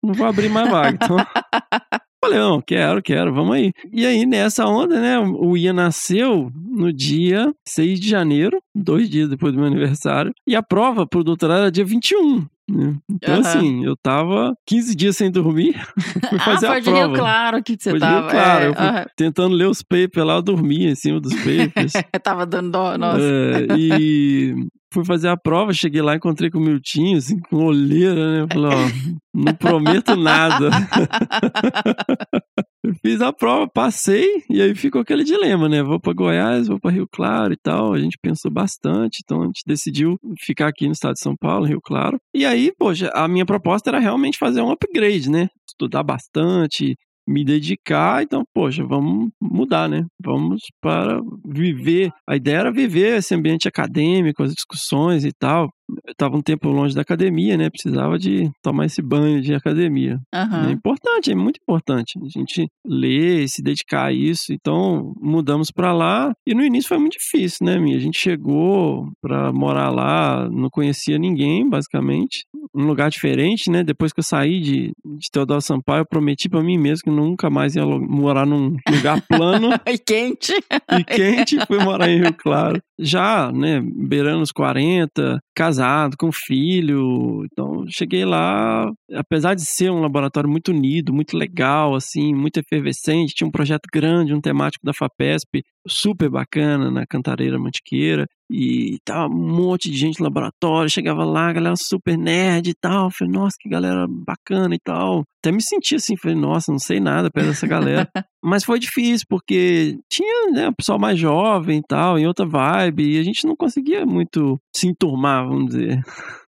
não 0.02 0.14
vou 0.14 0.26
abrir 0.26 0.48
mais 0.48 0.70
vaga. 0.70 0.98
Então. 1.02 1.16
Falei, 2.22 2.40
quero, 2.66 3.00
quero, 3.00 3.32
vamos 3.32 3.54
aí. 3.54 3.72
E 3.92 4.04
aí, 4.04 4.26
nessa 4.26 4.66
onda, 4.66 5.00
né, 5.00 5.18
o 5.20 5.56
Ian 5.56 5.72
nasceu 5.72 6.50
no 6.54 6.92
dia 6.92 7.52
6 7.66 8.00
de 8.00 8.08
janeiro, 8.08 8.60
dois 8.74 9.08
dias 9.08 9.28
depois 9.28 9.52
do 9.52 9.58
meu 9.58 9.68
aniversário, 9.68 10.32
e 10.46 10.56
a 10.56 10.62
prova 10.62 11.06
pro 11.06 11.22
doutorado 11.22 11.60
era 11.60 11.70
dia 11.70 11.84
21. 11.84 12.44
Né? 12.70 12.96
Então, 13.10 13.34
uhum. 13.34 13.40
assim, 13.40 13.84
eu 13.84 13.96
tava 13.96 14.54
15 14.66 14.94
dias 14.94 15.16
sem 15.16 15.30
dormir, 15.30 15.74
fui 16.28 16.38
fazer 16.38 16.66
ah, 16.66 16.76
a 16.76 16.82
prova. 16.82 17.06
Rio 17.06 17.14
claro 17.14 17.62
que 17.62 17.76
você 17.78 17.90
foi 17.90 17.98
tava. 17.98 18.28
claro, 18.28 18.64
é, 18.64 18.68
eu 18.68 18.74
fui 18.74 18.86
uhum. 18.86 19.04
tentando 19.16 19.54
ler 19.54 19.68
os 19.68 19.82
papers 19.82 20.26
lá, 20.26 20.34
eu 20.34 20.42
dormia 20.42 20.90
em 20.90 20.94
cima 20.94 21.18
dos 21.18 21.34
papers. 21.34 21.92
tava 22.22 22.44
dando 22.44 22.70
dó, 22.70 22.98
nossa. 22.98 23.22
É, 23.22 23.66
e 23.78 24.54
fui 24.92 25.04
fazer 25.04 25.28
a 25.28 25.36
prova, 25.36 25.72
cheguei 25.72 26.02
lá, 26.02 26.14
encontrei 26.14 26.50
com 26.50 26.58
o 26.58 26.62
Miltinho, 26.62 27.16
assim, 27.16 27.38
com 27.40 27.64
olheira, 27.64 28.42
né? 28.42 28.46
Falei, 28.52 28.70
ó, 28.70 28.90
não 29.32 29.54
prometo 29.54 30.14
nada. 30.14 30.68
Fiz 33.02 33.20
a 33.20 33.32
prova, 33.32 33.68
passei, 33.68 34.42
e 34.48 34.60
aí 34.62 34.74
ficou 34.74 35.00
aquele 35.00 35.24
dilema, 35.24 35.68
né? 35.68 35.82
Vou 35.82 36.00
para 36.00 36.12
Goiás, 36.12 36.68
vou 36.68 36.80
para 36.80 36.90
Rio 36.90 37.06
Claro 37.10 37.52
e 37.52 37.56
tal. 37.56 37.92
A 37.92 37.98
gente 37.98 38.16
pensou 38.20 38.50
bastante, 38.50 39.20
então 39.22 39.42
a 39.42 39.46
gente 39.46 39.62
decidiu 39.66 40.18
ficar 40.40 40.68
aqui 40.68 40.86
no 40.86 40.92
estado 40.92 41.14
de 41.14 41.20
São 41.20 41.34
Paulo, 41.36 41.66
Rio 41.66 41.80
Claro. 41.82 42.18
E 42.34 42.44
aí, 42.46 42.72
poxa, 42.78 43.10
a 43.14 43.28
minha 43.28 43.46
proposta 43.46 43.90
era 43.90 43.98
realmente 43.98 44.38
fazer 44.38 44.60
um 44.62 44.70
upgrade, 44.70 45.30
né? 45.30 45.48
Estudar 45.68 46.02
bastante, 46.02 46.96
me 47.26 47.44
dedicar, 47.44 48.22
então, 48.22 48.42
poxa, 48.54 48.84
vamos 48.84 49.28
mudar, 49.40 49.88
né? 49.88 50.06
Vamos 50.22 50.62
para 50.80 51.20
viver. 51.44 52.10
A 52.26 52.36
ideia 52.36 52.58
era 52.58 52.72
viver 52.72 53.18
esse 53.18 53.34
ambiente 53.34 53.68
acadêmico, 53.68 54.42
as 54.42 54.54
discussões 54.54 55.24
e 55.24 55.32
tal 55.38 55.68
estava 56.08 56.36
um 56.36 56.42
tempo 56.42 56.68
longe 56.68 56.94
da 56.94 57.02
academia, 57.02 57.56
né? 57.56 57.70
Precisava 57.70 58.18
de 58.18 58.50
tomar 58.62 58.86
esse 58.86 59.00
banho 59.02 59.40
de 59.40 59.54
academia. 59.54 60.20
Uhum. 60.34 60.68
É 60.68 60.72
importante, 60.72 61.30
é 61.30 61.34
muito 61.34 61.58
importante 61.60 62.18
a 62.22 62.28
gente 62.28 62.68
ler 62.86 63.48
se 63.48 63.62
dedicar 63.62 64.06
a 64.06 64.12
isso. 64.12 64.52
Então, 64.52 65.12
mudamos 65.20 65.70
para 65.70 65.92
lá 65.92 66.32
e 66.46 66.54
no 66.54 66.62
início 66.62 66.88
foi 66.88 66.98
muito 66.98 67.18
difícil, 67.18 67.66
né, 67.66 67.78
minha? 67.78 67.96
A 67.96 68.00
gente 68.00 68.18
chegou 68.18 69.08
para 69.20 69.52
morar 69.52 69.90
lá, 69.90 70.48
não 70.50 70.68
conhecia 70.70 71.18
ninguém, 71.18 71.68
basicamente. 71.68 72.44
Um 72.74 72.86
lugar 72.86 73.10
diferente, 73.10 73.70
né? 73.70 73.82
Depois 73.82 74.12
que 74.12 74.20
eu 74.20 74.24
saí 74.24 74.60
de, 74.60 74.92
de 75.04 75.30
Teodoro 75.32 75.60
Sampaio, 75.60 76.02
eu 76.02 76.06
prometi 76.06 76.48
para 76.48 76.62
mim 76.62 76.78
mesmo 76.78 77.04
que 77.04 77.10
nunca 77.10 77.48
mais 77.48 77.74
ia 77.74 77.84
morar 77.84 78.46
num 78.46 78.76
lugar 78.90 79.20
plano. 79.26 79.70
e 79.86 79.98
quente. 79.98 80.52
E 80.52 81.04
quente, 81.04 81.56
fui 81.66 81.78
morar 81.78 82.08
em 82.08 82.20
Rio 82.20 82.34
Claro. 82.34 82.80
Já, 83.00 83.52
né, 83.52 83.80
beirando 83.80 84.42
os 84.42 84.50
40, 84.50 85.38
casado, 85.54 86.16
com 86.18 86.30
filho. 86.32 87.44
Então, 87.52 87.84
cheguei 87.88 88.24
lá, 88.24 88.90
apesar 89.14 89.54
de 89.54 89.62
ser 89.64 89.90
um 89.90 90.00
laboratório 90.00 90.50
muito 90.50 90.72
unido, 90.72 91.12
muito 91.12 91.36
legal, 91.36 91.94
assim, 91.94 92.34
muito 92.34 92.58
efervescente, 92.58 93.34
tinha 93.34 93.46
um 93.46 93.52
projeto 93.52 93.86
grande, 93.92 94.34
um 94.34 94.40
temático 94.40 94.84
da 94.84 94.92
FAPESP, 94.92 95.62
super 95.86 96.28
bacana 96.30 96.90
na 96.90 97.06
Cantareira 97.06 97.58
Mantiqueira. 97.58 98.26
E 98.50 98.96
tava 99.04 99.26
um 99.26 99.56
monte 99.56 99.90
de 99.90 99.96
gente 99.98 100.20
no 100.20 100.24
laboratório, 100.24 100.90
chegava 100.90 101.22
lá, 101.24 101.52
galera 101.52 101.76
super 101.76 102.16
nerd 102.16 102.70
e 102.70 102.74
tal. 102.74 103.10
Falei, 103.10 103.32
nossa, 103.32 103.56
que 103.60 103.68
galera 103.68 104.06
bacana 104.08 104.74
e 104.74 104.78
tal. 104.78 105.24
Até 105.42 105.52
me 105.52 105.62
senti 105.62 105.96
assim, 105.96 106.16
falei, 106.16 106.36
nossa, 106.36 106.72
não 106.72 106.78
sei 106.78 106.98
nada 106.98 107.30
perto 107.30 107.48
dessa 107.48 107.66
galera. 107.66 108.08
Mas 108.42 108.64
foi 108.64 108.78
difícil, 108.78 109.26
porque 109.28 109.98
tinha, 110.08 110.50
né, 110.52 110.68
o 110.68 110.74
pessoal 110.74 110.98
mais 110.98 111.18
jovem 111.18 111.78
e 111.78 111.82
tal, 111.82 112.18
em 112.18 112.26
outra 112.26 112.46
vibe, 112.46 113.14
e 113.14 113.18
a 113.18 113.22
gente 113.22 113.46
não 113.46 113.56
conseguia 113.56 114.06
muito 114.06 114.58
se 114.74 114.86
enturmar, 114.86 115.46
vamos 115.46 115.74
dizer. 115.74 116.00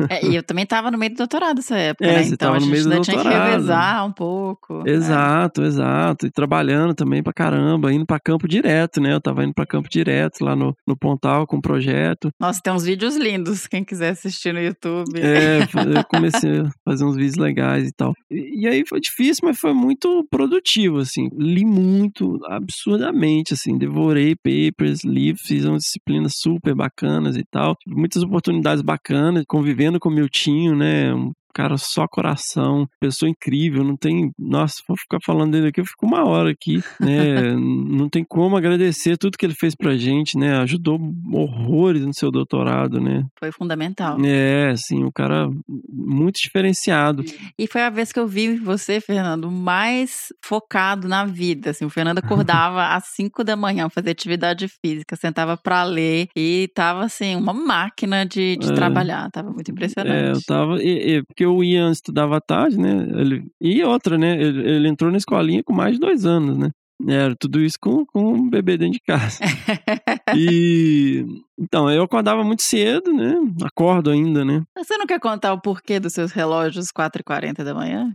É, 0.10 0.26
e 0.26 0.36
eu 0.36 0.44
também 0.44 0.66
tava 0.66 0.92
no 0.92 0.98
meio 0.98 1.12
do 1.12 1.18
doutorado 1.18 1.58
nessa 1.58 1.78
época, 1.78 2.06
é, 2.06 2.18
né? 2.18 2.24
Você 2.24 2.34
então 2.34 2.48
tava 2.50 2.58
a 2.58 2.60
gente 2.60 2.68
no 2.68 2.72
meio 2.72 2.84
do 2.84 2.92
ainda 2.92 3.04
tinha 3.04 3.22
que 3.22 3.28
revezar 3.28 4.06
um 4.06 4.12
pouco. 4.12 4.84
É. 4.86 4.92
Exato, 4.92 5.64
é. 5.64 5.66
exato. 5.66 6.28
E 6.28 6.32
trabalhando 6.32 6.94
também 6.94 7.24
pra 7.24 7.34
caramba, 7.34 7.92
indo 7.92 8.06
pra 8.06 8.20
campo 8.20 8.48
direto, 8.48 9.02
né? 9.02 9.14
Eu 9.14 9.22
tava 9.22 9.44
indo 9.44 9.54
pra 9.54 9.66
campo 9.66 9.90
direto 9.90 10.44
lá 10.44 10.56
no, 10.56 10.76
no 10.86 10.96
Pontal 10.96 11.48
com 11.48 11.58
o 11.58 11.62
projeto. 11.62 12.30
Nossa, 12.40 12.62
tem 12.62 12.74
uns 12.74 12.84
vídeos 12.84 13.16
lindos, 13.16 13.66
quem 13.66 13.84
quiser 13.84 14.10
assistir 14.10 14.54
no 14.54 14.62
YouTube. 14.62 15.20
É, 15.20 15.62
eu 15.62 16.04
comecei 16.04 16.62
a 16.62 16.70
fazer 16.86 17.06
uns 17.06 17.16
vídeos 17.16 17.36
legais 17.36 17.88
e 17.88 17.92
tal. 17.92 18.14
E, 18.30 18.64
e 18.64 18.68
aí 18.68 18.84
foi 18.88 19.00
difícil, 19.00 19.48
mas 19.48 19.60
foi 19.60 19.74
muito 19.74 20.26
produtivo, 20.30 21.00
assim. 21.00 21.30
Li 21.34 21.66
muito, 21.80 22.40
absurdamente, 22.46 23.54
assim. 23.54 23.78
Devorei 23.78 24.36
papers, 24.36 25.04
li, 25.04 25.34
fiz 25.38 25.66
umas 25.66 25.84
disciplinas 25.84 26.34
super 26.38 26.76
bacanas 26.76 27.36
e 27.38 27.44
tal. 27.50 27.76
Muitas 27.88 28.24
oportunidades 28.24 28.82
bacanas, 28.82 29.44
convivendo 29.48 30.00
com 30.00 30.10
o 30.10 30.12
Miltinho, 30.12 30.76
né? 30.76 31.14
Um 31.14 31.32
cara 31.54 31.78
só 31.78 32.08
coração, 32.08 32.88
pessoa 33.00 33.30
incrível, 33.30 33.84
não 33.84 33.98
tem, 33.98 34.32
nossa, 34.38 34.76
vou 34.88 34.98
ficar 34.98 35.18
falando 35.26 35.52
dele 35.52 35.70
aqui, 35.70 35.82
eu 35.82 35.86
fico 35.86 36.06
uma 36.06 36.26
hora 36.26 36.52
aqui, 36.52 36.82
né, 37.00 37.54
não 37.58 38.08
tem 38.10 38.24
como 38.24 38.56
agradecer 38.56 39.18
tudo 39.18 39.38
que 39.38 39.46
ele 39.46 39.56
fez 39.56 39.76
pra 39.76 39.98
gente, 39.98 40.38
né, 40.38 40.58
ajudou 40.58 41.00
horrores 41.34 42.06
no 42.06 42.14
seu 42.14 42.32
doutorado, 42.32 43.00
né. 43.02 43.26
Foi 43.40 43.52
fundamental. 43.52 44.18
É, 44.24 44.70
assim, 44.72 45.04
o 45.04 45.08
um 45.08 45.12
cara 45.12 45.50
muito 45.90 46.36
diferenciado. 46.36 47.24
E 47.58 47.68
foi 47.68 47.82
a 47.82 47.90
vez 47.90 48.12
que 48.12 48.20
eu 48.20 48.28
vi 48.28 48.58
você, 48.58 49.00
Fernando, 49.02 49.50
mais 49.50 50.28
focado 50.44 51.08
na 51.08 51.26
vida, 51.26 51.72
assim, 51.72 51.86
o 51.86 51.90
Fernando 51.90 52.20
acordava 52.20 52.88
às 52.96 53.06
5 53.16 53.44
da 53.44 53.56
manhã, 53.56 53.90
fazia 53.90 54.12
atividade 54.12 54.68
física, 54.68 55.16
sentava 55.16 55.58
para 55.58 55.84
ler 55.84 56.28
e 56.36 56.70
tava, 56.74 57.06
assim, 57.06 57.36
uma 57.36 57.54
máquina 57.54 58.26
de, 58.26 58.58
de 58.58 58.72
é. 58.72 58.74
trabalhar, 58.74 59.30
tava 59.32 59.52
muito 59.52 59.72
impressionante. 59.72 60.30
É, 60.30 60.32
eu 60.32 60.42
tava, 60.46 60.82
e, 60.82 61.18
e, 61.18 61.24
porque 61.24 61.47
o 61.48 61.64
Ian 61.64 61.92
estudava 61.92 62.40
tarde, 62.40 62.78
né? 62.78 63.08
Ele, 63.16 63.46
e 63.60 63.84
outra, 63.84 64.18
né? 64.18 64.42
Ele, 64.42 64.70
ele, 64.70 64.88
entrou 64.88 65.10
na 65.12 65.18
escolinha 65.18 65.64
com 65.64 65.74
mais 65.74 65.94
de 65.94 66.00
dois 66.00 66.26
anos, 66.26 66.58
né? 66.58 66.70
Era 67.08 67.36
tudo 67.36 67.60
isso 67.60 67.78
com, 67.80 68.06
com 68.06 68.34
um 68.34 68.50
bebê 68.50 68.78
dentro 68.78 68.94
de 68.94 69.02
casa. 69.02 69.40
e 70.36 71.26
então, 71.60 71.90
eu 71.90 72.04
acordava 72.04 72.44
muito 72.44 72.64
cedo, 72.64 73.14
né? 73.14 73.36
Acordo 73.64 74.10
ainda, 74.10 74.44
né? 74.44 74.64
Você 74.76 74.98
não 74.98 75.06
quer 75.06 75.20
contar 75.20 75.54
o 75.54 75.62
porquê 75.62 76.00
dos 76.00 76.14
seus 76.14 76.32
relógios 76.32 76.88
4h40 76.92 77.64
da 77.64 77.74
manhã? 77.74 78.14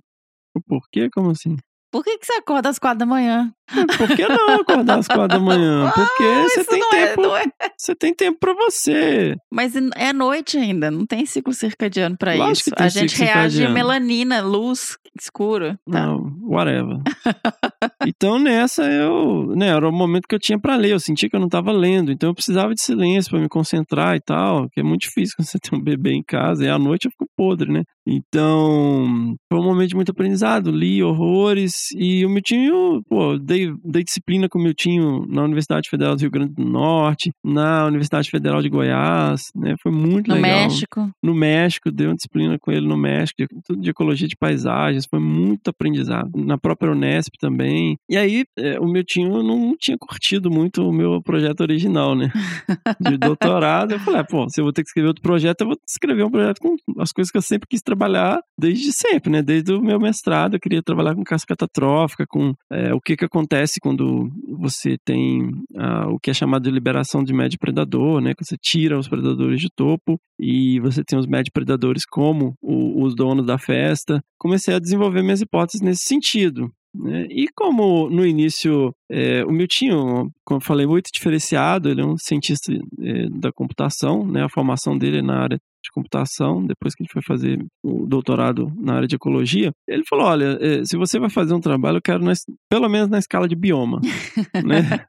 O 0.54 0.60
porquê? 0.60 1.08
Como 1.10 1.30
assim? 1.30 1.56
Por 1.92 2.02
que, 2.02 2.18
que 2.18 2.26
você 2.26 2.32
acorda 2.34 2.70
às 2.70 2.78
quatro 2.78 3.00
da 3.00 3.06
manhã? 3.06 3.52
Por 3.96 4.16
que 4.16 4.28
não 4.28 4.60
acordar 4.60 4.98
às 4.98 5.06
quatro 5.06 5.28
da 5.28 5.38
manhã? 5.38 5.90
Porque 5.94 6.24
ah, 6.24 6.42
você 6.48 6.64
tem 6.64 6.90
tempo. 6.90 7.36
É, 7.36 7.42
é. 7.42 7.70
Você 7.76 7.94
tem 7.94 8.14
tempo 8.14 8.38
para 8.38 8.54
você. 8.54 9.34
Mas 9.50 9.74
é 9.96 10.12
noite 10.12 10.56
ainda, 10.56 10.90
não 10.90 11.06
tem 11.06 11.24
ciclo 11.26 11.52
circadiano 11.52 12.16
para 12.16 12.36
isso. 12.50 12.70
A 12.76 12.88
gente 12.88 13.16
reage 13.16 13.66
melanina, 13.68 14.40
luz 14.40 14.96
escuro. 15.18 15.78
Tá? 15.90 16.06
Não, 16.06 16.32
whatever. 16.42 16.98
então 18.06 18.38
nessa 18.38 18.84
eu, 18.84 19.54
né, 19.54 19.68
era 19.68 19.88
o 19.88 19.92
momento 19.92 20.26
que 20.26 20.34
eu 20.34 20.40
tinha 20.40 20.58
para 20.58 20.76
ler. 20.76 20.92
Eu 20.92 21.00
sentia 21.00 21.28
que 21.28 21.36
eu 21.36 21.40
não 21.40 21.48
tava 21.48 21.72
lendo, 21.72 22.10
então 22.10 22.30
eu 22.30 22.34
precisava 22.34 22.74
de 22.74 22.82
silêncio 22.82 23.30
para 23.30 23.40
me 23.40 23.48
concentrar 23.48 24.16
e 24.16 24.20
tal, 24.20 24.68
que 24.70 24.80
é 24.80 24.82
muito 24.82 25.02
difícil 25.02 25.34
quando 25.36 25.46
você 25.46 25.58
tem 25.58 25.78
um 25.78 25.82
bebê 25.82 26.12
em 26.12 26.22
casa 26.22 26.64
e 26.64 26.68
à 26.68 26.78
noite 26.78 27.06
eu 27.06 27.10
fico 27.10 27.26
podre, 27.36 27.70
né? 27.70 27.82
Então, 28.06 29.36
foi 29.48 29.60
um 29.60 29.64
momento 29.64 29.90
de 29.90 29.94
muito 29.94 30.10
aprendizado, 30.10 30.72
li 30.72 31.02
horrores 31.02 31.90
e 31.96 32.24
o 32.26 32.30
meu 32.30 32.42
tio, 32.42 33.02
pô, 33.08 33.38
dei, 33.38 33.61
dei 33.84 34.02
disciplina 34.04 34.48
com 34.48 34.58
o 34.58 34.62
meu 34.62 34.74
tio 34.74 35.26
na 35.28 35.42
Universidade 35.42 35.88
Federal 35.88 36.14
do 36.14 36.20
Rio 36.20 36.30
Grande 36.30 36.54
do 36.54 36.64
Norte, 36.64 37.30
na 37.42 37.86
Universidade 37.86 38.30
Federal 38.30 38.62
de 38.62 38.68
Goiás, 38.68 39.50
né? 39.54 39.74
Foi 39.82 39.92
muito 39.92 40.28
no 40.28 40.34
legal. 40.34 40.50
No 40.50 40.56
México. 40.56 41.10
No 41.22 41.34
México, 41.34 41.90
dei 41.90 42.06
uma 42.06 42.16
disciplina 42.16 42.58
com 42.58 42.70
ele 42.70 42.86
no 42.86 42.96
México, 42.96 43.36
de, 43.38 43.48
tudo 43.64 43.80
de 43.80 43.90
ecologia 43.90 44.28
de 44.28 44.36
paisagens, 44.36 45.06
foi 45.08 45.20
muito 45.20 45.68
aprendizado. 45.68 46.30
Na 46.34 46.58
própria 46.58 46.92
Unesp 46.92 47.34
também. 47.38 47.96
E 48.08 48.16
aí, 48.16 48.44
é, 48.58 48.78
o 48.78 48.86
meu 48.86 49.04
tio 49.04 49.42
não 49.42 49.76
tinha 49.78 49.96
curtido 49.98 50.50
muito 50.50 50.86
o 50.86 50.92
meu 50.92 51.22
projeto 51.22 51.60
original, 51.60 52.14
né? 52.14 52.30
De 53.00 53.16
doutorado. 53.16 53.92
Eu 53.92 54.00
falei, 54.00 54.20
ah, 54.20 54.24
pô, 54.24 54.48
se 54.48 54.60
eu 54.60 54.64
vou 54.64 54.72
ter 54.72 54.82
que 54.82 54.88
escrever 54.88 55.08
outro 55.08 55.22
projeto, 55.22 55.62
eu 55.62 55.66
vou 55.68 55.76
escrever 55.88 56.24
um 56.24 56.30
projeto 56.30 56.60
com 56.60 56.76
as 56.98 57.12
coisas 57.12 57.30
que 57.30 57.38
eu 57.38 57.42
sempre 57.42 57.68
quis 57.68 57.80
trabalhar 57.80 58.40
desde 58.58 58.92
sempre, 58.92 59.30
né? 59.30 59.42
Desde 59.42 59.72
o 59.72 59.80
meu 59.80 59.98
mestrado, 59.98 60.54
eu 60.54 60.60
queria 60.60 60.82
trabalhar 60.82 61.14
com 61.14 61.24
cascata 61.24 61.52
catastrófica, 61.62 62.26
com 62.26 62.54
é, 62.70 62.92
o 62.94 63.00
que, 63.00 63.16
que 63.16 63.24
acontece 63.24 63.41
quando 63.80 64.30
você 64.58 64.96
tem 65.04 65.50
ah, 65.76 66.08
o 66.08 66.18
que 66.18 66.30
é 66.30 66.34
chamado 66.34 66.62
de 66.64 66.70
liberação 66.70 67.22
de 67.22 67.32
médio 67.32 67.58
predador, 67.58 68.20
né? 68.20 68.34
Que 68.34 68.44
você 68.44 68.56
tira 68.60 68.98
os 68.98 69.08
predadores 69.08 69.60
de 69.60 69.68
topo 69.74 70.18
e 70.38 70.80
você 70.80 71.02
tem 71.04 71.18
os 71.18 71.26
médio 71.26 71.52
predadores 71.52 72.04
como 72.04 72.54
o, 72.60 73.02
os 73.02 73.14
donos 73.14 73.46
da 73.46 73.58
festa. 73.58 74.20
Comecei 74.38 74.74
a 74.74 74.78
desenvolver 74.78 75.22
minhas 75.22 75.40
hipóteses 75.40 75.80
nesse 75.80 76.04
sentido. 76.04 76.70
Né? 76.94 77.26
E 77.30 77.46
como 77.54 78.10
no 78.10 78.26
início 78.26 78.94
é, 79.10 79.44
o 79.44 79.50
Miltinho, 79.50 80.30
como 80.44 80.58
eu 80.60 80.64
falei, 80.64 80.86
muito 80.86 81.10
diferenciado, 81.12 81.88
ele 81.88 82.02
é 82.02 82.04
um 82.04 82.16
cientista 82.18 82.72
é, 82.72 83.28
da 83.30 83.50
computação, 83.50 84.26
né? 84.26 84.44
a 84.44 84.48
formação 84.48 84.96
dele 84.96 85.18
é 85.18 85.22
na 85.22 85.42
área 85.42 85.58
de 85.82 85.90
computação, 85.90 86.64
depois 86.64 86.94
que 86.94 87.02
ele 87.02 87.10
foi 87.12 87.22
fazer 87.22 87.58
o 87.82 88.06
doutorado 88.06 88.72
na 88.76 88.94
área 88.94 89.08
de 89.08 89.16
ecologia, 89.16 89.72
ele 89.86 90.04
falou: 90.08 90.26
olha, 90.26 90.58
eh, 90.60 90.84
se 90.84 90.96
você 90.96 91.18
vai 91.18 91.28
fazer 91.28 91.54
um 91.54 91.60
trabalho, 91.60 91.98
eu 91.98 92.02
quero 92.02 92.24
na, 92.24 92.32
pelo 92.70 92.88
menos 92.88 93.08
na 93.08 93.18
escala 93.18 93.48
de 93.48 93.56
bioma. 93.56 94.00
né? 94.64 95.04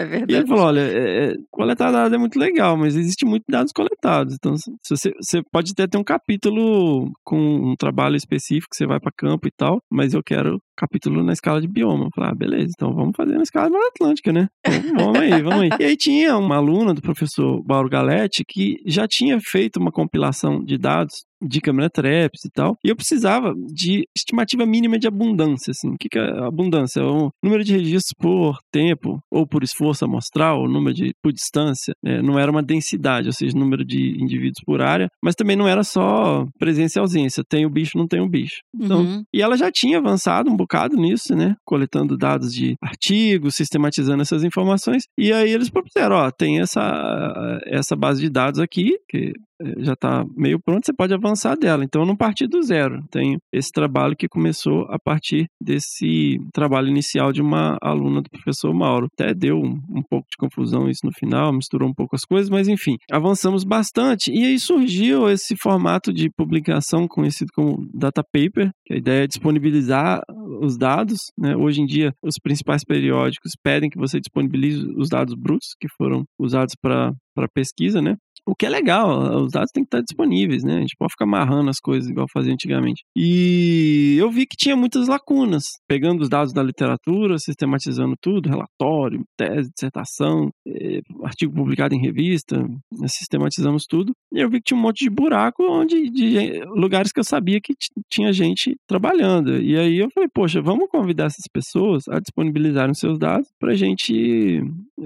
É 0.00 0.04
verdade. 0.04 0.32
E 0.32 0.36
ele 0.36 0.46
falou: 0.46 0.64
olha, 0.64 0.80
é, 0.80 1.34
coletar 1.50 1.90
dados 1.90 2.12
é 2.12 2.18
muito 2.18 2.38
legal, 2.38 2.76
mas 2.76 2.96
existe 2.96 3.24
muitos 3.24 3.46
dados 3.48 3.72
coletados. 3.72 4.34
Então, 4.34 4.56
se 4.56 4.70
você, 4.88 5.12
você 5.20 5.42
pode 5.52 5.72
até 5.72 5.86
ter 5.86 5.98
um 5.98 6.04
capítulo 6.04 7.10
com 7.24 7.38
um 7.38 7.74
trabalho 7.76 8.16
específico, 8.16 8.68
que 8.70 8.76
você 8.76 8.86
vai 8.86 9.00
para 9.00 9.12
campo 9.16 9.48
e 9.48 9.50
tal, 9.50 9.80
mas 9.90 10.14
eu 10.14 10.22
quero 10.22 10.58
capítulo 10.76 11.22
na 11.22 11.32
escala 11.32 11.60
de 11.60 11.68
bioma. 11.68 12.04
Eu 12.04 12.10
falei, 12.14 12.30
ah, 12.30 12.34
beleza, 12.34 12.72
então 12.76 12.94
vamos 12.94 13.12
fazer 13.16 13.34
na 13.36 13.42
escala 13.42 13.70
Atlântica, 13.88 14.32
né? 14.32 14.48
Então, 14.66 15.12
vamos 15.12 15.20
aí, 15.20 15.42
vamos 15.42 15.60
aí. 15.60 15.70
E 15.80 15.84
aí 15.84 15.96
tinha 15.96 16.36
uma 16.36 16.56
aluna 16.56 16.94
do 16.94 17.02
professor 17.02 17.62
Bauro 17.64 17.88
Galetti 17.88 18.42
que 18.46 18.76
já 18.86 19.06
tinha 19.08 19.38
feito 19.40 19.78
uma 19.78 19.90
compilação 19.90 20.62
de 20.64 20.78
dados 20.78 21.24
de 21.46 21.60
câmera 21.60 21.90
traps 21.90 22.44
e 22.44 22.50
tal. 22.50 22.76
E 22.84 22.88
eu 22.88 22.96
precisava 22.96 23.54
de 23.72 24.04
estimativa 24.16 24.66
mínima 24.66 24.98
de 24.98 25.06
abundância, 25.06 25.70
assim. 25.70 25.90
O 25.90 25.96
que, 25.98 26.08
que 26.08 26.18
é 26.18 26.44
abundância? 26.44 27.00
É 27.00 27.04
o 27.04 27.30
número 27.42 27.64
de 27.64 27.72
registros 27.72 28.14
por 28.18 28.58
tempo, 28.72 29.20
ou 29.30 29.46
por 29.46 29.62
esforço 29.62 30.04
amostral, 30.04 30.62
o 30.62 30.68
número 30.68 30.94
de 30.94 31.12
por 31.22 31.32
distância. 31.32 31.94
É, 32.04 32.22
não 32.22 32.38
era 32.38 32.50
uma 32.50 32.62
densidade, 32.62 33.28
ou 33.28 33.32
seja, 33.32 33.56
número 33.56 33.84
de 33.84 34.16
indivíduos 34.22 34.62
por 34.64 34.80
área, 34.80 35.08
mas 35.22 35.34
também 35.34 35.56
não 35.56 35.68
era 35.68 35.82
só 35.82 36.46
presença 36.58 36.98
e 36.98 37.00
ausência. 37.00 37.44
Tem 37.48 37.66
o 37.66 37.70
bicho, 37.70 37.98
não 37.98 38.06
tem 38.06 38.20
o 38.20 38.28
bicho. 38.28 38.56
Então, 38.74 39.00
uhum. 39.00 39.22
E 39.32 39.42
ela 39.42 39.56
já 39.56 39.70
tinha 39.70 39.98
avançado 39.98 40.50
um 40.50 40.56
bocado 40.56 40.96
nisso, 40.96 41.34
né? 41.34 41.54
Coletando 41.64 42.16
dados 42.16 42.52
de 42.52 42.74
artigos, 42.82 43.54
sistematizando 43.56 44.22
essas 44.22 44.44
informações. 44.44 45.04
E 45.18 45.32
aí 45.32 45.50
eles 45.50 45.70
propuseram, 45.70 46.16
ó, 46.16 46.30
tem 46.30 46.60
essa, 46.60 47.60
essa 47.66 47.96
base 47.96 48.20
de 48.20 48.30
dados 48.30 48.60
aqui, 48.60 48.96
que 49.08 49.32
já 49.78 49.92
está 49.92 50.24
meio 50.36 50.58
pronto, 50.60 50.84
você 50.84 50.92
pode 50.92 51.14
avançar 51.14 51.56
dela. 51.56 51.84
Então, 51.84 52.04
não 52.04 52.16
partir 52.16 52.46
do 52.46 52.62
zero. 52.62 53.02
Tem 53.10 53.38
esse 53.52 53.70
trabalho 53.70 54.16
que 54.16 54.28
começou 54.28 54.86
a 54.88 54.98
partir 54.98 55.46
desse 55.60 56.38
trabalho 56.52 56.88
inicial 56.88 57.32
de 57.32 57.42
uma 57.42 57.76
aluna 57.82 58.22
do 58.22 58.30
professor 58.30 58.72
Mauro. 58.74 59.08
Até 59.12 59.34
deu 59.34 59.56
um, 59.56 59.80
um 59.90 60.02
pouco 60.08 60.26
de 60.30 60.36
confusão 60.38 60.88
isso 60.88 61.00
no 61.04 61.12
final, 61.12 61.52
misturou 61.52 61.88
um 61.88 61.94
pouco 61.94 62.16
as 62.16 62.22
coisas, 62.22 62.50
mas 62.50 62.68
enfim, 62.68 62.96
avançamos 63.10 63.64
bastante. 63.64 64.30
E 64.32 64.44
aí 64.44 64.58
surgiu 64.58 65.28
esse 65.28 65.56
formato 65.56 66.12
de 66.12 66.30
publicação 66.30 67.06
conhecido 67.06 67.50
como 67.54 67.88
data 67.92 68.22
paper, 68.22 68.70
que 68.86 68.94
a 68.94 68.96
ideia 68.96 69.24
é 69.24 69.26
disponibilizar 69.26 70.20
os 70.60 70.76
dados. 70.76 71.18
Né? 71.38 71.56
Hoje 71.56 71.80
em 71.80 71.86
dia, 71.86 72.12
os 72.22 72.34
principais 72.42 72.84
periódicos 72.84 73.52
pedem 73.62 73.90
que 73.90 73.98
você 73.98 74.18
disponibilize 74.18 74.84
os 74.96 75.08
dados 75.08 75.34
brutos 75.34 75.74
que 75.80 75.88
foram 75.96 76.24
usados 76.38 76.74
para 76.80 77.12
pesquisa, 77.52 78.00
né? 78.00 78.16
O 78.46 78.54
que 78.54 78.66
é 78.66 78.68
legal, 78.68 79.42
os 79.42 79.52
dados 79.52 79.70
têm 79.72 79.82
que 79.82 79.88
estar 79.88 80.02
disponíveis, 80.02 80.62
né? 80.62 80.76
A 80.76 80.80
gente 80.80 80.96
pode 80.98 81.12
ficar 81.12 81.24
amarrando 81.24 81.70
as 81.70 81.80
coisas 81.80 82.10
igual 82.10 82.26
fazia 82.30 82.52
antigamente. 82.52 83.02
E 83.16 84.16
eu 84.18 84.30
vi 84.30 84.44
que 84.44 84.56
tinha 84.56 84.76
muitas 84.76 85.08
lacunas, 85.08 85.64
pegando 85.88 86.20
os 86.20 86.28
dados 86.28 86.52
da 86.52 86.62
literatura, 86.62 87.38
sistematizando 87.38 88.14
tudo, 88.20 88.50
relatório, 88.50 89.24
tese, 89.34 89.70
dissertação, 89.70 90.50
eh, 90.68 91.00
artigo 91.22 91.54
publicado 91.54 91.94
em 91.94 92.02
revista, 92.02 92.58
né? 92.58 93.08
sistematizamos 93.08 93.86
tudo. 93.86 94.12
E 94.30 94.40
eu 94.40 94.50
vi 94.50 94.58
que 94.58 94.64
tinha 94.64 94.78
um 94.78 94.82
monte 94.82 95.04
de 95.04 95.10
buraco 95.10 95.62
onde 95.62 96.10
de 96.10 96.60
lugares 96.66 97.12
que 97.12 97.20
eu 97.20 97.24
sabia 97.24 97.60
que 97.62 97.72
tinha 98.10 98.30
gente 98.30 98.76
trabalhando. 98.86 99.58
E 99.58 99.74
aí 99.78 99.98
eu 99.98 100.10
falei, 100.12 100.28
poxa, 100.32 100.60
vamos 100.60 100.90
convidar 100.90 101.26
essas 101.26 101.48
pessoas 101.50 102.06
a 102.08 102.20
disponibilizarem 102.20 102.92
seus 102.92 103.18
dados 103.18 103.48
para 103.58 103.72
a 103.72 103.76
gente 103.76 104.62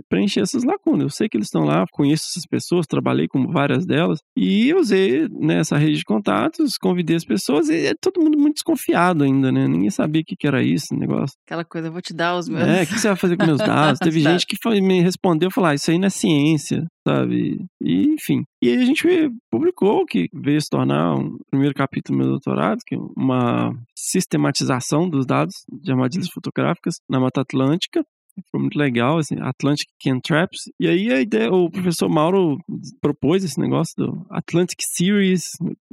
preencher 0.09 0.41
essas 0.41 0.65
lacunas. 0.65 1.03
Eu 1.03 1.11
sei 1.11 1.29
que 1.29 1.37
eles 1.37 1.47
estão 1.47 1.63
lá, 1.63 1.85
conheço 1.93 2.18
essas 2.27 2.47
pessoas, 2.47 2.87
trabalhei 2.87 3.29
com 3.29 3.47
várias 3.47 3.87
delas, 3.87 4.21
e 4.37 4.73
usei 4.75 5.29
nessa 5.31 5.77
né, 5.77 5.83
rede 5.83 5.99
de 5.99 6.05
contatos, 6.05 6.77
convidei 6.77 7.17
as 7.17 7.25
pessoas, 7.25 7.69
e 7.69 7.87
é 7.87 7.95
todo 8.01 8.23
mundo 8.23 8.39
muito 8.39 8.55
desconfiado 8.55 9.25
ainda, 9.25 9.53
né? 9.53 9.67
Ninguém 9.67 9.91
sabia 9.91 10.23
o 10.23 10.25
que, 10.25 10.37
que 10.37 10.47
era 10.47 10.63
isso, 10.63 10.95
o 10.95 10.99
negócio. 10.99 11.37
Aquela 11.47 11.65
coisa, 11.65 11.91
vou 11.91 12.03
te 12.03 12.15
dar 12.15 12.37
os 12.37 12.49
meus. 12.49 12.67
É, 12.67 12.83
o 12.83 12.87
que 12.87 12.99
você 12.99 13.09
vai 13.09 13.17
fazer 13.17 13.37
com 13.37 13.47
meus 13.47 13.59
dados? 13.59 13.99
Teve 14.03 14.21
gente 14.21 14.47
que 14.47 14.57
foi, 14.63 14.81
me 14.81 15.01
respondeu, 15.01 15.51
falou, 15.51 15.71
ah, 15.71 15.75
isso 15.75 15.91
aí 15.91 15.99
não 15.99 16.07
é 16.07 16.11
ciência, 16.11 16.87
sabe? 17.07 17.65
E, 17.83 18.15
enfim. 18.15 18.43
E 18.63 18.69
aí 18.69 18.77
a 18.77 18.85
gente 18.85 19.07
publicou 19.51 20.05
que 20.05 20.29
veio 20.33 20.61
se 20.61 20.69
tornar 20.69 21.15
um 21.15 21.37
primeiro 21.51 21.75
capítulo 21.75 22.17
do 22.17 22.23
meu 22.23 22.31
doutorado, 22.33 22.79
que 22.87 22.95
é 22.95 22.99
uma 23.17 23.73
sistematização 23.95 25.09
dos 25.09 25.27
dados 25.27 25.55
de 25.83 25.91
armadilhas 25.91 26.29
fotográficas 26.29 26.97
na 27.09 27.21
Mata 27.21 27.41
Atlântica, 27.41 28.05
foi 28.51 28.61
muito 28.61 28.79
legal, 28.79 29.19
assim, 29.19 29.37
Atlantic 29.41 29.89
Can 30.03 30.21
Traps. 30.21 30.61
E 30.81 30.87
aí 30.87 31.13
a 31.13 31.21
ideia, 31.21 31.51
o 31.51 31.71
professor 31.71 32.09
Mauro 32.09 32.57
propôs 33.01 33.45
esse 33.45 33.61
negócio 33.61 33.95
do 33.97 34.27
Atlantic 34.31 34.79
Series, 34.95 35.43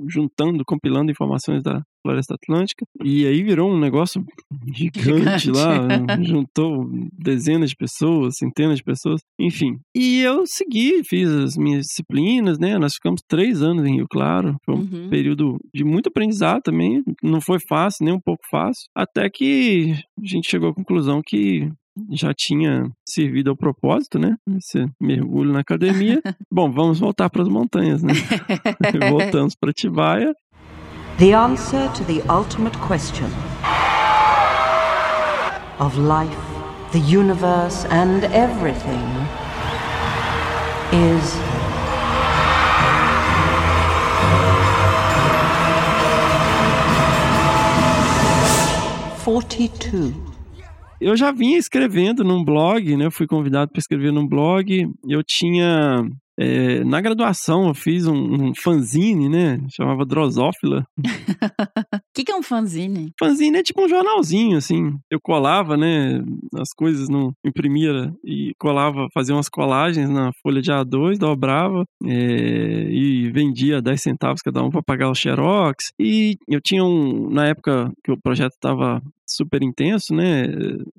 juntando, 0.08 0.64
compilando 0.66 1.12
informações 1.12 1.64
da 1.64 1.82
Floresta 2.06 2.36
Atlântica. 2.36 2.86
E 3.04 3.26
aí 3.26 3.42
virou 3.42 3.72
um 3.72 3.80
negócio 3.80 4.24
gigante, 4.72 5.46
gigante. 5.46 5.52
lá, 5.52 5.88
juntou 6.24 6.88
dezenas 7.12 7.72
de 7.72 7.76
pessoas, 7.76 8.36
centenas 8.38 8.78
de 8.78 8.84
pessoas, 8.84 9.22
enfim. 9.40 9.78
E 9.96 10.22
eu 10.22 10.44
segui, 10.46 11.02
fiz 11.04 11.28
as 11.30 11.58
minhas 11.58 11.88
disciplinas, 11.88 12.60
né? 12.60 12.78
Nós 12.78 12.94
ficamos 12.94 13.22
três 13.28 13.64
anos 13.64 13.86
em 13.86 13.96
Rio 13.96 14.06
Claro. 14.08 14.56
Foi 14.64 14.76
um 14.76 14.80
uhum. 14.80 15.10
período 15.10 15.58
de 15.74 15.84
muito 15.84 16.10
aprendizado 16.10 16.62
também. 16.62 17.04
Não 17.24 17.42
foi 17.42 17.58
fácil, 17.68 18.06
nem 18.06 18.14
um 18.14 18.22
pouco 18.22 18.44
fácil. 18.52 18.86
Até 18.96 19.28
que 19.30 19.94
a 20.22 20.28
gente 20.28 20.50
chegou 20.50 20.70
à 20.70 20.76
conclusão 20.76 21.22
que 21.26 21.68
já 22.12 22.34
tinha 22.34 22.90
servido 23.08 23.50
ao 23.50 23.56
propósito, 23.56 24.20
né? 24.20 24.36
Esse 24.58 24.88
mergulho 25.00 25.54
na 25.54 25.60
academia. 25.60 26.22
Bom, 26.52 26.72
vamos 26.72 27.00
voltar 27.00 27.30
para 27.30 27.42
as 27.42 27.48
montanhas, 27.48 28.04
né? 28.04 28.14
Voltamos 29.10 29.56
para 29.56 29.72
Tibaia. 29.74 30.34
The 31.18 31.34
answer 31.34 31.90
to 31.94 32.04
the 32.04 32.22
ultimate 32.30 32.78
question 32.80 33.30
of 35.80 35.98
life, 35.98 36.38
the 36.92 37.00
universe 37.00 37.86
and 37.90 38.26
everything 38.34 39.00
is 40.92 41.38
forty-two. 49.24 50.25
Eu 51.06 51.16
já 51.16 51.32
vinha 51.32 51.60
escrevendo 51.60 52.24
num 52.24 52.44
blog, 52.44 52.98
né? 52.98 53.06
Eu 53.06 53.12
fui 53.12 53.28
convidado 53.28 53.72
para 53.72 53.80
escrever 53.80 54.12
num 54.12 54.28
blog. 54.28 54.90
Eu 55.08 55.24
tinha 55.24 56.04
é, 56.38 56.84
na 56.84 57.00
graduação 57.00 57.68
eu 57.68 57.74
fiz 57.74 58.06
um, 58.08 58.16
um 58.16 58.54
fanzine, 58.56 59.30
né? 59.30 59.60
Chamava 59.70 60.06
Drosófila. 60.06 60.86
O 60.98 61.02
que, 62.14 62.24
que 62.24 62.32
é 62.32 62.36
um 62.36 62.44
fanzine? 62.44 63.12
Fanzine 63.18 63.58
é 63.58 63.64
tipo 63.64 63.84
um 63.84 63.90
jornalzinho, 63.90 64.58
assim. 64.58 64.98
Eu 65.10 65.20
colava, 65.22 65.78
né? 65.78 66.22
As 66.56 66.74
coisas, 66.76 67.08
não 67.08 67.32
imprimia 67.46 68.14
e 68.24 68.54
colava, 68.60 69.08
fazia 69.14 69.36
umas 69.36 69.50
colagens 69.50 70.10
na 70.10 70.32
folha 70.42 70.62
de 70.62 70.72
A2, 70.72 71.18
dobrava 71.18 71.86
é, 72.04 72.90
e 72.90 73.32
vendia 73.32 73.82
10 73.82 74.02
centavos 74.02 74.42
cada 74.42 74.62
um 74.62 74.70
para 74.70 74.84
pagar 74.84 75.10
o 75.10 75.16
xerox. 75.16 75.92
E 76.00 76.38
eu 76.48 76.60
tinha 76.62 76.84
um. 76.84 77.30
Na 77.30 77.48
época 77.48 77.92
que 78.04 78.12
o 78.12 78.20
projeto 78.22 78.54
estava 78.54 79.02
super 79.28 79.64
intenso, 79.64 80.14
né? 80.14 80.46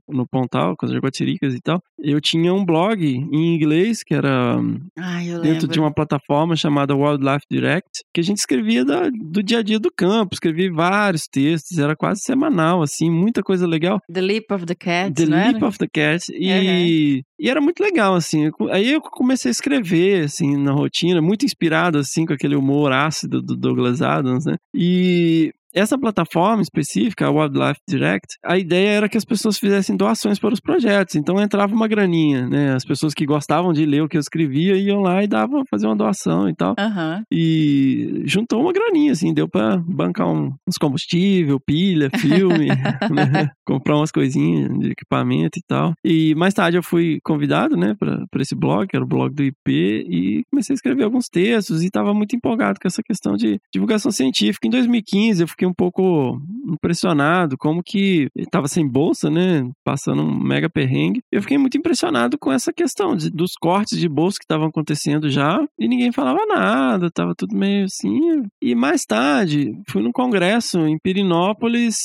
No 0.09 0.27
Pontal, 0.27 0.77
com 0.77 0.87
as 0.87 0.93
jaguatiricas 0.93 1.55
e 1.55 1.61
tal. 1.61 1.81
Eu 1.99 2.21
tinha 2.21 2.53
um 2.53 2.65
blog 2.65 3.05
em 3.05 3.55
inglês 3.55 4.03
que 4.03 4.15
era 4.15 4.59
Ai, 4.99 5.26
dentro 5.35 5.43
lembro. 5.49 5.69
de 5.69 5.81
uma 5.81 5.93
plataforma 5.93 6.57
chamada 6.57 6.95
Wildlife 6.97 7.45
Direct, 7.51 7.91
que 8.13 8.21
a 8.21 8.25
gente 8.25 8.39
escrevia 8.39 8.85
da- 8.85 9.09
do 9.11 9.43
dia 9.43 9.59
a 9.59 9.63
dia 9.63 9.79
do 9.79 9.91
campo, 9.97 10.35
escrevia 10.35 10.73
vários 10.73 11.23
textos, 11.31 11.79
era 11.79 11.95
quase 11.97 12.21
semanal, 12.23 12.83
assim, 12.83 13.11
muita 13.11 13.43
coisa 13.43 13.67
legal. 13.67 13.99
The 14.13 14.21
Leap 14.21 14.51
of 14.53 14.67
the 14.67 14.75
Cat, 14.75 15.15
The 15.15 15.25
Leap 15.27 15.57
era? 15.57 15.67
of 15.67 15.79
the 15.79 15.87
Cat. 15.93 16.25
E, 16.33 17.23
e 17.39 17.51
era 17.51 17.61
muito 17.61 17.81
legal, 17.83 18.15
assim. 18.15 18.51
Aí 18.71 18.93
eu 18.93 19.01
comecei 19.01 19.51
a 19.51 19.53
escrever, 19.53 20.25
assim, 20.25 20.57
na 20.57 20.73
rotina, 20.73 21.21
muito 21.21 21.45
inspirado, 21.45 21.99
assim, 21.99 22.25
com 22.27 22.33
aquele 22.33 22.57
humor 22.57 22.93
ácido 22.93 23.41
do 23.43 23.57
Douglas 23.57 24.03
Adams, 24.03 24.45
né? 24.45 24.57
E 24.75 25.53
essa 25.77 25.99
plataforma 25.99 26.63
específica, 26.63 27.27
a 27.27 27.31
Wildlife 27.31 27.81
Direct, 27.89 28.27
a 28.45 28.57
ideia 28.59 28.89
era 28.91 29.09
que 29.09 29.17
as 29.19 29.25
pessoas 29.25 29.59
fizessem 29.59 29.97
doações 29.97 30.39
para 30.39 30.55
os 30.55 30.61
projetos. 30.61 31.15
Então 31.17 31.41
entrava 31.41 31.75
uma 31.75 31.87
graninha, 31.87 32.49
né? 32.49 32.73
As 32.75 32.85
pessoas 32.85 33.13
que 33.13 33.27
gostavam 33.27 33.73
de 33.73 33.85
ler 33.85 34.03
o 34.03 34.09
que 34.09 34.17
eu 34.17 34.21
escrevia 34.21 34.77
iam 34.77 35.01
lá 35.01 35.23
e 35.23 35.27
davam 35.27 35.63
fazer 35.71 35.87
uma 35.87 35.97
doação 35.97 36.49
e 36.49 36.55
tal. 36.55 36.75
Aham. 36.79 37.23
E 37.33 38.23
juntou 38.25 38.61
uma 38.63 38.73
graninha, 38.73 39.13
assim, 39.13 39.33
deu 39.35 39.49
pra 39.49 39.77
bancar 39.79 40.29
um- 40.29 40.53
uns 40.67 40.79
combustível, 40.79 41.61
pilha, 41.61 42.09
filme, 42.19 42.69
né? 43.47 43.51
comprar 43.67 43.97
umas 43.97 44.11
coisinhas 44.11 44.71
de 44.79 44.91
equipamento 44.93 45.59
e 45.59 45.63
tal. 45.67 45.93
E 46.05 46.35
mais 46.37 46.55
tarde 46.55 46.79
eu 46.79 46.83
fui 46.83 47.19
convidado, 47.23 47.77
né, 47.77 47.95
pra 47.99 48.41
esse 48.41 48.55
blog, 48.55 48.87
que 48.89 48.97
era 48.97 49.05
o 49.05 49.09
blog 49.09 49.35
do 49.35 49.43
IP, 49.43 49.71
e 50.09 50.43
comecei 50.51 50.73
a 50.73 50.77
escrever 50.77 51.05
alguns 51.05 51.27
textos 51.27 51.83
e 51.83 51.91
tava 51.91 52.15
muito 52.15 52.35
empolgado 52.35 52.79
com 52.81 52.89
essa 52.89 53.03
questão 53.03 53.37
de 53.37 53.59
divulgação 53.73 54.11
científica. 54.11 54.67
Em 54.67 54.71
2015 54.71 55.43
eu 55.43 55.49
fiquei 55.49 55.66
um 55.67 55.75
pouco 55.75 56.41
impressionado 56.67 57.57
como 57.59 57.83
que 57.83 58.29
ele 58.35 58.47
tava 58.51 58.69
sem 58.69 58.87
bolsa, 58.87 59.31
né, 59.31 59.69
passando 59.85 60.23
um 60.23 60.39
mega 60.39 60.69
perrengue. 60.69 61.21
Eu 61.31 61.43
fiquei 61.43 61.59
muito 61.59 61.77
impressionado 61.79 62.39
com 62.39 62.53
essa 62.53 62.73
questão 62.73 63.15
de- 63.17 63.31
dos 63.31 63.53
cortes 63.61 63.99
de 63.99 64.09
bolsa 64.09 64.39
que 64.39 64.45
estavam 64.45 64.67
acontecendo 64.69 65.29
já 65.31 65.59
e 65.79 65.89
ninguém 65.89 66.13
falava 66.13 66.45
nada, 66.47 67.11
tava 67.11 67.35
tudo 67.37 67.57
meio 67.57 67.85
assim. 67.85 68.43
E 68.63 68.75
mais 68.75 69.03
tarde, 69.05 69.73
fui 69.91 70.03
num 70.03 70.13
congresso 70.13 70.79
em 70.87 70.99
Pirinópolis 70.99 71.97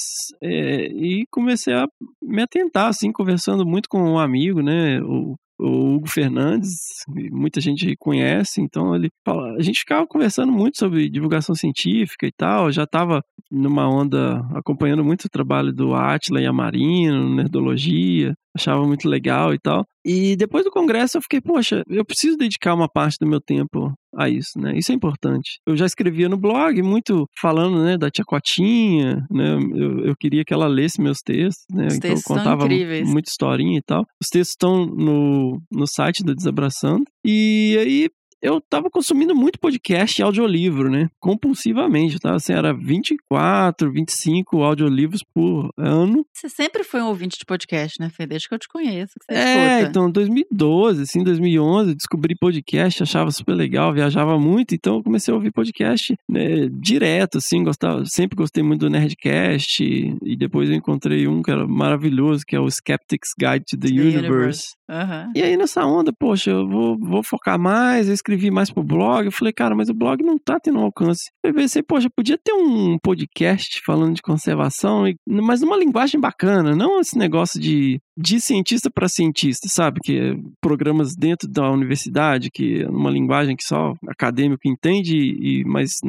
é, 0.42 0.88
e 0.88 1.26
comecei 1.32 1.74
a 1.74 1.86
me 2.22 2.42
atentar, 2.42 2.88
assim, 2.88 3.12
conversando 3.12 3.66
muito 3.66 3.88
com 3.90 4.02
um 4.02 4.20
amigo, 4.20 4.62
né, 4.62 5.02
o 5.02 5.36
o 5.62 5.96
Hugo 5.96 6.10
Fernandes, 6.10 7.06
muita 7.32 7.62
gente 7.62 7.96
conhece, 7.98 8.60
então 8.60 8.96
ele 8.96 9.10
fala, 9.24 9.56
a 9.58 9.62
gente 9.62 9.80
ficava 9.80 10.08
conversando 10.08 10.52
muito 10.52 10.80
sobre 10.80 11.08
divulgação 11.08 11.54
científica 11.54 12.26
e 12.26 12.32
tal, 12.32 12.72
já 12.72 12.84
estava 12.84 13.24
numa 13.52 13.88
onda 13.88 14.40
acompanhando 14.56 15.04
muito 15.04 15.26
o 15.26 15.30
trabalho 15.30 15.72
do 15.72 15.94
Atila 15.94 16.42
e 16.42 16.48
a 16.48 16.54
Marino, 16.54 17.36
nerdologia, 17.36 18.34
achava 18.56 18.86
muito 18.86 19.08
legal 19.08 19.54
e 19.54 19.60
tal. 19.60 19.86
E 20.04 20.36
depois 20.36 20.64
do 20.64 20.72
congresso 20.72 21.18
eu 21.18 21.22
fiquei, 21.22 21.40
poxa, 21.40 21.84
eu 21.88 22.04
preciso 22.04 22.38
dedicar 22.38 22.74
uma 22.74 22.90
parte 22.90 23.18
do 23.20 23.28
meu 23.28 23.40
tempo 23.40 23.94
a 24.16 24.28
isso, 24.28 24.60
né? 24.60 24.74
Isso 24.76 24.92
é 24.92 24.96
importante. 24.96 25.60
Eu 25.66 25.78
já 25.78 25.86
escrevia 25.86 26.28
no 26.28 26.38
blog, 26.38 26.82
muito 26.82 27.28
falando, 27.40 27.84
né, 27.84 27.98
da 27.98 28.10
tia 28.10 28.26
Cotinha, 28.26 29.26
né? 29.30 29.56
Eu, 29.76 30.06
eu 30.06 30.16
queria 30.20 30.44
que 30.44 30.54
ela 30.54 30.68
lesse 30.68 31.02
meus 31.02 31.20
textos, 31.20 31.64
né? 31.72 31.88
Os 31.88 31.96
então 31.96 32.12
eu 32.12 32.22
contava 32.24 32.68
muita 32.68 33.30
historinha 33.30 33.78
e 33.78 33.84
tal. 33.84 34.04
Os 34.22 34.28
textos 34.28 34.52
estão 34.52 34.86
no, 34.86 35.62
no 35.72 35.88
site 35.88 36.24
do 36.24 36.36
Desabraçando. 36.36 37.04
E 37.24 37.78
aí 37.80 38.10
eu 38.42 38.60
tava 38.62 38.90
consumindo 38.90 39.36
muito 39.36 39.60
podcast 39.60 40.20
e 40.20 40.24
audiolivro, 40.24 40.90
né? 40.90 41.10
Compulsivamente, 41.20 42.20
tá? 42.20 42.36
Assim, 42.36 42.54
era 42.54 42.74
24, 42.74 43.92
25 43.92 44.64
audiolivros 44.64 45.22
por 45.34 45.70
ano. 45.78 46.26
Você 46.34 46.50
sempre 46.50 46.84
foi 46.84 47.02
um 47.02 47.08
ouvinte 47.08 47.38
de 47.38 47.46
podcast, 47.46 47.96
né, 48.00 48.10
Fê? 48.10 48.26
Desde 48.26 48.48
que 48.48 48.56
eu 48.56 48.60
te 48.60 48.68
conheço, 48.68 49.14
que 49.20 49.26
você 49.34 49.40
É, 49.40 49.74
escuta. 49.80 49.90
então 49.90 50.12
2012, 50.12 51.04
assim, 51.04 51.24
2011, 51.24 51.96
descobri 51.96 52.36
podcast, 52.36 53.04
achava 53.04 53.32
super 53.32 53.54
legal, 53.54 53.94
viajava 53.94 54.40
muito, 54.40 54.74
então 54.76 54.98
eu 54.98 55.04
comecei 55.04 55.32
a 55.32 55.36
ouvir 55.36 55.52
podcast 55.52 56.16
né, 56.30 56.68
direto, 56.82 57.38
assim, 57.38 57.64
gostava, 57.64 58.04
sempre 58.06 58.36
gostei 58.36 58.64
muito 58.64 58.82
do 58.82 58.90
Nerdcast, 58.90 59.84
e 59.84 60.36
depois 60.38 60.70
eu 60.70 60.76
encontrei 60.76 61.28
um 61.28 61.42
que 61.42 61.52
era 61.52 61.68
maravilhoso, 61.68 62.44
que 62.48 62.56
é 62.56 62.60
o 62.60 62.70
Skeptic's 62.70 63.32
Guide 63.40 63.66
to 63.70 63.78
the, 63.78 63.88
The 63.88 63.94
Universe. 63.94 64.20
Universe. 64.20 64.64
Aham. 64.90 65.32
E 65.36 65.42
aí 65.42 65.56
nessa 65.58 65.86
onda, 65.86 66.12
poxa, 66.18 66.52
eu 66.52 66.68
vou, 66.68 66.98
vou 67.00 67.24
focar 67.24 67.60
mais, 67.60 68.08
eu 68.08 68.14
escrevi 68.14 68.31
mais 68.52 68.72
pro 68.72 68.84
blog, 68.84 69.26
eu 69.26 69.32
falei, 69.32 69.54
cara, 69.54 69.76
mas 69.76 69.90
o 69.90 69.94
blog 69.94 70.24
não 70.24 70.38
tá 70.38 70.60
tendo 70.60 70.80
alcance. 70.80 71.32
Eu 71.44 71.54
pensei, 71.54 71.82
poxa, 71.82 72.10
podia 72.16 72.38
ter 72.38 72.54
um 72.54 72.98
podcast 73.00 73.82
falando 73.86 74.16
de 74.16 74.22
conservação, 74.22 75.04
mas 75.28 75.62
numa 75.62 75.78
linguagem 75.78 76.20
bacana, 76.20 76.76
não 76.76 77.00
esse 77.00 77.18
negócio 77.18 77.60
de, 77.60 78.00
de 78.18 78.40
cientista 78.40 78.90
para 78.90 79.08
cientista, 79.08 79.68
sabe? 79.70 80.00
Que 80.04 80.18
é 80.18 80.36
programas 80.60 81.16
dentro 81.16 81.48
da 81.48 81.70
universidade, 81.70 82.50
que 82.52 82.82
é 82.82 82.90
uma 82.90 83.10
linguagem 83.10 83.56
que 83.56 83.64
só 83.64 83.94
acadêmico 84.08 84.68
entende, 84.68 85.18
e, 85.18 85.64
mas 85.66 86.00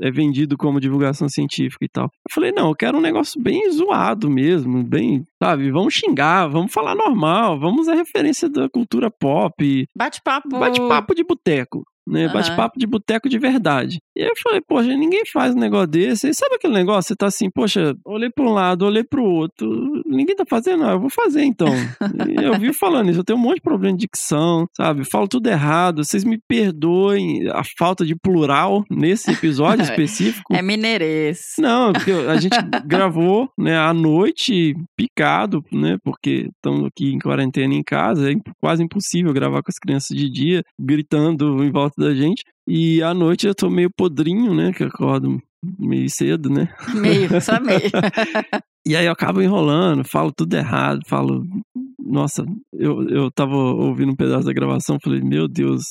é 0.00 0.10
vendido 0.10 0.56
como 0.56 0.80
divulgação 0.80 1.28
científica 1.28 1.84
e 1.84 1.88
tal. 1.88 2.04
Eu 2.04 2.32
falei, 2.32 2.52
não, 2.52 2.68
eu 2.68 2.74
quero 2.74 2.98
um 2.98 3.00
negócio 3.00 3.40
bem 3.40 3.70
zoado 3.70 4.28
mesmo, 4.28 4.82
bem, 4.82 5.24
sabe? 5.42 5.70
Vamos 5.70 5.94
xingar, 5.94 6.48
vamos 6.48 6.72
falar 6.72 6.94
normal, 6.94 7.58
vamos 7.58 7.88
à 7.88 7.94
referência 7.94 8.48
da 8.48 8.68
cultura 8.68 9.10
pop, 9.10 9.86
Bate-papo. 9.96 10.58
bate-papo 10.58 11.14
de 11.14 11.24
boteco. 11.24 11.84
Né, 12.06 12.24
Aham. 12.24 12.34
bate-papo 12.34 12.78
de 12.78 12.86
boteco 12.86 13.28
de 13.28 13.38
verdade. 13.38 13.98
E 14.16 14.22
eu 14.22 14.32
falei, 14.42 14.60
poxa, 14.60 14.88
ninguém 14.88 15.22
faz 15.32 15.54
um 15.54 15.58
negócio 15.58 15.86
desse. 15.86 16.28
E 16.28 16.34
sabe 16.34 16.56
aquele 16.56 16.74
negócio? 16.74 17.08
Você 17.08 17.16
tá 17.16 17.26
assim, 17.26 17.48
poxa, 17.50 17.94
olhei 18.04 18.28
pra 18.30 18.44
um 18.44 18.52
lado, 18.52 18.84
olhei 18.84 19.04
pro 19.04 19.24
outro. 19.24 20.02
Ninguém 20.06 20.34
tá 20.34 20.44
fazendo, 20.48 20.84
ah, 20.84 20.92
eu 20.92 21.00
vou 21.00 21.10
fazer 21.10 21.42
então. 21.44 21.68
eu 22.42 22.58
vi 22.58 22.72
falando 22.72 23.10
isso, 23.10 23.20
eu 23.20 23.24
tenho 23.24 23.38
um 23.38 23.42
monte 23.42 23.56
de 23.56 23.62
problema 23.62 23.96
de 23.96 24.02
dicção, 24.02 24.66
sabe? 24.76 25.04
Falo 25.04 25.28
tudo 25.28 25.46
errado. 25.48 26.04
Vocês 26.04 26.24
me 26.24 26.38
perdoem 26.48 27.48
a 27.50 27.62
falta 27.78 28.04
de 28.04 28.14
plural 28.16 28.84
nesse 28.90 29.30
episódio 29.30 29.82
específico. 29.84 30.54
É 30.54 30.60
mineirês. 30.60 31.38
Não, 31.58 31.92
porque 31.92 32.10
a 32.10 32.36
gente 32.36 32.56
gravou, 32.84 33.48
né, 33.58 33.78
à 33.78 33.94
noite, 33.94 34.74
picado, 34.96 35.62
né, 35.72 35.96
porque 36.04 36.48
estamos 36.54 36.86
aqui 36.86 37.12
em 37.12 37.18
quarentena 37.18 37.74
em 37.74 37.82
casa, 37.82 38.30
é 38.30 38.34
quase 38.60 38.82
impossível 38.82 39.32
gravar 39.32 39.62
com 39.62 39.70
as 39.70 39.78
crianças 39.78 40.16
de 40.16 40.30
dia, 40.30 40.62
gritando 40.78 41.62
em 41.62 41.70
volta 41.70 41.91
da 41.98 42.14
gente. 42.14 42.42
E 42.66 43.02
à 43.02 43.12
noite 43.12 43.46
eu 43.46 43.54
tô 43.54 43.68
meio 43.68 43.90
podrinho, 43.90 44.54
né, 44.54 44.72
que 44.72 44.82
eu 44.82 44.88
acordo 44.88 45.40
meio 45.78 46.08
cedo, 46.10 46.50
né. 46.50 46.68
Meio, 46.94 47.28
só 47.40 47.60
meio. 47.60 47.90
E 48.86 48.96
aí 48.96 49.06
eu 49.06 49.12
acabo 49.12 49.40
enrolando, 49.40 50.04
falo 50.04 50.32
tudo 50.32 50.54
errado, 50.54 51.00
falo. 51.08 51.44
Nossa, 52.04 52.44
eu, 52.72 53.08
eu 53.08 53.30
tava 53.30 53.54
ouvindo 53.54 54.12
um 54.12 54.16
pedaço 54.16 54.44
da 54.44 54.52
gravação, 54.52 54.98
falei, 55.02 55.20
meu 55.22 55.46
Deus, 55.46 55.82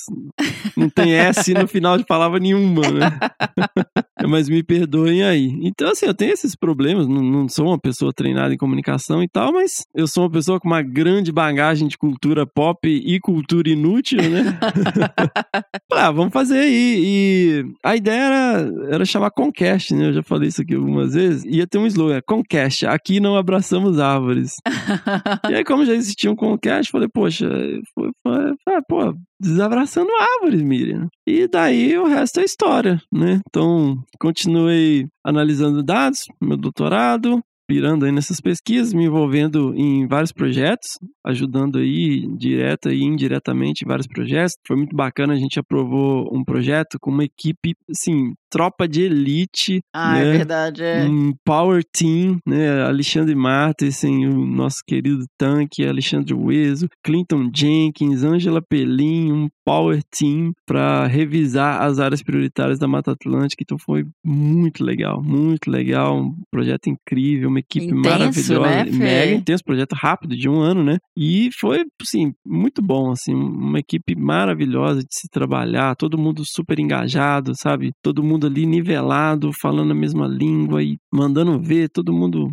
não 0.76 0.90
tem 0.90 1.14
S 1.14 1.54
no 1.54 1.68
final 1.68 1.98
de 1.98 2.06
palavra 2.06 2.38
nenhuma, 2.38 2.82
né? 2.82 3.10
Mas 4.28 4.50
me 4.50 4.64
perdoem 4.64 5.24
aí. 5.24 5.58
Então, 5.62 5.90
assim, 5.90 6.06
eu 6.06 6.14
tenho 6.14 6.34
esses 6.34 6.56
problemas, 6.56 7.08
não, 7.08 7.22
não 7.22 7.50
sou 7.50 7.68
uma 7.68 7.80
pessoa 7.80 8.14
treinada 8.14 8.54
em 8.54 8.58
comunicação 8.58 9.24
e 9.24 9.28
tal, 9.28 9.54
mas 9.54 9.86
eu 9.96 10.08
sou 10.08 10.24
uma 10.24 10.32
pessoa 10.32 10.60
com 10.60 10.68
uma 10.68 10.82
grande 10.82 11.32
bagagem 11.32 11.88
de 11.88 11.98
cultura 11.98 12.46
pop 12.46 12.88
e 12.88 13.20
cultura 13.20 13.70
inútil, 13.70 14.20
né? 14.22 14.58
Ah, 15.94 16.10
vamos 16.10 16.34
fazer 16.34 16.60
aí. 16.60 17.04
E 17.04 17.66
a 17.84 17.96
ideia 17.96 18.22
era, 18.22 18.72
era 18.90 19.06
chamar 19.06 19.30
Concast, 19.30 19.94
né? 19.94 20.08
Eu 20.08 20.14
já 20.14 20.24
falei 20.24 20.48
isso 20.48 20.62
aqui 20.62 20.74
algumas 20.74 21.14
vezes. 21.14 21.44
Ia 21.46 21.68
ter 21.68 21.78
um 21.78 21.86
slogan, 21.86 22.22
Concast, 22.26 22.86
aqui 22.88 23.20
não 23.20 23.36
abraçamos 23.36 24.00
árvores. 24.00 24.54
e 25.50 25.54
aí, 25.54 25.64
como 25.64 25.86
já 25.86 25.94
existia 25.94 26.32
um 26.32 26.36
Concast, 26.36 26.92
falei, 26.92 27.10
poxa, 27.14 27.48
foi, 27.94 28.10
foi, 28.24 28.54
foi, 28.64 28.82
pô, 28.88 29.14
desabraçando 29.42 30.12
árvores, 30.36 30.62
Miriam. 30.62 31.08
E 31.26 31.48
daí 31.48 31.98
o 31.98 32.06
resto 32.06 32.40
é 32.40 32.44
história, 32.44 33.02
né? 33.12 33.42
Então, 33.50 33.98
continuei 34.20 35.08
analisando 35.26 35.84
dados, 35.84 36.26
meu 36.42 36.58
doutorado, 36.58 37.42
pirando 37.72 38.04
aí 38.04 38.12
nessas 38.12 38.42
pesquisas, 38.42 38.94
me 38.94 39.06
envolvendo 39.06 39.74
em 39.78 40.06
vários 40.06 40.34
projetos, 40.34 40.90
ajudando 41.26 41.78
aí 41.78 42.28
direta 42.36 42.94
e 42.94 43.02
indiretamente 43.02 43.86
em 43.86 43.88
vários 43.88 44.08
projetos. 44.08 44.56
Foi 44.68 44.76
muito 44.76 44.94
bacana, 44.94 45.32
a 45.32 45.38
gente 45.38 45.58
aprovou 45.58 46.30
um 46.34 46.44
projeto 46.44 46.98
com 47.00 47.10
uma 47.12 47.24
equipe, 47.24 47.74
assim, 47.90 48.34
tropa 48.50 48.90
de 48.90 49.04
elite. 49.04 49.80
Ah, 49.96 50.16
né? 50.16 50.28
é 50.28 50.32
verdade, 50.34 50.84
é. 50.84 51.06
Um 51.06 51.34
power 51.46 51.82
team, 51.94 52.40
né? 52.46 52.84
Alexandre 52.84 53.34
Martensen, 53.34 54.28
o 54.28 54.46
nosso 54.46 54.80
querido 54.86 55.24
tanque, 55.38 55.88
Alexandre 55.88 56.34
Weso, 56.34 56.90
Clinton 57.02 57.50
Jenkins, 57.56 58.22
Angela 58.22 58.62
Pelim, 58.62 59.32
um 59.32 59.48
power 59.66 60.02
team 60.12 60.52
para 60.66 61.08
revisar 61.08 61.82
as 61.82 62.00
áreas 62.00 62.22
prioritárias 62.22 62.80
da 62.80 62.88
Mata 62.88 63.12
Atlântica. 63.12 63.64
Então 63.64 63.78
foi 63.78 64.06
muito 64.24 64.84
legal, 64.84 65.22
muito 65.22 65.70
legal, 65.70 66.22
um 66.22 66.36
projeto 66.52 66.88
incrível, 66.88 67.50
uma 67.50 67.60
equipe 67.60 67.86
Intenso, 67.86 68.10
maravilhosa, 68.10 68.60
né, 68.60 68.86
Fê? 68.86 68.92
mega 68.92 69.34
intenso, 69.34 69.64
projeto 69.64 69.94
rápido 69.94 70.36
de 70.36 70.50
um 70.50 70.60
ano, 70.60 70.84
né? 70.84 70.98
E 71.18 71.50
foi, 71.60 71.84
assim, 72.02 72.34
muito 72.46 72.82
bom, 72.82 73.12
assim, 73.12 73.34
uma 73.34 73.80
equipe 73.80 74.16
maravilhosa 74.16 75.02
de 75.02 75.10
se 75.12 75.28
trabalhar, 75.30 75.96
todo 75.96 76.18
mundo 76.18 76.44
super 76.46 76.80
engajado, 76.80 77.54
sabe? 77.56 77.92
Todo 78.02 78.24
mundo 78.24 78.48
ali 78.48 78.66
nivelado, 78.66 79.52
falando 79.62 79.92
a 79.92 79.96
mesma 79.96 80.28
língua 80.28 80.84
e 80.84 80.98
mandando 81.14 81.60
ver, 81.60 81.90
todo 81.90 82.14
mundo. 82.14 82.50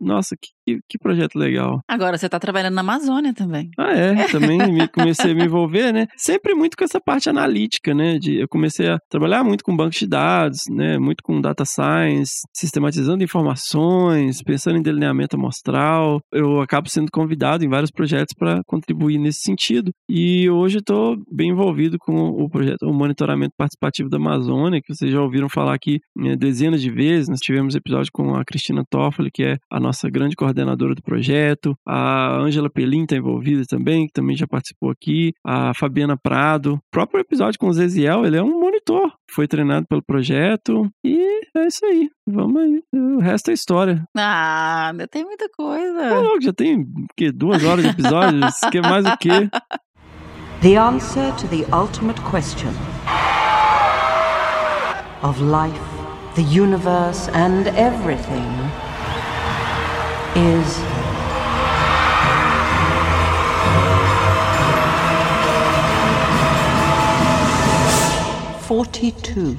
Nossa, 0.00 0.36
que, 0.40 0.50
que- 0.66 0.78
que 0.88 0.98
projeto 0.98 1.36
legal. 1.36 1.80
Agora 1.88 2.16
você 2.16 2.28
tá 2.28 2.38
trabalhando 2.38 2.74
na 2.74 2.80
Amazônia 2.82 3.32
também. 3.34 3.70
Ah, 3.78 3.92
é, 3.92 4.14
também 4.56 4.58
me, 4.72 4.88
comecei 4.88 5.32
a 5.32 5.34
me 5.34 5.44
envolver, 5.44 5.92
né? 5.92 6.06
Sempre 6.16 6.54
muito 6.54 6.76
com 6.76 6.84
essa 6.84 7.00
parte 7.00 7.28
analítica, 7.28 7.92
né? 7.94 8.18
De, 8.18 8.36
eu 8.40 8.48
comecei 8.48 8.88
a 8.88 8.98
trabalhar 9.10 9.42
muito 9.44 9.64
com 9.64 9.76
bancos 9.76 9.98
de 9.98 10.06
dados, 10.06 10.60
né? 10.70 10.98
Muito 10.98 11.22
com 11.22 11.40
data 11.40 11.64
science, 11.66 12.42
sistematizando 12.54 13.24
informações, 13.24 14.42
pensando 14.42 14.78
em 14.78 14.82
delineamento 14.82 15.36
amostral. 15.36 16.20
Eu 16.32 16.60
acabo 16.60 16.88
sendo 16.88 17.10
convidado 17.12 17.64
em 17.64 17.68
vários 17.68 17.90
projetos 17.90 18.34
para 18.38 18.60
contribuir 18.66 19.18
nesse 19.18 19.40
sentido. 19.40 19.90
E 20.08 20.48
hoje 20.48 20.78
estou 20.78 21.16
bem 21.30 21.50
envolvido 21.50 21.96
com 22.00 22.14
o 22.28 22.48
projeto, 22.48 22.82
o 22.82 22.92
monitoramento 22.94 23.52
participativo 23.56 24.08
da 24.08 24.16
Amazônia, 24.16 24.80
que 24.80 24.94
vocês 24.94 25.10
já 25.10 25.20
ouviram 25.20 25.48
falar 25.48 25.74
aqui 25.74 25.98
né, 26.16 26.36
dezenas 26.36 26.80
de 26.80 26.90
vezes. 26.90 27.28
Nós 27.28 27.40
tivemos 27.40 27.74
episódio 27.74 28.10
com 28.12 28.34
a 28.34 28.44
Cristina 28.44 28.82
Toffoli, 28.90 29.30
que 29.32 29.42
é 29.42 29.56
a 29.70 29.80
nossa 29.80 30.08
grande 30.08 30.34
coordenadora 30.36 30.51
do 30.52 31.02
projeto. 31.02 31.76
A 31.86 32.36
Ângela 32.36 32.70
Pelim 32.70 33.02
está 33.02 33.16
envolvida 33.16 33.64
também, 33.68 34.06
que 34.06 34.12
também 34.12 34.36
já 34.36 34.46
participou 34.46 34.90
aqui. 34.90 35.32
A 35.44 35.74
Fabiana 35.74 36.16
Prado. 36.16 36.74
O 36.74 36.80
próprio 36.90 37.20
episódio 37.20 37.58
com 37.58 37.68
o 37.68 37.72
Zeziel, 37.72 38.24
ele 38.24 38.36
é 38.36 38.42
um 38.42 38.60
monitor. 38.60 39.12
Foi 39.30 39.48
treinado 39.48 39.86
pelo 39.86 40.02
projeto. 40.02 40.88
E 41.04 41.42
é 41.56 41.66
isso 41.66 41.84
aí. 41.84 42.08
Vamos 42.26 42.62
aí. 42.62 42.82
O 42.94 43.18
resto 43.18 43.50
é 43.50 43.54
história. 43.54 44.04
Ah, 44.16 44.90
ainda 44.90 45.06
tem 45.06 45.24
muita 45.24 45.48
coisa. 45.48 46.14
Ô, 46.14 46.20
louco, 46.20 46.42
já 46.42 46.52
tem 46.52 46.80
o 46.80 47.06
quê? 47.16 47.32
duas 47.32 47.64
horas 47.64 47.84
de 47.84 47.90
episódios? 47.90 48.54
Quer 48.70 48.82
mais 48.82 49.04
o 49.04 49.16
quê? 49.18 49.50
The 50.60 50.76
answer 50.76 51.32
to 51.38 51.48
the 51.48 51.64
ultimate 51.74 52.20
question 52.22 52.70
of 55.22 55.40
life, 55.40 55.80
the 56.36 56.42
universe, 56.42 57.28
and 57.34 57.66
everything 57.76 58.61
is. 60.36 60.76
Forty-two. 68.66 69.56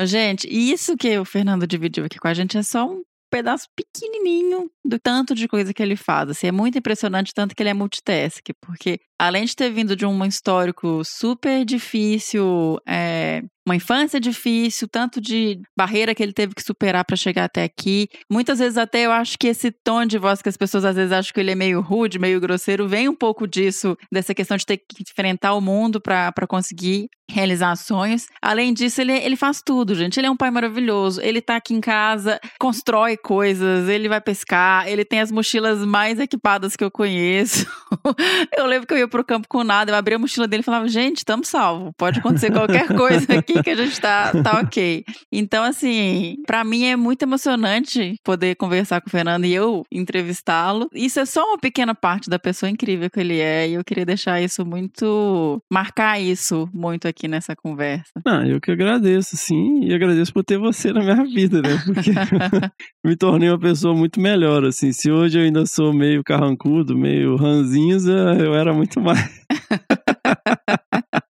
Gente, 0.00 0.48
isso 0.48 0.96
que 0.96 1.18
o 1.18 1.24
Fernando 1.24 1.66
dividiu 1.66 2.04
aqui 2.04 2.18
com 2.18 2.28
a 2.28 2.34
gente 2.34 2.56
é 2.56 2.62
só 2.62 2.86
um 2.86 3.02
pedaço 3.30 3.66
pequenininho 3.76 4.70
do 4.84 4.98
tanto 4.98 5.34
de 5.34 5.48
coisa 5.48 5.74
que 5.74 5.82
ele 5.82 5.96
faz. 5.96 6.30
Assim, 6.30 6.46
é 6.46 6.52
muito 6.52 6.78
impressionante 6.78 7.34
tanto 7.34 7.54
que 7.54 7.62
ele 7.62 7.70
é 7.70 7.74
multitask, 7.74 8.46
porque 8.60 9.00
além 9.18 9.44
de 9.44 9.56
ter 9.56 9.70
vindo 9.70 9.96
de 9.96 10.06
um 10.06 10.24
histórico 10.24 11.02
super 11.04 11.64
difícil, 11.64 12.78
é, 12.86 13.42
uma 13.68 13.76
infância 13.76 14.18
difícil, 14.18 14.88
tanto 14.88 15.20
de 15.20 15.60
barreira 15.76 16.14
que 16.14 16.22
ele 16.22 16.32
teve 16.32 16.54
que 16.54 16.62
superar 16.62 17.04
para 17.04 17.16
chegar 17.16 17.44
até 17.44 17.64
aqui. 17.64 18.08
Muitas 18.30 18.58
vezes 18.58 18.78
até 18.78 19.04
eu 19.04 19.12
acho 19.12 19.38
que 19.38 19.46
esse 19.46 19.70
tom 19.70 20.06
de 20.06 20.18
voz 20.18 20.40
que 20.40 20.48
as 20.48 20.56
pessoas 20.56 20.84
às 20.84 20.96
vezes 20.96 21.12
acham 21.12 21.32
que 21.32 21.40
ele 21.40 21.50
é 21.50 21.54
meio 21.54 21.80
rude, 21.80 22.18
meio 22.18 22.40
grosseiro, 22.40 22.88
vem 22.88 23.08
um 23.08 23.14
pouco 23.14 23.46
disso, 23.46 23.96
dessa 24.10 24.34
questão 24.34 24.56
de 24.56 24.64
ter 24.64 24.78
que 24.78 25.02
enfrentar 25.02 25.54
o 25.54 25.60
mundo 25.60 26.00
para 26.00 26.46
conseguir 26.48 27.08
realizar 27.30 27.76
sonhos. 27.76 28.26
Além 28.40 28.72
disso, 28.72 29.00
ele, 29.00 29.12
ele 29.12 29.36
faz 29.36 29.60
tudo, 29.62 29.94
gente. 29.94 30.18
Ele 30.18 30.26
é 30.26 30.30
um 30.30 30.36
pai 30.36 30.50
maravilhoso. 30.50 31.20
Ele 31.20 31.42
tá 31.42 31.56
aqui 31.56 31.74
em 31.74 31.80
casa, 31.80 32.40
constrói 32.58 33.16
coisas, 33.16 33.88
ele 33.88 34.08
vai 34.08 34.20
pescar, 34.20 34.88
ele 34.88 35.04
tem 35.04 35.20
as 35.20 35.30
mochilas 35.30 35.84
mais 35.84 36.18
equipadas 36.18 36.74
que 36.74 36.82
eu 36.82 36.90
conheço. 36.90 37.66
eu 38.56 38.66
lembro 38.66 38.86
que 38.86 38.94
eu 38.94 38.98
ia 38.98 39.08
pro 39.08 39.24
campo 39.24 39.46
com 39.46 39.62
nada, 39.62 39.90
eu 39.92 39.96
abria 39.96 40.16
a 40.16 40.18
mochila 40.18 40.48
dele 40.48 40.62
e 40.62 40.64
falava, 40.64 40.88
gente, 40.88 41.18
estamos 41.18 41.48
salvo. 41.48 41.92
Pode 41.98 42.20
acontecer 42.20 42.50
qualquer 42.50 42.88
coisa 42.88 43.26
aqui 43.58 43.62
que 43.68 43.70
a 43.70 43.76
gente 43.76 44.00
tá, 44.00 44.32
tá 44.42 44.60
ok. 44.60 45.04
Então, 45.32 45.64
assim, 45.64 46.36
para 46.46 46.64
mim 46.64 46.84
é 46.84 46.96
muito 46.96 47.22
emocionante 47.22 48.14
poder 48.24 48.56
conversar 48.56 49.00
com 49.00 49.08
o 49.08 49.10
Fernando 49.10 49.44
e 49.44 49.54
eu 49.54 49.82
entrevistá-lo. 49.92 50.88
Isso 50.94 51.20
é 51.20 51.26
só 51.26 51.44
uma 51.44 51.58
pequena 51.58 51.94
parte 51.94 52.30
da 52.30 52.38
pessoa 52.38 52.70
incrível 52.70 53.10
que 53.10 53.20
ele 53.20 53.38
é, 53.38 53.68
e 53.68 53.74
eu 53.74 53.84
queria 53.84 54.06
deixar 54.06 54.40
isso 54.40 54.64
muito. 54.64 55.60
marcar 55.72 56.20
isso 56.20 56.68
muito 56.72 57.06
aqui 57.06 57.28
nessa 57.28 57.54
conversa. 57.54 58.12
Ah, 58.26 58.46
eu 58.46 58.60
que 58.60 58.70
agradeço, 58.70 59.36
sim, 59.36 59.84
e 59.84 59.94
agradeço 59.94 60.32
por 60.32 60.44
ter 60.44 60.58
você 60.58 60.92
na 60.92 61.00
minha 61.00 61.24
vida, 61.24 61.60
né? 61.62 61.80
Porque 61.84 62.10
me 63.04 63.16
tornei 63.16 63.48
uma 63.48 63.58
pessoa 63.58 63.94
muito 63.94 64.20
melhor, 64.20 64.64
assim. 64.64 64.92
Se 64.92 65.10
hoje 65.10 65.38
eu 65.38 65.44
ainda 65.44 65.66
sou 65.66 65.92
meio 65.92 66.22
carrancudo, 66.24 66.96
meio 66.96 67.36
ranzinza, 67.36 68.12
eu 68.38 68.54
era 68.54 68.72
muito 68.72 69.00
mais. 69.00 69.18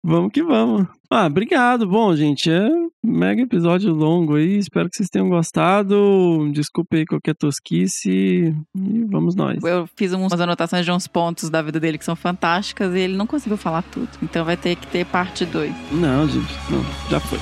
vamos 0.03 0.31
que 0.31 0.43
vamos. 0.43 0.87
Ah, 1.09 1.27
obrigado. 1.27 1.87
Bom, 1.87 2.15
gente, 2.15 2.49
é 2.49 2.67
um 2.67 2.89
mega 3.03 3.41
episódio 3.41 3.93
longo 3.93 4.35
aí. 4.35 4.57
Espero 4.57 4.89
que 4.89 4.97
vocês 4.97 5.09
tenham 5.09 5.29
gostado. 5.29 6.49
Desculpe 6.51 6.97
aí 6.97 7.05
qualquer 7.05 7.35
tosquice. 7.35 8.55
E 8.75 9.03
vamos 9.05 9.35
nós. 9.35 9.63
Eu 9.63 9.87
fiz 9.95 10.11
umas 10.11 10.39
anotações 10.39 10.83
de 10.83 10.91
uns 10.91 11.07
pontos 11.07 11.49
da 11.49 11.61
vida 11.61 11.79
dele 11.79 11.97
que 11.97 12.05
são 12.05 12.15
fantásticas 12.15 12.95
e 12.95 12.99
ele 12.99 13.15
não 13.15 13.27
conseguiu 13.27 13.57
falar 13.57 13.83
tudo. 13.83 14.09
Então 14.21 14.43
vai 14.43 14.57
ter 14.57 14.75
que 14.75 14.87
ter 14.87 15.05
parte 15.05 15.45
2. 15.45 15.71
Não, 15.91 16.27
gente, 16.27 16.53
não, 16.69 16.83
já 17.09 17.19
foi. 17.19 17.39